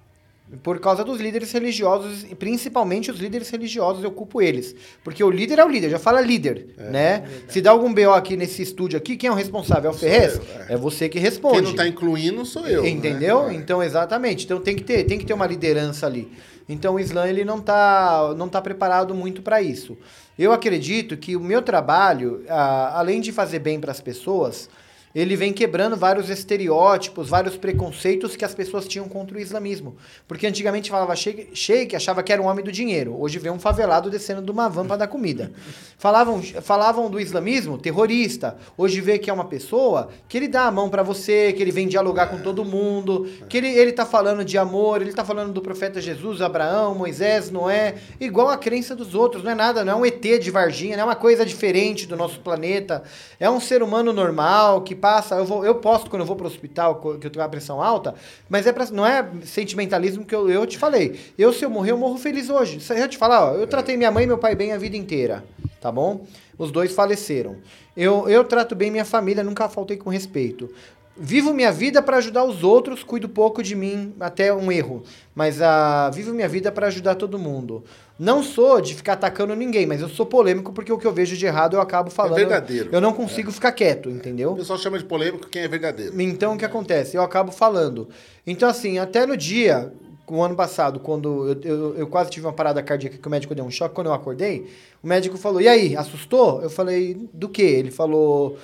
Por 0.63 0.81
causa 0.81 1.01
dos 1.01 1.21
líderes 1.21 1.49
religiosos, 1.53 2.25
e 2.29 2.35
principalmente 2.35 3.09
os 3.09 3.17
líderes 3.17 3.49
religiosos, 3.49 4.03
eu 4.03 4.11
culpo 4.11 4.41
eles. 4.41 4.75
Porque 5.01 5.23
o 5.23 5.29
líder 5.29 5.59
é 5.59 5.63
o 5.65 5.69
líder, 5.69 5.89
já 5.89 5.97
fala 5.97 6.19
líder, 6.19 6.75
né? 6.77 7.23
Se 7.47 7.61
dá 7.61 7.71
algum 7.71 7.93
BO 7.93 8.11
aqui 8.11 8.35
nesse 8.35 8.61
estúdio 8.61 8.97
aqui, 8.97 9.15
quem 9.15 9.29
é 9.29 9.31
o 9.31 9.35
responsável? 9.35 9.91
É 9.91 9.93
o 9.93 9.97
Ferrez? 9.97 10.35
eu, 10.35 10.75
É. 10.75 10.77
você 10.77 11.07
que 11.07 11.17
responde. 11.19 11.55
Quem 11.55 11.63
não 11.67 11.73
tá 11.73 11.87
incluindo 11.87 12.45
sou 12.45 12.67
eu. 12.67 12.85
Entendeu? 12.85 13.47
né? 13.47 13.53
Então, 13.53 13.81
exatamente. 13.81 14.43
Então 14.43 14.59
tem 14.59 14.75
que 14.75 14.83
ter, 14.83 15.05
tem 15.05 15.17
que 15.17 15.25
ter 15.25 15.33
uma 15.33 15.47
liderança 15.47 16.05
ali. 16.05 16.29
Então 16.67 16.95
o 16.95 16.99
Islã 16.99 17.27
ele 17.27 17.45
não 17.45 17.61
tá, 17.61 18.33
não 18.37 18.49
tá 18.49 18.61
preparado 18.61 19.15
muito 19.15 19.41
para 19.41 19.61
isso. 19.61 19.97
Eu 20.37 20.51
acredito 20.51 21.15
que 21.15 21.37
o 21.37 21.39
meu 21.39 21.61
trabalho, 21.61 22.43
ah, 22.49 22.99
além 22.99 23.21
de 23.21 23.31
fazer 23.31 23.59
bem 23.59 23.79
para 23.79 23.91
as 23.91 24.01
pessoas, 24.01 24.69
ele 25.13 25.35
vem 25.35 25.51
quebrando 25.51 25.97
vários 25.97 26.29
estereótipos, 26.29 27.29
vários 27.29 27.57
preconceitos 27.57 28.35
que 28.35 28.45
as 28.45 28.55
pessoas 28.55 28.87
tinham 28.87 29.07
contra 29.07 29.37
o 29.37 29.39
islamismo. 29.39 29.95
Porque 30.27 30.47
antigamente 30.47 30.89
falava 30.89 31.15
sheik, 31.15 31.95
achava 31.95 32.23
que 32.23 32.31
era 32.31 32.41
um 32.41 32.47
homem 32.47 32.63
do 32.63 32.71
dinheiro. 32.71 33.19
Hoje 33.19 33.37
vê 33.37 33.49
um 33.49 33.59
favelado 33.59 34.09
descendo 34.09 34.41
de 34.41 34.51
uma 34.51 34.69
van 34.69 34.85
para 34.85 34.97
dar 34.97 35.07
comida. 35.07 35.51
Falavam, 35.97 36.41
falavam 36.41 37.09
do 37.09 37.19
islamismo, 37.19 37.77
terrorista. 37.77 38.57
Hoje 38.77 39.01
vê 39.01 39.19
que 39.19 39.29
é 39.29 39.33
uma 39.33 39.45
pessoa 39.45 40.09
que 40.29 40.37
ele 40.37 40.47
dá 40.47 40.63
a 40.63 40.71
mão 40.71 40.89
para 40.89 41.03
você, 41.03 41.51
que 41.53 41.61
ele 41.61 41.71
vem 41.71 41.87
dialogar 41.87 42.27
com 42.27 42.39
todo 42.39 42.63
mundo, 42.63 43.29
que 43.49 43.57
ele, 43.57 43.67
ele 43.67 43.91
tá 43.91 44.05
falando 44.05 44.45
de 44.45 44.57
amor, 44.57 45.01
ele 45.01 45.13
tá 45.13 45.25
falando 45.25 45.51
do 45.51 45.61
profeta 45.61 45.99
Jesus, 45.99 46.41
Abraão, 46.41 46.95
Moisés, 46.95 47.51
Noé, 47.51 47.95
igual 48.19 48.49
a 48.49 48.57
crença 48.57 48.95
dos 48.95 49.13
outros. 49.13 49.43
Não 49.43 49.51
é 49.51 49.55
nada, 49.55 49.83
não 49.83 49.93
é 49.93 49.95
um 49.95 50.05
ET 50.05 50.21
de 50.21 50.51
Varginha, 50.51 50.95
não 50.95 51.03
é 51.03 51.05
uma 51.05 51.15
coisa 51.15 51.45
diferente 51.45 52.05
do 52.07 52.15
nosso 52.15 52.39
planeta. 52.39 53.03
É 53.39 53.49
um 53.49 53.59
ser 53.59 53.83
humano 53.83 54.13
normal 54.13 54.81
que 54.81 54.95
passa. 55.01 55.35
Eu, 55.35 55.45
vou, 55.45 55.65
eu 55.65 55.75
posto 55.75 56.09
quando 56.09 56.21
eu 56.21 56.25
vou 56.25 56.35
pro 56.35 56.47
hospital, 56.47 56.95
co- 56.95 57.15
que 57.17 57.27
eu 57.27 57.31
tenho 57.31 57.43
a 57.43 57.49
pressão 57.49 57.81
alta, 57.81 58.15
mas 58.47 58.65
é 58.67 58.71
pra, 58.71 58.85
não 58.91 59.05
é 59.05 59.27
sentimentalismo 59.43 60.23
que 60.23 60.33
eu, 60.35 60.49
eu 60.49 60.65
te 60.65 60.77
falei. 60.77 61.19
Eu, 61.37 61.51
se 61.51 61.65
eu 61.65 61.69
morrer, 61.69 61.91
eu 61.91 61.97
morro 61.97 62.17
feliz 62.17 62.49
hoje. 62.49 62.79
Se 62.79 62.97
eu 62.97 63.07
te 63.09 63.17
falar, 63.17 63.51
ó, 63.51 63.55
eu 63.55 63.67
tratei 63.67 63.97
minha 63.97 64.11
mãe 64.11 64.23
e 64.23 64.27
meu 64.27 64.37
pai 64.37 64.55
bem 64.55 64.71
a 64.71 64.77
vida 64.77 64.95
inteira, 64.95 65.43
tá 65.81 65.91
bom? 65.91 66.25
Os 66.57 66.71
dois 66.71 66.93
faleceram. 66.93 67.57
Eu, 67.97 68.29
eu 68.29 68.43
trato 68.43 68.75
bem 68.75 68.89
minha 68.91 69.03
família, 69.03 69.43
nunca 69.43 69.67
faltei 69.67 69.97
com 69.97 70.09
respeito. 70.09 70.69
Vivo 71.17 71.53
minha 71.53 71.71
vida 71.71 72.01
para 72.01 72.17
ajudar 72.17 72.43
os 72.45 72.63
outros, 72.63 73.03
cuido 73.03 73.27
pouco 73.27 73.61
de 73.61 73.75
mim, 73.75 74.13
até 74.19 74.53
um 74.53 74.71
erro. 74.71 75.03
Mas 75.35 75.61
ah, 75.61 76.09
vivo 76.13 76.33
minha 76.33 76.47
vida 76.47 76.71
para 76.71 76.87
ajudar 76.87 77.15
todo 77.15 77.37
mundo. 77.37 77.83
Não 78.17 78.41
sou 78.41 78.79
de 78.79 78.95
ficar 78.95 79.13
atacando 79.13 79.55
ninguém, 79.55 79.85
mas 79.85 79.99
eu 79.99 80.07
sou 80.07 80.25
polêmico 80.25 80.71
porque 80.71 80.91
o 80.91 80.97
que 80.97 81.05
eu 81.05 81.11
vejo 81.11 81.35
de 81.35 81.45
errado 81.45 81.75
eu 81.75 81.81
acabo 81.81 82.09
falando. 82.09 82.35
verdadeiro. 82.35 82.89
Eu 82.91 83.01
não 83.01 83.13
consigo 83.13 83.51
ficar 83.51 83.71
quieto, 83.71 84.09
entendeu? 84.09 84.53
O 84.53 84.55
pessoal 84.55 84.79
chama 84.79 84.97
de 84.97 85.05
polêmico 85.05 85.49
quem 85.49 85.63
é 85.63 85.67
verdadeiro. 85.67 86.21
Então, 86.21 86.53
o 86.53 86.57
que 86.57 86.65
acontece? 86.65 87.17
Eu 87.17 87.23
acabo 87.23 87.51
falando. 87.51 88.07
Então, 88.47 88.69
assim, 88.69 88.97
até 88.97 89.25
no 89.25 89.35
dia, 89.35 89.91
o 90.27 90.41
ano 90.41 90.55
passado, 90.55 90.99
quando 90.99 91.49
eu, 91.49 91.61
eu, 91.61 91.95
eu 91.97 92.07
quase 92.07 92.29
tive 92.29 92.45
uma 92.45 92.53
parada 92.53 92.81
cardíaca 92.81 93.17
que 93.17 93.27
o 93.27 93.31
médico 93.31 93.53
deu 93.53 93.65
um 93.65 93.71
choque, 93.71 93.93
quando 93.93 94.07
eu 94.07 94.13
acordei, 94.13 94.65
o 95.03 95.07
médico 95.07 95.37
falou, 95.37 95.59
e 95.59 95.67
aí, 95.67 95.95
assustou? 95.95 96.61
Eu 96.61 96.69
falei, 96.69 97.17
do 97.33 97.49
quê? 97.49 97.63
Ele 97.63 97.91
falou, 97.91 98.57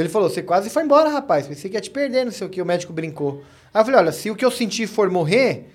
ele 0.00 0.08
falou, 0.08 0.30
você 0.30 0.42
quase 0.42 0.70
foi 0.70 0.84
embora, 0.84 1.10
rapaz, 1.10 1.46
pensei 1.46 1.70
que 1.70 1.76
ia 1.76 1.80
te 1.80 1.90
perder, 1.90 2.24
não 2.24 2.32
sei 2.32 2.46
o 2.46 2.50
que, 2.50 2.62
o 2.62 2.66
médico 2.66 2.92
brincou. 2.92 3.42
Aí 3.72 3.80
eu 3.80 3.84
falei, 3.84 4.00
olha, 4.00 4.12
se 4.12 4.30
o 4.30 4.36
que 4.36 4.44
eu 4.44 4.50
senti 4.50 4.86
for 4.86 5.10
morrer, 5.10 5.70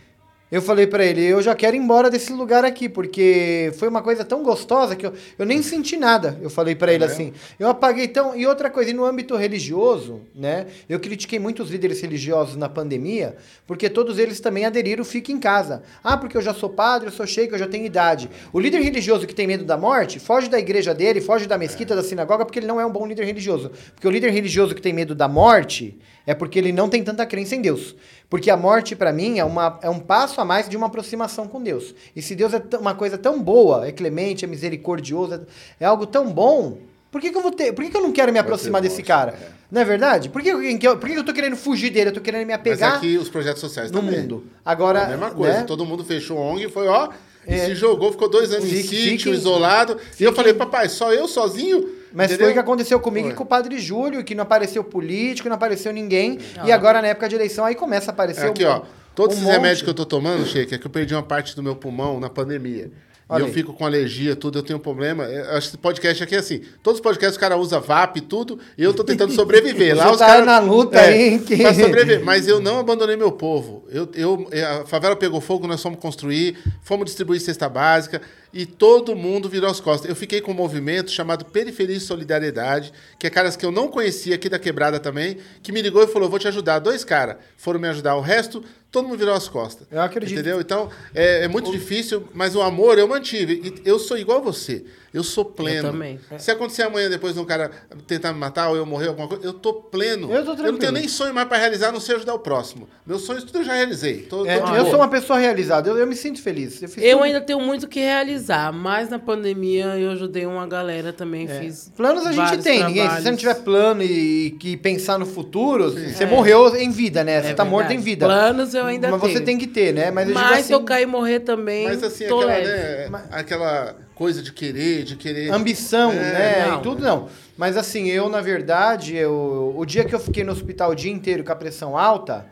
eu 0.49 0.61
falei 0.61 0.87
pra 0.87 1.05
ele, 1.05 1.21
eu 1.25 1.41
já 1.41 1.53
quero 1.53 1.75
ir 1.75 1.79
embora 1.79 2.09
desse 2.09 2.31
lugar 2.31 2.63
aqui, 2.63 2.87
porque 2.87 3.69
foi 3.77 3.89
uma 3.89 4.01
coisa 4.01 4.23
tão 4.23 4.43
gostosa 4.43 4.95
que 4.95 5.05
eu, 5.05 5.13
eu 5.37 5.45
nem 5.45 5.61
senti 5.61 5.97
nada. 5.97 6.39
Eu 6.41 6.49
falei 6.49 6.73
pra 6.73 6.93
ele 6.93 7.03
assim. 7.03 7.33
Eu 7.59 7.67
apaguei 7.67 8.07
tão. 8.07 8.33
E 8.33 8.47
outra 8.47 8.69
coisa, 8.69 8.91
e 8.91 8.93
no 8.93 9.03
âmbito 9.03 9.35
religioso, 9.35 10.21
né? 10.33 10.67
Eu 10.87 11.01
critiquei 11.01 11.37
muitos 11.37 11.69
líderes 11.69 11.99
religiosos 11.99 12.55
na 12.55 12.69
pandemia, 12.69 13.35
porque 13.65 13.89
todos 13.89 14.17
eles 14.17 14.39
também 14.39 14.65
aderiram, 14.65 15.03
fica 15.03 15.33
em 15.33 15.39
casa. 15.39 15.83
Ah, 16.01 16.15
porque 16.15 16.37
eu 16.37 16.41
já 16.41 16.53
sou 16.53 16.69
padre, 16.69 17.09
eu 17.09 17.11
sou 17.11 17.27
sheik, 17.27 17.51
eu 17.51 17.59
já 17.59 17.67
tenho 17.67 17.85
idade. 17.85 18.29
O 18.53 18.59
líder 18.59 18.81
religioso 18.81 19.27
que 19.27 19.35
tem 19.35 19.47
medo 19.47 19.65
da 19.65 19.75
morte, 19.75 20.17
foge 20.17 20.49
da 20.49 20.57
igreja 20.57 20.93
dele, 20.93 21.19
foge 21.19 21.45
da 21.45 21.57
mesquita, 21.57 21.93
da 21.93 22.03
sinagoga, 22.03 22.45
porque 22.45 22.59
ele 22.59 22.67
não 22.67 22.79
é 22.79 22.85
um 22.85 22.91
bom 22.91 23.05
líder 23.05 23.25
religioso. 23.25 23.69
Porque 23.93 24.07
o 24.07 24.11
líder 24.11 24.31
religioso 24.31 24.73
que 24.73 24.81
tem 24.81 24.93
medo 24.93 25.13
da 25.13 25.27
morte 25.27 25.99
é 26.27 26.35
porque 26.35 26.59
ele 26.59 26.71
não 26.71 26.87
tem 26.89 27.03
tanta 27.03 27.25
crença 27.25 27.55
em 27.55 27.61
Deus. 27.61 27.95
Porque 28.29 28.51
a 28.51 28.57
morte, 28.57 28.95
pra 28.95 29.11
mim, 29.13 29.39
é, 29.39 29.43
uma, 29.45 29.79
é 29.81 29.89
um 29.89 29.97
passo 29.99 30.39
a 30.41 30.45
mais 30.45 30.67
de 30.69 30.75
uma 30.77 30.85
aproximação 30.87 31.47
com 31.47 31.63
Deus. 31.63 31.95
E 32.15 32.21
se 32.21 32.35
Deus 32.35 32.53
é 32.53 32.61
uma 32.77 32.93
coisa 32.93 33.17
tão 33.17 33.41
boa, 33.41 33.87
é 33.87 33.91
clemente, 33.91 34.43
é 34.45 34.47
misericordioso, 34.47 35.33
é, 35.33 35.39
é 35.79 35.85
algo 35.85 36.05
tão 36.05 36.29
bom, 36.31 36.77
por 37.09 37.21
que, 37.21 37.31
que 37.31 37.37
eu 37.37 37.41
vou 37.41 37.51
ter. 37.51 37.71
Por 37.73 37.83
que, 37.85 37.89
que 37.89 37.97
eu 37.97 38.01
não 38.01 38.11
quero 38.11 38.31
me 38.33 38.37
aproximar 38.37 38.81
desse 38.81 38.97
morte, 38.97 39.07
cara? 39.07 39.31
é. 39.53 39.57
Não 39.71 39.81
é 39.81 39.85
verdade? 39.85 40.29
Por 40.29 40.41
que, 40.41 40.51
por 40.51 41.09
que 41.09 41.13
eu 41.17 41.23
tô 41.25 41.33
querendo 41.33 41.55
fugir 41.57 41.89
dele? 41.89 42.09
Eu 42.09 42.13
tô 42.13 42.21
querendo 42.21 42.41
me 42.41 42.47
Mas 42.53 42.55
apegar 42.59 42.95
aqui 42.95 43.17
os 43.17 43.27
projetos 43.29 43.59
sociais 43.61 43.91
no 43.91 44.01
também. 44.01 44.21
mundo. 44.21 44.45
Agora. 44.63 44.99
É 44.99 45.05
a 45.05 45.07
mesma 45.09 45.31
coisa. 45.31 45.53
né? 45.59 45.63
Todo 45.63 45.85
mundo 45.85 46.03
fechou 46.05 46.37
ONG 46.37 46.65
e 46.65 46.69
foi, 46.69 46.87
ó, 46.87 47.09
e 47.47 47.53
É. 47.53 47.65
se 47.65 47.75
jogou, 47.75 48.11
ficou 48.11 48.29
dois 48.29 48.51
anos 48.53 48.65
em 48.65 48.69
Fique- 48.69 48.83
sítio, 48.95 49.17
fiquem- 49.17 49.33
isolado. 49.33 49.97
E 50.19 50.23
eu 50.23 50.31
falei, 50.33 50.53
papai, 50.53 50.87
só 50.89 51.11
eu 51.13 51.27
sozinho? 51.27 51.96
Mas 52.17 52.31
Entendeu? 52.31 52.45
foi 52.47 52.51
o 52.51 52.53
que 52.55 52.59
aconteceu 52.59 52.99
comigo 52.99 53.27
Foi. 53.27 53.33
e 53.33 53.37
com 53.37 53.43
o 53.43 53.45
Padre 53.45 53.77
Júlio, 53.77 54.23
que 54.23 54.33
não 54.33 54.41
apareceu 54.41 54.83
político, 54.83 55.47
não 55.47 55.55
apareceu 55.55 55.93
ninguém. 55.93 56.39
E 56.65 56.71
agora, 56.71 56.99
na 56.99 57.09
época 57.09 57.29
de 57.29 57.35
eleição, 57.35 57.63
aí 57.63 57.75
começa 57.75 58.09
a 58.09 58.13
aparecer 58.13 58.47
É 58.47 58.49
aqui, 58.49 58.65
um- 58.65 58.69
ó. 58.69 58.81
Todos 59.13 59.35
um 59.35 59.39
esses 59.39 59.43
monte. 59.47 59.55
remédios 59.55 59.81
que 59.83 59.89
eu 59.89 59.93
tô 59.93 60.03
tomando, 60.03 60.43
Sheik, 60.43 60.73
é 60.73 60.77
que 60.79 60.87
eu 60.87 60.89
perdi 60.89 61.13
uma 61.13 61.21
parte 61.21 61.55
do 61.55 61.61
meu 61.61 61.75
pulmão 61.75 62.19
na 62.19 62.27
pandemia. 62.27 62.89
Olha 63.29 63.41
e 63.41 63.43
eu 63.43 63.47
aí. 63.47 63.53
fico 63.53 63.73
com 63.73 63.85
alergia, 63.85 64.35
tudo, 64.37 64.59
eu 64.59 64.63
tenho 64.63 64.79
um 64.79 64.81
problema. 64.81 65.25
É, 65.25 65.41
Acho 65.57 65.67
que 65.67 65.75
esse 65.75 65.77
podcast 65.77 66.23
aqui 66.23 66.33
é 66.35 66.39
assim. 66.39 66.61
Todos 66.81 66.99
os 66.99 67.03
podcasts 67.03 67.35
o 67.35 67.39
cara 67.39 67.57
usa 67.57 67.79
VAP 67.79 68.17
e 68.17 68.21
tudo, 68.21 68.57
e 68.77 68.83
eu 68.83 68.93
tô 68.93 69.03
tentando 69.03 69.31
sobreviver. 69.35 69.95
Lá 69.97 70.09
os 70.11 70.17
tá 70.19 70.27
caras. 70.27 70.45
na 70.45 70.59
luta 70.59 70.99
aí, 70.99 71.29
hein, 71.33 71.39
que- 71.39 71.57
Pra 71.57 71.73
sobreviver. 71.73 72.23
Mas 72.23 72.47
eu 72.47 72.59
não 72.61 72.79
abandonei 72.79 73.17
meu 73.17 73.31
povo. 73.33 73.85
Eu, 73.89 74.07
eu, 74.15 74.47
é, 74.51 74.63
a 74.63 74.85
favela 74.85 75.15
pegou 75.15 75.41
fogo, 75.41 75.67
nós 75.67 75.81
fomos 75.81 75.99
construir, 75.99 76.57
fomos 76.81 77.05
distribuir 77.05 77.41
cesta 77.41 77.67
básica, 77.67 78.21
e 78.53 78.65
todo 78.65 79.13
mundo 79.15 79.49
virou 79.49 79.69
as 79.69 79.81
costas. 79.81 80.09
Eu 80.09 80.15
fiquei 80.15 80.39
com 80.39 80.51
um 80.51 80.55
movimento 80.55 81.11
chamado 81.11 81.43
Periferia 81.43 81.97
e 81.97 81.99
Solidariedade, 81.99 82.93
que 83.19 83.27
é 83.27 83.29
caras 83.29 83.55
que 83.57 83.65
eu 83.65 83.71
não 83.71 83.89
conhecia 83.89 84.35
aqui 84.35 84.47
da 84.47 84.57
quebrada 84.57 84.99
também, 84.99 85.37
que 85.61 85.71
me 85.73 85.81
ligou 85.81 86.01
e 86.01 86.07
falou: 86.07 86.29
vou 86.29 86.39
te 86.39 86.47
ajudar. 86.47 86.79
Dois 86.79 87.03
caras 87.03 87.35
foram 87.57 87.79
me 87.79 87.87
ajudar. 87.89 88.15
O 88.15 88.21
resto, 88.21 88.63
todo 88.91 89.07
mundo 89.07 89.17
virou 89.17 89.33
as 89.33 89.47
costas. 89.47 89.87
Eu 89.91 90.01
acredito. 90.01 90.33
Entendeu? 90.33 90.61
Então, 90.61 90.89
é, 91.13 91.43
é 91.43 91.47
muito 91.47 91.71
difícil, 91.71 92.27
mas 92.33 92.55
o 92.55 92.61
amor 92.61 92.97
eu 92.97 93.07
mantive. 93.07 93.81
E 93.83 93.87
eu 93.87 93.99
sou 93.99 94.17
igual 94.17 94.39
a 94.39 94.41
você. 94.41 94.85
Eu 95.13 95.23
sou 95.23 95.45
pleno. 95.45 95.87
Eu 95.87 95.91
também. 95.91 96.19
Se 96.37 96.51
acontecer 96.51 96.83
amanhã, 96.83 97.09
depois 97.09 97.33
de 97.33 97.39
um 97.39 97.45
cara 97.45 97.71
tentar 98.05 98.33
me 98.33 98.39
matar 98.39 98.69
ou 98.69 98.75
eu 98.75 98.85
morrer, 98.85 99.07
alguma 99.07 99.27
coisa, 99.27 99.43
eu 99.45 99.53
tô 99.53 99.73
pleno. 99.73 100.31
Eu 100.31 100.41
tô 100.43 100.49
não 100.49 100.55
tranquilo. 100.55 100.77
tenho 100.77 100.91
nem 100.91 101.07
sonho 101.07 101.33
mais 101.33 101.47
pra 101.47 101.57
realizar, 101.57 101.91
não 101.91 101.99
sei 101.99 102.15
ajudar 102.17 102.33
o 102.33 102.39
próximo. 102.39 102.87
Meus 103.05 103.21
sonhos 103.23 103.43
tudo 103.43 103.59
eu 103.59 103.63
já 103.63 103.73
realizei. 103.73 104.23
Tô, 104.23 104.45
É, 104.45 104.59
tô 104.59 104.67
eu 104.67 104.81
boa. 104.81 104.89
sou 104.89 104.95
uma 104.99 105.07
pessoa 105.07 105.39
realizada, 105.39 105.89
eu, 105.89 105.97
eu 105.97 106.05
me 106.05 106.15
sinto 106.15 106.41
feliz. 106.41 106.81
Eu, 106.81 106.89
fiz 106.89 107.03
Eu 107.03 107.23
ainda 107.23 107.39
tenho 107.41 107.59
muito 107.59 107.83
o 107.83 107.87
que 107.87 107.99
realizar, 107.99 108.71
mas 108.73 109.09
na 109.09 109.17
pandemia 109.19 109.85
eu 109.97 110.11
ajudei 110.11 110.45
uma 110.45 110.67
galera 110.67 111.13
também, 111.13 111.47
fiz. 111.47 111.91
Planos 111.95 112.25
a 112.27 112.31
gente 112.31 112.61
tem, 112.63 112.83
ninguém. 112.83 113.09
Se 113.09 113.21
você 113.21 113.31
não 113.31 113.37
tiver 113.37 113.55
plano 113.55 114.03
e 114.03 114.51
que 114.59 114.75
pensar 114.77 115.17
no 115.17 115.25
futuro, 115.25 115.89
você 115.91 116.25
morreu 116.25 116.75
em 116.75 116.91
vida, 116.91 117.23
né? 117.23 117.41
Você 117.41 117.49
É 117.49 117.53
tá 117.53 117.63
morto 117.65 117.91
em 117.91 117.99
vida. 117.99 118.25
Planos 118.25 118.73
eu 118.73 118.85
ainda 118.85 119.09
Mas 119.09 119.21
você 119.21 119.33
tenho. 119.35 119.45
tem 119.45 119.57
que 119.57 119.67
ter, 119.67 119.93
né? 119.93 120.11
Mas, 120.11 120.27
eu 120.27 120.33
digo 120.33 120.39
Mas 120.45 120.53
assim, 120.59 120.63
se 120.67 120.73
eu 120.73 120.83
cair 120.83 121.03
e 121.03 121.05
morrer 121.05 121.39
também, 121.39 121.85
Mas 121.87 122.03
assim, 122.03 122.27
tô 122.27 122.39
aquela, 122.41 122.57
leve. 122.57 123.09
né, 123.09 123.23
aquela 123.31 123.95
coisa 124.17 124.41
de 124.41 124.51
querer, 124.51 125.03
de 125.03 125.15
querer. 125.15 125.51
ambição, 125.53 126.11
É, 126.11 126.15
né? 126.15 126.67
não. 126.67 126.79
E 126.79 126.81
tudo 126.81 127.03
não. 127.03 127.27
Mas 127.57 127.77
assim, 127.77 128.07
eu, 128.07 128.27
na 128.29 128.41
verdade, 128.41 129.15
eu, 129.15 129.73
o 129.77 129.85
dia 129.85 130.03
que 130.05 130.13
eu 130.15 130.19
fiquei 130.19 130.43
no 130.43 130.51
hospital 130.51 130.91
o 130.91 130.95
dia 130.95 131.11
inteiro 131.11 131.43
com 131.43 131.51
a 131.51 131.55
pressão 131.55 131.97
alta, 131.97 132.45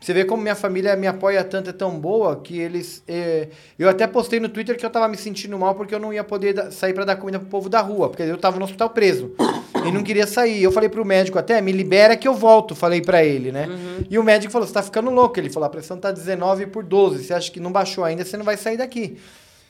você 0.00 0.12
vê 0.12 0.24
como 0.24 0.42
minha 0.42 0.56
família 0.56 0.96
me 0.96 1.06
apoia 1.06 1.44
tanto, 1.44 1.70
é 1.70 1.72
tão 1.72 1.98
boa, 1.98 2.34
que 2.36 2.58
eles. 2.58 3.04
eh, 3.06 3.48
eu 3.78 3.88
até 3.88 4.04
postei 4.06 4.40
no 4.40 4.48
Twitter 4.48 4.76
que 4.76 4.84
eu 4.84 4.90
tava 4.90 5.06
me 5.06 5.16
sentindo 5.16 5.56
mal 5.56 5.76
porque 5.76 5.94
eu 5.94 6.00
não 6.00 6.12
ia 6.12 6.24
poder 6.24 6.52
da- 6.54 6.70
sair 6.72 6.92
pra 6.92 7.04
dar 7.04 7.14
comida 7.14 7.38
pro 7.38 7.48
povo 7.48 7.68
da 7.68 7.80
rua, 7.80 8.08
porque 8.08 8.24
eu 8.24 8.36
tava 8.36 8.58
no 8.58 8.64
hospital 8.64 8.90
preso. 8.90 9.30
e 9.86 9.92
não 9.92 10.02
queria 10.02 10.26
sair. 10.26 10.60
Eu 10.62 10.72
falei 10.72 10.88
pro 10.88 11.04
médico 11.04 11.38
até, 11.38 11.60
me 11.60 11.70
libera 11.72 12.16
que 12.16 12.26
eu 12.26 12.34
volto, 12.34 12.74
falei 12.74 13.00
pra 13.00 13.22
ele, 13.24 13.50
né? 13.52 13.68
E 14.10 14.18
o 14.18 14.24
médico 14.24 14.52
falou: 14.52 14.66
você 14.66 14.74
tá 14.74 14.82
ficando 14.82 15.08
louco. 15.10 15.38
Ele 15.38 15.48
falou: 15.50 15.66
a 15.68 15.70
pressão 15.70 15.96
tá 15.96 16.10
19 16.10 16.66
por 16.66 16.82
12. 16.84 17.22
Você 17.24 17.32
acha 17.34 17.50
que 17.50 17.60
não 17.60 17.70
baixou 17.70 18.02
ainda, 18.04 18.24
você 18.24 18.36
não 18.36 18.44
vai 18.44 18.56
sair 18.56 18.76
daqui. 18.76 19.18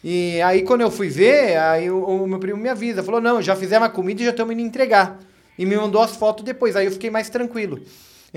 E 0.04 0.42
aí, 0.42 0.62
quando 0.62 0.80
eu 0.80 0.90
fui 0.90 1.08
ver, 1.08 1.56
aí 1.58 1.90
o, 1.90 2.04
o 2.04 2.26
meu 2.26 2.38
primo 2.38 2.58
me 2.58 2.68
avisa, 2.68 3.02
falou, 3.02 3.20
não, 3.20 3.40
já 3.40 3.54
fizemos 3.54 3.86
a 3.86 3.90
comida 3.90 4.20
e 4.20 4.24
já 4.24 4.30
estamos 4.30 4.52
indo 4.52 4.62
entregar. 4.62 5.20
E 5.56 5.64
me 5.64 5.76
mandou 5.76 6.02
as 6.02 6.16
fotos 6.16 6.44
depois, 6.44 6.74
aí 6.74 6.86
eu 6.86 6.92
fiquei 6.92 7.10
mais 7.10 7.30
tranquilo. 7.30 7.80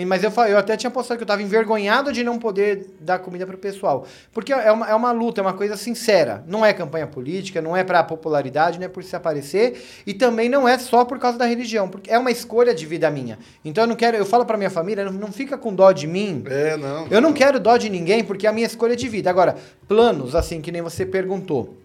Mas 0.03 0.23
eu, 0.23 0.31
eu 0.49 0.57
até 0.57 0.75
tinha 0.75 0.91
postado 0.91 1.17
que 1.17 1.23
eu 1.23 1.25
estava 1.25 1.41
envergonhado 1.41 2.11
de 2.11 2.21
não 2.23 2.37
poder 2.37 2.87
dar 2.99 3.19
comida 3.19 3.47
pro 3.47 3.57
pessoal. 3.57 4.05
Porque 4.33 4.51
é 4.51 4.69
uma, 4.71 4.89
é 4.89 4.93
uma 4.95 5.11
luta, 5.13 5.39
é 5.39 5.43
uma 5.43 5.53
coisa 5.53 5.77
sincera. 5.77 6.43
Não 6.47 6.65
é 6.65 6.73
campanha 6.73 7.07
política, 7.07 7.61
não 7.61 7.77
é 7.77 7.83
para 7.83 8.03
popularidade, 8.03 8.77
não 8.77 8.85
é 8.85 8.89
por 8.89 9.03
se 9.05 9.15
aparecer. 9.15 9.81
E 10.05 10.13
também 10.13 10.49
não 10.49 10.67
é 10.67 10.77
só 10.77 11.05
por 11.05 11.17
causa 11.17 11.37
da 11.37 11.45
religião, 11.45 11.87
porque 11.87 12.11
é 12.11 12.19
uma 12.19 12.29
escolha 12.31 12.75
de 12.75 12.85
vida 12.85 13.09
minha. 13.09 13.39
Então 13.63 13.85
eu 13.85 13.87
não 13.87 13.95
quero, 13.95 14.17
eu 14.17 14.25
falo 14.25 14.45
para 14.45 14.57
minha 14.57 14.69
família, 14.69 15.05
não, 15.05 15.13
não 15.13 15.31
fica 15.31 15.57
com 15.57 15.73
dó 15.73 15.93
de 15.93 16.07
mim, 16.07 16.43
É, 16.47 16.75
não. 16.75 17.07
eu 17.07 17.21
não 17.21 17.31
quero 17.31 17.57
dó 17.59 17.77
de 17.77 17.89
ninguém 17.89 18.23
porque 18.23 18.45
é 18.47 18.49
a 18.49 18.53
minha 18.53 18.67
escolha 18.67 18.95
de 18.97 19.07
vida. 19.07 19.29
Agora, 19.29 19.55
planos, 19.87 20.35
assim, 20.35 20.59
que 20.59 20.71
nem 20.73 20.81
você 20.81 21.05
perguntou. 21.05 21.77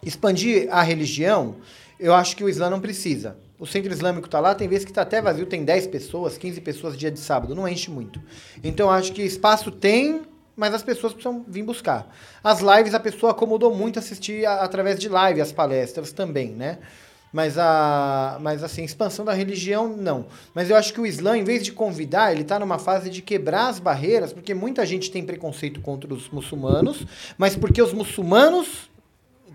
Expandir 0.00 0.68
a 0.70 0.80
religião, 0.82 1.56
eu 1.98 2.14
acho 2.14 2.36
que 2.36 2.44
o 2.44 2.48
Islã 2.48 2.70
não 2.70 2.78
precisa. 2.80 3.36
O 3.58 3.66
centro 3.66 3.92
islâmico 3.92 4.28
tá 4.28 4.38
lá, 4.38 4.54
tem 4.54 4.68
vezes 4.68 4.84
que 4.84 4.92
tá 4.92 5.02
até 5.02 5.20
vazio, 5.20 5.44
tem 5.46 5.64
10 5.64 5.88
pessoas, 5.88 6.38
15 6.38 6.60
pessoas 6.60 6.96
dia 6.96 7.10
de 7.10 7.18
sábado, 7.18 7.54
não 7.54 7.66
enche 7.66 7.90
muito. 7.90 8.20
Então, 8.62 8.88
acho 8.90 9.12
que 9.12 9.20
espaço 9.22 9.70
tem, 9.72 10.22
mas 10.56 10.72
as 10.74 10.82
pessoas 10.82 11.12
precisam 11.12 11.44
vir 11.48 11.64
buscar. 11.64 12.14
As 12.42 12.60
lives, 12.60 12.94
a 12.94 13.00
pessoa 13.00 13.32
acomodou 13.32 13.74
muito 13.74 13.98
assistir 13.98 14.46
a- 14.46 14.62
através 14.62 14.98
de 14.98 15.08
live, 15.08 15.40
as 15.40 15.50
palestras 15.52 16.12
também, 16.12 16.50
né? 16.50 16.78
Mas, 17.32 17.58
a, 17.58 18.38
mas 18.40 18.62
assim, 18.64 18.84
expansão 18.84 19.22
da 19.24 19.34
religião, 19.34 19.88
não. 19.94 20.26
Mas 20.54 20.70
eu 20.70 20.76
acho 20.76 20.94
que 20.94 21.00
o 21.00 21.04
Islã, 21.06 21.36
em 21.36 21.44
vez 21.44 21.62
de 21.62 21.72
convidar, 21.72 22.32
ele 22.32 22.40
está 22.42 22.58
numa 22.58 22.78
fase 22.78 23.10
de 23.10 23.20
quebrar 23.20 23.68
as 23.68 23.78
barreiras, 23.78 24.32
porque 24.32 24.54
muita 24.54 24.86
gente 24.86 25.10
tem 25.10 25.22
preconceito 25.22 25.80
contra 25.82 26.12
os 26.14 26.30
muçulmanos, 26.30 27.04
mas 27.36 27.54
porque 27.54 27.82
os 27.82 27.92
muçulmanos 27.92 28.88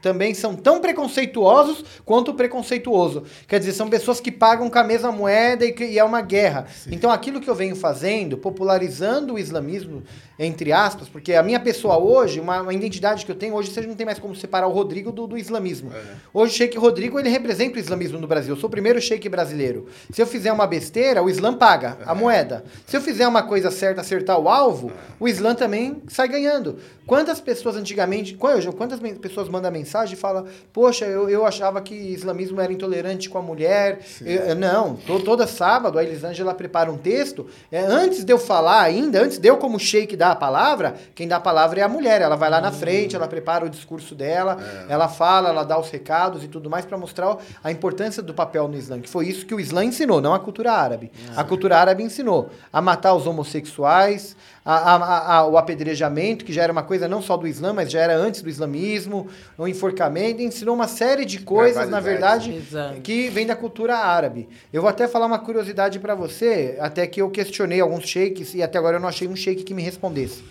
também 0.03 0.33
são 0.33 0.53
tão 0.53 0.81
preconceituosos 0.81 1.85
quanto 2.03 2.33
preconceituoso. 2.33 3.23
Quer 3.47 3.57
dizer, 3.57 3.71
são 3.71 3.89
pessoas 3.89 4.19
que 4.19 4.33
pagam 4.33 4.69
com 4.69 4.77
a 4.77 4.83
mesma 4.83 5.13
moeda 5.13 5.65
e, 5.65 5.71
que, 5.71 5.85
e 5.85 5.97
é 5.97 6.03
uma 6.03 6.19
guerra. 6.19 6.67
Então, 6.91 7.09
aquilo 7.09 7.39
que 7.39 7.49
eu 7.49 7.55
venho 7.55 7.73
fazendo, 7.73 8.37
popularizando 8.37 9.35
o 9.35 9.39
islamismo, 9.39 10.03
entre 10.37 10.73
aspas, 10.73 11.07
porque 11.07 11.33
a 11.33 11.41
minha 11.41 11.59
pessoa 11.59 11.97
hoje, 11.97 12.41
uma, 12.41 12.61
uma 12.61 12.73
identidade 12.73 13.25
que 13.25 13.31
eu 13.31 13.35
tenho, 13.35 13.55
hoje 13.55 13.71
você 13.71 13.79
não 13.87 13.95
tem 13.95 14.05
mais 14.05 14.19
como 14.19 14.35
separar 14.35 14.67
o 14.67 14.71
Rodrigo 14.71 15.09
do, 15.09 15.25
do 15.25 15.37
islamismo. 15.37 15.89
Hoje 16.33 16.53
o 16.53 16.57
Sheik 16.57 16.77
Rodrigo, 16.77 17.17
ele 17.17 17.29
representa 17.29 17.77
o 17.77 17.79
islamismo 17.79 18.19
no 18.19 18.27
Brasil. 18.27 18.55
Eu 18.55 18.59
sou 18.59 18.67
o 18.67 18.71
primeiro 18.71 19.01
Sheik 19.01 19.29
brasileiro. 19.29 19.87
Se 20.11 20.21
eu 20.21 20.27
fizer 20.27 20.51
uma 20.51 20.67
besteira, 20.67 21.23
o 21.23 21.29
Islã 21.29 21.53
paga 21.53 21.99
a 22.05 22.13
moeda. 22.13 22.65
Se 22.85 22.97
eu 22.97 23.01
fizer 23.01 23.25
uma 23.25 23.43
coisa 23.43 23.71
certa, 23.71 24.01
acertar 24.01 24.37
o 24.37 24.49
alvo, 24.49 24.91
o 25.17 25.29
Islã 25.29 25.55
também 25.55 26.01
sai 26.09 26.27
ganhando. 26.27 26.77
Quantas 27.07 27.39
pessoas 27.39 27.77
antigamente, 27.77 28.33
quantas 28.35 28.65
quantas 28.65 28.99
pessoas 29.19 29.47
mandam 29.47 29.71
mensagem 29.71 29.92
e 29.93 30.15
falam, 30.15 30.45
poxa, 30.71 31.05
eu, 31.05 31.29
eu 31.29 31.45
achava 31.45 31.79
que 31.81 31.93
islamismo 31.93 32.59
era 32.59 32.73
intolerante 32.73 33.29
com 33.29 33.37
a 33.37 33.41
mulher. 33.41 33.99
Eu- 34.21 34.55
não, 34.55 34.95
to- 34.95 35.19
toda 35.21 35.45
sábado 35.45 35.99
a 35.99 36.03
Elisângela 36.03 36.53
prepara 36.53 36.91
um 36.91 36.97
texto. 36.97 37.45
É, 37.71 37.79
antes 37.81 38.23
de 38.23 38.33
eu 38.33 38.39
falar 38.39 38.81
ainda, 38.81 39.21
antes 39.21 39.37
de 39.37 39.47
eu 39.47 39.57
como 39.57 39.79
sheik 39.79 40.15
dar 40.15 40.31
a 40.31 40.35
palavra, 40.35 40.95
quem 41.13 41.27
dá 41.27 41.35
a 41.37 41.39
palavra 41.39 41.79
é 41.79 41.83
a 41.83 41.87
mulher. 41.89 42.21
Ela 42.21 42.35
vai 42.35 42.49
lá 42.49 42.59
na 42.59 42.71
frente, 42.71 43.15
ela 43.15 43.27
prepara 43.27 43.65
o 43.65 43.69
discurso 43.69 44.15
dela, 44.15 44.57
ela 44.89 45.07
fala, 45.07 45.49
ela 45.49 45.63
dá 45.63 45.79
os 45.79 45.89
recados 45.89 46.43
e 46.43 46.47
tudo 46.47 46.69
mais 46.69 46.85
para 46.85 46.97
mostrar 46.97 47.37
a 47.63 47.71
importância 47.71 48.21
do 48.23 48.33
papel 48.33 48.67
no 48.67 48.75
Islã. 48.75 48.99
Que 48.99 49.09
foi 49.09 49.27
isso 49.27 49.45
que 49.45 49.53
o 49.53 49.59
Islã 49.59 49.83
ensinou, 49.85 50.19
não 50.21 50.33
a 50.33 50.39
cultura 50.39 50.71
árabe. 50.73 51.11
A 51.35 51.43
cultura 51.43 51.77
árabe 51.77 52.03
ensinou 52.03 52.49
a 52.71 52.81
matar 52.81 53.13
os 53.13 53.27
homossexuais, 53.27 54.35
a, 54.65 54.95
a- 54.95 55.35
a- 55.37 55.47
o 55.47 55.57
apedrejamento, 55.57 56.45
que 56.45 56.53
já 56.53 56.63
era 56.63 56.71
uma 56.71 56.83
coisa 56.83 57.07
não 57.07 57.21
só 57.21 57.35
do 57.35 57.45
Islã, 57.47 57.73
mas 57.73 57.91
já 57.91 57.99
era 57.99 58.15
antes 58.15 58.41
do 58.41 58.49
islamismo, 58.49 59.27
o 59.57 59.67
enforcamento, 59.67 60.41
ensinou 60.41 60.73
uma 60.75 60.87
série 60.87 61.25
de 61.25 61.39
coisas, 61.39 61.89
na 61.89 61.99
verdade, 61.99 62.53
Exato. 62.55 63.01
que 63.01 63.29
vem 63.29 63.45
da 63.45 63.55
cultura 63.55 63.97
árabe. 63.97 64.47
Eu 64.71 64.81
vou 64.81 64.89
até 64.89 65.07
falar 65.07 65.25
uma 65.25 65.39
curiosidade 65.39 65.99
para 65.99 66.15
você, 66.15 66.77
até 66.79 67.05
que 67.07 67.21
eu 67.21 67.29
questionei 67.29 67.81
alguns 67.81 68.05
sheiks 68.07 68.53
e 68.53 68.63
até 68.63 68.77
agora 68.77 68.97
eu 68.97 69.01
não 69.01 69.09
achei 69.09 69.27
um 69.27 69.35
sheik 69.35 69.63
que 69.63 69.73
me 69.73 69.81
respondesse. 69.81 70.43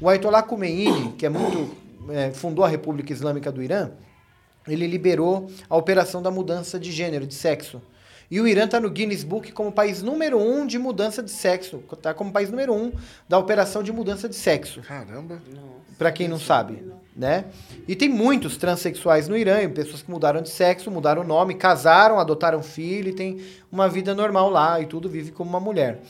O 0.00 0.08
Ayatollah 0.08 0.42
Khomeini, 0.42 1.12
que 1.18 1.26
é 1.26 1.28
muito 1.28 1.74
é, 2.10 2.30
fundou 2.30 2.64
a 2.64 2.68
República 2.68 3.12
Islâmica 3.12 3.52
do 3.52 3.62
Irã, 3.62 3.90
ele 4.66 4.86
liberou 4.86 5.50
a 5.68 5.76
operação 5.76 6.22
da 6.22 6.30
mudança 6.30 6.78
de 6.78 6.90
gênero, 6.92 7.26
de 7.26 7.34
sexo. 7.34 7.80
E 8.30 8.40
o 8.40 8.46
Irã 8.46 8.64
está 8.64 8.78
no 8.78 8.90
Guinness 8.90 9.24
Book 9.24 9.52
como 9.52 9.72
país 9.72 10.02
número 10.02 10.38
um 10.38 10.66
de 10.66 10.78
mudança 10.78 11.22
de 11.22 11.30
sexo. 11.30 11.82
Está 11.90 12.12
como 12.12 12.30
país 12.30 12.50
número 12.50 12.74
um 12.74 12.92
da 13.28 13.38
operação 13.38 13.82
de 13.82 13.90
mudança 13.90 14.28
de 14.28 14.36
sexo. 14.36 14.82
Caramba. 14.82 15.40
Pra 15.96 16.12
quem 16.12 16.28
não 16.28 16.38
sabe, 16.38 16.84
né? 17.16 17.46
E 17.88 17.96
tem 17.96 18.08
muitos 18.08 18.56
transexuais 18.56 19.26
no 19.28 19.36
Irã, 19.36 19.68
pessoas 19.70 20.02
que 20.02 20.10
mudaram 20.10 20.40
de 20.40 20.50
sexo, 20.50 20.90
mudaram 20.90 21.22
o 21.22 21.26
nome, 21.26 21.54
casaram, 21.54 22.20
adotaram 22.20 22.62
filho 22.62 23.08
e 23.08 23.12
tem 23.14 23.40
uma 23.72 23.88
vida 23.88 24.14
normal 24.14 24.48
lá 24.48 24.80
e 24.80 24.86
tudo, 24.86 25.08
vive 25.08 25.32
como 25.32 25.50
uma 25.50 25.58
mulher. 25.58 26.00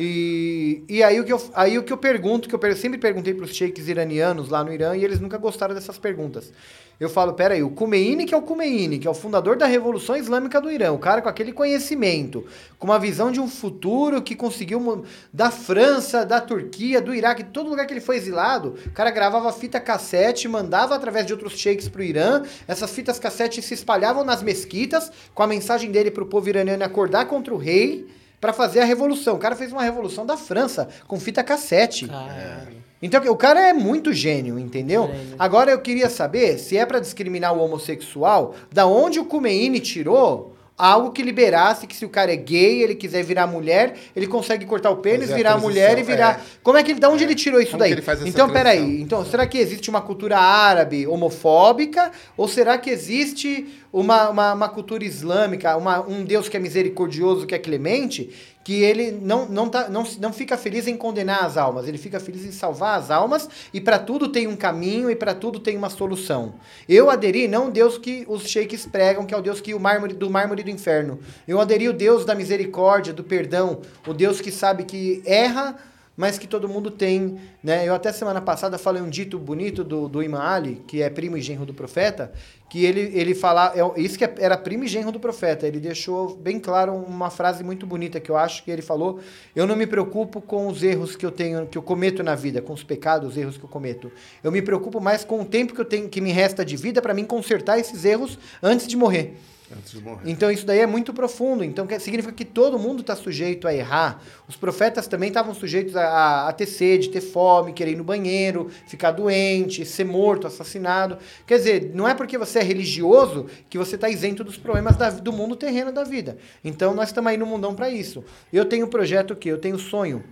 E, 0.00 0.84
e 0.88 1.02
aí, 1.02 1.18
o 1.18 1.24
que 1.24 1.32
eu, 1.32 1.42
aí 1.54 1.76
o 1.76 1.82
que 1.82 1.92
eu 1.92 1.98
pergunto, 1.98 2.48
que 2.48 2.54
eu 2.54 2.76
sempre 2.76 2.98
perguntei 2.98 3.34
para 3.34 3.44
os 3.44 3.52
sheiks 3.52 3.88
iranianos 3.88 4.48
lá 4.48 4.62
no 4.62 4.72
Irã 4.72 4.96
e 4.96 5.04
eles 5.04 5.18
nunca 5.18 5.36
gostaram 5.36 5.74
dessas 5.74 5.98
perguntas. 5.98 6.52
Eu 7.00 7.08
falo, 7.08 7.32
peraí, 7.32 7.64
o 7.64 7.70
Khomeini, 7.70 8.24
que 8.24 8.32
é 8.32 8.36
o 8.36 8.42
Khomeini, 8.42 9.00
que 9.00 9.08
é 9.08 9.10
o 9.10 9.14
fundador 9.14 9.56
da 9.56 9.66
Revolução 9.66 10.16
Islâmica 10.16 10.60
do 10.60 10.70
Irã, 10.70 10.92
o 10.92 11.00
cara 11.00 11.20
com 11.20 11.28
aquele 11.28 11.52
conhecimento, 11.52 12.46
com 12.78 12.86
uma 12.86 12.98
visão 12.98 13.32
de 13.32 13.40
um 13.40 13.48
futuro 13.48 14.22
que 14.22 14.36
conseguiu 14.36 15.04
da 15.32 15.50
França, 15.50 16.24
da 16.24 16.40
Turquia, 16.40 17.00
do 17.00 17.12
Iraque, 17.12 17.42
todo 17.42 17.68
lugar 17.68 17.84
que 17.84 17.92
ele 17.92 18.00
foi 18.00 18.18
exilado, 18.18 18.76
o 18.86 18.90
cara 18.90 19.10
gravava 19.10 19.52
fita 19.52 19.80
cassete, 19.80 20.46
mandava 20.46 20.94
através 20.94 21.26
de 21.26 21.32
outros 21.32 21.58
sheiks 21.58 21.88
pro 21.88 22.04
Irã, 22.04 22.44
essas 22.68 22.92
fitas 22.92 23.18
cassete 23.18 23.60
se 23.62 23.74
espalhavam 23.74 24.22
nas 24.22 24.44
mesquitas 24.44 25.10
com 25.34 25.42
a 25.42 25.46
mensagem 25.48 25.90
dele 25.90 26.12
pro 26.12 26.26
povo 26.26 26.48
iraniano 26.48 26.84
acordar 26.84 27.26
contra 27.26 27.52
o 27.52 27.56
rei 27.56 28.06
para 28.40 28.52
fazer 28.52 28.80
a 28.80 28.84
revolução. 28.84 29.34
O 29.34 29.38
cara 29.38 29.56
fez 29.56 29.72
uma 29.72 29.82
revolução 29.82 30.24
da 30.24 30.36
França 30.36 30.88
com 31.06 31.18
fita 31.18 31.42
cassete. 31.42 32.06
Caralho. 32.06 32.78
Então, 33.00 33.22
o 33.30 33.36
cara 33.36 33.60
é 33.60 33.72
muito 33.72 34.12
gênio, 34.12 34.58
entendeu? 34.58 35.06
Gênio. 35.06 35.36
Agora 35.38 35.70
eu 35.70 35.80
queria 35.80 36.10
saber 36.10 36.58
se 36.58 36.76
é 36.76 36.84
pra 36.84 36.98
discriminar 36.98 37.56
o 37.56 37.62
homossexual, 37.62 38.54
da 38.72 38.86
onde 38.86 39.20
o 39.20 39.24
Khomeini 39.24 39.78
tirou 39.78 40.56
algo 40.76 41.10
que 41.10 41.22
liberasse 41.22 41.88
que 41.88 41.96
se 41.96 42.04
o 42.04 42.08
cara 42.08 42.32
é 42.32 42.36
gay, 42.36 42.82
ele 42.82 42.94
quiser 42.94 43.24
virar 43.24 43.48
mulher, 43.48 43.96
ele 44.14 44.28
consegue 44.28 44.64
cortar 44.64 44.90
o 44.90 44.98
pênis, 44.98 45.30
a 45.32 45.34
virar 45.34 45.58
mulher 45.58 45.98
e 45.98 46.04
virar. 46.04 46.38
é. 46.38 46.58
Como 46.62 46.78
é 46.78 46.82
que 46.84 46.92
ele, 46.92 47.00
da 47.00 47.08
onde 47.10 47.24
ele 47.24 47.34
tirou 47.34 47.60
isso 47.60 47.72
Como 47.72 47.80
daí? 47.80 47.90
que 47.90 47.94
ele 47.94 48.02
faz 48.02 48.20
essa 48.20 48.28
então, 48.28 48.48
peraí. 48.48 49.00
Então, 49.00 49.24
será 49.24 49.44
que 49.46 49.58
existe 49.58 49.90
uma 49.90 50.00
cultura 50.00 50.38
árabe 50.38 51.04
homofóbica 51.06 52.12
ou 52.36 52.46
será 52.46 52.78
que 52.78 52.90
existe 52.90 53.66
uma, 54.00 54.28
uma, 54.28 54.52
uma 54.52 54.68
cultura 54.68 55.04
islâmica, 55.04 55.76
uma, 55.76 56.00
um 56.06 56.24
Deus 56.24 56.48
que 56.48 56.56
é 56.56 56.60
misericordioso, 56.60 57.46
que 57.46 57.54
é 57.54 57.58
clemente, 57.58 58.30
que 58.62 58.82
ele 58.82 59.10
não, 59.10 59.48
não, 59.48 59.68
tá, 59.68 59.88
não, 59.88 60.04
não 60.20 60.32
fica 60.32 60.56
feliz 60.56 60.86
em 60.86 60.96
condenar 60.96 61.42
as 61.44 61.56
almas, 61.56 61.88
ele 61.88 61.98
fica 61.98 62.20
feliz 62.20 62.44
em 62.44 62.52
salvar 62.52 62.96
as 62.96 63.10
almas 63.10 63.48
e 63.74 63.80
para 63.80 63.98
tudo 63.98 64.28
tem 64.28 64.46
um 64.46 64.54
caminho 64.54 65.10
e 65.10 65.16
para 65.16 65.34
tudo 65.34 65.58
tem 65.58 65.76
uma 65.76 65.90
solução. 65.90 66.54
Eu 66.88 67.10
aderi 67.10 67.48
não 67.48 67.68
o 67.68 67.70
Deus 67.72 67.98
que 67.98 68.24
os 68.28 68.48
sheiks 68.48 68.86
pregam, 68.86 69.26
que 69.26 69.34
é 69.34 69.36
o 69.36 69.42
Deus 69.42 69.60
que 69.60 69.74
o 69.74 69.80
mármore 69.80 70.14
do 70.14 70.30
mármore 70.30 70.62
do 70.62 70.70
inferno. 70.70 71.18
Eu 71.46 71.60
aderi 71.60 71.88
o 71.88 71.92
Deus 71.92 72.24
da 72.24 72.36
misericórdia, 72.36 73.12
do 73.12 73.24
perdão, 73.24 73.80
o 74.06 74.14
Deus 74.14 74.40
que 74.40 74.52
sabe 74.52 74.84
que 74.84 75.22
erra, 75.24 75.76
mas 76.18 76.36
que 76.36 76.48
todo 76.48 76.68
mundo 76.68 76.90
tem, 76.90 77.38
né? 77.62 77.86
Eu 77.88 77.94
até 77.94 78.10
semana 78.12 78.40
passada 78.40 78.76
falei 78.76 79.00
um 79.00 79.08
dito 79.08 79.38
bonito 79.38 79.84
do, 79.84 80.08
do 80.08 80.20
Imam 80.20 80.42
Ali, 80.42 80.82
que 80.84 81.00
é 81.00 81.08
primo 81.08 81.36
e 81.36 81.40
genro 81.40 81.64
do 81.64 81.72
profeta, 81.72 82.32
que 82.68 82.84
ele, 82.84 83.12
ele 83.14 83.36
fala, 83.36 83.72
é, 83.72 84.00
isso 84.00 84.18
que 84.18 84.24
é- 84.24 84.34
era 84.40 84.56
primo 84.58 84.82
e 84.82 84.88
genro 84.88 85.12
do 85.12 85.20
profeta, 85.20 85.64
ele 85.64 85.78
deixou 85.78 86.34
bem 86.34 86.58
claro 86.58 86.92
uma 86.92 87.30
frase 87.30 87.62
muito 87.62 87.86
bonita 87.86 88.18
que 88.18 88.32
eu 88.32 88.36
acho 88.36 88.64
que 88.64 88.70
ele 88.72 88.82
falou, 88.82 89.20
eu 89.54 89.64
não 89.64 89.76
me 89.76 89.86
preocupo 89.86 90.40
com 90.40 90.66
os 90.66 90.82
erros 90.82 91.14
que 91.14 91.24
eu 91.24 91.30
tenho, 91.30 91.68
que 91.68 91.78
eu 91.78 91.82
cometo 91.82 92.20
na 92.24 92.34
vida, 92.34 92.60
com 92.60 92.72
os 92.72 92.82
pecados, 92.82 93.30
os 93.30 93.36
erros 93.36 93.56
que 93.56 93.62
eu 93.62 93.70
cometo. 93.70 94.10
Eu 94.42 94.50
me 94.50 94.60
preocupo 94.60 95.00
mais 95.00 95.22
com 95.22 95.40
o 95.40 95.44
tempo 95.44 95.72
que 95.72 95.80
eu 95.80 95.84
tenho 95.84 96.08
que 96.08 96.20
me 96.20 96.32
resta 96.32 96.64
de 96.64 96.76
vida 96.76 97.00
para 97.00 97.14
mim 97.14 97.24
consertar 97.24 97.78
esses 97.78 98.04
erros 98.04 98.36
antes 98.60 98.88
de 98.88 98.96
morrer. 98.96 99.36
Antes 99.76 99.92
de 99.92 100.00
morrer. 100.02 100.22
Então 100.30 100.50
isso 100.50 100.64
daí 100.64 100.78
é 100.78 100.86
muito 100.86 101.12
profundo. 101.12 101.62
Então 101.62 101.86
quer- 101.86 102.00
significa 102.00 102.32
que 102.32 102.44
todo 102.44 102.78
mundo 102.78 103.02
está 103.02 103.14
sujeito 103.14 103.68
a 103.68 103.74
errar. 103.74 104.22
Os 104.48 104.56
profetas 104.56 105.06
também 105.06 105.28
estavam 105.28 105.54
sujeitos 105.54 105.94
a, 105.94 106.02
a- 106.08 106.48
a 106.48 106.52
ter 106.52 106.64
sede, 106.66 107.10
ter 107.10 107.20
fome, 107.20 107.72
querer 107.74 107.92
ir 107.92 107.96
no 107.96 108.04
banheiro, 108.04 108.70
ficar 108.86 109.10
doente, 109.10 109.84
ser 109.84 110.04
morto, 110.04 110.46
assassinado. 110.46 111.18
Quer 111.46 111.58
dizer, 111.58 111.90
não 111.94 112.08
é 112.08 112.14
porque 112.14 112.38
você 112.38 112.60
é 112.60 112.62
religioso 112.62 113.46
que 113.68 113.76
você 113.76 113.96
está 113.96 114.08
isento 114.08 114.42
dos 114.42 114.56
problemas 114.56 114.96
da- 114.96 115.10
do 115.10 115.32
mundo 115.32 115.54
terreno 115.54 115.92
da 115.92 116.02
vida. 116.04 116.38
Então 116.64 116.94
nós 116.94 117.08
estamos 117.10 117.30
aí 117.30 117.36
no 117.36 117.44
mundão 117.44 117.74
para 117.74 117.90
isso. 117.90 118.24
Eu 118.50 118.64
tenho 118.64 118.86
um 118.86 118.90
projeto 118.90 119.36
que 119.36 119.48
eu 119.50 119.58
tenho 119.58 119.78
sonho, 119.78 120.24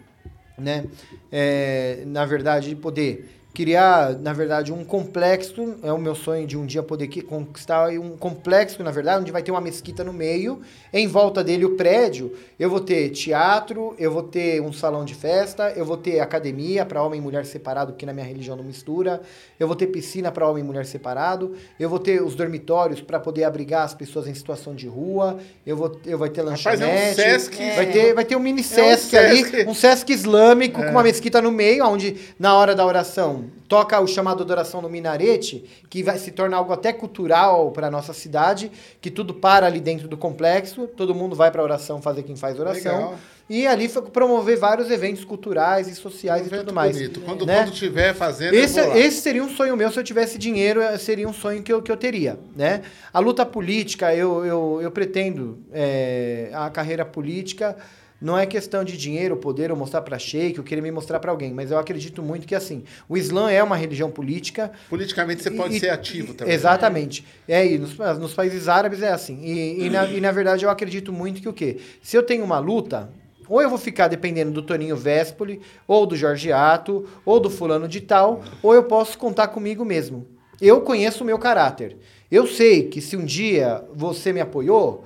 né? 0.59 0.87
É, 1.31 2.03
na 2.07 2.25
verdade, 2.25 2.71
de 2.71 2.77
poder 2.77 3.36
criar, 3.57 4.19
na 4.19 4.35
verdade, 4.35 4.70
um 4.70 4.85
complexo. 4.85 5.77
É 5.83 5.91
o 5.91 5.97
meu 5.97 6.15
sonho 6.15 6.47
de 6.47 6.59
um 6.59 6.66
dia 6.66 6.83
poder 6.83 7.07
que- 7.09 7.23
conquistar 7.23 7.89
um 7.89 8.11
complexo, 8.15 8.83
na 8.83 8.91
verdade, 8.91 9.23
onde 9.23 9.33
vai 9.33 9.43
ter 9.43 9.51
uma 9.51 9.62
mesquita 9.62 10.05
no 10.05 10.12
meio. 10.12 10.61
Em 10.93 11.09
volta 11.09 11.43
dele, 11.43 11.65
o 11.65 11.74
prédio. 11.74 12.35
Eu 12.61 12.69
vou 12.69 12.81
ter 12.81 13.09
teatro, 13.09 13.95
eu 13.99 14.12
vou 14.12 14.23
ter 14.23 14.61
um 14.61 14.74
salão 14.74 15.07
de 15.07 15.15
festa, 15.15 15.73
eu 15.74 15.87
vou 15.87 15.97
ter 15.97 16.20
academia 16.20 16.85
para 16.85 17.03
homem 17.03 17.19
e 17.19 17.23
mulher 17.23 17.47
separado, 17.47 17.93
porque 17.93 18.05
na 18.05 18.12
minha 18.12 18.27
religião 18.27 18.57
não 18.57 18.62
mistura. 18.62 19.23
Eu 19.59 19.66
vou 19.66 19.74
ter 19.74 19.87
piscina 19.87 20.31
para 20.31 20.47
homem 20.47 20.62
e 20.62 20.66
mulher 20.66 20.85
separado. 20.85 21.55
Eu 21.81 21.89
vou 21.89 21.99
ter 21.99 22.23
os 22.23 22.35
dormitórios 22.35 23.01
para 23.01 23.19
poder 23.19 23.45
abrigar 23.45 23.85
as 23.85 23.95
pessoas 23.95 24.27
em 24.27 24.35
situação 24.35 24.74
de 24.74 24.87
rua. 24.87 25.39
Eu 25.66 25.78
vou, 25.78 25.99
eu 26.05 26.19
vou 26.19 26.28
ter 26.28 26.45
Rapaz, 26.45 26.78
é 26.78 26.85
um 26.85 26.89
lanchonete. 26.89 27.15
Sesc. 27.15 27.57
Vai 27.74 27.87
ter, 27.87 28.15
vai 28.15 28.24
ter 28.27 28.37
um 28.37 28.41
mini 28.41 28.61
É 28.61 28.65
um 28.65 28.66
Sesc 28.66 29.16
ali, 29.16 29.66
um 29.66 29.73
Sesc 29.74 30.12
islâmico 30.12 30.83
com 30.83 30.91
uma 30.91 31.03
mesquita 31.03 31.41
no 31.41 31.51
meio, 31.51 31.87
onde 31.87 32.16
na 32.39 32.55
hora 32.55 32.74
da 32.74 32.85
oração 32.85 33.45
toca 33.68 34.01
o 34.01 34.06
chamado 34.06 34.44
de 34.44 34.52
oração 34.52 34.81
no 34.81 34.89
minarete, 34.89 35.64
que 35.89 36.02
vai 36.02 36.18
se 36.18 36.31
tornar 36.31 36.59
algo 36.59 36.73
até 36.73 36.93
cultural 36.93 37.70
para 37.70 37.90
nossa 37.90 38.12
cidade, 38.12 38.70
que 39.01 39.10
tudo 39.10 39.35
para 39.35 39.66
ali 39.66 39.81
dentro 39.81 40.09
do 40.09 40.16
complexo, 40.16 40.86
todo 40.86 41.14
mundo 41.14 41.35
vai 41.36 41.51
para 41.51 41.62
oração 41.62 42.01
fazer 42.01 42.23
quem 42.23 42.36
faz 42.36 42.59
oração. 42.59 42.97
Legal. 42.97 43.18
E 43.48 43.64
ali 43.64 43.89
foi 43.89 44.02
promover 44.02 44.59
vários 44.59 44.90
eventos 44.90 45.24
culturais 45.24 45.86
e 45.86 45.94
sociais 45.94 46.51
Um 46.51 46.55
e 46.55 46.59
tudo 46.59 46.74
mais. 46.74 46.97
bonito. 46.97 47.20
Quando, 47.20 47.47
né? 47.47 47.62
quando 47.62 47.73
tiver 47.73 48.12
fazendo, 48.12 48.55
Esse, 48.55 48.81
esse 48.81 49.20
seria 49.20 49.43
um 49.43 49.48
sonho 49.48 49.77
meu, 49.77 49.90
se 49.90 49.98
eu 49.98 50.02
tivesse 50.02 50.36
dinheiro, 50.36 50.81
eh, 50.81 50.98
seria 50.98 51.28
um 51.28 51.32
sonho 51.32 51.62
que 51.62 51.73
eu, 51.73 51.81
que 51.81 51.90
eu 51.90 51.97
teria, 51.97 52.39
né? 52.56 52.82
A 53.12 53.20
luta 53.20 53.47
política, 53.47 54.12
eu, 54.12 54.44
eu, 54.44 54.81
eu 54.82 54.90
pretendo, 54.90 55.60
eh, 55.73 56.51
a 56.52 56.68
carreira 56.70 57.05
política 57.05 57.77
não 58.20 58.36
é 58.38 58.47
questão 58.47 58.82
de 58.82 58.97
dinheiro, 58.97 59.36
poder, 59.36 59.70
ou 59.70 59.76
mostrar 59.76 60.02
para 60.02 60.18
sheik, 60.18 60.59
ou 60.59 60.64
querer 60.64 60.80
me 60.80 60.90
mostrar 60.90 61.20
para 61.20 61.30
alguém, 61.30 61.52
mas 61.52 61.70
eu 61.70 61.78
acredito 61.78 62.22
muito 62.22 62.47
que, 62.47 62.55
assim, 62.55 62.82
o 63.09 63.16
Islã 63.16 63.51
é 63.51 63.62
uma 63.62 63.76
religião 63.76 64.10
política, 64.10 64.72
Politicamente 64.88 65.43
você 65.43 65.51
pode 65.51 65.76
e- 65.76 65.80
ser 65.80 65.90
ativo 65.90 66.34
também. 66.34 66.55
Exatamente. 66.55 67.24
É, 67.47 67.66
e 67.66 67.78
nos, 67.78 67.97
nos 68.18 68.34
países 68.34 68.68
árabes 68.68 69.02
é 69.02 69.12
assim. 69.12 69.40
E, 69.43 69.86
e, 69.86 69.90
na, 69.90 70.06
e, 70.06 70.20
na 70.20 70.32
verdade 70.32 70.64
eu 70.64 70.70
acredito 70.70 71.12
muito 71.12 71.40
que 71.40 71.48
o 71.48 71.52
quê? 71.52 71.78
Se 72.02 72.16
eu 72.16 72.22
tenho 72.22 72.44
uma 72.44 72.59
luta, 72.59 73.10
ou 73.48 73.62
eu 73.62 73.68
vou 73.68 73.78
ficar 73.78 74.09
dependendo 74.09 74.51
do 74.51 74.62
Toninho 74.62 74.97
Vespoli, 74.97 75.60
ou 75.86 76.06
do 76.06 76.16
Jorge 76.16 76.51
Ato, 76.52 77.06
ou 77.24 77.38
do 77.38 77.48
fulano 77.51 77.86
de 77.86 78.01
tal, 78.01 78.43
ou 78.62 78.74
eu 78.74 78.84
posso 78.84 79.16
contar 79.18 79.48
comigo 79.48 79.84
mesmo. 79.84 80.26
Eu 80.60 80.80
conheço 80.80 81.22
o 81.22 81.26
meu 81.26 81.38
caráter. 81.38 81.97
Eu 82.30 82.47
sei 82.47 82.88
que 82.88 83.01
se 83.01 83.16
um 83.16 83.24
dia 83.24 83.84
você 83.94 84.32
me 84.32 84.40
apoiou 84.40 85.05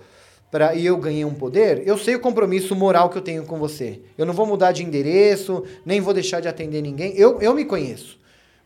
pra, 0.50 0.74
e 0.74 0.84
eu 0.84 0.96
ganhei 0.96 1.24
um 1.24 1.34
poder, 1.34 1.82
eu 1.86 1.96
sei 1.96 2.14
o 2.16 2.20
compromisso 2.20 2.76
moral 2.76 3.08
que 3.08 3.18
eu 3.18 3.22
tenho 3.22 3.44
com 3.44 3.58
você. 3.58 4.00
Eu 4.18 4.26
não 4.26 4.34
vou 4.34 4.46
mudar 4.46 4.72
de 4.72 4.84
endereço, 4.84 5.64
nem 5.84 6.00
vou 6.00 6.14
deixar 6.14 6.40
de 6.40 6.48
atender 6.48 6.82
ninguém. 6.82 7.14
Eu, 7.16 7.40
eu 7.40 7.54
me 7.54 7.64
conheço. 7.64 8.19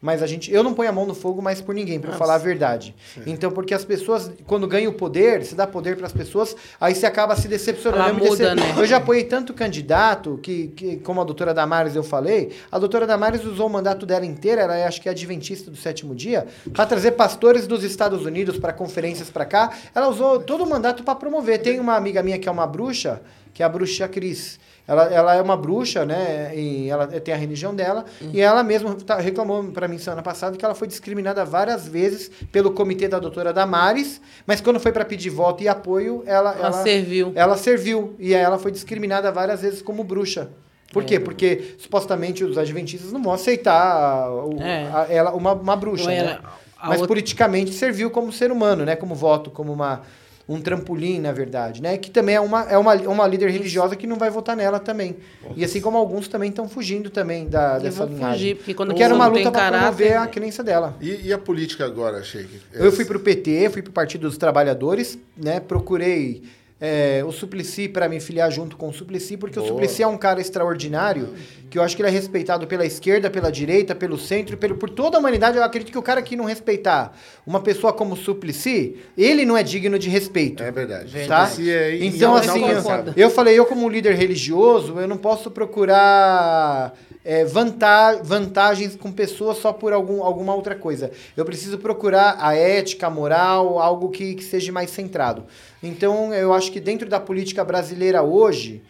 Mas 0.04 0.22
a 0.22 0.26
gente, 0.26 0.52
eu 0.52 0.62
não 0.62 0.74
ponho 0.74 0.90
a 0.90 0.92
mão 0.92 1.06
no 1.06 1.14
fogo 1.14 1.40
mais 1.40 1.62
por 1.62 1.74
ninguém, 1.74 1.98
para 1.98 2.12
falar 2.12 2.34
a 2.34 2.38
verdade. 2.38 2.94
Então, 3.26 3.50
porque 3.50 3.72
as 3.72 3.86
pessoas, 3.86 4.30
quando 4.46 4.68
ganham 4.68 4.92
o 4.92 4.94
poder, 4.94 5.42
se 5.46 5.54
dá 5.54 5.66
poder 5.66 5.96
para 5.96 6.04
as 6.04 6.12
pessoas, 6.12 6.54
aí 6.78 6.94
você 6.94 7.06
acaba 7.06 7.34
se 7.36 7.48
decepcionando. 7.48 8.22
Eu 8.22 8.30
muda, 8.30 8.54
né? 8.54 8.74
Eu 8.76 8.84
já 8.84 8.98
apoiei 8.98 9.24
tanto 9.24 9.54
candidato 9.54 10.38
que, 10.42 10.68
que, 10.68 10.96
como 10.98 11.22
a 11.22 11.24
doutora 11.24 11.54
Damares 11.54 11.96
eu 11.96 12.02
falei, 12.02 12.52
a 12.70 12.78
doutora 12.78 13.06
Damares 13.06 13.46
usou 13.46 13.66
o 13.66 13.70
mandato 13.70 14.04
dela 14.04 14.26
inteira, 14.26 14.60
ela 14.60 14.76
é, 14.76 14.84
acho 14.86 15.00
que 15.00 15.08
é 15.08 15.10
adventista 15.10 15.70
do 15.70 15.76
sétimo 15.78 16.14
dia, 16.14 16.46
para 16.70 16.84
trazer 16.84 17.12
pastores 17.12 17.66
dos 17.66 17.82
Estados 17.82 18.26
Unidos 18.26 18.58
para 18.58 18.74
conferências 18.74 19.30
para 19.30 19.46
cá. 19.46 19.72
Ela 19.94 20.08
usou 20.08 20.38
todo 20.38 20.64
o 20.64 20.68
mandato 20.68 21.02
para 21.02 21.14
promover. 21.14 21.62
Tem 21.62 21.80
uma 21.80 21.96
amiga 21.96 22.22
minha 22.22 22.38
que 22.38 22.46
é 22.46 22.52
uma 22.52 22.66
bruxa, 22.66 23.22
que 23.54 23.62
é 23.62 23.66
a 23.66 23.70
bruxa 23.70 24.06
Cris. 24.06 24.58
Ela, 24.86 25.04
ela 25.04 25.34
é 25.34 25.40
uma 25.40 25.56
bruxa, 25.56 26.04
né? 26.04 26.52
E 26.54 26.90
ela 26.90 27.06
tem 27.06 27.32
a 27.32 27.36
religião 27.36 27.74
dela. 27.74 28.04
E 28.32 28.40
ela 28.40 28.62
mesma 28.62 28.94
tá- 28.94 29.16
reclamou 29.18 29.64
para 29.72 29.88
mim 29.88 29.96
semana 29.98 30.22
passada 30.22 30.56
que 30.58 30.64
ela 30.64 30.74
foi 30.74 30.86
discriminada 30.86 31.42
várias 31.44 31.88
vezes 31.88 32.30
pelo 32.52 32.70
comitê 32.70 33.08
da 33.08 33.18
doutora 33.18 33.50
Damares. 33.52 34.20
Mas 34.46 34.60
quando 34.60 34.78
foi 34.78 34.92
para 34.92 35.04
pedir 35.04 35.30
voto 35.30 35.62
e 35.62 35.68
apoio, 35.68 36.22
ela, 36.26 36.52
Ela 36.58 36.72
serviu. 36.82 37.32
Ela 37.34 37.56
serviu. 37.56 38.14
E 38.18 38.34
aí 38.34 38.42
ela 38.42 38.58
foi 38.58 38.70
discriminada 38.70 39.32
várias 39.32 39.62
vezes 39.62 39.80
como 39.80 40.04
bruxa. 40.04 40.50
Por 40.92 41.02
quê? 41.02 41.18
Porque 41.18 41.74
supostamente 41.78 42.44
os 42.44 42.56
adventistas 42.58 43.10
não 43.10 43.22
vão 43.22 43.32
aceitar 43.32 44.28
o- 44.30 44.60
É. 44.62 44.84
a- 44.92 45.06
ela, 45.08 45.32
uma, 45.32 45.52
uma 45.54 45.74
bruxa. 45.76 46.06
Né? 46.08 46.18
ela- 46.18 46.40
Mas 46.82 47.00
outra- 47.00 47.08
politicamente 47.08 47.72
serviu 47.72 48.10
como 48.10 48.30
ser 48.30 48.52
humano, 48.52 48.84
né? 48.84 48.94
Como 48.94 49.14
voto, 49.14 49.50
como 49.50 49.72
uma, 49.72 50.02
um 50.48 50.60
trampolim, 50.60 51.20
na 51.20 51.32
verdade, 51.32 51.80
né? 51.80 51.96
Que 51.96 52.10
também 52.10 52.34
é 52.34 52.40
uma, 52.40 52.62
é 52.64 52.76
uma, 52.76 52.94
uma 52.94 53.26
líder 53.26 53.50
religiosa 53.50 53.96
que 53.96 54.06
não 54.06 54.16
vai 54.16 54.30
votar 54.30 54.54
nela 54.56 54.78
também. 54.78 55.16
E 55.56 55.64
assim 55.64 55.80
como 55.80 55.96
alguns 55.96 56.28
também 56.28 56.50
estão 56.50 56.68
fugindo 56.68 57.08
também 57.08 57.48
da, 57.48 57.78
dessa 57.78 58.04
linhagem. 58.04 58.32
fugir, 58.32 58.56
porque 58.56 58.74
quando 58.74 58.90
porque 58.90 59.02
era 59.02 59.14
uma 59.14 59.26
luta 59.26 59.42
tem 59.42 59.52
para 59.52 59.78
promover 59.78 60.16
a 60.16 60.26
crença 60.26 60.62
dela. 60.62 60.96
E, 61.00 61.28
e 61.28 61.32
a 61.32 61.38
política 61.38 61.84
agora, 61.84 62.22
Sheik? 62.22 62.60
Eu 62.72 62.92
fui 62.92 63.04
pro 63.04 63.20
PT, 63.20 63.70
fui 63.70 63.82
pro 63.82 63.92
Partido 63.92 64.22
dos 64.28 64.36
Trabalhadores, 64.36 65.18
né? 65.36 65.60
Procurei 65.60 66.42
é, 66.84 67.24
o 67.24 67.32
Suplicy 67.32 67.88
para 67.88 68.10
me 68.10 68.20
filiar 68.20 68.50
junto 68.50 68.76
com 68.76 68.90
o 68.90 68.92
Suplicy, 68.92 69.38
porque 69.38 69.58
o 69.58 69.62
Boa. 69.62 69.72
Suplicy 69.72 70.02
é 70.02 70.06
um 70.06 70.18
cara 70.18 70.38
extraordinário, 70.38 71.30
que 71.70 71.78
eu 71.78 71.82
acho 71.82 71.96
que 71.96 72.02
ele 72.02 72.10
é 72.10 72.12
respeitado 72.12 72.66
pela 72.66 72.84
esquerda, 72.84 73.30
pela 73.30 73.50
direita, 73.50 73.94
pelo 73.94 74.18
centro, 74.18 74.58
pelo, 74.58 74.76
por 74.76 74.90
toda 74.90 75.16
a 75.16 75.20
humanidade. 75.20 75.56
Eu 75.56 75.64
acredito 75.64 75.90
que 75.90 75.96
o 75.96 76.02
cara 76.02 76.20
que 76.20 76.36
não 76.36 76.44
respeitar 76.44 77.16
uma 77.46 77.60
pessoa 77.60 77.90
como 77.90 78.12
o 78.12 78.16
Suplicy, 78.16 78.96
ele 79.16 79.46
não 79.46 79.56
é 79.56 79.62
digno 79.62 79.98
de 79.98 80.10
respeito. 80.10 80.62
É 80.62 80.70
verdade. 80.70 81.26
Tá? 81.26 81.46
Suplicy 81.46 81.70
é 81.70 82.04
então, 82.04 82.34
assim, 82.34 82.62
eu, 82.62 83.12
eu 83.16 83.30
falei, 83.30 83.58
eu 83.58 83.64
como 83.64 83.88
líder 83.88 84.14
religioso, 84.14 85.00
eu 85.00 85.08
não 85.08 85.16
posso 85.16 85.50
procurar 85.50 86.92
é, 87.24 87.44
vanta- 87.44 88.20
vantagens 88.22 88.94
com 88.96 89.10
pessoas 89.10 89.58
só 89.58 89.72
por 89.72 89.92
algum, 89.92 90.22
alguma 90.22 90.54
outra 90.54 90.74
coisa. 90.74 91.10
Eu 91.36 91.44
preciso 91.44 91.78
procurar 91.78 92.36
a 92.38 92.54
ética, 92.54 93.06
a 93.06 93.10
moral, 93.10 93.78
algo 93.78 94.10
que, 94.10 94.34
que 94.34 94.44
seja 94.44 94.70
mais 94.70 94.90
centrado. 94.90 95.44
Então, 95.82 96.34
eu 96.34 96.52
acho 96.52 96.70
que 96.70 96.80
dentro 96.80 97.08
da 97.08 97.18
política 97.18 97.64
brasileira 97.64 98.22
hoje, 98.22 98.82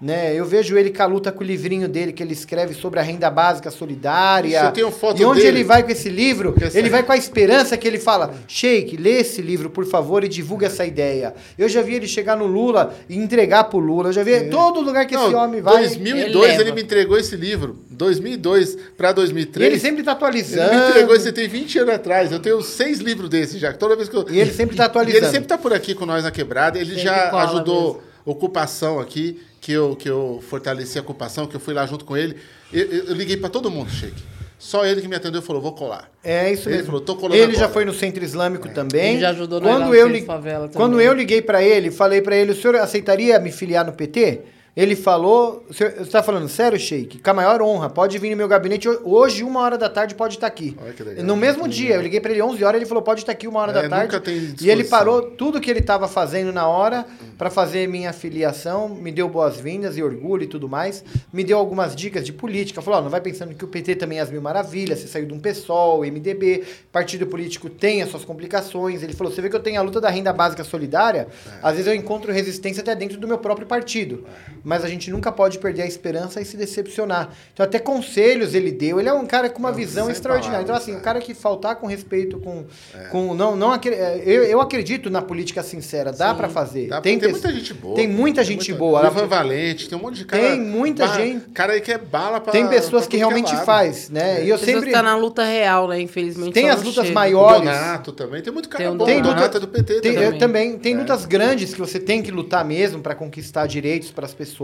né, 0.00 0.32
eu 0.32 0.44
vejo 0.44 0.78
ele 0.78 0.90
com 0.90 1.02
a 1.02 1.06
luta 1.06 1.32
com 1.32 1.42
o 1.42 1.46
livrinho 1.46 1.88
dele 1.88 2.12
que 2.12 2.22
ele 2.22 2.32
escreve 2.32 2.72
sobre 2.72 3.00
a 3.00 3.02
renda 3.02 3.28
básica 3.28 3.68
solidária. 3.70 4.56
Isso, 4.56 4.64
eu 4.66 4.70
tenho 4.72 4.90
foto 4.92 5.20
e 5.20 5.24
onde 5.24 5.40
dele. 5.42 5.58
ele 5.58 5.64
vai 5.64 5.82
com 5.82 5.90
esse 5.90 6.08
livro, 6.08 6.54
essa- 6.60 6.78
ele 6.78 6.88
vai 6.88 7.02
com 7.02 7.10
a 7.10 7.16
esperança 7.16 7.76
que 7.76 7.86
ele 7.88 7.98
fala: 7.98 8.32
Sheik, 8.46 8.96
lê 8.96 9.14
esse 9.20 9.42
livro, 9.42 9.70
por 9.70 9.84
favor, 9.86 10.22
e 10.22 10.28
divulga 10.28 10.66
essa 10.66 10.86
ideia. 10.86 11.34
Eu 11.58 11.68
já 11.68 11.82
vi 11.82 11.94
ele 11.94 12.06
chegar 12.06 12.36
no 12.36 12.46
Lula 12.46 12.94
e 13.08 13.16
entregar 13.16 13.64
pro 13.64 13.78
Lula. 13.80 14.10
Eu 14.10 14.12
já 14.12 14.22
vi 14.22 14.48
todo 14.48 14.80
lugar 14.80 15.04
que 15.06 15.14
esse 15.16 15.24
Não, 15.30 15.34
homem 15.44 15.60
vai. 15.60 15.78
2002 15.78 16.52
ele 16.54 16.62
ele, 16.62 16.72
me 16.72 16.82
entregou 16.82 17.18
esse 17.18 17.34
livro. 17.34 17.78
2002 17.90 18.76
para 18.96 19.10
E 19.10 19.14
2003. 19.14 19.66
ele 19.72 19.80
sempre 19.80 20.02
tá 20.04 20.12
Ele 20.12 20.16
atualizando. 20.16 20.70
me 20.76 20.88
entregou 20.90 21.14
esse 21.16 21.32
tem 21.32 21.48
20 21.48 21.78
anos 21.80 21.94
atrás. 21.94 22.30
Eu 22.30 22.38
tenho 22.38 22.62
seis 22.62 22.98
livros 23.00 23.28
desses 23.28 23.60
já. 23.60 23.72
Toda 23.72 23.96
vez 23.96 24.08
que 24.08 24.16
eu... 24.16 24.24
E 24.30 24.38
ele 24.38 24.52
sempre 24.52 24.76
tá 24.76 24.84
E 24.84 24.86
atualizando. 24.86 25.24
ele 25.24 25.32
sempre 25.32 25.48
tá 25.48 25.58
por 25.58 25.72
aqui 25.72 25.94
com 25.94 26.06
nós 26.06 26.22
na 26.22 26.30
quebrada. 26.30 26.78
Ele 26.78 26.90
Sempre 26.90 27.02
já 27.02 27.30
ajudou 27.44 28.02
ocupação 28.24 29.00
aqui, 29.00 29.40
que 29.68 29.72
eu, 29.74 29.94
que 29.94 30.08
eu 30.08 30.42
fortaleci 30.48 30.96
a 30.96 31.02
ocupação, 31.02 31.46
que 31.46 31.54
eu 31.54 31.60
fui 31.60 31.74
lá 31.74 31.84
junto 31.84 32.02
com 32.02 32.16
ele. 32.16 32.36
Eu, 32.72 32.86
eu- 32.86 33.04
eu 33.08 33.14
liguei 33.14 33.36
para 33.36 33.50
todo 33.50 33.70
mundo, 33.70 33.90
Sheik. 33.90 34.14
Só 34.58 34.86
ele 34.86 35.02
que 35.02 35.06
me 35.06 35.14
atendeu 35.14 35.42
e 35.42 35.44
falou: 35.44 35.60
vou 35.60 35.72
colar. 35.74 36.10
É 36.24 36.50
isso 36.50 36.70
Ele 36.70 36.76
mesmo. 36.76 36.86
falou, 36.86 37.00
"Tô 37.02 37.16
colando 37.16 37.34
ele 37.36 37.52
já 37.52 37.58
agora." 37.64 37.72
foi 37.74 37.84
no 37.84 37.92
centro 37.92 38.24
islâmico 38.24 38.66
também. 38.70 39.10
Ele 39.12 39.20
já 39.20 39.28
ajudou 39.28 39.60
lá 39.60 39.66
quando 39.68 39.84
no 39.88 39.94
eu 39.94 40.08
li- 40.08 40.22
favela 40.24 40.60
também. 40.68 40.74
Quando 40.74 40.98
eu 41.02 41.12
liguei 41.12 41.42
pra 41.42 41.62
ele, 41.62 41.90
falei 41.90 42.22
pra 42.22 42.34
ele: 42.34 42.52
o 42.52 42.56
senhor 42.56 42.76
aceitaria 42.76 43.38
me 43.38 43.52
filiar 43.52 43.84
no 43.84 43.92
PT? 43.92 44.40
Ele 44.80 44.94
falou, 44.94 45.64
você 45.66 45.86
está 46.02 46.22
falando 46.22 46.48
sério, 46.48 46.78
Sheik? 46.78 47.18
Com 47.18 47.30
a 47.30 47.34
maior 47.34 47.60
honra, 47.60 47.90
pode 47.90 48.16
vir 48.16 48.30
no 48.30 48.36
meu 48.36 48.46
gabinete 48.46 48.88
ho- 48.88 49.00
hoje, 49.02 49.42
uma 49.42 49.58
hora 49.60 49.76
da 49.76 49.88
tarde, 49.88 50.14
pode 50.14 50.34
estar 50.36 50.46
aqui. 50.46 50.76
Olha 50.80 50.92
que 50.92 51.02
legal. 51.02 51.24
No 51.24 51.34
mesmo 51.36 51.66
dia, 51.66 51.96
eu 51.96 52.00
liguei 52.00 52.20
pra 52.20 52.30
ele 52.30 52.40
11 52.40 52.62
horas, 52.62 52.80
ele 52.80 52.86
falou, 52.88 53.02
pode 53.02 53.22
estar 53.22 53.32
aqui 53.32 53.48
uma 53.48 53.58
hora 53.58 53.72
É, 53.72 53.82
da 53.82 53.88
tarde. 53.88 54.04
nunca 54.04 54.20
tem 54.20 54.54
e 54.60 54.70
ele 54.70 54.84
parou 54.84 55.20
tudo 55.32 55.60
que 55.60 55.68
ele 55.68 55.80
estava 55.80 56.06
fazendo 56.06 56.52
na 56.52 56.68
hora 56.68 57.04
para 57.36 57.50
fazer 57.50 57.88
minha 57.88 58.12
filiação, 58.12 58.88
me 58.88 59.10
deu 59.10 59.28
boas-vindas 59.28 59.96
e 59.96 60.02
orgulho 60.02 60.44
e 60.44 60.46
tudo 60.46 60.68
mais, 60.68 61.02
me 61.32 61.42
deu 61.42 61.58
algumas 61.58 61.96
dicas 61.96 62.24
de 62.24 62.32
política, 62.32 62.80
falou, 62.80 63.00
ó, 63.00 63.02
não 63.02 63.10
vai 63.10 63.20
pensando 63.20 63.56
que 63.56 63.64
o 63.64 63.68
PT 63.68 63.96
também 63.96 64.18
é 64.18 64.20
as 64.20 64.30
mil 64.30 64.40
maravilhas, 64.40 65.00
você 65.00 65.08
saiu 65.08 65.26
de 65.26 65.34
um 65.34 65.40
PSOL, 65.40 66.04
MDB, 66.04 66.62
partido 66.92 67.26
político 67.26 67.68
tem 67.68 68.00
as 68.00 68.10
suas 68.10 68.24
complicações, 68.24 69.02
ele 69.02 69.12
falou, 69.12 69.32
você 69.32 69.42
vê 69.42 69.50
que 69.50 69.56
eu 69.56 69.60
tenho 69.60 69.80
a 69.80 69.82
luta 69.82 70.00
da 70.00 70.08
renda 70.08 70.32
básica 70.32 70.62
solidária, 70.62 71.26
às 71.60 71.72
vezes 71.72 71.88
eu 71.88 71.94
encontro 71.96 72.32
resistência 72.32 72.80
até 72.80 72.94
dentro 72.94 73.18
do 73.18 73.26
meu 73.26 73.38
próprio 73.38 73.66
partido, 73.66 74.24
mas 74.68 74.84
a 74.84 74.88
gente 74.88 75.10
nunca 75.10 75.32
pode 75.32 75.58
perder 75.58 75.80
a 75.80 75.86
esperança 75.86 76.42
e 76.42 76.44
se 76.44 76.54
decepcionar. 76.58 77.30
Então, 77.54 77.64
até 77.64 77.78
conselhos 77.78 78.54
ele 78.54 78.70
deu. 78.70 79.00
Ele 79.00 79.08
é 79.08 79.12
um 79.14 79.24
cara 79.24 79.48
com 79.48 79.58
uma 79.58 79.72
visão 79.72 80.04
sem 80.04 80.12
extraordinária. 80.12 80.62
Então, 80.62 80.74
palavras, 80.74 80.88
assim, 80.88 80.94
é. 80.98 81.00
o 81.00 81.02
cara 81.02 81.20
que 81.20 81.32
faltar 81.32 81.76
com 81.76 81.86
respeito, 81.86 82.38
com. 82.38 82.66
com 83.10 83.32
não, 83.32 83.56
não, 83.56 83.74
é, 83.74 83.78
eu, 84.26 84.44
eu 84.44 84.60
acredito 84.60 85.08
na 85.08 85.22
política 85.22 85.62
sincera, 85.62 86.12
dá 86.12 86.34
pra 86.34 86.50
fazer. 86.50 86.88
Dá- 86.88 87.00
tem, 87.00 87.18
tem 87.18 87.30
muita 87.30 87.50
gente 87.50 87.72
boa. 87.72 87.94
Tem 87.94 88.06
muita 88.06 88.44
gente 88.44 88.74
boa. 88.74 88.98
O 89.00 89.04
Ela- 89.06 89.10
Ivan 89.10 89.26
Valente, 89.26 89.88
tem 89.88 89.96
um 89.96 90.02
monte 90.02 90.16
de 90.16 90.24
cara. 90.26 90.42
Tem 90.42 90.60
muita 90.60 91.08
gente. 91.14 91.46
Cara 91.54 91.72
aí 91.72 91.80
que 91.80 91.90
é 91.90 91.96
bala 91.96 92.38
pra. 92.38 92.52
Tem 92.52 92.68
pessoas 92.68 93.04
pra 93.04 93.10
que 93.10 93.16
é 93.16 93.20
realmente 93.20 93.54
lado. 93.54 93.64
faz, 93.64 94.10
né? 94.10 94.44
E 94.44 94.50
eu 94.50 94.58
sempre. 94.58 94.86
que 94.88 94.92
tá 94.92 95.02
na 95.02 95.16
luta 95.16 95.42
real, 95.44 95.88
né? 95.88 95.98
Infelizmente. 95.98 96.52
Tem 96.52 96.68
as 96.68 96.80
não 96.80 96.88
lutas 96.88 97.04
chega. 97.06 97.14
Maiores. 97.14 97.60
Donato 97.60 98.12
também. 98.12 98.42
Tem 98.42 98.52
muito 98.52 98.68
cara 98.68 98.84
Tem 98.84 98.96
bom. 98.96 99.04
Tem 99.06 99.22
luta- 99.22 99.56
é 99.56 99.60
do 99.60 99.66
PT 99.68 100.00
Tem, 100.00 100.12
também. 100.12 100.28
eu 100.28 100.38
também. 100.38 100.78
Tem 100.78 100.94
É. 100.94 100.98
lutas 100.98 101.24
grandes 101.24 101.72
que 101.72 101.80
você 101.80 101.98
tem 101.98 102.22
que 102.22 102.30
lutar 102.30 102.64
mesmo 102.66 103.00
para 103.00 103.14
conquistar 103.14 103.66
direitos 103.66 104.10
para 104.10 104.26
as 104.26 104.34
pessoas. 104.34 104.57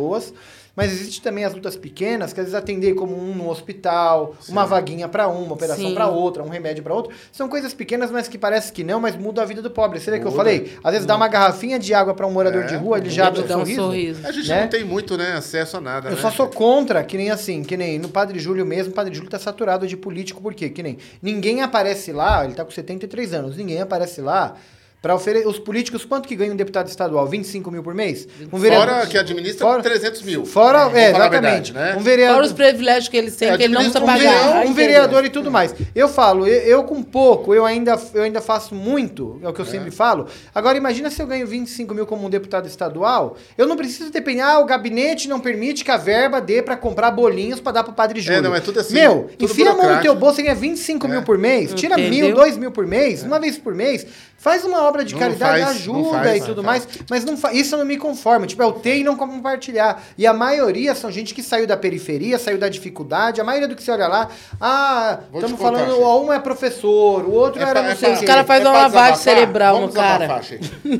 Mas 0.76 0.92
existe 0.92 1.22
também 1.22 1.44
as 1.44 1.54
lutas 1.54 1.76
pequenas, 1.76 2.32
que 2.32 2.40
às 2.40 2.46
vezes 2.46 2.58
atender 2.58 2.94
como 2.94 3.16
um 3.16 3.32
no 3.34 3.48
hospital, 3.48 4.34
uma 4.48 4.66
vaguinha 4.66 5.06
para 5.08 5.28
uma, 5.28 5.38
uma 5.38 5.52
operação 5.54 5.88
Sim. 5.88 5.94
para 5.94 6.08
outra, 6.08 6.42
um 6.42 6.48
remédio 6.48 6.82
para 6.82 6.92
outro. 6.92 7.14
São 7.30 7.48
coisas 7.48 7.72
pequenas, 7.72 8.10
mas 8.10 8.26
que 8.26 8.36
parece 8.36 8.72
que 8.72 8.82
não, 8.82 8.98
mas 9.00 9.14
muda 9.16 9.42
a 9.42 9.44
vida 9.44 9.62
do 9.62 9.70
pobre. 9.70 10.00
Você 10.00 10.10
vê 10.10 10.18
que 10.18 10.26
eu 10.26 10.32
falei? 10.32 10.76
Às 10.82 10.92
vezes 10.92 11.06
dá 11.06 11.14
uma 11.14 11.28
garrafinha 11.28 11.78
de 11.78 11.94
água 11.94 12.12
para 12.12 12.26
um 12.26 12.32
morador 12.32 12.64
É, 12.64 12.66
de 12.66 12.74
rua, 12.74 12.98
ele 12.98 13.08
já 13.08 13.28
abre 13.28 13.40
um 13.40 13.44
um 13.44 13.48
sorriso. 13.48 13.80
sorriso. 13.82 14.26
A 14.26 14.32
gente 14.32 14.48
né? 14.48 14.62
não 14.62 14.68
tem 14.68 14.84
muito, 14.84 15.16
né, 15.16 15.34
acesso 15.34 15.76
a 15.76 15.80
nada. 15.80 16.08
Eu 16.08 16.16
né? 16.16 16.20
só 16.20 16.30
sou 16.30 16.48
contra, 16.48 17.04
que 17.04 17.16
nem 17.16 17.30
assim, 17.30 17.62
que 17.62 17.76
nem 17.76 17.98
no 17.98 18.08
Padre 18.08 18.40
Júlio 18.40 18.66
mesmo, 18.66 18.90
o 18.92 18.94
Padre 18.96 19.14
Júlio 19.14 19.30
tá 19.30 19.38
saturado 19.38 19.86
de 19.86 19.96
político, 19.96 20.42
por 20.42 20.54
quê? 20.54 20.68
Que 20.68 20.82
nem 20.82 20.98
ninguém 21.22 21.62
aparece 21.62 22.10
lá, 22.10 22.44
ele 22.44 22.54
tá 22.54 22.64
com 22.64 22.70
73 22.72 23.32
anos, 23.32 23.56
ninguém 23.56 23.80
aparece 23.80 24.20
lá 24.20 24.56
para 25.04 25.14
oferecer. 25.14 25.46
Os 25.46 25.58
políticos, 25.58 26.02
quanto 26.02 26.26
que 26.26 26.34
ganha 26.34 26.50
um 26.50 26.56
deputado 26.56 26.88
estadual? 26.88 27.26
25 27.26 27.70
mil 27.70 27.82
por 27.82 27.92
mês? 27.94 28.26
Um 28.50 28.58
Fora 28.58 29.06
que 29.06 29.18
administra 29.18 29.66
Fora- 29.66 29.82
300 29.82 30.22
mil. 30.22 30.46
Fora, 30.46 30.78
é, 30.98 31.08
a 31.08 31.10
exatamente. 31.10 31.30
verdade, 31.30 31.72
né? 31.74 31.96
Um 31.98 32.00
vereador. 32.02 32.34
Fora 32.36 32.46
os 32.46 32.52
privilégios 32.54 33.08
que 33.10 33.16
eles 33.18 33.36
têm, 33.36 33.50
É, 33.50 33.56
que 33.58 33.64
ele 33.64 33.74
não 33.74 33.82
precisa 33.82 34.00
um 34.02 34.06
pagar. 34.06 34.18
vereador, 34.18 34.70
um 34.70 34.72
vereador 34.72 35.24
e 35.26 35.28
tudo 35.28 35.50
mais. 35.50 35.74
Eu 35.94 36.08
falo, 36.08 36.46
eu, 36.46 36.54
eu 36.62 36.84
com 36.84 37.02
pouco, 37.02 37.54
eu 37.54 37.66
ainda, 37.66 38.00
eu 38.14 38.22
ainda 38.22 38.40
faço 38.40 38.74
muito, 38.74 39.38
é 39.42 39.48
o 39.48 39.52
que 39.52 39.60
eu 39.60 39.66
sempre 39.66 39.90
falo. 39.90 40.26
Agora, 40.54 40.78
imagina 40.78 41.10
se 41.10 41.20
eu 41.20 41.26
ganho 41.26 41.46
25 41.46 41.94
mil 41.94 42.06
como 42.06 42.26
um 42.26 42.30
deputado 42.30 42.66
estadual, 42.66 43.36
eu 43.58 43.66
não 43.66 43.76
preciso 43.76 44.10
depender, 44.10 44.40
ah, 44.40 44.58
o 44.58 44.64
gabinete 44.64 45.28
não 45.28 45.38
permite 45.38 45.84
que 45.84 45.90
a 45.90 45.98
verba 45.98 46.40
dê 46.40 46.62
pra 46.62 46.78
comprar 46.78 47.10
bolinhos 47.10 47.60
pra 47.60 47.72
dar 47.72 47.84
pro 47.84 47.92
Padre 47.92 48.22
Júlio. 48.22 48.40
não, 48.40 48.54
é 48.54 48.60
tudo 48.60 48.80
assim, 48.80 48.94
Meu, 48.94 49.28
tudo 49.38 49.50
enfia 49.52 49.70
a 49.70 49.74
mão 49.74 49.96
no 49.96 50.00
teu 50.00 50.14
bolso 50.14 50.40
e 50.40 50.44
ganha 50.44 50.54
25 50.54 51.06
mil 51.08 51.22
por 51.24 51.36
mês, 51.36 51.74
tira 51.74 51.98
mil, 51.98 52.06
Entendeu? 52.06 52.36
dois 52.36 52.56
mil 52.56 52.70
por 52.70 52.86
mês, 52.86 53.22
uma 53.22 53.38
vez 53.38 53.58
por 53.58 53.74
mês, 53.74 54.06
faz 54.36 54.64
uma 54.64 54.82
obra 54.82 55.04
de 55.04 55.14
Não 55.14 55.20
caridade, 55.20 55.62
faz, 55.64 55.76
ajuda 55.76 56.18
faz, 56.18 56.42
e 56.42 56.46
tudo 56.46 56.62
faz. 56.62 56.86
mais, 56.86 56.98
mas 57.10 57.24
não 57.24 57.52
isso 57.52 57.74
eu 57.74 57.78
não 57.78 57.84
me 57.86 57.96
conformo. 57.96 58.46
Tipo, 58.46 58.62
é 58.62 58.66
o 58.66 58.72
ter 58.72 58.98
e 58.98 59.04
não 59.04 59.16
compartilhar. 59.16 60.02
E 60.18 60.26
a 60.26 60.32
maioria 60.34 60.94
são 60.94 61.10
gente 61.10 61.32
que 61.34 61.42
saiu 61.42 61.66
da 61.66 61.76
periferia, 61.76 62.38
saiu 62.38 62.58
da 62.58 62.68
dificuldade. 62.68 63.40
A 63.40 63.44
maioria 63.44 63.68
do 63.68 63.74
que 63.74 63.82
você 63.82 63.90
olha 63.90 64.06
lá, 64.06 64.28
ah, 64.60 65.20
estamos 65.34 65.52
contar, 65.58 65.78
falando, 65.78 66.00
ó, 66.02 66.22
um 66.22 66.32
é 66.32 66.38
professor, 66.38 67.24
o 67.24 67.32
outro 67.32 67.60
É 67.60 67.64
era 67.64 67.80
pra- 67.80 67.88
não 67.90 67.96
sei 67.96 68.08
é 68.10 68.12
o 68.12 68.16
pra- 68.16 68.18
quê. 68.18 68.24
Os 68.24 68.28
caras 68.28 68.46
fazem 68.46 68.66
é 68.66 68.70
uma 68.70 68.78
lavagem 68.78 69.16
cerebral 69.16 69.74
Vamos 69.76 69.94
no 69.94 70.00
cara. 70.00 70.42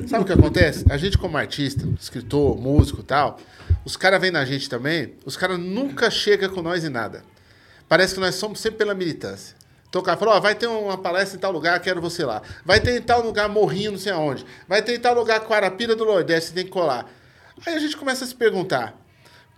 Sabe 0.08 0.22
o 0.22 0.24
que 0.24 0.32
acontece? 0.32 0.84
A 0.90 0.96
gente 0.96 1.18
como 1.18 1.36
artista, 1.36 1.86
escritor, 2.00 2.56
músico 2.58 3.00
e 3.00 3.04
tal, 3.04 3.38
os 3.84 3.96
caras 3.96 4.20
vêm 4.20 4.30
na 4.30 4.44
gente 4.44 4.68
também, 4.70 5.14
os 5.26 5.36
caras 5.36 5.58
nunca 5.58 6.10
chegam 6.10 6.48
com 6.48 6.62
nós 6.62 6.84
em 6.84 6.88
nada. 6.88 7.22
Parece 7.88 8.14
que 8.14 8.20
nós 8.20 8.34
somos 8.36 8.60
sempre 8.60 8.78
pela 8.78 8.94
militância. 8.94 9.54
Então 9.94 10.02
o 10.02 10.04
cara 10.04 10.18
falou, 10.18 10.34
ó, 10.34 10.40
vai 10.40 10.56
ter 10.56 10.66
uma 10.66 10.98
palestra 10.98 11.36
em 11.36 11.40
tal 11.40 11.52
lugar, 11.52 11.78
quero 11.78 12.00
você 12.00 12.24
lá. 12.24 12.42
Vai 12.64 12.80
ter 12.80 12.98
em 12.98 13.00
tal 13.00 13.22
lugar 13.22 13.48
Morrinho, 13.48 13.92
não 13.92 13.98
sei 13.98 14.10
aonde. 14.10 14.44
Vai 14.66 14.82
ter 14.82 14.96
em 14.96 14.98
tal 14.98 15.14
lugar 15.14 15.38
Quarapira 15.46 15.94
do 15.94 16.04
Nordeste, 16.04 16.52
tem 16.52 16.64
que 16.64 16.70
colar. 16.72 17.08
Aí 17.64 17.76
a 17.76 17.78
gente 17.78 17.96
começa 17.96 18.24
a 18.24 18.26
se 18.26 18.34
perguntar, 18.34 19.00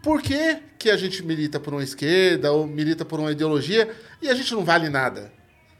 por 0.02 0.20
que, 0.20 0.58
que 0.78 0.90
a 0.90 0.96
gente 0.98 1.24
milita 1.24 1.58
por 1.58 1.72
uma 1.72 1.82
esquerda 1.82 2.52
ou 2.52 2.66
milita 2.66 3.02
por 3.02 3.18
uma 3.18 3.32
ideologia 3.32 3.88
e 4.20 4.28
a 4.28 4.34
gente 4.34 4.52
não 4.52 4.62
vale 4.62 4.90
nada? 4.90 5.32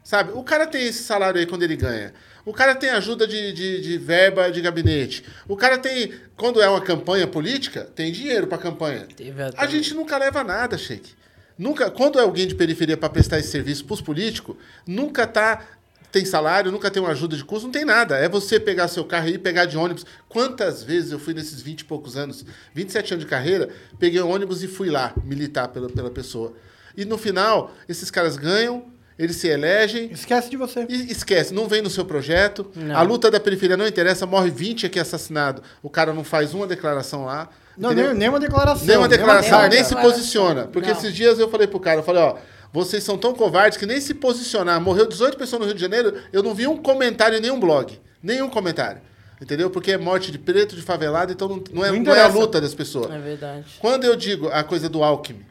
Sabe? 0.03 0.31
O 0.33 0.41
cara 0.41 0.65
tem 0.65 0.87
esse 0.87 1.03
salário 1.03 1.39
aí 1.39 1.45
quando 1.45 1.61
ele 1.61 1.75
ganha. 1.75 2.11
O 2.43 2.51
cara 2.51 2.73
tem 2.73 2.89
ajuda 2.89 3.27
de, 3.27 3.53
de, 3.53 3.79
de 3.79 3.97
verba 3.99 4.49
de 4.49 4.59
gabinete. 4.59 5.23
O 5.47 5.55
cara 5.55 5.77
tem, 5.77 6.11
quando 6.35 6.59
é 6.63 6.67
uma 6.67 6.81
campanha 6.81 7.27
política, 7.27 7.83
tem 7.83 8.11
dinheiro 8.11 8.47
pra 8.47 8.57
campanha. 8.57 9.07
A 9.55 9.67
gente 9.67 9.93
nunca 9.93 10.17
leva 10.17 10.43
nada, 10.43 10.79
Sheik. 10.79 11.15
Nunca, 11.57 11.89
quando 11.89 12.19
é 12.19 12.21
alguém 12.21 12.47
de 12.47 12.55
periferia 12.55 12.95
para 12.95 13.09
prestar 13.09 13.39
esse 13.39 13.49
serviço 13.49 13.85
pros 13.85 14.01
políticos, 14.01 14.55
nunca 14.85 15.25
tá 15.25 15.65
tem 16.11 16.23
salário, 16.23 16.71
nunca 16.71 16.89
tem 16.89 17.01
uma 17.03 17.11
ajuda 17.11 17.35
de 17.35 17.43
custo, 17.43 17.65
não 17.65 17.71
tem 17.71 17.83
nada. 17.83 18.17
É 18.17 18.29
você 18.29 18.59
pegar 18.59 18.87
seu 18.87 19.03
carro 19.03 19.27
e 19.27 19.33
ir 19.33 19.39
pegar 19.39 19.65
de 19.65 19.77
ônibus. 19.77 20.05
Quantas 20.29 20.81
vezes 20.81 21.11
eu 21.11 21.19
fui 21.19 21.33
nesses 21.33 21.61
20 21.61 21.81
e 21.81 21.85
poucos 21.85 22.15
anos, 22.15 22.45
27 22.73 23.13
anos 23.13 23.25
de 23.25 23.29
carreira, 23.29 23.69
peguei 23.99 24.21
um 24.21 24.31
ônibus 24.31 24.63
e 24.63 24.67
fui 24.67 24.89
lá 24.89 25.13
militar 25.23 25.67
pela, 25.67 25.89
pela 25.89 26.09
pessoa. 26.09 26.53
E 26.95 27.03
no 27.03 27.17
final, 27.17 27.71
esses 27.89 28.09
caras 28.09 28.37
ganham, 28.37 28.85
eles 29.19 29.35
se 29.35 29.47
elegem, 29.47 30.11
Esquece 30.11 30.49
de 30.49 30.57
você. 30.57 30.81
esquece, 30.89 31.53
não 31.53 31.67
vem 31.67 31.81
no 31.81 31.89
seu 31.89 32.05
projeto. 32.05 32.71
A 32.95 33.01
luta 33.01 33.29
da 33.29 33.39
periferia 33.39 33.75
não 33.75 33.85
interessa, 33.85 34.25
morre 34.25 34.49
20 34.49 34.85
aqui 34.85 34.99
assassinado. 34.99 35.61
O 35.83 35.89
cara 35.89 36.13
não 36.13 36.23
faz 36.23 36.53
uma 36.53 36.65
declaração 36.65 37.25
lá. 37.25 37.49
Não, 37.77 37.91
nem, 37.91 38.13
nem 38.13 38.29
uma 38.29 38.39
declaração. 38.39 38.87
Nem 38.87 38.97
uma 38.97 39.07
declaração, 39.07 39.59
carta. 39.59 39.75
nem 39.75 39.83
se 39.83 39.95
posiciona. 39.95 40.65
Porque 40.65 40.89
Não. 40.89 40.97
esses 40.97 41.13
dias 41.13 41.37
eu 41.37 41.49
falei 41.49 41.67
pro 41.67 41.79
cara, 41.79 41.99
eu 41.99 42.03
falei, 42.03 42.23
ó, 42.23 42.35
vocês 42.73 43.03
são 43.03 43.17
tão 43.17 43.33
covardes 43.33 43.77
que 43.77 43.85
nem 43.85 44.01
se 44.01 44.13
posicionar. 44.13 44.81
Morreu 44.81 45.05
18 45.05 45.37
pessoas 45.37 45.59
no 45.59 45.65
Rio 45.65 45.75
de 45.75 45.81
Janeiro, 45.81 46.15
eu 46.33 46.41
não 46.41 46.53
vi 46.53 46.67
um 46.67 46.77
comentário 46.77 47.37
em 47.37 47.41
nenhum 47.41 47.59
blog. 47.59 47.99
Nenhum 48.21 48.49
comentário. 48.49 49.01
Entendeu? 49.39 49.69
Porque 49.69 49.91
é 49.91 49.97
morte 49.97 50.31
de 50.31 50.39
preto, 50.39 50.75
de 50.75 50.81
favelado, 50.81 51.31
então 51.31 51.47
não, 51.47 51.63
não 51.71 51.85
é, 51.85 51.91
Não 51.91 51.99
não 51.99 52.15
é 52.15 52.21
a 52.21 52.27
luta 52.27 52.59
das 52.59 52.73
pessoas. 52.73 53.11
É 53.11 53.19
verdade. 53.19 53.65
Quando 53.79 54.03
eu 54.03 54.15
digo 54.15 54.47
a 54.49 54.63
coisa 54.63 54.89
do 54.89 55.03
Alckmin, 55.03 55.45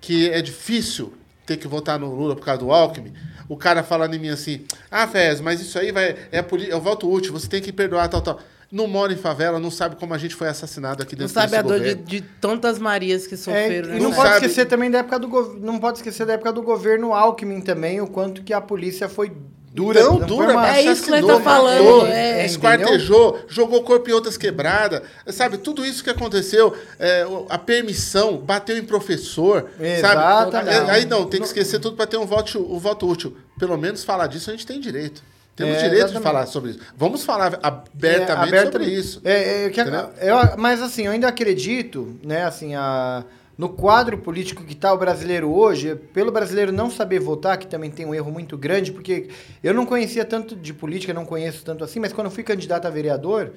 que 0.00 0.30
é 0.30 0.40
difícil 0.40 1.12
ter 1.44 1.56
que 1.56 1.66
votar 1.66 1.98
no 1.98 2.14
Lula 2.14 2.36
por 2.36 2.44
causa 2.44 2.60
do 2.60 2.70
Alckmin, 2.70 3.12
o 3.48 3.56
cara 3.56 3.82
fala 3.82 4.06
em 4.06 4.18
mim 4.18 4.28
assim, 4.28 4.64
ah, 4.90 5.06
Fez, 5.08 5.40
mas 5.40 5.60
isso 5.60 5.76
aí 5.78 5.90
vai, 5.90 6.16
é, 6.30 6.44
é 6.70 6.76
o 6.76 6.80
voto 6.80 7.10
útil, 7.10 7.32
você 7.32 7.48
tem 7.48 7.60
que 7.60 7.72
perdoar, 7.72 8.08
tal, 8.08 8.20
tal. 8.20 8.40
Não 8.70 8.86
mora 8.88 9.12
em 9.12 9.16
favela, 9.16 9.58
não 9.60 9.70
sabe 9.70 9.94
como 9.96 10.12
a 10.12 10.18
gente 10.18 10.34
foi 10.34 10.48
assassinado 10.48 11.02
aqui 11.02 11.14
Não 11.14 11.20
dentro 11.26 11.34
sabe 11.34 11.46
desse 11.52 11.56
a 11.58 11.62
dor 11.62 11.74
de, 11.74 11.78
governo. 11.94 12.02
de 12.04 12.20
tantas 12.20 12.78
Marias 12.78 13.26
que 13.26 13.34
É, 13.34 13.36
sofreram, 13.36 13.88
e 13.90 13.92
né? 13.92 13.98
não 13.98 14.10
Não 14.10 14.12
pode 14.12 14.28
sabe- 14.28 14.46
esquecer 14.46 14.66
também 14.66 14.90
da 14.90 14.98
época 14.98 15.18
do 15.20 15.28
gov- 15.28 15.56
não 15.60 15.78
pode 15.78 15.98
esquecer 15.98 16.26
da 16.26 16.32
época 16.32 16.52
do 16.52 16.62
governo 16.62 17.12
Alckmin 17.14 17.60
também, 17.60 18.00
o 18.00 18.06
quanto 18.08 18.42
que 18.42 18.52
a 18.52 18.60
polícia 18.60 19.08
foi 19.08 19.32
dura. 19.72 20.02
Não 20.02 20.16
foi 20.18 20.26
dura, 20.26 20.52
uma- 20.52 20.62
mas 20.62 20.76
É 20.78 20.82
isso 20.90 21.04
que 21.04 21.10
assassinou, 21.12 21.36
tá 21.38 21.44
falando, 21.44 21.84
matou, 21.84 22.06
é, 22.08 22.44
esquartejou, 22.46 23.38
jogou 23.46 23.82
corpo 23.84 24.08
em 24.10 24.12
outras 24.14 24.36
quebradas. 24.36 25.02
Sabe, 25.28 25.58
tudo 25.58 25.84
isso 25.86 26.02
que 26.02 26.10
aconteceu, 26.10 26.74
é, 26.98 27.24
a 27.48 27.58
permissão, 27.58 28.36
bateu 28.38 28.76
em 28.76 28.82
professor. 28.84 29.68
Exatamente. 29.78 30.74
Sabe? 30.74 30.90
Aí 30.90 31.04
não, 31.04 31.24
tem 31.26 31.40
que 31.40 31.46
esquecer 31.46 31.78
tudo 31.78 31.94
para 31.94 32.06
ter 32.06 32.16
um 32.16 32.26
voto, 32.26 32.58
um 32.58 32.78
voto 32.78 33.06
útil. 33.08 33.36
Pelo 33.58 33.76
menos 33.76 34.02
falar 34.02 34.26
disso 34.26 34.50
a 34.50 34.52
gente 34.54 34.66
tem 34.66 34.80
direito. 34.80 35.22
Temos 35.56 35.74
É, 35.76 35.76
direito 35.78 35.92
de 35.94 36.00
exatamente. 36.02 36.22
falar 36.22 36.46
sobre 36.46 36.70
isso. 36.72 36.80
Vamos 36.96 37.24
falar 37.24 37.58
abertamente 37.62 38.30
É, 38.30 38.32
aberta- 38.34 38.72
sobre 38.72 38.90
isso. 38.90 39.20
É, 39.24 39.64
é, 39.64 39.70
que- 39.70 39.80
eu- 39.80 40.56
mas 40.58 40.82
assim, 40.82 41.06
eu 41.06 41.12
ainda 41.12 41.28
acredito, 41.28 42.14
né, 42.22 42.44
assim, 42.44 42.74
a, 42.74 43.24
no 43.56 43.70
quadro 43.70 44.18
político 44.18 44.62
que 44.62 44.74
está 44.74 44.92
o 44.92 44.98
brasileiro 44.98 45.50
hoje, 45.50 45.94
pelo 46.12 46.30
brasileiro 46.30 46.70
não 46.72 46.90
saber 46.90 47.20
votar, 47.20 47.56
que 47.56 47.66
também 47.66 47.90
tem 47.90 48.04
um 48.04 48.14
erro 48.14 48.30
muito 48.30 48.58
grande, 48.58 48.92
porque 48.92 49.28
eu 49.64 49.72
não 49.72 49.86
conhecia 49.86 50.26
tanto 50.26 50.54
de 50.54 50.74
política, 50.74 51.14
não 51.14 51.24
conheço 51.24 51.64
tanto 51.64 51.82
assim, 51.82 51.98
mas 52.00 52.12
quando 52.12 52.26
eu 52.26 52.30
fui 52.30 52.42
candidato 52.44 52.84
a 52.86 52.90
vereador, 52.90 53.52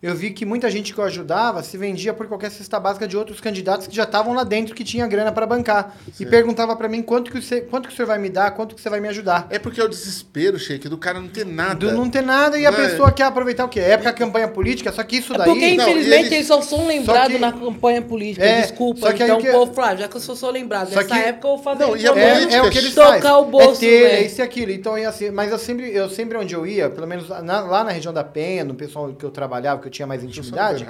eu 0.00 0.14
vi 0.14 0.30
que 0.30 0.44
muita 0.46 0.70
gente 0.70 0.94
que 0.94 1.00
eu 1.00 1.04
ajudava 1.04 1.62
se 1.62 1.76
vendia 1.76 2.14
por 2.14 2.26
qualquer 2.28 2.50
cesta 2.50 2.78
básica 2.78 3.06
de 3.08 3.16
outros 3.16 3.40
candidatos 3.40 3.86
que 3.88 3.96
já 3.96 4.04
estavam 4.04 4.32
lá 4.32 4.44
dentro, 4.44 4.74
que 4.74 4.84
tinha 4.84 5.06
grana 5.08 5.32
para 5.32 5.44
bancar. 5.46 5.96
E 6.20 6.24
perguntava 6.24 6.76
para 6.76 6.88
mim 6.88 7.02
quanto 7.02 7.30
que, 7.32 7.40
você, 7.42 7.60
quanto 7.62 7.88
que 7.88 7.94
o 7.94 7.96
senhor 7.96 8.06
vai 8.06 8.18
me 8.18 8.28
dar, 8.28 8.52
quanto 8.52 8.74
que 8.76 8.80
você 8.80 8.88
vai 8.88 9.00
me 9.00 9.08
ajudar. 9.08 9.46
É 9.50 9.58
porque 9.58 9.80
é 9.80 9.84
o 9.84 9.88
desespero, 9.88 10.58
Sheik, 10.58 10.88
do 10.88 10.96
cara 10.96 11.20
não 11.20 11.28
ter 11.28 11.44
nada. 11.44 11.74
Do 11.74 11.92
não 11.92 12.08
ter 12.08 12.22
nada 12.22 12.56
e 12.58 12.64
a 12.64 12.70
Não 12.70 12.78
é- 12.78 12.88
pessoa 12.88 13.10
quer 13.10 13.24
aproveitar 13.24 13.64
o 13.64 13.68
quê? 13.68 13.80
É 13.80 13.90
época 13.92 14.12
campanha 14.12 14.46
política, 14.48 14.92
só 14.92 15.02
que 15.02 15.16
isso 15.16 15.34
É 15.34 15.38
daí. 15.38 15.48
porque, 15.48 15.74
Não, 15.74 15.88
infelizmente, 15.88 16.20
eles- 16.26 16.32
eles 16.32 16.46
só 16.46 16.62
são 16.62 16.86
lembrados 16.86 17.32
que- 17.32 17.38
na 17.40 17.52
campanha 17.52 18.00
política. 18.02 18.44
É, 18.46 18.60
Desculpa. 18.62 19.00
só 19.00 19.12
que 19.12 19.22
aí 19.22 19.28
então, 19.28 19.40
que- 19.40 19.48
o 19.48 19.52
povo 19.52 19.74
fala, 19.74 19.88
ah, 19.90 19.96
já 19.96 20.08
que 20.08 20.16
eu 20.16 20.20
sou 20.20 20.36
só 20.36 20.48
lembrado, 20.50 20.90
Só 20.90 20.96
nessa 21.00 21.08
que- 21.14 21.20
época 21.20 21.48
eu 21.48 21.54
vou 21.56 21.62
fazer 21.62 21.84
Não, 21.84 21.96
e 21.96 22.06
a. 22.06 22.10
É, 22.16 22.34
política 22.34 22.54
é 22.56 22.62
o 22.62 22.70
que 22.70 22.78
eles 22.78 22.94
tocar 22.94 23.20
fazem. 23.20 23.32
o 23.32 23.44
bolso, 23.46 23.84
é 23.84 23.88
ter, 23.88 24.00
velho. 24.02 24.14
é 24.14 24.22
isso 24.26 24.40
e 24.40 24.42
aquilo. 24.42 24.70
Então, 24.70 24.96
é 24.96 25.04
assim, 25.06 25.30
mas 25.30 25.50
eu 25.50 25.58
sempre, 25.58 25.92
eu 25.92 26.08
sempre 26.08 26.38
onde 26.38 26.54
eu 26.54 26.64
ia, 26.64 26.88
pelo 26.88 27.06
menos 27.06 27.28
na- 27.28 27.60
lá 27.62 27.82
na 27.82 27.90
região 27.90 28.12
da 28.14 28.22
Penha, 28.22 28.62
no 28.64 28.74
pessoal 28.74 29.12
que 29.12 29.24
eu 29.24 29.30
trabalhava, 29.30 29.80
que 29.80 29.87
eu 29.88 29.90
tinha 29.90 30.06
mais 30.06 30.22
intimidade, 30.22 30.86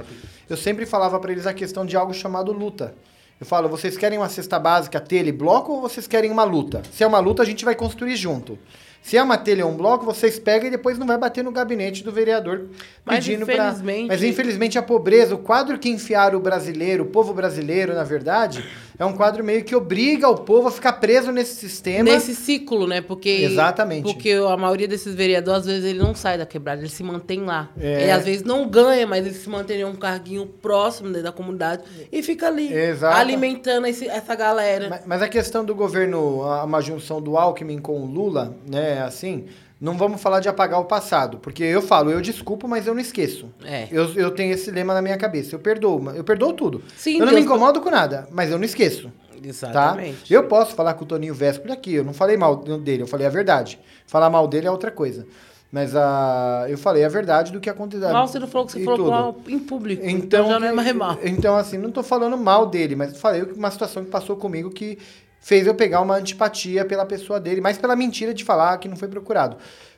eu 0.49 0.57
sempre 0.57 0.85
falava 0.85 1.19
pra 1.19 1.33
eles 1.33 1.47
a 1.47 1.55
questão 1.55 1.87
de 1.87 1.97
algo 1.97 2.13
chamado 2.13 2.53
luta. 2.53 2.95
Eu 3.41 3.47
falo, 3.47 3.69
vocês 3.69 3.97
querem 3.97 4.19
uma 4.19 4.29
cesta 4.29 4.59
básica, 4.59 4.99
telha 5.01 5.29
e 5.29 5.33
bloco, 5.33 5.73
ou 5.73 5.81
vocês 5.81 6.07
querem 6.09 6.31
uma 6.31 6.43
luta? 6.45 6.83
Se 6.93 7.05
é 7.05 7.07
uma 7.07 7.21
luta, 7.21 7.43
a 7.43 7.47
gente 7.47 7.65
vai 7.65 7.75
construir 7.77 8.17
junto. 8.17 8.59
Se 9.01 9.17
é 9.17 9.23
uma 9.23 9.39
telha 9.39 9.65
ou 9.65 9.71
um 9.73 9.77
bloco, 9.77 10.05
vocês 10.05 10.41
pegam 10.41 10.67
e 10.67 10.71
depois 10.73 10.99
não 10.99 11.07
vai 11.07 11.17
bater 11.17 11.45
no 11.45 11.53
gabinete 11.53 12.03
do 12.03 12.11
vereador 12.11 12.67
Mas, 13.05 13.25
pedindo 13.25 13.47
pra... 13.47 13.55
infelizmente- 13.55 14.09
Mas 14.09 14.23
infelizmente 14.25 14.77
a 14.77 14.83
pobreza, 14.83 15.37
o 15.37 15.39
quadro 15.39 15.79
que 15.79 15.89
enfiaram 15.89 16.37
o 16.37 16.43
brasileiro, 16.43 17.05
o 17.05 17.07
povo 17.07 17.33
brasileiro, 17.33 17.95
na 17.95 18.03
verdade, 18.03 18.65
é 18.99 19.05
um 19.05 19.13
quadro 19.13 19.45
meio 19.45 19.63
que 19.65 19.77
obriga 19.77 20.29
o 20.29 20.35
povo 20.39 20.69
a 20.69 20.71
ficar 20.71 20.95
preso 20.95 21.31
nesse 21.31 21.55
sistema. 21.55 22.05
Nesse 22.11 22.35
ciclo, 22.35 22.87
né? 22.87 23.01
Porque. 23.01 23.29
Exatamente. 23.29 24.03
Porque 24.03 24.33
a 24.33 24.57
maioria 24.57 24.89
desses 24.89 25.15
vereadores, 25.15 25.61
às 25.61 25.67
vezes, 25.67 25.85
ele 25.85 25.99
não 25.99 26.15
sai 26.15 26.37
da 26.37 26.45
quebrada, 26.45 26.81
ele 26.81 26.89
se 26.91 27.03
mantém 27.03 27.41
lá. 27.45 27.71
É. 27.81 28.03
Ele 28.03 28.11
às 28.11 28.25
vezes 28.25 28.43
não 28.43 28.69
ganha, 28.69 29.07
mas 29.07 29.25
ele 29.25 29.35
se 29.35 29.49
mantém 29.49 29.81
em 29.81 29.85
um 29.85 29.95
carguinho 29.95 30.47
próximo 30.47 31.11
da 31.13 31.31
comunidade 31.31 31.83
e 32.11 32.23
fica 32.23 32.49
ali 32.49 32.73
Exato. 32.73 33.17
alimentando 33.17 33.87
esse- 33.87 34.09
essa 34.09 34.35
galera. 34.35 34.89
Mas, 34.91 35.03
mas 35.07 35.23
a 35.23 35.29
questão 35.29 35.65
do 35.65 35.75
governo, 35.75 36.43
a- 36.43 36.65
uma 36.65 36.81
junção 36.81 37.23
do 37.23 37.37
Alckmin 37.37 37.79
com 37.79 38.01
o 38.01 38.07
Lula, 38.07 38.57
né, 38.69 39.03
assim, 39.03 39.45
não 39.81 39.97
vamos 39.97 40.21
falar 40.21 40.41
de 40.41 40.49
apagar 40.49 40.81
o 40.81 40.85
passado, 40.85 41.39
porque 41.39 41.63
eu 41.63 41.81
falo, 41.81 42.11
eu 42.11 42.21
desculpo, 42.21 42.67
mas 42.67 42.87
eu 42.87 42.95
não 42.95 43.01
esqueço. 43.01 43.53
É. 43.65 43.87
Eu, 43.91 44.13
eu 44.15 44.31
tenho 44.31 44.53
esse 44.53 44.71
lema 44.71 44.93
na 44.93 45.01
minha 45.03 45.17
cabeça, 45.17 45.55
eu 45.55 45.59
perdoo, 45.59 46.11
eu 46.11 46.25
perdoo 46.25 46.53
tudo. 46.53 46.83
Sim, 46.97 47.19
eu 47.19 47.27
não 47.27 47.33
me 47.33 47.41
incomodo 47.41 47.81
com 47.81 47.91
nada, 47.91 48.29
mas 48.31 48.51
eu 48.51 48.59
não 48.59 48.65
esqueço. 48.65 49.11
Exatamente. 49.43 50.29
Tá? 50.29 50.35
Eu 50.35 50.45
posso 50.45 50.75
falar 50.75 50.95
com 50.95 51.05
o 51.05 51.07
Toninho 51.07 51.35
Vesco 51.35 51.69
daqui, 51.69 51.95
eu 51.95 52.05
não 52.05 52.13
falei 52.13 52.37
mal 52.37 52.57
dele, 52.57 53.03
eu 53.03 53.07
falei 53.07 53.27
a 53.27 53.31
verdade. 53.31 53.79
Falar 54.07 54.29
mal 54.29 54.49
dele 54.49 54.67
é 54.67 54.71
outra 54.71 54.91
coisa. 54.91 55.27
Mas 55.71 55.95
a, 55.95 56.65
eu 56.69 56.79
falei 56.79 57.05
a 57.05 57.09
verdade 57.11 57.53
do 57.53 57.61
que 57.61 57.69
aconteceu. 57.69 58.09
Mal 58.09 58.27
você 58.27 58.39
não 58.39 58.49
falou 58.49 58.67
que 58.67 58.73
você 58.73 58.83
falou 58.83 59.11
mal 59.11 59.37
em 59.47 59.59
público. 59.59 60.03
Então, 60.03 60.41
Então, 60.41 60.49
já 60.49 60.59
não 60.59 60.67
é 60.67 60.73
mais 60.73 60.93
mal. 60.95 61.19
Então, 61.23 61.57
assim, 61.57 61.77
não 61.77 61.91
tô 61.91 62.03
falando 62.03 62.39
mal 62.39 62.67
dele, 62.67 62.97
mas 62.97 63.19
falei 63.19 63.43
uma 63.43 63.71
situação 63.71 64.03
que 64.03 64.11
passou 64.11 64.35
comigo 64.37 64.71
que 64.71 64.99
fez 65.41 65.67
eu 65.67 65.75
pegar 65.75 66.01
uma 66.01 66.17
antipatia 66.17 66.85
pela 66.85 67.07
pessoa 67.07 67.41
dele, 67.41 67.61
mas 67.61 67.79
pela 67.79 67.97
mentira 67.97 68.35
de 68.35 68.45
falar 68.45 68.77
que 68.79 68.89
não 68.89 68.97
foi 68.97 69.09
procurado. 69.09 69.57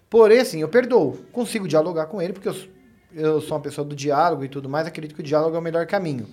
Porém, 0.09 0.41
assim, 0.41 0.61
eu 0.61 0.69
perdoo. 0.69 1.19
Consigo 1.33 1.67
dialogar 1.69 2.07
com 2.07 2.21
ele, 2.21 2.33
porque 2.33 2.49
eu, 2.49 2.57
eu 3.15 3.41
sou 3.41 3.57
uma 3.57 3.63
pessoa 3.63 3.85
do 3.85 3.95
diálogo 3.95 4.45
e 4.45 4.49
tudo 4.49 4.69
mais, 4.69 4.87
acredito 4.87 5.15
que 5.15 5.21
o 5.21 5.25
diálogo 5.25 5.55
é 5.57 5.59
o 5.59 5.63
melhor 5.63 5.87
caminho. 5.87 6.27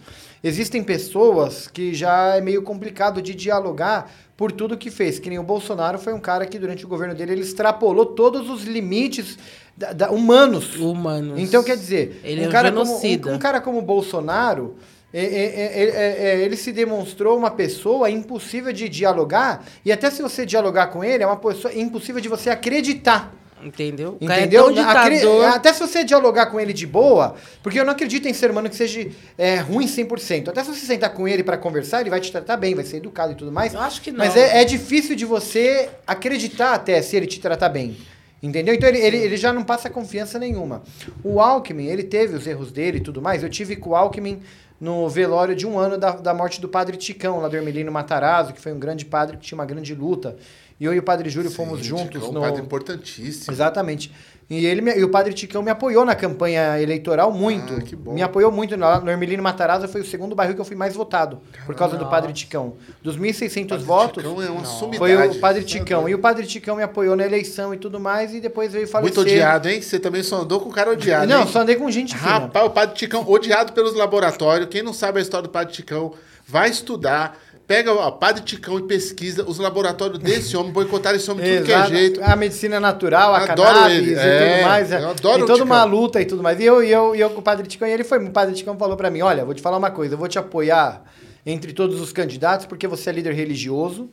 Existem 0.44 0.84
pessoas 0.84 1.68
que 1.68 1.94
já 1.94 2.36
é 2.36 2.42
meio 2.42 2.62
complicado 2.62 3.22
de 3.22 3.34
dialogar 3.34 4.12
por 4.36 4.52
tudo 4.52 4.78
que 4.78 4.92
fez. 4.92 5.18
Que 5.20 5.30
nem 5.30 5.40
o 5.40 5.44
Bolsonaro 5.44 5.98
foi 5.98 6.14
um 6.14 6.20
cara 6.20 6.46
que, 6.46 6.60
durante 6.60 6.86
o 6.86 6.88
governo 6.88 7.16
dele, 7.16 7.32
ele 7.34 7.42
extrapolou 7.42 8.06
todos 8.06 8.50
os 8.50 8.64
limites 8.64 9.38
da- 9.76 9.94
da- 9.94 10.12
humanos. 10.12 10.76
Humanos. 10.76 11.40
Então, 11.40 11.64
quer 11.64 11.76
dizer, 11.78 12.20
Ele 12.24 12.42
um, 12.42 12.46
é 12.46 12.48
um 12.48 12.52
cara 12.52 12.72
como, 12.72 12.92
um, 13.32 13.36
um 13.36 13.40
cara 13.40 13.62
como 13.62 13.80
o 13.80 13.82
Bolsonaro, 13.82 14.76
ele 15.14 16.58
se 16.58 16.72
demonstrou 16.72 17.38
uma 17.38 17.52
pessoa 17.52 18.10
impossível 18.10 18.74
de 18.74 18.90
dialogar, 18.90 19.66
e 19.84 19.92
até 19.92 20.12
se 20.12 20.22
você 20.22 20.46
dialogar 20.46 20.88
com 20.88 21.04
ele, 21.04 21.24
é 21.24 21.28
uma 21.28 21.38
pessoa 21.38 21.74
impossível 21.74 22.22
de 22.22 22.30
você 22.30 22.50
acreditar. 22.50 23.34
Entendeu? 23.64 24.18
Entendeu? 24.22 24.70
É 24.78 24.82
Acre-. 24.82 25.46
Até 25.46 25.74
se 25.74 25.80
você 25.80 26.04
dialogar 26.04 26.48
com 26.48 26.60
ele 26.60 26.74
de 26.74 26.86
boa, 26.86 27.36
porque 27.64 27.80
eu 27.80 27.86
não 27.86 27.92
acredito 27.92 28.28
em 28.28 28.34
ser 28.34 28.52
humano 28.52 28.70
que 28.70 28.76
seja 28.76 29.10
é, 29.38 29.56
ruim 29.58 29.88
100%. 29.88 30.50
Até 30.50 30.64
se 30.64 30.74
você 30.74 30.86
sentar 30.86 31.12
com 31.12 31.28
ele 31.28 31.44
pra 31.44 31.58
conversar, 31.58 32.02
ele 32.02 32.10
vai 32.10 32.20
te 32.20 32.32
tratar 32.32 32.58
bem, 32.58 32.76
vai 32.76 32.86
ser 32.86 32.98
educado 32.98 33.34
e 33.34 33.36
tudo 33.36 33.52
mais. 33.52 33.74
Eu 33.74 33.80
acho 33.80 34.02
que 34.02 34.12
não. 34.12 34.20
Mas 34.20 34.36
é, 34.36 34.62
é 34.62 34.66
difícil 34.66 35.16
de 35.16 35.26
você 35.26 35.90
acreditar 36.06 36.74
até 36.74 37.02
se 37.02 37.16
ele 37.16 37.26
te 37.26 37.40
tratar 37.40 37.70
bem. 37.70 37.98
Entendeu? 38.42 38.76
Então 38.76 38.88
ele, 38.88 39.00
ele, 39.00 39.18
ele 39.18 39.38
já 39.38 39.52
não 39.52 39.64
passa 39.64 39.90
confiança 39.90 40.38
nenhuma. 40.38 40.84
O 41.24 41.42
Alckmin, 41.42 41.88
ele 41.88 42.04
teve 42.04 42.36
os 42.36 42.46
erros 42.46 42.72
dele 42.72 43.00
e 43.00 43.02
tudo 43.02 43.20
mais. 43.20 43.42
Eu 43.42 43.50
tive 43.50 43.76
com 43.76 43.90
o 43.90 43.96
Alckmin 43.96 44.42
no 44.80 45.10
velório 45.10 45.56
de 45.56 45.66
um 45.66 45.80
ano 45.80 45.98
da, 45.98 46.12
da 46.12 46.34
morte 46.34 46.62
do 46.62 46.70
padre 46.70 46.98
Ticão, 46.98 47.40
lá 47.40 47.48
do 47.48 47.56
Hermelino 47.56 47.91
Matarazzo, 47.91 48.54
que 48.54 48.62
foi 48.62 48.72
um 48.72 48.80
grande 48.80 49.06
padre 49.06 49.38
que 49.38 49.44
tinha 49.44 49.58
uma 49.58 49.66
grande 49.66 49.94
luta. 49.95 50.38
E 50.80 50.86
eu 50.86 50.94
e 50.94 50.99
o 50.99 51.04
padre 51.04 51.30
Júlio 51.30 51.49
fomos 51.49 51.80
Sim, 51.80 51.86
juntos 51.86 52.22
Ticão, 52.22 52.32
no. 52.32 52.40
um 52.40 52.44
padre 52.44 52.62
importantíssimo. 52.62 53.52
Exatamente. 53.52 54.12
E, 54.49 54.65
ele, 54.65 54.80
me- 54.82 54.95
e 54.98 55.03
o 55.03 55.10
Padre 55.10 55.34
Ticão 55.34 55.61
me 55.61 55.69
apoiou 55.69 56.06
na 56.06 56.15
campanha 56.15 56.82
eleitoral 56.82 57.34
muito. 57.34 57.74
Ah, 57.74 57.82
que 57.82 57.98
bom. 57.98 58.14
Me 58.14 58.22
apoiou 58.24 58.49
muito. 58.49 58.78
No, 58.78 59.02
no 59.02 59.10
Hermelino 59.11 59.44
Matarazzo 59.44 59.90
foi 59.90 59.99
o 59.99 60.06
segundo 60.06 60.34
bairro 60.34 60.53
que 60.56 60.61
eu 60.61 60.64
fui 60.64 60.76
mais 60.76 60.95
votado. 60.95 61.41
Por 61.65 61.76
causa 61.76 61.98
do 61.98 62.06
Padre 62.06 62.32
Ticão. 62.32 62.76
Dos 63.03 63.18
1.600 63.18 63.68
Padre 63.68 63.84
votos, 63.86 64.24
Ticão 64.24 64.41
é 64.41 64.49
uma 64.49 64.64
sumidade. 64.64 64.98
foi 64.99 65.28
o 65.38 65.40
Padre 65.41 65.61
Tá 65.64 65.68
Ticão. 65.68 66.07
E 66.07 66.15
o 66.15 66.19
Padre 66.19 66.45
Ticão 66.48 66.78
me 66.78 66.84
apoiou 66.84 67.18
na 67.18 67.26
eleição 67.26 67.74
e 67.74 67.78
tudo 67.78 67.99
mais. 67.99 68.34
E 68.34 68.40
depois 68.40 68.72
veio 68.72 68.88
falecer. 68.88 69.15
Muito 69.18 69.30
odiado, 69.30 69.68
hein? 69.68 69.82
Você 69.82 69.99
também 69.99 70.24
só 70.24 70.38
andou 70.41 70.61
com 70.61 70.69
o 70.69 70.74
cara 70.74 70.91
odiado, 70.91 71.28
Não, 71.28 71.41
hein? 71.41 71.48
só 71.52 71.60
andei 71.60 71.76
com 71.76 71.91
gente 71.91 72.15
fina. 72.18 72.32
Rapaz, 72.32 72.65
o 72.65 72.69
Padre 72.69 72.95
Ticão, 72.95 73.30
odiado 73.30 73.74
pelos 73.74 73.94
laboratórios. 73.95 74.69
Quem 74.69 74.82
não 74.82 74.94
sabe 74.94 75.19
a 75.19 75.22
história 75.22 75.44
do 75.44 75.52
Padre 75.52 75.74
Ticão, 75.74 76.14
vai 76.48 76.69
estudar. 76.69 77.38
Pega 77.68 77.91
o 77.91 78.11
Padre 78.14 78.44
Ticão 78.44 78.80
e 78.80 78.84
pesquisa 78.84 79.44
os 79.44 79.60
laboratórios 79.60 80.19
desse 80.19 80.56
homem, 80.56 80.72
boicotaram 80.72 81.18
esse 81.18 81.30
homem 81.30 81.44
de 81.44 81.57
tudo 81.57 81.65
que 81.65 81.73
é 81.73 81.85
jeito. 81.88 82.23
A 82.23 82.34
medicina 82.35 82.80
natural, 82.80 83.35
a 83.35 83.39
Adoro 83.44 83.73
cannabis 83.73 83.98
ele. 83.98 84.11
e 84.11 84.15
É, 84.18 84.53
tudo 84.56 84.64
mais. 84.64 84.91
eu 84.91 85.10
adoro 85.10 85.44
e 85.44 85.45
toda 85.45 85.64
uma 85.65 85.84
luta 85.84 86.22
e 86.22 86.26
tudo 86.26 86.41
mais. 86.41 86.60
E 86.61 86.64
eu, 86.64 86.81
e 86.81 86.89
eu, 86.89 87.14
e 87.14 87.19
eu 87.19 87.30
com 87.30 87.39
o 87.39 87.44
Padre 87.44 87.68
Ticão, 87.68 87.85
e 87.85 87.91
ele 87.91 88.06
foi. 88.06 88.23
O 88.23 88.31
Padre 88.31 88.56
Ticão 88.56 88.77
falou 88.77 88.95
pra 88.95 89.10
mim: 89.10 89.22
olha, 89.22 89.44
vou 89.44 89.53
te 89.53 89.61
falar 89.61 89.76
uma 89.77 89.91
coisa, 89.91 90.14
eu 90.14 90.18
vou 90.18 90.30
te 90.30 90.39
apoiar 90.39 91.03
entre 91.45 91.73
todos 91.73 91.99
os 91.99 92.14
candidatos, 92.14 92.65
porque 92.65 92.88
você 92.88 93.10
é 93.10 93.14
líder 93.14 93.34
religioso. 93.34 94.10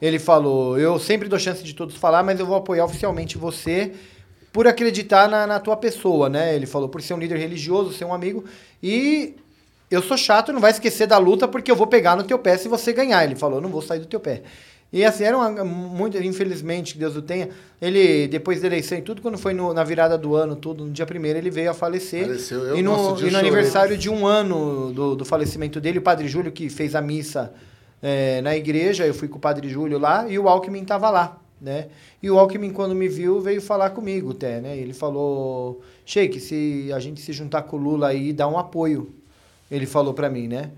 Ele 0.00 0.20
falou: 0.20 0.78
eu 0.78 0.96
sempre 1.00 1.28
dou 1.28 1.38
chance 1.38 1.64
de 1.64 1.74
todos 1.74 1.96
falar, 1.96 2.22
mas 2.22 2.38
eu 2.38 2.46
vou 2.46 2.54
apoiar 2.56 2.84
oficialmente 2.84 3.36
você 3.36 3.90
por 4.52 4.68
acreditar 4.68 5.28
na, 5.28 5.48
na 5.48 5.58
tua 5.58 5.76
pessoa, 5.76 6.28
né? 6.28 6.54
Ele 6.54 6.64
falou, 6.64 6.88
por 6.88 7.02
ser 7.02 7.12
um 7.14 7.18
líder 7.18 7.38
religioso, 7.38 7.92
ser 7.92 8.04
um 8.04 8.14
amigo. 8.14 8.44
E 8.80 9.34
eu 9.90 10.02
sou 10.02 10.16
chato, 10.16 10.52
não 10.52 10.60
vai 10.60 10.70
esquecer 10.70 11.06
da 11.06 11.18
luta, 11.18 11.46
porque 11.46 11.70
eu 11.70 11.76
vou 11.76 11.86
pegar 11.86 12.16
no 12.16 12.24
teu 12.24 12.38
pé 12.38 12.56
se 12.56 12.68
você 12.68 12.92
ganhar. 12.92 13.24
Ele 13.24 13.36
falou, 13.36 13.60
não 13.60 13.68
vou 13.68 13.82
sair 13.82 14.00
do 14.00 14.06
teu 14.06 14.18
pé. 14.20 14.42
E 14.92 15.04
assim, 15.04 15.24
era 15.24 15.36
uma, 15.36 15.64
muito, 15.64 16.16
infelizmente, 16.22 16.92
que 16.92 16.98
Deus 17.00 17.16
o 17.16 17.22
tenha. 17.22 17.48
Ele, 17.82 18.28
depois 18.28 18.60
da 18.60 18.68
eleição 18.68 18.96
e 18.96 19.02
tudo, 19.02 19.20
quando 19.20 19.36
foi 19.36 19.52
no- 19.52 19.74
na 19.74 19.82
virada 19.82 20.16
do 20.16 20.36
ano, 20.36 20.54
tudo, 20.54 20.84
no 20.84 20.92
dia 20.92 21.04
primeiro, 21.04 21.36
ele 21.36 21.50
veio 21.50 21.70
a 21.70 21.74
falecer. 21.74 22.26
Faleceu. 22.26 22.60
Eu, 22.64 22.76
e 22.78 22.82
no, 22.82 22.92
nossa, 22.92 23.26
e 23.26 23.30
no 23.30 23.38
aniversário 23.38 23.98
de 23.98 24.08
um 24.08 24.24
ano 24.24 24.92
do, 24.92 25.16
do 25.16 25.24
falecimento 25.24 25.80
dele, 25.80 25.98
o 25.98 26.02
Padre 26.02 26.28
Júlio, 26.28 26.52
que 26.52 26.68
fez 26.70 26.94
a 26.94 27.00
missa 27.00 27.52
é, 28.00 28.40
na 28.42 28.56
igreja, 28.56 29.04
eu 29.04 29.14
fui 29.14 29.26
com 29.26 29.36
o 29.38 29.40
Padre 29.40 29.68
Júlio 29.68 29.98
lá, 29.98 30.28
e 30.28 30.38
o 30.38 30.48
Alckmin 30.48 30.82
estava 30.82 31.10
lá, 31.10 31.40
né? 31.60 31.88
E 32.22 32.30
o 32.30 32.38
Alckmin, 32.38 32.70
quando 32.70 32.94
me 32.94 33.08
viu, 33.08 33.40
veio 33.40 33.60
falar 33.60 33.90
comigo 33.90 34.30
até, 34.30 34.60
né? 34.60 34.76
Ele 34.76 34.92
falou, 34.92 35.82
Sheik, 36.06 36.38
se 36.38 36.90
a 36.94 37.00
gente 37.00 37.20
se 37.20 37.32
juntar 37.32 37.62
com 37.62 37.76
o 37.76 37.80
Lula 37.80 38.08
aí, 38.08 38.32
dá 38.32 38.46
um 38.46 38.56
apoio. 38.58 39.12
Ele 39.70 39.86
falou 39.86 40.14
pra 40.14 40.28
mim, 40.28 40.48
né? 40.48 40.70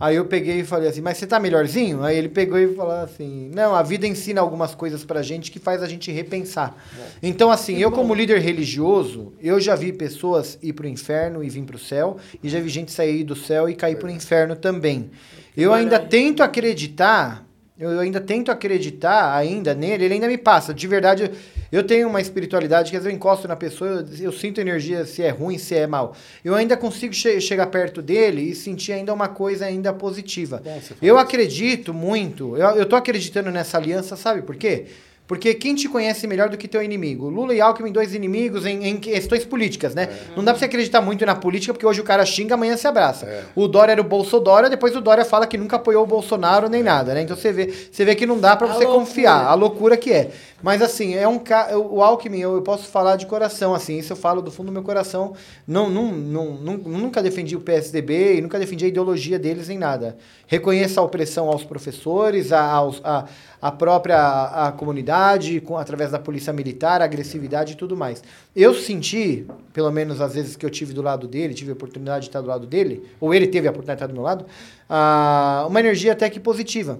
Aí 0.00 0.14
eu 0.14 0.26
peguei 0.26 0.60
e 0.60 0.64
falei 0.64 0.88
assim, 0.88 1.00
mas 1.00 1.18
você 1.18 1.26
tá 1.26 1.40
melhorzinho? 1.40 2.04
Aí 2.04 2.16
ele 2.16 2.28
pegou 2.28 2.56
e 2.56 2.72
falou 2.72 2.92
assim, 2.92 3.50
não, 3.52 3.74
a 3.74 3.82
vida 3.82 4.06
ensina 4.06 4.40
algumas 4.40 4.72
coisas 4.72 5.04
pra 5.04 5.22
gente 5.22 5.50
que 5.50 5.58
faz 5.58 5.82
a 5.82 5.88
gente 5.88 6.12
repensar. 6.12 6.76
Então, 7.20 7.50
assim, 7.50 7.78
eu 7.78 7.90
como 7.90 8.14
líder 8.14 8.38
religioso, 8.38 9.32
eu 9.42 9.58
já 9.58 9.74
vi 9.74 9.92
pessoas 9.92 10.56
ir 10.62 10.72
pro 10.72 10.86
inferno 10.86 11.42
e 11.42 11.50
vir 11.50 11.64
pro 11.64 11.76
céu, 11.76 12.16
e 12.40 12.48
já 12.48 12.60
vi 12.60 12.68
gente 12.68 12.92
sair 12.92 13.24
do 13.24 13.34
céu 13.34 13.68
e 13.68 13.74
cair 13.74 13.98
pro 13.98 14.08
inferno 14.08 14.54
também. 14.54 15.10
Eu 15.56 15.74
ainda 15.74 15.98
tento 15.98 16.44
acreditar, 16.44 17.44
eu 17.76 17.98
ainda 17.98 18.20
tento 18.20 18.52
acreditar 18.52 19.34
ainda 19.34 19.74
nele, 19.74 20.04
ele 20.04 20.14
ainda 20.14 20.28
me 20.28 20.38
passa. 20.38 20.72
De 20.72 20.86
verdade, 20.86 21.32
eu 21.70 21.82
tenho 21.82 22.08
uma 22.08 22.20
espiritualidade 22.20 22.90
que 22.90 22.96
às 22.96 23.02
vezes 23.02 23.12
eu 23.12 23.16
encosto 23.16 23.46
na 23.46 23.56
pessoa, 23.56 23.90
eu, 24.20 24.24
eu 24.26 24.32
sinto 24.32 24.60
energia 24.60 25.04
se 25.04 25.22
é 25.22 25.30
ruim, 25.30 25.58
se 25.58 25.74
é 25.74 25.86
mal. 25.86 26.14
Eu 26.44 26.54
ainda 26.54 26.76
consigo 26.76 27.12
che- 27.14 27.40
chegar 27.40 27.66
perto 27.66 28.00
dele 28.00 28.42
e 28.42 28.54
sentir 28.54 28.92
ainda 28.92 29.12
uma 29.12 29.28
coisa 29.28 29.66
ainda 29.66 29.92
positiva. 29.92 30.62
Eu 31.02 31.18
acredito 31.18 31.92
muito, 31.92 32.56
eu, 32.56 32.68
eu 32.70 32.86
tô 32.86 32.96
acreditando 32.96 33.50
nessa 33.50 33.76
aliança, 33.76 34.16
sabe 34.16 34.42
por 34.42 34.56
quê? 34.56 34.86
Porque 35.26 35.52
quem 35.52 35.74
te 35.74 35.90
conhece 35.90 36.26
melhor 36.26 36.48
do 36.48 36.56
que 36.56 36.66
teu 36.66 36.82
inimigo? 36.82 37.28
Lula 37.28 37.52
e 37.54 37.60
Alckmin, 37.60 37.92
dois 37.92 38.14
inimigos 38.14 38.64
em, 38.64 38.86
em 38.88 38.96
questões 38.96 39.44
políticas, 39.44 39.94
né? 39.94 40.08
Não 40.34 40.42
dá 40.42 40.52
pra 40.52 40.58
você 40.58 40.64
acreditar 40.64 41.02
muito 41.02 41.26
na 41.26 41.34
política, 41.34 41.74
porque 41.74 41.84
hoje 41.84 42.00
o 42.00 42.04
cara 42.04 42.24
xinga, 42.24 42.54
amanhã 42.54 42.78
se 42.78 42.86
abraça. 42.86 43.44
O 43.54 43.68
Dória 43.68 43.92
era 43.92 44.00
o 44.00 44.04
Bolsodória, 44.04 44.70
depois 44.70 44.96
o 44.96 45.02
Dória 45.02 45.26
fala 45.26 45.46
que 45.46 45.58
nunca 45.58 45.76
apoiou 45.76 46.02
o 46.02 46.06
Bolsonaro 46.06 46.70
nem 46.70 46.82
nada, 46.82 47.12
né? 47.12 47.20
Então 47.20 47.36
você 47.36 47.52
vê, 47.52 47.66
você 47.92 48.06
vê 48.06 48.14
que 48.14 48.24
não 48.24 48.40
dá 48.40 48.56
pra 48.56 48.68
A 48.68 48.72
você 48.72 48.84
loucura. 48.86 49.04
confiar, 49.04 49.44
a 49.48 49.52
loucura 49.52 49.98
que 49.98 50.10
é. 50.10 50.30
Mas 50.60 50.82
assim, 50.82 51.14
é 51.14 51.26
um 51.28 51.38
ca... 51.38 51.76
o 51.78 52.02
Alckmin, 52.02 52.40
eu, 52.40 52.54
eu 52.54 52.62
posso 52.62 52.88
falar 52.88 53.14
de 53.14 53.26
coração, 53.26 53.74
assim, 53.74 53.96
isso 53.98 54.12
eu 54.12 54.16
falo 54.16 54.42
do 54.42 54.50
fundo 54.50 54.66
do 54.66 54.72
meu 54.72 54.82
coração. 54.82 55.34
Não, 55.64 55.88
não, 55.88 56.10
não, 56.10 56.76
nunca 56.78 57.22
defendi 57.22 57.54
o 57.54 57.60
PSDB 57.60 58.38
e 58.38 58.40
nunca 58.40 58.58
defendi 58.58 58.84
a 58.84 58.88
ideologia 58.88 59.38
deles 59.38 59.70
em 59.70 59.78
nada. 59.78 60.16
Reconheço 60.48 60.98
a 60.98 61.02
opressão 61.04 61.46
aos 61.48 61.62
professores, 61.62 62.50
a, 62.50 62.60
aos- 62.60 63.00
a, 63.04 63.26
a 63.62 63.70
própria 63.70 64.18
a 64.18 64.72
comunidade, 64.72 65.60
com, 65.60 65.78
através 65.78 66.10
da 66.10 66.18
polícia 66.18 66.52
militar, 66.52 67.02
agressividade 67.02 67.74
e 67.74 67.76
tudo 67.76 67.96
mais. 67.96 68.20
Eu 68.56 68.74
senti, 68.74 69.46
pelo 69.72 69.92
menos 69.92 70.20
às 70.20 70.34
vezes 70.34 70.56
que 70.56 70.66
eu 70.66 70.70
tive 70.70 70.92
do 70.92 71.02
lado 71.02 71.28
dele, 71.28 71.54
tive 71.54 71.70
a 71.70 71.74
oportunidade 71.74 72.22
de 72.24 72.30
estar 72.30 72.40
do 72.40 72.48
lado 72.48 72.66
dele, 72.66 73.08
ou 73.20 73.32
ele 73.32 73.46
teve 73.46 73.68
a 73.68 73.70
oportunidade 73.70 73.98
de 74.00 74.04
estar 74.04 74.12
do 74.12 74.14
meu 74.14 74.22
lado, 74.24 74.44
ah, 74.90 75.66
uma 75.68 75.78
energia 75.78 76.12
até 76.14 76.28
que 76.28 76.40
positiva. 76.40 76.98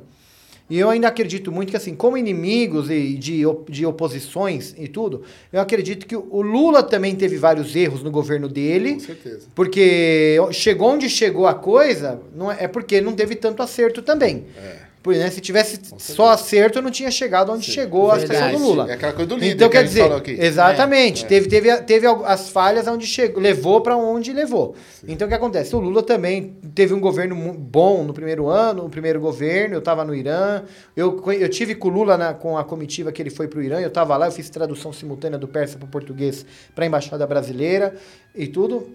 E 0.71 0.79
eu 0.79 0.91
ainda 0.91 1.09
acredito 1.09 1.51
muito 1.51 1.71
que, 1.71 1.77
assim, 1.77 1.95
como 1.95 2.17
inimigos 2.17 2.91
e 2.91 3.15
de, 3.15 3.43
de 3.69 3.87
oposições 3.87 4.75
e 4.77 4.87
tudo, 4.87 5.23
eu 5.53 5.61
acredito 5.61 6.07
que 6.07 6.17
o 6.17 6.43
Lula 6.43 6.83
também 6.83 7.17
teve 7.17 7.37
vários 7.37 7.75
erros 7.75 8.03
no 8.03 8.11
governo 8.11 8.49
dele. 8.49 8.95
Com 8.95 9.01
certeza. 9.01 9.47
Porque 9.55 10.37
chegou 10.53 10.91
onde 10.91 11.09
chegou 11.09 11.47
a 11.47 11.55
coisa, 11.55 12.21
não 12.35 12.53
é, 12.53 12.65
é 12.65 12.69
porque 12.69 13.01
não 13.01 13.15
teve 13.15 13.35
tanto 13.35 13.63
acerto 13.63 14.03
também. 14.03 14.45
Por, 15.03 15.15
né, 15.15 15.31
se 15.31 15.41
tivesse 15.41 15.79
só 15.97 16.31
acerto, 16.31 16.83
não 16.83 16.91
tinha 16.91 17.11
chegado 17.11 17.53
onde 17.53 17.65
chegou 17.65 18.11
a 18.11 18.17
Verdade. 18.17 18.39
situação 18.41 18.61
do 18.61 18.67
Lula. 18.69 18.91
É 18.91 18.95
aquela 18.95 19.13
coisa 19.13 19.29
do 19.29 19.37
líder 19.37 19.55
Então 19.55 19.69
que 19.69 19.77
a 19.77 19.81
quer 19.81 19.87
gente 19.87 19.89
dizer, 19.95 20.03
falou 20.03 20.19
aqui. 20.19 20.37
exatamente, 20.39 21.25
É. 21.25 21.29
teve, 21.29 21.49
teve, 21.49 21.77
teve 21.83 22.07
al- 22.07 22.25
as 22.27 22.49
falhas 22.51 22.87
onde 22.89 23.07
chegou, 23.07 23.41
levou 23.41 23.81
para 23.81 23.97
onde 23.97 24.33
levou. 24.33 24.75
Então 25.07 25.27
o 25.27 25.29
que 25.29 25.35
acontece? 25.37 25.75
O 25.77 25.79
Lula 25.79 26.03
também 26.03 26.57
teve 26.75 26.93
um 26.93 27.01
governo 27.01 27.37
bom 27.55 28.03
no 28.03 28.13
primeiro 28.13 28.49
ano, 28.49 28.83
no 28.83 28.91
primeiro 28.91 29.21
governo, 29.21 29.75
eu 29.77 29.79
estava 29.79 30.05
no 30.05 30.15
Irã, 30.15 30.63
eu, 30.97 31.23
eu 31.33 31.49
tive 31.49 31.77
com 31.77 31.89
o 31.89 31.91
Lula 31.93 32.17
na- 32.19 32.35
com 32.35 32.59
a 32.59 32.65
comitiva 32.65 33.13
que 33.13 33.23
ele 33.23 33.31
foi 33.31 33.47
para 33.47 33.61
o 33.61 33.63
Irã, 33.63 33.81
eu 33.81 33.89
estava 33.89 34.17
lá, 34.17 34.27
eu 34.27 34.33
fiz 34.33 34.51
tradução 34.51 34.93
simultânea 34.93 35.39
do 35.39 35.47
persa 35.47 35.79
para 35.79 35.87
o 35.87 35.89
português 35.89 36.45
para 36.75 36.85
a 36.85 36.87
embaixada 36.89 37.25
brasileira 37.27 37.95
e 38.35 38.47
tudo. 38.49 38.89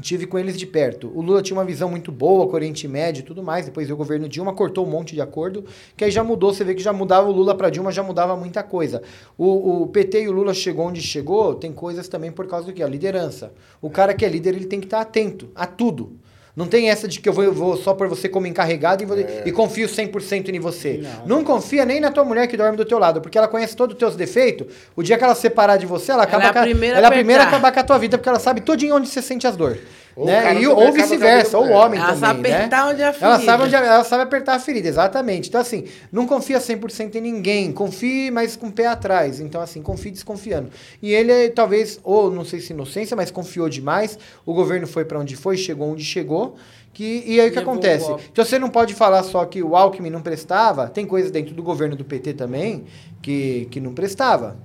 Tive 0.00 0.26
com 0.26 0.38
eles 0.38 0.56
de 0.56 0.66
perto. 0.66 1.10
O 1.14 1.20
Lula 1.20 1.42
tinha 1.42 1.56
uma 1.56 1.64
visão 1.64 1.90
muito 1.90 2.12
boa 2.12 2.46
com 2.46 2.52
o 2.52 2.54
Oriente 2.54 2.86
Médio 2.86 3.20
e 3.20 3.24
tudo 3.24 3.42
mais. 3.42 3.66
Depois 3.66 3.90
o 3.90 3.96
governo 3.96 4.28
Dilma 4.28 4.52
cortou 4.52 4.86
um 4.86 4.90
monte 4.90 5.14
de 5.14 5.20
acordo, 5.20 5.64
que 5.96 6.04
aí 6.04 6.10
já 6.10 6.22
mudou. 6.22 6.52
Você 6.52 6.64
vê 6.64 6.74
que 6.74 6.82
já 6.82 6.92
mudava 6.92 7.28
o 7.28 7.32
Lula 7.32 7.54
para 7.54 7.70
Dilma, 7.70 7.90
já 7.90 8.02
mudava 8.02 8.36
muita 8.36 8.62
coisa. 8.62 9.02
O, 9.36 9.82
o 9.82 9.86
PT 9.88 10.22
e 10.22 10.28
o 10.28 10.32
Lula 10.32 10.54
chegou 10.54 10.86
onde 10.86 11.02
chegou, 11.02 11.54
tem 11.54 11.72
coisas 11.72 12.08
também 12.08 12.30
por 12.30 12.46
causa 12.46 12.66
do 12.66 12.72
que? 12.72 12.82
A 12.82 12.88
liderança. 12.88 13.52
O 13.80 13.90
cara 13.90 14.14
que 14.14 14.24
é 14.24 14.28
líder, 14.28 14.54
ele 14.54 14.66
tem 14.66 14.80
que 14.80 14.86
estar 14.86 15.00
atento 15.00 15.50
a 15.54 15.66
tudo. 15.66 16.16
Não 16.58 16.66
tem 16.66 16.90
essa 16.90 17.06
de 17.06 17.20
que 17.20 17.28
eu 17.28 17.32
vou, 17.32 17.44
eu 17.44 17.52
vou 17.52 17.76
só 17.76 17.94
por 17.94 18.08
você 18.08 18.28
como 18.28 18.44
encarregado 18.48 19.00
e, 19.04 19.06
vou- 19.06 19.16
e 19.46 19.52
confio 19.52 19.86
100% 19.88 20.48
em 20.48 20.58
você. 20.58 21.00
Não. 21.24 21.44
confia 21.44 21.84
nem 21.84 22.00
na 22.00 22.10
tua 22.10 22.24
mulher 22.24 22.48
que 22.48 22.56
dorme 22.56 22.76
do 22.76 22.84
teu 22.84 22.98
lado, 22.98 23.20
porque 23.20 23.38
ela 23.38 23.46
conhece 23.46 23.76
todos 23.76 23.94
os 23.94 23.98
teus 23.98 24.16
defeitos. 24.16 24.66
O 24.96 25.02
dia 25.04 25.16
que 25.16 25.22
ela 25.22 25.36
separar 25.36 25.76
de 25.76 25.86
você, 25.86 26.10
ela 26.10 26.24
acaba 26.24 26.42
é 26.42 26.46
a 26.48 26.52
com 26.52 26.58
a- 26.58 26.62
primeira 26.62 26.96
a 26.96 26.98
ela 26.98 27.06
é 27.06 27.10
a 27.10 27.12
primeira 27.12 27.44
acabar 27.44 27.70
com 27.70 27.78
a 27.78 27.84
tua 27.84 27.96
vida, 27.98 28.18
porque 28.18 28.28
ela 28.28 28.40
sabe 28.40 28.60
todinho 28.60 28.96
onde 28.96 29.08
você 29.08 29.22
sente 29.22 29.46
as 29.46 29.56
dores. 29.56 29.78
Ou 30.18 30.24
o 30.24 30.26
né? 30.26 30.60
E, 30.60 30.66
ou 30.66 30.92
vice-versa, 30.92 31.56
ou 31.56 31.66
o 31.68 31.70
homem 31.70 32.00
Ela 32.00 32.08
também, 32.08 32.20
sabe 32.20 32.42
né? 32.48 32.56
apertar 32.56 32.88
onde 32.88 33.00
é 33.02 33.04
a 33.04 33.14
Ela 33.20 33.38
sabe, 33.38 33.40
ferida. 33.46 33.64
onde 33.64 33.74
é- 33.76 33.86
ela 33.86 34.04
sabe 34.04 34.22
apertar 34.24 34.54
a 34.56 34.58
ferida, 34.58 34.88
exatamente. 34.88 35.48
Então, 35.48 35.60
assim, 35.60 35.84
não 36.10 36.26
confia 36.26 36.58
100% 36.58 37.14
em 37.14 37.20
ninguém. 37.20 37.70
Confie, 37.70 38.30
mas 38.32 38.56
com 38.56 38.66
o 38.66 38.72
pé 38.72 38.86
atrás. 38.88 39.38
Então, 39.38 39.60
assim, 39.60 39.80
confie 39.80 40.10
desconfiando. 40.10 40.70
E 41.00 41.12
ele, 41.14 41.50
talvez, 41.50 42.00
ou 42.02 42.32
não 42.32 42.44
sei 42.44 42.58
se 42.58 42.72
inocência, 42.72 43.16
mas 43.16 43.30
confiou 43.30 43.68
demais. 43.68 44.18
O 44.44 44.52
governo 44.52 44.88
foi 44.88 45.04
para 45.04 45.20
onde 45.20 45.36
foi, 45.36 45.56
chegou 45.56 45.92
onde 45.92 46.02
chegou. 46.04 46.56
Que, 46.92 47.22
e 47.24 47.40
aí 47.40 47.46
o 47.48 47.52
que 47.52 47.58
Levou 47.60 47.74
acontece? 47.74 48.10
Então 48.32 48.44
você 48.44 48.58
não 48.58 48.70
pode 48.70 48.92
falar 48.94 49.22
só 49.22 49.44
que 49.44 49.62
o 49.62 49.76
Alckmin 49.76 50.10
não 50.10 50.20
prestava, 50.20 50.88
tem 50.88 51.06
coisas 51.06 51.30
dentro 51.30 51.54
do 51.54 51.62
governo 51.62 51.94
do 51.94 52.04
PT 52.04 52.32
também 52.32 52.86
que, 53.22 53.68
que 53.70 53.78
não 53.78 53.92
prestava, 53.94 54.56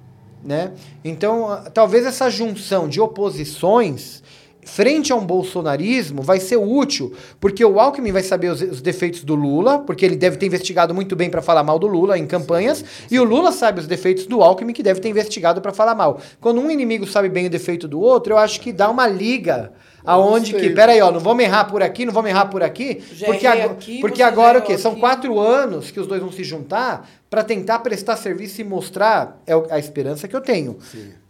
né? 0.44 0.72
Então, 1.06 1.64
talvez 1.76 2.08
essa 2.08 2.32
junção 2.32 2.88
de 2.90 3.00
oposições 3.00 4.23
frente 4.66 5.12
a 5.12 5.16
um 5.16 5.26
bolsonarismo 5.26 6.22
vai 6.22 6.40
ser 6.40 6.58
útil, 6.58 7.14
porque 7.40 7.64
o 7.64 7.80
Alckmin 7.80 8.12
vai 8.12 8.24
saber 8.24 8.50
os, 8.50 8.62
os 8.62 8.82
defeitos 8.82 9.24
do 9.24 9.36
Lula, 9.36 9.80
porque 9.80 10.06
ele 10.06 10.16
deve 10.16 10.38
ter 10.38 10.46
investigado 10.46 10.94
muito 10.94 11.16
bem 11.16 11.30
para 11.30 11.42
falar 11.42 11.64
mal 11.64 11.78
do 11.80 11.88
Lula 11.88 12.18
em 12.18 12.26
campanhas, 12.26 12.84
e 13.12 13.20
o 13.20 13.24
Lula 13.24 13.52
sabe 13.52 13.80
os 13.80 13.88
defeitos 13.88 14.26
do 14.26 14.42
Alckmin, 14.42 14.74
que 14.74 14.84
deve 14.84 15.00
ter 15.00 15.10
investigado 15.10 15.62
para 15.62 15.72
falar 15.74 15.96
mal. 15.96 16.20
Quando 16.40 16.60
um 16.62 16.70
inimigo 16.70 17.06
sabe 17.08 17.30
bem 17.30 17.48
o 17.48 17.50
defeito 17.50 17.88
do 17.88 18.00
outro, 18.00 18.34
eu 18.34 18.38
acho 18.38 18.60
que 18.62 18.72
dá 18.74 18.90
uma 18.90 19.08
liga 19.08 19.72
aonde 20.06 20.52
que, 20.54 20.70
peraí, 20.72 21.02
ó, 21.02 21.12
não 21.12 21.20
vamos 21.22 21.44
errar 21.44 21.64
por 21.66 21.82
aqui, 21.82 22.06
não 22.06 22.12
vamos 22.14 22.30
errar 22.30 22.48
por 22.48 22.62
aqui, 22.62 23.02
Já 23.14 23.26
porque, 23.26 23.48
ago- 23.48 23.72
aqui, 23.74 24.00
porque 24.02 24.22
agora 24.22 24.60
o 24.60 24.62
quê? 24.62 24.74
errou 24.74 24.82
São 24.82 24.92
aqui. 24.92 25.00
quatro 25.00 25.40
anos 25.40 25.92
que 25.92 26.00
os 26.00 26.08
dois 26.08 26.22
vão 26.22 26.30
se 26.32 26.44
juntar 26.44 27.10
para 27.30 27.42
tentar 27.44 27.80
prestar 27.80 28.18
serviço 28.18 28.60
e 28.60 28.64
mostrar, 28.66 29.42
é 29.48 29.54
a 29.70 29.80
esperança 29.80 30.28
que 30.28 30.36
eu 30.36 30.42
tenho. 30.42 30.78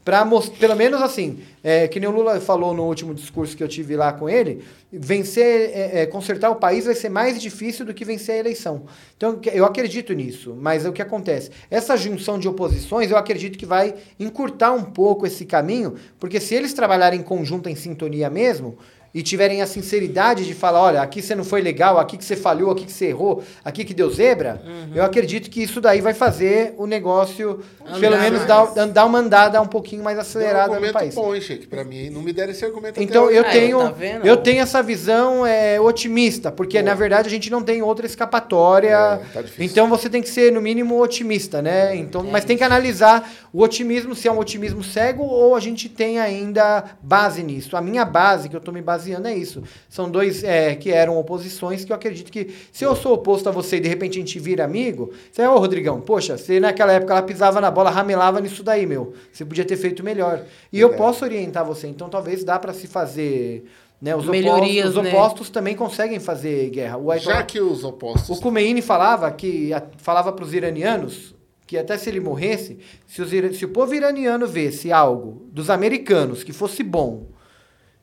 Para 0.03 0.27
pelo 0.59 0.75
menos 0.75 1.01
assim, 1.01 1.39
é, 1.63 1.87
que 1.87 1.97
nem 1.99 2.09
o 2.09 2.11
Lula 2.11 2.39
falou 2.41 2.73
no 2.73 2.83
último 2.83 3.13
discurso 3.13 3.55
que 3.55 3.63
eu 3.63 3.67
tive 3.69 3.95
lá 3.95 4.11
com 4.11 4.29
ele, 4.29 4.63
vencer, 4.91 5.71
é, 5.73 6.01
é, 6.01 6.05
consertar 6.05 6.49
o 6.49 6.57
país 6.57 6.85
vai 6.85 6.93
ser 6.93 7.07
mais 7.07 7.41
difícil 7.41 7.85
do 7.85 7.93
que 7.93 8.03
vencer 8.03 8.35
a 8.35 8.39
eleição. 8.39 8.83
Então 9.15 9.39
eu 9.53 9.63
acredito 9.63 10.11
nisso, 10.13 10.57
mas 10.59 10.85
é 10.85 10.89
o 10.89 10.93
que 10.93 11.01
acontece? 11.01 11.51
Essa 11.71 11.95
junção 11.95 12.37
de 12.37 12.49
oposições, 12.49 13.09
eu 13.09 13.17
acredito 13.17 13.57
que 13.57 13.65
vai 13.65 13.95
encurtar 14.19 14.73
um 14.73 14.83
pouco 14.83 15.25
esse 15.25 15.45
caminho, 15.45 15.95
porque 16.19 16.39
se 16.39 16.53
eles 16.53 16.73
trabalharem 16.73 17.21
em 17.21 17.23
conjunto, 17.23 17.69
em 17.69 17.75
sintonia 17.75 18.29
mesmo, 18.29 18.77
e 19.13 19.21
tiverem 19.21 19.61
a 19.61 19.67
sinceridade 19.67 20.43
de 20.43 20.55
falar, 20.55 20.81
olha, 20.81 21.01
aqui 21.01 21.21
você 21.21 21.35
não 21.35 21.43
foi 21.43 21.61
legal, 21.61 21.99
aqui 21.99 22.17
que 22.17 22.25
você 22.25 22.35
falhou, 22.35 22.71
aqui 22.71 22.85
que 22.85 22.91
você 22.91 23.05
errou, 23.05 23.43
aqui 23.63 23.85
que 23.85 23.93
deu 23.93 24.09
zebra, 24.09 24.59
eu 24.95 25.03
acredito 25.03 25.51
que 25.51 25.61
isso 25.61 25.79
daí 25.79 26.01
vai 26.01 26.15
fazer 26.15 26.73
o 26.77 26.87
negócio, 26.87 27.59
pelo 27.99 28.15
Andar 28.15 28.23
menos, 28.23 28.47
mais. 28.47 28.73
dar, 28.73 28.87
dar 28.87 29.05
uma 29.05 29.19
andada 29.19 29.61
um 29.61 29.67
pouquinho 29.67 30.03
mais 30.03 30.17
um 30.17 30.21
acelerada 30.21 30.67
no 30.69 30.73
argumento 30.73 30.93
país. 30.93 31.13
bom, 31.13 31.35
hein, 31.35 31.41
Sheik? 31.41 31.67
Pra 31.67 31.83
mim, 31.83 32.09
não 32.09 32.23
me 32.23 32.33
deram 32.33 32.51
esse 32.51 32.65
argumento 32.65 32.99
Então 32.99 33.29
eu 33.29 33.43
tenho, 33.43 33.77
tá 33.79 33.91
vendo? 33.91 34.25
eu 34.25 34.37
tenho 34.37 34.61
essa 34.61 34.81
visão 34.81 35.45
é, 35.45 35.79
otimista, 35.79 36.51
porque 36.51 36.81
na 36.81 36.95
verdade 36.95 37.27
a 37.27 37.31
gente 37.31 37.51
não 37.51 37.61
tem 37.61 37.83
outra 37.83 38.07
escapatória. 38.07 38.89
É, 38.95 39.17
tá 39.31 39.41
difícil. 39.43 39.65
então 39.65 39.87
você 39.89 40.09
tem 40.09 40.23
que 40.23 40.29
ser 40.29 40.51
no 40.51 40.59
mínimo 40.59 40.99
otimista, 40.99 41.61
né? 41.61 41.95
Então, 41.95 42.23
mas 42.23 42.45
tem 42.45 42.57
que 42.57 42.63
analisar 42.63 43.31
o 43.51 43.61
otimismo 43.61 44.15
se 44.15 44.27
é 44.27 44.31
um 44.31 44.39
otimismo 44.39 44.83
cego 44.83 45.23
ou 45.23 45.55
a 45.55 45.59
gente 45.59 45.87
tem 45.87 46.19
ainda 46.19 46.83
base 47.01 47.43
nisso. 47.43 47.77
A 47.77 47.81
minha 47.81 48.03
base 48.03 48.49
que 48.49 48.55
eu 48.55 48.61
tô 48.61 48.71
me 48.71 48.81
baseando 48.81 49.02
é 49.11 49.35
isso. 49.35 49.61
São 49.89 50.09
dois 50.09 50.43
é, 50.43 50.75
que 50.75 50.91
eram 50.91 51.17
oposições 51.17 51.83
que 51.85 51.91
eu 51.91 51.95
acredito 51.95 52.31
que 52.31 52.49
se 52.71 52.83
eu 52.83 52.95
sou 52.95 53.13
oposto 53.13 53.49
a 53.49 53.51
você 53.51 53.77
e 53.77 53.79
de 53.79 53.87
repente 53.89 54.17
a 54.17 54.21
gente 54.21 54.39
vira 54.39 54.63
amigo, 54.63 55.11
você 55.31 55.41
é 55.41 55.49
ô 55.49 55.57
Rodrigão, 55.57 55.99
poxa, 56.01 56.37
você 56.37 56.59
naquela 56.59 56.93
época 56.93 57.13
ela 57.13 57.21
pisava 57.23 57.59
na 57.59 57.69
bola, 57.71 57.89
ramelava 57.89 58.39
nisso 58.41 58.63
daí, 58.63 58.85
meu. 58.85 59.13
Você 59.31 59.43
podia 59.45 59.65
ter 59.65 59.77
feito 59.77 60.03
melhor. 60.03 60.41
E 60.71 60.79
eu 60.79 60.89
Verdade. 60.89 61.07
posso 61.11 61.25
orientar 61.25 61.65
você. 61.65 61.87
Então 61.87 62.09
talvez 62.09 62.43
dá 62.43 62.57
para 62.59 62.73
se 62.73 62.87
fazer, 62.87 63.65
né? 64.01 64.15
Os 64.15 64.25
Melhorias, 64.25 64.85
opostos, 64.91 64.97
os 64.97 65.03
né? 65.03 65.09
opostos 65.13 65.49
também 65.49 65.75
conseguem 65.75 66.19
fazer 66.19 66.69
guerra. 66.69 66.97
O 66.97 67.11
Ayatollah- 67.11 67.37
Já 67.39 67.43
que 67.43 67.59
os 67.59 67.83
opostos... 67.83 68.37
o 68.37 68.41
Khomeini 68.41 68.81
falava 68.81 69.29
que 69.31 69.73
a- 69.73 69.83
falava 69.97 70.31
para 70.31 70.43
os 70.45 70.53
iranianos 70.53 71.33
que 71.65 71.77
até 71.77 71.97
se 71.97 72.09
ele 72.09 72.19
morresse, 72.19 72.77
se, 73.07 73.21
os 73.21 73.29
se 73.57 73.65
o 73.65 73.69
povo 73.69 73.95
iraniano 73.95 74.45
vesse 74.45 74.91
algo 74.91 75.47
dos 75.51 75.69
americanos 75.69 76.43
que 76.43 76.51
fosse 76.53 76.83
bom 76.83 77.27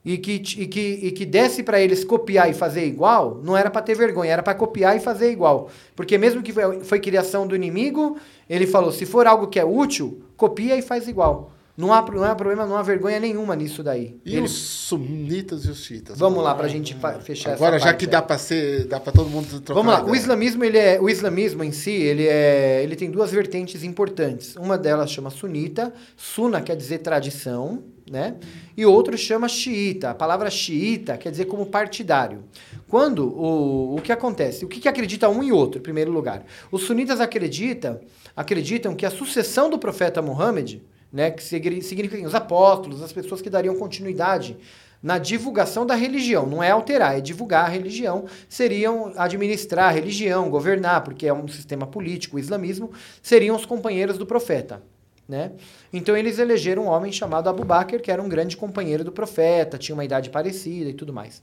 e 0.05 0.17
que, 0.17 0.33
e 0.33 0.67
que, 0.67 0.81
e 1.03 1.11
que 1.13 1.27
desse 1.27 1.63
para 1.63 1.81
eles 1.81 2.05
copiar 2.05 2.49
e 2.51 2.55
fazer 2.55 2.87
igual, 2.87 3.41
não 3.45 3.57
era 3.57 3.71
para 3.71 3.83
ter 3.83 3.95
vergonha, 3.95 4.33
era 4.33 4.43
para 4.43 4.55
copiar 4.55 4.97
e 4.97 5.01
fazer 5.01 5.31
igual. 5.31 5.69
Porque 5.95 6.17
mesmo 6.17 6.43
que 6.43 6.53
foi, 6.53 6.81
foi 6.81 7.01
criação 7.01 7.47
do 7.47 7.55
inimigo, 7.55 8.17
ele 8.49 8.67
falou, 8.67 8.93
se 8.93 9.05
for 9.05 9.27
algo 9.27 9.49
que 9.49 9.61
é 9.61 9.65
útil, 9.65 10.23
copia 10.37 10.77
e 10.77 10.83
faz 10.83 11.07
igual. 11.07 11.53
Não 11.77 11.95
há, 11.95 12.03
não 12.03 12.25
há 12.25 12.35
problema, 12.35 12.67
não 12.67 12.77
há 12.77 12.83
vergonha 12.83 13.19
nenhuma 13.19 13.57
nisso 13.57 13.83
daí. 13.83 14.21
E 14.23 14.39
os 14.39 14.51
sunitas 14.53 15.65
e 15.65 15.71
os 15.71 15.83
chiitas? 15.83 16.19
Vamos 16.19 16.43
lá, 16.43 16.55
pra 16.55 16.69
gente 16.69 16.95
fa- 16.95 17.21
fechar 17.21 17.55
Agora, 17.55 17.79
já 17.79 17.87
parte 17.87 18.01
que 18.01 18.07
dá 18.07 18.21
pra 18.21 18.37
ser... 18.37 18.87
Dá 18.87 19.01
pra 19.01 19.11
todo 19.11 19.31
mundo 19.31 19.61
trocar 19.63 19.81
Vamos 19.81 19.99
lá, 19.99 20.05
o 20.05 20.15
islamismo, 20.15 20.63
ele 20.63 20.77
é, 20.77 21.01
o 21.01 21.09
islamismo 21.09 21.65
em 21.65 21.73
si, 21.73 21.91
ele, 21.93 22.27
é, 22.27 22.83
ele 22.83 22.97
tem 22.97 23.11
duas 23.11 23.31
vertentes 23.31 23.83
importantes. 23.83 24.57
Uma 24.57 24.77
delas 24.77 25.11
chama 25.11 25.31
sunita, 25.31 25.91
suna 26.17 26.61
quer 26.61 26.77
dizer 26.77 26.99
tradição, 26.99 27.83
né? 28.11 28.35
E 28.77 28.85
outro 28.85 29.17
chama 29.17 29.49
xiita. 29.49 30.11
A 30.11 30.15
palavra 30.15 30.51
xiita 30.51 31.17
quer 31.17 31.31
dizer 31.31 31.45
como 31.45 31.65
partidário. 31.65 32.43
Quando 32.89 33.29
o, 33.29 33.95
o 33.97 34.01
que 34.03 34.11
acontece? 34.11 34.65
O 34.65 34.69
que, 34.69 34.81
que 34.81 34.89
acredita 34.89 35.29
um 35.29 35.45
e 35.45 35.53
outro, 35.53 35.79
em 35.79 35.83
primeiro 35.83 36.11
lugar? 36.11 36.45
Os 36.73 36.83
sunitas 36.83 37.21
acreditam, 37.21 38.01
acreditam 38.35 38.97
que 38.97 39.07
a 39.07 39.11
sucessão 39.11 39.71
do 39.71 39.79
profeta 39.79 40.21
Muhammad, 40.21 40.79
né, 41.13 41.31
que 41.31 41.43
signi- 41.43 41.83
significa 41.83 42.27
os 42.27 42.35
apóstolos, 42.35 43.01
as 43.01 43.13
pessoas 43.13 43.41
que 43.41 43.49
dariam 43.49 43.77
continuidade 43.77 44.57
na 45.01 45.17
divulgação 45.17 45.87
da 45.87 45.95
religião, 45.95 46.45
não 46.47 46.63
é 46.63 46.71
alterar, 46.73 47.17
é 47.17 47.21
divulgar 47.23 47.65
a 47.65 47.69
religião, 47.69 48.27
seriam 48.49 49.13
administrar 49.17 49.89
a 49.89 49.93
religião, 49.93 50.51
governar, 50.51 51.05
porque 51.05 51.27
é 51.27 51.33
um 51.33 51.49
sistema 51.49 51.87
político, 51.87 52.37
o 52.37 52.41
islamismo, 52.41 52.91
seriam 53.23 53.57
os 53.57 53.65
companheiros 53.65 54.19
do 54.19 54.27
profeta. 54.27 54.83
Né? 55.31 55.53
Então 55.93 56.17
eles 56.17 56.41
elegeram 56.41 56.87
um 56.87 56.89
homem 56.89 57.13
chamado 57.13 57.49
Abu 57.49 57.65
Bakr, 57.65 58.01
que 58.01 58.11
era 58.11 58.21
um 58.21 58.29
grande 58.29 58.57
companheiro 58.57 59.05
do 59.05 59.13
profeta, 59.13 59.79
tinha 59.79 59.95
uma 59.95 60.05
idade 60.05 60.29
parecida 60.29 60.91
e 60.91 60.93
tudo 60.93 61.13
mais. 61.13 61.41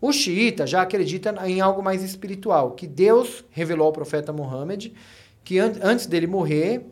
O 0.00 0.10
xiita 0.10 0.66
já 0.66 0.80
acredita 0.80 1.34
em 1.46 1.60
algo 1.60 1.82
mais 1.82 2.02
espiritual, 2.02 2.70
que 2.70 2.86
Deus 2.86 3.44
revelou 3.50 3.88
ao 3.88 3.92
profeta 3.92 4.32
Muhammad, 4.32 4.90
que 5.44 5.58
an 5.58 5.74
antes 5.82 6.06
dele 6.06 6.26
morrer, 6.26 6.86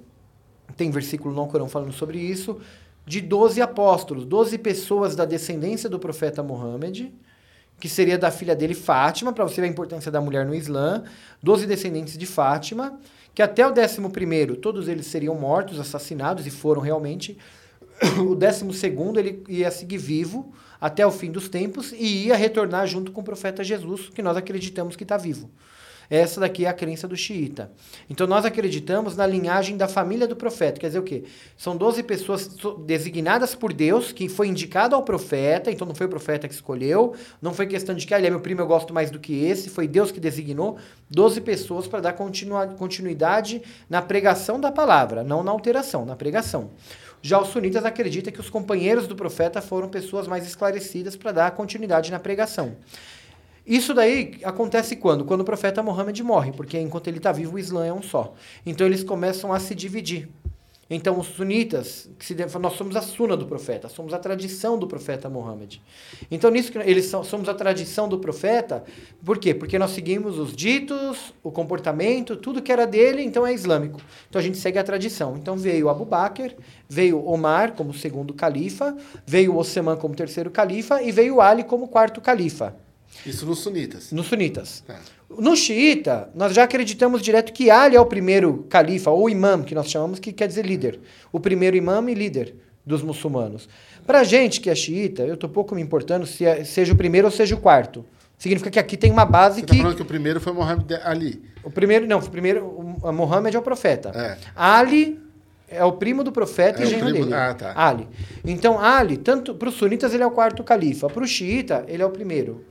tem 0.76 0.90
versículo 0.90 1.34
no 1.34 1.46
Corão 1.46 1.66
falando 1.66 1.94
sobre 1.94 2.18
isso, 2.18 2.60
de 3.06 3.22
12 3.22 3.62
apóstolos, 3.62 4.26
12 4.26 4.58
pessoas 4.58 5.16
da 5.16 5.24
descendência 5.24 5.88
do 5.88 5.98
profeta 5.98 6.42
Muhammad, 6.42 7.06
que 7.80 7.88
seria 7.88 8.18
da 8.18 8.30
filha 8.30 8.54
dele 8.54 8.74
Fátima, 8.74 9.32
para 9.32 9.44
você 9.44 9.62
ver 9.62 9.66
a 9.66 9.70
importância 9.70 10.10
da 10.10 10.20
mulher 10.20 10.44
no 10.44 10.54
Islã, 10.54 11.04
12 11.42 11.66
descendentes 11.66 12.18
de 12.18 12.26
Fátima, 12.26 12.98
que 13.34 13.42
até 13.42 13.66
o 13.66 13.70
11 13.70 14.56
todos 14.60 14.88
eles 14.88 15.06
seriam 15.06 15.34
mortos, 15.34 15.80
assassinados, 15.80 16.46
e 16.46 16.50
foram 16.50 16.80
realmente. 16.80 17.36
O 18.28 18.34
12 18.34 18.64
ele 19.18 19.44
ia 19.48 19.70
seguir 19.70 19.98
vivo 19.98 20.52
até 20.80 21.06
o 21.06 21.10
fim 21.10 21.30
dos 21.30 21.48
tempos 21.48 21.92
e 21.92 22.26
ia 22.26 22.36
retornar 22.36 22.86
junto 22.86 23.12
com 23.12 23.20
o 23.20 23.24
profeta 23.24 23.62
Jesus, 23.62 24.08
que 24.08 24.20
nós 24.20 24.36
acreditamos 24.36 24.96
que 24.96 25.04
está 25.04 25.16
vivo. 25.16 25.50
Essa 26.08 26.40
daqui 26.40 26.64
é 26.64 26.68
a 26.68 26.72
crença 26.72 27.08
do 27.08 27.16
xiita. 27.16 27.70
Então 28.08 28.26
nós 28.26 28.44
acreditamos 28.44 29.16
na 29.16 29.26
linhagem 29.26 29.76
da 29.76 29.88
família 29.88 30.26
do 30.26 30.36
profeta. 30.36 30.80
Quer 30.80 30.88
dizer 30.88 30.98
o 30.98 31.02
quê? 31.02 31.24
São 31.56 31.76
12 31.76 32.02
pessoas 32.02 32.50
so- 32.58 32.74
designadas 32.74 33.54
por 33.54 33.72
Deus, 33.72 34.12
que 34.12 34.28
foi 34.28 34.48
indicado 34.48 34.94
ao 34.94 35.02
profeta, 35.02 35.70
então 35.70 35.86
não 35.86 35.94
foi 35.94 36.06
o 36.06 36.10
profeta 36.10 36.46
que 36.48 36.54
escolheu, 36.54 37.14
não 37.40 37.54
foi 37.54 37.66
questão 37.66 37.94
de 37.94 38.06
que 38.06 38.14
ah, 38.14 38.18
ele 38.18 38.26
é 38.26 38.30
meu 38.30 38.40
primo, 38.40 38.60
eu 38.60 38.66
gosto 38.66 38.92
mais 38.92 39.10
do 39.10 39.18
que 39.18 39.44
esse, 39.44 39.70
foi 39.70 39.88
Deus 39.88 40.10
que 40.10 40.20
designou 40.20 40.76
12 41.10 41.40
pessoas 41.40 41.86
para 41.86 42.00
dar 42.00 42.12
continuidade 42.14 43.62
na 43.88 44.02
pregação 44.02 44.60
da 44.60 44.70
palavra, 44.70 45.22
não 45.22 45.42
na 45.42 45.50
alteração, 45.50 46.04
na 46.04 46.16
pregação. 46.16 46.70
Já 47.22 47.40
os 47.40 47.48
sunitas 47.48 47.86
acreditam 47.86 48.30
que 48.30 48.40
os 48.40 48.50
companheiros 48.50 49.06
do 49.06 49.16
profeta 49.16 49.62
foram 49.62 49.88
pessoas 49.88 50.28
mais 50.28 50.46
esclarecidas 50.46 51.16
para 51.16 51.32
dar 51.32 51.50
continuidade 51.52 52.10
na 52.10 52.18
pregação. 52.18 52.76
Isso 53.66 53.94
daí 53.94 54.38
acontece 54.44 54.96
quando? 54.96 55.24
Quando 55.24 55.40
o 55.40 55.44
profeta 55.44 55.82
Mohammed 55.82 56.22
morre, 56.22 56.52
porque 56.52 56.78
enquanto 56.78 57.08
ele 57.08 57.16
está 57.16 57.32
vivo, 57.32 57.56
o 57.56 57.58
Islã 57.58 57.86
é 57.86 57.92
um 57.92 58.02
só. 58.02 58.34
Então 58.66 58.86
eles 58.86 59.02
começam 59.02 59.52
a 59.52 59.58
se 59.58 59.74
dividir. 59.74 60.28
Então 60.90 61.18
os 61.18 61.28
sunitas, 61.28 62.10
que 62.18 62.26
se, 62.26 62.36
nós 62.60 62.74
somos 62.74 62.94
a 62.94 63.00
suna 63.00 63.36
do 63.36 63.46
profeta, 63.46 63.88
somos 63.88 64.12
a 64.12 64.18
tradição 64.18 64.78
do 64.78 64.86
profeta 64.86 65.30
Mohammed. 65.30 65.80
Então 66.30 66.50
nisso 66.50 66.70
que 66.70 66.78
eles 66.78 67.06
são, 67.06 67.24
somos 67.24 67.48
a 67.48 67.54
tradição 67.54 68.06
do 68.06 68.18
profeta, 68.18 68.84
por 69.24 69.38
quê? 69.38 69.54
Porque 69.54 69.78
nós 69.78 69.92
seguimos 69.92 70.38
os 70.38 70.54
ditos, 70.54 71.32
o 71.42 71.50
comportamento, 71.50 72.36
tudo 72.36 72.60
que 72.60 72.70
era 72.70 72.86
dele, 72.86 73.22
então 73.22 73.46
é 73.46 73.54
islâmico. 73.54 73.98
Então 74.28 74.38
a 74.38 74.42
gente 74.42 74.58
segue 74.58 74.78
a 74.78 74.84
tradição. 74.84 75.36
Então 75.38 75.56
veio 75.56 75.88
Abu 75.88 76.04
Bakr, 76.04 76.54
veio 76.86 77.26
Omar 77.26 77.72
como 77.72 77.94
segundo 77.94 78.34
califa, 78.34 78.94
veio 79.26 79.56
Osman 79.56 79.96
como 79.96 80.14
terceiro 80.14 80.50
califa 80.50 81.02
e 81.02 81.10
veio 81.10 81.40
Ali 81.40 81.64
como 81.64 81.88
quarto 81.88 82.20
califa. 82.20 82.76
Isso 83.26 83.46
nos 83.46 83.58
sunitas. 83.60 84.10
Nos 84.12 84.26
sunitas. 84.26 84.82
Tá. 84.86 84.98
No 85.38 85.56
xiita, 85.56 86.28
nós 86.34 86.54
já 86.54 86.62
acreditamos 86.64 87.22
direto 87.22 87.52
que 87.52 87.70
Ali 87.70 87.96
é 87.96 88.00
o 88.00 88.06
primeiro 88.06 88.64
califa, 88.68 89.10
ou 89.10 89.28
imam, 89.28 89.62
que 89.62 89.74
nós 89.74 89.90
chamamos, 89.90 90.18
que 90.18 90.32
quer 90.32 90.46
dizer 90.46 90.64
líder. 90.64 91.00
O 91.32 91.40
primeiro 91.40 91.76
imam 91.76 92.08
e 92.08 92.14
líder 92.14 92.54
dos 92.86 93.02
muçulmanos. 93.02 93.68
Pra 94.06 94.22
gente 94.22 94.60
que 94.60 94.68
é 94.70 94.74
xiita, 94.74 95.22
eu 95.22 95.36
tô 95.36 95.48
pouco 95.48 95.74
me 95.74 95.80
importando 95.82 96.26
se 96.26 96.44
é- 96.44 96.62
seja 96.64 96.92
o 96.92 96.96
primeiro 96.96 97.26
ou 97.26 97.30
seja 97.32 97.54
o 97.54 97.58
quarto. 97.58 98.04
Significa 98.36 98.70
que 98.70 98.78
aqui 98.78 98.96
tem 98.96 99.10
uma 99.10 99.24
base 99.24 99.60
Você 99.60 99.66
que... 99.66 99.76
tá 99.76 99.82
falando 99.82 99.96
que 99.96 100.02
o 100.02 100.06
primeiro 100.06 100.40
foi 100.40 100.52
Mohammed 100.52 100.94
Ali. 101.02 101.42
O 101.62 101.70
primeiro, 101.70 102.06
não, 102.06 102.18
o 102.18 102.30
primeiro, 102.30 102.64
o, 103.02 103.12
Mohammed 103.12 103.56
é 103.56 103.58
o 103.58 103.62
profeta. 103.62 104.10
É. 104.14 104.36
Ali 104.54 105.18
é 105.68 105.82
o 105.84 105.92
primo 105.92 106.22
do 106.22 106.30
profeta 106.30 106.82
É 106.82 106.84
e 106.84 106.86
o 106.86 106.90
genro 106.90 107.12
dele. 107.12 107.32
ah, 107.34 107.54
tá. 107.54 107.72
Ali. 107.74 108.06
Então, 108.44 108.78
Ali, 108.78 109.16
tanto 109.16 109.54
para 109.54 109.68
os 109.68 109.74
sunitas 109.76 110.12
ele 110.12 110.22
é 110.22 110.26
o 110.26 110.30
quarto 110.30 110.62
califa, 110.62 111.08
para 111.08 111.22
o 111.24 111.26
xiita 111.26 111.84
ele 111.88 112.02
é 112.02 112.06
o 112.06 112.10
primeiro. 112.10 112.62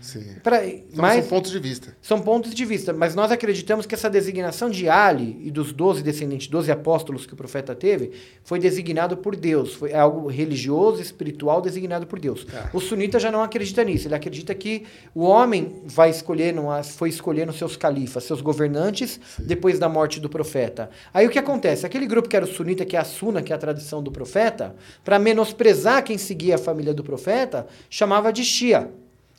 Sim. 0.00 0.24
Então, 0.36 0.52
mas 0.96 1.20
são 1.20 1.28
pontos 1.28 1.50
de 1.50 1.58
vista. 1.58 1.96
são 2.02 2.20
pontos 2.20 2.54
de 2.54 2.64
vista, 2.64 2.92
mas 2.92 3.14
nós 3.14 3.32
acreditamos 3.32 3.86
que 3.86 3.94
essa 3.94 4.10
designação 4.10 4.68
de 4.68 4.88
Ali 4.88 5.40
e 5.42 5.50
dos 5.50 5.72
12 5.72 6.02
descendentes, 6.02 6.46
12 6.48 6.70
apóstolos 6.70 7.26
que 7.26 7.32
o 7.32 7.36
profeta 7.36 7.74
teve, 7.74 8.12
foi 8.42 8.58
designado 8.58 9.16
por 9.16 9.34
Deus, 9.34 9.74
foi 9.74 9.94
algo 9.94 10.28
religioso, 10.28 11.00
espiritual 11.00 11.62
designado 11.62 12.06
por 12.06 12.18
Deus. 12.18 12.44
Tá. 12.44 12.70
O 12.72 12.80
sunita 12.80 13.18
já 13.18 13.30
não 13.30 13.42
acredita 13.42 13.82
nisso, 13.82 14.06
ele 14.06 14.14
acredita 14.14 14.54
que 14.54 14.84
o 15.14 15.22
homem 15.22 15.82
vai 15.86 16.10
escolher, 16.10 16.52
não 16.52 16.82
foi 16.82 17.08
escolhendo 17.08 17.52
seus 17.52 17.76
califas, 17.76 18.24
seus 18.24 18.40
governantes, 18.40 19.18
depois 19.38 19.78
da 19.78 19.88
morte 19.88 20.20
do 20.20 20.28
profeta. 20.28 20.90
Aí 21.12 21.26
o 21.26 21.30
que 21.30 21.38
acontece? 21.38 21.86
Aquele 21.86 22.06
grupo 22.06 22.28
que 22.28 22.36
era 22.36 22.44
o 22.44 22.48
sunita, 22.48 22.84
que 22.84 22.96
é 22.96 23.00
a 23.00 23.04
suna, 23.04 23.42
que 23.42 23.52
é 23.52 23.56
a 23.56 23.58
tradição 23.58 24.02
do 24.02 24.12
profeta, 24.12 24.74
para 25.02 25.18
menosprezar 25.18 26.02
quem 26.04 26.18
seguia 26.18 26.56
a 26.56 26.58
família 26.58 26.92
do 26.92 27.02
profeta, 27.02 27.66
chamava 27.88 28.32
de 28.32 28.44
Shia. 28.44 28.90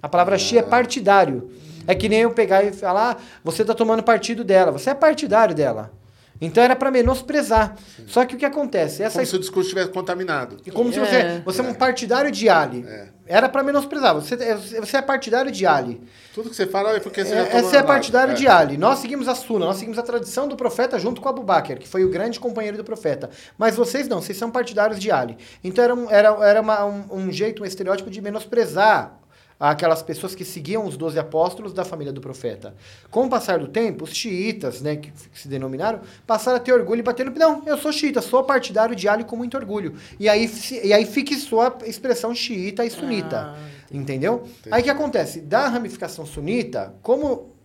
A 0.06 0.08
palavra 0.08 0.38
Shia 0.38 0.60
é 0.60 0.62
partidário. 0.62 1.50
É 1.88 1.96
que 1.96 2.08
nem 2.08 2.20
eu 2.22 2.30
pegar 2.30 2.64
e 2.64 2.72
falar, 2.72 3.14
ah, 3.14 3.24
você 3.44 3.64
está 3.64 3.74
tomando 3.74 4.04
partido 4.04 4.44
dela, 4.44 4.72
você 4.72 4.92
é 4.92 4.94
partidário 4.94 5.56
dela. 5.56 5.92
Então 6.40 6.64
era 6.64 6.76
para 6.76 6.92
menosprezar. 6.92 7.76
Só 8.06 8.24
que 8.24 8.36
o 8.36 8.38
que 8.38 8.46
acontece? 8.46 9.02
Essa 9.02 9.16
Como 9.20 9.26
se 9.26 9.36
o 9.36 9.40
discurso 9.40 9.68
estivesse 9.70 9.90
contaminado. 9.90 10.58
e 10.64 10.70
como 10.70 10.94
se 10.94 11.00
É. 11.00 11.06
você, 11.06 11.42
você 11.44 11.62
é 11.62 11.64
um 11.64 11.74
partidário 11.74 12.30
de 12.30 12.48
Ali. 12.50 12.86
É. 12.88 13.08
Era 13.26 13.50
para 13.50 13.64
menosprezar. 13.64 14.14
Você, 14.14 14.36
é- 14.36 14.56
você 14.56 14.98
é 14.98 15.02
partidário 15.02 15.50
de 15.52 15.66
Ali. 15.66 16.00
Tudo 16.36 16.50
que 16.52 16.56
você 16.56 16.68
fala 16.68 16.92
é 16.96 17.00
porque 17.00 17.24
você 17.24 17.34
já 17.34 17.42
É, 17.42 17.46
tomou 17.46 17.60
Essa 17.68 17.78
é 17.78 17.84
partidário 17.84 18.34
É. 18.34 18.36
de 18.36 18.48
Ali. 18.48 18.78
Nós 18.78 19.00
seguimos 19.00 19.28
a 19.28 19.34
Suna, 19.34 19.66
nós 19.66 19.78
seguimos 19.78 19.98
a 19.98 20.04
tradição 20.04 20.48
do 20.48 20.56
profeta 20.56 21.00
junto 21.00 21.20
com 21.22 21.30
Abu 21.30 21.42
Bakr, 21.42 21.78
que 21.80 21.88
foi 21.88 22.04
o 22.06 22.10
grande 22.10 22.40
companheiro 22.40 22.78
do 22.78 22.84
profeta. 22.84 23.30
Mas 23.58 23.76
vocês 23.76 24.08
não, 24.08 24.22
vocês 24.22 24.38
são 24.38 24.52
partidários 24.52 25.00
de 25.00 25.10
Ali. 25.12 25.38
Então 25.64 25.84
era 25.84 25.96
um, 25.96 26.12
era, 26.12 26.28
era 26.46 26.62
uma- 26.62 26.86
um, 26.86 27.06
um 27.12 27.32
jeito, 27.32 27.64
um 27.64 27.66
estereótipo 27.66 28.10
de 28.12 28.22
menosprezar 28.22 29.20
aquelas 29.60 30.02
pessoas 30.04 30.36
que 30.36 30.44
seguiam 30.44 30.86
os 30.86 30.98
doze 30.98 31.18
apóstolos 31.18 31.74
da 31.74 31.86
família 31.86 32.12
do 32.12 32.20
profeta. 32.20 32.76
Com 33.10 33.26
o 33.26 33.30
passar 33.30 33.60
do 33.60 33.68
tempo, 33.68 34.04
os 34.04 34.14
xiitas, 34.14 34.82
né, 34.82 34.98
que, 34.98 35.12
se 35.34 35.48
denominaram, 35.48 36.02
passaram 36.28 36.58
a 36.58 36.60
ter 36.60 36.74
orgulho 36.74 37.00
e 37.00 37.04
bater 37.04 37.26
no... 37.26 37.32
Não, 37.32 37.64
eu 37.66 37.78
sou 37.78 37.92
xiita, 37.92 38.22
sou 38.22 38.44
partidário 38.44 38.96
de 38.96 39.08
Ali 39.08 39.24
com 39.24 39.36
muito 39.36 39.56
orgulho. 39.56 39.96
E 40.20 40.28
aí, 40.28 40.50
e 40.84 40.94
aí 40.94 41.06
fixou 41.06 41.62
a 41.62 41.78
expressão 41.86 42.34
xiita 42.36 42.86
e 42.86 42.90
sunita. 42.90 43.56
entendeu? 43.92 44.44
Aí 44.72 44.82
o 44.82 44.84
que 44.84 44.90
acontece? 44.90 45.42
Da 45.42 45.68
ramificação 45.68 46.26
sunita, 46.26 46.94
como 47.02 47.56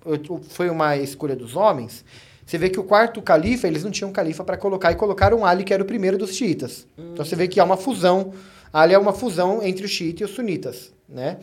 foi 0.48 0.70
uma 0.70 0.96
escolha 0.96 1.36
dos 1.36 1.56
homens, 1.56 2.04
você 2.44 2.58
vê 2.58 2.68
que 2.68 2.80
o 2.80 2.84
quarto 2.84 3.22
califa, 3.22 3.68
eles 3.68 3.84
não 3.84 3.90
tinham 3.90 4.10
califa 4.10 4.42
para 4.42 4.56
colocar 4.56 4.90
e 4.90 4.96
colocaram 4.96 5.44
Ali, 5.44 5.62
que 5.62 5.72
era 5.72 5.82
o 5.82 5.86
primeiro 5.86 6.18
dos 6.18 6.34
xiitas. 6.34 6.86
Então 6.98 7.24
você 7.24 7.36
vê 7.36 7.46
que 7.46 7.60
há 7.60 7.64
uma 7.64 7.76
fusão. 7.76 8.32
Ali 8.72 8.94
é 8.94 8.98
uma 8.98 9.12
fusão 9.12 9.62
entre 9.62 9.84
o 9.84 9.88
xiita 9.88 10.22
e 10.22 10.24
os 10.24 10.32
sunitas, 10.32 10.92
né? 11.08 11.38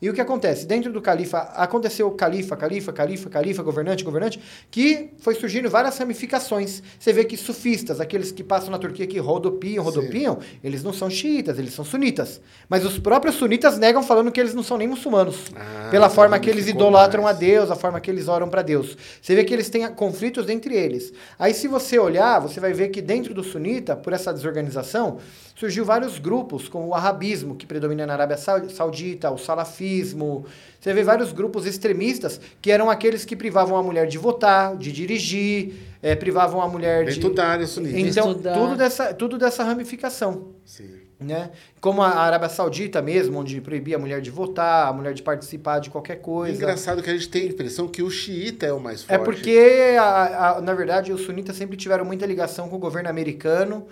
E 0.00 0.08
o 0.08 0.14
que 0.14 0.20
acontece? 0.20 0.64
Dentro 0.64 0.92
do 0.92 1.02
califa, 1.02 1.38
aconteceu 1.56 2.06
o 2.06 2.12
califa, 2.12 2.56
califa, 2.56 2.92
califa, 2.92 3.28
califa, 3.28 3.62
governante, 3.62 4.04
governante, 4.04 4.40
que 4.70 5.10
foi 5.18 5.34
surgindo 5.34 5.68
várias 5.68 5.98
ramificações. 5.98 6.82
Você 6.98 7.12
vê 7.12 7.24
que 7.24 7.36
sufistas, 7.36 8.00
aqueles 8.00 8.30
que 8.30 8.44
passam 8.44 8.70
na 8.70 8.78
Turquia 8.78 9.06
que 9.08 9.18
rodopiam, 9.18 9.82
rodopiam, 9.82 10.38
eles 10.62 10.84
não 10.84 10.92
são 10.92 11.10
xiitas, 11.10 11.58
eles 11.58 11.74
são 11.74 11.84
sunitas. 11.84 12.40
Mas 12.68 12.84
os 12.84 12.98
próprios 12.98 13.34
sunitas 13.34 13.76
negam 13.76 14.02
falando 14.02 14.30
que 14.30 14.38
eles 14.38 14.54
não 14.54 14.62
são 14.62 14.78
nem 14.78 14.86
muçulmanos. 14.86 15.46
Ah, 15.56 15.88
pela 15.90 16.06
então 16.06 16.14
forma 16.14 16.38
que 16.38 16.48
eles 16.48 16.68
idolatram 16.68 17.24
mais. 17.24 17.36
a 17.36 17.40
Deus, 17.40 17.70
a 17.70 17.74
forma 17.74 18.00
que 18.00 18.10
eles 18.10 18.28
oram 18.28 18.48
para 18.48 18.62
Deus. 18.62 18.96
Você 19.20 19.34
vê 19.34 19.42
que 19.42 19.52
eles 19.52 19.68
têm 19.68 19.88
conflitos 19.94 20.48
entre 20.48 20.76
eles. 20.76 21.12
Aí 21.36 21.52
se 21.52 21.66
você 21.66 21.98
olhar, 21.98 22.38
você 22.38 22.60
vai 22.60 22.72
ver 22.72 22.88
que 22.88 23.02
dentro 23.02 23.34
do 23.34 23.42
sunita, 23.42 23.96
por 23.96 24.12
essa 24.12 24.32
desorganização, 24.32 25.18
surgiu 25.58 25.84
vários 25.84 26.18
grupos, 26.18 26.68
como 26.68 26.86
o 26.88 26.94
arabismo, 26.94 27.56
que 27.56 27.66
predomina 27.66 28.06
na 28.06 28.12
Arábia 28.12 28.36
Sau- 28.36 28.68
Saudita, 28.70 29.30
o 29.30 29.36
salafismo. 29.36 30.44
Você 30.80 30.94
vê 30.94 31.02
vários 31.02 31.32
grupos 31.32 31.66
extremistas 31.66 32.40
que 32.62 32.70
eram 32.70 32.88
aqueles 32.88 33.24
que 33.24 33.34
privavam 33.34 33.76
a 33.76 33.82
mulher 33.82 34.06
de 34.06 34.16
votar, 34.18 34.76
de 34.76 34.92
dirigir, 34.92 35.74
eh, 36.02 36.14
privavam 36.14 36.62
a 36.62 36.68
mulher 36.68 37.04
de... 37.06 37.28
Da 37.30 37.46
área 37.48 37.66
sunita. 37.66 37.98
Então, 37.98 38.30
Estudar. 38.30 38.54
tudo 38.54 38.76
dessa, 38.76 39.12
tudo 39.14 39.36
dessa 39.38 39.64
ramificação 39.64 40.52
Sim. 40.64 40.90
né? 41.18 41.50
Como 41.80 42.00
a 42.02 42.10
Arábia 42.20 42.48
Saudita 42.48 43.02
mesmo, 43.02 43.40
onde 43.40 43.60
proibia 43.60 43.96
a 43.96 43.98
mulher 43.98 44.20
de 44.20 44.30
votar, 44.30 44.86
a 44.86 44.92
mulher 44.92 45.12
de 45.12 45.22
participar 45.24 45.80
de 45.80 45.90
qualquer 45.90 46.16
coisa. 46.20 46.56
Engraçado 46.56 47.02
que 47.02 47.10
a 47.10 47.12
gente 47.12 47.28
tem 47.28 47.42
a 47.42 47.46
impressão 47.46 47.88
que 47.88 48.00
o 48.02 48.08
xiita 48.10 48.64
é 48.64 48.72
o 48.72 48.78
mais 48.78 49.02
forte. 49.02 49.20
É 49.20 49.24
porque, 49.24 49.96
a- 49.98 50.58
a- 50.58 50.60
na 50.60 50.72
verdade, 50.74 51.12
os 51.12 51.22
sunitas 51.22 51.56
sempre 51.56 51.76
tiveram 51.76 52.04
muita 52.04 52.24
ligação 52.24 52.68
com 52.68 52.76
o 52.76 52.78
governo 52.78 53.08
americano 53.10 53.84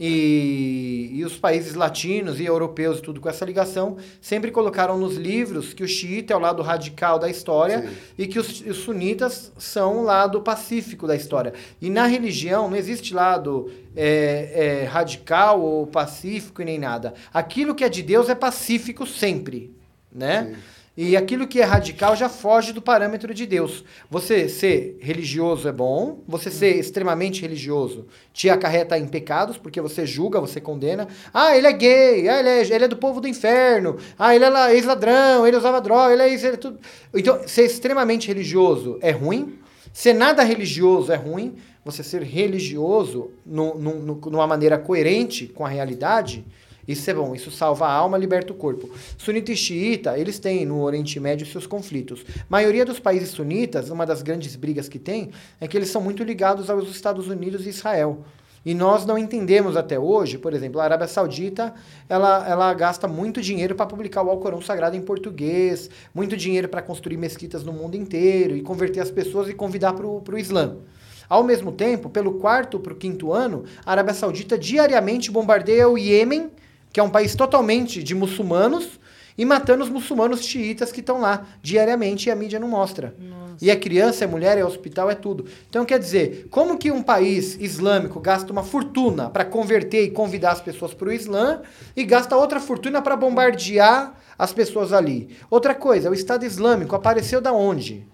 e, 0.00 1.10
e 1.12 1.24
os 1.24 1.36
países 1.36 1.74
latinos 1.74 2.40
e 2.40 2.44
europeus 2.44 2.98
e 2.98 3.02
tudo 3.02 3.20
com 3.20 3.28
essa 3.28 3.44
ligação 3.44 3.96
sempre 4.20 4.50
colocaram 4.50 4.98
nos 4.98 5.16
livros 5.16 5.72
que 5.74 5.84
o 5.84 5.88
xiita 5.88 6.32
é 6.32 6.36
o 6.36 6.40
lado 6.40 6.62
radical 6.62 7.18
da 7.18 7.28
história 7.28 7.82
Sim. 7.82 7.96
e 8.18 8.26
que 8.26 8.38
os, 8.38 8.60
os 8.62 8.78
sunitas 8.78 9.52
são 9.58 9.98
o 9.98 10.02
lado 10.02 10.40
pacífico 10.40 11.06
da 11.06 11.14
história. 11.14 11.52
E 11.80 11.90
na 11.90 12.06
religião 12.06 12.68
não 12.68 12.76
existe 12.76 13.14
lado 13.14 13.70
é, 13.94 14.80
é, 14.82 14.84
radical 14.84 15.60
ou 15.60 15.86
pacífico 15.86 16.62
e 16.62 16.64
nem 16.64 16.78
nada. 16.78 17.14
Aquilo 17.32 17.74
que 17.74 17.84
é 17.84 17.88
de 17.88 18.02
Deus 18.02 18.28
é 18.28 18.34
pacífico 18.34 19.06
sempre, 19.06 19.74
né? 20.10 20.56
E 20.94 21.16
aquilo 21.16 21.46
que 21.46 21.58
é 21.58 21.64
radical 21.64 22.14
já 22.14 22.28
foge 22.28 22.70
do 22.70 22.82
parâmetro 22.82 23.32
de 23.32 23.46
Deus. 23.46 23.82
Você 24.10 24.46
ser 24.46 24.98
religioso 25.00 25.66
é 25.66 25.72
bom, 25.72 26.22
você 26.28 26.50
ser 26.50 26.76
extremamente 26.76 27.40
religioso 27.40 28.06
te 28.30 28.50
acarreta 28.50 28.98
em 28.98 29.08
pecados, 29.08 29.56
porque 29.56 29.80
você 29.80 30.04
julga, 30.04 30.38
você 30.38 30.60
condena. 30.60 31.08
Ah, 31.32 31.56
ele 31.56 31.66
é 31.66 31.72
gay, 31.72 32.28
ah, 32.28 32.40
ele, 32.40 32.48
é, 32.50 32.60
ele 32.74 32.84
é 32.84 32.88
do 32.88 32.96
povo 32.98 33.22
do 33.22 33.26
inferno, 33.28 33.96
ah, 34.18 34.34
ele 34.34 34.44
é 34.44 34.50
la- 34.50 34.74
ex-ladrão, 34.74 35.46
ele 35.46 35.56
usava 35.56 35.80
droga, 35.80 36.12
ele 36.12 36.22
é 36.22 36.28
isso, 36.28 36.44
ele 36.44 36.54
é 36.54 36.58
tudo. 36.58 36.78
Então, 37.14 37.40
ser 37.48 37.64
extremamente 37.64 38.28
religioso 38.28 38.98
é 39.00 39.12
ruim, 39.12 39.58
ser 39.94 40.12
nada 40.12 40.42
religioso 40.42 41.10
é 41.10 41.16
ruim, 41.16 41.56
você 41.82 42.02
ser 42.02 42.22
religioso 42.22 43.30
nu- 43.46 43.78
nu- 43.78 43.94
nu- 43.98 44.20
numa 44.30 44.46
maneira 44.46 44.76
coerente 44.76 45.46
com 45.46 45.64
a 45.64 45.68
realidade, 45.70 46.44
isso 46.86 47.08
é 47.10 47.14
bom, 47.14 47.34
isso 47.34 47.50
salva 47.50 47.86
a 47.86 47.92
alma, 47.92 48.18
liberta 48.18 48.52
o 48.52 48.56
corpo. 48.56 48.90
Sunita 49.16 49.52
e 49.52 49.56
xiita, 49.56 50.18
eles 50.18 50.38
têm 50.38 50.66
no 50.66 50.82
Oriente 50.82 51.18
Médio 51.20 51.46
seus 51.46 51.66
conflitos. 51.66 52.24
A 52.28 52.44
maioria 52.48 52.84
dos 52.84 52.98
países 52.98 53.30
sunitas, 53.30 53.90
uma 53.90 54.04
das 54.04 54.22
grandes 54.22 54.56
brigas 54.56 54.88
que 54.88 54.98
tem, 54.98 55.30
é 55.60 55.68
que 55.68 55.76
eles 55.76 55.90
são 55.90 56.02
muito 56.02 56.22
ligados 56.22 56.68
aos 56.68 56.88
Estados 56.88 57.28
Unidos 57.28 57.66
e 57.66 57.68
Israel. 57.68 58.24
E 58.64 58.74
nós 58.74 59.04
não 59.04 59.18
entendemos 59.18 59.76
até 59.76 59.98
hoje, 59.98 60.38
por 60.38 60.54
exemplo, 60.54 60.80
a 60.80 60.84
Arábia 60.84 61.08
Saudita, 61.08 61.74
ela, 62.08 62.48
ela 62.48 62.72
gasta 62.74 63.08
muito 63.08 63.40
dinheiro 63.40 63.74
para 63.74 63.86
publicar 63.86 64.22
o 64.22 64.30
Alcorão 64.30 64.60
Sagrado 64.60 64.96
em 64.96 65.02
português, 65.02 65.90
muito 66.14 66.36
dinheiro 66.36 66.68
para 66.68 66.80
construir 66.80 67.16
mesquitas 67.16 67.64
no 67.64 67.72
mundo 67.72 67.96
inteiro 67.96 68.56
e 68.56 68.62
converter 68.62 69.00
as 69.00 69.10
pessoas 69.10 69.48
e 69.48 69.54
convidar 69.54 69.94
para 69.94 70.06
o 70.06 70.38
Islã. 70.38 70.76
Ao 71.28 71.42
mesmo 71.42 71.72
tempo, 71.72 72.08
pelo 72.08 72.34
quarto 72.34 72.78
para 72.78 72.92
o 72.92 72.96
quinto 72.96 73.32
ano, 73.32 73.64
a 73.84 73.90
Arábia 73.90 74.14
Saudita 74.14 74.56
diariamente 74.56 75.30
bombardeia 75.30 75.88
o 75.88 75.98
Iêmen, 75.98 76.50
que 76.92 77.00
é 77.00 77.02
um 77.02 77.10
país 77.10 77.34
totalmente 77.34 78.02
de 78.02 78.14
muçulmanos, 78.14 79.00
e 79.36 79.44
matando 79.44 79.82
os 79.82 79.90
muçulmanos 79.90 80.44
xiitas 80.44 80.92
que 80.92 81.00
estão 81.00 81.20
lá 81.20 81.46
diariamente 81.62 82.28
e 82.28 82.32
a 82.32 82.36
mídia 82.36 82.60
não 82.60 82.68
mostra. 82.68 83.14
Nossa. 83.18 83.64
E 83.64 83.70
é 83.70 83.76
criança, 83.76 84.24
é 84.24 84.26
mulher, 84.26 84.58
é 84.58 84.64
hospital, 84.64 85.10
é 85.10 85.14
tudo. 85.14 85.46
Então, 85.68 85.84
quer 85.84 85.98
dizer, 85.98 86.48
como 86.50 86.78
que 86.78 86.90
um 86.90 87.02
país 87.02 87.56
islâmico 87.60 88.20
gasta 88.20 88.52
uma 88.52 88.62
fortuna 88.62 89.30
para 89.30 89.44
converter 89.44 90.04
e 90.04 90.10
convidar 90.10 90.52
as 90.52 90.60
pessoas 90.60 90.92
para 90.94 91.08
o 91.08 91.12
Islã 91.12 91.62
e 91.96 92.04
gasta 92.04 92.36
outra 92.36 92.60
fortuna 92.60 93.00
para 93.00 93.16
bombardear 93.16 94.14
as 94.38 94.52
pessoas 94.52 94.92
ali? 94.92 95.36
Outra 95.50 95.74
coisa, 95.74 96.10
o 96.10 96.14
Estado 96.14 96.44
Islâmico 96.44 96.96
apareceu 96.96 97.40
da 97.40 97.52
onde? 97.52 98.06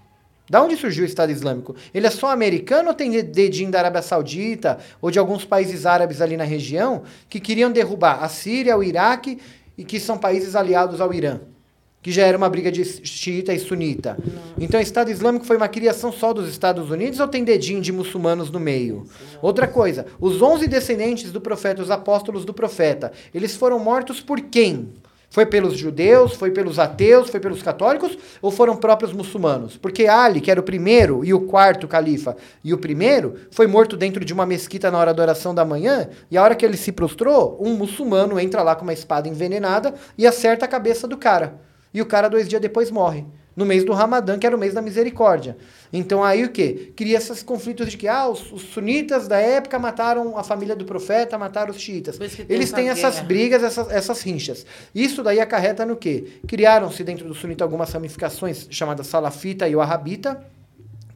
Da 0.49 0.63
onde 0.63 0.77
surgiu 0.77 1.05
o 1.05 1.07
Estado 1.07 1.31
Islâmico? 1.31 1.77
Ele 1.93 2.07
é 2.07 2.11
só 2.11 2.31
americano 2.31 2.89
ou 2.89 2.95
tem 2.95 3.11
dedinho 3.23 3.71
da 3.71 3.79
Arábia 3.81 4.03
Saudita 4.03 4.79
ou 5.01 5.11
de 5.11 5.19
alguns 5.19 5.45
países 5.45 5.85
árabes 5.85 6.21
ali 6.21 6.37
na 6.37 6.45
região 6.45 7.03
que 7.29 7.39
queriam 7.39 7.71
derrubar 7.71 8.23
a 8.23 8.29
Síria, 8.29 8.77
o 8.77 8.83
Iraque 8.83 9.39
e 9.77 9.85
que 9.85 10.01
são 10.01 10.17
países 10.17 10.57
aliados 10.57 11.01
ao 11.01 11.13
Irã, 11.13 11.41
que 12.03 12.11
já 12.11 12.27
era 12.27 12.37
uma 12.37 12.49
briga 12.49 12.73
de 12.73 12.85
xiita 12.85 13.53
e 13.53 13.59
sunita. 13.59 14.17
Não. 14.19 14.65
Então, 14.65 14.81
o 14.81 14.83
Estado 14.83 15.11
Islâmico 15.11 15.45
foi 15.45 15.57
uma 15.57 15.69
criação 15.69 16.11
só 16.11 16.33
dos 16.33 16.49
Estados 16.49 16.91
Unidos 16.91 17.21
ou 17.21 17.29
tem 17.29 17.45
dedinho 17.45 17.83
de 17.83 17.93
muçulmanos 17.93 18.51
no 18.51 18.59
meio? 18.59 19.07
Outra 19.43 19.69
coisa, 19.69 20.07
os 20.19 20.41
11 20.41 20.67
descendentes 20.67 21.31
do 21.31 21.41
profeta, 21.41 21.83
os 21.83 21.91
apóstolos 21.91 22.45
do 22.45 22.55
profeta, 22.55 23.13
eles 23.35 23.55
foram 23.55 23.79
mortos 23.79 24.21
por 24.21 24.41
quem? 24.41 24.89
Foi 25.31 25.45
pelos 25.45 25.77
judeus, 25.77 26.35
foi 26.35 26.51
pelos 26.51 26.79
ateus, 26.79 27.29
foi 27.29 27.39
pelos 27.39 27.63
católicos 27.63 28.17
ou 28.41 28.51
foram 28.51 28.77
próprios 28.77 29.13
muçulmanos? 29.13 29.77
Porque 29.77 30.07
Ali, 30.07 30.41
que 30.41 30.51
era 30.51 30.61
o 30.61 30.63
primeiro 30.63 31.23
e 31.25 31.35
o 31.35 31.41
quarto 31.41 31.87
califa, 31.87 32.37
e 32.65 32.73
o 32.73 32.79
primeiro, 32.79 33.35
foi 33.51 33.67
morto 33.67 33.97
dentro 33.97 34.25
de 34.25 34.33
uma 34.33 34.47
mesquita 34.47 34.91
na 34.91 34.99
hora 34.99 35.13
da 35.13 35.23
oração 35.23 35.55
da 35.55 35.65
manhã, 35.65 36.09
e 36.31 36.39
a 36.39 36.43
hora 36.43 36.55
que 36.55 36.65
ele 36.65 36.79
se 36.79 36.93
prostrou, 36.93 37.59
um 37.61 37.75
muçulmano 37.75 38.41
entra 38.41 38.63
lá 38.63 38.75
com 38.75 38.85
uma 38.85 38.93
espada 38.93 39.29
envenenada 39.29 39.95
e 40.17 40.27
acerta 40.27 40.65
a 40.65 40.69
cabeça 40.69 41.07
do 41.07 41.19
cara. 41.19 41.61
E 41.93 42.01
o 42.01 42.07
cara, 42.07 42.29
dois 42.29 42.49
dias 42.49 42.61
depois, 42.61 42.91
morre 42.91 43.27
no 43.59 43.67
mês 43.67 43.83
do 43.83 43.93
Ramadã, 43.93 44.39
que 44.39 44.47
era 44.47 44.55
o 44.55 44.59
mês 44.59 44.73
da 44.73 44.81
misericórdia. 44.81 45.57
Então 45.93 46.23
aí 46.23 46.45
o 46.45 46.49
que? 46.49 46.93
Cria 46.95 47.19
esses 47.19 47.43
conflitos 47.43 47.91
de 47.91 47.97
que 47.97 48.07
ah, 48.07 48.29
os, 48.29 48.53
os, 48.53 48.63
sunitas 48.63 49.27
da 49.27 49.41
época 49.41 49.77
mataram 49.81 50.39
a 50.39 50.45
família 50.45 50.77
do 50.77 50.85
profeta, 50.85 51.37
mataram 51.37 51.73
os 51.73 51.81
xiitas. 51.81 52.21
Eles 52.49 52.71
têm 52.71 52.89
essas 52.89 53.15
guerra. 53.15 53.27
brigas, 53.27 53.65
essas, 53.65 53.91
essas 53.91 54.23
rinchas. 54.23 54.65
Isso 54.95 55.25
daí 55.25 55.41
acarreta 55.41 55.85
no 55.85 55.97
quê? 55.97 56.39
Criaram-se 56.47 57.03
dentro 57.03 57.27
do 57.27 57.35
sunita 57.35 57.65
algumas 57.65 57.91
ramificações 57.91 58.69
chamadas 58.71 59.09
salafita 59.09 59.69
e 59.69 59.75
wahhabita, 59.75 60.41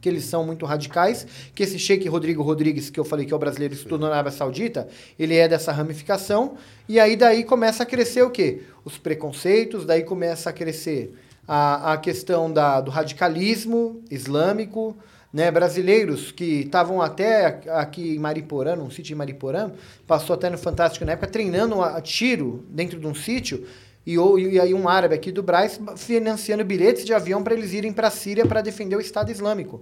que 0.01 0.09
eles 0.09 0.25
são 0.25 0.45
muito 0.45 0.65
radicais, 0.65 1.25
que 1.55 1.63
esse 1.63 1.79
Sheikh 1.79 2.09
Rodrigo 2.09 2.43
Rodrigues, 2.43 2.89
que 2.89 2.99
eu 2.99 3.05
falei 3.05 3.25
que 3.25 3.31
é 3.31 3.35
o 3.37 3.39
brasileiro 3.39 3.73
estudo 3.73 3.99
na 3.99 4.09
Arábia 4.09 4.33
Saudita, 4.33 4.89
ele 5.17 5.33
é 5.33 5.47
dessa 5.47 5.71
ramificação, 5.71 6.57
e 6.89 6.99
aí 6.99 7.15
daí 7.15 7.45
começa 7.45 7.83
a 7.83 7.85
crescer 7.85 8.21
o 8.21 8.29
quê? 8.29 8.63
Os 8.83 8.97
preconceitos, 8.97 9.85
daí 9.85 10.03
começa 10.03 10.49
a 10.49 10.53
crescer 10.53 11.13
a, 11.47 11.93
a 11.93 11.97
questão 11.97 12.51
da, 12.51 12.79
do 12.81 12.91
radicalismo 12.91 14.01
islâmico, 14.09 14.95
né, 15.31 15.49
brasileiros 15.49 16.31
que 16.31 16.61
estavam 16.61 17.01
até 17.01 17.61
aqui 17.69 18.15
em 18.15 18.19
Mariporã, 18.19 18.75
num 18.75 18.91
sítio 18.91 19.13
em 19.13 19.17
Mariporã, 19.17 19.71
passou 20.05 20.35
até 20.35 20.49
no 20.49 20.57
Fantástico 20.57 21.03
na 21.05 21.13
época, 21.13 21.27
treinando 21.27 21.81
a, 21.81 21.99
tiro 22.01 22.63
dentro 22.69 22.99
de 22.99 23.07
um 23.07 23.15
sítio, 23.15 23.65
e, 24.05 24.15
e, 24.15 24.59
aí 24.59 24.73
um 24.73 24.87
árabe 24.87 25.15
aqui 25.15 25.31
do 25.31 25.41
Braz 25.41 25.79
financiando 25.95 26.63
bilhetes 26.63 27.05
de 27.05 27.13
avião 27.13 27.41
para 27.41 27.53
eles 27.53 27.71
irem 27.71 27.93
para 27.93 28.09
a 28.09 28.11
Síria 28.11 28.45
para 28.45 28.61
defender 28.61 28.95
o 28.95 29.01
Estado 29.01 29.31
Islâmico. 29.31 29.81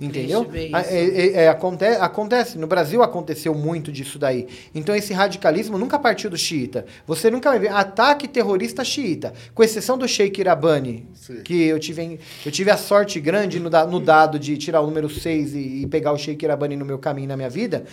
Entendeu? 0.00 0.48
É, 0.54 0.96
é, 0.96 1.32
é, 1.44 1.48
aconte, 1.48 1.84
acontece. 1.84 2.58
No 2.58 2.66
Brasil 2.66 3.02
aconteceu 3.02 3.54
muito 3.54 3.92
disso 3.92 4.18
daí. 4.18 4.46
Então 4.74 4.94
esse 4.94 5.12
radicalismo 5.12 5.76
nunca 5.76 5.98
partiu 5.98 6.30
do 6.30 6.36
xiita. 6.36 6.86
Você 7.06 7.30
nunca 7.30 7.50
vai 7.50 7.58
ver 7.58 7.68
ataque 7.68 8.26
terrorista 8.26 8.84
xiita. 8.84 9.32
Com 9.54 9.62
exceção 9.62 9.98
do 9.98 10.08
Sheikh 10.08 10.40
Irabani, 10.40 11.06
Sim. 11.14 11.42
que 11.42 11.64
eu 11.64 11.78
tive, 11.78 12.18
eu 12.44 12.52
tive 12.52 12.70
a 12.70 12.76
sorte 12.76 13.20
grande 13.20 13.60
no, 13.60 13.68
no 13.68 14.00
dado 14.00 14.38
de 14.38 14.56
tirar 14.56 14.80
o 14.80 14.86
número 14.86 15.10
6 15.10 15.54
e, 15.54 15.58
e 15.82 15.86
pegar 15.86 16.12
o 16.12 16.18
Sheikh 16.18 16.44
Irabani 16.44 16.76
no 16.76 16.84
meu 16.84 16.98
caminho, 16.98 17.28
na 17.28 17.36
minha 17.36 17.50
vida. 17.50 17.84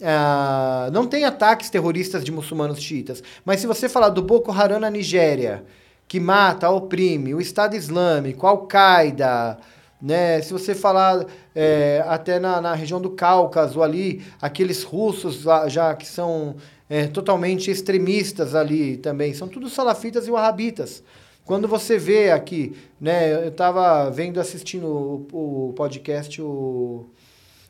Uh, 0.00 0.90
não 0.92 1.06
tem 1.06 1.24
ataques 1.24 1.70
terroristas 1.70 2.24
de 2.24 2.32
muçulmanos 2.32 2.82
xiitas. 2.82 3.22
Mas 3.44 3.60
se 3.60 3.66
você 3.66 3.88
falar 3.88 4.08
do 4.08 4.20
Boko 4.20 4.50
Haram 4.50 4.80
na 4.80 4.90
Nigéria, 4.90 5.64
que 6.08 6.18
mata, 6.18 6.68
oprime, 6.68 7.32
o 7.32 7.40
Estado 7.40 7.76
Islâmico, 7.76 8.46
Al-Qaeda 8.46 9.58
né? 10.04 10.42
Se 10.42 10.52
você 10.52 10.74
falar 10.74 11.24
é, 11.54 12.04
até 12.06 12.38
na, 12.38 12.60
na, 12.60 12.74
região 12.74 13.00
do 13.00 13.08
Cáucaso 13.08 13.82
ali, 13.82 14.22
aqueles 14.38 14.82
russos 14.82 15.46
já 15.68 15.94
que 15.94 16.06
são 16.06 16.56
é, 16.90 17.06
totalmente 17.06 17.70
extremistas 17.70 18.54
ali 18.54 18.98
também, 18.98 19.32
são 19.32 19.48
tudo 19.48 19.70
salafitas 19.70 20.28
e 20.28 20.30
wahhabitas. 20.30 21.02
Quando 21.42 21.66
você 21.66 21.96
vê 21.96 22.30
aqui, 22.30 22.76
né? 23.00 23.46
Eu 23.46 23.48
estava 23.48 24.10
vendo, 24.10 24.38
assistindo 24.38 24.86
o, 24.86 25.68
o, 25.68 25.72
podcast, 25.72 26.40
o... 26.40 27.06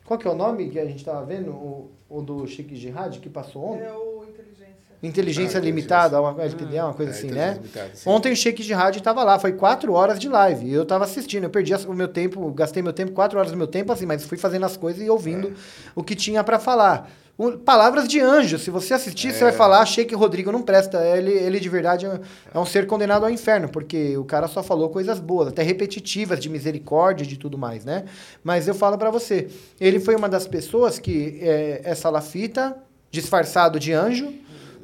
Qual 0.05 0.19
que 0.19 0.27
é 0.27 0.31
o 0.31 0.35
nome 0.35 0.69
que 0.69 0.79
a 0.79 0.85
gente 0.85 0.97
estava 0.97 1.25
vendo? 1.25 1.51
O, 1.51 1.89
o 2.09 2.21
do 2.21 2.45
Chique 2.47 2.75
Jihad, 2.75 3.17
que 3.19 3.29
passou 3.29 3.63
ontem? 3.63 3.85
É 3.85 3.93
o 3.93 4.14
Inteligência 5.03 5.59
ah, 5.59 5.63
limitada, 5.63 6.19
uma, 6.19 6.41
LTD, 6.41 6.79
uma 6.79 6.93
coisa 6.93 7.11
ah, 7.11 7.15
assim, 7.15 7.31
né? 7.31 7.59
Ontem 8.05 8.31
o 8.31 8.35
Sheik 8.35 8.63
de 8.63 8.73
rádio 8.73 8.99
estava 8.99 9.23
lá, 9.23 9.37
foi 9.37 9.53
quatro 9.53 9.93
horas 9.93 10.19
de 10.19 10.27
live. 10.27 10.65
E 10.65 10.73
eu 10.73 10.83
estava 10.83 11.03
assistindo, 11.03 11.43
eu 11.43 11.49
perdi 11.49 11.73
o 11.73 11.93
meu 11.93 12.07
tempo, 12.07 12.49
gastei 12.51 12.81
meu 12.81 12.93
tempo, 12.93 13.11
quatro 13.11 13.37
horas 13.37 13.51
do 13.51 13.57
meu 13.57 13.67
tempo, 13.67 13.91
assim, 13.91 14.05
mas 14.05 14.23
fui 14.23 14.37
fazendo 14.37 14.65
as 14.65 14.77
coisas 14.77 15.05
e 15.05 15.09
ouvindo 15.09 15.49
é. 15.49 15.51
o 15.95 16.03
que 16.03 16.15
tinha 16.15 16.43
para 16.43 16.59
falar. 16.59 17.09
O, 17.37 17.51
palavras 17.51 18.07
de 18.07 18.21
anjo, 18.21 18.57
se 18.57 18.71
você 18.71 18.93
assistir, 18.93 19.27
é. 19.27 19.33
você 19.33 19.43
vai 19.43 19.51
falar, 19.51 19.85
Sheik 19.85 20.15
Rodrigo 20.15 20.51
não 20.51 20.61
presta. 20.61 21.05
Ele, 21.05 21.31
ele 21.31 21.59
de 21.59 21.67
verdade 21.67 22.05
é, 22.05 22.19
é 22.53 22.59
um 22.59 22.65
ser 22.65 22.87
condenado 22.87 23.25
ao 23.25 23.29
inferno, 23.29 23.67
porque 23.67 24.17
o 24.17 24.23
cara 24.23 24.47
só 24.47 24.63
falou 24.63 24.89
coisas 24.89 25.19
boas, 25.19 25.49
até 25.49 25.61
repetitivas, 25.61 26.39
de 26.39 26.49
misericórdia 26.49 27.25
e 27.25 27.27
de 27.27 27.37
tudo 27.37 27.57
mais, 27.57 27.83
né? 27.83 28.05
Mas 28.43 28.67
eu 28.67 28.73
falo 28.73 28.97
para 28.97 29.11
você, 29.11 29.49
ele 29.79 29.99
foi 29.99 30.15
uma 30.15 30.29
das 30.29 30.47
pessoas 30.47 30.97
que 30.97 31.39
é, 31.41 31.81
é 31.83 31.95
salafita, 31.95 32.77
disfarçado 33.11 33.79
de 33.79 33.91
anjo, 33.91 34.33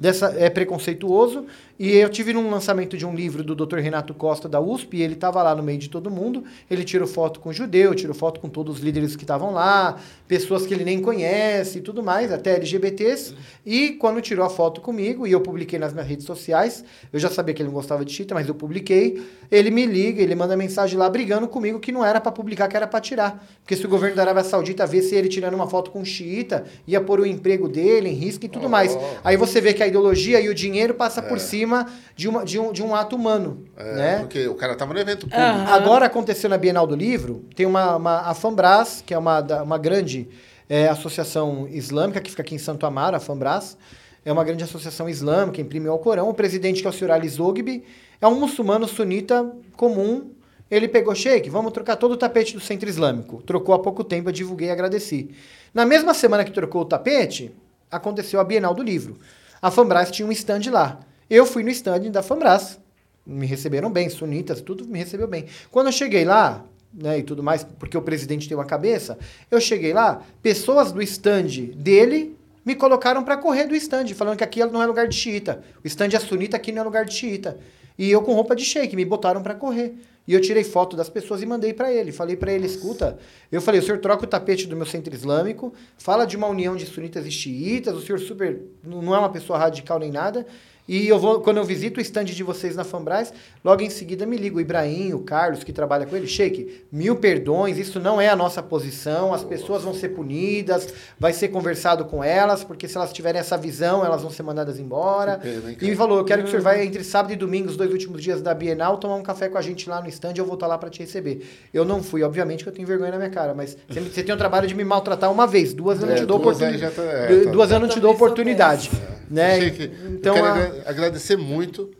dessa, 0.01 0.33
é 0.35 0.49
preconceituoso. 0.49 1.45
E 1.81 1.97
eu 1.97 2.09
tive 2.09 2.31
num 2.31 2.47
lançamento 2.47 2.95
de 2.95 3.07
um 3.07 3.15
livro 3.15 3.43
do 3.43 3.55
Dr. 3.55 3.79
Renato 3.79 4.13
Costa 4.13 4.47
da 4.47 4.61
USP, 4.61 4.97
e 4.97 5.01
ele 5.01 5.15
estava 5.15 5.41
lá 5.41 5.55
no 5.55 5.63
meio 5.63 5.79
de 5.79 5.89
todo 5.89 6.11
mundo. 6.11 6.43
Ele 6.69 6.83
tirou 6.83 7.07
foto 7.07 7.39
com 7.39 7.49
o 7.49 7.53
judeu, 7.53 7.95
tirou 7.95 8.13
foto 8.13 8.39
com 8.39 8.47
todos 8.47 8.77
os 8.77 8.83
líderes 8.83 9.15
que 9.15 9.23
estavam 9.23 9.51
lá, 9.51 9.97
pessoas 10.27 10.67
que 10.67 10.75
ele 10.75 10.83
nem 10.83 11.01
conhece 11.01 11.79
e 11.79 11.81
tudo 11.81 12.03
mais, 12.03 12.31
até 12.31 12.53
LGBTs. 12.53 13.33
E 13.65 13.93
quando 13.93 14.21
tirou 14.21 14.45
a 14.45 14.49
foto 14.51 14.79
comigo, 14.79 15.25
e 15.25 15.31
eu 15.31 15.41
publiquei 15.41 15.79
nas 15.79 15.91
minhas 15.91 16.07
redes 16.07 16.23
sociais, 16.23 16.85
eu 17.11 17.19
já 17.19 17.31
sabia 17.31 17.51
que 17.51 17.63
ele 17.63 17.69
não 17.69 17.73
gostava 17.73 18.05
de 18.05 18.13
chita, 18.13 18.35
mas 18.35 18.47
eu 18.47 18.53
publiquei. 18.53 19.19
Ele 19.49 19.71
me 19.71 19.87
liga, 19.87 20.21
ele 20.21 20.35
manda 20.35 20.55
mensagem 20.55 20.99
lá 20.99 21.09
brigando 21.09 21.47
comigo 21.47 21.79
que 21.79 21.91
não 21.91 22.05
era 22.05 22.21
para 22.21 22.31
publicar, 22.31 22.67
que 22.67 22.77
era 22.77 22.85
para 22.85 23.01
tirar. 23.01 23.43
Porque 23.63 23.75
se 23.75 23.83
o 23.83 23.89
governo 23.89 24.15
da 24.15 24.21
Arábia 24.21 24.43
Saudita 24.43 24.85
visse 24.85 25.15
ele 25.15 25.27
tirando 25.27 25.55
uma 25.55 25.67
foto 25.67 25.89
com 25.89 26.01
um 26.01 26.05
xiita, 26.05 26.63
ia 26.85 27.01
pôr 27.01 27.21
o 27.21 27.25
emprego 27.25 27.67
dele 27.67 28.07
em 28.07 28.13
risco 28.13 28.45
e 28.45 28.49
tudo 28.49 28.67
oh. 28.67 28.69
mais. 28.69 28.95
Aí 29.23 29.35
você 29.35 29.59
vê 29.59 29.73
que 29.73 29.81
a 29.81 29.87
ideologia 29.87 30.39
e 30.39 30.47
o 30.47 30.53
dinheiro 30.53 30.93
passa 30.93 31.21
é. 31.21 31.23
por 31.23 31.39
cima 31.39 31.70
de, 32.15 32.27
uma, 32.27 32.45
de, 32.45 32.59
um, 32.59 32.71
de 32.71 32.83
um 32.83 32.93
ato 32.93 33.15
humano. 33.15 33.65
É, 33.75 33.95
né? 33.95 34.19
Porque 34.19 34.47
o 34.47 34.55
cara 34.55 34.73
estava 34.73 34.93
no 34.93 34.99
evento 34.99 35.27
público. 35.27 35.41
Uhum. 35.41 35.67
Agora 35.67 36.05
aconteceu 36.05 36.49
na 36.49 36.57
Bienal 36.57 36.85
do 36.85 36.95
Livro, 36.95 37.45
tem 37.55 37.65
uma, 37.65 37.95
uma 37.95 38.19
a 38.21 38.33
Fambras, 38.33 39.03
que 39.05 39.13
é 39.13 39.17
uma, 39.17 39.39
uma 39.63 39.77
grande 39.77 40.27
é, 40.69 40.87
associação 40.87 41.67
islâmica 41.67 42.21
que 42.21 42.29
fica 42.29 42.41
aqui 42.41 42.55
em 42.55 42.59
Santo 42.59 42.85
Amaro, 42.85 43.15
a 43.15 43.19
Fambras. 43.19 43.77
É 44.23 44.31
uma 44.31 44.43
grande 44.43 44.63
associação 44.63 45.09
islâmica, 45.09 45.59
imprime 45.59 45.87
o 45.89 45.91
Alcorão. 45.91 46.29
O 46.29 46.33
presidente, 46.33 46.81
que 46.81 46.87
é 46.87 46.89
o 46.89 46.93
senhor 46.93 47.11
Ali 47.11 47.27
Zogbi, 47.27 47.83
é 48.21 48.27
um 48.27 48.39
muçulmano 48.39 48.87
sunita 48.87 49.51
comum. 49.75 50.31
Ele 50.69 50.87
pegou, 50.87 51.13
Sheik, 51.13 51.49
vamos 51.49 51.73
trocar 51.73 51.97
todo 51.97 52.13
o 52.13 52.17
tapete 52.17 52.53
do 52.53 52.61
centro 52.61 52.87
islâmico. 52.87 53.41
Trocou 53.41 53.75
há 53.75 53.79
pouco 53.79 54.03
tempo, 54.03 54.29
eu 54.29 54.33
divulguei 54.33 54.69
e 54.69 54.71
agradeci. 54.71 55.31
Na 55.73 55.85
mesma 55.85 56.13
semana 56.13 56.45
que 56.45 56.51
trocou 56.51 56.83
o 56.83 56.85
tapete, 56.85 57.53
aconteceu 57.89 58.39
a 58.39 58.43
Bienal 58.43 58.73
do 58.73 58.81
Livro. 58.81 59.17
A 59.61 59.69
Fambras 59.69 60.09
tinha 60.09 60.27
um 60.27 60.31
stand 60.31 60.71
lá. 60.71 60.99
Eu 61.31 61.45
fui 61.45 61.63
no 61.63 61.69
stand 61.69 62.11
da 62.11 62.21
Fambras. 62.21 62.77
Me 63.25 63.45
receberam 63.45 63.89
bem, 63.89 64.09
sunitas, 64.09 64.59
tudo 64.59 64.85
me 64.85 64.99
recebeu 64.99 65.29
bem. 65.29 65.45
Quando 65.71 65.87
eu 65.87 65.93
cheguei 65.93 66.25
lá, 66.25 66.65
né, 66.93 67.19
e 67.19 67.23
tudo 67.23 67.41
mais, 67.41 67.63
porque 67.63 67.97
o 67.97 68.01
presidente 68.01 68.49
tem 68.49 68.57
uma 68.57 68.65
cabeça, 68.65 69.17
eu 69.49 69.61
cheguei 69.61 69.93
lá, 69.93 70.21
pessoas 70.43 70.91
do 70.91 71.01
stand 71.01 71.71
dele 71.73 72.37
me 72.65 72.75
colocaram 72.75 73.23
para 73.23 73.37
correr 73.37 73.65
do 73.65 73.73
stand, 73.75 74.07
falando 74.09 74.39
que 74.39 74.43
aqui 74.43 74.59
não 74.65 74.83
é 74.83 74.85
lugar 74.85 75.07
de 75.07 75.15
xiita. 75.15 75.63
O 75.81 75.87
stand 75.87 76.09
é 76.13 76.19
sunita, 76.19 76.57
aqui 76.57 76.73
não 76.73 76.81
é 76.81 76.83
lugar 76.83 77.05
de 77.05 77.13
xiita. 77.13 77.57
E 77.97 78.11
eu 78.11 78.21
com 78.23 78.33
roupa 78.33 78.53
de 78.53 78.65
shake, 78.65 78.93
me 78.93 79.05
botaram 79.05 79.41
para 79.41 79.55
correr. 79.55 79.95
E 80.27 80.33
eu 80.33 80.41
tirei 80.41 80.65
foto 80.65 80.97
das 80.97 81.09
pessoas 81.09 81.41
e 81.41 81.45
mandei 81.45 81.73
para 81.73 81.93
ele. 81.93 82.11
Falei 82.11 82.35
para 82.35 82.51
ele, 82.51 82.65
escuta, 82.65 83.17
eu 83.49 83.61
falei, 83.61 83.79
o 83.79 83.83
senhor 83.83 83.99
troca 83.99 84.25
o 84.25 84.27
tapete 84.27 84.67
do 84.67 84.75
meu 84.75 84.85
centro 84.85 85.13
islâmico, 85.13 85.73
fala 85.97 86.25
de 86.25 86.35
uma 86.35 86.47
união 86.47 86.75
de 86.75 86.85
sunitas 86.85 87.25
e 87.25 87.31
xiitas, 87.31 87.95
o 87.95 88.01
senhor 88.01 88.19
super 88.19 88.59
não 88.83 89.15
é 89.15 89.19
uma 89.19 89.29
pessoa 89.29 89.57
radical 89.57 89.97
nem 89.97 90.11
nada. 90.11 90.45
E 90.93 91.07
eu 91.07 91.17
vou, 91.17 91.39
quando 91.39 91.55
eu 91.55 91.63
visito 91.63 91.99
o 91.99 92.01
stand 92.01 92.25
de 92.25 92.43
vocês 92.43 92.75
na 92.75 92.83
Fambras, 92.83 93.33
logo 93.63 93.81
em 93.81 93.89
seguida 93.89 94.25
me 94.25 94.35
liga 94.35 94.57
o 94.57 94.59
Ibrahim, 94.59 95.13
o 95.13 95.19
Carlos, 95.19 95.63
que 95.63 95.71
trabalha 95.71 96.05
com 96.05 96.17
ele. 96.17 96.27
Sheik, 96.27 96.83
mil 96.91 97.15
perdões, 97.15 97.77
isso 97.77 97.97
não 97.97 98.19
é 98.19 98.27
a 98.27 98.35
nossa 98.35 98.61
posição, 98.61 99.33
as 99.33 99.41
pessoas 99.41 99.83
vão 99.83 99.93
ser 99.93 100.09
punidas, 100.09 100.93
vai 101.17 101.31
ser 101.31 101.47
conversado 101.47 102.03
com 102.03 102.21
elas, 102.21 102.65
porque 102.65 102.89
se 102.89 102.97
elas 102.97 103.13
tiverem 103.13 103.39
essa 103.39 103.57
visão, 103.57 104.03
elas 104.03 104.21
vão 104.21 104.29
ser 104.29 104.43
mandadas 104.43 104.79
embora. 104.79 105.37
pena, 105.37 105.71
hein, 105.71 105.77
e 105.81 105.85
me 105.91 105.95
falou, 105.95 106.17
eu 106.17 106.25
quero 106.25 106.41
que 106.41 106.49
o 106.49 106.51
senhor 106.51 106.61
vá 106.61 106.77
entre 106.77 107.05
sábado 107.05 107.31
e 107.31 107.37
domingo, 107.37 107.69
os 107.69 107.77
dois 107.77 107.89
últimos 107.89 108.21
dias 108.21 108.41
da 108.41 108.53
Bienal, 108.53 108.97
tomar 108.97 109.15
um 109.15 109.23
café 109.23 109.47
com 109.47 109.57
a 109.57 109.61
gente 109.61 109.89
lá 109.89 110.01
no 110.01 110.09
stand, 110.09 110.33
eu 110.35 110.43
vou 110.45 110.55
estar 110.55 110.67
lá 110.67 110.77
para 110.77 110.89
te 110.89 110.99
receber. 110.99 111.47
Eu 111.73 111.85
não 111.85 112.03
fui, 112.03 112.21
obviamente 112.21 112.63
que 112.65 112.69
eu 112.69 112.73
tenho 112.73 112.85
vergonha 112.85 113.11
na 113.11 113.17
minha 113.17 113.29
cara, 113.29 113.53
mas 113.53 113.77
você, 113.87 114.21
tem 114.23 114.35
o 114.35 114.37
trabalho 114.37 114.67
de 114.67 114.75
me 114.75 114.83
maltratar 114.83 115.31
uma 115.31 115.47
vez, 115.47 115.73
duas 115.73 116.01
eu 116.01 116.07
não 116.07 116.15
É, 116.15 116.17
te 116.17 116.25
dou 116.25 116.35
oportunidade. 116.35 116.93
tá- 116.93 117.01
é, 117.01 117.43
tá- 117.45 117.51
duas 117.51 117.71
eu 117.71 117.79
não 117.79 117.87
te 117.87 117.99
dou 118.01 118.11
oportunidade. 118.11 118.91
Né? 119.31 119.61
Sheik, 119.61 119.91
Então, 120.09 120.35
eu 120.35 120.43
quero 120.43 120.59
a- 120.59 120.80
agradecer 120.85 121.37
muito. 121.37 121.91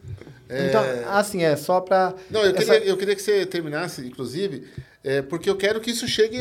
É, 0.50 0.68
então, 0.68 0.84
assim, 1.08 1.44
é 1.44 1.56
só 1.56 1.80
para. 1.80 2.14
Não, 2.30 2.44
eu 2.44 2.54
queria, 2.54 2.78
eu 2.80 2.98
queria 2.98 3.16
que 3.16 3.22
você 3.22 3.46
terminasse, 3.46 4.06
inclusive, 4.06 4.68
é, 5.04 5.22
porque 5.22 5.50
eu 5.50 5.56
quero 5.56 5.80
que 5.80 5.92
isso 5.92 6.08
chegue. 6.08 6.40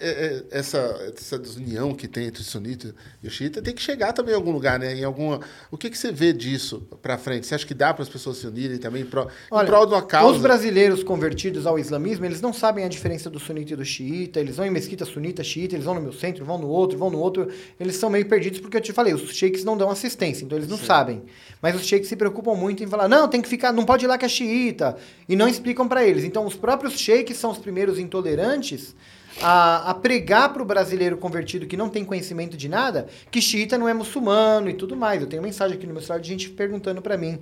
É, 0.00 0.08
é, 0.08 0.58
essa, 0.58 0.78
essa 1.16 1.38
desunião 1.38 1.94
que 1.94 2.08
tem 2.08 2.26
entre 2.26 2.42
o 2.42 2.44
sunita 2.44 2.94
e 3.22 3.28
o 3.28 3.30
xiita 3.30 3.62
tem 3.62 3.74
que 3.74 3.82
chegar 3.82 4.12
também 4.12 4.32
em 4.32 4.36
algum 4.36 4.50
lugar, 4.50 4.78
né? 4.78 4.94
Em 4.94 5.04
alguma, 5.04 5.40
o 5.70 5.78
que, 5.78 5.90
que 5.90 5.96
você 5.96 6.10
vê 6.10 6.32
disso 6.32 6.86
para 7.00 7.16
frente? 7.16 7.46
Você 7.46 7.54
acha 7.54 7.66
que 7.66 7.74
dá 7.74 7.92
para 7.92 8.02
as 8.02 8.08
pessoas 8.08 8.38
se 8.38 8.46
unirem 8.46 8.78
também 8.78 9.02
em 9.02 9.06
prol, 9.06 9.28
em 9.52 9.66
prol 9.66 9.86
de 9.86 9.94
uma 9.94 10.02
causa? 10.02 10.36
Os 10.36 10.42
brasileiros 10.42 11.02
convertidos 11.02 11.66
ao 11.66 11.78
islamismo, 11.78 12.24
eles 12.24 12.40
não 12.40 12.52
sabem 12.52 12.84
a 12.84 12.88
diferença 12.88 13.30
do 13.30 13.38
sunita 13.38 13.72
e 13.72 13.76
do 13.76 13.84
xiita, 13.84 14.40
eles 14.40 14.56
vão 14.56 14.66
em 14.66 14.70
mesquita 14.70 15.04
sunita, 15.04 15.44
xiita, 15.44 15.74
eles 15.74 15.84
vão 15.84 15.94
no 15.94 16.00
meu 16.00 16.12
centro, 16.12 16.44
vão 16.44 16.58
no 16.58 16.68
outro, 16.68 16.98
vão 16.98 17.10
no 17.10 17.18
outro, 17.18 17.48
eles 17.78 17.96
são 17.96 18.10
meio 18.10 18.26
perdidos 18.26 18.60
porque 18.60 18.76
eu 18.76 18.80
te 18.80 18.92
falei, 18.92 19.14
os 19.14 19.34
sheiks 19.34 19.64
não 19.64 19.76
dão 19.76 19.90
assistência, 19.90 20.44
então 20.44 20.58
eles 20.58 20.68
não 20.68 20.78
sabem. 20.78 21.22
Mas 21.62 21.74
os 21.76 21.86
sheiks 21.86 22.08
se 22.08 22.16
preocupam 22.16 22.54
muito 22.54 22.82
em 22.82 22.86
falar, 22.86 23.08
não, 23.08 23.28
tem 23.28 23.40
que 23.40 23.48
ficar, 23.48 23.72
não 23.72 23.84
pode 23.84 24.04
ir 24.04 24.08
lá 24.08 24.18
que 24.18 24.24
é 24.24 24.28
xiita, 24.28 24.96
e 25.28 25.36
não 25.36 25.48
explicam 25.48 25.88
para 25.88 26.04
eles. 26.04 26.24
Então 26.24 26.46
os 26.46 26.54
próprios 26.54 26.98
sheiks 26.98 27.36
são 27.36 27.50
os 27.50 27.58
primeiros 27.58 27.98
intolerantes 27.98 28.94
a, 29.40 29.90
a 29.90 29.94
pregar 29.94 30.52
para 30.52 30.62
o 30.62 30.64
brasileiro 30.64 31.16
convertido 31.16 31.66
que 31.66 31.76
não 31.76 31.88
tem 31.88 32.04
conhecimento 32.04 32.56
de 32.56 32.68
nada 32.68 33.06
que 33.30 33.40
xiita 33.40 33.76
não 33.76 33.88
é 33.88 33.94
muçulmano 33.94 34.68
e 34.68 34.74
tudo 34.74 34.96
mais. 34.96 35.20
Eu 35.20 35.28
tenho 35.28 35.42
mensagem 35.42 35.76
aqui 35.76 35.86
no 35.86 35.92
meu 35.92 36.02
celular 36.02 36.20
de 36.20 36.28
gente 36.28 36.50
perguntando 36.50 37.02
para 37.02 37.16
mim 37.16 37.38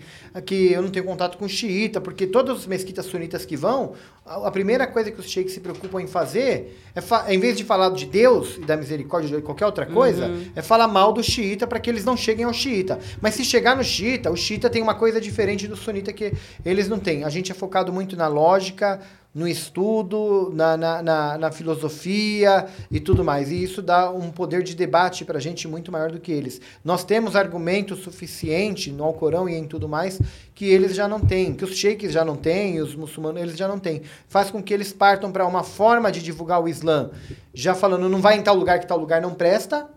que 0.47 0.73
eu 0.73 0.83
não 0.83 0.91
tenho 0.91 1.05
contato 1.05 1.37
com 1.39 1.49
xiita, 1.49 2.01
porque 2.01 2.27
todas 2.27 2.59
as 2.59 2.67
mesquitas 2.67 3.07
sunitas 3.07 3.45
que 3.45 3.57
vão, 3.57 3.93
a, 4.25 4.49
a 4.49 4.51
primeira 4.51 4.87
coisa 4.87 5.11
que 5.11 5.21
os 5.21 5.27
sheiks 5.27 5.53
se 5.53 5.61
preocupam 5.61 6.01
em 6.01 6.07
fazer 6.07 6.79
é, 6.95 7.01
fa 7.01 7.27
em 7.33 7.39
vez 7.39 7.57
de 7.57 7.65
falar 7.65 7.91
de 7.91 8.07
Deus 8.07 8.57
e 8.57 8.61
da 8.61 8.77
misericórdia 8.77 9.37
de 9.37 9.43
qualquer 9.43 9.67
outra 9.67 9.87
coisa, 9.87 10.31
é 10.55 10.63
falar 10.63 10.89
mal 10.89 11.13
do 11.13 11.23
xiita 11.23 11.67
para 11.67 11.79
que 11.79 11.91
eles 11.91 12.05
não 12.05 12.17
cheguem 12.17 12.45
ao 12.45 12.53
xiita. 12.53 12.99
Mas 13.21 13.35
se 13.35 13.45
chegar 13.45 13.77
no 13.77 13.85
xiita, 13.85 14.31
o 14.31 14.37
xiita 14.37 14.71
tem 14.71 14.83
uma 14.83 14.95
coisa 14.95 15.21
diferente 15.21 15.69
do 15.69 15.77
sunita 15.77 16.13
que 16.13 16.33
eles 16.65 16.89
não 16.89 16.99
têm. 16.99 17.25
A 17.25 17.29
gente 17.29 17.53
é 17.53 17.55
focado 17.55 17.93
muito 17.93 18.17
na 18.17 18.29
lógica, 18.29 19.01
no 19.35 19.49
estudo, 19.49 20.51
na, 20.55 20.77
na, 20.77 21.03
na, 21.03 21.39
na 21.39 21.51
filosofia 21.51 22.67
e 22.91 23.01
tudo 23.01 23.25
mais. 23.25 23.51
E 23.51 23.63
isso 23.63 23.81
dá 23.81 24.11
um 24.11 24.31
poder 24.31 24.63
de 24.63 24.75
debate 24.75 25.25
para 25.25 25.39
a 25.39 25.41
gente 25.41 25.67
muito 25.67 25.91
maior 25.91 26.11
do 26.11 26.21
que 26.21 26.31
eles. 26.31 26.61
Nós 26.85 27.03
temos 27.03 27.35
argumento 27.35 27.97
suficiente 27.97 28.91
no 28.91 29.05
Alcorão 29.05 29.49
e 29.49 29.55
em 29.55 29.67
tudo 29.67 29.89
mais 29.89 30.21
que 30.55 30.67
eles 30.67 30.95
já 30.95 31.09
não 31.09 31.19
têm, 31.19 31.55
que 31.55 31.65
os 31.65 31.75
sheiks 31.75 32.13
já 32.13 32.25
não 32.25 32.37
têm, 32.37 32.81
os 32.81 32.95
muçulmanos 32.95 33.41
eles 33.41 33.57
já 33.57 33.67
não 33.67 33.79
têm. 33.79 34.03
Faz 34.29 34.51
com 34.51 34.63
que 34.63 34.73
eles 34.73 34.93
partam 34.93 35.33
para 35.33 35.47
uma 35.47 35.65
forma 35.65 36.13
de 36.13 36.23
divulgar 36.23 36.63
o 36.63 36.69
Islã, 36.69 37.11
já 37.55 37.75
falando, 37.75 38.09
não 38.09 38.21
vai 38.21 38.37
em 38.37 38.43
tal 38.43 38.55
lugar 38.55 38.79
que 38.79 38.87
tal 38.87 38.99
lugar 38.99 39.23
não 39.23 39.35
presta, 39.35 39.89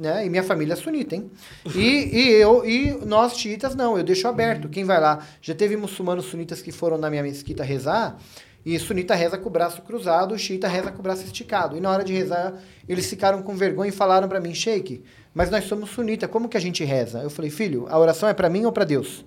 né? 0.00 0.24
E 0.24 0.30
minha 0.30 0.42
família 0.42 0.74
é 0.74 0.76
sunita, 0.76 1.16
hein? 1.16 1.30
E, 1.74 1.80
e 2.16 2.28
eu 2.30 2.64
e 2.64 2.92
nós 3.04 3.36
xiitas 3.36 3.74
não, 3.74 3.98
eu 3.98 4.04
deixo 4.04 4.28
aberto. 4.28 4.68
Quem 4.68 4.84
vai 4.84 5.00
lá? 5.00 5.26
Já 5.42 5.54
teve 5.54 5.76
muçulmanos 5.76 6.26
sunitas 6.26 6.62
que 6.62 6.70
foram 6.70 6.96
na 6.96 7.10
minha 7.10 7.22
mesquita 7.22 7.64
rezar, 7.64 8.16
e 8.64 8.78
sunita 8.78 9.14
reza 9.14 9.38
com 9.38 9.48
o 9.48 9.52
braço 9.52 9.82
cruzado, 9.82 10.34
o 10.34 10.38
xiita 10.38 10.68
reza 10.68 10.90
com 10.90 10.98
o 10.98 11.02
braço 11.02 11.24
esticado. 11.24 11.76
E 11.76 11.80
na 11.80 11.90
hora 11.90 12.04
de 12.04 12.12
rezar, 12.12 12.54
eles 12.88 13.08
ficaram 13.08 13.42
com 13.42 13.56
vergonha 13.56 13.88
e 13.88 13.92
falaram 13.92 14.28
para 14.28 14.40
mim, 14.40 14.54
Sheik, 14.54 15.02
mas 15.34 15.50
nós 15.50 15.64
somos 15.64 15.90
sunita, 15.90 16.28
como 16.28 16.48
que 16.48 16.56
a 16.56 16.60
gente 16.60 16.84
reza? 16.84 17.20
Eu 17.20 17.30
falei, 17.30 17.50
filho, 17.50 17.86
a 17.88 17.98
oração 17.98 18.28
é 18.28 18.34
para 18.34 18.48
mim 18.48 18.64
ou 18.64 18.72
para 18.72 18.84
Deus? 18.84 19.24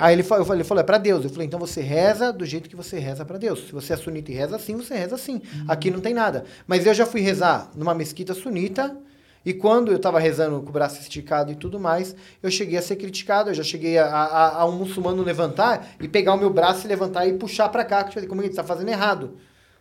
Aí 0.00 0.14
ele 0.14 0.22
falou, 0.22 0.46
falei, 0.46 0.60
ele 0.62 0.68
falou, 0.68 0.80
é 0.80 0.84
para 0.84 0.98
Deus. 0.98 1.24
Eu 1.24 1.30
falei, 1.30 1.46
então 1.46 1.60
você 1.60 1.82
reza 1.82 2.32
do 2.32 2.46
jeito 2.46 2.68
que 2.68 2.76
você 2.76 2.98
reza 2.98 3.24
para 3.24 3.36
Deus. 3.36 3.66
Se 3.66 3.72
você 3.72 3.92
é 3.92 3.96
sunita 3.96 4.32
e 4.32 4.34
reza 4.34 4.56
assim, 4.56 4.76
você 4.76 4.94
reza 4.94 5.14
assim. 5.14 5.42
Aqui 5.68 5.90
não 5.90 6.00
tem 6.00 6.14
nada. 6.14 6.44
Mas 6.66 6.86
eu 6.86 6.94
já 6.94 7.04
fui 7.04 7.20
rezar 7.20 7.70
numa 7.74 7.94
mesquita 7.94 8.32
sunita, 8.32 8.96
e 9.44 9.52
quando 9.52 9.90
eu 9.90 9.96
estava 9.96 10.18
rezando 10.18 10.60
com 10.62 10.70
o 10.70 10.72
braço 10.72 11.00
esticado 11.00 11.52
e 11.52 11.54
tudo 11.54 11.78
mais, 11.78 12.16
eu 12.42 12.50
cheguei 12.50 12.78
a 12.78 12.82
ser 12.82 12.96
criticado. 12.96 13.50
Eu 13.50 13.54
já 13.54 13.62
cheguei 13.62 13.98
a, 13.98 14.06
a, 14.06 14.62
a 14.62 14.66
um 14.66 14.72
muçulmano 14.72 15.22
levantar 15.22 15.88
e 16.00 16.08
pegar 16.08 16.32
o 16.34 16.38
meu 16.38 16.50
braço 16.50 16.86
e 16.86 16.88
levantar 16.88 17.26
e 17.26 17.34
puxar 17.34 17.68
para 17.68 17.84
cá. 17.84 18.04
que 18.04 18.14
falei, 18.14 18.28
Como 18.28 18.40
ele 18.40 18.48
está 18.48 18.64
fazendo 18.64 18.88
errado? 18.88 19.32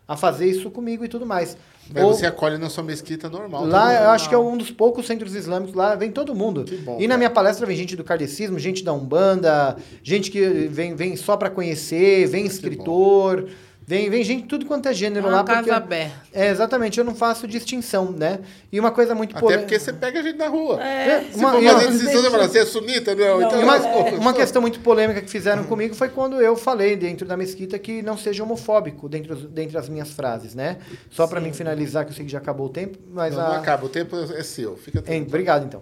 A 0.05 0.17
fazer 0.17 0.47
isso 0.47 0.69
comigo 0.69 1.05
e 1.05 1.07
tudo 1.07 1.25
mais. 1.25 1.55
Mas 1.93 2.03
Ou- 2.03 2.13
você 2.13 2.25
acolhe 2.25 2.57
na 2.57 2.69
sua 2.69 2.83
mesquita 2.83 3.29
normal. 3.29 3.65
Lá, 3.65 3.93
eu 4.03 4.09
acho 4.09 4.27
que 4.27 4.35
é 4.35 4.37
um 4.37 4.57
dos 4.57 4.69
poucos 4.69 5.05
centros 5.05 5.33
islâmicos, 5.33 5.73
lá 5.73 5.95
vem 5.95 6.11
todo 6.11 6.35
mundo. 6.35 6.65
Que 6.65 6.75
bom, 6.77 6.97
e 6.99 7.03
na 7.03 7.09
cara. 7.09 7.17
minha 7.17 7.29
palestra 7.29 7.65
vem 7.65 7.75
gente 7.77 7.95
do 7.95 8.03
kardecismo, 8.03 8.59
gente 8.59 8.83
da 8.83 8.91
Umbanda, 8.93 9.77
gente 10.01 10.29
que 10.29 10.41
vem, 10.69 10.93
vem 10.95 11.15
só 11.15 11.37
para 11.37 11.49
conhecer, 11.49 12.27
vem 12.27 12.45
escritor, 12.45 13.47
vem, 13.85 14.09
vem 14.09 14.23
gente 14.23 14.47
tudo 14.47 14.65
quanto 14.65 14.87
é 14.89 14.93
gênero 14.93 15.27
É 15.27 15.29
lá. 15.31 15.37
uma 15.37 15.43
casa 15.43 15.59
porque- 15.59 15.71
aberta. 15.71 16.15
É, 16.33 16.49
exatamente, 16.49 16.97
eu 16.99 17.03
não 17.05 17.13
faço 17.15 17.47
distinção, 17.47 18.11
né? 18.11 18.39
E 18.71 18.79
uma 18.79 18.91
coisa 18.91 19.13
muito 19.13 19.37
Até 19.37 19.57
porque 19.57 19.77
você 19.79 19.93
pega 19.93 20.19
a 20.19 20.23
gente 20.23 20.37
na 20.37 20.47
rua. 20.47 20.81
É, 20.83 21.25
Se 21.31 21.37
uma- 21.37 21.51
for 21.51 21.63
fazer 21.63 21.87
decisão, 21.91 22.21
você 22.21 22.29
fala, 22.31 22.47
você 22.47 22.59
é 22.59 22.65
sunita? 22.65 23.15
Não, 23.15 23.41
então 23.41 23.59
E 23.61 23.63
uma, 23.63 23.75
lascou. 23.77 24.05
uma 24.19 24.33
questão 24.33 24.61
muito 24.61 24.79
polêmica 24.79 25.21
que 25.21 25.29
fizeram 25.29 25.63
comigo 25.65 25.93
foi 25.95 26.09
quando 26.09 26.41
eu 26.41 26.55
falei 26.55 26.95
dentro 26.95 27.25
da 27.27 27.37
mesquita 27.37 27.77
que 27.77 28.01
não 28.01 28.17
seja 28.17 28.43
homofóbico 28.43 29.07
dentro, 29.07 29.35
dentre 29.35 29.77
as 29.77 29.87
minhas 29.89 30.11
frases, 30.11 30.55
né? 30.55 30.77
Só 31.11 31.27
para 31.27 31.39
mim 31.39 31.53
finalizar, 31.53 32.05
que 32.05 32.11
eu 32.11 32.15
sei 32.15 32.25
que 32.25 32.31
já 32.31 32.37
acabou 32.39 32.67
o 32.67 32.69
tempo, 32.69 32.97
mas 33.11 33.35
Não, 33.35 33.41
a... 33.41 33.49
não 33.49 33.55
acaba, 33.55 33.85
o 33.85 33.89
tempo 33.89 34.15
é 34.15 34.43
seu. 34.43 34.75
Fica 34.77 35.01
tranquilo. 35.01 35.27
obrigado, 35.27 35.65
então. 35.65 35.81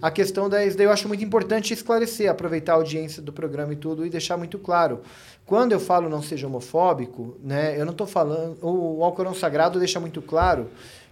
A 0.00 0.10
questão 0.10 0.48
da 0.48 0.64
isso 0.64 0.76
daí 0.76 0.86
eu 0.86 0.92
acho 0.92 1.06
muito 1.08 1.22
importante 1.22 1.74
esclarecer, 1.74 2.30
aproveitar 2.30 2.72
a 2.72 2.76
audiência 2.76 3.20
do 3.20 3.32
programa 3.32 3.72
e 3.72 3.76
tudo 3.76 4.06
e 4.06 4.10
deixar 4.10 4.36
muito 4.36 4.58
claro. 4.58 5.00
Quando 5.50 5.72
eu 5.72 5.80
falo 5.80 6.08
não 6.08 6.22
seja 6.22 6.46
homofóbico, 6.46 7.36
né, 7.42 7.74
eu 7.76 7.84
não 7.84 7.90
estou 7.90 8.06
falando. 8.06 8.56
O, 8.62 9.02
Alcorão 9.02 9.34
Sagrado 9.34 9.80
deixa 9.80 9.98
muito 9.98 10.22
claro 10.22 10.68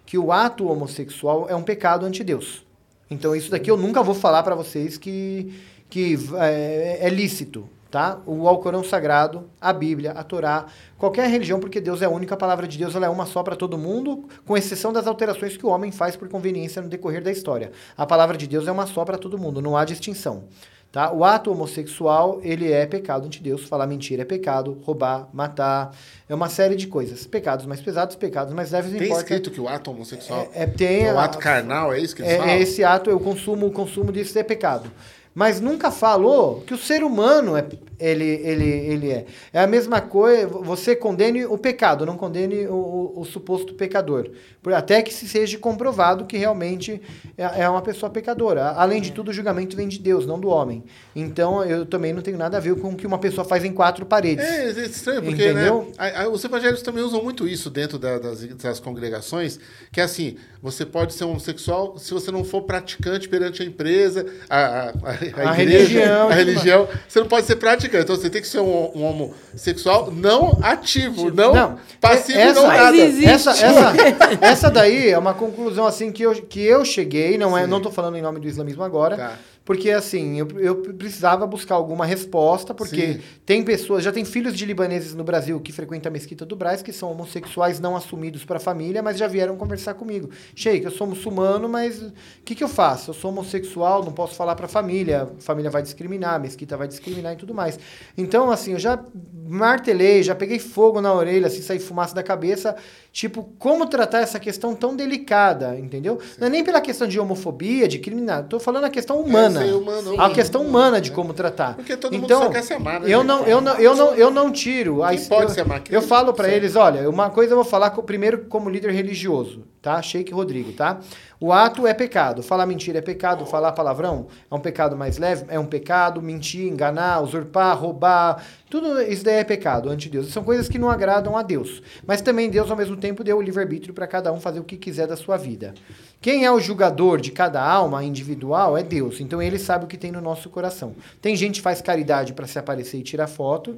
que 0.06 0.16
o 0.16 0.30
ato 0.30 0.68
homossexual 0.68 1.48
é 1.50 1.56
um 1.56 1.62
pecado 1.64 2.06
ante 2.06 2.22
Deus. 2.22 2.64
Então, 3.10 3.34
isso 3.34 3.50
daqui 3.50 3.68
eu 3.68 3.76
nunca 3.76 4.00
vou 4.00 4.14
falar 4.14 4.44
para 4.44 4.54
vocês 4.54 4.96
que, 4.96 5.60
que 5.90 6.16
é, 6.36 6.98
é 7.00 7.08
lícito. 7.08 7.68
Tá? 7.90 8.20
O 8.26 8.46
Alcorão 8.46 8.84
Sagrado, 8.84 9.50
a 9.60 9.72
Bíblia, 9.72 10.12
a 10.12 10.22
Torá, 10.22 10.66
qualquer 10.96 11.28
religião, 11.28 11.58
porque 11.58 11.80
Deus 11.80 12.00
é 12.00 12.04
a 12.04 12.10
única 12.10 12.36
palavra 12.36 12.68
de 12.68 12.78
Deus, 12.78 12.94
ela 12.94 13.06
é 13.06 13.08
uma 13.08 13.26
só 13.26 13.42
para 13.42 13.56
todo 13.56 13.76
mundo, 13.78 14.28
com 14.46 14.56
exceção 14.56 14.92
das 14.92 15.06
alterações 15.08 15.56
que 15.56 15.66
o 15.66 15.70
homem 15.70 15.90
faz 15.90 16.14
por 16.14 16.28
conveniência 16.28 16.80
no 16.80 16.88
decorrer 16.88 17.24
da 17.24 17.32
história. 17.32 17.72
A 17.96 18.06
palavra 18.06 18.36
de 18.36 18.46
Deus 18.46 18.68
é 18.68 18.70
uma 18.70 18.86
só 18.86 19.04
para 19.04 19.18
todo 19.18 19.38
mundo, 19.38 19.60
não 19.60 19.76
há 19.76 19.84
distinção. 19.84 20.44
Tá? 20.90 21.12
O 21.12 21.22
ato 21.22 21.50
homossexual, 21.52 22.40
ele 22.42 22.72
é 22.72 22.86
pecado 22.86 23.26
ante 23.26 23.42
Deus. 23.42 23.64
Falar 23.64 23.86
mentira 23.86 24.22
é 24.22 24.24
pecado, 24.24 24.78
roubar, 24.84 25.28
matar, 25.34 25.94
é 26.26 26.34
uma 26.34 26.48
série 26.48 26.76
de 26.76 26.86
coisas. 26.86 27.26
Pecados 27.26 27.66
mais 27.66 27.80
pesados, 27.80 28.16
pecados 28.16 28.54
mais 28.54 28.70
leves, 28.72 28.92
Tem 28.92 29.02
importa. 29.04 29.20
escrito 29.22 29.50
que 29.50 29.60
o 29.60 29.68
ato 29.68 29.90
homossexual 29.90 30.48
É, 30.54 30.62
é, 30.62 30.66
tem 30.66 31.04
é 31.06 31.12
o 31.12 31.18
a- 31.18 31.24
ato 31.24 31.38
carnal, 31.38 31.92
é 31.92 32.00
isso 32.00 32.16
que 32.16 32.22
eles 32.22 32.32
é, 32.32 32.36
falam? 32.38 32.52
é 32.52 32.58
esse 32.60 32.82
ato, 32.82 33.10
eu 33.10 33.20
consumo, 33.20 33.66
o 33.66 33.70
consumo 33.70 34.10
disso 34.10 34.38
é 34.38 34.42
pecado. 34.42 34.90
Mas 35.38 35.60
nunca 35.60 35.88
falou 35.92 36.62
que 36.66 36.74
o 36.74 36.76
ser 36.76 37.04
humano 37.04 37.56
é, 37.56 37.64
ele, 38.00 38.24
ele, 38.24 38.64
ele 38.64 39.10
é. 39.12 39.24
É 39.52 39.60
a 39.60 39.68
mesma 39.68 40.00
coisa, 40.00 40.48
você 40.48 40.96
condene 40.96 41.46
o 41.46 41.56
pecado, 41.56 42.04
não 42.04 42.16
condene 42.16 42.66
o, 42.66 42.74
o- 42.74 43.20
o 43.20 43.24
suposto 43.24 43.72
pecador. 43.74 44.28
Até 44.74 45.00
que 45.00 45.14
se 45.14 45.28
seja 45.28 45.56
comprovado 45.56 46.24
que 46.26 46.36
realmente 46.36 47.00
é, 47.38 47.62
é 47.62 47.68
uma 47.68 47.80
pessoa 47.80 48.10
pecadora. 48.10 48.70
Além 48.70 49.00
de 49.00 49.12
tudo, 49.12 49.28
o 49.30 49.32
julgamento 49.32 49.76
vem 49.76 49.86
de 49.86 50.00
Deus, 50.00 50.26
não 50.26 50.40
do 50.40 50.48
homem. 50.48 50.82
Então, 51.14 51.64
eu 51.64 51.86
também 51.86 52.12
não 52.12 52.20
tenho 52.20 52.36
nada 52.36 52.56
a 52.56 52.60
ver 52.60 52.74
com 52.74 52.88
o 52.88 52.96
que 52.96 53.06
uma 53.06 53.18
pessoa 53.18 53.44
faz 53.44 53.64
em 53.64 53.72
quatro 53.72 54.04
paredes. 54.04 54.44
É, 54.44 54.70
é 54.70 54.86
estranho, 54.86 55.22
porque 55.22 55.50
Entendeu? 55.50 55.86
né, 55.96 56.12
a- 56.16 56.28
os 56.28 56.44
evangélicos 56.44 56.82
também 56.82 57.04
usam 57.04 57.22
muito 57.22 57.46
isso 57.46 57.70
dentro 57.70 57.96
da- 57.96 58.18
das, 58.18 58.40
das 58.44 58.80
congregações, 58.80 59.60
que 59.92 60.00
é 60.00 60.02
assim, 60.04 60.36
você 60.60 60.84
pode 60.84 61.14
ser 61.14 61.22
homossexual 61.24 61.96
se 61.96 62.12
você 62.12 62.32
não 62.32 62.42
for 62.42 62.62
praticante 62.62 63.28
perante 63.28 63.62
a 63.62 63.64
empresa, 63.64 64.26
a, 64.50 64.58
a- 64.58 64.92
a 65.12 65.27
a, 65.36 65.50
A 65.50 65.62
igreja, 65.62 65.98
religião, 65.98 66.28
a 66.28 66.34
religião. 66.34 66.88
Você 67.08 67.20
não 67.20 67.26
pode 67.26 67.46
ser 67.46 67.56
praticante. 67.56 68.04
Então 68.04 68.16
você 68.16 68.30
tem 68.30 68.40
que 68.40 68.48
ser 68.48 68.60
um, 68.60 68.90
um 68.94 69.04
homossexual 69.04 70.10
não 70.10 70.58
ativo, 70.62 71.30
não, 71.34 71.54
Não, 71.54 71.78
passivo, 72.00 72.38
essa, 72.38 72.60
não 72.60 72.68
nada. 72.68 72.96
essa, 72.96 73.50
essa, 73.50 73.92
essa 74.40 74.70
daí 74.70 75.10
é 75.10 75.18
uma 75.18 75.34
conclusão 75.34 75.86
assim 75.86 76.10
que 76.12 76.22
eu, 76.22 76.32
que 76.34 76.62
eu 76.64 76.84
cheguei, 76.84 77.36
não 77.38 77.56
é, 77.56 77.66
não 77.66 77.80
tô 77.80 77.90
falando 77.90 78.16
em 78.16 78.22
nome 78.22 78.40
do 78.40 78.46
islamismo 78.48 78.82
agora, 78.82 79.16
Tá. 79.16 79.32
Porque 79.68 79.90
assim, 79.90 80.38
eu, 80.38 80.48
eu 80.58 80.76
precisava 80.94 81.46
buscar 81.46 81.74
alguma 81.74 82.06
resposta, 82.06 82.72
porque 82.72 83.12
Sim. 83.12 83.20
tem 83.44 83.62
pessoas, 83.62 84.02
já 84.02 84.10
tem 84.10 84.24
filhos 84.24 84.56
de 84.56 84.64
libaneses 84.64 85.14
no 85.14 85.22
Brasil 85.22 85.60
que 85.60 85.72
frequentam 85.72 86.08
a 86.08 86.12
mesquita 86.14 86.46
do 86.46 86.56
Braz, 86.56 86.80
que 86.80 86.90
são 86.90 87.12
homossexuais 87.12 87.78
não 87.78 87.94
assumidos 87.94 88.46
para 88.46 88.56
a 88.56 88.60
família, 88.60 89.02
mas 89.02 89.18
já 89.18 89.26
vieram 89.26 89.58
conversar 89.58 89.92
comigo. 89.92 90.30
Sheik, 90.54 90.86
eu 90.86 90.90
sou 90.90 91.06
muçulmano, 91.06 91.68
mas 91.68 92.00
o 92.00 92.12
que, 92.46 92.54
que 92.54 92.64
eu 92.64 92.68
faço? 92.68 93.10
Eu 93.10 93.14
sou 93.14 93.30
homossexual, 93.30 94.02
não 94.02 94.12
posso 94.12 94.34
falar 94.36 94.56
para 94.56 94.64
a 94.64 94.70
família, 94.70 95.24
a 95.38 95.42
família 95.42 95.70
vai 95.70 95.82
discriminar, 95.82 96.36
a 96.36 96.38
mesquita 96.38 96.74
vai 96.74 96.88
discriminar 96.88 97.34
e 97.34 97.36
tudo 97.36 97.52
mais. 97.52 97.78
Então, 98.16 98.50
assim, 98.50 98.72
eu 98.72 98.78
já 98.78 98.98
martelei, 99.46 100.22
já 100.22 100.34
peguei 100.34 100.58
fogo 100.58 101.02
na 101.02 101.12
orelha, 101.12 101.48
assim, 101.48 101.60
saí 101.60 101.78
fumaça 101.78 102.14
da 102.14 102.22
cabeça, 102.22 102.74
tipo, 103.12 103.48
como 103.58 103.86
tratar 103.86 104.20
essa 104.20 104.38
questão 104.38 104.74
tão 104.74 104.94
delicada, 104.94 105.76
entendeu? 105.78 106.18
Não 106.38 106.46
é 106.46 106.50
nem 106.50 106.62
pela 106.62 106.80
questão 106.80 107.06
de 107.08 107.18
homofobia, 107.18 107.88
de 107.88 107.98
criminalidade, 107.98 108.48
tô 108.48 108.60
falando 108.60 108.84
a 108.84 108.90
questão 108.90 109.20
humana. 109.20 109.60
ser 109.64 109.72
humano, 109.72 110.20
a 110.20 110.28
sim. 110.28 110.34
questão 110.34 110.62
humana 110.62 111.00
de 111.00 111.10
como 111.10 111.32
tratar. 111.32 111.74
Porque 111.74 111.96
todo 111.96 112.12
mundo 112.12 112.24
então, 112.24 112.42
só 112.42 112.48
quer 112.50 112.62
se 112.62 112.74
amar, 112.74 113.00
né, 113.00 113.06
Eu 113.12 113.24
não, 113.24 113.44
eu 113.44 113.60
não, 113.60 113.74
eu 113.78 113.96
não, 113.96 114.14
eu 114.14 114.30
não 114.30 114.52
tiro. 114.52 115.02
a 115.02 115.08
Quem 115.08 115.18
es- 115.18 115.26
pode 115.28 115.42
eu, 115.44 115.48
se 115.50 115.60
amar? 115.60 115.82
Eu 115.90 116.02
falo 116.02 116.32
para 116.32 116.48
sim. 116.48 116.54
eles, 116.54 116.76
olha, 116.76 117.08
uma 117.08 117.30
coisa 117.30 117.52
eu 117.52 117.56
vou 117.56 117.64
falar 117.64 117.90
primeiro 117.90 118.44
como 118.48 118.70
líder 118.70 118.92
religioso, 118.92 119.64
tá? 119.80 120.00
Sheik 120.02 120.32
Rodrigo, 120.32 120.72
tá? 120.72 121.00
O 121.40 121.52
ato 121.52 121.86
é 121.86 121.94
pecado. 121.94 122.42
Falar 122.42 122.66
mentira 122.66 122.98
é 122.98 123.02
pecado. 123.02 123.46
Falar 123.46 123.72
palavrão 123.72 124.26
é 124.50 124.54
um 124.54 124.60
pecado 124.60 124.96
mais 124.96 125.18
leve. 125.18 125.44
É 125.48 125.58
um 125.58 125.66
pecado. 125.66 126.20
Mentir, 126.20 126.66
enganar, 126.66 127.20
usurpar, 127.22 127.78
roubar. 127.78 128.44
Tudo 128.68 129.00
isso 129.02 129.24
daí 129.24 129.36
é 129.36 129.44
pecado 129.44 129.88
ante 129.88 130.08
Deus. 130.08 130.32
São 130.32 130.44
coisas 130.44 130.68
que 130.68 130.78
não 130.78 130.90
agradam 130.90 131.36
a 131.36 131.42
Deus. 131.42 131.82
Mas 132.06 132.20
também 132.20 132.50
Deus, 132.50 132.70
ao 132.70 132.76
mesmo 132.76 132.96
tempo, 132.96 133.24
deu 133.24 133.38
o 133.38 133.42
livre-arbítrio 133.42 133.94
para 133.94 134.06
cada 134.06 134.32
um 134.32 134.40
fazer 134.40 134.60
o 134.60 134.64
que 134.64 134.76
quiser 134.76 135.06
da 135.06 135.16
sua 135.16 135.36
vida. 135.36 135.74
Quem 136.20 136.44
é 136.44 136.50
o 136.50 136.58
julgador 136.58 137.20
de 137.20 137.30
cada 137.30 137.62
alma 137.62 138.02
individual 138.02 138.76
é 138.76 138.82
Deus. 138.82 139.20
Então 139.20 139.40
ele 139.40 139.58
sabe 139.58 139.84
o 139.84 139.88
que 139.88 139.96
tem 139.96 140.10
no 140.10 140.20
nosso 140.20 140.50
coração. 140.50 140.94
Tem 141.22 141.36
gente 141.36 141.56
que 141.56 141.62
faz 141.62 141.80
caridade 141.80 142.32
para 142.32 142.46
se 142.46 142.58
aparecer 142.58 142.98
e 142.98 143.02
tirar 143.02 143.28
foto. 143.28 143.76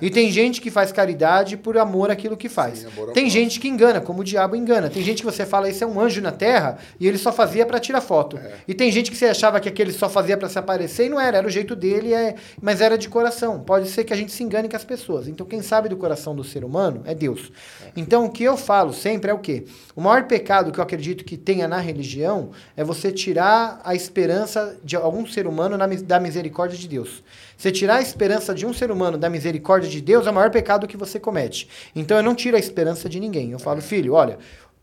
E 0.00 0.08
tem 0.08 0.30
gente 0.30 0.60
que 0.60 0.70
faz 0.70 0.92
caridade 0.92 1.56
por 1.56 1.76
amor 1.76 2.10
àquilo 2.10 2.36
que 2.36 2.48
faz. 2.48 2.80
Sim, 2.80 2.88
tem 3.12 3.28
gente 3.28 3.58
que 3.58 3.66
engana, 3.66 4.00
como 4.00 4.20
o 4.20 4.24
diabo 4.24 4.54
engana. 4.54 4.88
Tem 4.88 5.02
gente 5.02 5.18
que 5.18 5.24
você 5.24 5.44
fala, 5.44 5.68
esse 5.68 5.82
é 5.82 5.86
um 5.86 6.00
anjo 6.00 6.20
na 6.20 6.30
terra, 6.30 6.78
e 6.98 7.08
ele 7.08 7.18
só 7.18 7.32
fazia 7.32 7.66
para 7.66 7.80
tirar 7.80 8.00
foto. 8.00 8.36
É. 8.36 8.52
E 8.68 8.74
tem 8.74 8.92
gente 8.92 9.10
que 9.10 9.16
você 9.16 9.26
achava 9.26 9.58
que 9.58 9.68
aquele 9.68 9.92
só 9.92 10.08
fazia 10.08 10.36
para 10.36 10.48
se 10.48 10.58
aparecer 10.58 11.06
e 11.06 11.08
não 11.08 11.20
era, 11.20 11.38
era 11.38 11.46
o 11.46 11.50
jeito 11.50 11.74
dele, 11.74 12.14
é, 12.14 12.36
mas 12.62 12.80
era 12.80 12.96
de 12.96 13.08
coração. 13.08 13.60
Pode 13.60 13.88
ser 13.88 14.04
que 14.04 14.12
a 14.12 14.16
gente 14.16 14.30
se 14.30 14.42
engane 14.44 14.68
com 14.68 14.76
as 14.76 14.84
pessoas. 14.84 15.26
Então 15.26 15.44
quem 15.46 15.60
sabe 15.60 15.88
do 15.88 15.96
coração 15.96 16.36
do 16.36 16.44
ser 16.44 16.64
humano 16.64 17.02
é 17.04 17.14
Deus. 17.14 17.50
Então 17.96 18.26
o 18.26 18.30
que 18.30 18.44
eu 18.44 18.56
falo 18.56 18.92
sempre 18.92 19.30
é 19.30 19.34
o 19.34 19.38
quê? 19.38 19.64
O 19.96 20.00
maior 20.00 20.24
pecado 20.24 20.70
que 20.70 20.78
eu 20.78 20.84
acredito 20.84 21.24
que 21.24 21.36
tenha 21.36 21.66
na 21.66 21.79
religião 21.80 22.50
é 22.76 22.84
você 22.84 23.10
tirar 23.10 23.80
a 23.84 23.94
esperança 23.94 24.76
de 24.84 24.96
algum 24.96 25.26
ser 25.26 25.46
humano 25.46 25.76
na 25.76 25.86
da 25.86 26.20
misericórdia 26.20 26.78
de 26.78 26.86
Deus. 26.88 27.22
Você 27.56 27.70
tirar 27.70 27.96
a 27.96 28.00
esperança 28.00 28.54
de 28.54 28.64
um 28.64 28.72
ser 28.72 28.90
humano 28.90 29.18
da 29.18 29.28
misericórdia 29.28 29.88
de 29.88 30.00
Deus 30.00 30.26
é 30.26 30.30
o 30.30 30.34
maior 30.34 30.50
pecado 30.50 30.86
que 30.86 30.96
você 30.96 31.20
comete. 31.20 31.68
Então 31.94 32.16
eu 32.16 32.22
não 32.22 32.34
tiro 32.34 32.56
a 32.56 32.60
esperança 32.60 33.08
de 33.08 33.20
ninguém. 33.20 33.50
Eu 33.50 33.58
falo, 33.58 33.80
filho, 33.80 34.14
olha, 34.14 34.38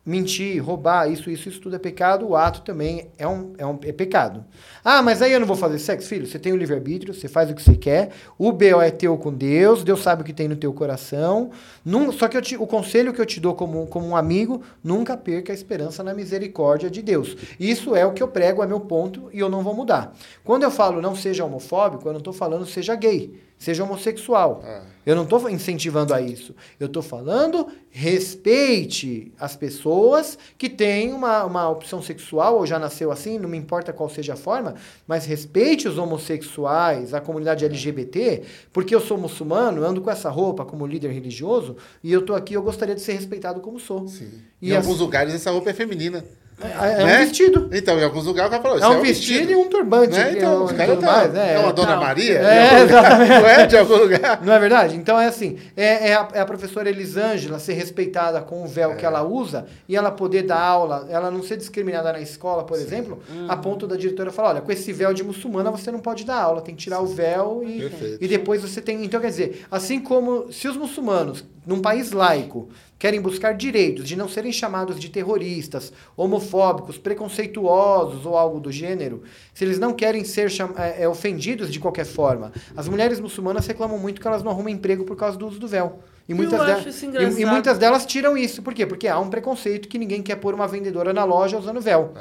mentir, 0.08 0.64
roubar, 0.64 1.11
isso, 1.11 1.30
isso, 1.30 1.50
isso 1.50 1.60
tudo 1.60 1.76
é 1.76 1.80
pecado, 1.80 2.26
o 2.26 2.34
ato 2.38 2.61
também 2.61 3.10
é, 3.18 3.27
um, 3.27 3.52
é, 3.58 3.66
um, 3.66 3.77
é 3.84 3.92
pecado. 3.92 4.45
Ah, 4.82 5.02
mas 5.02 5.22
aí 5.22 5.34
eu 5.34 5.40
não 5.40 5.45
vou 5.45 5.58
fazer 5.58 5.77
sexo, 5.80 6.08
filho. 6.08 6.26
Você 6.26 6.40
tem 6.40 6.53
o 6.53 6.56
livre-arbítrio, 6.56 7.14
você 7.14 7.27
faz 7.27 7.52
o 7.52 7.53
que 7.53 7.61
você 7.61 7.76
quer, 7.76 8.11
o 8.38 8.53
B.O. 8.53 8.82
é 8.82 8.90
teu 8.90 9.18
com 9.18 9.34
Deus, 9.34 9.84
Deus 9.84 10.02
sabe 10.02 10.22
o 10.22 10.26
que 10.26 10.32
tem 10.32 10.48
no 10.48 10.56
teu 10.56 10.72
coração. 10.72 11.52
Num, 11.84 12.10
só 12.14 12.30
que 12.30 12.42
te- 12.42 12.56
o 12.56 12.66
conselho 12.66 13.11
que 13.11 13.19
eu 13.19 13.26
te 13.26 13.42
dou 13.42 13.53
como, 13.53 13.86
como 13.88 14.08
um 14.08 14.16
amigo, 14.16 14.61
nunca 14.82 15.18
perca 15.18 15.52
a 15.52 15.56
esperança 15.56 16.02
na 16.02 16.14
misericórdia 16.14 16.90
de 16.90 17.02
Deus. 17.02 17.36
Isso 17.60 17.94
é 17.94 18.06
o 18.06 18.14
que 18.14 18.24
eu 18.24 18.30
prego, 18.30 18.64
é 18.64 18.68
meu 18.68 18.80
ponto, 18.80 19.30
e 19.34 19.40
eu 19.40 19.50
não 19.50 19.61
vou 19.61 19.74
mudar. 19.74 20.16
Quando 20.42 20.64
eu 20.64 20.72
falo 20.72 21.02
não 21.02 21.16
seja 21.16 21.44
homofóbico, 21.44 22.08
eu 22.08 22.14
não 22.14 22.19
estou 22.19 22.32
falando 22.34 22.66
seja 22.66 22.95
gay, 22.95 23.34
seja 23.58 23.84
homossexual. 23.84 24.64
Eu 25.06 25.16
não 25.16 25.24
estou 25.24 25.50
incentivando 25.50 26.14
a 26.14 26.22
isso. 26.22 26.53
Eu 26.80 26.88
estou 26.88 27.02
falando 27.02 27.68
respeite 27.90 29.32
as 29.40 29.56
pessoas 29.56 30.38
que 30.58 30.68
têm 30.69 31.14
uma, 31.14 31.44
uma 31.45 31.69
opção 31.69 32.02
sexual 32.02 32.58
ou 32.58 32.66
já 32.66 32.77
nasceu 32.77 33.11
assim, 33.11 33.40
não 33.40 33.48
me 33.50 33.58
importa 33.58 33.94
qual 33.94 34.10
seja 34.10 34.34
a 34.34 34.36
forma, 34.36 34.76
mas 35.08 35.26
respeite 35.26 35.88
os 35.88 35.98
homossexuais, 35.98 37.14
a 37.14 37.22
comunidade 37.22 37.64
LGBT, 37.66 38.44
porque 38.74 38.94
eu 38.94 39.00
sou 39.02 39.18
muçulmano, 39.18 39.84
ando 39.84 40.02
com 40.02 40.11
essa 40.11 40.30
roupa 40.30 40.66
como 40.66 40.86
líder 40.86 41.11
religioso 41.11 41.77
e 42.03 42.11
eu 42.11 42.22
tô 42.26 42.36
aqui, 42.36 42.53
eu 42.53 42.61
gostaria 42.61 42.94
de 42.95 43.02
ser 43.02 43.14
respeitado 43.14 43.61
como 43.61 43.80
sou. 43.80 44.08
Sim. 44.08 44.30
E 44.61 44.72
em 44.72 44.76
as- 44.76 44.86
alguns 44.86 45.00
lugares 45.00 45.34
essa 45.34 45.52
roupa 45.52 45.69
é 45.69 45.74
feminina. 45.74 46.24
É, 46.60 47.02
é 47.02 47.06
né? 47.06 47.16
um 47.16 47.26
vestido. 47.26 47.69
Então, 47.72 48.00
em 48.00 48.03
alguns 48.03 48.26
lugares 48.26 48.48
o 48.48 48.52
cara 48.52 48.64
falou, 48.64 48.77
É 48.77 48.82
isso 48.82 48.92
um 48.92 49.02
vestido 49.02 49.52
e 49.52 49.56
um 49.56 49.69
turbante. 49.69 50.18
Né? 50.18 50.34
Então, 50.38 50.53
é- 50.53 50.64
os 50.64 50.72
caras 50.72 51.00
tá, 51.00 51.06
mais, 51.06 51.36
é, 51.36 51.53
é 51.53 51.60
uma 51.60 51.69
é, 51.69 51.74
Dona 51.74 51.95
não. 51.95 52.02
Maria? 52.02 52.40
É, 52.40 52.64
lugar, 52.64 52.82
exatamente. 52.84 53.30
Não 53.30 53.48
é 53.48 53.66
de 53.68 53.77
algum 53.77 53.95
lugar? 53.95 54.42
Não 54.44 54.53
é 54.53 54.60
verdade? 54.60 54.95
Então 54.95 55.19
é 55.19 55.27
assim, 55.27 55.58
é, 55.76 56.10
é 56.10 56.14
a, 56.16 56.27
é 56.34 56.40
a 56.40 56.45
professora 56.45 56.90
Elisângela 56.90 57.60
ser 57.60 57.74
respeitada 57.74 58.42
com 58.42 58.64
o 58.64 58.68
véu 58.68 58.95
que 58.95 59.06
ela 59.06 59.22
usa 59.22 59.68
e 59.88 59.95
ela 59.95 60.10
poder 60.10 60.44
dar 60.44 60.60
aula, 60.60 61.06
ela 61.10 61.30
não 61.30 61.44
ser 61.44 61.58
discriminada 61.58 62.11
na 62.11 62.19
escola, 62.19 62.64
por 62.64 62.77
exemplo, 62.77 63.22
a 63.48 63.56
ponto 63.56 63.86
da 63.86 63.95
diretora 63.95 64.32
falar, 64.32 64.50
olha, 64.50 64.61
com 64.61 64.72
esse 64.72 64.92
véu 64.92 65.14
de 65.14 65.24
muçulmana 65.24 65.69
você 65.69 65.92
não 65.92 66.00
pode 66.00 66.26
dar 66.26 66.42
aula, 66.42 66.61
tem 66.61 66.74
que 66.74 66.82
tirar 66.82 67.02
o 67.02 67.06
véu 67.06 67.64
e, 67.64 67.82
Perfeito. 67.82 68.18
e 68.24 68.27
depois 68.27 68.61
você 68.61 68.82
tem... 68.82 69.06
Então 69.06 69.22
quer 69.22 69.30
dizer, 69.30 69.66
assim 69.69 70.00
como 70.00 70.52
se 70.52 70.68
os 70.68 70.76
muçulmanos, 70.76 71.45
num 71.66 71.82
país 71.82 72.11
laico, 72.11 72.69
querem 73.00 73.22
buscar 73.22 73.53
direitos 73.53 74.08
de 74.08 74.16
não 74.16 74.27
serem 74.27 74.51
chamados 74.51 75.00
de 75.00 75.09
terroristas, 75.09 75.93
homofóbicos, 76.16 76.98
preconceituosos 76.98 78.26
ou 78.26 78.38
algo 78.38 78.59
do 78.59 78.72
gênero, 78.72 79.24
se 79.53 79.64
eles 79.64 79.80
não 79.80 79.93
querem 79.93 80.24
ser 80.24 80.50
cham- 80.50 80.74
é, 80.77 81.03
é, 81.03 81.08
ofendidos 81.09 81.72
de 81.72 81.80
qualquer 81.80 82.06
forma. 82.06 82.51
As 82.76 82.88
mulheres 82.88 83.19
muçulmanas 83.19 83.66
reclamam 83.67 83.98
muito 83.98 84.19
que 84.19 84.27
elas 84.27 84.43
não 84.43 84.51
arrumam 84.51 84.69
emprego 84.69 85.03
por 85.03 85.16
causa 85.16 85.38
do 85.38 85.48
uso 85.48 85.59
do 85.59 85.67
véu. 85.67 86.00
E 86.27 86.34
muitas, 86.34 86.59
acho 86.74 86.84
de- 86.84 86.90
isso 86.90 87.06
e- 87.06 87.42
e, 87.42 87.45
muitas 87.53 87.77
delas 87.77 88.06
tiram 88.06 88.38
isso. 88.38 88.61
Por 88.61 88.74
quê? 88.74 88.85
Porque 88.85 89.08
há 89.08 89.17
um 89.19 89.30
preconceito 89.30 89.88
que 89.88 89.98
ninguém 89.98 90.22
quer 90.22 90.35
pôr 90.35 90.53
uma 90.53 90.67
vendedora 90.67 91.14
na 91.14 91.24
loja 91.24 91.58
usando 91.58 91.80
véu. 91.80 92.14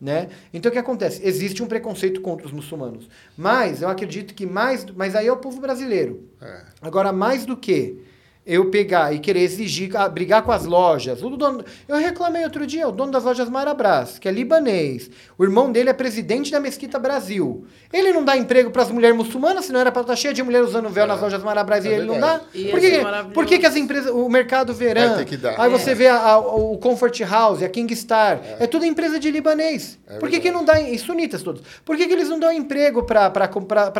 Né? 0.00 0.28
Então 0.52 0.68
o 0.68 0.72
que 0.72 0.78
acontece? 0.78 1.20
Existe 1.26 1.62
um 1.62 1.66
preconceito 1.66 2.20
contra 2.20 2.46
os 2.46 2.52
muçulmanos. 2.52 3.08
Mas 3.38 3.80
eu 3.80 3.88
acredito 3.88 4.34
que 4.34 4.44
mais. 4.44 4.84
Mas 4.94 5.14
aí 5.14 5.26
é 5.28 5.32
o 5.32 5.36
povo 5.36 5.60
brasileiro. 5.60 6.28
É. 6.42 6.62
Agora, 6.82 7.10
mais 7.12 7.46
do 7.46 7.56
que 7.56 8.02
eu 8.46 8.70
pegar 8.70 9.14
e 9.14 9.18
querer 9.18 9.40
exigir, 9.40 9.96
ah, 9.96 10.08
brigar 10.08 10.42
com 10.42 10.52
as 10.52 10.64
lojas. 10.66 11.22
O 11.22 11.30
dono, 11.30 11.64
eu 11.88 11.96
reclamei 11.96 12.44
outro 12.44 12.66
dia, 12.66 12.86
o 12.86 12.92
dono 12.92 13.10
das 13.10 13.24
lojas 13.24 13.48
Marabras, 13.48 14.18
que 14.18 14.28
é 14.28 14.32
libanês. 14.32 15.10
O 15.38 15.44
irmão 15.44 15.72
dele 15.72 15.88
é 15.88 15.92
presidente 15.94 16.50
da 16.52 16.60
Mesquita 16.60 16.98
Brasil. 16.98 17.64
Ele 17.92 18.12
não 18.12 18.24
dá 18.24 18.36
emprego 18.36 18.70
para 18.70 18.82
as 18.82 18.90
mulheres 18.90 19.16
muçulmanas, 19.16 19.64
se 19.64 19.72
não 19.72 19.80
era 19.80 19.90
para 19.90 20.02
estar 20.02 20.16
cheia 20.16 20.34
de 20.34 20.42
mulher 20.42 20.62
usando 20.62 20.88
véu 20.90 21.06
nas 21.06 21.20
lojas 21.20 21.42
Marabras 21.42 21.86
É 21.86 21.88
e 21.88 21.92
ele 21.92 22.04
não 22.06 22.20
dá? 22.20 22.40
E 22.52 22.64
Por 22.66 22.78
esse 22.78 22.90
que, 22.90 22.96
é 22.96 23.02
maravilhoso. 23.02 23.34
por 23.34 23.46
que, 23.46 23.58
que 23.58 23.66
as 23.66 23.76
empresas, 23.76 24.10
o 24.12 24.28
mercado 24.28 24.74
verão, 24.74 25.16
aí 25.56 25.70
você 25.70 25.94
vê 25.94 26.08
a- 26.08 26.18
a- 26.20 26.38
o 26.38 26.76
Comfort 26.78 27.20
House, 27.22 27.62
a 27.62 27.68
Kingstar, 27.68 28.40
é, 28.58 28.66
tudo 28.66 28.84
empresa 28.84 29.18
de 29.18 29.30
libanês. 29.30 29.98
É 30.06 30.18
por 30.18 30.28
que, 30.28 30.38
que 30.38 30.50
não 30.50 30.64
dá, 30.64 30.80
e 30.80 30.98
sunitas 30.98 31.42
todos, 31.42 31.62
por 31.84 31.96
que, 31.96 32.06
que 32.06 32.12
eles 32.12 32.28
não 32.28 32.38
dão 32.38 32.52
emprego 32.52 33.04
para 33.04 33.32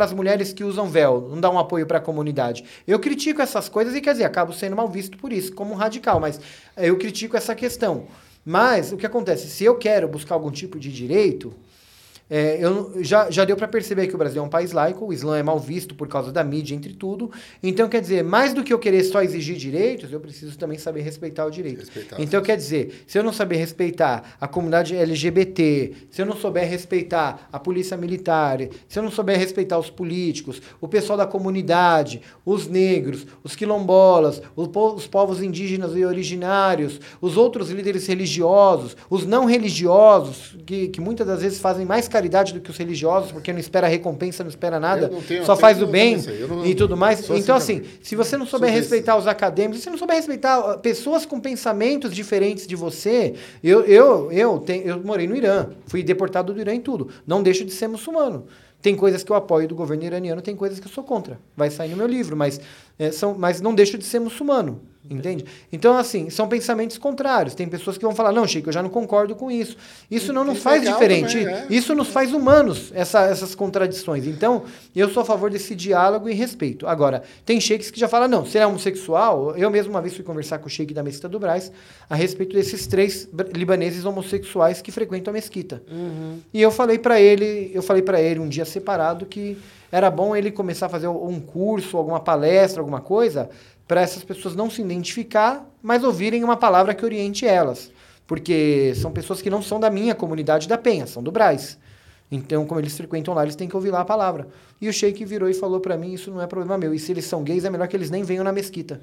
as 0.00 0.12
mulheres 0.12 0.52
que 0.52 0.62
usam 0.64 0.86
véu, 0.86 1.28
não 1.31 1.40
dão 1.40 1.55
um 1.55 1.58
apoio 1.58 1.86
para 1.86 1.98
a 1.98 2.00
comunidade? 2.00 2.62
Eu 2.86 2.98
critico 2.98 3.40
essas 3.40 3.68
coisas 3.68 3.94
e, 3.94 4.00
quer 4.00 4.12
dizer, 4.12 4.24
acabo 4.34 4.52
sendo 4.52 4.74
mal 4.74 4.88
visto 4.88 5.16
por 5.16 5.32
isso, 5.32 5.54
como 5.54 5.72
um 5.72 5.76
radical, 5.76 6.18
mas 6.18 6.40
eu 6.76 6.98
critico 6.98 7.36
essa 7.36 7.54
questão. 7.54 8.06
Mas 8.44 8.92
o 8.92 8.96
que 8.96 9.06
acontece? 9.06 9.46
Se 9.48 9.64
eu 9.64 9.76
quero 9.76 10.08
buscar 10.08 10.34
algum 10.34 10.50
tipo 10.50 10.78
de 10.78 10.92
direito, 10.92 11.54
é, 12.36 12.58
eu, 12.60 12.92
já, 13.00 13.30
já 13.30 13.44
deu 13.44 13.56
para 13.56 13.68
perceber 13.68 14.08
que 14.08 14.14
o 14.16 14.18
Brasil 14.18 14.42
é 14.42 14.44
um 14.44 14.48
país 14.48 14.72
laico, 14.72 15.04
o 15.06 15.12
Islã 15.12 15.38
é 15.38 15.42
mal 15.42 15.58
visto 15.60 15.94
por 15.94 16.08
causa 16.08 16.32
da 16.32 16.42
mídia, 16.42 16.74
entre 16.74 16.92
tudo. 16.92 17.30
Então, 17.62 17.88
quer 17.88 18.00
dizer, 18.00 18.24
mais 18.24 18.52
do 18.52 18.64
que 18.64 18.72
eu 18.72 18.78
querer 18.78 19.04
só 19.04 19.22
exigir 19.22 19.56
direitos, 19.56 20.12
eu 20.12 20.18
preciso 20.18 20.58
também 20.58 20.76
saber 20.76 21.02
respeitar 21.02 21.46
o 21.46 21.50
direito. 21.50 21.78
Respeitar, 21.80 22.20
então, 22.20 22.42
quer 22.42 22.56
dizer, 22.56 23.04
se 23.06 23.16
eu 23.16 23.22
não 23.22 23.32
saber 23.32 23.56
respeitar 23.56 24.36
a 24.40 24.48
comunidade 24.48 24.96
LGBT, 24.96 25.92
se 26.10 26.20
eu 26.22 26.26
não 26.26 26.34
souber 26.36 26.68
respeitar 26.68 27.48
a 27.52 27.58
polícia 27.60 27.96
militar, 27.96 28.58
se 28.88 28.98
eu 28.98 29.02
não 29.04 29.10
souber 29.12 29.38
respeitar 29.38 29.78
os 29.78 29.88
políticos, 29.90 30.60
o 30.80 30.88
pessoal 30.88 31.16
da 31.16 31.26
comunidade, 31.26 32.20
os 32.44 32.66
negros, 32.66 33.26
os 33.44 33.54
quilombolas, 33.54 34.42
os, 34.56 34.66
po- 34.68 34.94
os 34.94 35.06
povos 35.06 35.40
indígenas 35.40 35.96
e 35.96 36.04
originários, 36.04 37.00
os 37.20 37.36
outros 37.36 37.70
líderes 37.70 38.06
religiosos, 38.06 38.96
os 39.08 39.24
não 39.24 39.44
religiosos, 39.44 40.56
que, 40.66 40.88
que 40.88 41.00
muitas 41.00 41.26
das 41.26 41.42
vezes 41.42 41.58
fazem 41.60 41.84
mais 41.86 42.08
caridade 42.24 42.54
do 42.54 42.60
que 42.60 42.70
os 42.70 42.76
religiosos, 42.78 43.30
porque 43.32 43.52
não 43.52 43.60
espera 43.60 43.86
recompensa, 43.86 44.42
não 44.42 44.48
espera 44.48 44.80
nada, 44.80 45.08
não 45.08 45.20
tenho- 45.20 45.44
só 45.44 45.54
faz 45.56 45.80
o 45.82 45.86
bem 45.86 46.16
não- 46.48 46.64
e 46.66 46.74
tudo 46.74 46.96
mais. 46.96 47.20
assim 47.20 47.36
Então, 47.36 47.54
assim, 47.56 47.76
também. 47.80 47.90
se 48.02 48.16
você 48.16 48.36
não 48.36 48.46
souber 48.46 48.72
respeitar 48.72 49.16
os 49.16 49.26
acadêmicos, 49.26 49.78
se 49.78 49.84
você 49.84 49.90
não 49.90 49.98
souber 49.98 50.16
respeitar 50.16 50.58
uh, 50.76 50.78
pessoas 50.78 51.26
com 51.26 51.38
pensamentos 51.38 52.14
diferentes 52.14 52.66
de 52.66 52.74
você, 52.74 53.34
eu, 53.62 53.80
eu, 53.84 54.32
eu, 54.32 54.58
tenho, 54.58 54.84
eu 54.86 55.02
morei 55.04 55.26
no 55.28 55.36
Irã, 55.36 55.66
fui 55.86 56.02
deportado 56.02 56.54
do 56.54 56.60
Irã 56.60 56.72
em 56.74 56.80
tudo. 56.80 57.08
Não 57.26 57.42
deixo 57.42 57.64
de 57.64 57.72
ser 57.72 57.88
muçulmano. 57.88 58.46
Tem 58.80 58.94
coisas 58.94 59.22
que 59.24 59.30
eu 59.32 59.36
apoio 59.36 59.66
do 59.66 59.74
governo 59.74 60.04
iraniano, 60.04 60.42
tem 60.42 60.54
coisas 60.54 60.78
que 60.78 60.86
eu 60.86 60.90
sou 60.92 61.02
contra. 61.04 61.38
Vai 61.56 61.70
sair 61.70 61.90
no 61.90 61.96
meu 61.96 62.06
livro, 62.06 62.36
mas, 62.36 62.60
é, 62.98 63.10
são, 63.10 63.34
mas 63.36 63.60
não 63.60 63.74
deixo 63.74 63.96
de 63.96 64.04
ser 64.04 64.18
muçulmano. 64.18 64.80
Entende? 65.10 65.44
Então, 65.70 65.97
assim, 65.99 66.31
são 66.31 66.49
pensamentos 66.49 66.97
contrários. 66.97 67.55
Tem 67.55 67.68
pessoas 67.68 67.99
que 67.99 68.05
vão 68.05 68.15
falar, 68.15 68.33
não, 68.33 68.47
Chico, 68.47 68.70
eu 68.70 68.73
já 68.73 68.83
não 68.83 68.89
concordo 68.89 69.34
com 69.36 69.50
isso. 69.50 69.76
Isso 70.10 70.33
não 70.33 70.44
nos 70.44 70.55
Isso 70.55 70.62
faz 70.62 70.81
legal 70.83 70.94
diferente. 70.94 71.39
também, 71.39 71.55
é. 71.55 71.66
Isso 71.68 71.94
nos 71.94 72.08
faz 72.08 72.33
humanos, 72.33 72.91
essa- 72.94 73.26
essas 73.26 73.55
contradições. 73.55 74.26
Então, 74.26 74.65
eu 74.97 75.10
sou 75.10 75.23
a 75.23 75.26
favor 75.26 75.50
desse 75.50 75.74
diálogo 75.74 76.26
e 76.28 76.33
respeito. 76.33 76.86
Agora, 76.86 77.23
tem 77.44 77.60
sheiks 77.60 77.91
que 77.91 78.00
já 78.00 78.08
falam, 78.08 78.28
não, 78.28 78.47
se 78.47 78.57
ele 78.57 78.65
é 78.65 78.66
homossexual, 78.66 79.55
eu 79.57 79.70
mesmo 79.70 79.91
uma 79.91 80.00
vez 80.00 80.15
fui 80.15 80.24
conversar 80.24 80.58
com 80.58 80.66
o 80.68 80.70
sheik 80.70 80.94
da 80.94 81.02
Mesquita 81.02 81.28
do 81.28 81.39
Brás 81.39 81.70
a 82.08 82.15
respeito 82.15 82.55
desses 82.57 82.86
três 82.86 83.28
libaneses 83.55 84.07
homossexuais 84.07 84.81
que 84.81 84.91
frequentam 84.91 85.31
a 85.33 85.34
mesquita. 85.34 85.83
E 86.52 86.62
eu 86.62 86.70
falei 86.70 86.99
pra 86.99 87.20
ele, 87.20 87.70
eu 87.74 87.83
falei 87.83 88.00
para 88.02 88.23
ele 88.23 88.41
um 88.41 88.49
dia 88.49 88.65
separado 88.65 89.26
que 89.26 89.58
era 89.92 90.10
bom 90.10 90.34
ele 90.34 90.50
começar 90.50 90.86
a 90.86 90.89
fazer 90.89 91.07
um 91.07 91.39
curso, 91.39 91.97
alguma 91.97 92.18
palestra, 92.18 92.81
alguma 92.81 93.00
coisa, 93.00 93.49
para 93.86 94.00
essas 94.00 94.24
pessoas 94.24 94.54
não 94.54 94.70
se 94.70 94.80
identificar, 94.80 95.68
mas 95.82 96.02
ouvirem 96.02 96.42
uma 96.42 96.56
palavra 96.56 96.94
que 96.94 97.04
oriente 97.04 97.46
elas. 97.46 97.92
Porque 98.26 98.94
são 98.96 99.12
pessoas 99.12 99.42
que 99.42 99.50
não 99.50 99.60
são 99.60 99.78
da 99.78 99.90
minha 99.90 100.14
comunidade 100.14 100.66
da 100.66 100.78
Penha, 100.78 101.06
são 101.06 101.22
do 101.22 101.30
Braz. 101.30 101.78
Então, 102.30 102.64
como 102.66 102.80
eles 102.80 102.96
frequentam 102.96 103.34
lá, 103.34 103.42
eles 103.42 103.54
têm 103.54 103.68
que 103.68 103.76
ouvir 103.76 103.90
lá 103.90 104.00
a 104.00 104.04
palavra. 104.04 104.48
E 104.80 104.88
o 104.88 104.92
sheik 104.92 105.24
virou 105.24 105.48
e 105.48 105.54
falou 105.54 105.78
pra 105.78 105.96
mim, 105.96 106.14
isso 106.14 106.30
não 106.30 106.40
é 106.40 106.46
problema 106.46 106.78
meu. 106.78 106.94
E 106.94 106.98
se 106.98 107.12
eles 107.12 107.26
são 107.26 107.42
gays, 107.42 107.64
é 107.64 107.70
melhor 107.70 107.86
que 107.86 107.96
eles 107.96 108.10
nem 108.10 108.22
venham 108.22 108.42
na 108.42 108.52
mesquita. 108.52 109.00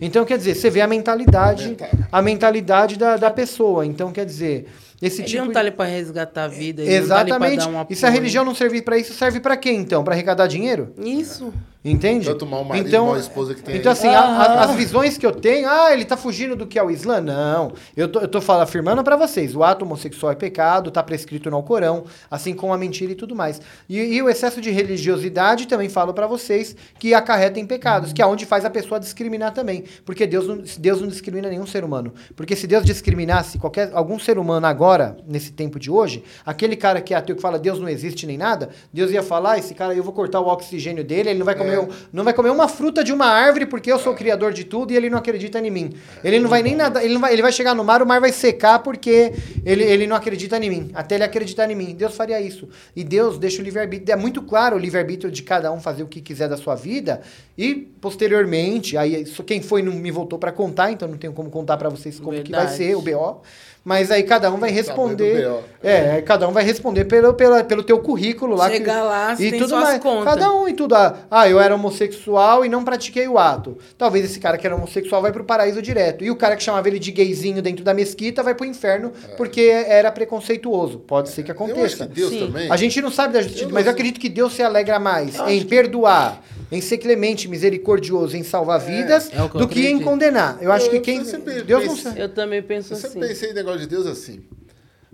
Então, 0.00 0.24
quer 0.24 0.36
dizer, 0.36 0.56
você 0.56 0.68
vê 0.68 0.80
a 0.80 0.88
mentalidade, 0.88 1.76
a 2.10 2.20
mentalidade 2.20 2.98
da, 2.98 3.16
da 3.16 3.30
pessoa. 3.30 3.86
Então, 3.86 4.10
quer 4.12 4.26
dizer, 4.26 4.66
esse 5.00 5.22
Ele 5.22 5.28
tipo 5.28 5.44
não 5.44 5.52
tá 5.52 5.60
ali 5.60 5.70
pra 5.70 5.84
resgatar 5.84 6.44
a 6.44 6.48
vida. 6.48 6.82
Ele 6.82 6.92
Exatamente. 6.92 7.64
Tá 7.64 7.86
e 7.88 7.94
se 7.94 8.04
a 8.04 8.10
religião 8.10 8.44
não 8.44 8.54
servir 8.54 8.82
pra 8.82 8.98
isso, 8.98 9.14
serve 9.14 9.38
pra 9.38 9.56
quê 9.56 9.70
então? 9.70 10.02
Pra 10.02 10.14
arrecadar 10.14 10.48
dinheiro? 10.48 10.92
Isso. 10.98 11.54
Entende? 11.84 12.24
Tanto 12.26 12.46
mal 12.46 12.64
marido, 12.64 12.88
então, 12.88 13.06
mal 13.08 13.18
esposa 13.18 13.54
que 13.54 13.62
tem 13.62 13.76
Então, 13.76 13.92
aí. 13.92 13.98
assim, 13.98 14.08
a- 14.08 14.20
a- 14.20 14.64
as 14.64 14.74
visões 14.74 15.18
que 15.18 15.26
eu 15.26 15.32
tenho, 15.32 15.68
ah, 15.68 15.92
ele 15.92 16.06
tá 16.06 16.16
fugindo 16.16 16.56
do 16.56 16.66
que 16.66 16.78
é 16.78 16.82
o 16.82 16.90
Islã. 16.90 17.20
Não. 17.20 17.72
Eu 17.94 18.08
tô, 18.08 18.20
eu 18.20 18.28
tô 18.28 18.40
falando, 18.40 18.62
afirmando 18.62 19.04
pra 19.04 19.16
vocês: 19.16 19.54
o 19.54 19.62
ato 19.62 19.84
homossexual 19.84 20.32
é 20.32 20.34
pecado, 20.34 20.90
tá 20.90 21.02
prescrito 21.02 21.50
no 21.50 21.56
Alcorão, 21.56 22.04
assim 22.30 22.54
como 22.54 22.72
a 22.72 22.78
mentira 22.78 23.12
e 23.12 23.14
tudo 23.14 23.34
mais. 23.36 23.60
E, 23.86 23.98
e 23.98 24.22
o 24.22 24.30
excesso 24.30 24.62
de 24.62 24.70
religiosidade 24.70 25.66
também 25.68 25.88
falo 25.90 26.14
pra 26.14 26.26
vocês 26.26 26.74
que 26.98 27.12
acarreta 27.12 27.60
em 27.60 27.66
pecados, 27.66 28.12
que 28.14 28.22
é 28.22 28.26
onde 28.26 28.46
faz 28.46 28.64
a 28.64 28.70
pessoa 28.70 28.98
discriminar 28.98 29.52
também. 29.52 29.84
Porque 30.06 30.26
Deus 30.26 30.46
não, 30.48 30.62
Deus 30.78 31.00
não 31.02 31.08
discrimina 31.08 31.48
nenhum 31.50 31.66
ser 31.66 31.84
humano. 31.84 32.14
Porque 32.34 32.56
se 32.56 32.66
Deus 32.66 32.84
discriminasse 32.84 33.58
qualquer, 33.58 33.90
algum 33.92 34.18
ser 34.18 34.38
humano 34.38 34.66
agora, 34.66 35.18
nesse 35.28 35.52
tempo 35.52 35.78
de 35.78 35.90
hoje, 35.90 36.24
aquele 36.46 36.76
cara 36.76 37.02
que 37.02 37.12
é 37.12 37.16
ateu 37.18 37.36
que 37.36 37.42
fala 37.42 37.58
Deus 37.58 37.78
não 37.78 37.88
existe 37.90 38.26
nem 38.26 38.38
nada, 38.38 38.70
Deus 38.92 39.10
ia 39.10 39.22
falar, 39.22 39.58
esse 39.58 39.74
cara, 39.74 39.94
eu 39.94 40.02
vou 40.02 40.12
cortar 40.14 40.40
o 40.40 40.46
oxigênio 40.48 41.04
dele, 41.04 41.28
ele 41.30 41.38
não 41.38 41.44
vai 41.46 41.54
comer, 41.54 41.73
um- 41.78 41.88
não 42.12 42.24
vai 42.24 42.32
comer 42.32 42.50
uma 42.50 42.68
fruta 42.68 43.02
de 43.04 43.12
uma 43.12 43.26
árvore 43.26 43.66
porque 43.66 43.90
eu 43.90 43.98
sou 43.98 44.12
o 44.12 44.16
criador 44.16 44.52
de 44.52 44.64
tudo 44.64 44.92
e 44.92 44.96
ele 44.96 45.08
não 45.10 45.18
acredita 45.18 45.58
em 45.58 45.70
mim. 45.70 45.92
Ele 46.22 46.38
não 46.40 46.48
vai 46.48 46.62
nem 46.62 46.74
nada, 46.74 47.02
ele, 47.04 47.18
vai, 47.18 47.32
ele 47.32 47.42
vai 47.42 47.52
chegar 47.52 47.74
no 47.74 47.84
mar, 47.84 48.02
o 48.02 48.06
mar 48.06 48.20
vai 48.20 48.32
secar 48.32 48.78
porque 48.80 49.32
ele, 49.64 49.82
ele 49.84 50.06
não 50.06 50.16
acredita 50.16 50.56
em 50.58 50.68
mim. 50.70 50.90
Até 50.94 51.14
ele 51.16 51.24
acreditar 51.24 51.70
em 51.70 51.74
mim. 51.74 51.94
Deus 51.94 52.14
faria 52.16 52.40
isso. 52.40 52.68
E 52.94 53.02
Deus 53.04 53.38
deixa 53.38 53.60
o 53.60 53.64
livre-arbítrio. 53.64 54.12
É 54.12 54.16
muito 54.16 54.42
claro 54.42 54.76
o 54.76 54.78
livre-arbítrio 54.78 55.30
de 55.30 55.42
cada 55.42 55.72
um 55.72 55.80
fazer 55.80 56.02
o 56.02 56.06
que 56.06 56.20
quiser 56.20 56.48
da 56.48 56.56
sua 56.56 56.74
vida. 56.74 57.20
E 57.56 57.74
posteriormente, 58.00 58.96
aí 58.96 59.24
quem 59.46 59.60
foi 59.62 59.82
não 59.82 59.92
me 59.92 60.10
voltou 60.10 60.38
para 60.38 60.52
contar, 60.52 60.90
então 60.92 61.06
não 61.08 61.16
tenho 61.18 61.32
como 61.32 61.50
contar 61.50 61.76
para 61.76 61.88
vocês 61.88 62.18
como 62.18 62.30
que 62.42 62.50
vai 62.50 62.60
Verdade. 62.66 62.76
ser 62.76 62.96
o 62.96 63.02
BO. 63.02 63.42
Mas 63.84 64.10
aí 64.10 64.22
cada 64.22 64.50
um 64.50 64.56
vai 64.56 64.70
responder. 64.70 65.42
do 65.42 65.50
BO. 65.58 65.62
É, 65.82 66.22
cada 66.22 66.48
um 66.48 66.52
vai 66.52 66.64
responder 66.64 67.04
pelo, 67.04 67.34
pela, 67.34 67.62
pelo 67.62 67.82
teu 67.82 67.98
currículo 67.98 68.56
lá. 68.56 68.70
Chegar 68.70 68.94
que, 69.02 69.06
lá, 69.06 69.36
você 69.36 69.46
e 69.46 69.50
tem 69.50 69.60
tudo 69.60 69.68
suas 69.68 69.82
mais. 69.82 70.02
contas. 70.02 70.24
Cada 70.24 70.52
um 70.54 70.66
e 70.66 70.72
tudo. 70.72 70.94
Ah, 70.94 71.16
ah, 71.30 71.48
eu 71.50 71.60
era 71.60 71.74
homossexual 71.74 72.64
e 72.64 72.68
não 72.70 72.82
pratiquei 72.82 73.28
o 73.28 73.38
ato. 73.38 73.76
Talvez 73.98 74.24
esse 74.24 74.40
cara 74.40 74.56
que 74.56 74.66
era 74.66 74.74
homossexual 74.74 75.20
vai 75.20 75.32
pro 75.32 75.44
paraíso 75.44 75.82
direto. 75.82 76.24
E 76.24 76.30
o 76.30 76.36
cara 76.36 76.56
que 76.56 76.62
chamava 76.62 76.88
ele 76.88 76.98
de 76.98 77.10
gayzinho 77.12 77.60
dentro 77.60 77.84
da 77.84 77.92
mesquita 77.92 78.42
vai 78.42 78.54
pro 78.54 78.64
inferno 78.64 79.12
porque 79.36 79.60
era 79.86 80.10
preconceituoso. 80.10 81.00
Pode 81.00 81.28
ser 81.28 81.42
que 81.42 81.50
Eu 81.50 81.54
acho 81.54 81.64
aconteça. 81.64 82.06
que 82.06 82.14
Deus 82.14 82.30
Sim. 82.30 82.46
também. 82.46 82.70
A 82.70 82.76
gente 82.78 83.02
não 83.02 83.10
sabe 83.10 83.34
da 83.34 83.42
justiça, 83.42 83.64
Eu 83.66 83.70
mas 83.70 83.84
eu 83.84 83.92
acredito 83.92 84.18
que 84.18 84.30
Deus 84.30 84.54
se 84.54 84.62
alegra 84.62 84.98
mais 84.98 85.38
em 85.46 85.62
perdoar, 85.62 86.42
em 86.72 86.80
ser 86.80 86.96
clemente, 86.96 87.46
misericordioso, 87.48 88.34
em 88.36 88.42
salvar 88.42 88.80
vidas, 88.80 89.28
É 89.30 89.36
que 89.48 89.56
eu 89.56 89.60
do 89.60 89.68
que 89.68 89.86
em 89.86 90.00
condennar. 90.00 90.56
Eu 90.62 90.72
acho 90.72 90.86
Eu- 90.86 90.90
que 90.90 90.96
eu 90.96 91.02
quem. 91.02 91.22
Deus 91.66 91.84
não 91.86 91.96
sabe. 91.96 92.20
Eu 92.20 92.28
também 92.30 92.62
penso 92.62 92.94
Eu 92.94 92.96
assim. 92.96 93.08
sempre 93.08 93.28
pensei 93.28 93.50
em 93.50 93.54
negócio 93.54 93.73
de 93.78 93.86
Deus 93.86 94.06
assim. 94.06 94.44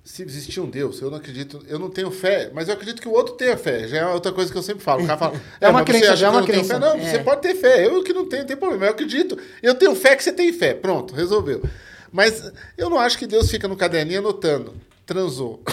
Se 0.02 0.22
existir 0.22 0.60
um 0.60 0.68
Deus, 0.68 1.00
eu 1.02 1.10
não 1.10 1.18
acredito, 1.18 1.62
eu 1.68 1.78
não 1.78 1.90
tenho 1.90 2.10
fé, 2.10 2.50
mas 2.54 2.68
eu 2.68 2.74
acredito 2.74 3.02
que 3.02 3.08
o 3.08 3.12
outro 3.12 3.34
tenha 3.34 3.54
fé. 3.56 3.86
Já 3.86 3.98
é 3.98 4.06
outra 4.06 4.32
coisa 4.32 4.50
que 4.50 4.56
eu 4.56 4.62
sempre 4.62 4.82
falo. 4.82 5.04
O 5.04 5.06
cara 5.06 5.18
fala, 5.18 5.40
É 5.60 5.68
uma 5.68 5.80
mas 5.80 5.86
você 5.86 5.92
crença, 5.98 6.16
já 6.16 6.26
é 6.26 6.30
uma 6.30 6.42
crença. 6.42 6.74
Fé? 6.74 6.78
Não, 6.80 6.94
É. 6.96 7.10
você 7.10 7.18
pode 7.18 7.42
ter 7.42 7.54
fé. 7.54 7.86
Eu 7.86 8.02
que 8.02 8.12
não 8.14 8.26
tenho, 8.26 8.42
não 8.42 8.48
tem 8.48 8.56
problema. 8.56 8.86
Eu 8.86 8.90
acredito. 8.92 9.38
Eu 9.62 9.74
tenho 9.74 9.94
fé 9.94 10.16
que 10.16 10.24
você 10.24 10.32
tem 10.32 10.52
fé. 10.52 10.72
Pronto, 10.74 11.14
resolveu. 11.14 11.62
Mas 12.10 12.50
eu 12.78 12.88
não 12.88 12.98
acho 12.98 13.18
que 13.18 13.26
Deus 13.26 13.50
fica 13.50 13.68
no 13.68 13.76
caderninho 13.76 14.20
anotando. 14.20 14.74
Transou. 15.04 15.62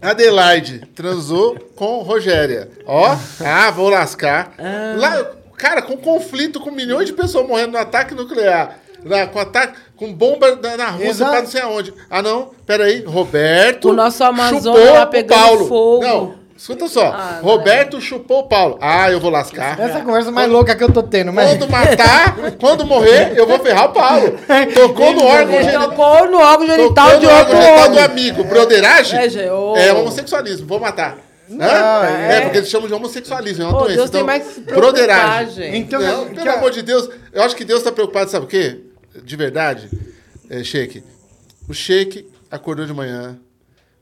Adelaide 0.00 0.80
transou 0.94 1.58
com 1.74 2.00
Rogéria. 2.02 2.68
Ó, 2.86 3.16
ah, 3.44 3.70
vou 3.70 3.88
lascar. 3.88 4.54
Lá, 4.98 5.30
cara, 5.56 5.82
com 5.82 5.96
conflito, 5.96 6.60
com 6.60 6.70
milhões 6.70 7.06
de 7.06 7.12
pessoas 7.12 7.46
morrendo 7.46 7.72
no 7.72 7.78
ataque 7.78 8.14
nuclear. 8.14 8.78
Lá, 9.04 9.26
com 9.26 9.38
ataque, 9.38 9.74
com 9.96 10.12
bomba 10.12 10.56
na, 10.62 10.76
na 10.76 10.90
Rússia 10.90 11.08
Exato. 11.10 11.30
pra 11.30 11.40
não 11.42 11.48
sei 11.48 11.60
aonde. 11.60 11.92
Ah, 12.10 12.22
não, 12.22 12.50
peraí. 12.66 13.04
Roberto. 13.04 13.90
O 13.90 13.92
nosso 13.92 14.22
Amazonas 14.24 14.64
lá 14.90 15.02
o 15.04 15.06
pegando 15.06 15.38
Paulo. 15.40 15.68
fogo. 15.68 16.02
Não, 16.04 16.34
escuta 16.56 16.88
só. 16.88 17.06
Ah, 17.06 17.40
Roberto 17.42 18.00
chupou 18.00 18.40
o 18.40 18.42
Paulo. 18.48 18.78
Ah, 18.80 19.10
eu 19.10 19.20
vou 19.20 19.30
lascar. 19.30 19.78
Essa 19.78 19.98
é 19.98 20.00
a 20.00 20.04
conversa 20.04 20.30
mais 20.30 20.50
louca 20.50 20.74
que 20.74 20.82
eu 20.82 20.90
tô 20.92 21.02
tendo, 21.02 21.32
mas. 21.32 21.50
Quando 21.50 21.70
matar, 21.70 22.36
quando 22.60 22.86
morrer, 22.86 23.32
eu 23.36 23.46
vou 23.46 23.58
ferrar 23.58 23.86
o 23.86 23.92
Paulo. 23.92 24.34
Tocou 24.74 25.12
no 25.12 25.24
órgão 25.26 25.62
genital. 25.62 25.88
tocou 25.90 26.30
no 26.30 26.38
órgão 26.38 26.66
genital 26.66 27.18
de 27.18 27.26
no 27.26 27.32
órgão 27.32 27.38
outro 27.56 27.62
genital 27.62 27.88
do 27.90 27.98
amigo. 28.00 28.44
Broderagem 28.44 29.18
É, 29.20 29.86
é 29.88 29.92
homossexualismo. 29.92 30.66
Vou 30.66 30.80
matar. 30.80 31.18
Hã? 31.60 32.06
é. 32.30 32.40
porque 32.40 32.56
eles 32.56 32.70
chamam 32.70 32.88
de 32.88 32.94
homossexualismo. 32.94 33.64
É 33.64 33.66
uma 33.66 33.76
Ô, 33.76 33.82
doença. 33.82 33.96
Deus 33.96 34.10
tem 34.10 34.20
então, 34.22 34.26
mais 34.26 34.42
que 34.44 34.54
se 34.54 34.60
preocupar, 34.62 34.92
broderagem. 34.92 35.76
Então, 35.76 36.00
Não, 36.00 36.24
que- 36.28 36.34
pelo 36.36 36.50
amor 36.50 36.70
de 36.70 36.80
Deus, 36.80 37.06
eu 37.34 37.42
acho 37.42 37.54
que 37.54 37.66
Deus 37.66 37.80
está 37.80 37.92
preocupado, 37.92 38.30
sabe 38.30 38.46
o 38.46 38.48
quê? 38.48 38.80
De 39.22 39.36
verdade, 39.36 39.90
é, 40.48 40.62
Sheik. 40.62 41.02
O 41.68 41.74
Sheik 41.74 42.28
acordou 42.50 42.86
de 42.86 42.92
manhã, 42.92 43.38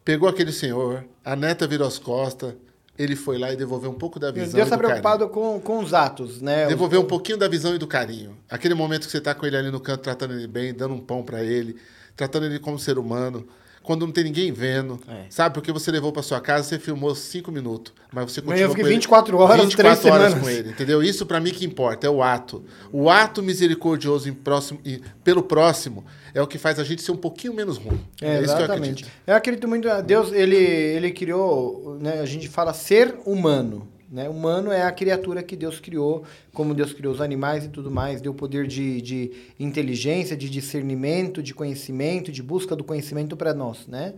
pegou 0.05 0.29
aquele 0.29 0.53
senhor, 0.53 1.05
a 1.25 1.37
neta 1.37 1.67
virou 1.67 1.87
as 1.87 1.99
costas, 1.99 2.55
ele 2.99 3.17
foi 3.17 3.39
lá 3.39 3.53
e 3.53 3.57
devolveu 3.57 3.91
um 3.91 3.95
pouco 3.95 4.19
da 4.19 4.31
visão. 4.31 4.53
Deus 4.53 4.67
está 4.67 4.77
carinho. 4.77 5.03
preocupado 5.03 5.29
com, 5.29 5.61
com 5.61 5.79
os 5.79 5.95
atos, 5.95 6.43
né? 6.43 6.67
Devolver 6.67 7.01
um 7.01 7.05
pouquinho 7.05 7.39
da 7.39 7.49
visão 7.49 7.75
e 7.75 7.79
do 7.79 7.87
carinho. 7.87 8.37
Aquele 8.51 8.75
momento 8.75 9.07
que 9.07 9.11
você 9.11 9.21
tá 9.21 9.35
com 9.35 9.47
ele 9.47 9.57
ali 9.57 9.71
no 9.71 9.81
canto, 9.81 10.03
tratando 10.03 10.35
ele 10.35 10.47
bem, 10.47 10.75
dando 10.75 10.95
um 10.95 11.01
pão 11.01 11.23
para 11.23 11.43
ele, 11.43 11.77
tratando 12.15 12.47
ele 12.47 12.59
como 12.59 12.79
ser 12.79 12.99
humano. 12.99 13.47
Quando 13.83 14.07
não 14.07 14.13
tem 14.13 14.25
ninguém 14.25 14.53
vendo, 14.53 15.01
É. 15.09 15.25
sabe? 15.29 15.55
Porque 15.55 15.73
você 15.73 15.91
levou 15.91 16.13
para 16.13 16.23
sua 16.23 16.41
casa, 16.41 16.69
você 16.69 16.79
filmou 16.79 17.15
cinco 17.15 17.51
minutos, 17.51 17.93
mas 18.13 18.31
você 18.31 18.41
continuou 18.41 18.61
eu 18.63 18.69
fiquei 18.71 18.85
com 18.85 18.89
ele 18.89 18.97
24 18.97 19.39
horas, 19.39 19.65
24 19.65 19.77
três 19.77 20.15
horas 20.15 20.33
semanas. 20.33 20.45
com 20.45 20.49
ele, 20.51 20.71
entendeu? 20.71 21.03
Isso 21.03 21.27
para 21.27 21.41
mim 21.41 21.51
que 21.51 21.65
importa, 21.65 22.07
é 22.07 22.11
o 22.11 22.23
ato. 22.23 22.65
O 22.93 23.11
ato 23.11 23.43
misericordioso 23.43 24.29
em 24.29 24.33
próximo, 24.33 24.81
e 24.85 25.01
pelo 25.25 25.43
próximo 25.43 26.05
é 26.35 26.41
o 26.41 26.47
que 26.47 26.59
faz 26.59 26.79
a 26.79 26.85
gente 26.85 27.03
ser 27.03 27.13
um 27.13 27.17
pouquinho 27.17 27.53
menos 27.55 27.77
ruim. 27.77 28.01
É, 28.21 28.41
isso 28.41 28.57
que 28.57 28.63
eu 28.63 28.67
acredito. 28.73 29.09
Eu 29.27 29.35
acredito 29.35 29.67
muito. 29.69 29.89
Deus, 30.03 30.33
ele, 30.33 30.57
ele 30.57 31.11
criou, 31.11 31.99
né, 32.01 32.21
a 32.21 32.27
gente 32.27 32.49
fala 32.49 32.73
ser 32.73 33.17
humano. 33.27 33.89
Né? 34.13 34.29
Humano 34.29 34.71
é 34.71 34.83
a 34.83 34.93
criatura 34.93 35.43
que 35.43 35.57
Deus 35.57 35.81
criou, 35.81 36.25
como 36.53 36.75
Deus 36.75 36.93
criou 36.93 37.15
os 37.15 37.21
animais 37.23 37.65
e 37.65 37.69
tudo 37.71 37.91
mais, 37.91 38.21
deu 38.21 38.35
poder 38.35 38.67
de, 38.67 39.01
de 39.01 39.33
inteligência, 39.59 40.37
de 40.37 40.51
discernimento, 40.51 41.43
de 41.43 41.55
conhecimento, 41.55 42.31
de 42.31 42.43
busca 42.43 42.77
do 42.77 42.85
conhecimento 42.85 43.35
para 43.39 43.55
nós, 43.55 43.87
né? 43.87 44.13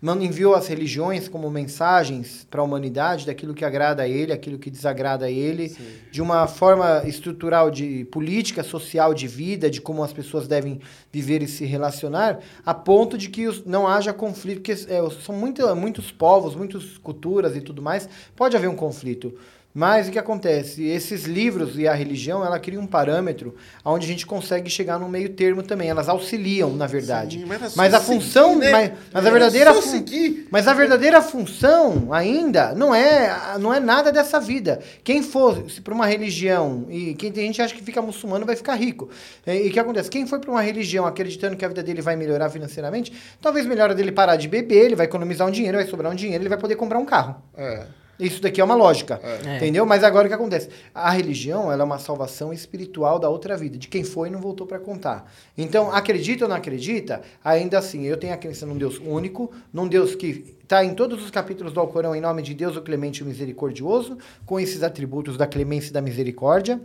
Mano, 0.00 0.22
enviou 0.22 0.54
as 0.54 0.66
religiões 0.66 1.28
como 1.28 1.50
mensagens 1.50 2.46
para 2.50 2.62
a 2.62 2.64
humanidade 2.64 3.26
daquilo 3.26 3.52
que 3.52 3.66
agrada 3.66 4.02
a 4.04 4.08
ele, 4.08 4.32
aquilo 4.32 4.58
que 4.58 4.70
desagrada 4.70 5.26
a 5.26 5.30
ele, 5.30 5.76
de 6.10 6.22
uma 6.22 6.46
forma 6.46 7.02
estrutural 7.04 7.70
de 7.70 8.06
política, 8.06 8.62
social, 8.62 9.12
de 9.12 9.28
vida, 9.28 9.68
de 9.68 9.78
como 9.78 10.02
as 10.02 10.10
pessoas 10.10 10.48
devem 10.48 10.80
viver 11.12 11.42
e 11.42 11.46
se 11.46 11.66
relacionar, 11.66 12.40
a 12.64 12.72
ponto 12.72 13.18
de 13.18 13.28
que 13.28 13.44
não 13.66 13.86
haja 13.86 14.10
conflito, 14.10 14.62
porque 14.62 14.72
é, 14.72 15.10
são 15.22 15.34
muito, 15.34 15.76
muitos 15.76 16.10
povos, 16.10 16.56
muitas 16.56 16.96
culturas 16.96 17.54
e 17.54 17.60
tudo 17.60 17.82
mais, 17.82 18.08
pode 18.34 18.56
haver 18.56 18.68
um 18.68 18.76
conflito. 18.76 19.34
Mas 19.72 20.08
o 20.08 20.10
que 20.10 20.18
acontece? 20.18 20.84
Esses 20.84 21.24
livros 21.26 21.78
e 21.78 21.86
a 21.86 21.94
religião, 21.94 22.44
ela 22.44 22.58
cria 22.58 22.80
um 22.80 22.86
parâmetro 22.88 23.54
onde 23.84 24.04
a 24.04 24.08
gente 24.08 24.26
consegue 24.26 24.68
chegar 24.68 24.98
num 24.98 25.08
meio 25.08 25.28
termo 25.28 25.62
também. 25.62 25.88
Elas 25.88 26.08
auxiliam, 26.08 26.70
na 26.74 26.88
verdade. 26.88 27.38
Sim, 27.38 27.44
mas 27.46 27.62
é 27.62 27.70
mas 27.76 27.94
a 27.94 28.00
seguir, 28.00 28.06
função, 28.20 28.58
né? 28.58 28.72
mas, 28.72 28.92
mas 29.12 29.24
a 29.24 29.28
É 29.28 29.30
verdadeira 29.30 29.74
fun- 29.74 30.04
mas 30.50 30.66
a 30.66 30.74
verdadeira 30.74 31.22
função 31.22 32.12
ainda 32.12 32.74
não 32.74 32.92
é, 32.92 33.56
não 33.60 33.72
é 33.72 33.78
nada 33.78 34.10
dessa 34.10 34.40
vida. 34.40 34.80
Quem 35.04 35.22
for 35.22 35.62
para 35.84 35.94
uma 35.94 36.06
religião 36.06 36.86
e 36.90 37.14
quem 37.14 37.30
tem 37.30 37.46
gente 37.46 37.56
que 37.56 37.62
acha 37.62 37.74
que 37.74 37.82
fica 37.82 38.02
muçulmano 38.02 38.44
vai 38.44 38.56
ficar 38.56 38.74
rico. 38.74 39.08
E 39.46 39.66
e 39.66 39.68
o 39.68 39.72
que 39.72 39.78
acontece? 39.78 40.10
Quem 40.10 40.26
for 40.26 40.40
para 40.40 40.50
uma 40.50 40.62
religião 40.62 41.06
acreditando 41.06 41.56
que 41.56 41.64
a 41.64 41.68
vida 41.68 41.82
dele 41.82 42.02
vai 42.02 42.16
melhorar 42.16 42.50
financeiramente, 42.50 43.12
talvez 43.40 43.66
melhora 43.66 43.94
dele 43.94 44.10
parar 44.10 44.34
de 44.34 44.48
beber, 44.48 44.86
ele 44.86 44.96
vai 44.96 45.06
economizar 45.06 45.46
um 45.46 45.50
dinheiro, 45.50 45.78
vai 45.78 45.86
sobrar 45.86 46.10
um 46.10 46.14
dinheiro, 46.16 46.42
ele 46.42 46.48
vai 46.48 46.58
poder 46.58 46.74
comprar 46.74 46.98
um 46.98 47.04
carro. 47.04 47.36
É. 47.56 47.84
Isso 48.20 48.40
daqui 48.42 48.60
é 48.60 48.64
uma 48.64 48.74
lógica, 48.74 49.20
É. 49.22 49.56
entendeu? 49.56 49.84
Mas 49.86 50.04
agora 50.04 50.26
o 50.26 50.28
que 50.28 50.34
acontece? 50.34 50.68
A 50.94 51.10
religião, 51.10 51.72
ela 51.72 51.82
é 51.82 51.84
uma 51.84 51.98
salvação 51.98 52.52
espiritual 52.52 53.18
da 53.18 53.28
outra 53.28 53.56
vida, 53.56 53.78
de 53.78 53.88
quem 53.88 54.04
foi 54.04 54.28
e 54.28 54.30
não 54.30 54.40
voltou 54.40 54.66
para 54.66 54.78
contar. 54.78 55.32
Então, 55.56 55.90
acredita 55.92 56.44
ou 56.44 56.48
não 56.48 56.56
acredita, 56.56 57.22
ainda 57.44 57.78
assim, 57.78 58.04
eu 58.04 58.16
tenho 58.16 58.34
a 58.34 58.36
crença 58.36 58.66
num 58.66 58.76
Deus 58.76 59.00
único, 59.04 59.50
num 59.72 59.88
Deus 59.88 60.14
que 60.14 60.54
está 60.62 60.84
em 60.84 60.94
todos 60.94 61.24
os 61.24 61.30
capítulos 61.30 61.72
do 61.72 61.80
Alcorão, 61.80 62.14
em 62.14 62.20
nome 62.20 62.42
de 62.42 62.54
Deus, 62.54 62.76
o 62.76 62.82
clemente 62.82 63.20
e 63.20 63.22
o 63.22 63.26
misericordioso, 63.26 64.16
com 64.46 64.60
esses 64.60 64.82
atributos 64.82 65.36
da 65.36 65.46
clemência 65.46 65.90
e 65.90 65.92
da 65.92 66.00
misericórdia. 66.00 66.80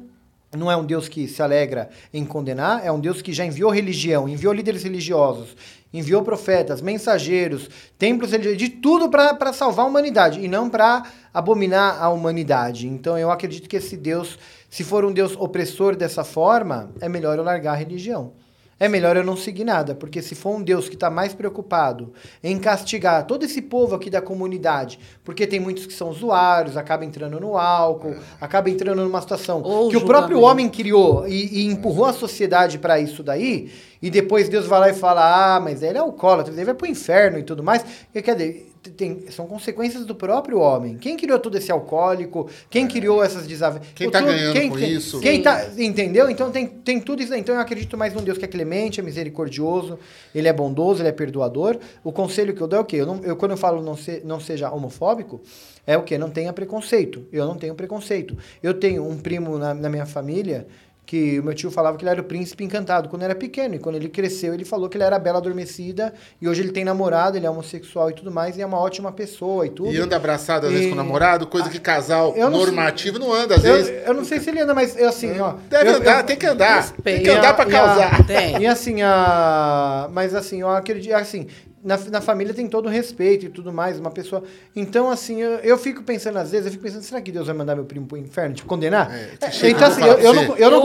Não 0.58 0.72
é 0.72 0.78
um 0.78 0.86
Deus 0.86 1.10
que 1.10 1.28
se 1.28 1.42
alegra 1.42 1.90
em 2.14 2.24
condenar, 2.24 2.86
é 2.86 2.90
um 2.92 3.00
Deus 3.00 3.22
que 3.22 3.34
já 3.34 3.46
enviou 3.46 3.70
religião, 3.70 4.30
enviou 4.30 4.54
líderes 4.54 4.84
religiosos, 4.84 5.56
enviou 5.98 6.22
profetas, 6.24 6.82
mensageiros, 6.82 7.70
templos 7.98 8.32
de 8.32 8.70
tudo 8.70 9.10
para 9.10 9.54
salvar 9.54 9.86
a 9.86 9.90
humanidade 9.90 10.40
e 10.40 10.48
não 10.48 10.70
para 10.70 11.04
abominar 11.34 12.02
a 12.02 12.10
humanidade. 12.10 12.88
Então 12.88 13.18
eu 13.18 13.32
acredito 13.32 13.70
que 13.70 13.78
esse 13.78 13.98
Deus, 13.98 14.38
se 14.70 14.84
for 14.84 15.06
um 15.06 15.12
Deus 15.12 15.36
opressor 15.36 15.96
dessa 15.96 16.24
forma, 16.24 16.92
é 17.02 17.10
melhor 17.10 17.38
eu 17.38 17.44
largar 17.44 17.74
a 17.74 17.76
religião. 17.76 18.34
É 18.78 18.90
melhor 18.90 19.16
eu 19.16 19.24
não 19.24 19.38
seguir 19.38 19.64
nada, 19.64 19.96
porque 19.96 20.22
se 20.22 20.36
for 20.36 20.54
um 20.54 20.62
Deus 20.62 20.90
que 20.90 20.96
está 20.96 21.10
mais 21.10 21.34
preocupado 21.34 22.12
em 22.44 22.60
castigar 22.60 23.26
todo 23.26 23.46
esse 23.46 23.62
povo 23.62 23.96
aqui 23.96 24.10
da 24.10 24.22
comunidade, 24.22 25.00
porque 25.24 25.48
tem 25.48 25.62
muitos 25.62 25.86
que 25.86 25.94
são 25.94 26.10
usuários, 26.10 26.76
acaba 26.76 27.06
entrando 27.06 27.40
no 27.40 27.58
álcool, 27.58 28.18
acaba 28.40 28.70
entrando 28.70 29.02
numa 29.02 29.22
situação 29.22 29.62
Ou 29.64 29.90
que 29.90 29.96
o 29.96 30.06
próprio 30.06 30.42
homem 30.42 30.68
criou 30.68 31.26
e, 31.26 31.62
e 31.62 31.66
empurrou 31.68 32.06
a 32.06 32.12
sociedade 32.12 32.78
para 32.78 33.00
isso 33.00 33.24
daí, 33.24 33.72
e 34.02 34.10
depois 34.10 34.50
Deus 34.50 34.68
vai 34.68 34.80
lá 34.82 34.90
e 34.90 34.94
fala: 34.94 35.56
ah, 35.56 35.60
mas 35.60 35.82
ele 35.82 35.98
é 35.98 36.02
alcoólatra, 36.02 36.54
ele 36.54 36.66
vai 36.66 36.74
pro 36.74 36.86
inferno 36.86 37.40
e 37.40 37.44
tudo 37.44 37.64
mais. 37.64 37.86
E, 38.14 38.22
quer 38.22 38.36
dizer, 38.36 38.75
tem, 38.90 39.30
são 39.32 39.46
consequências 39.48 40.06
do 40.06 40.16
próprio 40.16 40.60
homem. 40.60 40.98
Quem 40.98 41.18
criou 41.18 41.40
todo 41.40 41.58
esse 41.58 41.72
alcoólico? 41.72 42.50
Quem 42.70 42.88
criou 42.88 43.24
essas 43.24 43.46
desavenças? 43.48 43.88
Quem 43.94 44.10
tá 44.10 44.22
ganhando 44.22 44.70
com 44.70 44.78
quem, 44.78 44.92
isso? 44.92 45.20
Quem 45.20 45.42
tá, 45.42 45.70
entendeu? 45.78 46.30
Então 46.30 46.52
tem, 46.52 46.68
tem 46.68 47.00
tudo 47.00 47.22
isso. 47.22 47.34
Então 47.34 47.56
eu 47.56 47.62
acredito 47.62 47.98
mais 47.98 48.14
num 48.14 48.24
Deus 48.24 48.38
que 48.38 48.46
é 48.46 48.48
clemente, 48.48 49.00
é 49.00 49.04
misericordioso, 49.04 50.00
ele 50.34 50.48
é 50.48 50.54
bondoso, 50.54 51.02
ele 51.02 51.10
é 51.10 51.12
perdoador. 51.12 51.78
O 52.04 52.12
conselho 52.12 52.54
que 52.54 52.62
eu 52.62 52.68
dou 52.68 52.80
é 52.80 52.82
o 52.82 52.86
quê? 52.86 52.98
Eu, 52.98 53.06
não, 53.06 53.22
eu 53.24 53.36
quando 53.36 53.52
eu 53.52 53.58
falo 53.58 53.82
não, 53.82 53.96
se, 53.96 54.22
não 54.24 54.40
seja 54.40 54.72
homofóbico, 54.72 55.42
é 55.86 55.98
o 55.98 56.04
quê? 56.04 56.18
Não 56.18 56.30
tenha 56.30 56.52
preconceito. 56.52 57.26
Eu 57.32 57.46
não 57.46 57.56
tenho 57.56 57.76
preconceito. 57.76 58.38
Eu 58.62 58.74
tenho 58.74 59.08
um 59.08 59.18
primo 59.18 59.58
na, 59.58 59.74
na 59.74 59.90
minha 59.90 60.06
família 60.06 60.68
que 61.06 61.40
o 61.40 61.44
meu 61.44 61.54
tio 61.54 61.70
falava 61.70 61.98
que 61.98 62.04
ele 62.04 62.10
era 62.10 62.20
o 62.20 62.24
príncipe 62.24 62.64
encantado 62.64 63.08
quando 63.10 63.22
era 63.24 63.36
pequeno. 63.36 63.76
E 63.76 63.80
quando 63.80 63.96
ele 63.96 64.10
cresceu, 64.10 64.54
ele 64.54 64.66
falou 64.66 64.90
que 64.90 64.98
ele 64.98 65.04
era 65.04 65.16
a 65.16 65.20
bela 65.20 65.38
adormecida. 65.38 66.14
E 66.42 66.48
hoje 66.48 66.62
ele 66.62 66.72
tem 66.72 66.84
namorado, 66.84 67.38
ele 67.38 67.46
é 67.46 67.50
homossexual 67.50 68.10
e 68.10 68.14
tudo 68.14 68.32
mais, 68.32 68.58
e 68.58 68.62
é 68.62 68.66
uma 68.66 68.80
ótima 68.80 69.12
pessoa 69.12 69.66
e 69.66 69.70
tudo. 69.70 69.92
E 69.92 70.00
anda 70.00 70.16
abraçado 70.16 70.66
às 70.66 70.72
vezes 70.72 70.88
E- 70.88 70.90
com 70.90 70.96
o 70.96 70.98
namorado, 70.98 71.46
coisa 71.48 71.70
que 71.70 71.80
casal 71.80 72.34
Eu 72.36 72.50
não 72.50 72.58
sei- 72.58 72.66
normativo 72.66 73.20
não 73.20 73.32
anda 73.32 73.56
às 73.56 73.64
Eu, 73.64 73.74
vezes. 73.76 73.94
eu 74.08 74.14
não 74.14 74.26
sei 74.26 74.40
se 74.40 74.50
ele 74.50 74.60
anda, 74.62 74.74
mas 74.74 74.98
eu, 74.98 75.08
assim, 75.10 75.40
ó. 75.40 75.54
Deve 75.70 75.90
eu- 75.92 75.96
andar, 75.98 76.20
eu- 76.22 76.26
tem 76.26 76.36
que 76.38 76.46
andar. 76.48 76.92
Tem 77.04 77.22
que 77.24 77.30
andar 77.30 77.54
pra 77.54 77.66
e 77.66 77.68
a- 77.68 77.72
causar. 77.72 78.26
Tem. 78.26 78.62
E 78.62 78.66
assim, 78.68 79.02
a... 79.04 80.10
mas 80.12 80.34
assim, 80.34 80.62
eu 80.62 80.70
acredito, 80.70 81.14
assim, 81.14 81.48
na, 81.86 81.98
na 81.98 82.20
família 82.22 82.54
tem 82.54 82.68
todo 82.68 82.88
o 82.88 82.90
respeito 82.90 83.46
e 83.46 83.50
tudo 83.50 83.72
mais, 83.72 84.00
uma 84.00 84.12
pessoa... 84.12 84.44
Então, 84.76 85.10
assim, 85.10 85.42
eu, 85.42 85.60
eu 85.60 85.78
fico 85.78 86.04
pensando, 86.04 86.38
às 86.38 86.52
vezes, 86.52 86.66
eu 86.66 86.72
fico 86.72 86.84
pensando, 86.84 87.04
será 87.04 87.22
que 87.22 87.32
Deus 87.32 87.48
vai 87.48 87.56
mandar 87.56 87.76
meu 87.76 87.86
primo 87.86 88.08
pro 88.08 88.18
inferno, 88.18 88.56
tipo, 88.56 88.68
condenar? 88.68 89.14
É, 89.14 89.30
É, 89.40 89.52
chega, 89.52 89.78
então, 89.78 89.88
assim, 89.88 90.02
eu, 90.02 90.20
eu 90.20 90.34
não, 90.34 90.58
eu 90.58 90.70
não, 90.72 90.82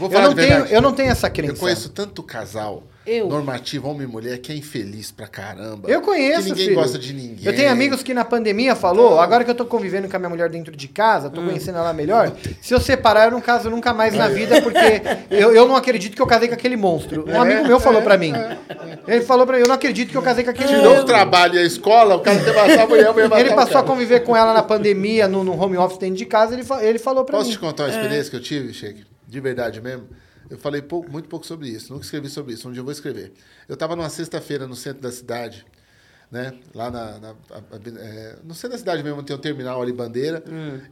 Eu 0.00 0.20
não 0.20 0.34
tenho, 0.34 0.58
não 0.58 0.66
eu 0.66 0.82
não 0.82 0.92
tenho 0.92 1.10
essa 1.10 1.30
crença. 1.30 1.52
Eu 1.54 1.56
conheço 1.56 1.88
tanto 1.90 2.22
casal 2.22 2.82
Eu. 3.10 3.28
normativo, 3.28 3.88
homem 3.88 4.06
e 4.06 4.10
mulher, 4.10 4.38
que 4.38 4.52
é 4.52 4.54
infeliz 4.54 5.10
pra 5.10 5.26
caramba. 5.26 5.88
Eu 5.90 6.00
conheço, 6.00 6.42
Que 6.44 6.48
ninguém 6.50 6.64
filho. 6.66 6.76
gosta 6.76 6.98
de 6.98 7.12
ninguém. 7.12 7.44
Eu 7.46 7.54
tenho 7.54 7.70
amigos 7.70 8.02
que 8.02 8.14
na 8.14 8.24
pandemia 8.24 8.74
falou, 8.76 9.18
agora 9.18 9.44
que 9.44 9.50
eu 9.50 9.54
tô 9.54 9.64
convivendo 9.64 10.08
com 10.08 10.14
a 10.16 10.18
minha 10.18 10.28
mulher 10.30 10.48
dentro 10.48 10.76
de 10.76 10.86
casa, 10.88 11.28
Hum. 11.28 11.30
tô 11.30 11.42
conhecendo 11.42 11.78
ela 11.78 11.92
melhor, 11.92 12.32
se 12.60 12.72
eu 12.74 12.80
separar, 12.80 13.24
eu 13.26 13.30
não 13.32 13.40
caso 13.40 13.68
nunca 13.70 13.92
mais 13.92 14.14
na 14.14 14.28
vida, 14.28 14.60
porque 14.62 15.02
eu, 15.30 15.52
eu 15.54 15.66
não 15.66 15.74
acredito 15.74 16.14
que 16.14 16.22
eu 16.22 16.26
casei 16.26 16.48
com 16.48 16.54
aquele 16.54 16.76
monstro. 16.76 17.24
Um 17.28 17.40
amigo 17.40 17.66
meu 17.66 17.80
falou 17.80 18.02
pra 18.02 18.16
mim. 18.16 18.32
Ele 19.08 19.22
falou 19.22 19.46
pra 19.46 19.56
mim, 19.56 19.62
eu 19.62 19.68
não 19.68 19.74
acredito 19.74 20.10
que 20.10 20.16
eu 20.16 20.22
casei 20.22 20.44
com 20.44 20.50
aquele 20.50 20.68
Tirou 20.68 20.82
o 20.84 20.88
monstro. 20.90 21.06
trabalho 21.06 21.54
e 21.54 21.58
a 21.58 21.64
escola, 21.64 22.14
o 22.16 22.20
cara 22.20 22.38
quer 22.38 22.54
matar 22.54 22.82
a 22.84 22.86
mulher, 22.86 23.06
a 23.08 23.12
mulher 23.12 23.28
matar 23.28 23.40
Ele 23.40 23.50
o 23.50 23.54
passou 23.56 23.70
a 23.78 23.82
cara. 23.82 23.86
conviver 23.86 24.20
com 24.20 24.36
ela 24.36 24.54
na 24.54 24.62
pandemia, 24.62 25.26
no, 25.26 25.42
no 25.42 25.60
home 25.60 25.76
office 25.76 25.98
dentro 25.98 26.16
de 26.16 26.26
casa, 26.26 26.54
ele, 26.54 26.62
fa- 26.62 26.82
ele 26.84 26.98
falou 26.98 27.24
pra 27.24 27.36
Posso 27.38 27.48
mim. 27.48 27.54
te 27.56 27.58
contar 27.60 27.84
uma 27.84 27.90
experiência 27.90 28.30
que 28.30 28.36
eu 28.36 28.40
tive, 28.42 28.72
Sheik? 28.72 29.04
De 29.26 29.40
verdade 29.40 29.80
mesmo? 29.80 30.04
Eu 30.50 30.58
falei 30.58 30.82
muito 31.08 31.28
pouco 31.28 31.46
sobre 31.46 31.68
isso, 31.68 31.92
nunca 31.92 32.04
escrevi 32.04 32.28
sobre 32.28 32.52
isso, 32.54 32.68
um 32.68 32.72
dia 32.72 32.80
eu 32.80 32.84
vou 32.84 32.92
escrever. 32.92 33.32
Eu 33.68 33.74
estava 33.74 33.94
numa 33.94 34.10
sexta-feira 34.10 34.66
no 34.66 34.74
centro 34.74 35.00
da 35.00 35.12
cidade, 35.12 35.64
né? 36.30 36.58
Lá 36.74 36.90
na, 36.90 37.18
na- 37.18 37.30
a- 37.50 37.58
a- 37.58 38.00
é, 38.00 38.36
no 38.42 38.52
centro 38.54 38.70
da 38.70 38.78
cidade 38.78 39.02
mesmo 39.02 39.22
tem 39.22 39.34
um 39.36 39.38
terminal 39.38 39.80
ali, 39.80 39.92
Bandeira, 39.92 40.42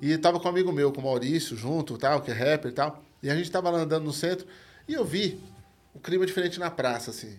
e 0.00 0.12
estava 0.12 0.38
com 0.38 0.46
um 0.46 0.50
amigo 0.50 0.72
meu, 0.72 0.92
com 0.92 1.00
o 1.00 1.04
Maurício, 1.04 1.56
junto, 1.56 1.98
tal, 1.98 2.22
que 2.22 2.30
é 2.30 2.34
rapper 2.34 2.70
e 2.70 2.74
tal, 2.74 3.02
e 3.22 3.28
a 3.28 3.34
gente 3.34 3.46
estava 3.46 3.68
lá 3.70 3.80
andando 3.80 4.04
no 4.04 4.12
centro, 4.12 4.46
e 4.86 4.94
eu 4.94 5.04
vi 5.04 5.40
um 5.94 5.98
clima 5.98 6.24
diferente 6.24 6.60
na 6.60 6.70
praça, 6.70 7.10
assim. 7.10 7.36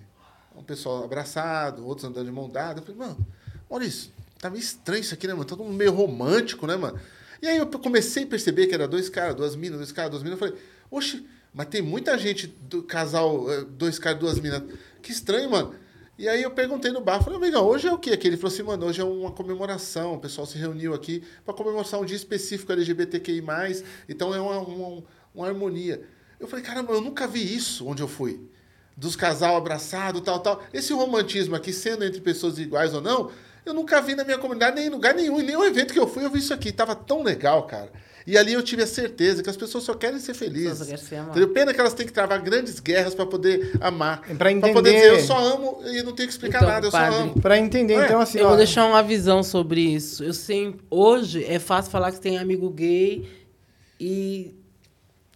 Um 0.56 0.64
pessoal 0.64 1.06
abraçado, 1.06 1.86
outros 1.88 2.06
andando 2.06 2.26
de 2.26 2.32
mão 2.34 2.50
dada. 2.50 2.82
Eu 2.82 2.84
falei, 2.84 3.00
mano, 3.00 3.26
Maurício, 3.70 4.12
tá 4.40 4.50
meio 4.50 4.60
estranho 4.62 5.00
isso 5.00 5.14
aqui, 5.14 5.26
né, 5.26 5.34
mano? 5.34 5.46
Todo 5.46 5.64
mundo 5.64 5.74
meio 5.76 5.94
romântico, 5.94 6.68
né, 6.68 6.76
mano? 6.76 7.00
E 7.42 7.48
aí 7.48 7.58
eu 7.58 7.66
comecei 7.68 8.24
a 8.24 8.28
perceber 8.28 8.68
que 8.68 8.74
era 8.74 8.86
dois 8.86 9.08
caras, 9.08 9.36
duas 9.36 9.56
minas, 9.56 9.78
dois 9.78 9.94
caras, 9.94 10.12
duas 10.12 10.22
minas. 10.24 10.38
Eu 10.42 10.46
falei, 10.48 10.62
oxe, 10.92 11.26
mas 11.54 11.68
tem 11.68 11.82
muita 11.82 12.18
gente 12.18 12.48
do 12.48 12.84
casal, 12.84 13.52
eh, 13.52 13.66
dois 13.70 13.98
caras, 13.98 14.20
duas 14.20 14.40
minas. 14.40 14.64
Que 15.02 15.12
estranho, 15.12 15.50
mano. 15.50 15.74
E 16.18 16.28
aí 16.28 16.44
eu 16.44 16.52
perguntei 16.52 16.92
no 16.92 17.00
bar, 17.00 17.24
falei, 17.24 17.38
amigão, 17.38 17.66
hoje 17.66 17.88
é 17.88 17.94
o 17.94 17.98
quê? 17.98 18.20
Ele 18.22 18.36
falou 18.36 18.54
assim, 18.54 18.64
mano, 18.64 18.86
hoje 18.86 19.00
é 19.00 19.06
uma 19.06 19.32
comemoração, 19.32 20.16
o 20.16 20.20
pessoal 20.20 20.46
se 20.46 20.58
reuniu 20.58 20.94
aqui 20.94 21.24
para 21.46 21.54
comemorar 21.54 21.96
um 21.96 22.04
dia 22.04 22.18
específico 22.18 22.74
LGBTQI+, 22.74 23.42
então 24.10 24.36
é 24.36 24.42
uma, 24.42 24.60
uma, 24.60 25.04
uma 25.34 25.48
harmonia. 25.48 26.04
Eu 26.38 26.46
falei, 26.46 26.64
caramba, 26.64 26.92
eu 26.92 27.00
nunca 27.00 27.26
vi 27.26 27.56
isso 27.56 27.88
onde 27.88 28.02
eu 28.02 28.08
fui. 28.08 28.50
Dos 28.98 29.16
casal 29.16 29.56
abraçado, 29.56 30.20
tal, 30.20 30.42
tal. 30.42 30.62
Esse 30.74 30.92
romantismo 30.92 31.56
aqui, 31.56 31.72
sendo 31.72 32.04
entre 32.04 32.20
pessoas 32.20 32.60
iguais 32.60 32.94
ou 32.94 33.00
não, 33.00 33.32
eu 33.66 33.74
nunca 33.74 34.02
vi 34.02 34.14
na 34.14 34.26
minha 34.26 34.38
comunidade, 34.38 34.76
nem 34.76 34.88
em 34.88 34.90
lugar 34.90 35.14
nenhum, 35.14 35.40
em 35.40 35.44
nenhum 35.44 35.64
evento 35.64 35.94
que 35.94 36.00
eu 36.00 36.08
fui, 36.08 36.26
eu 36.26 36.30
vi 36.30 36.40
isso 36.40 36.54
aqui. 36.54 36.70
Tava 36.72 36.96
tão 36.96 37.24
legal, 37.24 37.64
cara. 37.64 37.92
E 38.26 38.38
ali 38.38 38.54
eu 38.54 38.62
tive 38.62 38.84
a 38.84 38.88
certeza 38.88 39.42
que 39.42 39.50
as 39.50 39.58
pessoas 39.58 39.84
só 39.84 39.94
querem 39.94 40.20
ser 40.20 40.34
felizes. 40.34 40.78
Só 40.78 40.86
querem? 40.86 41.48
Pena 41.54 41.74
que 41.74 41.80
elas 41.80 41.94
têm 41.94 42.06
que 42.06 42.14
travar 42.14 42.42
grandes 42.42 42.80
guerras 42.80 43.16
para 43.16 43.26
poder 43.26 43.72
amar. 43.82 44.22
Pra 44.38 44.52
entender. 44.52 44.74
poder 44.74 44.94
dizer, 44.94 45.14
eu 45.14 45.20
só 45.20 45.38
amo 45.38 45.82
e 45.86 46.04
não 46.04 46.14
tenho 46.14 46.28
que 46.28 46.34
explicar 46.34 46.60
Então, 46.60 46.70
nada, 46.70 46.88
eu 46.88 46.92
padre, 46.92 47.16
só 47.16 47.22
amo. 47.24 47.42
Pra 47.42 47.58
entender, 47.58 47.98
Ué, 47.98 48.06
então, 48.06 48.20
assim, 48.20 48.40
eu 48.40 48.46
ó, 48.46 48.50
vou 48.50 48.58
deixar 48.58 48.86
uma 48.86 49.02
visão 49.02 49.42
sobre 49.44 49.82
isso. 49.82 50.24
Eu 50.24 50.34
sempre, 50.34 50.82
hoje 50.90 51.44
é 51.44 51.60
fácil 51.60 51.92
falar 51.92 52.12
que 52.12 52.20
tem 52.20 52.38
amigo 52.38 52.70
gay 52.70 53.28
e, 54.00 54.54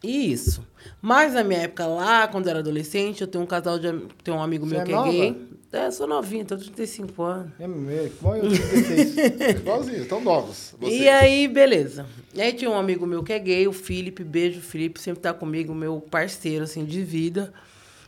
e 0.04 0.32
isso. 0.32 0.66
Mas 1.02 1.34
na 1.34 1.44
minha 1.44 1.62
época 1.62 1.86
lá, 1.86 2.28
quando 2.28 2.46
eu 2.46 2.52
era 2.52 2.60
adolescente, 2.60 3.22
eu 3.22 3.28
tenho 3.28 3.44
um 3.44 3.48
casal 3.48 3.80
de 3.80 3.92
tenho 4.24 4.38
um 4.38 4.42
amigo 4.42 4.66
Você 4.66 4.74
meu 4.74 4.82
é 4.82 4.86
que 4.86 4.92
nova? 4.92 5.10
é 5.10 5.12
gay. 5.12 5.53
É, 5.74 5.90
sou 5.90 6.06
novinha, 6.06 6.46
tenho 6.46 6.60
35 6.60 7.24
anos. 7.24 7.52
É 7.60 7.68
meu, 7.68 8.06
igual 8.06 8.38
eu 8.38 8.48
16. 8.48 9.16
Igualzinho, 9.58 10.08
tão 10.08 10.22
novos. 10.22 10.76
vocês. 10.80 11.02
E 11.02 11.10
aí, 11.10 11.48
beleza. 11.48 12.06
E 12.32 12.40
aí 12.40 12.54
tinha 12.54 12.70
um 12.70 12.78
amigo 12.78 13.08
meu 13.08 13.24
que 13.24 13.34
é 13.34 13.40
gay, 13.40 13.68
o 13.68 13.74
Felipe, 13.74 14.24
beijo, 14.24 14.62
Felipe, 14.62 15.02
sempre 15.02 15.22
tá 15.22 15.34
comigo, 15.34 15.74
meu 15.74 16.00
parceiro, 16.00 16.66
assim, 16.66 16.86
de 16.86 17.02
vida. 17.02 17.52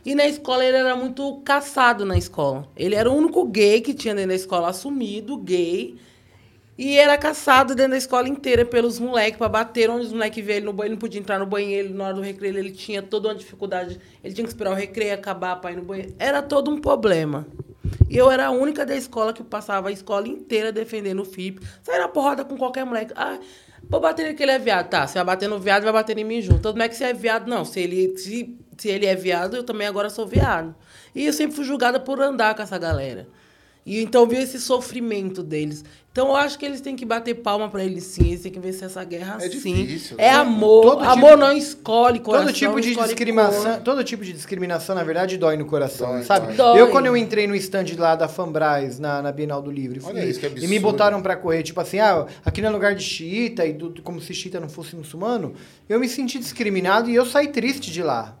E 0.04 0.14
na 0.14 0.24
escola 0.26 0.64
ele 0.64 0.76
era 0.76 0.94
muito 0.94 1.40
caçado 1.44 2.04
na 2.04 2.16
escola. 2.16 2.68
Ele 2.76 2.94
era 2.94 3.10
o 3.10 3.14
único 3.14 3.44
gay 3.44 3.80
que 3.80 3.92
tinha 3.92 4.14
dentro 4.14 4.28
da 4.28 4.36
escola 4.36 4.68
assumido, 4.68 5.36
gay. 5.36 5.96
E 6.78 6.98
era 6.98 7.16
caçado 7.16 7.74
dentro 7.74 7.92
da 7.92 7.96
escola 7.96 8.28
inteira 8.28 8.64
pelos 8.64 8.98
moleques 8.98 9.38
pra 9.38 9.48
bater. 9.48 9.88
Onde 9.88 10.06
os 10.06 10.12
moleques 10.12 10.44
viam 10.44 10.56
ele 10.56 10.66
no 10.66 10.72
banheiro, 10.72 10.92
ele 10.92 10.94
não 10.94 11.00
podia 11.00 11.20
entrar 11.20 11.38
no 11.38 11.46
banheiro. 11.46 11.94
Na 11.94 12.04
hora 12.04 12.14
do 12.14 12.20
recreio, 12.20 12.58
ele 12.58 12.70
tinha 12.70 13.00
toda 13.02 13.28
uma 13.28 13.34
dificuldade. 13.34 13.98
Ele 14.22 14.34
tinha 14.34 14.44
que 14.44 14.50
esperar 14.50 14.72
o 14.72 14.74
recreio 14.74 15.14
acabar 15.14 15.56
pra 15.56 15.72
ir 15.72 15.76
no 15.76 15.82
banheiro. 15.82 16.14
Era 16.18 16.42
todo 16.42 16.70
um 16.70 16.78
problema. 16.78 17.46
E 18.10 18.16
eu 18.16 18.30
era 18.30 18.46
a 18.46 18.50
única 18.50 18.84
da 18.84 18.94
escola 18.94 19.32
que 19.32 19.42
passava 19.42 19.88
a 19.88 19.92
escola 19.92 20.28
inteira 20.28 20.70
defendendo 20.70 21.20
o 21.20 21.24
Felipe. 21.24 21.66
Saía 21.82 22.00
na 22.00 22.08
porrada 22.08 22.44
com 22.44 22.58
qualquer 22.58 22.84
moleque. 22.84 23.12
Ah, 23.16 23.38
vou 23.88 24.00
bater 24.00 24.24
nele 24.24 24.34
que 24.34 24.42
ele 24.42 24.52
é 24.52 24.58
viado. 24.58 24.88
Tá, 24.90 25.06
você 25.06 25.14
vai 25.14 25.24
bater 25.24 25.48
no 25.48 25.58
viado, 25.58 25.84
vai 25.84 25.92
bater 25.92 26.18
em 26.18 26.24
mim 26.24 26.42
junto. 26.42 26.60
Todo 26.60 26.74
moleque, 26.74 26.94
você 26.94 27.04
é 27.04 27.14
viado. 27.14 27.48
Não, 27.48 27.64
se 27.64 27.80
ele, 27.80 28.18
se, 28.18 28.54
se 28.76 28.88
ele 28.88 29.06
é 29.06 29.14
viado, 29.14 29.56
eu 29.56 29.64
também 29.64 29.86
agora 29.86 30.10
sou 30.10 30.26
viado. 30.26 30.74
E 31.14 31.24
eu 31.24 31.32
sempre 31.32 31.56
fui 31.56 31.64
julgada 31.64 31.98
por 31.98 32.20
andar 32.20 32.54
com 32.54 32.60
essa 32.60 32.76
galera. 32.76 33.26
E 33.86 34.02
então 34.02 34.26
viu 34.26 34.40
esse 34.40 34.60
sofrimento 34.60 35.44
deles. 35.44 35.84
Então 36.10 36.28
eu 36.28 36.36
acho 36.36 36.58
que 36.58 36.64
eles 36.66 36.80
têm 36.80 36.96
que 36.96 37.04
bater 37.04 37.34
palma 37.34 37.68
pra 37.68 37.84
eles 37.84 38.02
sim, 38.04 38.28
eles 38.28 38.40
têm 38.40 38.50
que 38.50 38.58
vencer 38.58 38.86
essa 38.86 39.04
guerra 39.04 39.36
É 39.38 39.48
sim. 39.48 39.74
difícil, 39.74 40.16
É 40.18 40.30
né? 40.32 40.36
amor. 40.38 40.82
Todo 40.82 41.04
amor 41.04 41.30
tipo- 41.32 41.36
não 41.36 41.52
escolhe 41.52 42.18
coração, 42.18 42.46
Todo 42.46 42.54
tipo 42.56 42.80
de 42.80 42.94
discriminação, 42.96 43.74
cor. 43.74 43.82
todo 43.82 44.02
tipo 44.02 44.24
de 44.24 44.32
discriminação, 44.32 44.96
na 44.96 45.04
verdade, 45.04 45.36
dói 45.36 45.56
no 45.58 45.66
coração, 45.66 46.14
Dói, 46.14 46.22
sabe? 46.24 46.54
dói. 46.54 46.80
Eu, 46.80 46.88
quando 46.90 47.06
eu 47.06 47.16
entrei 47.16 47.46
no 47.46 47.54
stand 47.54 47.84
lá 47.98 48.16
da 48.16 48.26
Fanbras, 48.28 48.98
na, 48.98 49.20
na 49.22 49.30
Bienal 49.30 49.60
do 49.62 49.70
Livro, 49.70 50.00
Olha 50.04 50.24
e, 50.24 50.30
isso, 50.30 50.40
que 50.40 50.46
e 50.64 50.66
me 50.66 50.78
botaram 50.80 51.20
pra 51.22 51.36
correr, 51.36 51.62
tipo 51.62 51.80
assim, 51.80 51.98
ah, 52.00 52.26
aqui 52.44 52.60
não 52.62 52.70
é 52.70 52.72
lugar 52.72 52.94
de 52.94 53.04
xiita, 53.04 53.64
e 53.66 53.72
do- 53.74 54.02
como 54.02 54.20
se 54.20 54.32
xiita 54.34 54.58
não 54.58 54.70
fosse 54.70 54.96
muçulmano, 54.96 55.52
eu 55.88 56.00
me 56.00 56.08
senti 56.08 56.38
discriminado 56.38 57.08
e 57.10 57.14
eu 57.14 57.26
saí 57.26 57.48
triste 57.48 57.92
de 57.92 58.02
lá. 58.02 58.36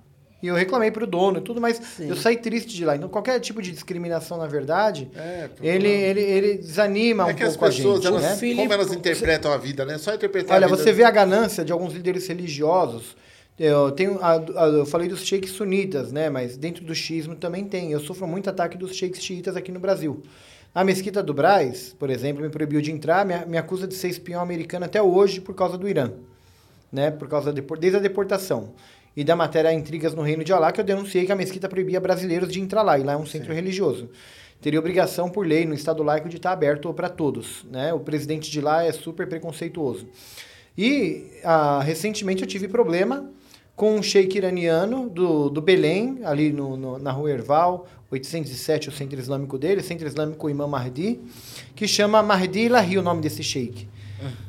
E 0.46 0.48
eu 0.48 0.54
reclamei 0.54 0.92
pro 0.92 1.08
dono 1.08 1.38
e 1.38 1.40
tudo, 1.40 1.60
mas 1.60 1.98
eu 1.98 2.14
saí 2.14 2.36
triste 2.36 2.68
de 2.68 2.84
lá. 2.84 2.94
Então, 2.94 3.08
qualquer 3.08 3.40
tipo 3.40 3.60
de 3.60 3.72
discriminação, 3.72 4.38
na 4.38 4.46
verdade, 4.46 5.10
É, 5.16 5.50
ele, 5.60 5.88
ele, 5.88 6.20
ele 6.20 6.58
desanima 6.58 7.24
um 7.24 7.30
É 7.30 7.34
que 7.34 7.42
as 7.42 7.56
pouco 7.56 7.74
pessoas, 7.74 7.98
a 7.98 8.02
gente, 8.02 8.06
elas, 8.06 8.22
né? 8.22 8.36
Filipe, 8.36 8.62
como 8.62 8.72
elas 8.72 8.92
interpretam 8.92 9.52
a 9.52 9.56
vida, 9.56 9.84
né? 9.84 9.98
Só 9.98 10.14
interpretar 10.14 10.56
Olha, 10.56 10.66
a 10.66 10.68
vida. 10.68 10.80
você 10.80 10.92
vê 10.92 11.02
a 11.02 11.10
ganância 11.10 11.64
de 11.64 11.72
alguns 11.72 11.92
líderes 11.92 12.28
religiosos. 12.28 13.16
Eu, 13.58 13.90
tenho 13.90 14.20
eu 14.78 14.86
falei 14.86 15.08
dos 15.08 15.24
sheiks 15.24 15.50
sunitas, 15.50 16.12
né? 16.12 16.30
Mas 16.30 16.56
dentro 16.56 16.84
do 16.84 16.94
xismo 16.94 17.34
também 17.34 17.64
tem. 17.64 17.90
Eu 17.90 17.98
sofro 17.98 18.24
muito 18.24 18.48
ataque 18.48 18.78
dos 18.78 18.94
sheiks 18.94 19.20
xiitas 19.20 19.56
aqui 19.56 19.72
no 19.72 19.80
Brasil. 19.80 20.22
A 20.72 20.84
mesquita 20.84 21.22
do 21.24 21.34
Braz, 21.34 21.96
por 21.98 22.08
exemplo, 22.08 22.42
me 22.42 22.50
proibiu 22.50 22.80
de 22.80 22.92
entrar, 22.92 23.26
me, 23.26 23.34
me 23.46 23.58
acusa 23.58 23.88
de 23.88 23.94
ser 23.94 24.08
espião 24.08 24.40
americano 24.40 24.84
até 24.84 25.02
hoje 25.02 25.40
por 25.40 25.56
causa 25.56 25.76
do 25.76 25.88
Irã. 25.88 26.12
Né? 26.92 27.10
Por 27.10 27.26
causa 27.26 27.52
da 27.52 27.62
desde 27.80 27.96
a 27.96 28.00
deportação. 28.00 28.74
E 29.16 29.24
da 29.24 29.34
matéria 29.34 29.72
Intrigas 29.72 30.14
no 30.14 30.22
Reino 30.22 30.44
de 30.44 30.52
Alá, 30.52 30.70
que 30.70 30.80
eu 30.80 30.84
denunciei 30.84 31.24
que 31.24 31.32
a 31.32 31.36
mesquita 31.36 31.68
proibia 31.68 31.98
brasileiros 31.98 32.52
de 32.52 32.60
entrar 32.60 32.82
lá. 32.82 32.98
E 32.98 33.02
lá 33.02 33.14
é 33.14 33.16
um 33.16 33.24
centro 33.26 33.52
religioso. 33.54 34.10
Teria 34.60 34.78
obrigação 34.78 35.28
por 35.30 35.46
lei 35.46 35.64
no 35.64 35.74
Estado 35.74 36.02
laico 36.02 36.28
de 36.28 36.36
estar 36.36 36.52
aberto 36.52 36.92
para 36.92 37.08
todos. 37.08 37.64
Né? 37.70 37.92
O 37.94 38.00
presidente 38.00 38.50
de 38.50 38.60
lá 38.60 38.84
é 38.84 38.92
super 38.92 39.26
preconceituoso. 39.26 40.06
E 40.76 41.24
ah, 41.42 41.80
recentemente 41.82 42.42
eu 42.42 42.48
tive 42.48 42.68
problema 42.68 43.30
com 43.74 43.94
um 43.96 44.02
sheik 44.02 44.36
iraniano 44.38 45.08
do, 45.08 45.50
do 45.50 45.60
Belém, 45.60 46.20
ali 46.24 46.50
no, 46.52 46.76
no- 46.76 46.98
na 46.98 47.10
rua 47.12 47.30
Erval, 47.30 47.86
807, 48.10 48.88
o 48.88 48.92
centro 48.92 49.18
islâmico 49.18 49.58
dele, 49.58 49.82
centro 49.82 50.06
islâmico 50.06 50.48
Imam 50.48 50.66
Mahdi, 50.68 51.20
que 51.74 51.86
chama 51.86 52.22
Mahdi 52.22 52.60
Ilahi, 52.60 52.96
o 52.96 53.02
nome 53.02 53.20
desse 53.20 53.42
sheik. 53.42 53.86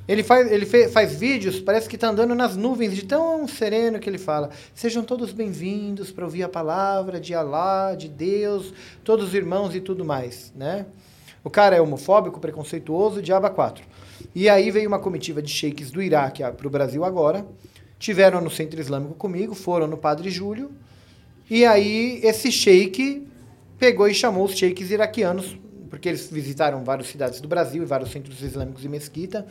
Ele, 0.07 0.23
faz, 0.23 0.49
ele 0.49 0.65
fe- 0.65 0.87
faz 0.87 1.13
vídeos, 1.19 1.59
parece 1.59 1.89
que 1.89 1.95
está 1.95 2.07
andando 2.09 2.33
nas 2.33 2.55
nuvens, 2.55 2.95
de 2.95 3.03
tão 3.03 3.45
sereno 3.45 3.99
que 3.99 4.09
ele 4.09 4.17
fala. 4.17 4.49
Sejam 4.73 5.03
todos 5.03 5.33
bem-vindos 5.33 6.11
para 6.11 6.23
ouvir 6.23 6.43
a 6.43 6.49
palavra 6.49 7.19
de 7.19 7.33
Alá, 7.33 7.93
de 7.93 8.07
Deus, 8.07 8.73
todos 9.03 9.27
os 9.27 9.33
irmãos 9.33 9.75
e 9.75 9.81
tudo 9.81 10.05
mais, 10.05 10.53
né? 10.55 10.85
O 11.43 11.49
cara 11.49 11.75
é 11.75 11.81
homofóbico, 11.81 12.39
preconceituoso, 12.39 13.21
diaba 13.21 13.49
4. 13.49 13.83
E 14.33 14.47
aí 14.47 14.71
veio 14.71 14.87
uma 14.87 14.99
comitiva 14.99 15.41
de 15.41 15.49
sheiks 15.51 15.91
do 15.91 16.01
Iraque 16.01 16.41
para 16.41 16.67
o 16.67 16.69
Brasil 16.69 17.03
agora, 17.03 17.45
tiveram 17.99 18.39
no 18.39 18.49
centro 18.49 18.79
islâmico 18.79 19.13
comigo, 19.15 19.53
foram 19.53 19.87
no 19.87 19.97
Padre 19.97 20.29
Júlio, 20.29 20.71
e 21.49 21.65
aí 21.65 22.21
esse 22.23 22.49
sheik 22.49 23.27
pegou 23.77 24.07
e 24.07 24.13
chamou 24.13 24.45
os 24.45 24.57
sheiks 24.57 24.89
iraquianos, 24.89 25.57
porque 25.87 26.09
eles 26.09 26.29
visitaram 26.29 26.83
várias 26.83 27.07
cidades 27.07 27.41
do 27.41 27.47
Brasil 27.47 27.83
e 27.83 27.85
vários 27.85 28.11
centros 28.11 28.41
islâmicos 28.41 28.83
e 28.83 28.89
mesquita. 28.89 29.45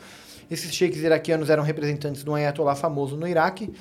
Esses 0.51 0.73
sheiks 0.73 0.99
iraquianos 1.01 1.51
eram 1.51 1.63
representantes 1.63 2.23
de 2.23 2.31
um 2.31 2.35
ayatollah 2.35 2.77
famoso 2.77 3.17
no 3.17 3.27
Iraque. 3.27 3.73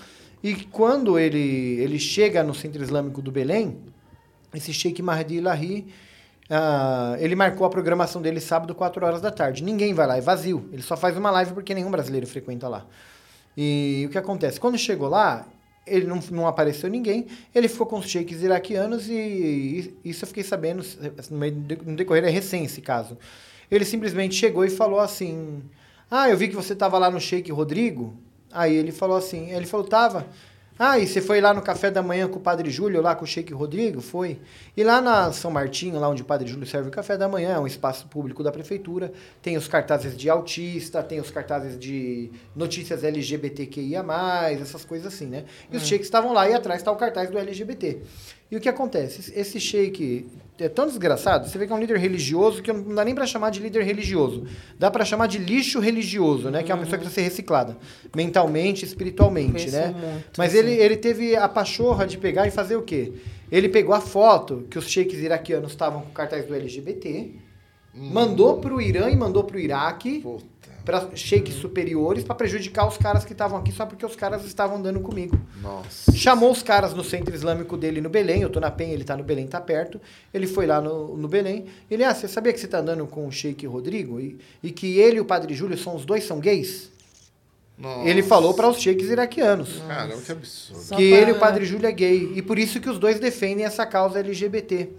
E 0.44 0.56
quando 0.56 1.18
ele, 1.18 1.80
ele 1.80 2.00
chega 2.00 2.44
no 2.44 2.54
centro 2.54 2.82
islâmico 2.82 3.22
do 3.22 3.32
Belém, 3.32 3.78
esse 4.54 4.74
sheik 4.74 5.02
Mahdi 5.02 5.36
Ilahi, 5.36 5.88
ah, 6.50 7.16
ele 7.20 7.36
marcou 7.36 7.66
a 7.66 7.70
programação 7.70 8.22
dele 8.22 8.40
sábado, 8.40 8.74
4 8.76 9.06
horas 9.06 9.22
da 9.22 9.32
tarde. 9.32 9.64
Ninguém 9.64 9.94
vai 9.94 10.08
lá, 10.08 10.18
é 10.18 10.22
vazio. 10.22 10.70
Ele 10.72 10.82
só 10.82 10.96
faz 10.96 11.18
uma 11.18 11.32
live 11.32 11.54
porque 11.54 11.74
nenhum 11.74 11.92
brasileiro 11.92 12.28
frequenta 12.28 12.68
lá. 12.68 12.86
E 13.58 14.06
o 14.08 14.10
que 14.10 14.18
acontece? 14.18 14.60
Quando 14.60 14.78
chegou 14.78 15.08
lá, 15.08 15.48
ele 15.86 16.06
não, 16.06 16.20
não 16.32 16.48
apareceu 16.48 16.90
ninguém, 16.90 17.28
ele 17.54 17.68
ficou 17.68 17.86
com 17.86 18.00
os 18.00 18.08
sheiks 18.08 18.42
iraquianos 18.42 19.08
e, 19.10 19.94
e 20.04 20.10
isso 20.10 20.24
eu 20.24 20.28
fiquei 20.28 20.44
sabendo 20.44 20.84
no, 21.30 21.38
meio 21.38 21.56
no 21.86 21.96
decorrer, 21.96 22.24
é 22.26 22.30
recém 22.30 22.66
esse 22.66 22.82
caso. 22.82 23.18
Ele 23.70 23.86
simplesmente 23.86 24.36
chegou 24.36 24.66
e 24.66 24.70
falou 24.70 25.00
assim: 25.00 25.62
Ah, 26.10 26.30
eu 26.30 26.38
vi 26.38 26.48
que 26.48 26.56
você 26.56 26.74
estava 26.74 26.98
lá 26.98 27.10
no 27.10 27.20
Sheik 27.20 27.52
Rodrigo. 27.52 28.16
Aí 28.52 28.76
ele 28.76 28.92
falou 28.92 29.18
assim: 29.18 29.52
Ele 29.52 29.66
falou, 29.66 29.86
tava. 29.86 30.28
Ah, 30.78 31.00
e 31.00 31.08
você 31.08 31.22
foi 31.22 31.40
lá 31.40 31.54
no 31.54 31.62
café 31.62 31.90
da 31.90 32.04
manhã 32.04 32.28
com 32.28 32.38
o 32.38 32.42
Padre 32.42 32.70
Júlio, 32.70 33.02
lá 33.02 33.16
com 33.16 33.24
o 33.24 33.28
Sheik 33.28 33.54
Rodrigo? 33.54 34.02
Foi. 34.02 34.38
E 34.76 34.84
lá 34.84 35.00
na 35.00 35.32
São 35.32 35.50
Martinho, 35.50 35.98
lá 35.98 36.10
onde 36.10 36.22
o 36.22 36.26
Padre 36.26 36.50
Júlio 36.50 36.68
serve 36.68 36.90
o 36.90 36.92
café 36.92 37.18
da 37.18 37.30
manhã, 37.30 37.54
é 37.56 37.60
um 37.60 37.66
espaço 37.66 38.08
público 38.08 38.44
da 38.44 38.52
prefeitura, 38.52 39.14
tem 39.42 39.56
os 39.56 39.70
cartazes 39.70 40.18
de 40.18 40.30
autista, 40.30 41.02
tem 41.02 41.22
os 41.22 41.32
cartazes 41.32 41.80
de 41.80 42.30
notícias 42.54 43.06
LGBTQIA+, 43.06 44.04
essas 44.52 44.84
coisas 44.84 45.14
assim, 45.14 45.28
né? 45.28 45.46
E 45.72 45.78
os 45.78 45.84
sheiks 45.84 46.08
estavam 46.08 46.34
lá 46.34 46.50
e 46.50 46.54
atrás 46.54 46.82
está 46.82 46.92
o 46.92 46.98
cartaz 46.98 47.30
do 47.30 47.38
LGBT. 47.38 48.02
E 48.52 48.56
o 48.56 48.60
que 48.62 48.70
acontece? 48.70 49.34
Esse- 49.36 49.60
sheik 49.60 50.28
é 50.60 50.70
tão 50.70 50.86
desgraçado, 50.88 51.50
você 51.50 51.58
vê 51.58 51.66
que 51.68 51.74
é 51.74 51.76
um 51.76 51.80
líder 51.80 51.98
religioso 51.98 52.62
que 52.62 52.72
não 52.72 52.96
dá 52.96 53.04
nem 53.04 53.14
pra 53.16 53.26
chamar 53.26 53.50
de 53.50 53.60
líder 53.60 53.84
religioso. 53.84 54.46
Dá 54.80 54.90
pra 54.92 55.04
chamar 55.04 55.28
de 55.28 55.38
lixo 55.38 55.80
religioso, 55.80 56.50
né? 56.50 56.64
Que 56.64 56.72
é 56.72 56.76
uma 56.76 56.82
pessoa 56.84 56.98
que 56.98 57.04
precisa 57.06 57.22
ser 57.26 57.30
reciclada. 57.30 57.76
Mentalmente, 58.16 58.86
espiritualmente, 58.86 59.70
né? 59.72 59.88
muito, 59.88 60.26
Mas 60.38 60.54
ele, 60.56 60.72
ele 60.72 60.96
teve 60.96 61.36
a 61.36 61.50
pachorra 61.50 62.06
de 62.08 62.18
pegar 62.18 62.48
e 62.48 62.52
fazer 62.52 62.76
o 62.78 62.84
quê? 62.84 63.12
Ele 63.52 63.68
pegou 63.68 63.94
a 63.94 64.00
foto 64.00 64.66
que 64.70 64.78
os 64.80 64.88
sheiks 64.90 65.20
iraquianos 65.20 65.72
estavam 65.72 66.02
com 66.04 66.12
cartaz 66.12 66.46
do 66.46 66.56
LGBT, 66.56 67.32
mandou 67.94 68.58
pro 68.60 68.82
Irã 68.82 69.10
e 69.10 69.16
mandou 69.16 69.44
pro 69.44 69.60
Iraque, 69.60 70.20
Puta. 70.20 70.46
Para 70.86 71.10
sheiks 71.16 71.56
superiores, 71.56 72.24
pra 72.24 72.36
prejudicar 72.36 72.88
os 72.88 72.96
caras 72.98 73.26
que 73.26 73.32
estavam 73.34 73.58
aqui 73.58 73.72
só 73.72 73.86
porque 73.86 74.06
os 74.06 74.16
caras 74.16 74.46
estavam 74.46 74.78
andando 74.78 75.00
comigo. 75.00 75.38
Nossa. 75.62 76.12
Chamou 76.14 76.52
os 76.52 76.62
caras 76.62 76.94
no 76.94 77.04
centro 77.04 77.34
islâmico 77.34 77.76
dele 77.76 78.00
no 78.00 78.10
Belém, 78.10 78.42
eu 78.44 78.50
tô 78.50 78.60
na 78.60 78.70
Penha, 78.70 78.94
ele 78.94 79.04
tá 79.04 79.18
no 79.18 79.24
Belém, 79.24 79.48
tá 79.48 79.60
perto. 79.60 80.00
Ele 80.34 80.46
foi 80.48 80.66
lá 80.68 80.80
no, 80.80 81.18
no 81.18 81.28
Belém. 81.28 81.66
Ele, 81.90 82.04
ah, 82.04 82.14
você 82.14 82.28
sabia 82.28 82.54
que 82.54 82.60
você 82.60 82.68
tá 82.68 82.78
andando 82.80 83.06
com 83.08 83.28
o 83.28 83.32
Sheik 83.32 83.66
Rodrigo? 83.66 84.20
E, 84.20 84.38
e 84.62 84.72
que 84.72 85.00
ele 85.00 85.18
e 85.18 85.20
o 85.20 85.26
Padre 85.26 85.54
Júlio 85.56 85.78
são 85.78 85.96
os 85.96 86.06
dois 86.06 86.24
são 86.24 86.40
gays? 86.40 86.92
Nossa. 87.78 88.08
Ele 88.08 88.24
falou 88.24 88.54
para 88.54 88.70
os 88.70 88.80
sheiks 88.80 89.10
iraquianos. 89.10 89.82
Caramba, 89.86 90.22
que 90.22 90.32
absurdo. 90.32 90.96
Que 90.96 91.10
pra- 91.10 91.18
ele 91.20 91.32
e 91.32 91.34
o 91.34 91.40
Padre 91.40 91.66
Júlio 91.66 91.88
é 91.88 91.92
gay. 91.92 92.32
E 92.36 92.42
por 92.42 92.58
isso 92.58 92.80
que 92.80 92.90
os 92.90 92.98
dois 92.98 93.20
defendem 93.20 93.66
essa 93.66 93.86
causa 93.86 94.20
LGBT. 94.20 94.90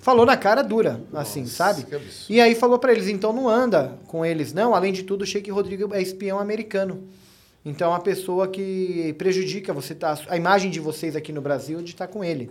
Falou 0.00 0.24
na 0.24 0.36
cara 0.36 0.62
dura, 0.62 1.02
assim, 1.12 1.44
sabe? 1.46 1.82
que 1.82 1.94
absurdo. 1.94 2.32
E 2.32 2.40
aí 2.40 2.54
falou 2.54 2.78
pra 2.78 2.92
eles, 2.92 3.08
então 3.08 3.32
não 3.32 3.48
anda 3.48 3.98
com 4.06 4.24
eles, 4.24 4.52
não. 4.52 4.74
Além 4.74 4.92
de 4.92 5.02
tudo, 5.02 5.22
o 5.22 5.26
Sheik 5.26 5.50
Rodrigo 5.50 5.92
é 5.94 6.00
espião 6.00 6.38
americano. 6.38 7.04
Então 7.64 7.88
é 7.88 7.90
uma 7.90 8.00
pessoa 8.00 8.48
que 8.48 9.14
prejudica 9.18 9.72
você 9.72 9.94
tá, 9.94 10.18
a 10.28 10.36
imagem 10.36 10.70
de 10.70 10.80
vocês 10.80 11.16
aqui 11.16 11.32
no 11.32 11.40
Brasil 11.40 11.82
de 11.82 11.90
estar 11.90 12.06
com 12.06 12.24
ele. 12.24 12.50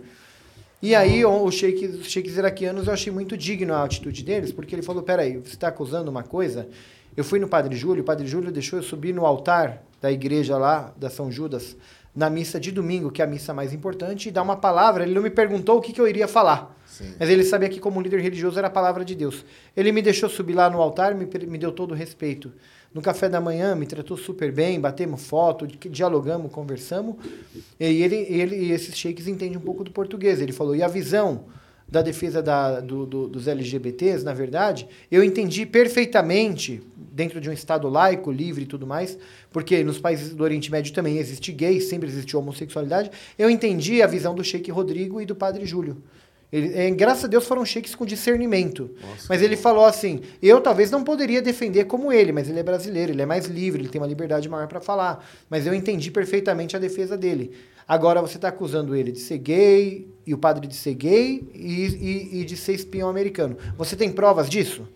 E 0.80 0.94
aí 0.94 1.24
o, 1.24 1.44
o 1.44 1.50
sheik, 1.50 1.86
os 1.86 2.06
sheiks 2.06 2.36
iraquianos 2.36 2.86
eu 2.86 2.92
achei 2.92 3.12
muito 3.12 3.36
digno 3.36 3.74
a 3.74 3.82
atitude 3.82 4.22
deles, 4.22 4.52
porque 4.52 4.74
ele 4.74 4.82
falou, 4.82 5.02
peraí, 5.02 5.36
você 5.38 5.54
está 5.54 5.68
acusando 5.68 6.08
uma 6.08 6.22
coisa? 6.22 6.68
Eu 7.16 7.24
fui 7.24 7.40
no 7.40 7.48
Padre 7.48 7.74
Júlio, 7.74 8.02
o 8.02 8.06
Padre 8.06 8.28
Júlio 8.28 8.52
deixou 8.52 8.78
eu 8.78 8.82
subir 8.82 9.12
no 9.12 9.26
altar 9.26 9.82
da 10.00 10.12
igreja 10.12 10.56
lá, 10.56 10.94
da 10.96 11.10
São 11.10 11.32
Judas, 11.32 11.76
na 12.14 12.28
missa 12.28 12.58
de 12.58 12.72
domingo, 12.72 13.10
que 13.10 13.22
é 13.22 13.24
a 13.24 13.28
missa 13.28 13.54
mais 13.54 13.72
importante, 13.72 14.28
e 14.28 14.32
dar 14.32 14.42
uma 14.42 14.56
palavra. 14.56 15.04
Ele 15.04 15.14
não 15.14 15.22
me 15.22 15.30
perguntou 15.30 15.78
o 15.78 15.80
que, 15.80 15.92
que 15.92 16.00
eu 16.00 16.08
iria 16.08 16.26
falar. 16.26 16.76
Sim. 16.86 17.14
Mas 17.18 17.28
ele 17.28 17.44
sabia 17.44 17.68
que, 17.68 17.78
como 17.78 18.00
líder 18.00 18.20
religioso, 18.20 18.58
era 18.58 18.66
a 18.66 18.70
palavra 18.70 19.04
de 19.04 19.14
Deus. 19.14 19.44
Ele 19.76 19.92
me 19.92 20.02
deixou 20.02 20.28
subir 20.28 20.54
lá 20.54 20.68
no 20.68 20.80
altar, 20.80 21.14
me, 21.14 21.26
me 21.46 21.58
deu 21.58 21.70
todo 21.70 21.92
o 21.92 21.94
respeito. 21.94 22.52
No 22.92 23.02
café 23.02 23.28
da 23.28 23.40
manhã, 23.40 23.74
me 23.74 23.86
tratou 23.86 24.16
super 24.16 24.50
bem, 24.50 24.80
batemos 24.80 25.22
foto, 25.26 25.66
di- 25.66 25.78
dialogamos, 25.90 26.50
conversamos. 26.50 27.16
E 27.78 27.84
ele, 28.02 28.16
ele 28.16 28.56
e 28.56 28.72
esses 28.72 28.96
sheiks 28.96 29.28
entendem 29.28 29.58
um 29.58 29.60
pouco 29.60 29.84
do 29.84 29.90
português. 29.90 30.40
Ele 30.40 30.52
falou, 30.52 30.74
e 30.74 30.82
a 30.82 30.88
visão 30.88 31.44
da 31.90 32.02
defesa 32.02 32.42
da- 32.42 32.80
do- 32.80 33.06
do- 33.06 33.28
dos 33.28 33.48
LGBTs, 33.48 34.24
na 34.24 34.34
verdade, 34.34 34.86
eu 35.10 35.24
entendi 35.24 35.64
perfeitamente, 35.64 36.80
dentro 36.96 37.40
de 37.40 37.48
um 37.50 37.52
Estado 37.52 37.88
laico, 37.88 38.30
livre 38.30 38.62
e 38.64 38.66
tudo 38.66 38.86
mais, 38.86 39.18
porque 39.50 39.82
nos 39.82 39.98
países 39.98 40.34
do 40.34 40.44
Oriente 40.44 40.70
Médio 40.70 40.92
também 40.92 41.18
existe 41.18 41.50
gay, 41.52 41.80
sempre 41.80 42.08
existiu 42.08 42.38
homossexualidade, 42.38 43.10
eu 43.38 43.50
entendi 43.50 44.02
a 44.02 44.06
visão 44.06 44.34
do 44.34 44.44
Sheik 44.44 44.70
Rodrigo 44.70 45.20
e 45.20 45.26
do 45.26 45.34
Padre 45.34 45.64
Júlio. 45.66 45.96
Ele, 46.50 46.72
é, 46.74 46.90
graças 46.90 47.24
a 47.24 47.28
Deus 47.28 47.46
foram 47.46 47.62
sheiks 47.64 47.94
com 47.94 48.06
discernimento. 48.06 48.90
mas 49.28 49.42
ele 49.42 49.54
falou 49.54 49.84
assim: 49.84 50.20
eu 50.42 50.62
talvez 50.62 50.90
não 50.90 51.04
poderia 51.04 51.42
defender 51.42 51.84
como 51.84 52.10
ele, 52.10 52.32
mas 52.32 52.48
ele 52.48 52.58
é 52.58 52.62
brasileiro, 52.62 53.12
ele 53.12 53.20
é 53.20 53.26
mais 53.26 53.44
livre, 53.46 53.82
ele 53.82 53.88
tem 53.90 54.00
uma 54.00 54.06
liberdade 54.06 54.48
maior 54.48 54.66
para 54.66 54.80
falar. 54.80 55.22
Mas 55.50 55.66
eu 55.66 55.74
entendi 55.74 56.10
perfeitamente 56.10 56.74
a 56.74 56.78
defesa 56.78 57.18
dele. 57.18 57.52
Agora 57.86 58.22
você 58.22 58.36
está 58.36 58.48
acusando 58.48 58.96
ele 58.96 59.12
de 59.12 59.18
ser 59.20 59.36
gay, 59.36 60.08
e 60.28 60.34
o 60.34 60.38
padre 60.38 60.66
de 60.66 60.74
ser 60.76 60.94
gay, 60.94 61.48
e, 61.54 61.86
e- 61.86 62.40
e 62.40 62.44
de 62.44 62.56
ser 62.56 62.74
espião 62.74 63.08
americano. 63.08 63.56
Você 63.76 63.96
tem 63.96 64.12
provas 64.12 64.48
disso? 64.48 64.86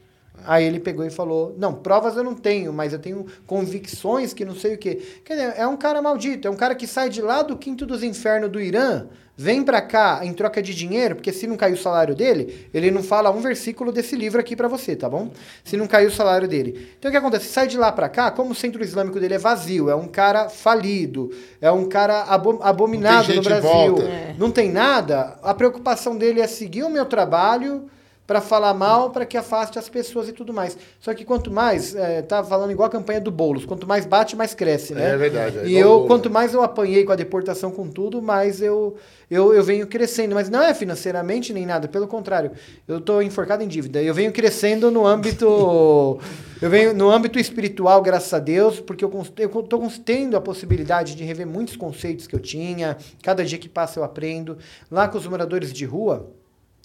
Aí 0.44 0.64
ele 0.64 0.80
pegou 0.80 1.04
e 1.06 1.10
falou: 1.10 1.54
Não, 1.58 1.72
provas 1.72 2.16
eu 2.16 2.24
não 2.24 2.34
tenho, 2.34 2.72
mas 2.72 2.92
eu 2.92 2.98
tenho 2.98 3.26
convicções 3.46 4.32
que 4.34 4.44
não 4.44 4.54
sei 4.54 4.74
o 4.74 4.78
quê. 4.78 5.00
Quer 5.24 5.34
dizer, 5.34 5.54
é 5.56 5.66
um 5.66 5.76
cara 5.76 6.02
maldito, 6.02 6.46
é 6.48 6.50
um 6.50 6.56
cara 6.56 6.74
que 6.74 6.86
sai 6.86 7.08
de 7.08 7.22
lá 7.22 7.42
do 7.42 7.56
quinto 7.56 7.86
dos 7.86 8.02
infernos 8.02 8.50
do 8.50 8.60
Irã, 8.60 9.06
vem 9.36 9.62
pra 9.62 9.80
cá 9.80 10.20
em 10.22 10.32
troca 10.32 10.62
de 10.62 10.74
dinheiro, 10.74 11.16
porque 11.16 11.32
se 11.32 11.46
não 11.46 11.56
cair 11.56 11.72
o 11.72 11.76
salário 11.76 12.14
dele, 12.14 12.68
ele 12.72 12.90
não 12.90 13.02
fala 13.02 13.30
um 13.30 13.40
versículo 13.40 13.90
desse 13.90 14.14
livro 14.14 14.40
aqui 14.40 14.54
pra 14.54 14.68
você, 14.68 14.94
tá 14.94 15.08
bom? 15.08 15.30
Se 15.64 15.76
não 15.76 15.86
cair 15.86 16.06
o 16.06 16.12
salário 16.12 16.46
dele. 16.46 16.90
Então 16.98 17.08
o 17.08 17.12
que 17.12 17.18
acontece? 17.18 17.46
Sai 17.46 17.66
de 17.66 17.78
lá 17.78 17.90
pra 17.90 18.08
cá, 18.08 18.30
como 18.30 18.52
o 18.52 18.54
centro 18.54 18.82
islâmico 18.82 19.18
dele 19.18 19.34
é 19.34 19.38
vazio, 19.38 19.88
é 19.88 19.94
um 19.94 20.08
cara 20.08 20.48
falido, 20.48 21.30
é 21.60 21.70
um 21.70 21.88
cara 21.88 22.22
abo 22.24 22.58
abominado 22.62 23.34
no 23.34 23.42
Brasil, 23.42 23.70
volta. 23.70 24.34
não 24.38 24.50
tem 24.50 24.70
nada, 24.70 25.38
a 25.42 25.54
preocupação 25.54 26.16
dele 26.16 26.40
é 26.40 26.46
seguir 26.46 26.82
o 26.82 26.90
meu 26.90 27.06
trabalho 27.06 27.88
para 28.32 28.40
falar 28.40 28.72
mal, 28.72 29.10
para 29.10 29.26
que 29.26 29.36
afaste 29.36 29.78
as 29.78 29.90
pessoas 29.90 30.26
e 30.26 30.32
tudo 30.32 30.54
mais. 30.54 30.74
Só 30.98 31.12
que 31.12 31.22
quanto 31.22 31.50
mais, 31.50 31.94
é, 31.94 32.22
tá 32.22 32.42
falando 32.42 32.70
igual 32.72 32.86
a 32.86 32.90
campanha 32.90 33.20
do 33.20 33.30
Boulos, 33.30 33.66
quanto 33.66 33.86
mais 33.86 34.06
bate, 34.06 34.34
mais 34.34 34.54
cresce, 34.54 34.94
né? 34.94 35.10
É 35.10 35.16
verdade, 35.18 35.58
é 35.58 35.66
e 35.66 35.76
eu, 35.76 36.06
quanto 36.06 36.30
mais 36.30 36.54
eu 36.54 36.62
apanhei 36.62 37.04
com 37.04 37.12
a 37.12 37.14
deportação, 37.14 37.70
com 37.70 37.86
tudo, 37.88 38.22
mais 38.22 38.62
eu, 38.62 38.96
eu, 39.30 39.52
eu 39.52 39.62
venho 39.62 39.86
crescendo. 39.86 40.34
Mas 40.34 40.48
não 40.48 40.62
é 40.62 40.72
financeiramente 40.72 41.52
nem 41.52 41.66
nada, 41.66 41.86
pelo 41.88 42.08
contrário. 42.08 42.52
Eu 42.88 43.02
tô 43.02 43.20
enforcado 43.20 43.62
em 43.62 43.68
dívida. 43.68 44.02
Eu 44.02 44.14
venho 44.14 44.32
crescendo 44.32 44.90
no 44.90 45.06
âmbito... 45.06 46.18
eu 46.62 46.70
venho 46.70 46.94
no 46.94 47.10
âmbito 47.10 47.38
espiritual, 47.38 48.00
graças 48.00 48.32
a 48.32 48.38
Deus, 48.38 48.80
porque 48.80 49.04
eu, 49.04 49.10
cons- 49.10 49.30
eu 49.36 49.50
tô 49.64 49.78
cons- 49.78 49.98
tendo 49.98 50.38
a 50.38 50.40
possibilidade 50.40 51.14
de 51.14 51.22
rever 51.22 51.46
muitos 51.46 51.76
conceitos 51.76 52.26
que 52.26 52.34
eu 52.34 52.40
tinha. 52.40 52.96
Cada 53.22 53.44
dia 53.44 53.58
que 53.58 53.68
passa 53.68 54.00
eu 54.00 54.04
aprendo. 54.04 54.56
Lá 54.90 55.06
com 55.06 55.18
os 55.18 55.26
moradores 55.26 55.70
de 55.70 55.84
rua 55.84 56.30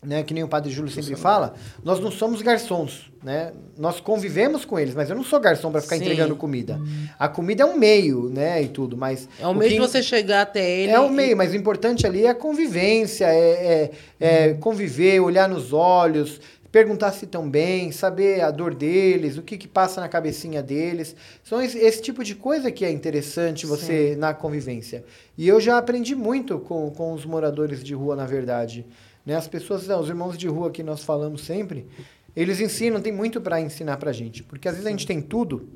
né, 0.04 0.22
que 0.24 0.34
nem 0.34 0.44
o 0.44 0.48
Padre 0.48 0.72
Júlio 0.72 0.92
sempre 0.92 1.16
fala, 1.16 1.56
nós 1.84 2.00
não 2.00 2.12
somos 2.12 2.42
garçons, 2.44 3.12
né? 3.24 3.52
Nós 3.78 4.00
convivemos 4.00 4.64
com 4.64 4.80
eles, 4.80 4.94
mas 4.94 5.10
eu 5.10 5.16
não 5.16 5.24
sou 5.24 5.40
garçom 5.40 5.72
para 5.72 5.82
ficar 5.82 5.96
Sim. 5.98 6.04
entregando 6.04 6.36
comida. 6.36 6.80
A 7.18 7.28
comida 7.28 7.64
é 7.64 7.66
um 7.66 7.76
meio, 7.78 8.30
né, 8.30 8.62
e 8.62 8.68
tudo, 8.68 8.96
mas 8.96 9.28
É 9.40 9.48
o 9.48 9.56
meio 9.56 9.72
que- 9.72 9.76
de 9.76 9.82
você 9.82 10.04
chegar 10.04 10.42
até 10.44 10.70
ele. 10.82 10.92
é 10.92 11.00
o 11.00 11.08
e- 11.08 11.12
meio, 11.12 11.36
mas 11.36 11.52
o 11.52 11.56
importante 11.56 12.06
ali 12.06 12.26
é 12.26 12.30
a 12.30 12.36
convivência, 12.36 13.26
é, 13.26 13.92
é- 14.20 14.48
é 14.50 14.54
conviver, 14.54 15.20
olhar 15.20 15.50
nos 15.50 15.74
olhos, 15.74 16.40
perguntar 16.72 17.12
se 17.12 17.26
estão 17.26 17.50
bem, 17.50 17.92
saber 17.92 18.42
a 18.42 18.52
dor 18.52 18.76
deles, 18.76 19.36
o 19.38 19.42
que, 19.42 19.58
que 19.58 19.68
passa 19.68 20.00
na 20.00 20.08
cabecinha 20.08 20.62
deles. 20.62 21.16
São 21.44 21.60
esse, 21.62 21.78
esse 21.80 22.02
tipo 22.04 22.24
de 22.24 22.36
coisa 22.36 22.70
que 22.72 22.86
é 22.86 22.92
interessante 22.92 23.66
você 23.66 24.16
na 24.18 24.32
convivência. 24.34 25.04
E 25.36 25.48
eu 25.48 25.60
já 25.60 25.78
aprendi 25.80 26.14
muito 26.14 26.60
com, 26.60 26.92
com 26.92 27.14
os 27.14 27.26
moradores 27.26 27.84
de 27.84 27.96
rua, 27.96 28.16
na 28.16 28.26
verdade. 28.26 28.86
Né? 29.28 29.36
As 29.36 29.46
pessoas, 29.46 29.90
os 29.90 30.08
irmãos 30.08 30.38
de 30.38 30.48
rua 30.48 30.72
que 30.72 30.82
nós 30.82 31.04
falamos 31.04 31.42
sempre, 31.42 31.86
eles 32.34 32.62
ensinam, 32.62 33.02
tem 33.02 33.12
muito 33.12 33.42
para 33.42 33.60
ensinar 33.60 33.98
pra 33.98 34.14
gente. 34.14 34.42
Porque 34.42 34.70
às 34.70 34.76
vezes 34.76 34.88
a 34.88 34.90
gente 34.90 35.06
tem 35.06 35.22
tudo, 35.22 35.68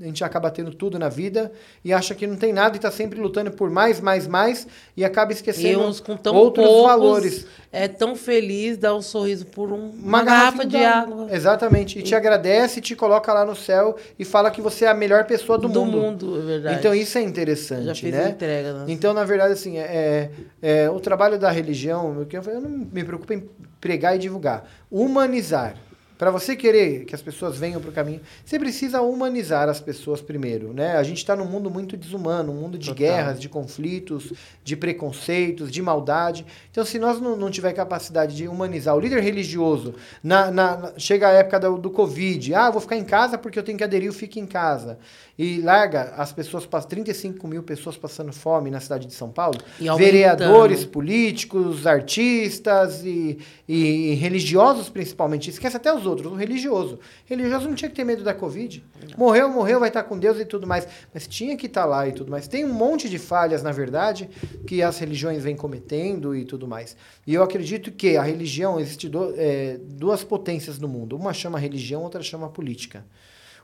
a 0.00 0.04
gente 0.04 0.22
acaba 0.22 0.50
tendo 0.50 0.72
tudo 0.72 0.98
na 0.98 1.08
vida 1.08 1.50
e 1.84 1.92
acha 1.92 2.14
que 2.14 2.26
não 2.26 2.36
tem 2.36 2.52
nada 2.52 2.76
e 2.76 2.78
está 2.78 2.90
sempre 2.90 3.20
lutando 3.20 3.50
por 3.50 3.68
mais, 3.68 4.00
mais, 4.00 4.28
mais 4.28 4.66
e 4.96 5.04
acaba 5.04 5.32
E 5.32 5.34
esquecendo 5.34 5.80
uns 5.82 5.98
com 5.98 6.16
tão 6.16 6.34
outros 6.36 6.64
poucos, 6.66 6.86
valores. 6.86 7.46
É 7.72 7.88
tão 7.88 8.14
feliz 8.14 8.76
dar 8.78 8.94
um 8.94 9.02
sorriso 9.02 9.44
por 9.46 9.72
um- 9.72 9.90
uma, 9.90 10.18
Uma 10.18 10.22
garrafa 10.22 10.64
de 10.64 10.78
d'água. 10.78 11.24
água. 11.24 11.34
Exatamente. 11.34 11.98
E 11.98 12.02
te 12.02 12.14
agradece, 12.14 12.80
te 12.80 12.94
coloca 12.94 13.32
lá 13.32 13.44
no 13.44 13.56
céu 13.56 13.96
e 14.18 14.24
fala 14.24 14.50
que 14.50 14.60
você 14.62 14.84
é 14.84 14.88
a 14.88 14.94
melhor 14.94 15.24
pessoa 15.24 15.58
do, 15.58 15.68
Do 15.68 15.84
mundo. 15.84 15.96
mundo, 15.98 16.38
é 16.40 16.44
verdade. 16.46 16.78
Então 16.78 16.94
isso 16.94 17.18
é 17.18 17.22
interessante, 17.22 17.84
Já 17.84 17.94
fiz 17.94 18.12
né? 18.12 18.30
entrega, 18.30 18.72
né? 18.74 18.84
Então, 18.88 19.12
na 19.12 19.24
verdade, 19.24 19.52
assim, 19.54 19.78
é, 19.78 20.30
é, 20.62 20.88
o 20.88 21.00
trabalho 21.00 21.38
da 21.38 21.50
religião, 21.50 22.22
o 22.22 22.24
que 22.26 22.36
eu 22.36 22.42
falei, 22.42 22.58
eu 22.58 22.62
não 22.62 22.70
me 22.70 23.02
preocupo 23.04 23.32
em 23.32 23.48
pregar 23.80 24.14
e 24.14 24.18
divulgar. 24.18 24.64
Humanizar. 24.90 25.74
Para 26.18 26.32
você 26.32 26.56
querer 26.56 27.04
que 27.04 27.14
as 27.14 27.22
pessoas 27.22 27.56
venham 27.56 27.80
para 27.80 27.90
o 27.90 27.92
caminho, 27.92 28.20
você 28.44 28.58
precisa 28.58 29.00
humanizar 29.00 29.68
as 29.68 29.80
pessoas 29.80 30.20
primeiro, 30.20 30.72
né? 30.74 30.96
A 30.96 31.02
gente 31.04 31.18
está 31.18 31.36
num 31.36 31.44
mundo 31.44 31.70
muito 31.70 31.96
desumano, 31.96 32.52
um 32.52 32.56
mundo 32.56 32.76
de 32.76 32.90
guerras, 32.92 33.38
de 33.40 33.48
conflitos, 33.48 34.32
de 34.64 34.76
preconceitos, 34.76 35.70
de 35.70 35.80
maldade. 35.80 36.44
Então, 36.70 36.84
se 36.84 36.98
nós 36.98 37.20
não, 37.20 37.36
não 37.36 37.50
tiver 37.50 37.72
capacidade 37.72 38.34
de 38.36 38.48
humanizar 38.48 38.96
o 38.96 39.00
líder 39.00 39.22
religioso, 39.22 39.94
na, 40.22 40.50
na- 40.50 40.76
na- 40.76 40.92
chega 40.98 41.28
a 41.28 41.32
época 41.32 41.60
do, 41.60 41.78
do 41.78 41.90
Covid, 41.90 42.52
ah, 42.52 42.68
vou 42.70 42.80
ficar 42.80 42.96
em 42.96 43.04
casa 43.04 43.38
porque 43.38 43.56
eu 43.58 43.62
tenho 43.62 43.78
que 43.78 43.84
aderir, 43.84 44.10
o 44.10 44.12
fique 44.12 44.40
em 44.40 44.46
casa. 44.46 44.98
E 45.38 45.60
larga 45.60 46.14
as 46.16 46.32
pessoas, 46.32 46.66
pass- 46.66 46.84
35 46.84 47.46
mil 47.46 47.62
pessoas 47.62 47.96
passando 47.96 48.32
fome 48.32 48.72
na 48.72 48.80
cidade 48.80 49.06
de 49.06 49.14
São 49.14 49.30
Paulo, 49.30 49.58
E 49.80 49.88
vereadores, 49.96 50.84
políticos, 50.84 51.86
artistas 51.86 53.04
e, 53.04 53.38
e 53.68 54.14
religiosos 54.14 54.88
principalmente. 54.88 55.50
Esquece 55.50 55.76
até 55.76 55.92
os 55.94 56.06
outros, 56.06 56.32
o 56.32 56.34
religioso. 56.34 56.98
Religioso 57.26 57.68
não 57.68 57.74
tinha 57.74 57.90
que 57.90 57.94
ter 57.96 58.04
medo 58.04 58.24
da 58.24 58.32
Covid. 58.32 58.82
Morreu, 59.16 59.50
morreu, 59.50 59.78
vai 59.78 59.88
estar 59.90 60.04
com 60.04 60.18
Deus 60.18 60.38
e 60.40 60.44
tudo 60.46 60.66
mais. 60.66 60.88
Mas 61.12 61.26
tinha 61.26 61.54
que 61.56 61.66
estar 61.66 61.84
lá 61.84 62.08
e 62.08 62.12
tudo 62.12 62.30
mais. 62.30 62.48
Tem 62.48 62.64
um 62.64 62.72
monte 62.72 63.08
de 63.10 63.18
falhas, 63.18 63.62
na 63.62 63.70
verdade, 63.70 64.30
que 64.66 64.82
as 64.82 64.98
religiões 64.98 65.42
vêm 65.44 65.54
cometendo 65.54 66.34
e 66.34 66.44
tudo 66.46 66.66
mais. 66.66 66.96
E 67.26 67.34
eu 67.34 67.42
acredito 67.42 67.92
que 67.92 68.16
a 68.16 68.22
religião, 68.22 68.80
existe 68.80 69.08
do- 69.08 69.34
é, 69.36 69.78
duas 69.82 70.24
potências 70.24 70.78
no 70.78 70.88
mundo. 70.88 71.14
Uma 71.16 71.34
chama 71.34 71.58
religião, 71.58 72.02
outra 72.02 72.22
chama 72.22 72.48
política. 72.48 73.04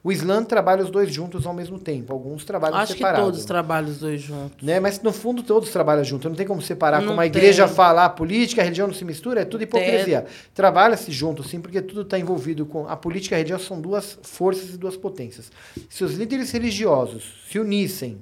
O 0.07 0.13
Islã 0.13 0.45
trabalha 0.45 0.85
os 0.85 0.91
dois 0.91 1.11
juntos 1.11 1.47
ao 1.47 1.55
mesmo 1.55 1.79
tempo. 1.79 2.13
Alguns 2.13 2.45
trabalham 2.45 2.77
Acho 2.77 2.93
que 2.93 2.99
separados 2.99 3.25
todos 3.25 3.45
trabalham 3.47 3.89
os 3.89 3.99
dois 3.99 4.21
juntos. 4.21 4.63
né? 4.63 4.79
Mas 4.79 5.01
no 5.01 5.11
fundo 5.15 5.43
todos 5.43 5.71
trabalham 5.71 6.05
junto. 6.05 6.29
Não 6.29 6.37
tem 6.37 6.47
como 6.47 6.61
separar 6.61 7.01
Não 7.01 7.09
como 7.09 7.21
a 7.21 7.23
tem. 7.23 7.31
igreja 7.31 7.67
fala, 7.67 8.05
a 8.05 8.11
política, 8.11 8.61
a 8.61 8.65
religião 8.65 8.87
não 8.87 8.93
se 8.95 9.03
mistura, 9.03 9.41
é 9.41 9.45
tudo 9.47 9.65
hipocrisia. 9.65 10.27
Trabalha-se 10.53 11.11
junto, 11.11 11.43
sim, 11.43 11.59
porque 11.59 11.81
tudo 11.81 12.03
está 12.03 12.19
envolvido 12.19 12.67
com. 12.67 12.87
A 12.87 12.97
política 12.99 13.35
e 13.35 13.37
a 13.37 13.39
religião 13.39 13.59
são 13.59 13.81
duas 13.81 14.19
forças 14.23 14.75
e 14.75 14.77
duas 14.77 14.95
potências. 14.95 15.51
Se 15.89 16.05
os 16.05 16.13
líderes 16.13 16.51
religiosos 16.53 17.43
se 17.51 17.59
unissem 17.59 18.19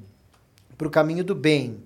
para 0.78 0.86
o 0.86 0.90
caminho 0.90 1.24
do 1.24 1.34
bem, 1.34 1.78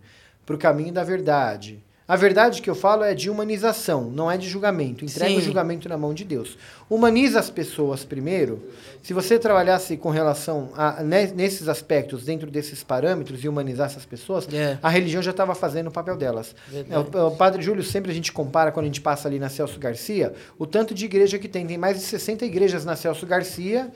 para 0.45 0.55
o 0.55 0.59
caminho 0.59 0.93
da 0.93 1.05
verdade. 1.05 1.83
A 2.09 2.15
verdade 2.15 2.63
que 2.63 2.71
eu 2.71 2.75
falo 2.77 3.03
é 3.03 3.15
de 3.15 3.29
humanização, 3.29 4.09
não 4.11 4.31
é 4.31 4.37
de 4.39 4.49
julgamento. 4.49 5.05
Entrega 5.05 5.33
o 5.33 5.39
Sim. 5.41 5.45
julgamento 5.45 5.89
na 5.89 5.99
mão 5.99 6.15
de 6.15 6.25
Deus. 6.25 6.57
Humaniza 6.89 7.41
as 7.41 7.51
pessoas 7.51 8.05
primeiro. 8.05 8.63
Se 9.03 9.13
você 9.13 9.41
trabalhasse 9.41 9.97
com 9.97 10.11
relação 10.11 10.71
a 10.77 11.03
ne- 11.03 11.33
nesses 11.33 11.67
aspectos, 11.69 12.25
dentro 12.25 12.49
desses 12.49 12.85
parâmetros 12.85 13.43
e 13.43 13.49
humanizasse 13.49 13.97
as 13.97 14.05
pessoas, 14.05 14.47
É. 14.55 14.79
a 14.81 14.89
religião 14.89 15.21
já 15.21 15.33
estava 15.33 15.53
fazendo 15.53 15.89
o 15.89 15.91
papel 15.91 16.17
delas. 16.17 16.55
É, 16.89 16.97
o, 16.97 17.27
o 17.27 17.37
Padre 17.37 17.61
Júlio, 17.61 17.83
sempre 17.83 18.13
a 18.13 18.15
gente 18.15 18.31
compara, 18.33 18.71
quando 18.71 18.85
a 18.85 18.89
gente 18.89 19.01
passa 19.01 19.27
ali 19.27 19.41
na 19.41 19.49
Celso 19.49 19.81
Garcia, 19.81 20.33
o 20.57 20.65
tanto 20.65 20.95
de 20.95 21.05
igreja 21.07 21.41
que 21.41 21.49
tem. 21.49 21.67
Tem 21.67 21.77
mais 21.77 21.97
de 21.99 22.05
60 22.05 22.45
igrejas 22.45 22.85
na 22.85 22.95
Celso 22.95 23.27
Garcia 23.27 23.91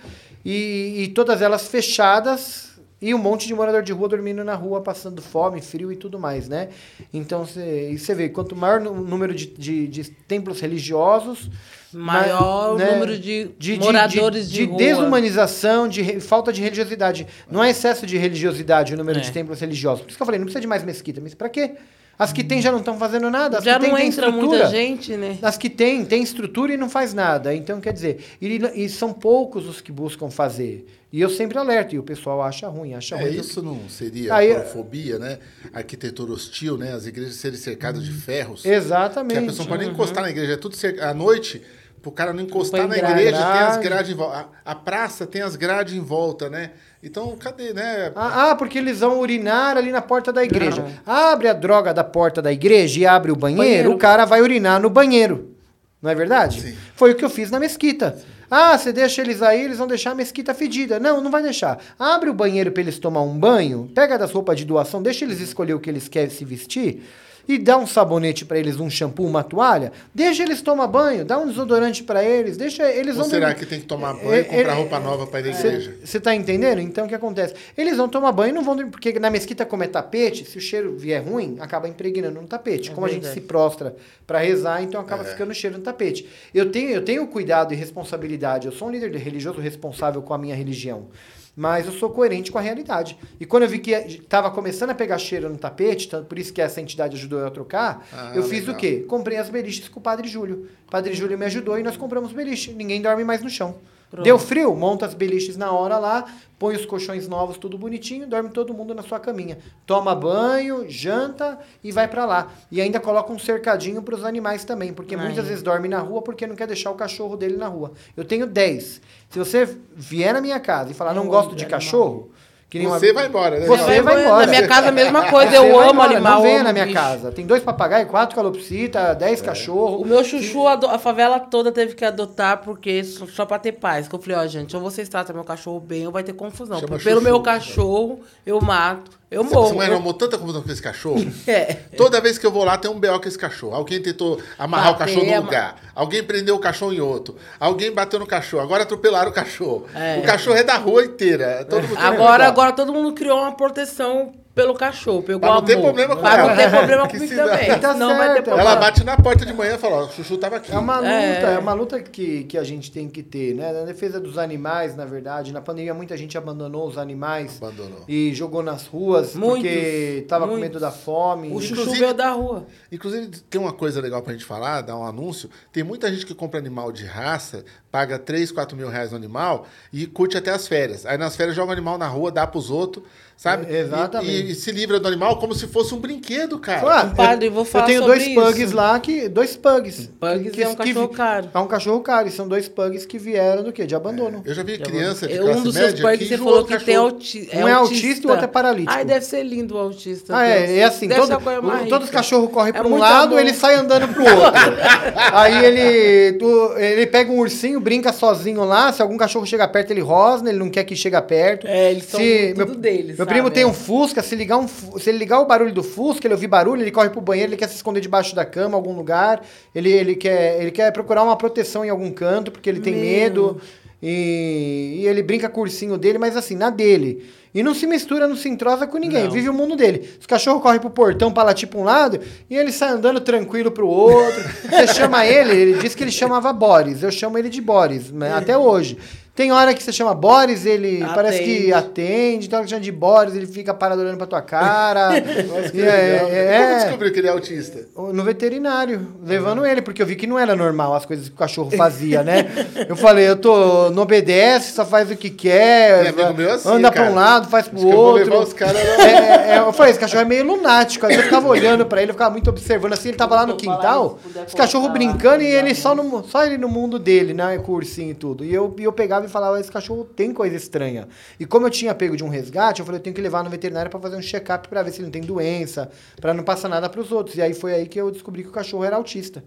e, 0.44 1.04
e 1.04 1.08
todas 1.08 1.40
elas 1.42 1.68
fechadas 1.68 2.69
e 3.00 3.14
um 3.14 3.18
monte 3.18 3.46
de 3.46 3.54
morador 3.54 3.82
de 3.82 3.92
rua 3.92 4.08
dormindo 4.08 4.44
na 4.44 4.54
rua, 4.54 4.80
passando 4.82 5.22
fome, 5.22 5.60
frio 5.62 5.90
e 5.90 5.96
tudo 5.96 6.18
mais, 6.18 6.48
né? 6.48 6.68
Então, 7.14 7.44
você 7.46 8.14
vê, 8.14 8.28
quanto 8.28 8.54
maior 8.54 8.80
o 8.82 8.94
número 9.02 9.34
de, 9.34 9.46
de, 9.46 9.86
de 9.88 10.04
templos 10.10 10.60
religiosos... 10.60 11.50
Maior 11.92 12.74
o 12.74 12.78
né, 12.78 12.92
número 12.92 13.18
de 13.18 13.50
moradores 13.80 14.48
de 14.48 14.64
rua. 14.64 14.78
desumanização, 14.78 15.88
de 15.88 16.00
re- 16.02 16.20
falta 16.20 16.52
de 16.52 16.62
religiosidade. 16.62 17.26
Não 17.50 17.64
é 17.64 17.70
excesso 17.70 18.06
de 18.06 18.16
religiosidade 18.16 18.94
o 18.94 18.96
número 18.96 19.18
É. 19.18 19.22
de 19.22 19.32
templos 19.32 19.60
religiosos. 19.60 20.02
Por 20.02 20.08
isso 20.10 20.16
que 20.16 20.22
eu 20.22 20.26
falei, 20.26 20.38
não 20.38 20.44
precisa 20.44 20.60
de 20.60 20.68
mais 20.68 20.84
mesquita. 20.84 21.20
Mas 21.20 21.34
pra 21.34 21.48
quê? 21.48 21.72
As 22.20 22.34
que 22.34 22.44
tem 22.44 22.60
já 22.60 22.70
não 22.70 22.80
estão 22.80 22.98
fazendo 22.98 23.30
nada. 23.30 23.56
As 23.58 23.64
Já 23.64 23.76
que 23.76 23.80
tem, 23.80 23.88
não 23.90 23.96
tem 23.96 24.06
entra 24.08 24.30
muita 24.30 24.66
gente, 24.68 25.16
né? 25.16 25.38
As 25.40 25.56
que 25.56 25.70
tem, 25.70 26.04
tem 26.04 26.22
estrutura 26.22 26.74
e 26.74 26.76
não 26.76 26.90
faz 26.90 27.14
nada. 27.14 27.54
Então, 27.54 27.80
quer 27.80 27.94
dizer, 27.94 28.22
e, 28.42 28.60
e 28.74 28.88
são 28.90 29.10
poucos 29.12 29.66
os 29.66 29.80
que 29.80 29.90
buscam 29.90 30.28
fazer. 30.28 30.86
E 31.10 31.18
eu 31.18 31.30
sempre 31.30 31.56
alerto, 31.56 31.94
e 31.94 31.98
o 31.98 32.02
pessoal 32.02 32.42
acha 32.42 32.68
ruim, 32.68 32.92
acha 32.94 33.16
É, 33.16 33.22
ruim. 33.22 33.36
isso 33.40 33.62
não 33.62 33.88
seria 33.88 34.34
Aí- 34.34 34.52
afrofobia, 34.52 35.18
né? 35.18 35.38
Arquitetura 35.72 36.30
hostil, 36.32 36.76
né? 36.76 36.92
As 36.92 37.06
igrejas 37.06 37.36
serem 37.36 37.58
cercadas 37.58 38.04
de 38.04 38.12
ferros. 38.12 38.66
Exatamente. 38.66 39.38
Que 39.38 39.44
a 39.44 39.46
pessoa 39.46 39.64
não 39.64 39.70
pode 39.70 39.84
nem 39.84 39.92
encostar 39.94 40.22
na 40.22 40.30
igreja. 40.30 40.52
É 40.52 40.56
tudo 40.56 40.76
cerca... 40.76 41.08
à 41.08 41.14
noite, 41.14 41.62
pro 42.02 42.12
cara 42.12 42.32
não 42.32 42.42
encostar 42.42 42.86
na 42.86 42.96
igreja, 42.98 43.14
tem 43.38 43.44
as 43.62 43.76
Grade. 43.76 43.82
grades 43.88 44.10
em 44.12 44.14
volta. 44.14 44.48
A, 44.64 44.72
a 44.72 44.74
praça 44.74 45.26
tem 45.26 45.42
as 45.42 45.56
grades 45.56 45.94
em 45.94 46.00
volta, 46.00 46.48
né? 46.50 46.72
Então, 47.02 47.34
cadê, 47.38 47.72
né? 47.72 48.12
Ah, 48.14 48.50
ah, 48.50 48.54
porque 48.56 48.76
eles 48.76 49.00
vão 49.00 49.20
urinar 49.20 49.76
ali 49.76 49.90
na 49.90 50.02
porta 50.02 50.30
da 50.30 50.44
igreja. 50.44 50.84
Abre 51.06 51.48
a 51.48 51.54
droga 51.54 51.94
da 51.94 52.04
porta 52.04 52.42
da 52.42 52.52
igreja 52.52 53.00
e 53.00 53.06
abre 53.06 53.32
o 53.32 53.36
banheiro, 53.36 53.62
Banheiro. 53.62 53.92
o 53.92 53.98
cara 53.98 54.26
vai 54.26 54.42
urinar 54.42 54.80
no 54.80 54.90
banheiro. 54.90 55.54
Não 56.02 56.10
é 56.10 56.14
verdade? 56.14 56.60
Sim. 56.60 56.76
Foi 56.94 57.12
o 57.12 57.14
que 57.14 57.24
eu 57.24 57.30
fiz 57.30 57.50
na 57.50 57.58
mesquita. 57.58 58.18
Ah, 58.50 58.76
você 58.76 58.92
deixa 58.92 59.22
eles 59.22 59.40
aí, 59.40 59.62
eles 59.64 59.78
vão 59.78 59.86
deixar 59.86 60.10
a 60.10 60.14
mesquita 60.14 60.52
fedida. 60.52 60.98
Não, 60.98 61.22
não 61.22 61.30
vai 61.30 61.42
deixar. 61.42 61.78
Abre 61.98 62.28
o 62.28 62.34
banheiro 62.34 62.70
para 62.72 62.82
eles 62.82 62.98
tomar 62.98 63.22
um 63.22 63.38
banho, 63.38 63.90
pega 63.94 64.18
das 64.18 64.32
roupas 64.32 64.58
de 64.58 64.64
doação, 64.66 65.02
deixa 65.02 65.24
eles 65.24 65.40
escolher 65.40 65.72
o 65.74 65.80
que 65.80 65.88
eles 65.88 66.08
querem 66.08 66.30
se 66.30 66.44
vestir 66.44 67.02
e 67.48 67.58
dá 67.58 67.76
um 67.76 67.86
sabonete 67.86 68.44
pra 68.44 68.58
eles, 68.58 68.78
um 68.80 68.88
shampoo, 68.90 69.26
uma 69.26 69.42
toalha, 69.42 69.92
deixa 70.14 70.42
eles 70.42 70.62
tomar 70.62 70.86
banho, 70.86 71.24
dá 71.24 71.38
um 71.38 71.46
desodorante 71.46 72.02
pra 72.02 72.24
eles, 72.24 72.56
deixa 72.56 72.90
eles 72.90 73.16
Ou 73.16 73.22
vão 73.22 73.30
será 73.30 73.46
dormir. 73.48 73.60
que 73.60 73.66
tem 73.66 73.80
que 73.80 73.86
tomar 73.86 74.14
banho 74.14 74.32
É, 74.32 74.40
e 74.40 74.44
comprar 74.44 74.72
é, 74.72 74.74
roupa 74.74 74.98
nova 75.00 75.26
para 75.26 75.40
ir 75.40 75.52
na 75.52 75.58
igreja? 75.58 75.96
Você 76.04 76.20
tá 76.20 76.34
entendendo? 76.34 76.80
Então 76.80 77.06
o 77.06 77.08
que 77.08 77.14
acontece? 77.14 77.54
Eles 77.76 77.96
vão 77.96 78.08
tomar 78.08 78.32
banho 78.32 78.50
e 78.50 78.52
não 78.52 78.62
vão 78.62 78.76
dormir, 78.76 78.90
porque 78.90 79.18
na 79.18 79.30
mesquita, 79.30 79.64
como 79.66 79.82
é 79.82 79.86
tapete, 79.88 80.44
se 80.44 80.58
o 80.58 80.60
cheiro 80.60 80.96
vier 80.96 81.22
ruim, 81.26 81.56
acaba 81.60 81.88
impregnando 81.88 82.40
no 82.40 82.46
tapete. 82.46 82.90
como 82.90 83.06
a 83.06 83.08
gente 83.08 83.22
verdade. 83.22 83.40
se 83.40 83.46
prostra 83.46 83.96
para 84.26 84.38
rezar, 84.38 84.82
então 84.82 85.00
É. 85.00 85.04
acaba 85.04 85.24
ficando 85.24 85.52
cheiro 85.54 85.76
no 85.78 85.82
tapete. 85.82 86.28
Eu 86.54 86.70
tenho, 86.70 86.90
eu 86.90 87.04
tenho 87.04 87.26
cuidado 87.26 87.72
e 87.72 87.76
responsabilidade. 87.76 88.66
Eu 88.66 88.72
sou 88.72 88.88
um 88.88 88.90
líder 88.90 89.14
religioso 89.16 89.60
responsável 89.60 90.22
com 90.22 90.32
a 90.34 90.38
minha 90.38 90.54
religião. 90.54 91.08
Mas 91.56 91.86
eu 91.86 91.92
sou 91.92 92.10
coerente 92.10 92.50
com 92.50 92.58
a 92.58 92.60
realidade. 92.60 93.18
E 93.38 93.44
quando 93.44 93.64
eu 93.64 93.68
vi 93.68 93.78
que 93.80 93.90
estava 93.92 94.50
começando 94.50 94.90
a 94.90 94.94
pegar 94.94 95.18
cheiro 95.18 95.48
no 95.48 95.58
tapete, 95.58 96.08
tanto 96.08 96.26
por 96.26 96.38
isso 96.38 96.52
que 96.52 96.62
essa 96.62 96.80
entidade 96.80 97.16
ajudou 97.16 97.40
eu 97.40 97.46
a 97.46 97.50
trocar, 97.50 98.06
Ah, 98.12 98.32
eu 98.34 98.42
fiz 98.44 98.60
legal. 98.60 98.74
o 98.74 98.78
quê? 98.78 99.04
Comprei 99.08 99.36
as 99.36 99.50
beliches 99.50 99.88
com 99.88 100.00
o 100.00 100.02
Padre 100.02 100.28
Júlio. 100.28 100.68
O 100.86 100.90
Padre 100.90 101.12
Júlio 101.12 101.36
me 101.38 101.44
ajudou 101.46 101.78
e 101.78 101.82
nós 101.82 101.96
compramos 101.96 102.32
beliche. 102.32 102.72
Ninguém 102.72 103.02
dorme 103.02 103.24
mais 103.24 103.42
no 103.42 103.50
chão. 103.50 103.76
Deu 104.12 104.38
frio? 104.38 104.74
Monta 104.74 105.06
as 105.06 105.14
beliches 105.14 105.56
na 105.56 105.70
hora 105.70 105.96
lá, 105.96 106.24
põe 106.58 106.74
os 106.74 106.84
colchões 106.84 107.28
novos, 107.28 107.56
tudo 107.56 107.78
bonitinho, 107.78 108.26
dorme 108.26 108.50
todo 108.50 108.74
mundo 108.74 108.92
na 108.92 109.02
sua 109.02 109.20
caminha. 109.20 109.58
Toma 109.86 110.14
banho, 110.16 110.84
janta 110.90 111.58
e 111.82 111.92
vai 111.92 112.08
pra 112.08 112.26
lá. 112.26 112.52
E 112.72 112.80
ainda 112.80 112.98
coloca 112.98 113.32
um 113.32 113.38
cercadinho 113.38 114.02
pros 114.02 114.24
animais 114.24 114.64
também, 114.64 114.92
porque 114.92 115.14
Ai. 115.14 115.24
muitas 115.24 115.46
vezes 115.46 115.62
dorme 115.62 115.86
na 115.86 116.00
rua 116.00 116.22
porque 116.22 116.46
não 116.46 116.56
quer 116.56 116.66
deixar 116.66 116.90
o 116.90 116.96
cachorro 116.96 117.36
dele 117.36 117.56
na 117.56 117.68
rua. 117.68 117.92
Eu 118.16 118.24
tenho 118.24 118.46
10. 118.46 119.00
Se 119.30 119.38
você 119.38 119.78
vier 119.94 120.34
na 120.34 120.40
minha 120.40 120.58
casa 120.58 120.90
e 120.90 120.94
falar, 120.94 121.14
não 121.14 121.24
Eu 121.24 121.30
gosto 121.30 121.54
de 121.54 121.64
cachorro, 121.66 122.30
que 122.70 122.78
nem 122.78 122.86
uma- 122.86 122.98
Você 122.98 123.12
vai 123.12 123.26
embora, 123.26 123.58
né? 123.58 123.66
Você 123.66 123.82
Vai 123.84 124.00
vai 124.00 124.24
embora. 124.24 124.46
Na 124.46 124.46
minha 124.46 124.66
casa 124.68 124.88
a 124.88 124.92
mesma 124.92 125.24
coisa, 125.28 125.50
Você 125.50 125.56
eu 125.58 125.78
amo 125.80 125.90
embora, 125.92 126.12
animal. 126.14 126.34
Não 126.36 126.42
venha 126.42 126.54
amo 126.56 126.64
na 126.64 126.72
minha 126.72 126.86
bicho. 126.86 126.96
casa. 126.98 127.32
Tem 127.32 127.44
dois 127.44 127.62
papagaios, 127.62 128.08
quatro 128.08 128.34
calopsita, 128.36 129.12
dez 129.14 129.42
cachorros. 129.42 130.00
O 130.00 130.04
meu 130.04 130.22
chuchu, 130.24 130.66
ado- 130.68 130.86
a 130.86 130.98
favela 130.98 131.38
toda 131.40 131.70
teve 131.72 131.94
que 131.94 132.04
adotar, 132.04 132.58
porque 132.62 133.02
só 133.04 133.44
pra 133.44 133.58
ter 133.58 133.72
paz. 133.72 134.06
Que 134.08 134.14
eu 134.14 134.18
falei, 134.20 134.38
ó, 134.38 134.46
gente, 134.46 134.74
ou 134.76 134.80
vocês 134.80 135.08
tratam 135.08 135.34
meu 135.34 135.44
cachorro 135.44 135.80
bem, 135.80 136.06
ou 136.06 136.12
vai 136.12 136.22
ter 136.22 136.32
confusão. 136.32 136.80
Pelo 136.80 136.98
chuchu. 137.00 137.20
meu 137.20 137.40
cachorro, 137.42 138.20
eu 138.46 138.60
mato, 138.60 139.19
eu 139.30 139.44
Você 139.44 139.54
morro. 139.54 139.82
Eu- 139.82 139.92
arrumou 139.94 140.12
tanta 140.14 140.36
confusão 140.36 140.62
com 140.62 140.70
esse 140.70 140.82
cachorro? 140.82 141.24
É. 141.46 141.74
Toda 141.96 142.20
vez 142.20 142.36
que 142.38 142.46
eu 142.46 142.50
vou 142.50 142.64
lá, 142.64 142.76
tem 142.76 142.90
um 142.90 142.98
B.O. 142.98 143.20
com 143.20 143.28
esse 143.28 143.38
cachorro. 143.38 143.74
Alguém 143.74 144.00
tentou 144.02 144.40
amarrar 144.58 144.92
o 144.92 144.96
cachorro 144.96 145.24
no 145.24 145.32
ama- 145.32 145.40
lugar. 145.44 145.76
Alguém 145.94 146.22
prendeu 146.22 146.56
o 146.56 146.58
cachorro 146.58 146.92
em 146.92 147.00
outro. 147.00 147.36
Alguém 147.58 147.92
bateu 147.92 148.18
no 148.18 148.26
cachorro. 148.26 148.62
Agora 148.62 148.82
atropelaram 148.82 149.30
o 149.30 149.34
cachorro. 149.34 149.86
É. 149.94 150.18
O 150.18 150.22
cachorro 150.22 150.56
é 150.56 150.62
da 150.64 150.76
rua 150.76 151.04
inteira. 151.04 151.64
Todo 151.68 151.86
Agora, 151.98 152.46
agora 152.46 152.72
todo 152.72 152.92
mundo 152.92 153.12
criou 153.14 153.38
uma 153.40 153.52
proteção 153.52 154.32
pelo 154.54 154.74
cachorro, 154.74 155.22
pegou 155.22 155.40
Pra 155.40 155.48
não 155.50 155.56
amor. 155.58 155.66
ter 155.66 155.80
problema 155.80 156.16
com 156.16 156.22
Pra 156.22 156.34
ela. 156.38 156.48
não 156.48 156.56
ter 156.56 156.70
problema 156.70 157.06
Que 157.08 157.16
comigo 157.18 157.34
também. 157.36 157.78
Tá 157.78 157.92
Senão 157.92 158.16
vai 158.18 158.34
ter 158.34 158.42
problema. 158.42 158.70
Ela 158.70 158.80
bate 158.80 159.04
na 159.04 159.16
porta 159.16 159.46
de 159.46 159.52
manhã 159.54 159.76
e 159.76 159.78
fala, 159.78 159.96
ó, 159.96 160.04
o 160.06 160.10
chuchu 160.12 160.36
tava 160.38 160.56
aqui. 160.56 160.72
É 160.72 160.78
uma 160.78 160.96
luta, 160.96 161.08
É. 161.08 161.54
é, 161.54 161.58
uma 161.58 161.72
luta 161.72 162.00
que, 162.02 162.44
que 162.44 162.58
a 162.58 162.64
gente 162.64 162.90
tem 162.90 163.08
que 163.08 163.22
ter, 163.22 163.54
né? 163.54 163.72
Na 163.72 163.84
defesa 163.84 164.18
dos 164.20 164.36
animais, 164.36 164.96
na 164.96 165.04
verdade. 165.04 165.52
Na 165.52 165.60
pandemia, 165.60 165.94
muita 165.94 166.16
gente 166.16 166.36
abandonou 166.36 166.86
os 166.88 166.98
animais 166.98 167.56
Abandonou. 167.62 168.04
e 168.08 168.34
jogou 168.34 168.62
nas 168.62 168.86
ruas 168.86 169.34
Muitos, 169.34 169.70
porque 169.70 170.24
tava 170.28 170.44
com 170.46 170.50
muitos. 170.52 170.68
medo 170.68 170.80
da 170.80 170.90
fome. 170.90 171.50
O 171.54 171.60
chuchu 171.60 171.90
veio 171.92 172.12
da 172.12 172.30
rua. 172.30 172.66
Inclusive, 172.90 173.28
tem 173.48 173.60
uma 173.60 173.72
coisa 173.72 174.00
legal 174.00 174.20
pra 174.20 174.32
gente 174.32 174.44
falar, 174.44 174.80
dar 174.82 174.96
um 174.96 175.06
anúncio. 175.06 175.48
Tem 175.72 175.82
muita 175.84 176.10
gente 176.12 176.26
que 176.26 176.34
compra 176.34 176.58
animal 176.58 176.90
de 176.92 177.06
raça, 177.06 177.64
paga 177.90 178.18
3, 178.18 178.50
4 178.52 178.76
mil 178.76 178.88
reais 178.88 179.10
no 179.12 179.16
animal 179.16 179.66
e 179.92 180.06
curte 180.06 180.36
até 180.36 180.50
as 180.50 180.66
férias. 180.66 181.06
Aí 181.06 181.16
nas 181.16 181.36
férias 181.36 181.54
joga 181.56 181.70
o 181.70 181.72
animal 181.72 181.96
na 181.96 182.08
rua, 182.08 182.30
dá 182.32 182.46
pros 182.46 182.68
outros, 182.70 183.04
sabe? 183.40 183.74
É, 183.74 183.80
exatamente. 183.80 184.30
E, 184.30 184.50
e 184.50 184.54
se 184.54 184.70
livra 184.70 185.00
do 185.00 185.08
animal 185.08 185.38
como 185.38 185.54
se 185.54 185.66
fosse 185.66 185.94
um 185.94 185.98
brinquedo, 185.98 186.58
cara. 186.58 186.80
Claro, 186.80 187.08
Compadre, 187.10 187.46
eu, 187.46 187.52
vou 187.52 187.64
falar 187.64 187.84
eu 187.84 187.86
tenho 187.86 188.02
dois 188.02 188.28
pugs 188.28 188.58
isso. 188.58 188.76
lá 188.76 189.00
que. 189.00 189.28
Dois 189.28 189.56
pugs. 189.56 190.10
Pugs 190.20 190.58
é 190.58 190.68
um 190.68 190.74
cachorro 190.74 191.08
caro. 191.08 191.50
É 191.54 191.58
um 191.58 191.66
cachorro 191.66 192.00
caro. 192.00 192.28
E 192.28 192.30
são 192.30 192.46
dois 192.46 192.68
pugs 192.68 193.06
que 193.06 193.18
vieram 193.18 193.62
do 193.62 193.72
quê? 193.72 193.86
De 193.86 193.94
abandono. 193.94 194.42
Eu 194.44 194.54
já 194.54 194.62
vi 194.62 194.78
criança 194.78 195.26
de 195.26 195.34
Eu, 195.34 195.44
classe 195.44 195.60
um 195.60 195.62
dos 195.62 195.74
seus 195.74 195.94
que 195.94 196.18
que 196.18 196.26
você 196.26 196.38
falou 196.38 196.64
que 196.64 196.78
tem 196.84 196.96
auti 196.96 197.48
Um 197.54 197.66
é 197.66 197.72
autista 197.72 198.26
e 198.26 198.28
o 198.28 198.30
outro 198.30 198.44
é 198.44 198.48
paralítico. 198.48 198.92
Ai, 198.92 199.04
deve 199.06 199.24
ser 199.24 199.42
lindo 199.42 199.74
o 199.74 199.78
autista. 199.78 200.36
Ah, 200.36 200.46
é, 200.46 200.78
é 200.78 200.84
assim, 200.84 201.08
Deve 201.08 201.22
todo, 201.22 201.88
todos 201.88 202.08
os 202.08 202.12
cachorros 202.12 202.50
correm 202.50 202.70
É 202.70 202.72
para 202.72 202.86
um 202.86 202.98
lado, 202.98 203.34
amor. 203.34 203.40
ele 203.40 203.54
sai 203.54 203.74
andando 203.74 204.06
pro 204.08 204.22
outro. 204.22 204.60
Aí 205.32 205.64
ele, 205.64 206.38
tu- 206.38 206.74
ele 206.76 207.06
pega 207.06 207.32
um 207.32 207.38
ursinho, 207.38 207.80
brinca 207.80 208.12
sozinho 208.12 208.64
lá, 208.64 208.92
se 208.92 209.00
algum 209.00 209.16
cachorro 209.16 209.46
chega 209.46 209.66
perto, 209.66 209.90
ele 209.92 210.00
rosna, 210.00 210.50
ele 210.50 210.58
não 210.58 210.68
quer 210.68 210.84
que 210.84 210.94
chega 210.94 211.22
perto. 211.22 211.66
É, 211.66 211.90
eles 211.90 212.04
são 212.04 212.20
tudo 212.54 212.74
deles, 212.74 213.16
Meu 213.16 213.29
primo 213.30 213.50
tem 213.50 213.64
um 213.64 213.72
Fusca, 213.72 214.22
se, 214.22 214.36
ligar 214.36 214.58
um, 214.58 214.68
se 214.68 215.08
ele 215.08 215.18
ligar 215.18 215.40
o 215.40 215.46
barulho 215.46 215.72
do 215.72 215.82
Fusca, 215.82 216.26
ele 216.26 216.34
ouvir 216.34 216.46
barulho, 216.46 216.82
ele 216.82 216.90
corre 216.90 217.10
pro 217.10 217.20
banheiro, 217.20 217.50
ele 217.50 217.56
quer 217.56 217.68
se 217.68 217.76
esconder 217.76 218.00
debaixo 218.00 218.34
da 218.34 218.44
cama, 218.44 218.76
algum 218.76 218.94
lugar, 218.94 219.42
ele, 219.74 219.90
ele, 219.90 220.14
quer, 220.14 220.60
ele 220.60 220.70
quer 220.70 220.92
procurar 220.92 221.22
uma 221.22 221.36
proteção 221.36 221.84
em 221.84 221.90
algum 221.90 222.10
canto, 222.12 222.50
porque 222.50 222.68
ele 222.68 222.80
tem 222.80 222.94
Meu. 222.94 223.02
medo. 223.02 223.60
E, 224.02 225.00
e 225.00 225.06
ele 225.06 225.22
brinca 225.22 225.48
com 225.48 225.60
o 225.60 225.62
ursinho 225.64 225.98
dele, 225.98 226.18
mas 226.18 226.36
assim, 226.36 226.56
na 226.56 226.70
dele. 226.70 227.24
E 227.54 227.62
não 227.62 227.74
se 227.74 227.86
mistura, 227.86 228.28
não 228.28 228.36
se 228.36 228.48
entrosa 228.48 228.86
com 228.86 228.96
ninguém. 228.98 229.24
Não. 229.24 229.30
Vive 229.30 229.48
o 229.48 229.54
mundo 229.54 229.74
dele. 229.76 230.08
Os 230.20 230.26
cachorros 230.26 230.62
correm 230.62 230.78
pro 230.80 230.90
portão 230.90 231.32
pra 231.32 231.42
latir 231.42 231.68
pra 231.68 231.80
um 231.80 231.84
lado 231.84 232.20
e 232.48 232.56
ele 232.56 232.70
sai 232.70 232.90
andando 232.90 233.20
tranquilo 233.20 233.70
pro 233.70 233.88
outro. 233.88 234.42
Você 234.70 234.86
chama 234.94 235.26
ele, 235.26 235.52
ele 235.52 235.78
diz 235.78 235.94
que 235.94 236.04
ele 236.04 236.12
chamava 236.12 236.52
Boris. 236.52 237.02
Eu 237.02 237.10
chamo 237.10 237.36
ele 237.38 237.48
de 237.48 237.60
Boris, 237.60 238.10
né? 238.12 238.32
até 238.34 238.56
hoje. 238.56 238.96
Tem 239.32 239.52
hora 239.52 239.72
que 239.72 239.82
você 239.82 239.90
chama 239.92 240.12
Boris, 240.12 240.66
ele 240.66 241.02
parece 241.14 241.42
que 241.42 241.72
atende. 241.72 242.46
Tem 242.46 242.56
hora 242.56 242.64
que 242.64 242.70
chama 242.70 242.82
de 242.82 242.92
Boris, 242.92 243.34
ele 243.34 243.46
fica 243.46 243.72
parado 243.72 244.02
olhando 244.02 244.18
pra 244.18 244.26
tua 244.26 244.42
cara. 244.42 245.08
Nossa, 245.48 245.70
que 245.70 245.78
E 245.78 245.80
legal. 245.80 246.28
é- 246.28 246.56
é- 246.56 246.62
Como 246.68 246.80
descobriu 246.82 247.12
que 247.12 247.18
ele 247.20 247.28
é 247.28 247.30
autista? 247.30 247.86
no 248.12 248.22
veterinário, 248.22 249.06
levando 249.24 249.64
ele, 249.64 249.80
porque 249.80 250.02
eu 250.02 250.06
vi 250.06 250.14
que 250.16 250.26
não 250.26 250.38
era 250.38 250.54
normal 250.54 250.94
as 250.94 251.06
coisas 251.06 251.28
que 251.28 251.34
o 251.34 251.38
cachorro 251.38 251.70
fazia, 251.70 252.22
né? 252.22 252.50
Eu 252.88 252.96
falei, 252.96 253.28
eu 253.28 253.36
tô, 253.36 253.88
não 253.90 254.02
obedece, 254.02 254.72
só 254.72 254.84
faz 254.84 255.10
o 255.10 255.16
que 255.16 255.30
quer, 255.30 256.12
Tem 256.12 256.24
amigo 256.24 256.36
meu 256.36 256.52
assim, 256.52 256.68
anda 256.68 256.90
pra 256.90 257.02
cara. 257.02 257.12
um 257.12 257.14
lado, 257.14 257.39
faz 257.48 257.68
pro 257.68 257.76
Acho 257.76 257.86
que 257.86 257.92
eu 257.92 257.96
vou 257.96 258.06
outro. 258.12 258.24
levar 258.24 258.42
os 258.42 258.52
caras 258.52 258.74
lá. 258.74 259.04
É, 259.04 259.56
é, 259.56 259.58
eu 259.58 259.72
falei, 259.72 259.90
esse 259.90 260.00
cachorro 260.00 260.22
é 260.22 260.24
meio 260.24 260.44
lunático. 260.44 261.06
Aí 261.06 261.14
eu 261.14 261.22
ficava 261.22 261.48
olhando 261.48 261.86
pra 261.86 262.02
ele, 262.02 262.10
eu 262.10 262.14
ficava 262.14 262.30
muito 262.30 262.50
observando 262.50 262.92
assim, 262.92 263.08
ele 263.08 263.16
tava 263.16 263.34
lá 263.34 263.46
no 263.46 263.56
quintal, 263.56 264.18
os 264.46 264.54
cachorros 264.54 264.90
brincando 264.90 265.42
e 265.42 265.46
ele 265.46 265.74
só, 265.74 265.94
no, 265.94 266.24
só 266.24 266.44
ele 266.44 266.58
no 266.58 266.68
mundo 266.68 266.98
dele, 266.98 267.32
né? 267.34 267.58
Com 267.58 267.72
o 267.72 267.74
ursinho 267.76 268.10
e 268.10 268.14
tudo. 268.14 268.44
E 268.44 268.52
eu, 268.52 268.74
e 268.78 268.84
eu 268.84 268.92
pegava 268.92 269.26
e 269.26 269.28
falava, 269.28 269.58
esse 269.60 269.70
cachorro 269.70 270.04
tem 270.04 270.32
coisa 270.32 270.56
estranha. 270.56 271.08
E 271.38 271.46
como 271.46 271.66
eu 271.66 271.70
tinha 271.70 271.94
pego 271.94 272.16
de 272.16 272.24
um 272.24 272.28
resgate, 272.28 272.80
eu 272.80 272.86
falei, 272.86 272.98
eu 272.98 273.02
tenho 273.02 273.14
que 273.14 273.22
levar 273.22 273.42
no 273.44 273.50
veterinário 273.50 273.90
pra 273.90 274.00
fazer 274.00 274.16
um 274.16 274.22
check-up 274.22 274.68
pra 274.68 274.82
ver 274.82 274.90
se 274.90 274.98
ele 274.98 275.04
não 275.06 275.12
tem 275.12 275.22
doença, 275.22 275.90
pra 276.20 276.34
não 276.34 276.42
passar 276.44 276.68
nada 276.68 276.88
pros 276.88 277.12
outros. 277.12 277.36
E 277.36 277.42
aí 277.42 277.54
foi 277.54 277.74
aí 277.74 277.86
que 277.86 278.00
eu 278.00 278.10
descobri 278.10 278.42
que 278.42 278.48
o 278.48 278.52
cachorro 278.52 278.84
era 278.84 278.96
autista. 278.96 279.42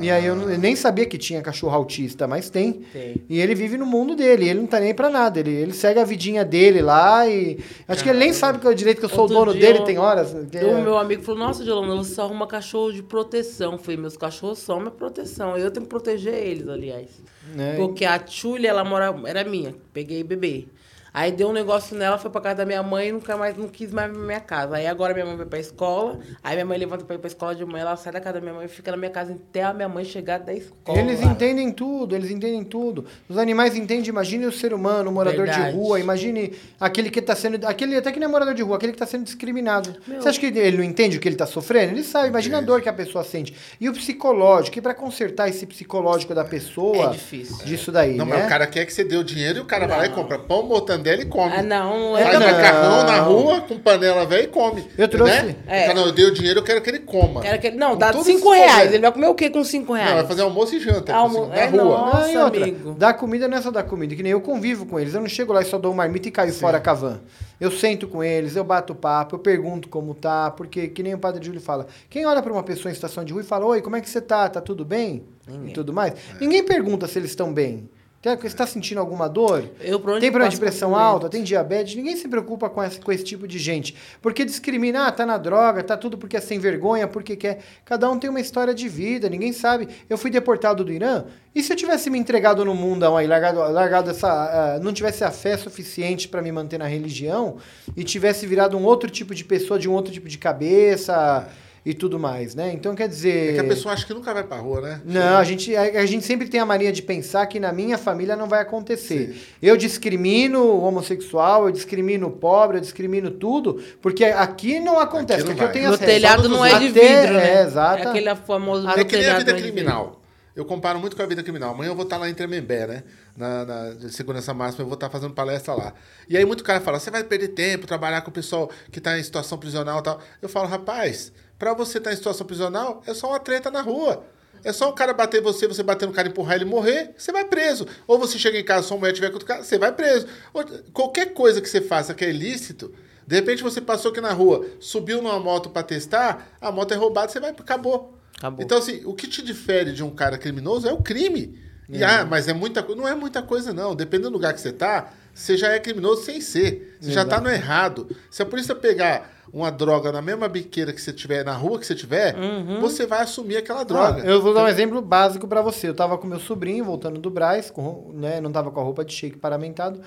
E 0.00 0.10
aí 0.10 0.24
eu, 0.24 0.36
não- 0.36 0.48
eu 0.50 0.58
nem 0.58 0.76
sabia 0.76 1.04
que 1.04 1.18
tinha 1.18 1.42
cachorro 1.42 1.74
autista, 1.74 2.26
mas 2.26 2.48
tem. 2.48 2.84
Tem. 2.92 3.16
E 3.28 3.40
ele 3.40 3.54
vive 3.54 3.76
no 3.76 3.84
mundo 3.84 4.14
dele, 4.14 4.48
ele 4.48 4.60
não 4.60 4.66
tá 4.66 4.78
nem 4.78 4.94
pra 4.94 5.10
nada. 5.10 5.40
Ele, 5.40 5.50
ele 5.50 5.72
segue 5.72 5.98
a 5.98 6.04
vidinha 6.04 6.44
dele 6.44 6.80
lá 6.80 7.26
e. 7.28 7.58
Acho 7.88 8.02
que 8.04 8.08
ele 8.08 8.18
nem 8.18 8.32
sabe 8.32 8.58
que 8.60 8.66
é 8.66 8.70
o 8.70 8.74
direito 8.74 8.98
que 8.98 9.04
eu 9.06 9.08
sou 9.08 9.24
o 9.24 9.28
dono 9.28 9.52
dele, 9.52 9.78
eu- 9.78 9.84
tem 9.84 9.98
horas. 9.98 10.34
que 10.50 10.58
é- 10.58 10.64
O 10.64 10.80
meu 10.82 10.96
amigo 10.96 11.22
falou, 11.22 11.40
nossa, 11.40 11.64
Jolanda, 11.64 11.96
você 11.96 12.14
só 12.14 12.22
arruma 12.22 12.46
cachorro 12.46 12.92
de 12.92 13.02
proteção. 13.02 13.72
Eu 13.72 13.78
falei, 13.78 13.96
meus 13.96 14.16
cachorros 14.16 14.58
são 14.60 14.78
minha 14.78 14.90
proteção. 14.90 15.56
Eu 15.58 15.70
tenho 15.70 15.84
que 15.84 15.90
proteger 15.90 16.34
eles, 16.34 16.68
aliás. 16.68 17.08
Né? 17.54 17.74
Porque 17.76 18.04
a 18.04 18.18
Tchulha, 18.18 18.68
ela 18.68 18.84
mora, 18.84 19.14
era 19.26 19.42
minha. 19.44 19.74
Peguei 19.92 20.22
bebê. 20.22 20.66
Aí 21.12 21.32
deu 21.32 21.48
um 21.48 21.52
negócio 21.52 21.96
nela, 21.96 22.18
foi 22.18 22.30
pra 22.30 22.40
casa 22.40 22.56
da 22.56 22.66
minha 22.66 22.82
mãe 22.82 23.08
e 23.08 23.12
nunca 23.12 23.36
mais, 23.36 23.56
não 23.56 23.68
quis 23.68 23.90
mais 23.90 24.10
pra 24.10 24.20
minha 24.20 24.40
casa. 24.40 24.76
Aí 24.76 24.86
agora 24.86 25.12
minha 25.12 25.26
mãe 25.26 25.36
vai 25.36 25.46
pra 25.46 25.58
escola, 25.58 26.18
aí 26.42 26.54
minha 26.54 26.66
mãe 26.66 26.78
levanta 26.78 27.04
pra 27.04 27.16
ir 27.16 27.18
pra 27.18 27.28
escola 27.28 27.54
de 27.54 27.64
manhã, 27.64 27.82
ela 27.82 27.96
sai 27.96 28.12
da 28.12 28.20
casa 28.20 28.34
da 28.34 28.40
minha 28.40 28.54
mãe 28.54 28.66
e 28.66 28.68
fica 28.68 28.90
na 28.90 28.96
minha 28.96 29.10
casa 29.10 29.32
até 29.32 29.62
a 29.62 29.72
minha 29.72 29.88
mãe 29.88 30.04
chegar 30.04 30.38
da 30.38 30.52
escola. 30.52 30.98
Eles 30.98 31.20
entendem 31.20 31.72
tudo, 31.72 32.14
eles 32.14 32.30
entendem 32.30 32.64
tudo. 32.64 33.06
Os 33.28 33.38
animais 33.38 33.76
entendem, 33.76 34.08
imagine 34.08 34.46
o 34.46 34.52
ser 34.52 34.72
humano, 34.72 35.10
o 35.10 35.12
morador 35.12 35.46
de 35.46 35.52
Verdade. 35.52 35.76
rua, 35.76 36.00
imagine 36.00 36.52
aquele 36.78 37.10
que 37.10 37.20
tá 37.20 37.34
sendo. 37.34 37.66
Aquele 37.66 37.96
até 37.96 38.12
que 38.12 38.20
não 38.20 38.28
é 38.28 38.30
morador 38.30 38.54
de 38.54 38.62
rua, 38.62 38.76
aquele 38.76 38.92
que 38.92 38.98
tá 38.98 39.06
sendo 39.06 39.24
discriminado. 39.24 39.94
Meu. 40.06 40.20
Você 40.20 40.28
acha 40.28 40.40
que 40.40 40.46
ele 40.46 40.76
não 40.76 40.84
entende 40.84 41.16
o 41.16 41.20
que 41.20 41.28
ele 41.28 41.36
tá 41.36 41.46
sofrendo? 41.46 41.92
Ele 41.92 42.02
sabe, 42.02 42.28
imagina 42.28 42.58
a 42.58 42.60
dor 42.60 42.80
que 42.80 42.88
a 42.88 42.92
pessoa 42.92 43.24
sente. 43.24 43.54
E 43.80 43.88
o 43.88 43.92
psicológico, 43.92 44.78
e 44.78 44.80
pra 44.80 44.94
consertar 44.94 45.48
esse 45.48 45.66
psicológico 45.66 46.34
da 46.34 46.44
pessoa. 46.44 47.06
É 47.06 47.10
difícil. 47.10 47.64
Disso 47.64 47.90
daí. 47.92 48.16
Não, 48.16 48.26
né? 48.26 48.36
mas 48.36 48.46
o 48.46 48.48
cara 48.48 48.66
quer 48.66 48.86
que 48.86 48.92
você 48.92 49.04
dê 49.04 49.16
o 49.16 49.24
dinheiro 49.24 49.58
e 49.58 49.60
o 49.60 49.64
cara 49.64 49.86
vai 49.86 49.98
lá 49.98 50.06
e 50.06 50.10
compra 50.10 50.38
pão, 50.38 50.66
mortandela 51.00 51.22
e 51.22 51.26
come. 51.26 51.52
Ah, 51.56 51.62
não, 51.62 52.10
não 52.12 52.18
Faz 52.18 52.34
é. 52.34 52.38
não. 52.38 52.46
macarrão 52.46 53.04
na 53.04 53.20
rua 53.20 53.60
com 53.62 53.78
panela 53.78 54.26
velha 54.26 54.44
e 54.44 54.46
come. 54.48 54.86
Eu 54.96 55.08
trouxe- 55.08 55.42
Né? 55.42 55.56
É. 55.66 55.94
Não, 55.94 56.06
eu 56.06 56.12
dei 56.12 56.24
o 56.26 56.32
dinheiro, 56.32 56.60
eu 56.60 56.64
quero 56.64 56.80
que 56.80 56.90
ele 56.90 57.00
coma. 57.00 57.44
Era 57.44 57.58
que, 57.58 57.70
não, 57.70 57.90
Com 57.92 57.98
dá 57.98 58.12
cinco 58.12 58.54
esses 58.54 58.66
reais. 58.66 58.92
Ele 58.92 59.00
vai 59.02 59.12
comer 59.12 59.26
o 59.28 59.34
quê 59.34 59.50
com 59.50 59.64
cinco 59.64 59.92
reais? 59.92 60.10
Não, 60.10 60.16
vai 60.18 60.26
fazer 60.26 60.42
almoço 60.42 60.74
e 60.74 60.80
janta. 60.80 61.14
Almo- 61.14 61.44
assim, 61.44 61.52
é, 61.60 61.70
na 61.70 61.82
rua. 61.82 61.84
não. 61.84 62.04
Ah, 62.06 62.10
e 62.30 62.34
Nossa, 62.34 62.44
outra, 62.44 62.62
amigo. 62.62 62.92
dar 62.94 63.14
comida 63.14 63.48
não 63.48 63.56
é 63.58 63.62
só 63.62 63.70
dar 63.70 63.82
comida, 63.84 64.14
que 64.14 64.22
nem 64.22 64.32
eu 64.32 64.40
convivo 64.40 64.86
com 64.86 64.98
eles. 65.00 65.14
Eu 65.14 65.20
não 65.20 65.28
chego 65.28 65.52
lá 65.52 65.62
e 65.62 65.64
só 65.64 65.78
dou 65.78 65.90
uma 65.92 66.00
marmita 66.04 66.28
e 66.28 66.30
caio 66.30 66.52
fora 66.52 66.80
com 66.80 66.90
a 66.90 66.94
van. 66.94 67.20
Eu 67.60 67.70
sento 67.70 68.08
com 68.08 68.24
eles, 68.24 68.56
eu 68.56 68.64
bato 68.64 68.94
papo, 68.94 69.34
eu 69.34 69.38
pergunto 69.38 69.88
como 69.88 70.14
tá, 70.14 70.50
porque 70.50 70.88
que 70.88 71.02
nem 71.02 71.12
o 71.14 71.18
Padre 71.18 71.44
Júlio 71.44 71.60
fala. 71.60 71.86
Quem 72.08 72.24
olha 72.24 72.40
pra 72.40 72.52
uma 72.52 72.62
pessoa 72.62 72.90
em 72.90 72.94
situação 72.94 73.22
de 73.24 73.32
rua 73.32 73.42
e 73.42 73.44
fala, 73.44 73.66
oi, 73.66 73.82
como 73.82 73.96
é 73.96 74.00
que 74.00 74.08
você 74.08 74.20
tá? 74.20 74.48
Tá 74.48 74.60
tudo 74.60 74.84
bem? 74.84 75.24
E 75.66 75.72
tudo 75.72 75.92
mais. 75.92 76.14
Ninguém 76.40 76.62
pergunta 76.62 77.06
se 77.06 77.18
eles 77.18 77.30
estão 77.30 77.52
bem. 77.52 77.88
Tem- 78.22 78.36
Você 78.36 78.48
está 78.48 78.66
sentindo 78.66 79.00
alguma 79.00 79.28
dor? 79.28 79.64
Eu, 79.80 79.96
onde 79.96 80.20
tem 80.20 80.30
problema 80.30 80.50
de 80.50 80.58
pressão 80.58 80.94
alta? 80.94 81.28
Tem 81.30 81.42
diabetes? 81.42 81.94
Ninguém 81.96 82.16
se 82.16 82.28
preocupa 82.28 82.68
com 82.68 82.82
esse, 82.84 83.00
com 83.00 83.10
esse 83.10 83.24
tipo 83.24 83.48
de 83.48 83.58
gente. 83.58 83.96
Porque 84.20 84.44
discrimina, 84.44 85.06
ah, 85.06 85.12
tá 85.12 85.24
na 85.24 85.38
droga, 85.38 85.82
tá 85.82 85.96
tudo 85.96 86.18
porque 86.18 86.36
é 86.36 86.40
sem 86.40 86.58
vergonha, 86.58 87.08
porque 87.08 87.34
quer. 87.34 87.60
Cada 87.82 88.10
um 88.10 88.18
tem 88.18 88.28
uma 88.28 88.40
história 88.40 88.74
de 88.74 88.88
vida, 88.90 89.26
ninguém 89.30 89.54
sabe. 89.54 89.88
Eu 90.08 90.18
fui 90.18 90.30
deportado 90.30 90.84
do 90.84 90.92
Irã, 90.92 91.24
e 91.54 91.62
se 91.62 91.72
eu 91.72 91.76
tivesse 91.76 92.10
me 92.10 92.18
entregado 92.18 92.62
no 92.62 92.74
mundão 92.74 93.16
aí, 93.16 93.26
largado, 93.26 93.58
largado 93.72 94.10
essa. 94.10 94.28
ah, 94.28 94.78
não 94.80 94.92
tivesse 94.92 95.24
a 95.24 95.30
fé 95.30 95.56
suficiente 95.56 96.28
para 96.28 96.42
me 96.42 96.52
manter 96.52 96.76
na 96.78 96.86
religião, 96.86 97.56
e 97.96 98.04
tivesse 98.04 98.46
virado 98.46 98.76
um 98.76 98.84
outro 98.84 99.08
tipo 99.08 99.34
de 99.34 99.44
pessoa, 99.46 99.78
de 99.78 99.88
um 99.88 99.92
outro 99.92 100.12
tipo 100.12 100.28
de 100.28 100.36
cabeça 100.36 101.48
e 101.84 101.94
tudo 101.94 102.18
mais, 102.18 102.54
né? 102.54 102.72
Então 102.72 102.94
quer 102.94 103.08
dizer. 103.08 103.50
É 103.50 103.52
que 103.54 103.60
a 103.60 103.64
pessoa 103.64 103.94
acha 103.94 104.06
que 104.06 104.12
nunca 104.12 104.32
vai 104.34 104.44
pra 104.44 104.58
rua, 104.58 104.80
né? 104.80 105.00
Não, 105.04 105.38
a 105.38 105.44
gente, 105.44 105.74
a, 105.74 105.82
a 105.82 106.06
gente 106.06 106.24
sempre 106.24 106.48
tem 106.48 106.60
a 106.60 106.66
mania 106.66 106.92
de 106.92 107.02
pensar 107.02 107.46
que 107.46 107.58
na 107.58 107.72
minha 107.72 107.96
família 107.96 108.36
não 108.36 108.48
vai 108.48 108.60
acontecer. 108.60 109.40
Eu 109.62 109.76
discrimino 109.76 110.60
o 110.62 110.84
homossexual, 110.84 111.66
eu 111.66 111.72
discrimino 111.72 112.26
o 112.28 112.30
pobre, 112.30 112.76
eu 112.76 112.80
discrimino 112.80 113.30
tudo, 113.30 113.82
porque 114.02 114.24
aqui 114.24 114.78
não 114.80 114.98
acontece. 114.98 115.42
Aqui 115.42 115.54
não 115.54 115.66
eu 115.66 115.72
tenho 115.72 115.90
No 115.90 115.98
telhado 115.98 116.48
não 116.48 116.64
é 116.64 116.78
de 116.78 116.88
Até- 116.88 117.18
vidro, 117.18 117.34
né? 117.34 117.60
É, 117.60 117.62
exato. 117.62 118.02
É 118.02 118.06
aquele 118.08 118.34
famoso 118.36 118.88
É 118.88 119.04
que 119.04 119.16
nem 119.16 119.26
a 119.28 119.38
vida 119.38 119.52
é 119.52 119.54
criminal. 119.54 120.20
Eu 120.54 120.64
comparo 120.64 120.98
muito 120.98 121.16
com 121.16 121.22
a 121.22 121.26
vida 121.26 121.42
criminal. 121.42 121.72
Amanhã 121.72 121.90
eu 121.90 121.94
vou 121.94 122.02
estar 122.02 122.18
lá 122.18 122.28
em 122.28 122.34
Tremembé, 122.34 122.86
né? 122.86 123.02
Na, 123.36 123.64
na 123.64 124.08
segurança 124.10 124.52
máxima, 124.52 124.82
eu 124.82 124.86
vou 124.88 124.94
estar 124.94 125.08
fazendo 125.08 125.32
palestra 125.32 125.74
lá. 125.74 125.94
E 126.28 126.36
aí 126.36 126.44
muito 126.44 126.64
cara 126.64 126.80
fala, 126.80 126.98
você 126.98 127.10
vai 127.10 127.22
perder 127.24 127.48
tempo, 127.48 127.86
trabalhar 127.86 128.20
com 128.22 128.30
o 128.30 128.34
pessoal 128.34 128.68
que 128.90 128.98
está 128.98 129.18
em 129.18 129.22
situação 129.22 129.56
prisional 129.56 130.00
e 130.00 130.02
tal. 130.02 130.20
Eu 130.42 130.48
falo, 130.48 130.66
rapaz, 130.66 131.32
para 131.60 131.74
você 131.74 131.98
estar 131.98 132.10
em 132.12 132.16
situação 132.16 132.46
prisional, 132.46 133.02
é 133.06 133.12
só 133.12 133.28
uma 133.28 133.38
treta 133.38 133.70
na 133.70 133.82
rua. 133.82 134.24
É 134.64 134.72
só 134.72 134.88
o 134.88 134.92
cara 134.94 135.12
bater 135.12 135.42
você, 135.42 135.68
você 135.68 135.82
bater 135.82 136.06
no 136.06 136.12
cara, 136.12 136.26
empurrar 136.28 136.54
ele 136.56 136.64
e 136.64 136.68
morrer, 136.68 137.14
você 137.16 137.30
vai 137.30 137.44
preso. 137.44 137.86
Ou 138.06 138.18
você 138.18 138.38
chega 138.38 138.58
em 138.58 138.64
casa, 138.64 138.88
sua 138.88 138.96
mulher 138.96 139.12
tiver 139.12 139.28
com 139.28 139.34
outro 139.34 139.46
cara, 139.46 139.62
você 139.62 139.76
vai 139.78 139.92
preso. 139.92 140.26
Ou- 140.54 140.64
qualquer 140.92 141.34
coisa 141.34 141.60
que 141.60 141.68
você 141.68 141.82
faça 141.82 142.14
que 142.14 142.24
é 142.24 142.30
ilícito, 142.30 142.92
de 143.26 143.36
repente 143.36 143.62
você 143.62 143.80
passou 143.80 144.10
aqui 144.10 144.20
na 144.22 144.32
rua, 144.32 144.66
subiu 144.80 145.20
numa 145.22 145.38
moto 145.38 145.68
para 145.70 145.82
testar, 145.82 146.48
a 146.60 146.72
moto 146.72 146.92
é 146.92 146.96
roubada, 146.96 147.30
você 147.30 147.38
vai, 147.38 147.50
acabou. 147.50 148.18
Acabou. 148.38 148.64
Então, 148.64 148.78
assim, 148.78 149.02
o 149.04 149.12
que 149.12 149.26
te 149.28 149.42
difere 149.42 149.92
de 149.92 150.02
um 150.02 150.10
cara 150.10 150.38
criminoso 150.38 150.88
é 150.88 150.92
o 150.92 151.02
crime. 151.02 151.58
E, 151.90 152.02
ah, 152.04 152.24
mas 152.24 152.48
é 152.48 152.52
muita 152.54 152.82
coisa. 152.82 153.00
Não 153.00 153.08
é 153.08 153.14
muita 153.14 153.42
coisa, 153.42 153.72
não. 153.72 153.94
Dependendo 153.94 154.30
do 154.30 154.34
lugar 154.34 154.54
que 154.54 154.60
você 154.60 154.72
tá, 154.72 155.12
você 155.34 155.56
já 155.56 155.68
é 155.72 155.78
criminoso 155.78 156.22
sem 156.24 156.40
ser. 156.40 156.96
Você 157.00 157.10
já 157.12 157.24
tá 157.24 157.40
no 157.40 157.50
errado. 157.50 158.08
Se 158.30 158.42
a 158.42 158.46
polícia 158.46 158.74
pegar 158.74 159.39
uma 159.52 159.70
droga 159.70 160.12
na 160.12 160.22
mesma 160.22 160.48
biqueira 160.48 160.92
que 160.92 161.00
você 161.00 161.12
tiver, 161.12 161.44
na 161.44 161.52
rua 161.54 161.78
que 161.78 161.86
você 161.86 161.94
tiver, 161.94 162.34
você 162.80 163.06
vai 163.06 163.20
assumir 163.22 163.56
aquela 163.56 163.82
droga. 163.84 164.22
Ah, 164.22 164.26
eu 164.26 164.40
vou 164.42 164.54
dar 164.54 164.64
um 164.64 164.68
exemplo 164.68 165.00
básico 165.02 165.46
pra 165.48 165.60
você. 165.62 165.88
Eu 165.88 165.94
tava 165.94 166.16
com 166.18 166.26
meu 166.26 166.38
sobrinho 166.40 166.84
voltando 166.84 167.18
do 167.20 167.30
Braz, 167.30 167.70
com, 167.70 168.10
né, 168.14 168.40
não 168.40 168.52
tava 168.52 168.70
com 168.70 168.80
a 168.80 168.82
roupa 168.82 169.04
de 169.04 169.12
shake 169.12 169.36
paramentado, 169.38 170.00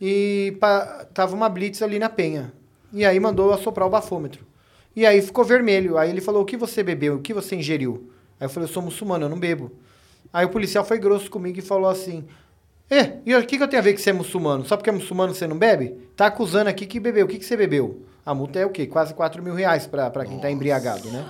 e 0.00 0.56
pa- 0.60 1.06
tava 1.12 1.34
uma 1.34 1.48
blitz 1.48 1.82
ali 1.82 1.98
na 1.98 2.08
penha. 2.08 2.52
E 2.92 3.04
aí 3.04 3.20
mandou 3.20 3.52
assoprar 3.52 3.86
o 3.86 3.90
bafômetro. 3.90 4.44
E 4.96 5.06
aí 5.06 5.22
ficou 5.22 5.44
vermelho. 5.44 5.96
Aí 5.96 6.10
ele 6.10 6.20
falou: 6.20 6.42
"O 6.42 6.44
que 6.44 6.56
você 6.56 6.82
bebeu? 6.82 7.16
O 7.16 7.20
que 7.20 7.32
você 7.32 7.54
ingeriu?" 7.54 8.10
Aí 8.40 8.46
eu 8.46 8.50
falei: 8.50 8.68
"Eu 8.68 8.72
sou 8.72 8.82
muçulmano, 8.82 9.26
eu 9.26 9.28
não 9.28 9.38
bebo." 9.38 9.70
Aí 10.32 10.44
o 10.44 10.48
policial 10.48 10.84
foi 10.84 10.98
grosso 10.98 11.30
comigo 11.30 11.58
e 11.58 11.62
falou 11.62 11.88
assim: 11.88 12.24
"É, 12.90 13.18
e 13.24 13.32
o 13.34 13.46
que, 13.46 13.56
que 13.56 13.62
eu 13.62 13.68
tenho 13.68 13.80
a 13.80 13.84
ver 13.84 13.94
que 13.94 14.00
você 14.00 14.10
é 14.10 14.12
muçulmano? 14.12 14.64
Só 14.66 14.76
porque 14.76 14.90
é 14.90 14.92
muçulmano 14.92 15.32
você 15.34 15.46
não 15.46 15.56
bebe? 15.56 15.96
Tá 16.16 16.26
acusando 16.26 16.68
aqui 16.68 16.86
que 16.86 16.98
bebeu. 16.98 17.26
O 17.26 17.28
que, 17.28 17.38
que 17.38 17.44
você 17.44 17.56
bebeu? 17.56 18.02
A 18.30 18.34
multa 18.34 18.60
é 18.60 18.64
o 18.64 18.70
quê? 18.70 18.86
Quase 18.86 19.12
4 19.12 19.42
mil 19.42 19.54
reais 19.54 19.88
pra 19.88 20.08
quem 20.24 20.38
tá 20.38 20.48
embriagado, 20.48 21.08
né? 21.10 21.26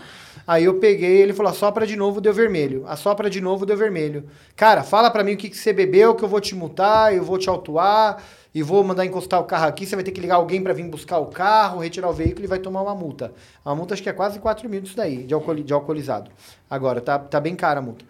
Aí 0.46 0.64
eu 0.64 0.74
peguei, 0.74 1.22
ele 1.22 1.32
falou, 1.32 1.50
assopra 1.50 1.86
de 1.86 1.96
novo, 1.96 2.20
deu 2.20 2.34
vermelho. 2.34 2.84
Assopra 2.86 3.30
de 3.30 3.40
novo, 3.40 3.64
deu 3.64 3.74
vermelho. 3.74 4.24
Cara, 4.54 4.82
fala 4.82 5.10
pra 5.10 5.24
mim 5.24 5.32
o 5.32 5.36
que, 5.38 5.48
que 5.48 5.56
você 5.56 5.72
bebeu, 5.72 6.14
que 6.14 6.22
eu 6.22 6.28
vou 6.28 6.40
te 6.42 6.54
multar, 6.54 7.14
eu 7.14 7.24
vou 7.24 7.38
te 7.38 7.48
autuar, 7.48 8.22
e 8.54 8.62
vou 8.62 8.84
mandar 8.84 9.06
encostar 9.06 9.40
o 9.40 9.44
carro 9.44 9.66
aqui, 9.66 9.86
você 9.86 9.94
vai 9.96 10.04
ter 10.04 10.10
que 10.10 10.20
ligar 10.20 10.34
alguém 10.34 10.62
pra 10.62 10.74
vir 10.74 10.84
buscar 10.90 11.18
o 11.20 11.26
carro, 11.26 11.80
retirar 11.80 12.10
o 12.10 12.12
veículo 12.12 12.44
e 12.44 12.48
vai 12.48 12.58
tomar 12.58 12.82
uma 12.82 12.94
multa. 12.94 13.32
A 13.64 13.74
multa 13.74 13.94
acho 13.94 14.02
que 14.02 14.10
é 14.10 14.12
quase 14.12 14.38
4 14.38 14.68
mil 14.68 14.82
disso 14.82 14.94
daí, 14.96 15.24
de, 15.24 15.32
alcooli- 15.32 15.62
de 15.62 15.72
alcoolizado. 15.72 16.30
Agora, 16.68 17.00
tá, 17.00 17.18
tá 17.18 17.40
bem 17.40 17.56
cara 17.56 17.78
a 17.78 17.82
multa. 17.82 18.04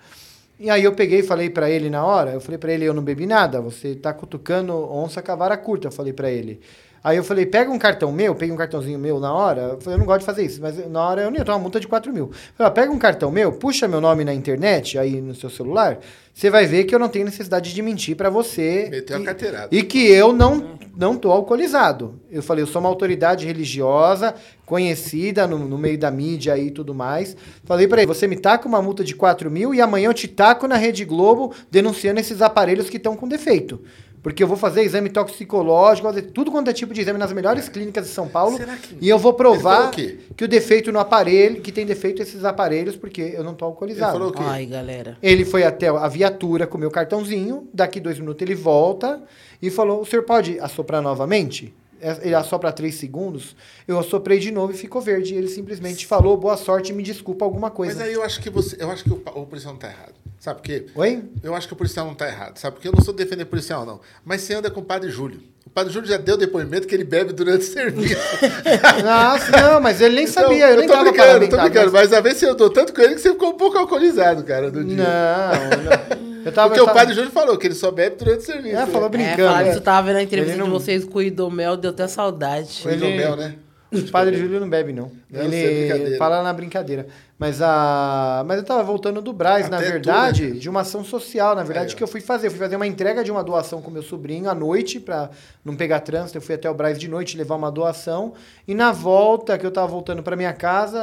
E 0.59 0.69
aí 0.69 0.83
eu 0.83 0.93
peguei 0.95 1.21
e 1.21 1.23
falei 1.23 1.49
pra 1.49 1.71
ele 1.71 1.89
na 1.89 2.05
hora, 2.05 2.33
eu 2.33 2.41
falei 2.41 2.59
pra 2.59 2.73
ele, 2.73 2.85
eu 2.87 2.93
não 2.93 3.05
bebi 3.05 3.25
nada, 3.25 3.61
você 3.61 3.95
tá 3.95 4.13
cutucando 4.13 4.75
onça 4.93 5.23
com 5.23 5.31
a 5.31 5.37
vara 5.37 5.57
curta, 5.57 5.87
eu 5.87 5.93
falei 5.93 6.13
pra 6.13 6.29
ele. 6.29 6.61
Aí 7.03 7.17
eu 7.17 7.25
falei, 7.25 7.47
pega 7.47 7.71
um 7.71 7.79
cartão 7.79 8.13
meu, 8.13 8.35
peguei 8.35 8.55
um 8.55 8.59
cartãozinho 8.59 8.99
meu 8.99 9.19
na 9.19 9.33
hora, 9.33 9.63
eu 9.73 9.81
falei, 9.81 9.95
eu 9.95 9.99
não 9.99 10.07
gosto 10.07 10.21
de 10.21 10.27
fazer 10.27 10.45
isso, 10.45 10.61
mas 10.61 10.87
na 10.91 11.01
hora 11.09 11.23
eu 11.23 11.31
nem 11.31 11.39
ia 11.39 11.45
tomar 11.45 11.57
uma 11.57 11.63
multa 11.63 11.81
de 11.81 11.89
4 11.89 12.13
mil. 12.13 12.31
Falei, 12.55 12.71
ó, 12.71 12.75
pega 12.75 12.93
um 12.93 12.99
cartão 12.99 13.31
meu, 13.31 13.53
puxa 13.53 13.89
meu 13.89 14.01
nome 14.03 14.23
na 14.23 14.35
internet, 14.35 14.99
aí 14.99 15.19
no 15.21 15.35
seu 15.35 15.49
celular, 15.49 15.99
você 16.35 16.51
vai 16.51 16.67
ver 16.67 16.85
que 16.85 16.95
eu 16.95 16.99
não 16.99 17.09
tenho 17.09 17.25
necessidade 17.25 17.73
de 17.73 17.83
mentir 17.83 18.17
pra 18.17 18.29
você. 18.29 18.89
Meteu 18.91 19.17
a 19.17 19.21
e- 19.21 19.25
carteirada. 19.25 19.69
E 19.71 19.83
que 19.83 20.11
eu 20.11 20.33
não, 20.33 20.79
não 20.95 21.17
tô 21.17 21.31
alcoolizado. 21.31 22.21
Eu 22.31 22.43
falei, 22.43 22.63
eu 22.63 22.67
sou 22.67 22.81
uma 22.81 22.89
autoridade 22.89 23.47
religiosa, 23.47 24.35
conhecida 24.67 25.47
no, 25.47 25.59
no 25.59 25.79
meio 25.79 25.99
da 25.99 26.11
mídia 26.11 26.57
e 26.59 26.71
tudo 26.71 26.95
mais. 26.95 27.37
Falei 27.65 27.89
pra 27.89 28.03
ele, 28.03 28.07
você 28.07 28.27
me 28.27 28.37
taca 28.37 28.69
uma 28.69 28.81
multa 28.81 29.03
de 29.03 29.15
4 29.15 29.51
mil 29.51 29.75
e 29.75 29.81
amanhã 29.81 30.09
eu 30.09 30.15
te 30.15 30.29
taco 30.29 30.69
na 30.69 30.77
Rede 30.77 31.05
Globo 31.05 31.55
denunciando 31.71 32.21
esses 32.21 32.41
aparelhos 32.43 32.89
que 32.89 32.99
estão 32.99 33.17
com 33.17 33.27
defeito. 33.27 33.81
Porque 34.23 34.43
eu 34.43 34.47
vou 34.47 34.57
fazer 34.57 34.83
exame 34.83 35.09
toxicológico, 35.09 36.07
vou 36.07 36.15
fazer 36.15 36.29
tudo 36.33 36.51
quanto 36.51 36.69
é 36.69 36.73
tipo 36.73 36.93
de 36.93 37.01
exame 37.01 37.19
nas 37.19 37.33
melhores 37.33 37.69
clínicas 37.69 38.07
de 38.07 38.13
São 38.13 38.29
Paulo. 38.29 38.57
Será 38.57 38.77
que- 38.77 38.99
E 39.01 39.09
eu 39.09 39.19
vou 39.19 39.33
Ele 39.33 39.37
provar 39.39 39.89
o 39.89 39.91
que 40.37 40.45
o 40.45 40.49
defeito 40.49 40.93
no 40.93 40.99
aparelho, 40.99 41.61
que 41.63 41.73
tem 41.73 41.87
defeito 41.87 42.21
esses 42.21 42.45
aparelhos, 42.45 42.97
porque 42.97 43.23
eu 43.35 43.43
não 43.43 43.55
tô 43.55 43.65
Ele 43.65 43.71
alcoolizado. 43.73 44.13
falou 44.13 44.29
o 44.29 44.33
quê? 44.33 44.43
Ai, 44.45 44.67
galera. 44.67 45.17
Ele 45.23 45.45
foi 45.45 45.65
até 45.65 45.89
a 45.89 46.07
viatura 46.09 46.67
com 46.67 46.77
o 46.77 46.81
meu 46.81 46.91
cartãozinho, 46.91 47.69
daqui 47.73 47.99
dois 47.99 48.19
minutos 48.19 48.43
ele 48.43 48.55
volta 48.55 49.23
e 49.63 49.71
falou: 49.71 50.03
o 50.03 50.05
senhor 50.07 50.23
pode 50.25 50.59
assoprar 50.61 51.01
novamente? 51.01 51.75
É, 52.01 52.19
Ele 52.23 52.35
assopra 52.35 52.73
três 52.73 52.95
segundos. 52.97 53.55
Eu 53.87 53.99
assoprei 53.99 54.39
de 54.39 54.51
novo 54.51 54.73
e 54.73 54.77
ficou 54.77 55.01
verde. 55.03 55.35
Ele 55.35 55.49
simplesmente 55.49 56.07
falou: 56.07 56.37
boa 56.37 56.57
sorte, 56.57 56.93
me 56.93 57.03
desculpa 57.03 57.45
alguma 57.45 57.71
coisa. 57.71 57.95
Mas 57.95 58.03
aí 58.09 58.13
eu 58.15 58.23
acho 58.23 58.41
que 58.41 58.49
você. 58.51 58.77
Eu 58.79 58.91
acho 58.91 59.05
que 59.05 59.11
o, 59.11 59.23
o 59.35 59.47
policial 59.47 59.73
não 59.75 59.81
tá 59.81 59.89
errado. 59.89 60.15
Sabe 60.39 60.61
por 60.61 60.65
quê? 60.65 60.87
Oi? 60.95 61.23
Eu 61.43 61.55
acho 61.55 61.67
que 61.69 61.75
o 61.75 61.77
policial 61.77 62.07
não 62.07 62.15
tá 62.15 62.27
errado, 62.27 62.57
sabe? 62.57 62.77
Porque 62.77 62.89
eu 62.89 62.93
não 62.93 63.05
sou 63.05 63.13
defender 63.13 63.45
policial, 63.45 63.85
não. 63.85 64.01
Mas 64.25 64.41
você 64.41 64.55
anda 64.55 64.71
com 64.71 64.81
o 64.81 64.85
padre 64.85 65.11
Júlio. 65.11 65.43
O 65.67 65.69
padre 65.71 65.93
Júlio 65.93 66.09
já 66.09 66.17
deu 66.17 66.37
depoimento 66.39 66.87
que 66.89 66.95
ele 66.95 67.05
bebe 67.05 67.35
durante 67.35 67.61
o 67.61 67.65
serviço. 67.71 68.17
Nossa, 69.05 69.51
não, 69.53 69.81
mas 69.81 70.01
ele 70.01 70.15
nem 70.17 70.25
Então, 70.25 70.43
sabia. 70.45 70.71
Eu, 70.71 70.77
nem 70.79 70.89
tô 70.89 70.97
brincando, 70.99 71.49
tô 71.49 71.57
brincando. 71.59 71.93
mas- 71.93 72.09
Mas 72.11 72.13
a 72.15 72.21
vez 72.21 72.43
eu 72.43 72.55
dou 72.55 72.71
tanto 72.71 72.93
com 72.95 73.01
ele 73.03 73.15
que 73.15 73.21
você 73.21 73.31
ficou 73.31 73.51
um 73.51 73.57
pouco 73.57 73.77
alcoolizado, 73.77 74.43
cara, 74.45 74.71
do 74.71 74.83
dia. 74.83 74.97
Não, 74.97 76.21
não. 76.25 76.30
Eu 76.45 76.53
tava, 76.53 76.69
Porque 76.69 76.81
eu 76.81 76.85
o 76.85 76.87
tava- 76.87 76.99
padre 77.01 77.15
Júlio 77.15 77.31
falou 77.31 77.57
que 77.59 77.67
ele 77.67 77.75
só 77.75 77.91
bebe 77.91 78.17
durante 78.17 78.39
o 78.41 78.43
serviço. 78.47 78.77
É, 78.77 78.81
né? 78.81 78.87
falou 78.87 79.07
É, 79.07 79.11
brincando. 79.11 79.61
é. 79.61 79.65
disso, 79.65 79.77
eu 79.79 79.83
tava 79.83 80.07
vendo 80.07 80.17
a 80.17 80.23
entrevista 80.23 80.55
Ele 80.57 80.63
de 80.63 80.69
não- 80.71 80.79
vocês 80.79 81.05
com 81.05 81.19
o 81.19 81.23
Idomel, 81.23 81.77
deu 81.77 81.91
até 81.91 82.07
saudade. 82.09 82.81
Foi 82.83 82.93
Ele- 82.93 83.07
Hidromel, 83.07 83.37
né? 83.37 83.55
O 83.93 84.03
padre 84.13 84.37
Júlio 84.37 84.61
não 84.61 84.71
bebe, 84.71 84.93
não. 84.93 85.11
Não, 85.29 85.41
é 85.41 85.45
ele 85.47 86.17
fala 86.17 86.45
na 86.45 86.53
brincadeira. 86.53 87.09
Mas, 87.37 87.61
a... 87.61 88.45
Mas 88.47 88.59
eu 88.59 88.65
tava 88.65 88.85
voltando 88.85 89.21
do 89.21 89.33
Braz, 89.33 89.69
na 89.69 89.79
Até 89.79 89.87
tu, 89.87 89.93
verdade, 89.95 90.47
né? 90.47 90.51
de 90.61 90.69
uma 90.71 90.83
ação 90.83 91.03
social, 91.03 91.57
na 91.57 91.65
verdade, 91.65 91.89
Aí, 91.91 91.97
que 91.97 92.03
eu 92.05 92.07
fui 92.07 92.21
fazer. 92.21 92.47
Eu 92.47 92.51
fui 92.53 92.61
fazer 92.61 92.77
uma 92.77 92.87
entrega 92.87 93.25
de 93.25 93.33
uma 93.33 93.43
doação 93.43 93.83
com 93.83 93.91
meu 93.91 94.03
sobrinho 94.05 94.49
à 94.49 94.55
noite, 94.55 95.01
pra 95.01 95.29
não 95.65 95.75
pegar 95.75 95.99
trânsito. 96.01 96.39
Eu 96.39 96.43
fui 96.43 96.55
até 96.55 96.71
o 96.71 96.75
Braz 96.75 97.01
de 97.01 97.09
noite 97.09 97.37
levar 97.37 97.57
uma 97.57 97.69
doação. 97.69 98.33
E 98.69 98.75
na 98.77 98.93
volta, 98.93 99.59
que 99.59 99.67
eu 99.67 99.73
tava 99.73 99.89
voltando 99.89 100.23
pra 100.23 100.37
minha 100.37 100.53
casa, 100.53 100.99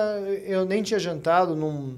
eu 0.45 0.63
nem 0.63 0.81
tinha 0.81 0.97
jantado, 0.99 1.57
não. 1.57 1.95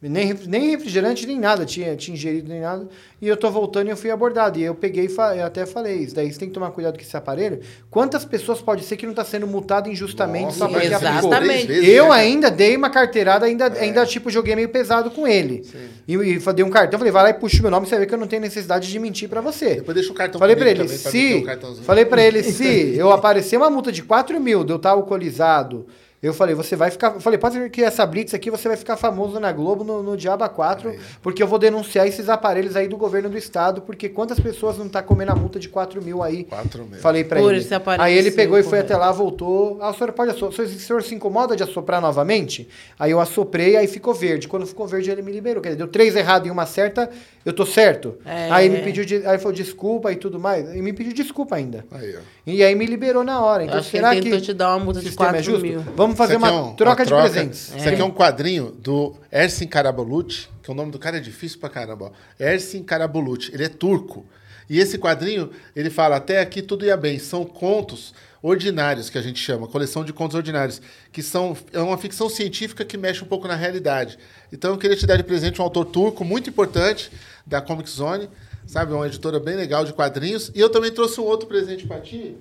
Nem, 0.00 0.32
nem 0.46 0.70
refrigerante, 0.70 1.26
nem 1.26 1.40
nada 1.40 1.66
tinha, 1.66 1.96
tinha 1.96 2.14
ingerido, 2.14 2.48
nem 2.48 2.60
nada. 2.60 2.86
E 3.20 3.26
eu 3.26 3.36
tô 3.36 3.50
voltando 3.50 3.88
e 3.88 3.90
eu 3.90 3.96
fui 3.96 4.12
abordado. 4.12 4.56
E 4.56 4.62
eu 4.62 4.72
peguei 4.72 5.08
e 5.08 5.40
até 5.40 5.66
falei, 5.66 5.96
isso 5.96 6.14
daí 6.14 6.32
você 6.32 6.38
tem 6.38 6.46
que 6.46 6.54
tomar 6.54 6.70
cuidado 6.70 6.94
com 6.94 7.02
esse 7.02 7.16
aparelho. 7.16 7.58
Quantas 7.90 8.24
pessoas 8.24 8.60
pode 8.60 8.84
ser 8.84 8.96
que 8.96 9.04
não 9.04 9.12
tá 9.12 9.24
sendo 9.24 9.48
multado 9.48 9.88
injustamente 9.88 10.44
Nossa, 10.44 10.58
só 10.58 10.68
porque? 10.68 10.86
Exatamente. 10.86 11.66
vezes, 11.66 11.88
Eu 11.88 12.10
né, 12.10 12.14
ainda 12.14 12.48
dei 12.48 12.76
uma 12.76 12.90
carteirada, 12.90 13.44
ainda, 13.46 13.66
ainda 13.72 14.06
tipo, 14.06 14.30
joguei 14.30 14.54
meio 14.54 14.68
pesado 14.68 15.10
com 15.10 15.26
ele. 15.26 15.64
E, 16.06 16.14
e 16.14 16.38
dei 16.38 16.64
um 16.64 16.70
cartão, 16.70 16.96
falei, 16.96 17.12
vai 17.12 17.22
lá 17.24 17.30
e 17.30 17.34
puxa 17.34 17.58
o 17.58 17.62
meu 17.62 17.70
nome, 17.72 17.86
você 17.86 17.90
vai 17.90 18.00
ver 18.00 18.06
que 18.06 18.14
eu 18.14 18.18
não 18.18 18.28
tenho 18.28 18.42
necessidade 18.42 18.88
de 18.88 18.98
mentir 19.00 19.28
pra 19.28 19.40
você. 19.40 19.76
Depois 19.76 19.96
deixa 19.96 20.12
o 20.12 20.14
cartão 20.14 20.38
Falei 20.38 20.54
pra 20.54 20.64
comigo 20.66 20.80
ele, 20.84 20.88
também, 20.88 21.02
pra 21.02 21.10
se. 21.10 21.34
um 21.34 21.42
cartãozinho. 21.42 21.84
falei 21.84 22.04
pra 22.04 22.22
ele, 22.22 22.42
se 22.44 22.94
eu 22.96 23.10
aparecer 23.10 23.56
uma 23.56 23.68
multa 23.68 23.90
de 23.90 24.04
4 24.04 24.38
mil 24.38 24.62
de 24.62 24.72
eu 24.72 24.76
estar 24.76 24.90
alcoolizado, 24.90 25.86
eu 26.20 26.34
falei, 26.34 26.52
você 26.52 26.74
vai 26.74 26.90
ficar. 26.90 27.14
Eu 27.14 27.20
falei, 27.20 27.38
pode 27.38 27.54
ser 27.54 27.70
que 27.70 27.82
essa 27.82 28.04
Blitz 28.04 28.34
aqui 28.34 28.50
você 28.50 28.66
vai 28.66 28.76
ficar 28.76 28.96
famoso 28.96 29.38
na 29.38 29.52
Globo 29.52 29.84
no, 29.84 30.02
no 30.02 30.16
Diaba 30.16 30.48
4, 30.48 30.92
porque 31.22 31.40
eu 31.40 31.46
vou 31.46 31.60
denunciar 31.60 32.08
esses 32.08 32.28
aparelhos 32.28 32.74
aí 32.74 32.88
do 32.88 32.96
governo 32.96 33.28
do 33.28 33.38
estado, 33.38 33.82
porque 33.82 34.08
quantas 34.08 34.40
pessoas 34.40 34.76
não 34.76 34.88
tá 34.88 35.00
comendo 35.00 35.30
a 35.30 35.36
multa 35.36 35.60
de 35.60 35.68
4 35.68 36.02
mil 36.02 36.20
aí? 36.20 36.42
4 36.42 36.84
mil. 36.84 36.98
Falei 36.98 37.22
pra 37.22 37.40
Por 37.40 37.52
ele. 37.52 37.62
esse 37.62 37.72
aparelho 37.72 38.02
Aí 38.02 38.18
ele 38.18 38.32
pegou 38.32 38.58
e 38.58 38.64
foi 38.64 38.80
até 38.80 38.96
lá, 38.96 39.12
voltou. 39.12 39.78
Ah, 39.80 39.90
o 39.90 39.94
senhor 39.94 40.12
pode 40.12 40.32
assoprar. 40.32 40.66
O 40.66 40.68
senhor 40.68 41.02
se 41.04 41.14
incomoda 41.14 41.54
de 41.54 41.62
assoprar 41.62 42.00
novamente? 42.00 42.68
Aí 42.98 43.12
eu 43.12 43.20
assoprei, 43.20 43.76
aí 43.76 43.86
ficou 43.86 44.12
verde. 44.12 44.48
Quando 44.48 44.66
ficou 44.66 44.88
verde, 44.88 45.10
ele 45.10 45.22
me 45.22 45.30
liberou. 45.30 45.62
Quer 45.62 45.68
dizer, 45.68 45.78
deu 45.78 45.88
três 45.88 46.16
errados 46.16 46.48
e 46.48 46.50
uma 46.50 46.66
certa, 46.66 47.08
eu 47.48 47.52
tô 47.54 47.64
certo. 47.66 48.16
É. 48.24 48.50
Aí 48.50 48.68
me 48.68 48.82
pediu, 48.82 49.04
de- 49.04 49.26
aí 49.26 49.38
falou 49.38 49.52
desculpa 49.52 50.12
e 50.12 50.16
tudo 50.16 50.38
mais. 50.38 50.68
E 50.74 50.82
me 50.82 50.92
pediu 50.92 51.12
desculpa 51.12 51.56
ainda. 51.56 51.84
Aí, 51.90 52.14
ó. 52.16 52.20
E 52.46 52.62
aí 52.62 52.74
me 52.74 52.86
liberou 52.86 53.24
na 53.24 53.40
hora. 53.42 53.64
Então 53.64 53.78
acho 53.78 53.90
que 53.90 53.96
será 53.96 54.14
ele 54.14 54.30
que, 54.30 54.40
te 54.40 54.52
dar 54.52 54.76
uma 54.76 54.84
multa 54.84 55.00
de 55.00 55.06
sistema 55.06 55.30
4 55.30 55.40
é 55.40 55.42
justo? 55.42 55.62
mil. 55.66 55.80
Vamos 55.96 56.16
fazer 56.16 56.36
uma, 56.36 56.48
é 56.48 56.52
um- 56.52 56.74
troca 56.74 57.04
de 57.04 57.12
presentes. 57.12 57.74
Isso 57.76 57.88
aqui 57.88 58.00
é 58.00 58.04
um 58.04 58.10
quadrinho 58.10 58.70
do 58.70 59.14
Ersin 59.32 59.66
Karaboluc, 59.66 60.46
que 60.62 60.70
o 60.70 60.74
nome 60.74 60.92
do 60.92 60.98
cara 60.98 61.16
é 61.16 61.20
difícil 61.20 61.58
pra 61.58 61.68
caramba. 61.68 62.12
Ersin 62.38 62.82
Karaboluc. 62.82 63.50
Ele 63.52 63.64
é 63.64 63.68
turco. 63.68 64.26
E 64.70 64.78
esse 64.78 64.98
quadrinho, 64.98 65.50
ele 65.74 65.88
fala, 65.88 66.16
até 66.16 66.40
aqui 66.40 66.60
tudo 66.60 66.84
ia 66.84 66.96
bem. 66.96 67.18
São 67.18 67.42
contos 67.42 68.12
ordinários, 68.42 69.10
que 69.10 69.18
a 69.18 69.22
gente 69.22 69.40
chama, 69.40 69.66
coleção 69.66 70.04
de 70.04 70.12
contos 70.12 70.36
ordinários, 70.36 70.80
que 71.10 71.22
são 71.22 71.56
é 71.72 71.80
uma 71.80 71.98
ficção 71.98 72.28
científica 72.28 72.84
que 72.84 72.96
mexe 72.96 73.24
um 73.24 73.26
pouco 73.26 73.48
na 73.48 73.56
realidade. 73.56 74.16
Então 74.52 74.70
eu 74.72 74.78
queria 74.78 74.96
te 74.96 75.06
dar 75.06 75.16
de 75.16 75.24
presente 75.24 75.60
um 75.60 75.64
autor 75.64 75.86
turco 75.86 76.24
muito 76.24 76.48
importante 76.48 77.10
da 77.48 77.60
Comic 77.60 77.88
Zone, 77.88 78.28
sabe, 78.66 78.92
uma 78.92 79.06
editora 79.06 79.40
bem 79.40 79.56
legal 79.56 79.84
de 79.84 79.92
quadrinhos. 79.92 80.52
E 80.54 80.60
eu 80.60 80.68
também 80.68 80.92
trouxe 80.92 81.20
um 81.20 81.24
outro 81.24 81.48
presente 81.48 81.86
para 81.86 82.00
ti, 82.00 82.36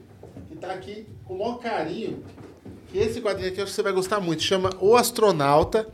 que 0.47 0.53
está 0.53 0.73
aqui 0.73 1.07
com 1.25 1.35
o 1.35 1.39
maior 1.39 1.59
carinho. 1.59 2.23
Que 2.91 2.99
esse 2.99 3.21
quadrinho 3.21 3.49
aqui 3.49 3.59
eu 3.59 3.63
acho 3.63 3.71
que 3.71 3.75
você 3.75 3.83
vai 3.83 3.93
gostar 3.93 4.19
muito, 4.19 4.43
chama 4.43 4.69
O 4.79 4.95
Astronauta 4.95 5.87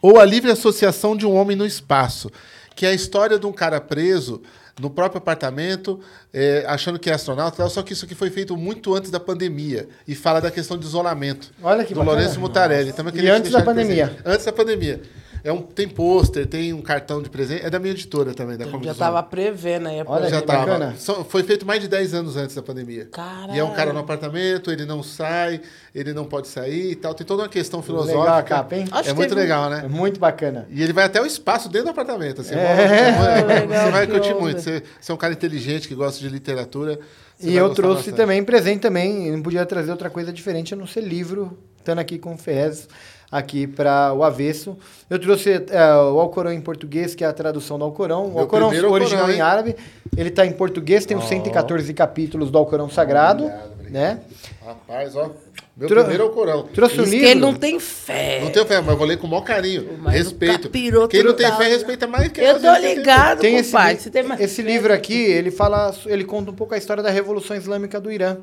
ou 0.00 0.18
A 0.18 0.24
Livre 0.24 0.50
Associação 0.50 1.16
de 1.16 1.24
um 1.24 1.34
Homem 1.34 1.56
no 1.56 1.64
Espaço, 1.64 2.30
que 2.74 2.84
é 2.84 2.90
a 2.90 2.94
história 2.94 3.38
de 3.38 3.46
um 3.46 3.52
cara 3.52 3.80
preso 3.80 4.42
no 4.80 4.90
próprio 4.90 5.18
apartamento, 5.18 6.00
é, 6.32 6.64
achando 6.66 6.98
que 6.98 7.10
é 7.10 7.12
astronauta, 7.12 7.68
só 7.68 7.82
que 7.82 7.92
isso 7.92 8.04
aqui 8.04 8.14
foi 8.14 8.30
feito 8.30 8.56
muito 8.56 8.94
antes 8.94 9.10
da 9.10 9.20
pandemia 9.20 9.88
e 10.08 10.14
fala 10.14 10.40
da 10.40 10.50
questão 10.50 10.78
de 10.78 10.86
isolamento. 10.86 11.52
Olha 11.62 11.84
que 11.84 11.92
do 11.92 12.00
bacana. 12.00 12.16
Lourenço 12.16 12.40
Mutarelli. 12.40 12.92
Também 12.92 13.12
E 13.12 13.16
queria 13.16 13.34
te 13.34 13.36
antes 13.38 13.52
da 13.52 13.62
pandemia. 13.62 14.16
Antes 14.24 14.44
da 14.46 14.52
pandemia. 14.52 15.02
É 15.44 15.52
um, 15.52 15.60
tem 15.60 15.88
pôster, 15.88 16.46
tem 16.46 16.72
um 16.72 16.80
cartão 16.80 17.20
de 17.20 17.28
presente. 17.28 17.64
É 17.66 17.70
da 17.70 17.78
minha 17.80 17.92
editora 17.92 18.32
também, 18.32 18.56
da 18.56 18.64
Comic 18.66 18.84
Já 18.86 18.92
Zone. 18.92 18.98
tava 19.00 19.22
prevendo 19.24 19.88
aí. 19.88 19.98
a 19.98 20.04
Olha 20.06 20.28
Já 20.28 20.40
tava. 20.40 20.94
foi 21.28 21.42
feito 21.42 21.66
mais 21.66 21.80
de 21.80 21.88
10 21.88 22.14
anos 22.14 22.36
antes 22.36 22.54
da 22.54 22.62
pandemia. 22.62 23.06
Caralho. 23.10 23.52
E 23.54 23.58
é 23.58 23.64
um 23.64 23.72
cara 23.72 23.92
no 23.92 23.98
apartamento, 23.98 24.70
ele 24.70 24.84
não 24.84 25.02
sai, 25.02 25.60
ele 25.92 26.12
não 26.12 26.24
pode 26.24 26.46
sair 26.46 26.92
e 26.92 26.94
tal. 26.94 27.12
Tem 27.12 27.26
toda 27.26 27.42
uma 27.42 27.48
questão 27.48 27.82
filosófica. 27.82 28.20
Legal 28.20 28.36
a 28.38 28.42
capa, 28.42 28.76
hein? 28.76 28.84
Acho 28.92 29.10
É 29.10 29.12
muito 29.14 29.28
teve 29.30 29.40
legal, 29.40 29.72
É 29.72 29.82
né? 29.82 29.88
muito 29.88 30.20
bacana. 30.20 30.66
E 30.70 30.80
ele 30.80 30.92
vai 30.92 31.04
até 31.04 31.20
o 31.20 31.26
espaço 31.26 31.68
dentro 31.68 31.86
do 31.88 31.90
apartamento. 31.90 32.40
Assim, 32.42 32.54
É. 32.54 32.76
Você 33.52 33.66
Legal, 33.66 33.90
vai 33.90 34.06
que 34.06 34.12
curtir 34.12 34.32
onda. 34.32 34.40
muito. 34.40 34.60
Você, 34.60 34.82
você 35.00 35.10
é 35.10 35.14
um 35.14 35.18
cara 35.18 35.32
inteligente 35.32 35.88
que 35.88 35.94
gosta 35.94 36.20
de 36.20 36.28
literatura. 36.28 37.00
você 37.36 37.48
E 37.48 37.54
vai 37.54 37.62
eu 37.62 37.70
trouxe 37.74 37.96
bastante. 37.96 38.16
também 38.16 38.44
presente 38.44 38.80
também, 38.80 39.32
não 39.32 39.42
podia 39.42 39.66
trazer 39.66 39.90
outra 39.90 40.08
coisa 40.08 40.32
diferente 40.32 40.72
a 40.72 40.76
não 40.76 40.86
ser 40.86 41.00
livro, 41.00 41.58
estando 41.78 41.98
aqui 41.98 42.16
com 42.18 42.34
o 42.34 42.38
Ferrez, 42.38 42.88
aqui 43.32 43.66
para 43.66 44.12
o 44.12 44.22
avesso. 44.22 44.76
Eu 45.08 45.18
trouxe 45.18 45.50
é, 45.50 45.84
o 45.94 46.20
Alcorão 46.20 46.52
em 46.52 46.60
português, 46.60 47.14
que 47.14 47.24
é 47.24 47.26
a 47.26 47.32
tradução 47.32 47.78
do 47.78 47.84
Alcorão. 47.84 48.26
O 48.32 48.38
Alcorão 48.38 48.68
primeiro 48.68 48.88
Alcorão, 48.88 49.06
original 49.06 49.30
em 49.30 49.40
árabe, 49.40 49.74
ele 50.16 50.28
está 50.28 50.44
em 50.44 50.52
português, 50.52 51.06
tem 51.06 51.16
os 51.16 51.24
114 51.24 51.92
capítulos 51.94 52.50
do 52.50 52.58
Alcorão 52.58 52.90
Sagrado, 52.90 53.44
obrigado. 53.46 53.90
né? 53.90 54.20
Rapaz, 54.64 55.16
ó. 55.16 55.30
Meu 55.74 55.88
Tro- 55.88 56.00
primeiro 56.00 56.24
é 56.24 56.26
o 56.26 56.30
Corão. 56.30 56.64
Trouxe 56.64 57.00
um 57.00 57.04
Diz 57.04 57.12
livro. 57.12 57.26
que 57.26 57.30
ele 57.32 57.40
não 57.40 57.54
tem 57.54 57.80
fé. 57.80 58.40
Não 58.42 58.50
tenho 58.50 58.66
fé, 58.66 58.78
mas 58.82 58.88
eu 58.90 58.96
vou 58.96 59.06
ler 59.06 59.16
com 59.16 59.26
o 59.26 59.30
maior 59.30 59.40
carinho. 59.42 59.98
Mas 60.02 60.14
o 60.14 60.18
respeito. 60.18 60.68
Quem 60.68 61.22
não 61.22 61.32
tem 61.34 61.50
fé, 61.50 61.64
respeita 61.68 62.06
mais 62.06 62.28
que 62.28 62.40
Eu 62.42 62.60
tô 62.60 62.76
ligado, 62.76 63.40
Tem 63.40 63.56
esse, 63.56 63.74
li- 63.74 64.10
tem 64.10 64.22
mais 64.22 64.38
esse 64.38 64.60
livro 64.60 64.92
aqui, 64.92 65.14
ele 65.14 65.50
fala, 65.50 65.94
ele 66.04 66.24
conta 66.24 66.50
um 66.50 66.54
pouco 66.54 66.74
a 66.74 66.76
história 66.78 67.02
da 67.02 67.08
Revolução 67.08 67.56
Islâmica 67.56 67.98
do 67.98 68.12
Irã. 68.12 68.36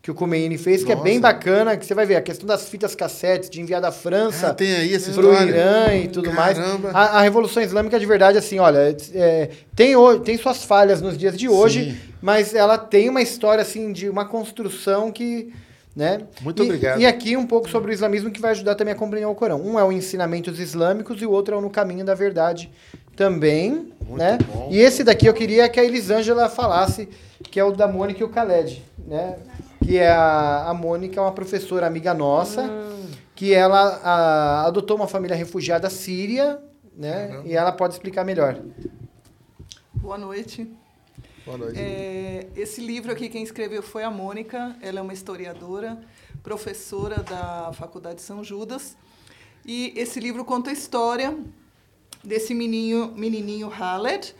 Que 0.00 0.10
o 0.12 0.14
Khomeini 0.14 0.56
fez, 0.56 0.84
que 0.84 0.92
é 0.92 0.96
bem 0.96 1.18
Nossa. 1.18 1.34
bacana, 1.34 1.76
que 1.76 1.84
você 1.84 1.92
vai 1.92 2.06
ver 2.06 2.16
a 2.16 2.22
questão 2.22 2.46
das 2.46 2.68
fitas 2.68 2.94
cassetes, 2.94 3.50
de 3.50 3.60
enviar 3.60 3.80
da 3.80 3.90
França 3.90 4.50
Ah, 4.50 4.54
pro 4.54 4.64
história? 4.64 5.42
Irã 5.50 5.94
e 5.96 6.08
tudo 6.08 6.30
Caramba. 6.30 6.92
mais. 6.92 6.94
A, 6.94 7.18
a 7.18 7.20
Revolução 7.22 7.62
Islâmica, 7.62 7.98
de 7.98 8.06
verdade, 8.06 8.38
assim, 8.38 8.58
olha, 8.60 8.96
é, 9.12 9.50
tem, 9.74 9.94
tem 10.24 10.38
suas 10.38 10.62
falhas 10.64 11.02
nos 11.02 11.18
dias 11.18 11.36
de 11.36 11.48
hoje, 11.48 11.90
Sim. 11.92 11.98
mas 12.22 12.54
ela 12.54 12.78
tem 12.78 13.08
uma 13.08 13.20
história, 13.20 13.60
assim, 13.60 13.92
de 13.92 14.08
uma 14.08 14.24
construção 14.24 15.10
que... 15.10 15.52
Né? 15.96 16.20
Muito 16.42 16.62
E- 16.62 16.66
obrigado. 16.66 17.00
E 17.00 17.04
aqui 17.06 17.36
um 17.36 17.44
pouco 17.44 17.68
sobre 17.68 17.90
o 17.90 17.92
islamismo 17.92 18.30
que 18.30 18.40
vai 18.40 18.52
ajudar 18.52 18.76
também 18.76 18.94
a 18.94 18.96
compreender 18.96 19.26
o 19.26 19.34
Corão. 19.34 19.60
Um 19.60 19.76
é 19.76 19.82
o 19.82 19.90
ensinamentos 19.90 20.60
islâmicos 20.60 21.20
e 21.20 21.26
o 21.26 21.30
outro 21.32 21.56
é 21.56 21.58
o 21.58 21.60
no 21.60 21.70
caminho 21.70 22.04
da 22.04 22.14
verdade 22.14 22.70
também, 23.16 23.92
né? 24.10 24.38
bom. 24.46 24.68
E 24.70 24.78
esse 24.78 25.02
daqui 25.02 25.26
eu 25.26 25.34
queria 25.34 25.68
que 25.68 25.80
a 25.80 25.84
Elisângela 25.84 26.48
falasse, 26.48 27.08
que 27.50 27.58
é 27.58 27.64
o 27.64 27.72
da 27.72 27.88
Mônica 27.88 28.20
e 28.20 28.24
o 28.24 28.28
Khaled, 28.28 28.80
né? 29.08 29.34
Que 29.84 29.96
é 29.98 30.10
a, 30.10 30.68
a 30.68 30.74
Mônica, 30.74 31.18
é 31.18 31.22
uma 31.22 31.32
professora 31.32 31.86
amiga 31.86 32.12
nossa, 32.12 32.68
que 33.34 33.54
ela 33.54 34.00
a- 34.02 34.66
adotou 34.66 34.96
uma 34.96 35.08
família 35.08 35.36
refugiada 35.36 35.88
síria, 35.88 36.60
né? 36.96 37.42
E 37.46 37.54
ela 37.54 37.72
pode 37.72 37.94
explicar 37.94 38.24
melhor. 38.24 38.60
Boa 39.94 40.18
noite. 40.18 40.70
Boa 41.46 41.56
noite. 41.56 41.78
É, 41.80 42.46
esse 42.56 42.80
livro 42.80 43.10
aqui 43.10 43.28
quem 43.28 43.42
escreveu 43.42 43.82
foi 43.82 44.02
a 44.02 44.10
Mônica. 44.10 44.76
Ela 44.82 44.98
é 44.98 45.02
uma 45.02 45.12
historiadora, 45.14 45.98
professora 46.42 47.22
da 47.22 47.72
Faculdade 47.72 48.20
São 48.20 48.44
Judas. 48.44 48.96
E 49.64 49.92
esse 49.96 50.20
livro 50.20 50.44
conta 50.44 50.70
a 50.70 50.72
história 50.72 51.36
desse 52.22 52.52
menininho, 52.54 53.12
menininho 53.16 53.70
Haled, 53.72 54.34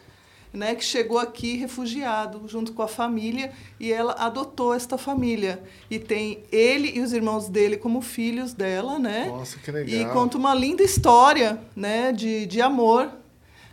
né, 0.52 0.74
que 0.74 0.84
chegou 0.84 1.18
aqui 1.18 1.56
refugiado 1.56 2.42
junto 2.46 2.72
com 2.72 2.82
a 2.82 2.88
família 2.88 3.52
e 3.78 3.92
ela 3.92 4.12
adotou 4.14 4.74
esta 4.74 4.96
família 4.96 5.62
e 5.90 5.98
tem 5.98 6.40
ele 6.50 6.92
e 6.96 7.00
os 7.00 7.12
irmãos 7.12 7.48
dele 7.48 7.76
como 7.76 8.00
filhos 8.00 8.52
dela, 8.54 8.98
né? 8.98 9.26
Nossa, 9.26 9.58
que 9.58 9.70
E 9.70 9.72
legal. 9.74 10.12
conta 10.12 10.38
uma 10.38 10.54
linda 10.54 10.82
história, 10.82 11.60
né, 11.76 12.12
de, 12.12 12.46
de 12.46 12.60
amor, 12.62 13.10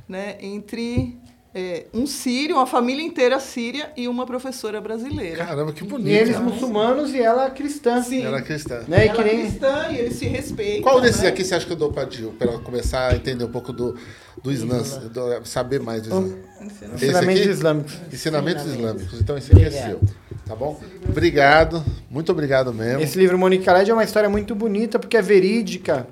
né, 0.08 0.38
entre 0.42 1.18
é, 1.58 1.86
um 1.94 2.06
sírio, 2.06 2.58
uma 2.58 2.68
família 2.68 3.02
inteira 3.02 3.40
síria 3.40 3.90
e 3.96 4.10
uma 4.10 4.26
professora 4.26 4.82
brasileira. 4.82 5.38
Caramba, 5.38 5.72
que 5.72 5.86
bonito. 5.86 6.10
E 6.10 6.14
eles 6.14 6.38
muçulmanos 6.38 7.14
e 7.14 7.22
ela 7.22 7.50
cristã. 7.50 8.04
Sim. 8.04 8.26
Ela 8.26 8.40
é 8.40 8.42
cristã. 8.42 8.84
Né? 8.90 9.06
E 9.06 9.08
Ela 9.08 9.16
que 9.16 9.22
é 9.22 9.24
nem... 9.34 9.46
cristã 9.46 9.88
e 9.90 9.98
eles 9.98 10.16
se 10.16 10.26
respeitam. 10.26 10.82
Qual 10.82 11.00
desses 11.00 11.22
né? 11.22 11.30
aqui 11.30 11.46
você 11.46 11.56
acha 11.56 11.66
que 11.66 11.72
eu 11.72 11.78
dou 11.78 11.94
pra 11.94 12.04
Dil? 12.04 12.34
Pra 12.38 12.50
ela 12.52 12.60
começar 12.60 13.14
a 13.14 13.16
entender 13.16 13.46
um 13.46 13.52
pouco 13.52 13.72
do, 13.72 13.98
do 14.44 14.52
Islã, 14.52 14.80
do- 14.80 15.46
saber 15.48 15.80
mais 15.80 16.02
do 16.02 16.10
Islã. 16.10 16.38
Esse 16.66 17.06
Ensinamentos 17.06 17.46
islâmicos. 17.46 17.94
Ensinamentos 18.12 18.66
Islâmicos. 18.66 19.22
Então 19.22 19.38
esse 19.38 19.54
aqui 19.54 19.64
é 19.64 19.72
seu. 19.72 20.02
Tá 20.46 20.56
bom? 20.56 20.78
Obrigado. 21.08 21.82
Muito 22.10 22.34
obrigado 22.34 22.74
mesmo. 22.74 23.02
Esse 23.02 23.18
livro 23.18 23.38
Monique 23.38 23.64
Khaled 23.66 23.90
é 23.90 23.94
uma 23.94 24.04
história 24.04 24.30
muito 24.30 24.54
bonita 24.54 25.00
porque 25.00 25.16
é 25.16 25.22
verídica. 25.22 26.06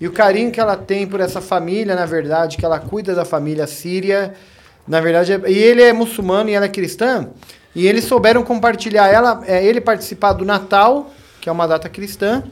E 0.00 0.08
o 0.08 0.12
carinho 0.12 0.50
que 0.50 0.58
ela 0.58 0.76
tem 0.76 1.06
por 1.06 1.20
essa 1.20 1.40
família, 1.40 1.94
na 1.94 2.04
verdade, 2.04 2.56
que 2.56 2.64
ela 2.64 2.78
cuida 2.80 3.14
da 3.14 3.24
família 3.24 3.66
síria, 3.66 4.34
na 4.88 5.00
verdade, 5.00 5.32
é- 5.32 5.50
e 5.50 5.56
ele 5.58 5.82
é 5.82 5.92
muçulmano 5.92 6.48
e 6.50 6.54
ela 6.54 6.64
é 6.66 6.68
cristã, 6.68 7.28
e 7.74 7.86
eles 7.86 8.04
souberam 8.04 8.42
compartilhar 8.42 9.06
ela, 9.08 9.42
é, 9.46 9.64
ele 9.64 9.80
participar 9.80 10.32
do 10.32 10.44
Natal, 10.44 11.10
que 11.40 11.48
é 11.48 11.52
uma 11.52 11.66
data 11.68 11.88
cristã, 11.88 12.42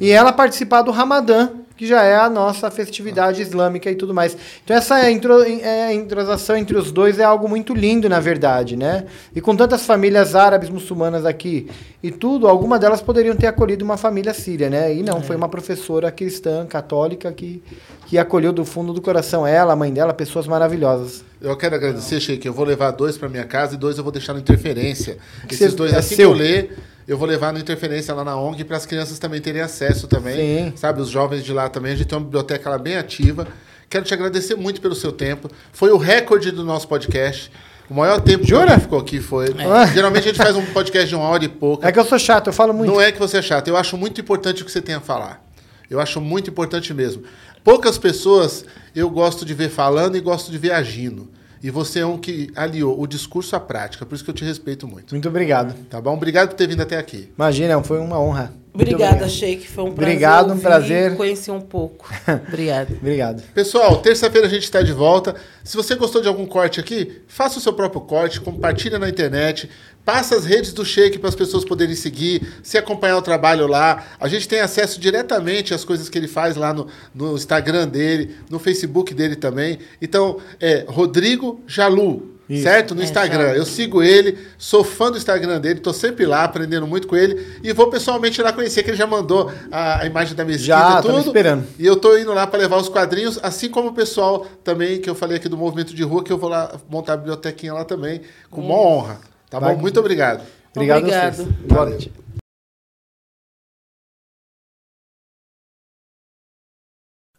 e 0.00 0.10
ela 0.10 0.32
participar 0.32 0.82
do 0.82 0.90
Ramadã, 0.90 1.50
que 1.78 1.86
já 1.86 2.02
é 2.02 2.16
a 2.16 2.28
nossa 2.28 2.70
festividade 2.70 3.40
islâmica 3.40 3.88
e 3.90 3.94
tudo 3.94 4.12
mais. 4.12 4.36
Então 4.64 4.76
essa 4.76 5.08
intro, 5.10 5.40
é, 5.42 5.94
entrosação 5.94 6.56
entre 6.56 6.76
os 6.76 6.90
dois 6.92 7.18
é 7.20 7.24
algo 7.24 7.48
muito 7.48 7.72
lindo, 7.72 8.08
na 8.08 8.18
verdade, 8.20 8.76
né? 8.76 9.06
E 9.34 9.40
com 9.40 9.54
tantas 9.56 9.86
famílias 9.86 10.34
árabes, 10.34 10.68
muçulmanas 10.68 11.24
aqui 11.24 11.70
e 12.02 12.10
tudo, 12.10 12.48
alguma 12.48 12.78
delas 12.78 13.00
poderiam 13.00 13.36
ter 13.36 13.46
acolhido 13.46 13.84
uma 13.84 13.96
família 13.96 14.34
síria, 14.34 14.68
né? 14.68 14.92
E 14.92 15.02
não, 15.02 15.22
foi 15.22 15.36
uma 15.36 15.48
professora 15.48 16.10
cristã, 16.10 16.66
católica, 16.66 17.30
que, 17.32 17.62
que 18.06 18.18
acolheu 18.18 18.52
do 18.52 18.64
fundo 18.64 18.92
do 18.92 19.00
coração 19.00 19.46
ela, 19.46 19.72
a 19.72 19.76
mãe 19.76 19.92
dela, 19.92 20.12
pessoas 20.12 20.46
maravilhosas. 20.46 21.24
Eu 21.40 21.56
quero 21.56 21.76
agradecer, 21.76 22.18
Sheik. 22.20 22.44
Eu 22.44 22.52
vou 22.52 22.64
levar 22.64 22.90
dois 22.90 23.16
para 23.16 23.28
minha 23.28 23.44
casa 23.44 23.74
e 23.74 23.78
dois 23.78 23.96
eu 23.96 24.02
vou 24.02 24.12
deixar 24.12 24.32
no 24.34 24.40
Interferência. 24.40 25.18
Que 25.46 25.54
Esses 25.54 25.70
cê- 25.70 25.76
dois, 25.76 25.92
é 25.92 25.98
assim 25.98 26.16
seu. 26.16 26.30
que 26.34 26.34
eu 26.34 26.38
ler, 26.44 26.76
eu 27.08 27.16
vou 27.16 27.26
levar 27.26 27.54
no 27.54 27.58
Interferência 27.58 28.14
lá 28.14 28.22
na 28.22 28.36
ONG 28.36 28.62
para 28.64 28.76
as 28.76 28.84
crianças 28.84 29.18
também 29.18 29.40
terem 29.40 29.62
acesso 29.62 30.06
também. 30.06 30.36
Sim. 30.36 30.72
Sabe, 30.76 31.00
os 31.00 31.08
jovens 31.08 31.42
de 31.42 31.54
lá 31.54 31.66
também. 31.70 31.92
A 31.92 31.96
gente 31.96 32.06
tem 32.06 32.18
uma 32.18 32.24
biblioteca 32.24 32.68
lá 32.68 32.76
bem 32.76 32.98
ativa. 32.98 33.48
Quero 33.88 34.04
te 34.04 34.12
agradecer 34.12 34.54
muito 34.54 34.78
pelo 34.82 34.94
seu 34.94 35.10
tempo. 35.10 35.50
Foi 35.72 35.90
o 35.90 35.96
recorde 35.96 36.50
do 36.50 36.62
nosso 36.62 36.86
podcast. 36.86 37.50
O 37.88 37.94
maior 37.94 38.20
tempo 38.20 38.44
que 38.44 38.50
Jura? 38.50 38.64
alguém 38.64 38.80
ficou 38.80 38.98
aqui 38.98 39.20
foi. 39.20 39.46
Geralmente 39.94 40.24
a 40.24 40.26
gente 40.26 40.36
faz 40.36 40.54
um 40.54 40.66
podcast 40.66 41.08
de 41.08 41.14
uma 41.14 41.24
hora 41.24 41.42
e 41.42 41.48
pouca. 41.48 41.88
É 41.88 41.90
que 41.90 41.98
eu 41.98 42.04
sou 42.04 42.18
chato, 42.18 42.48
eu 42.48 42.52
falo 42.52 42.74
muito. 42.74 42.92
Não 42.92 43.00
é 43.00 43.10
que 43.10 43.18
você 43.18 43.38
é 43.38 43.42
chato. 43.42 43.68
Eu 43.68 43.78
acho 43.78 43.96
muito 43.96 44.20
importante 44.20 44.60
o 44.60 44.66
que 44.66 44.70
você 44.70 44.82
tem 44.82 44.94
a 44.94 45.00
falar. 45.00 45.42
Eu 45.90 45.98
acho 45.98 46.20
muito 46.20 46.50
importante 46.50 46.92
mesmo. 46.92 47.22
Poucas 47.64 47.96
pessoas 47.96 48.66
eu 48.94 49.08
gosto 49.08 49.46
de 49.46 49.54
ver 49.54 49.70
falando 49.70 50.18
e 50.18 50.20
gosto 50.20 50.50
de 50.50 50.58
ver 50.58 50.72
agindo. 50.72 51.30
E 51.62 51.70
você 51.70 52.00
é 52.00 52.06
um 52.06 52.18
que 52.18 52.50
aliou 52.54 53.00
o 53.00 53.06
discurso 53.06 53.54
à 53.56 53.60
prática. 53.60 54.06
Por 54.06 54.14
isso 54.14 54.24
que 54.24 54.30
eu 54.30 54.34
te 54.34 54.44
respeito 54.44 54.86
muito. 54.86 55.14
Muito 55.14 55.28
obrigado. 55.28 55.74
Tá 55.88 56.00
bom? 56.00 56.14
Obrigado 56.14 56.48
por 56.48 56.54
ter 56.54 56.68
vindo 56.68 56.82
até 56.82 56.96
aqui. 56.96 57.30
Imagina, 57.36 57.82
foi 57.82 57.98
uma 57.98 58.20
honra. 58.20 58.52
Obrigada, 58.72 59.14
obrigado. 59.14 59.30
Sheik. 59.30 59.66
Foi 59.66 59.84
um 59.84 59.92
prazer. 59.92 60.14
Obrigado, 60.14 60.52
um 60.52 60.58
prazer. 60.58 61.16
Conhecer 61.16 61.50
um 61.50 61.60
pouco. 61.60 62.08
Obrigada. 62.46 62.94
Obrigado. 62.94 63.42
Pessoal, 63.52 63.96
terça-feira 64.00 64.46
a 64.46 64.50
gente 64.50 64.62
está 64.62 64.82
de 64.82 64.92
volta. 64.92 65.34
Se 65.64 65.76
você 65.76 65.96
gostou 65.96 66.22
de 66.22 66.28
algum 66.28 66.46
corte 66.46 66.78
aqui, 66.78 67.22
faça 67.26 67.58
o 67.58 67.60
seu 67.60 67.72
próprio 67.72 68.02
corte, 68.02 68.40
compartilha 68.40 68.98
na 68.98 69.08
internet, 69.08 69.68
passa 70.08 70.36
as 70.36 70.46
redes 70.46 70.72
do 70.72 70.86
Shake 70.86 71.18
para 71.18 71.28
as 71.28 71.34
pessoas 71.34 71.66
poderem 71.66 71.94
seguir, 71.94 72.40
se 72.62 72.78
acompanhar 72.78 73.18
o 73.18 73.20
trabalho 73.20 73.66
lá. 73.66 74.02
A 74.18 74.26
gente 74.26 74.48
tem 74.48 74.60
acesso 74.60 74.98
diretamente 74.98 75.74
às 75.74 75.84
coisas 75.84 76.08
que 76.08 76.16
ele 76.16 76.26
faz 76.26 76.56
lá 76.56 76.72
no, 76.72 76.86
no 77.14 77.34
Instagram 77.34 77.86
dele, 77.86 78.34
no 78.48 78.58
Facebook 78.58 79.12
dele 79.12 79.36
também. 79.36 79.78
Então, 80.00 80.38
é 80.58 80.86
Rodrigo 80.88 81.60
Jalu. 81.66 82.36
Isso. 82.48 82.62
certo? 82.62 82.94
No 82.94 83.02
É, 83.02 83.04
Instagram. 83.04 83.48
já. 83.50 83.56
Eu 83.56 83.66
sigo 83.66 84.02
ele, 84.02 84.38
sou 84.56 84.82
fã 84.82 85.10
do 85.12 85.18
Instagram 85.18 85.60
dele, 85.60 85.80
tô 85.80 85.92
sempre 85.92 86.24
lá 86.24 86.44
aprendendo 86.44 86.86
muito 86.86 87.06
com 87.06 87.14
ele 87.14 87.46
e 87.62 87.74
vou 87.74 87.90
pessoalmente 87.90 88.40
lá 88.40 88.50
conhecer, 88.54 88.82
que 88.82 88.88
ele 88.88 88.96
já 88.96 89.06
mandou 89.06 89.52
a, 89.70 90.00
a 90.00 90.06
imagem 90.06 90.34
da 90.34 90.42
mesquita 90.46 90.64
Já, 90.68 91.00
e 91.00 91.02
tudo. 91.02 91.18
esperando. 91.18 91.66
E 91.78 91.84
eu 91.84 91.96
tô 91.96 92.16
indo 92.16 92.32
lá 92.32 92.46
para 92.46 92.58
levar 92.58 92.78
os 92.78 92.88
quadrinhos, 92.88 93.38
assim 93.42 93.68
como 93.68 93.88
o 93.88 93.92
pessoal 93.92 94.46
também, 94.64 94.98
que 94.98 95.10
eu 95.10 95.14
falei 95.14 95.36
aqui 95.36 95.50
do 95.50 95.58
movimento 95.58 95.94
de 95.94 96.02
rua, 96.02 96.24
que 96.24 96.32
eu 96.32 96.38
vou 96.38 96.48
lá 96.48 96.74
montar 96.88 97.12
a 97.12 97.16
bibliotequinha 97.18 97.74
lá 97.74 97.84
também, 97.84 98.22
com 98.50 98.62
uma 98.62 98.74
honra. 98.74 99.20
Tá 99.50 99.58
Vai. 99.58 99.74
bom? 99.74 99.80
Muito 99.80 99.98
obrigado. 100.00 100.42
Obrigado, 100.74 100.98
Obrigado. 100.98 101.26
a 101.28 101.32
vocês. 101.32 101.48
Boa 101.66 101.86
noite. 101.86 102.12